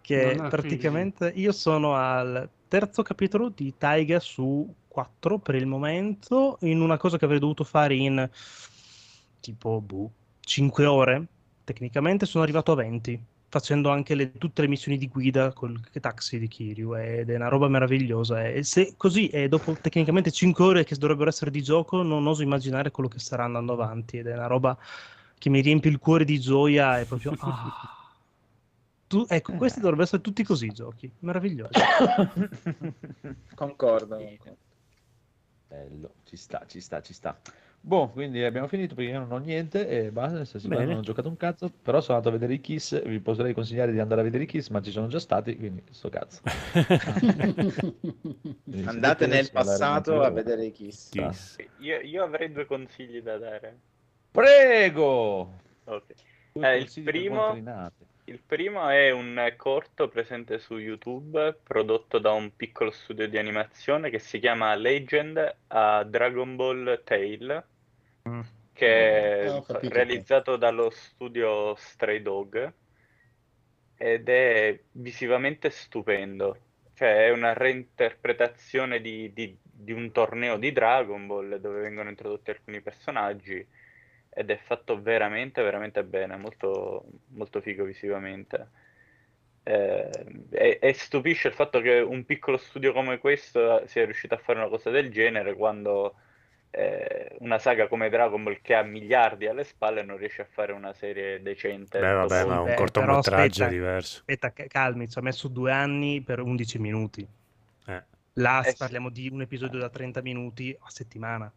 che 0.00 0.36
praticamente 0.48 1.32
io 1.34 1.52
sono 1.52 1.94
al 1.94 2.48
terzo 2.68 3.02
capitolo 3.02 3.48
di 3.48 3.74
Taiga 3.78 4.20
su 4.20 4.72
4 4.88 5.38
per 5.38 5.54
il 5.56 5.66
momento, 5.66 6.58
in 6.60 6.80
una 6.80 6.96
cosa 6.96 7.18
che 7.18 7.24
avrei 7.24 7.40
dovuto 7.40 7.64
fare 7.64 7.94
in 7.94 8.28
tipo 9.40 9.80
boh, 9.80 10.10
5 10.44 10.86
ore. 10.86 11.26
Tecnicamente 11.64 12.26
sono 12.26 12.44
arrivato 12.44 12.72
a 12.72 12.76
20, 12.76 13.18
facendo 13.48 13.90
anche 13.90 14.14
le- 14.14 14.32
tutte 14.32 14.62
le 14.62 14.68
missioni 14.68 14.98
di 14.98 15.08
guida 15.08 15.52
col 15.52 15.80
taxi 16.00 16.38
di 16.38 16.48
Kiryu 16.48 16.94
ed 16.94 17.30
è 17.30 17.36
una 17.36 17.48
roba 17.48 17.68
meravigliosa. 17.68 18.46
E 18.46 18.62
se 18.62 18.94
così, 18.96 19.28
e 19.28 19.48
dopo 19.48 19.72
tecnicamente 19.72 20.30
5 20.30 20.64
ore 20.64 20.84
che 20.84 20.96
dovrebbero 20.96 21.30
essere 21.30 21.50
di 21.50 21.62
gioco, 21.62 22.02
non 22.02 22.26
oso 22.26 22.42
immaginare 22.42 22.90
quello 22.90 23.08
che 23.08 23.18
starà 23.18 23.44
andando 23.44 23.72
avanti 23.72 24.18
ed 24.18 24.26
è 24.26 24.34
una 24.34 24.46
roba 24.46 24.76
che 25.38 25.48
mi 25.50 25.60
riempie 25.60 25.90
il 25.90 25.98
cuore 25.98 26.24
di 26.24 26.38
gioia 26.38 27.00
e 27.00 27.04
proprio... 27.06 27.32
ah. 27.40 28.02
Tu- 29.06 29.26
ecco, 29.28 29.52
questi 29.54 29.78
dovrebbero 29.78 30.06
essere 30.06 30.22
tutti 30.22 30.42
così 30.42 30.66
i 30.66 30.72
giochi, 30.72 31.10
meravigliosi. 31.20 31.78
Concordo. 33.54 34.16
concordo. 34.18 34.56
Bello, 35.68 36.14
ci 36.24 36.36
sta, 36.36 36.64
ci 36.66 36.80
sta, 36.80 37.00
ci 37.00 37.12
sta. 37.12 37.38
Boh, 37.86 38.08
quindi 38.08 38.42
abbiamo 38.42 38.66
finito 38.66 38.94
perché 38.94 39.10
io 39.10 39.18
non 39.18 39.30
ho 39.30 39.36
niente 39.36 39.86
e 39.86 40.10
basta, 40.10 40.42
stasera 40.46 40.76
Bene. 40.76 40.86
non 40.86 40.96
ho 41.00 41.02
giocato 41.02 41.28
un 41.28 41.36
cazzo, 41.36 41.70
però 41.70 42.00
sono 42.00 42.16
andato 42.16 42.34
a 42.34 42.38
vedere 42.38 42.54
i 42.54 42.60
Kiss, 42.62 43.02
vi 43.04 43.20
potrei 43.20 43.52
consigliare 43.52 43.92
di 43.92 44.00
andare 44.00 44.22
a 44.22 44.24
vedere 44.24 44.44
i 44.44 44.46
Kiss, 44.46 44.70
ma 44.70 44.80
ci 44.80 44.90
sono 44.90 45.06
già 45.06 45.18
stati, 45.18 45.54
quindi 45.54 45.82
sto 45.90 46.08
cazzo. 46.08 46.40
Andate 48.86 49.26
nel 49.26 49.50
passato 49.50 50.22
a 50.22 50.30
vedere 50.30 50.64
i 50.64 50.72
Kiss. 50.72 51.10
Kiss. 51.10 51.56
Io, 51.80 52.00
io 52.00 52.24
avrei 52.24 52.50
due 52.50 52.64
consigli 52.64 53.20
da 53.20 53.36
dare. 53.36 53.78
Prego! 54.30 55.52
Ok. 55.84 56.14
Due 56.54 56.72
Eh, 56.72 56.78
il 56.78 56.90
primo-. 57.02 57.92
Il 58.26 58.40
primo 58.40 58.88
è 58.88 59.10
un 59.10 59.52
corto 59.58 60.08
presente 60.08 60.58
su 60.58 60.78
YouTube 60.78 61.58
prodotto 61.62 62.18
da 62.18 62.32
un 62.32 62.56
piccolo 62.56 62.90
studio 62.90 63.28
di 63.28 63.36
animazione 63.36 64.08
che 64.08 64.18
si 64.18 64.38
chiama 64.38 64.74
Legend 64.74 65.56
a 65.66 66.02
Dragon 66.04 66.56
Ball 66.56 67.02
Tale, 67.04 67.66
che 68.72 69.44
è 69.44 69.46
Ah, 69.46 69.56
ho 69.56 69.62
capito. 69.62 69.88
realizzato 69.88 70.56
dallo 70.56 70.90
studio 70.90 71.74
Stray 71.76 72.22
Dog 72.22 72.74
ed 73.96 74.28
è 74.28 74.80
visivamente 74.92 75.70
stupendo. 75.70 76.58
Cioè, 76.94 77.26
è 77.26 77.30
una 77.30 77.52
reinterpretazione 77.52 79.00
di, 79.00 79.32
di- 79.32 79.56
di 79.62 79.92
un 79.92 80.12
torneo 80.12 80.58
di 80.58 80.72
Dragon 80.72 81.26
Ball 81.26 81.56
dove 81.56 81.80
vengono 81.80 82.08
introdotti 82.10 82.50
alcuni 82.50 82.80
personaggi 82.82 83.66
ed 84.30 84.50
è 84.50 84.56
fatto 84.58 85.00
veramente, 85.00 85.62
veramente 85.62 86.04
bene, 86.04 86.36
molto, 86.36 87.04
molto 87.28 87.60
figo 87.60 87.84
visivamente. 87.84 88.70
Eh, 89.66 90.10
e, 90.50 90.78
e 90.82 90.92
stupisce 90.92 91.48
il 91.48 91.54
fatto 91.54 91.80
che 91.80 91.98
un 92.00 92.24
piccolo 92.26 92.58
studio 92.58 92.92
come 92.92 93.18
questo 93.18 93.86
sia 93.86 94.04
riuscito 94.04 94.34
a 94.34 94.38
fare 94.38 94.58
una 94.58 94.68
cosa 94.68 94.90
del 94.90 95.10
genere 95.10 95.54
quando 95.54 96.16
eh, 96.74 97.36
una 97.40 97.58
saga 97.58 97.88
come 97.88 98.08
Dragon 98.08 98.42
Ball 98.42 98.60
che 98.62 98.74
ha 98.74 98.82
miliardi 98.82 99.46
alle 99.46 99.64
spalle 99.64 100.02
non 100.02 100.16
riesce 100.16 100.42
a 100.42 100.46
fare 100.50 100.72
una 100.72 100.92
serie 100.92 101.40
decente. 101.42 101.98
Beh, 102.00 102.12
vabbè, 102.12 102.44
ma 102.46 102.60
un 102.60 102.70
Eh, 102.70 102.74
cortometraggio 102.74 103.66
diverso. 103.68 104.18
Aspetta, 104.20 104.52
ca- 104.52 104.66
calmi, 104.66 105.08
ci 105.08 105.18
ha 105.18 105.22
messo 105.22 105.48
due 105.48 105.72
anni 105.72 106.20
per 106.22 106.40
11 106.40 106.78
minuti. 106.78 107.26
Eh. 107.86 108.02
Là 108.34 108.62
Eh 108.64 108.74
parliamo 108.76 109.10
di 109.10 109.28
un 109.28 109.42
episodio 109.42 109.78
da 109.78 109.88
30 109.88 110.20
minuti 110.22 110.76
a 110.78 110.90
settimana. 110.90 111.52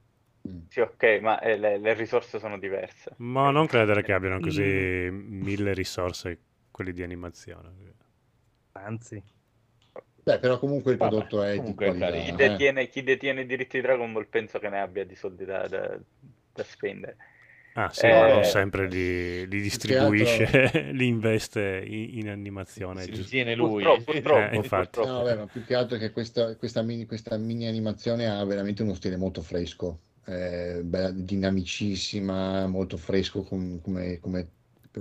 Sì, 0.70 0.80
ok, 0.82 1.20
ma 1.22 1.40
eh, 1.40 1.58
le, 1.58 1.78
le 1.78 1.94
risorse 1.94 2.40
sono 2.40 2.58
diverse. 2.58 3.16
Ma 3.18 3.52
non 3.52 3.68
credere 3.68 4.02
che 4.02 4.12
abbiano 4.14 4.40
Mm. 4.40 4.42
così 4.42 5.10
mille 5.12 5.74
risorse 5.74 6.40
quelli 6.72 6.94
di 6.94 7.04
animazione. 7.04 7.74
Anzi, 8.74 9.22
Beh, 10.28 10.40
però 10.40 10.60
comunque 10.60 10.92
il 10.92 10.98
Vabbè, 10.98 11.10
prodotto 11.12 11.42
è 11.42 11.52
di 11.52 11.58
comunque 11.60 11.86
è 11.86 11.98
qualità. 11.98 12.20
Chi 12.22 12.30
eh. 12.30 12.50
detiene, 12.50 12.90
chi 12.90 13.04
detiene 13.04 13.42
i 13.42 13.46
diritti 13.46 13.78
di 13.78 13.84
Dragon 13.84 14.12
Ball 14.12 14.28
penso 14.30 14.60
che 14.60 14.68
ne 14.68 14.82
abbia 14.82 15.06
di 15.06 15.16
soldi 15.16 15.46
da, 15.46 15.68
da- 15.70 15.98
da 16.54 16.64
spendere. 16.64 17.16
Ah, 17.76 17.90
sì, 17.94 18.08
Eh, 18.08 18.10
ma 18.12 18.34
non 18.34 18.44
sempre 18.44 18.88
li, 18.90 19.48
li 19.48 19.62
distribuisce, 19.62 20.44
altro- 20.46 20.82
li 20.92 21.08
investe 21.08 21.82
in, 21.86 22.20
in 22.20 22.30
animazione. 22.30 23.04
Si 23.04 23.24
tiene 23.24 23.56
lui. 23.56 23.84
Purtroppo, 23.84 24.12
purtroppo, 24.12 24.52
Eh, 24.52 24.56
infatti. 24.56 25.00
No, 25.00 25.06
vabbè, 25.24 25.36
ma 25.38 25.46
più 25.46 25.64
che 25.64 25.76
altro 25.76 25.98
che 25.98 26.12
questa, 26.12 26.56
questa 26.58 26.82
mini, 26.82 27.06
questa 27.06 27.38
mini 27.38 27.68
animazione 27.68 28.28
ha 28.28 28.44
veramente 28.44 28.82
uno 28.84 28.96
stile 28.96 29.16
molto 29.16 29.42
fresco, 29.42 30.00
eh, 30.26 30.82
bella, 30.84 31.12
dinamicissima, 31.12 32.68
molto 32.68 32.98
fresco 32.98 33.44
com- 33.44 33.80
come, 33.80 34.20
come, 34.20 34.48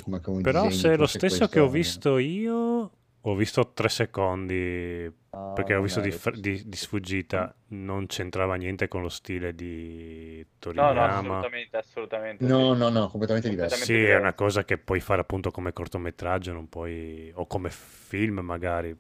come, 0.02 0.20
come 0.20 0.40
Però 0.42 0.70
se 0.70 0.92
è 0.92 0.96
lo 0.96 1.06
stesso 1.06 1.48
che 1.48 1.58
ho 1.60 1.68
questo- 1.70 2.14
visto 2.14 2.18
io, 2.18 2.90
ho 3.30 3.34
visto 3.34 3.72
tre 3.72 3.88
secondi 3.88 5.12
No, 5.30 5.52
perché 5.52 5.74
ho 5.74 5.82
visto 5.82 6.00
è 6.00 6.02
di, 6.02 6.40
di- 6.40 6.62
di 6.66 6.76
sfuggita, 6.76 7.54
non 7.68 8.06
c'entrava 8.06 8.54
niente 8.54 8.88
con 8.88 9.02
lo 9.02 9.08
stile 9.08 9.54
di 9.54 10.44
No, 10.72 10.92
no, 10.92 10.92
Toriyama. 10.94 11.18
assolutamente, 11.18 11.76
assolutamente. 11.76 12.46
No, 12.46 12.72
sì. 12.72 12.78
no, 12.78 12.88
no, 12.88 13.08
completamente 13.08 13.48
diverso. 13.48 13.76
Sì, 13.84 13.92
è 13.92 13.96
diverso. 13.96 14.20
una 14.20 14.34
cosa 14.34 14.64
che 14.64 14.78
puoi 14.78 15.00
fare 15.00 15.20
appunto 15.20 15.50
come 15.50 15.72
cortometraggio, 15.72 16.52
non 16.52 16.68
puoi... 16.68 17.30
o 17.34 17.46
come 17.46 17.70
film 17.70 18.38
magari. 18.40 18.96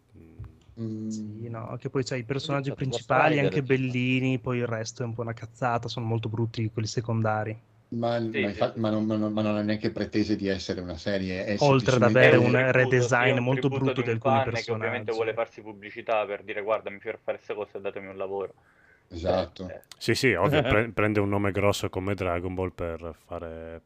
Mm, 0.80 1.08
sì, 1.08 1.48
no, 1.48 1.76
che 1.78 1.88
poi 1.88 2.04
c'hai 2.04 2.20
i 2.20 2.24
personaggi 2.24 2.68
Ghost 2.68 2.82
principali 2.82 3.38
anche 3.38 3.62
bellini, 3.62 4.38
poi 4.38 4.58
il 4.58 4.66
resto 4.66 5.02
è 5.02 5.06
un 5.06 5.14
po' 5.14 5.22
una 5.22 5.32
cazzata, 5.32 5.88
sono 5.88 6.04
molto 6.06 6.28
brutti 6.28 6.68
quelli 6.70 6.88
secondari. 6.88 7.58
Ma, 7.88 8.18
Sì, 8.30 8.40
ma 8.40 8.48
sì. 8.48 8.48
infatti- 8.48 8.78
ma 8.80 8.90
non, 8.90 9.04
ma 9.06 9.16
non- 9.16 9.32
ma 9.32 9.42
non 9.42 9.56
ha 9.56 9.62
neanche 9.62 9.90
pretese 9.92 10.36
di 10.36 10.48
essere 10.48 10.80
una 10.80 10.96
serie. 10.96 11.44
È 11.44 11.56
Oltre 11.58 11.96
ad 11.96 12.02
avere 12.02 12.36
un 12.38 12.54
tributo, 12.54 12.70
redesign 12.70 13.38
un 13.38 13.40
molto 13.40 13.68
brutto 13.68 14.00
di 14.02 14.02
di 14.02 14.10
un 14.10 14.18
alcuni 14.18 14.40
fan 14.40 14.62
che 14.64 14.72
ovviamente 14.72 15.12
personaggi. 15.12 15.12
vuole 15.12 15.32
farsi 15.34 15.62
pubblicità 15.62 16.24
per 16.26 16.42
dire 16.44 16.62
guarda 16.62 16.90
mi 16.90 16.98
fai 17.00 17.12
fare 17.22 17.36
queste 17.38 17.54
cose 17.54 17.80
datemi 17.80 18.08
un 18.08 18.16
lavoro. 18.16 18.54
Esatto. 19.08 19.64
Eh, 19.66 19.82
Sì, 19.98 20.14
sì, 20.14 20.32
ovvio, 20.32 20.62
pre- 20.64 20.90
prende 20.92 21.20
un 21.20 21.28
nome 21.28 21.50
grosso 21.52 21.88
come 21.88 22.14
Dragon 22.14 22.54
Ball 22.54 22.72
per 22.74 23.14
fare 23.24 23.82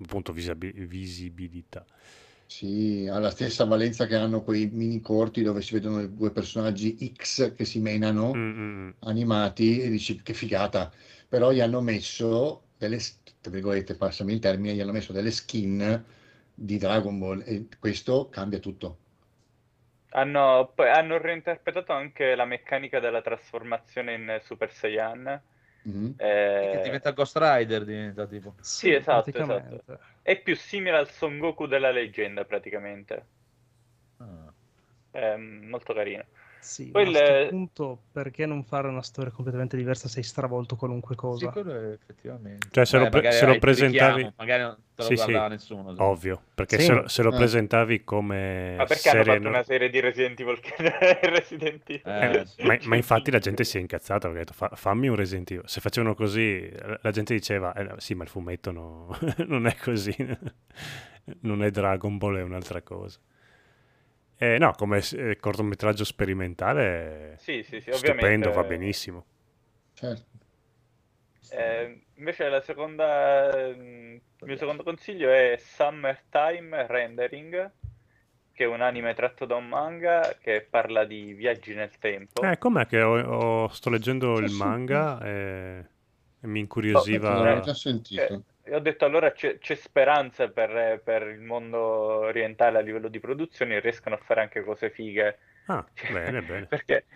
appunto 0.00 0.32
visabi- 0.32 0.72
visibilità. 0.72 1.84
Sì, 2.50 3.06
ha 3.10 3.18
la 3.18 3.30
stessa 3.30 3.64
valenza 3.64 4.06
che 4.06 4.14
hanno 4.16 4.42
quei 4.42 4.68
mini 4.70 5.00
corti 5.00 5.42
dove 5.42 5.60
si 5.60 5.74
vedono 5.74 6.00
i 6.00 6.14
due 6.14 6.30
personaggi 6.32 6.96
X 7.14 7.54
che 7.54 7.64
si 7.66 7.78
menano, 7.80 8.32
Mm, 8.34 8.52
mm, 8.52 8.88
mm. 8.88 8.94
animati, 9.00 9.80
e 9.80 9.90
dici 9.90 10.20
che 10.22 10.32
figata. 10.34 10.90
Però 11.28 11.52
gli 11.52 11.60
hanno 11.60 11.80
messo 11.82 12.67
delle, 12.78 12.98
tra 13.40 13.50
virgolette, 13.50 13.96
passami 13.96 14.32
il 14.32 14.38
termine, 14.38 14.74
gli 14.74 14.80
hanno 14.80 14.92
messo 14.92 15.12
delle 15.12 15.30
skin 15.30 16.04
di 16.54 16.78
Dragon 16.78 17.18
Ball 17.18 17.42
e 17.44 17.66
questo 17.78 18.28
cambia 18.28 18.58
tutto. 18.58 18.98
Hanno, 20.10 20.72
poi 20.74 20.88
hanno 20.88 21.18
reinterpretato 21.18 21.92
anche 21.92 22.34
la 22.34 22.46
meccanica 22.46 22.98
della 22.98 23.20
trasformazione 23.20 24.14
in 24.14 24.40
Super 24.42 24.72
Saiyan. 24.72 25.42
Mhm. 25.82 26.14
Eh, 26.16 26.70
Che 26.72 26.80
diventa 26.82 27.10
Ghost 27.12 27.36
Rider, 27.36 27.84
diventa 27.84 28.26
tipo. 28.26 28.54
Sì, 28.60 28.92
esatto, 28.92 29.30
esatto. 29.30 29.98
È 30.22 30.40
più 30.40 30.56
simile 30.56 30.96
al 30.96 31.08
Son 31.10 31.38
Goku 31.38 31.66
della 31.66 31.90
leggenda 31.90 32.44
praticamente. 32.44 33.26
Ah. 34.18 34.52
È 35.10 35.36
molto 35.36 35.94
carino. 35.94 36.24
Sì, 36.60 36.90
ma 36.92 37.00
a 37.00 37.02
il- 37.04 37.14
sto 37.16 37.46
punto 37.50 38.02
perché 38.12 38.44
non 38.44 38.62
fare 38.64 38.88
una 38.88 39.02
storia 39.02 39.30
completamente 39.30 39.76
diversa 39.76 40.08
se 40.08 40.18
hai 40.18 40.24
stravolto 40.24 40.76
qualunque 40.76 41.14
Sì, 41.14 41.20
cosa? 41.20 41.48
quello 41.50 41.72
è 41.72 41.92
effettivamente. 41.92 42.68
Cioè, 42.70 42.84
se 42.84 42.98
Beh, 42.98 43.04
lo 43.04 43.08
pre- 43.10 43.20
magari 43.22 43.36
se 43.36 43.46
lo 43.46 43.58
presentavi- 43.58 44.32
magari 44.36 44.62
non 44.62 44.74
te 44.94 45.02
lo 45.02 45.08
Sì, 45.08 45.16
sì, 45.16 45.22
guardava 45.24 45.48
nessuno. 45.48 45.94
se- 45.94 46.02
Ovvio, 46.02 46.42
perché 46.54 46.78
Sì. 46.78 46.84
se 46.86 46.92
lo, 46.92 47.08
se 47.08 47.22
lo 47.22 47.32
Eh. 47.32 47.36
presentavi 47.36 48.04
come 48.04 48.74
Ma 48.76 48.84
perché 48.84 49.08
hanno 49.08 49.18
serie 49.22 49.32
fatto 49.38 49.42
no- 49.44 49.48
una 49.54 49.62
serie 49.64 49.88
di 49.90 50.00
Resident 50.00 50.40
Evil 50.40 50.58
Resident 51.22 51.82
Evil? 51.90 52.02
Eh, 52.12 52.40
Eh, 52.40 52.46
sì. 52.46 52.62
ma, 52.66 52.76
ma 52.82 52.96
infatti 52.96 53.30
la 53.30 53.38
gente 53.38 53.64
si 53.64 53.78
è 53.78 53.80
incazzata 53.80 54.28
perché 54.28 54.42
ha 54.42 54.44
detto 54.44 54.52
"Fa- 54.52 54.70
fammi 54.74 55.08
un 55.08 55.14
Resident 55.16 55.50
Evil. 55.52 55.68
Se 55.68 55.80
facevano 55.80 56.14
così, 56.14 56.68
la 56.70 56.98
la 57.00 57.10
gente 57.12 57.34
diceva 57.34 57.72
"Eh, 57.74 57.94
sì, 57.98 58.14
ma 58.14 58.24
il 58.24 58.28
fumetto 58.28 58.72
no- 58.72 59.16
non 59.46 59.66
è 59.66 59.76
così, 59.76 60.14
non 61.42 61.62
è 61.62 61.70
Dragon 61.70 62.18
Ball, 62.18 62.36
è 62.38 62.42
un'altra 62.42 62.82
cosa. 62.82 63.18
Eh, 64.40 64.56
no, 64.58 64.72
come 64.72 65.02
eh, 65.12 65.36
cortometraggio 65.40 66.04
sperimentale, 66.04 67.36
Sì, 67.38 67.62
sì, 67.64 67.80
sì, 67.80 67.90
stupendo, 67.92 68.52
va 68.52 68.62
benissimo. 68.62 69.24
Certo. 69.94 70.26
Eh, 71.50 72.04
invece 72.16 72.48
la 72.48 72.60
seconda, 72.60 73.50
mm, 73.74 74.14
il 74.14 74.22
mio 74.46 74.56
secondo 74.56 74.82
consiglio 74.82 75.30
è 75.30 75.56
Summertime 75.58 76.86
Rendering, 76.86 77.72
che 78.52 78.64
è 78.64 78.66
un 78.66 78.80
anime 78.80 79.14
tratto 79.14 79.44
da 79.44 79.56
un 79.56 79.66
manga 79.68 80.36
che 80.40 80.66
parla 80.68 81.04
di 81.04 81.32
viaggi 81.32 81.74
nel 81.74 81.96
tempo. 81.98 82.44
Eh, 82.44 82.58
com'è 82.58 82.86
che 82.86 83.00
ho- 83.02 83.64
ho- 83.64 83.68
sto 83.68 83.90
leggendo 83.90 84.38
il 84.38 84.50
sì. 84.50 84.54
manga 84.54 85.20
e, 85.20 85.84
e 86.40 86.46
mi 86.46 86.60
L'avevo 86.60 86.60
incuriosiva. 86.60 87.60
già 87.60 87.74
sentito. 87.74 88.22
Eh, 88.22 88.42
e 88.68 88.74
ho 88.74 88.78
detto 88.80 89.04
allora 89.04 89.32
c'è, 89.32 89.58
c'è 89.58 89.74
speranza 89.74 90.48
per, 90.50 91.00
per 91.02 91.22
il 91.28 91.40
mondo 91.40 91.78
orientale 91.80 92.78
a 92.78 92.80
livello 92.80 93.08
di 93.08 93.20
produzioni, 93.20 93.80
riescono 93.80 94.14
a 94.14 94.18
fare 94.18 94.40
anche 94.42 94.62
cose 94.62 94.90
fighe. 94.90 95.38
Ah, 95.68 95.86
bene, 96.08 96.42
bene. 96.42 96.68
Perché 96.68 97.06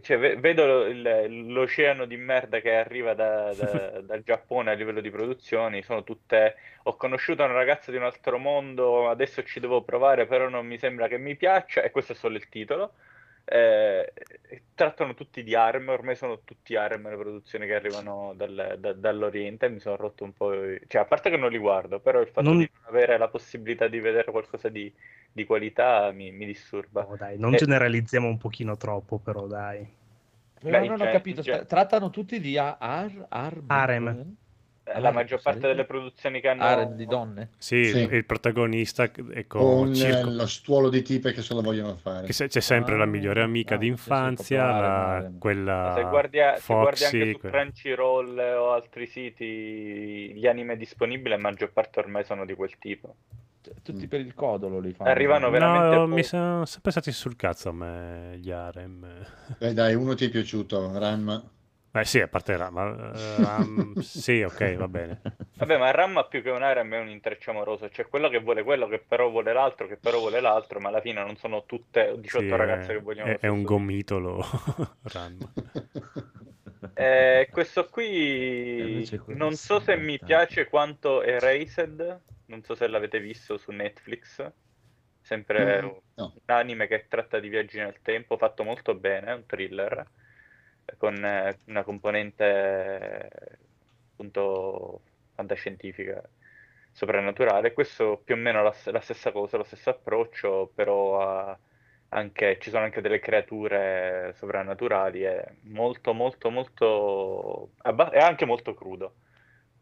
cioè, 0.00 0.18
ve- 0.18 0.36
vedo 0.36 0.86
il- 0.86 1.46
l'oceano 1.52 2.04
di 2.06 2.16
merda 2.16 2.60
che 2.60 2.74
arriva 2.74 3.14
da- 3.14 3.54
da- 3.54 4.00
dal 4.02 4.22
Giappone 4.22 4.70
a 4.70 4.74
livello 4.74 5.00
di 5.00 5.10
produzioni, 5.10 5.82
sono 5.82 6.02
tutte... 6.04 6.56
Ho 6.84 6.96
conosciuto 6.96 7.44
una 7.44 7.52
ragazza 7.52 7.90
di 7.90 7.96
un 7.96 8.02
altro 8.04 8.38
mondo, 8.38 9.08
adesso 9.08 9.42
ci 9.44 9.60
devo 9.60 9.82
provare, 9.84 10.26
però 10.26 10.48
non 10.48 10.66
mi 10.66 10.78
sembra 10.78 11.06
che 11.08 11.18
mi 11.18 11.36
piaccia, 11.36 11.82
e 11.82 11.90
questo 11.90 12.12
è 12.12 12.14
solo 12.16 12.36
il 12.36 12.48
titolo. 12.48 12.94
Eh, 13.44 14.12
trattano 14.74 15.14
tutti 15.14 15.42
di 15.42 15.54
harem, 15.54 15.88
ormai 15.88 16.14
sono 16.16 16.40
tutti 16.42 16.76
harem 16.76 17.08
le 17.08 17.16
produzioni 17.16 17.66
che 17.66 17.74
arrivano 17.74 18.32
dal- 18.34 18.76
da- 18.78 18.92
dall'Oriente, 18.92 19.68
mi 19.68 19.80
sono 19.80 19.96
rotto 19.96 20.24
un 20.24 20.32
po'... 20.32 20.52
Cioè, 20.86 21.02
a 21.02 21.04
parte 21.04 21.30
che 21.30 21.36
non 21.36 21.50
li 21.50 21.58
guardo, 21.58 22.00
però 22.00 22.20
il 22.20 22.28
fatto 22.28 22.48
Non- 22.48 22.58
di 22.58 22.70
non 22.72 22.82
avere 22.94 23.18
la 23.18 23.28
possibilità 23.28 23.88
di 23.88 24.00
vedere 24.00 24.30
qualcosa 24.30 24.68
di, 24.68 24.92
di 25.32 25.44
qualità 25.44 26.10
mi, 26.12 26.30
mi 26.30 26.46
disturba. 26.46 27.06
Oh, 27.06 27.16
dai, 27.16 27.38
non 27.38 27.52
Eh, 27.54 27.58
generalizziamo 27.58 28.28
un 28.28 28.38
pochino 28.38 28.76
troppo, 28.76 29.18
però 29.18 29.46
dai. 29.46 29.86
Beh, 30.60 30.86
non 30.86 30.98
cioè, 30.98 31.08
ho 31.08 31.12
capito, 31.12 31.42
cioè- 31.42 31.66
trattano 31.66 32.10
tutti 32.10 32.38
di 32.40 32.56
ar, 32.56 32.76
ar- 33.28 33.62
Harem. 33.68 34.36
Eh, 34.94 35.00
La 35.00 35.08
Ah, 35.08 35.12
maggior 35.12 35.40
parte 35.42 35.60
sarebbe? 35.60 35.68
delle 35.68 35.86
produzioni 35.86 36.40
che 36.40 36.48
hanno... 36.48 36.62
harem 36.62 36.94
di 36.96 37.06
donne. 37.06 37.48
Sì, 37.58 37.84
Sì. 37.84 37.98
il 38.10 38.24
protagonista 38.24 39.04
è 39.04 39.46
con 39.46 39.90
eh, 39.90 39.94
circo- 39.94 40.30
lo 40.30 40.46
stuolo 40.46 40.88
di 40.90 41.02
tipe 41.02 41.32
che 41.32 41.42
se 41.42 41.54
lo 41.54 41.60
vogliono 41.62 41.96
fare. 41.96 42.26
che 42.26 42.32
se- 42.32 42.48
c'è 42.48 42.60
sempre 42.60 42.96
la 42.96 43.04
Ah, 43.04 43.06
migliore 43.06 43.42
amica 43.42 43.74
ah, 43.74 43.78
d'infanzia, 43.78 44.62
proprio 44.64 44.82
la- 44.82 45.30
quella 45.38 45.92
Se 45.96 46.02
guardi, 46.08 46.40
a- 46.40 46.56
se 46.56 46.72
guardi 46.74 47.04
anche 47.04 47.18
Foxy, 47.18 47.32
su 47.32 47.38
Crunchyroll 47.38 48.38
o 48.38 48.72
altri 48.72 49.06
siti, 49.06 50.32
gli 50.34 50.46
anime 50.46 50.76
disponibili, 50.76 51.30
la 51.30 51.38
maggior 51.38 51.72
parte 51.72 51.98
ormai 52.00 52.24
sono 52.24 52.44
di 52.44 52.54
quel 52.54 52.76
tipo. 52.78 53.16
Tutti 53.82 54.08
per 54.08 54.18
il 54.20 54.34
codolo 54.34 54.80
li 54.80 54.92
fanno. 54.92 55.08
Arrivano 55.10 55.48
veramente 55.48 55.94
No, 55.94 56.06
mi 56.08 56.24
sono 56.24 56.64
sempre 56.66 56.90
stati 56.90 57.12
sul 57.12 57.36
cazzo 57.36 57.68
a 57.68 57.72
me 57.72 58.36
gli 58.38 58.50
harem. 58.50 59.06
Beh, 59.58 59.72
dai, 59.72 59.94
uno 59.94 60.14
ti 60.14 60.24
è 60.26 60.30
piaciuto, 60.30 60.98
Ranma. 60.98 61.40
Eh 61.94 62.04
sì, 62.04 62.20
a 62.20 62.28
parte 62.28 62.56
Ram, 62.56 62.72
ma, 62.72 62.86
eh, 63.12 63.40
Ram- 63.40 63.96
sì, 64.00 64.42
ok, 64.42 64.76
va 64.76 64.88
bene. 64.88 65.20
Vabbè, 65.56 65.78
ma 65.78 65.90
Ramma 65.92 66.26
più 66.26 66.42
che 66.42 66.50
un 66.50 66.62
harem 66.62 66.92
è 66.92 66.98
un 66.98 67.08
intreccio 67.08 67.50
amoroso, 67.52 67.88
cioè 67.88 68.06
quello 68.08 68.28
che 68.28 68.38
vuole 68.40 68.62
quello, 68.64 68.86
che 68.88 68.98
però 68.98 69.30
vuole 69.30 69.52
l'altro, 69.54 69.86
che 69.86 69.96
però 69.96 70.18
vuole 70.18 70.40
l'altro, 70.40 70.78
ma 70.80 70.88
alla 70.88 71.00
fine 71.00 71.22
non 71.22 71.36
sono 71.36 71.64
tutte 71.64 72.18
18 72.18 72.54
Sì, 72.54 72.56
ragazze 72.56 72.92
è, 72.92 72.94
che 72.94 73.00
vogliono 73.00 73.30
è- 73.30 73.38
è 73.40 73.46
un 73.48 73.62
gomitolo 73.62 74.42
Ram. 75.02 75.38
Eh, 76.94 77.48
questo 77.50 77.88
qui 77.88 79.10
non 79.28 79.56
so 79.56 79.80
se 79.80 79.96
mi 79.96 80.20
piace 80.20 80.68
quanto 80.68 81.22
Erased, 81.22 82.22
non 82.46 82.62
so 82.62 82.74
se 82.74 82.86
l'avete 82.86 83.18
visto 83.18 83.56
su 83.56 83.70
Netflix, 83.72 84.52
sempre 85.20 85.80
Mm, 85.80 85.86
un 85.86 86.00
no. 86.16 86.32
anime 86.46 86.86
che 86.86 87.06
tratta 87.08 87.40
di 87.40 87.48
viaggi 87.48 87.78
nel 87.78 88.00
tempo, 88.02 88.36
fatto 88.36 88.62
molto 88.62 88.94
bene, 88.94 89.28
è 89.28 89.34
un 89.34 89.46
thriller, 89.46 90.06
con 90.96 91.24
eh, 91.24 91.58
una 91.66 91.82
componente 91.82 92.44
eh, 92.44 93.58
appunto 94.12 95.02
fantascientifica, 95.34 96.22
soprannaturale. 96.90 97.72
Questo 97.72 98.20
più 98.24 98.34
o 98.34 98.38
meno 98.38 98.62
la, 98.62 98.74
la 98.86 99.00
stessa 99.00 99.32
cosa, 99.32 99.56
lo 99.56 99.64
stesso 99.64 99.90
approccio, 99.90 100.70
però 100.74 101.56
anche, 102.08 102.58
ci 102.60 102.70
sono 102.70 102.84
anche 102.84 103.00
delle 103.00 103.18
creature 103.18 104.32
sovrannaturali, 104.36 105.22
è 105.22 105.44
molto, 105.62 106.12
molto, 106.12 106.50
molto... 106.50 107.70
è 108.10 108.18
anche 108.18 108.44
molto 108.44 108.74
crudo. 108.74 109.14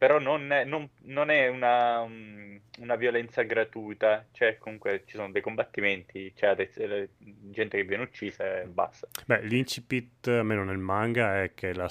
Però 0.01 0.19
non 0.19 0.51
è, 0.51 0.65
non- 0.65 0.89
non 1.03 1.29
è 1.29 1.49
una, 1.49 2.07
mm, 2.07 2.57
una 2.79 2.95
violenza 2.97 3.43
gratuita, 3.43 4.25
cioè 4.33 4.57
comunque 4.57 5.03
ci 5.05 5.17
sono 5.17 5.31
dei 5.31 5.43
combattimenti, 5.43 6.33
c'è 6.35 6.47
ade- 6.47 6.71
eh, 6.75 7.11
gente 7.19 7.77
che 7.77 7.85
viene 7.85 8.05
uccisa 8.05 8.63
e 8.63 8.65
basta. 8.65 9.09
Beh, 9.27 9.43
l'incipit, 9.43 10.27
almeno 10.29 10.65
nel 10.65 10.79
manga, 10.79 11.43
è 11.43 11.53
che 11.53 11.75
la 11.75 11.87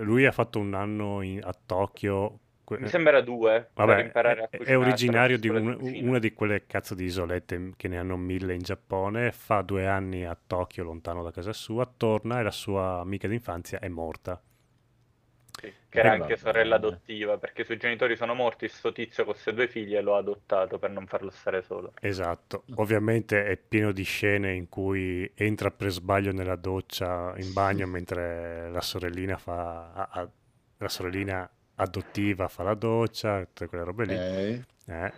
lui 0.00 0.26
ha 0.26 0.32
fatto 0.32 0.58
un 0.58 0.74
anno 0.74 1.22
in- 1.22 1.44
a 1.44 1.54
Tokyo. 1.64 2.40
Mi 2.66 2.88
sembra 2.88 3.20
due, 3.20 3.70
per 3.72 3.86
Vabbè, 3.86 4.02
imparare 4.02 4.42
a 4.42 4.48
è, 4.50 4.56
è 4.56 4.76
originario 4.76 5.38
di 5.38 5.48
un- 5.48 5.78
una 5.80 6.18
di 6.18 6.32
quelle 6.32 6.66
cazzo 6.66 6.96
di 6.96 7.04
isolette 7.04 7.74
che 7.76 7.86
ne 7.86 7.98
hanno 7.98 8.16
mille 8.16 8.54
in 8.54 8.62
Giappone. 8.62 9.30
Fa 9.30 9.62
due 9.62 9.86
anni 9.86 10.24
a 10.24 10.36
Tokyo, 10.44 10.82
lontano 10.82 11.22
da 11.22 11.30
casa 11.30 11.52
sua, 11.52 11.86
torna 11.86 12.40
e 12.40 12.42
la 12.42 12.50
sua 12.50 12.98
amica 12.98 13.28
d'infanzia 13.28 13.78
è 13.78 13.86
morta. 13.86 14.42
Che 15.94 16.00
era 16.00 16.12
anche 16.12 16.36
sorella 16.36 16.74
adottiva, 16.74 17.38
perché 17.38 17.62
i 17.62 17.64
suoi 17.64 17.76
genitori 17.76 18.16
sono 18.16 18.34
morti, 18.34 18.66
sto 18.68 18.90
tizio 18.90 19.22
con 19.22 19.32
queste 19.34 19.54
due 19.54 19.68
figlie 19.68 20.00
lo 20.00 20.16
ha 20.16 20.18
adottato 20.18 20.76
per 20.80 20.90
non 20.90 21.06
farlo 21.06 21.30
stare 21.30 21.62
solo. 21.62 21.92
Esatto, 22.00 22.64
ovviamente 22.74 23.44
è 23.46 23.56
pieno 23.56 23.92
di 23.92 24.02
scene 24.02 24.52
in 24.54 24.68
cui 24.68 25.30
entra 25.36 25.70
per 25.70 25.90
sbaglio 25.90 26.32
nella 26.32 26.56
doccia 26.56 27.32
in 27.36 27.52
bagno 27.52 27.86
mentre 27.86 28.70
la 28.70 28.80
sorellina 28.80 29.36
fa 29.38 29.92
a- 29.92 30.08
a- 30.10 30.28
la 30.78 30.88
sorellina 30.88 31.48
adottiva 31.76 32.48
fa 32.48 32.64
la 32.64 32.74
doccia, 32.74 33.44
tutte 33.44 33.68
quelle 33.68 33.84
robe 33.84 34.04
lì. 34.04 34.14
Ok. 34.14 34.64
Eh. 34.86 35.12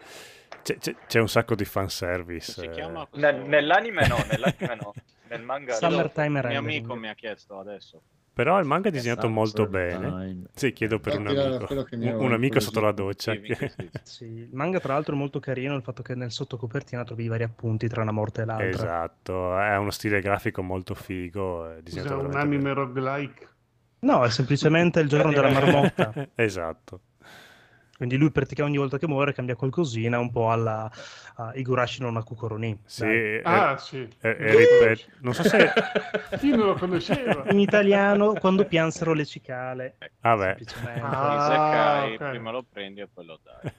C'è, 0.62 0.76
c'è- 0.78 0.94
c'è 1.06 1.20
un 1.20 1.28
sacco 1.28 1.54
di 1.54 1.64
fanservice. 1.64 2.52
Si 2.60 2.68
chiama 2.68 3.06
questo... 3.06 3.30
Nel- 3.30 3.42
nell'anime 3.48 4.06
no, 4.08 4.16
nell'anime 4.30 4.74
no, 4.74 4.92
nel 5.28 5.42
manga 5.42 5.72
no. 5.80 5.88
Summertime 5.88 6.40
Il 6.40 6.46
mio 6.48 6.58
amico 6.58 6.94
mi 6.96 7.08
ha 7.08 7.14
chiesto 7.14 7.58
adesso. 7.58 8.02
Però 8.36 8.60
il 8.60 8.66
manga 8.66 8.88
è 8.88 8.90
disegnato 8.90 9.30
molto 9.30 9.66
bene. 9.66 10.42
Sì, 10.52 10.74
chiedo 10.74 11.00
per 11.00 11.18
un 11.18 11.26
amico. 11.26 12.22
Un, 12.22 12.34
amico 12.34 12.60
sotto 12.60 12.80
la 12.80 12.92
doccia. 12.92 13.32
Sì, 14.02 14.24
il 14.26 14.50
manga 14.52 14.78
tra 14.78 14.92
l'altro 14.92 15.14
è 15.14 15.16
molto 15.16 15.40
carino 15.40 15.74
il 15.74 15.80
fatto 15.80 16.02
che 16.02 16.14
nel 16.14 16.30
sottocopertina 16.30 17.02
trovi 17.02 17.24
i 17.24 17.28
vari 17.28 17.44
appunti 17.44 17.88
tra 17.88 18.02
una 18.02 18.12
morte 18.12 18.42
e 18.42 18.44
l'altra. 18.44 18.68
Esatto, 18.68 19.58
è 19.58 19.78
uno 19.78 19.90
stile 19.90 20.20
grafico 20.20 20.60
molto 20.60 20.94
figo. 20.94 21.66
È 21.76 21.80
un 22.12 22.34
anime 22.34 22.74
roguelike? 22.74 23.48
No, 24.00 24.22
è 24.22 24.28
semplicemente 24.28 25.00
il 25.00 25.08
giorno 25.08 25.32
della 25.32 25.48
marmotta. 25.48 26.10
bene. 26.14 26.30
esatto. 26.36 27.00
Quindi 27.96 28.16
lui 28.16 28.30
praticamente 28.30 28.76
ogni 28.78 28.88
volta 28.88 28.98
che 28.98 29.06
muore 29.10 29.32
cambia 29.32 29.56
qualcosina, 29.56 30.18
un 30.18 30.30
po' 30.30 30.50
alla 30.50 30.90
a 31.38 31.52
Higurashi 31.54 32.00
no 32.02 32.10
Nakukoro 32.10 32.56
ni. 32.56 32.78
Sì, 32.84 33.02
dai. 33.04 33.14
e- 33.16 33.40
Ah, 33.44 33.76
sì. 33.78 33.98
e- 34.20 34.36
e 34.38 34.54
ripet- 34.56 35.08
non 35.20 35.32
so 35.34 35.42
se... 35.42 35.70
Chi 36.38 36.50
non 36.50 36.66
lo 36.66 36.74
conosceva? 36.74 37.44
In 37.50 37.58
italiano, 37.60 38.34
quando 38.34 38.64
piansero 38.64 39.12
le 39.12 39.24
cicale. 39.24 39.96
Vabbè. 40.20 40.56
Semplicemente. 40.58 41.00
Ah, 41.00 41.36
Isekai, 42.06 42.14
ok. 42.14 42.28
prima 42.30 42.50
lo 42.50 42.64
prendi 42.70 43.00
e 43.00 43.08
poi 43.08 43.24
lo 43.26 43.40
dai. 43.42 43.72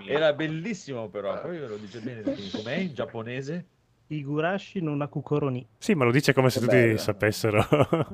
Era 0.06 0.32
bellissimo 0.32 1.08
però, 1.08 1.40
poi 1.40 1.58
ve 1.58 1.66
lo 1.66 1.76
dice 1.76 2.00
bene 2.00 2.22
com'è 2.22 2.76
in 2.76 2.94
giapponese? 2.94 3.66
Higurashi 4.14 4.80
no 4.80 4.94
Nakukoro 4.96 5.48
ni. 5.48 5.64
Sì, 5.78 5.94
ma 5.94 6.04
lo 6.04 6.10
dice 6.10 6.32
come 6.32 6.50
se 6.50 6.58
Che 6.58 6.64
tutti 6.66 6.76
bello. 6.76 6.96
sapessero. 6.98 7.58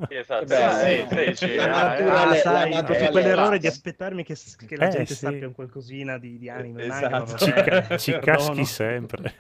Esatto. 0.08 0.44
Beh, 0.44 1.07
Sì, 1.08 1.34
sì, 1.34 1.47
sì, 1.47 1.55
eh, 1.55 1.60
Ah, 1.60 2.26
la 2.26 2.34
sai, 2.34 2.70
naturale- 2.70 2.83
proprio 2.84 3.10
quell'errore 3.10 3.50
la- 3.52 3.57
di 3.58 3.66
aspettarmi 3.66 4.23
che, 4.25 4.36
che 4.66 4.76
la 4.76 4.86
Eh, 4.89 4.91
gente 4.91 5.15
sì. 5.15 5.25
sappia 5.25 5.47
un 5.47 5.55
qualcosina 5.55 6.18
di, 6.18 6.36
di 6.39 6.50
anime. 6.50 6.83
Eh, 6.84 6.89
manga, 6.89 7.23
esatto. 7.25 7.44
Ci, 7.44 7.52
ca- 7.52 7.97
ci 7.97 8.18
caschi 8.18 8.65
sempre. 8.66 9.34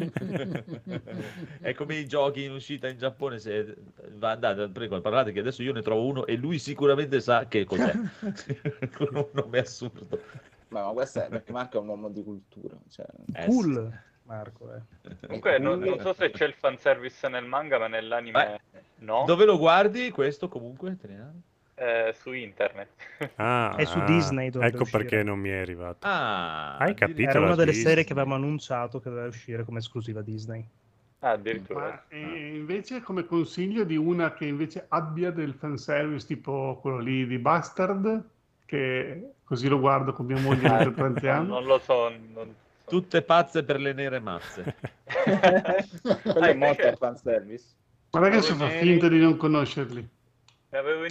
È 1.60 1.74
come 1.74 1.96
i 1.96 2.06
giochi 2.06 2.44
in 2.44 2.52
uscita 2.52 2.88
in 2.88 2.96
Giappone, 2.98 3.38
se 3.38 3.76
va 4.14 4.30
andate, 4.30 4.68
prego, 4.68 5.00
parlate 5.00 5.32
che 5.32 5.40
adesso 5.40 5.62
io 5.62 5.72
ne 5.72 5.82
trovo 5.82 6.06
uno 6.06 6.26
e 6.26 6.36
lui 6.36 6.58
sicuramente 6.58 7.20
sa 7.20 7.46
che 7.48 7.64
cos'è. 7.64 7.92
Con 8.96 9.08
un 9.12 9.26
nome 9.32 9.58
assurdo. 9.58 10.20
Ma, 10.68 10.84
ma 10.84 10.90
questo 10.92 11.22
è 11.22 11.28
perché 11.28 11.52
Marco 11.52 11.78
è 11.78 11.80
un 11.80 11.88
uomo 11.88 12.08
di 12.08 12.22
cultura. 12.22 12.76
Cioè, 12.88 13.06
Eh, 13.34 13.44
Cool, 13.46 14.00
Marco. 14.26 14.74
eh. 14.74 15.16
Comunque 15.26 15.58
non, 15.58 15.78
non 15.78 16.00
so 16.00 16.12
se 16.12 16.30
c'è 16.30 16.44
il 16.46 16.54
fanservice 16.54 17.28
nel 17.28 17.44
manga, 17.44 17.78
ma 17.78 17.86
nell'anime 17.86 18.60
no, 18.98 19.24
Dove 19.26 19.44
lo 19.44 19.56
guardi 19.58 20.10
questo 20.10 20.48
comunque? 20.48 20.96
Eh, 21.78 22.14
su 22.18 22.32
internet. 22.32 22.88
Ah, 23.36 23.74
È 23.76 23.84
su 23.84 23.98
ah, 23.98 24.04
Disney 24.04 24.46
Ecco 24.48 24.82
uscire. 24.82 24.84
perché 25.04 25.22
non 25.22 25.38
mi 25.38 25.50
è 25.50 25.58
arrivato. 25.60 25.98
Ah, 26.06 26.76
Hai 26.78 26.94
capito? 26.94 27.28
Era 27.30 27.40
una 27.40 27.54
delle 27.54 27.70
Disney. 27.72 27.86
serie 27.88 28.04
che 28.04 28.12
avevamo 28.12 28.34
annunciato 28.34 28.98
che 29.00 29.08
doveva 29.10 29.26
uscire 29.28 29.64
come 29.64 29.78
esclusiva 29.78 30.22
Disney. 30.22 30.66
Ah, 31.20 31.30
addirittura. 31.32 31.80
Ma 31.80 32.02
eh, 32.08 32.54
invece 32.56 33.00
come 33.02 33.24
consiglio 33.24 33.84
di 33.84 33.96
una 33.96 34.32
che 34.34 34.46
invece 34.46 34.86
abbia 34.88 35.30
del 35.30 35.54
fanservice 35.54 36.26
tipo 36.26 36.78
quello 36.80 36.98
lì 36.98 37.26
di 37.26 37.38
Bastard, 37.38 38.22
che 38.64 39.32
così 39.44 39.68
lo 39.68 39.78
guardo 39.78 40.12
con 40.12 40.26
mia 40.26 40.40
moglie 40.40 40.68
mentre 40.68 40.90
pranziamo. 40.92 41.46
non 41.54 41.64
lo 41.64 41.78
so. 41.78 42.08
non 42.10 42.54
so. 42.54 42.64
Tutte 42.86 43.22
pazze 43.22 43.64
per 43.64 43.80
le 43.80 43.92
nere 43.92 44.20
mazze. 44.20 44.74
Quello 46.22 46.40
è 46.40 46.54
molto 46.54 46.86
al 46.86 46.96
fanservice. 46.96 47.64
Guarda 48.10 48.30
che 48.30 48.42
si 48.42 48.54
fa 48.54 48.68
finta 48.68 49.08
di 49.08 49.18
non 49.18 49.36
conoscerli. 49.36 50.08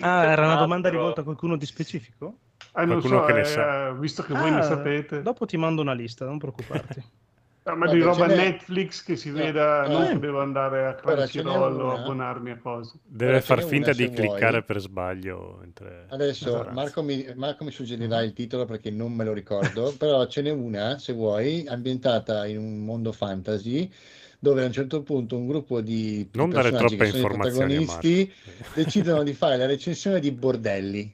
Ah, 0.02 0.24
era 0.26 0.44
una 0.46 0.54
un 0.54 0.60
domanda 0.60 0.90
rivolta 0.90 1.22
a 1.22 1.24
qualcuno 1.24 1.56
di 1.58 1.66
specifico? 1.66 2.38
Non 2.76 2.88
Qualcuno 2.88 3.20
so, 3.20 3.26
che 3.26 3.34
ne 3.34 3.40
eh, 3.42 3.46
sa. 3.46 3.92
visto 3.94 4.24
che 4.24 4.34
voi 4.34 4.52
ne 4.52 4.60
Ah, 4.60 4.64
sapete. 4.64 5.22
Dopo 5.22 5.46
ti 5.46 5.58
mando 5.58 5.82
una 5.82 5.94
lista, 5.94 6.26
non 6.26 6.38
preoccuparti. 6.38 7.04
Ah, 7.68 7.74
ma 7.74 7.88
Vabbè, 7.88 7.98
di 7.98 8.04
roba 8.04 8.28
Netflix 8.28 9.04
che 9.04 9.16
si 9.16 9.32
No, 9.32 9.38
veda, 9.38 9.86
eh. 9.86 9.90
non 9.90 10.20
devo 10.20 10.40
andare 10.40 10.86
a 10.86 10.94
Crunchyroll 10.94 11.80
o 11.80 11.94
abbonarmi 11.94 12.52
a 12.52 12.58
cose. 12.58 13.00
Deve 13.04 13.40
ce 13.40 13.42
far 13.42 13.64
finta 13.64 13.90
una, 13.90 13.98
di 13.98 14.04
se 14.04 14.10
vuoi. 14.10 14.28
cliccare 14.28 14.62
per 14.62 14.80
sbaglio. 14.80 15.58
mentre- 15.62 16.06
Adesso. 16.10 16.68
Marco 16.72 17.02
mi, 17.02 17.26
Marco 17.36 17.64
mi 17.64 17.72
suggerirà 17.72 18.22
il 18.22 18.34
titolo 18.34 18.66
perché 18.66 18.92
non 18.92 19.14
me 19.14 19.24
lo 19.24 19.34
ricordo, 19.34 19.92
però 19.98 20.28
ce 20.28 20.44
n'è 20.44 20.52
una, 20.52 21.00
se 21.00 21.14
vuoi, 21.14 21.66
ambientata 21.68 22.46
in 22.46 22.60
un 22.60 22.86
mondo 22.86 23.12
fantasy 23.12 23.92
dove 24.38 24.62
a 24.62 24.68
un 24.68 24.72
certo 24.72 25.02
punto 25.02 25.36
un 25.36 25.48
gruppo 25.48 25.82
di 25.82 26.30
Non 26.34 26.52
dare 26.52 26.70
personaggi 26.70 26.96
troppe 26.98 27.12
che 27.12 27.18
sono 27.18 27.18
i 27.18 27.34
informazioni 27.34 27.76
protagonisti 27.86 28.34
decidono 28.76 29.24
di 29.24 29.34
fare 29.34 29.58
la 29.58 29.66
recensione 29.66 30.20
di 30.20 30.32
bordelli. 30.32 31.12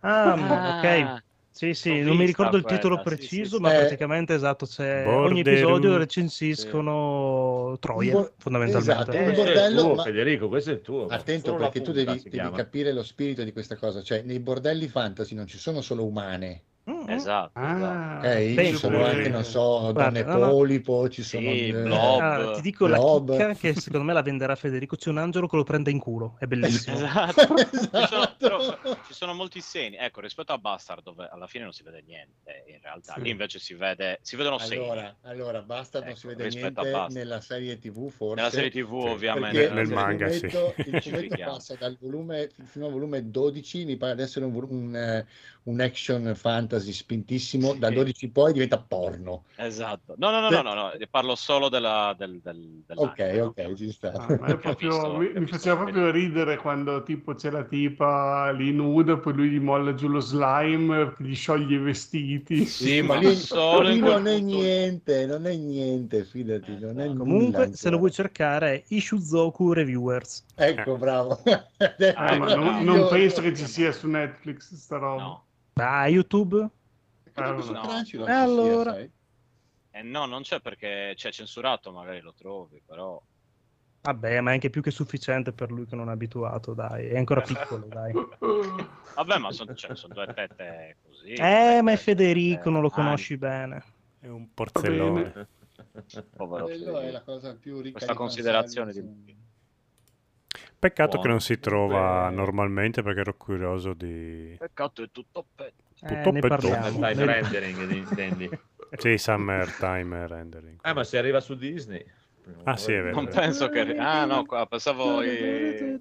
Ah, 0.00 0.32
Ah, 0.34 0.78
ok. 1.16 1.22
Sì, 1.52 1.74
sì, 1.74 2.00
non 2.00 2.16
mi 2.16 2.24
ricordo 2.24 2.56
il 2.56 2.64
titolo 2.64 3.00
quella, 3.00 3.10
sì, 3.10 3.16
preciso, 3.16 3.56
sì, 3.56 3.62
ma 3.62 3.68
sì. 3.70 3.74
Eh, 3.74 3.78
praticamente 3.80 4.34
esatto, 4.34 4.66
c'è 4.66 5.04
ogni 5.06 5.42
Borderu- 5.42 5.48
episodio 5.48 5.96
recensiscono 5.98 7.76
Troia, 7.80 8.12
Bo- 8.12 8.32
fondamentalmente. 8.38 8.92
esatto, 8.92 9.12
Eh, 9.12 9.28
il 9.28 9.34
bordello, 9.34 9.80
tuo, 9.82 9.94
ma- 9.94 10.02
Federico, 10.04 10.48
questo 10.48 10.70
è 10.70 10.72
il 10.74 10.80
tuo. 10.80 11.06
Attento 11.08 11.56
perché 11.56 11.82
tu 11.82 11.92
devi, 11.92 12.22
devi 12.28 12.50
capire 12.52 12.92
lo 12.92 13.02
spirito 13.02 13.42
di 13.42 13.52
questa 13.52 13.76
cosa, 13.76 14.02
cioè 14.02 14.22
nei 14.22 14.38
bordelli 14.38 14.86
fantasy 14.88 15.34
non 15.34 15.46
ci 15.46 15.58
sono 15.58 15.80
solo 15.80 16.06
umane, 16.06 16.62
mm. 16.90 16.99
Esatto. 17.06 17.58
esatto. 17.60 17.84
Ah, 17.84 18.18
ok? 18.18 18.54
Beh, 18.54 18.66
ci 18.66 18.76
sono 18.76 19.04
anche, 19.04 19.28
non 19.28 19.44
so, 19.44 19.92
Guarda, 19.92 20.22
donne 20.22 20.22
no, 20.22 20.38
no. 20.46 20.50
polipo, 20.50 21.08
ci 21.08 21.22
sono... 21.22 21.50
Sì, 21.50 21.68
eh, 21.68 21.72
blob. 21.72 22.20
Ah, 22.20 22.52
ti 22.54 22.60
dico 22.60 22.86
la 22.86 22.96
Blob. 22.98 23.30
chicca 23.30 23.54
che 23.54 23.74
secondo 23.74 24.06
me 24.06 24.12
la 24.12 24.22
venderà 24.22 24.54
Federico. 24.54 24.96
C'è 24.96 25.08
un 25.10 25.18
angelo 25.18 25.46
che 25.46 25.56
lo 25.56 25.62
prende 25.64 25.90
in 25.90 25.98
culo, 25.98 26.36
è 26.38 26.46
bellissimo. 26.46 26.96
Esatto. 26.96 27.54
Ci, 27.56 27.66
sono, 27.90 28.02
Esatto. 28.04 28.36
però 28.38 28.78
ci 29.06 29.12
sono 29.14 29.34
molti 29.34 29.60
segni. 29.60 29.96
Ecco, 29.96 30.20
rispetto 30.20 30.52
a 30.52 30.58
Bastard, 30.58 31.02
dove 31.02 31.28
alla 31.30 31.46
fine 31.46 31.64
non 31.64 31.72
si 31.72 31.82
vede 31.82 32.02
niente, 32.06 32.64
in 32.66 32.78
realtà. 32.82 33.14
Sì. 33.14 33.22
Lì 33.22 33.30
invece 33.30 33.58
si, 33.58 33.74
vede, 33.74 34.18
si 34.22 34.36
vedono 34.36 34.58
segni. 34.58 34.84
Allora, 34.84 35.16
allora 35.22 35.62
basta, 35.62 36.00
non 36.00 36.14
si 36.16 36.26
Ecco, 36.26 36.36
vede 36.36 36.48
niente 36.48 36.70
Bastard. 36.82 37.12
nella 37.12 37.40
serie 37.40 37.78
TV 37.78 38.08
forse. 38.10 38.34
Nella 38.36 38.50
serie 38.50 38.70
TV, 38.70 39.02
Sì, 39.02 39.08
ovviamente. 39.08 39.58
Perché 39.58 39.74
nel 39.74 39.86
il 39.86 39.92
manga, 39.92 40.28
sì. 40.28 40.48
fumetto, 40.48 40.74
il 40.76 41.00
Ci 41.00 41.10
fumetto 41.10 41.36
passa 41.44 41.74
dal 41.76 41.96
volume 42.00 42.50
fino 42.64 42.86
al 42.86 42.92
volume 42.92 43.30
12, 43.30 43.84
mi 43.84 43.96
pare 43.96 44.14
di 44.14 44.22
essere 44.22 44.44
un, 44.44 44.54
un, 44.68 44.96
eh, 44.96 45.26
un 45.64 45.80
action 45.80 46.32
fantasy 46.34 46.89
spintissimo, 46.92 47.74
dal 47.74 47.90
Sì. 47.90 47.94
12 47.96 48.24
in 48.26 48.32
poi 48.32 48.52
diventa 48.52 48.78
porno. 48.78 49.44
Esatto. 49.56 50.14
No, 50.18 50.30
no, 50.30 50.40
no, 50.40 50.50
no, 50.50 50.62
no, 50.62 50.74
no, 50.74 50.92
parlo 51.10 51.34
solo 51.34 51.68
della, 51.68 52.14
del, 52.16 52.40
del, 52.40 52.82
Ok, 52.94 53.18
no? 53.34 53.44
ok, 53.46 53.74
ci 53.74 53.92
sta. 53.92 54.12
Ah, 54.12 54.26
proprio- 54.56 54.74
visto- 54.76 55.16
mi, 55.18 55.32
mi 55.40 55.46
faceva 55.46 55.76
proprio 55.76 56.10
ridere 56.10 56.56
quando 56.56 57.02
tipo 57.02 57.34
c'è 57.34 57.50
la 57.50 57.64
tipa 57.64 58.50
lì 58.52 58.72
nuda, 58.72 59.18
poi 59.18 59.34
lui 59.34 59.50
gli 59.50 59.60
molla 59.60 59.94
giù 59.94 60.08
lo 60.08 60.20
slime, 60.20 61.14
gli 61.18 61.34
scioglie 61.34 61.76
i 61.76 61.78
vestiti. 61.78 62.64
Sì, 62.64 63.02
ma 63.02 63.16
lì, 63.16 63.34
solo 63.36 63.88
lì 63.88 63.98
non 64.00 64.26
è 64.26 64.38
niente, 64.40 65.26
non 65.26 65.46
è 65.46 65.54
niente, 65.54 66.24
fidati, 66.24 66.78
non 66.78 67.00
è 67.00 67.06
nulla 67.06 67.18
Comunque, 67.18 67.64
se 67.64 67.68
ancora. 67.68 67.90
lo 67.90 67.98
vuoi 67.98 68.10
cercare, 68.12 68.84
Ishuzoku 68.88 69.72
Reviewers. 69.72 70.44
Ecco, 70.54 70.96
bravo. 70.96 71.42
Ah, 72.14 72.36
ma 72.36 72.54
non, 72.54 72.84
non 72.84 73.08
penso 73.08 73.40
che 73.40 73.54
ci 73.54 73.66
sia 73.66 73.92
su 73.92 74.08
Netflix 74.08 74.74
sta 74.74 74.96
roba. 74.98 75.22
No. 75.22 75.44
Da 75.72 76.06
YouTube? 76.06 76.68
Ah, 77.44 77.52
no. 77.52 77.80
Crunchyroll 77.80 78.28
E 78.28 78.30
sia, 78.32 78.40
allora? 78.40 78.98
Eh, 78.98 80.02
no, 80.02 80.26
non 80.26 80.42
c'è 80.42 80.60
perché 80.60 81.12
c'è 81.16 81.32
censurato, 81.32 81.90
magari 81.92 82.20
lo 82.20 82.32
trovi, 82.34 82.80
però... 82.84 83.20
Vabbè, 84.02 84.40
ma 84.40 84.50
è 84.50 84.54
anche 84.54 84.70
più 84.70 84.80
che 84.80 84.90
sufficiente 84.90 85.52
per 85.52 85.70
lui 85.70 85.84
che 85.84 85.94
non 85.94 86.08
è 86.08 86.12
abituato, 86.12 86.72
dai. 86.72 87.08
È 87.08 87.18
ancora 87.18 87.42
piccolo, 87.42 87.84
dai. 87.86 88.12
Vabbè, 89.14 89.38
ma 89.38 89.52
sono 89.52 89.74
due 89.74 90.26
tette 90.32 90.96
così. 91.06 91.32
Eh, 91.32 91.80
ma 91.82 91.92
è 91.92 91.96
Federico, 91.96 92.70
non 92.70 92.80
lo 92.80 92.88
Ah, 92.88 92.92
conosci 92.92 93.36
bene. 93.36 93.82
È 94.20 94.28
un 94.28 94.54
porzellone. 94.54 95.48
Povero 96.36 96.64
Quello 96.64 96.98
è 97.00 97.10
la 97.10 97.22
cosa 97.22 97.54
più 97.54 97.76
ricca 97.80 97.92
Questa 97.92 98.12
di 98.12 98.18
considerazione 98.18 98.92
di... 98.92 99.38
Peccato 100.78 101.10
che 101.10 101.16
Buono. 101.16 101.30
non 101.32 101.40
si 101.40 101.58
trova 101.58 102.28
Beh. 102.28 102.34
normalmente 102.34 103.02
perché 103.02 103.20
ero 103.20 103.34
curioso 103.36 103.92
di... 103.92 104.56
Peccato 104.58 105.02
è 105.02 105.10
tutto 105.10 105.44
pe... 106.00 106.06
Eh, 106.12 106.16
Tutto 106.16 106.30
ne 106.32 106.40
per 106.40 106.48
parliamo. 106.48 106.90
Time 106.90 107.14
Ne- 107.14 107.24
rendering, 107.24 107.90
intendi? 107.90 108.50
Sì, 108.98 109.18
Summer 109.18 109.72
Time 109.76 110.26
Rendering. 110.26 110.78
Eh, 110.82 110.92
ma 110.92 111.04
se 111.04 111.16
arriva 111.18 111.40
su 111.40 111.54
Disney. 111.54 112.04
Ah, 112.64 112.76
sì, 112.76 112.92
è 112.92 113.00
vero. 113.00 113.14
Non 113.14 113.28
penso 113.28 113.68
che... 113.68 113.96
Ah 113.96 114.24
no, 114.24 114.44
qua 114.44 114.66
pensavo 114.66 115.22
i, 115.22 116.00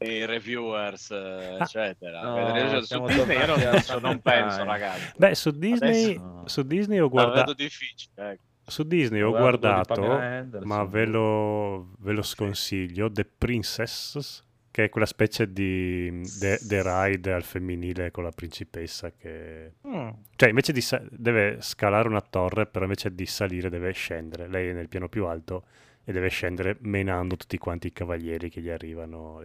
i 0.00 0.24
reviewers, 0.26 1.12
eh, 1.12 1.56
eccetera. 1.60 2.22
No, 2.22 2.80
su 2.82 2.98
Disney 3.04 3.38
io 3.38 3.46
non 3.46 3.58
penso, 3.60 3.98
non 4.00 4.20
penso, 4.20 4.64
ragazzi. 4.64 5.12
Beh, 5.16 5.34
su 5.36 5.50
Disney, 5.52 6.16
Adesso- 6.16 6.42
su 6.46 6.62
Disney 6.62 6.98
ho 6.98 7.08
guardato... 7.08 7.54
ecco. 7.56 8.42
Su 8.68 8.82
Disney 8.82 9.20
ho 9.20 9.30
guardato 9.30 10.18
ma 10.64 10.84
ve 10.84 11.04
lo, 11.04 11.92
ve 11.98 12.12
lo 12.12 12.22
sconsiglio, 12.22 13.08
The 13.12 13.24
Princess, 13.24 14.42
che 14.76 14.84
è 14.84 14.88
quella 14.90 15.06
specie 15.06 15.50
di 15.50 16.20
The, 16.38 16.58
The 16.60 16.82
Ride 16.82 17.32
al 17.32 17.44
femminile 17.44 18.10
con 18.10 18.24
la 18.24 18.30
principessa 18.30 19.10
che... 19.10 19.72
Mm. 19.88 20.10
Cioè, 20.36 20.50
invece 20.50 20.72
di... 20.74 20.82
sa- 20.82 21.02
deve 21.10 21.62
scalare 21.62 22.08
una 22.08 22.20
torre, 22.20 22.66
però 22.66 22.84
invece 22.84 23.14
di 23.14 23.24
salire 23.24 23.70
deve 23.70 23.92
scendere. 23.92 24.48
Lei 24.48 24.68
è 24.68 24.72
nel 24.74 24.90
piano 24.90 25.08
più 25.08 25.24
alto 25.24 25.64
e 26.04 26.12
deve 26.12 26.28
scendere 26.28 26.76
menando 26.80 27.36
tutti 27.36 27.56
quanti 27.56 27.86
i 27.86 27.92
cavalieri 27.92 28.50
che 28.50 28.60
gli 28.60 28.68
arrivano. 28.68 29.42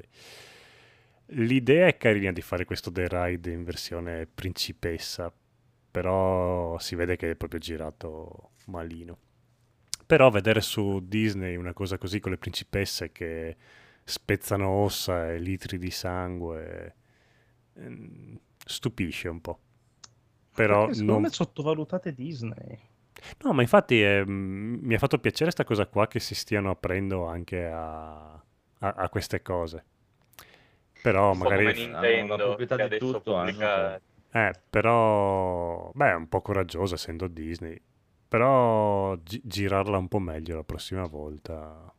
L'idea 1.28 1.88
è 1.88 1.96
carina 1.96 2.34
di 2.34 2.42
fare 2.42 2.66
questo 2.66 2.92
The 2.92 3.08
Ride 3.10 3.52
in 3.52 3.64
versione 3.64 4.28
principessa, 4.28 5.32
però 5.92 6.78
si 6.78 6.96
vede 6.96 7.16
che 7.16 7.32
è 7.32 7.36
proprio 7.36 7.62
girato 7.62 8.50
malino. 8.66 9.18
Però 10.06 10.30
vedere 10.30 10.60
su 10.60 11.00
Disney 11.02 11.56
una 11.56 11.72
cosa 11.72 11.98
così 11.98 12.20
con 12.20 12.32
le 12.32 12.38
principesse 12.38 13.14
che 13.14 13.56
spezzano 14.04 14.68
ossa 14.70 15.32
e 15.32 15.40
litri 15.40 15.78
di 15.78 15.92
sangue 15.92 16.96
ehm, 17.76 18.40
stupisce 18.66 19.28
un 19.30 19.42
po'. 19.42 19.60
Però 20.54 20.80
Perché 20.82 20.94
secondo 20.94 21.12
non... 21.14 21.22
me 21.24 21.30
sottovalutate 21.30 22.14
Disney. 22.14 22.80
No, 23.44 23.54
ma 23.54 23.62
infatti 23.62 24.02
eh, 24.02 24.24
mi 24.26 24.94
ha 24.96 24.98
fatto 24.98 25.20
piacere 25.20 25.52
sta 25.52 25.64
cosa 25.64 25.86
qua 25.88 26.08
che 26.08 26.20
si 26.20 26.34
stiano 26.36 26.70
aprendo 26.72 27.26
anche 27.28 27.66
a, 27.66 28.32
a- 28.34 28.44
a 28.80 29.10
queste 29.10 29.42
cose. 29.42 29.86
Però 31.02 31.32
Un 31.32 31.38
po' 31.38 31.50
come 31.50 31.64
magari... 31.64 31.84
hanno 31.84 31.92
la 31.92 32.02
Nintendo 32.02 32.36
proprietà 32.38 32.88
di 32.88 32.98
tutto, 32.98 33.36
hanno 33.36 34.00
Eh, 34.32 34.54
però... 34.70 35.92
Beh, 35.94 36.10
è 36.12 36.16
un 36.16 36.28
po' 36.30 36.42
coraggioso 36.42 36.96
essendo 36.96 37.28
Disney. 37.28 37.80
Però 38.28 39.16
gi- 39.18 39.42
girarla 39.44 39.98
un 39.98 40.08
po' 40.08 40.20
meglio 40.20 40.56
la 40.56 40.64
prossima 40.64 41.06
volta. 41.06 41.94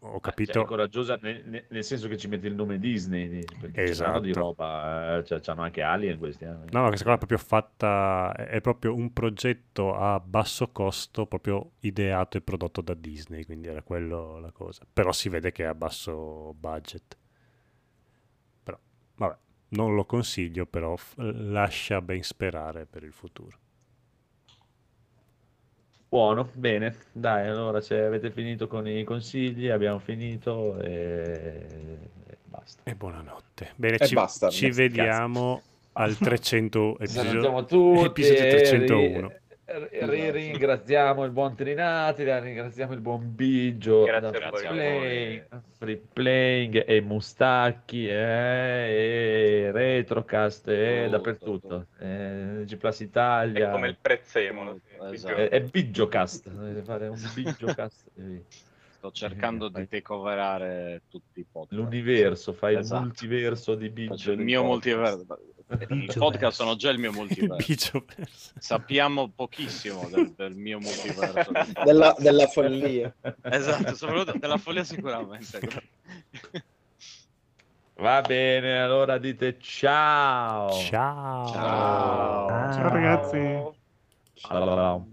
Ho- 0.00 0.20
Ma, 0.20 0.20
cioè, 0.20 0.20
capito... 0.20 0.60
è 0.62 0.64
coraggiosa 0.64 1.16
nel, 1.20 1.66
nel- 1.68 1.84
senso 1.84 2.08
che 2.08 2.16
ci 2.16 2.28
mette 2.28 2.46
il 2.48 2.54
nome 2.54 2.78
Disney, 2.78 3.28
di- 3.28 3.44
perché 3.58 3.92
saranno 3.94 4.20
di 4.20 4.30
Esatto. 4.30 4.46
roba, 4.46 5.18
eh, 5.18 5.24
cioè, 5.24 5.40
c'hanno 5.40 5.62
anche 5.62 5.82
Alien 5.82 6.18
questi 6.18 6.44
anni. 6.44 6.70
No, 6.72 6.86
questa 6.88 7.04
qua 7.04 7.14
è 7.14 7.18
proprio 7.18 7.38
fatta, 7.38 8.32
è 8.36 8.46
è 8.56 8.60
proprio 8.60 8.94
un 8.94 9.12
progetto 9.12 9.94
a 9.94 10.18
basso 10.20 10.70
costo, 10.72 11.26
proprio 11.26 11.72
ideato 11.80 12.36
e 12.36 12.40
prodotto 12.42 12.80
da 12.80 12.94
Disney, 12.94 13.44
quindi 13.44 13.68
era 13.68 13.82
quello 13.82 14.38
la 14.40 14.50
cosa. 14.52 14.86
Però 14.92 15.12
si 15.12 15.28
vede 15.28 15.52
che 15.52 15.64
è 15.64 15.66
a 15.66 15.74
basso 15.74 16.54
budget. 16.58 17.16
Però, 18.62 18.78
vabbè, 19.16 19.36
non 19.70 19.94
lo 19.94 20.04
consiglio, 20.04 20.66
però 20.66 20.96
f- 20.96 21.14
lascia 21.18 22.00
ben 22.02 22.22
sperare 22.22 22.86
per 22.86 23.02
il 23.04 23.12
futuro. 23.12 23.58
Buono, 26.08 26.48
bene, 26.52 26.94
dai, 27.12 27.48
allora 27.48 27.80
se 27.80 28.00
avete 28.00 28.30
finito 28.30 28.68
con 28.68 28.86
i 28.86 29.02
consigli, 29.04 29.68
abbiamo 29.68 29.98
finito 29.98 30.78
e, 30.80 31.66
e 32.28 32.36
basta. 32.44 32.82
E 32.84 32.94
buonanotte. 32.94 33.72
Bene, 33.74 33.96
E 33.96 34.06
ci, 34.06 34.14
basta, 34.14 34.48
ci 34.48 34.68
basta. 34.68 34.82
vediamo 34.82 35.62
al 35.94 36.16
300 36.16 36.96
Salutiamo 37.02 37.58
episodio, 37.60 37.64
tutti 38.04 38.22
episodio 38.22 38.44
e 38.44 38.48
301. 38.48 39.28
ri- 39.28 39.34
ri- 39.66 40.30
ringraziamo 40.30 41.24
il 41.24 41.32
buon 41.32 41.56
Trinati, 41.56 42.22
ringraziamo 42.24 42.92
il 42.92 43.00
buon 43.00 43.34
Biggio 43.34 44.04
Grazie. 44.04 45.48
Free 45.76 46.02
Playing, 46.12 46.84
e 46.86 47.00
Mustacchi 47.00 48.06
eh, 48.08 48.12
e 48.14 49.70
Retrocast 49.72 50.68
e 50.68 51.02
Tutto, 51.04 51.10
dappertutto. 51.10 51.86
Eh, 51.98 52.62
G 52.64 52.76
Plus 52.76 53.00
È 53.00 53.02
Italia. 53.02 53.70
come 53.70 53.88
il 53.88 53.96
prezzemolo. 54.00 54.80
Esatto. 55.10 55.34
È, 55.34 55.48
è 55.48 55.60
Bigiocast, 55.60 56.82
fare 56.82 57.08
un 57.08 57.30
Bigiocast. 57.34 58.10
Sto 59.06 59.12
cercando 59.12 59.68
di 59.68 59.86
takeoverare 59.86 61.02
tutti 61.08 61.40
i 61.40 61.46
podcast. 61.50 61.80
L'universo, 61.80 62.52
fai 62.52 62.76
Esatto. 62.76 63.00
il 63.00 63.06
multiverso 63.06 63.74
di 63.76 63.88
Biggio. 63.88 64.32
Il 64.32 64.38
mio 64.40 64.62
podcast. 64.62 64.96
multiverso. 64.96 65.38
I 65.88 66.12
podcast 66.18 66.56
sono 66.56 66.76
già 66.76 66.90
il 66.90 66.98
mio 66.98 67.12
multiverso. 67.12 68.04
Sappiamo 68.58 69.28
pochissimo 69.28 70.08
del, 70.08 70.32
del 70.32 70.54
mio 70.56 70.80
multiverso. 70.80 71.52
Della, 71.84 72.14
della 72.18 72.46
follia. 72.48 73.14
Esatto, 73.42 73.94
soprattutto 73.94 74.38
della 74.38 74.58
follia 74.58 74.84
sicuramente. 74.84 75.60
Va 77.98 78.20
bene, 78.22 78.80
allora 78.82 79.18
dite 79.18 79.56
ciao. 79.60 80.70
Ciao. 80.70 81.46
Ciao. 81.46 82.46
Ah. 82.46 82.72
Ciao 82.72 82.88
ragazzi. 82.88 83.74
Ciao. 84.34 85.06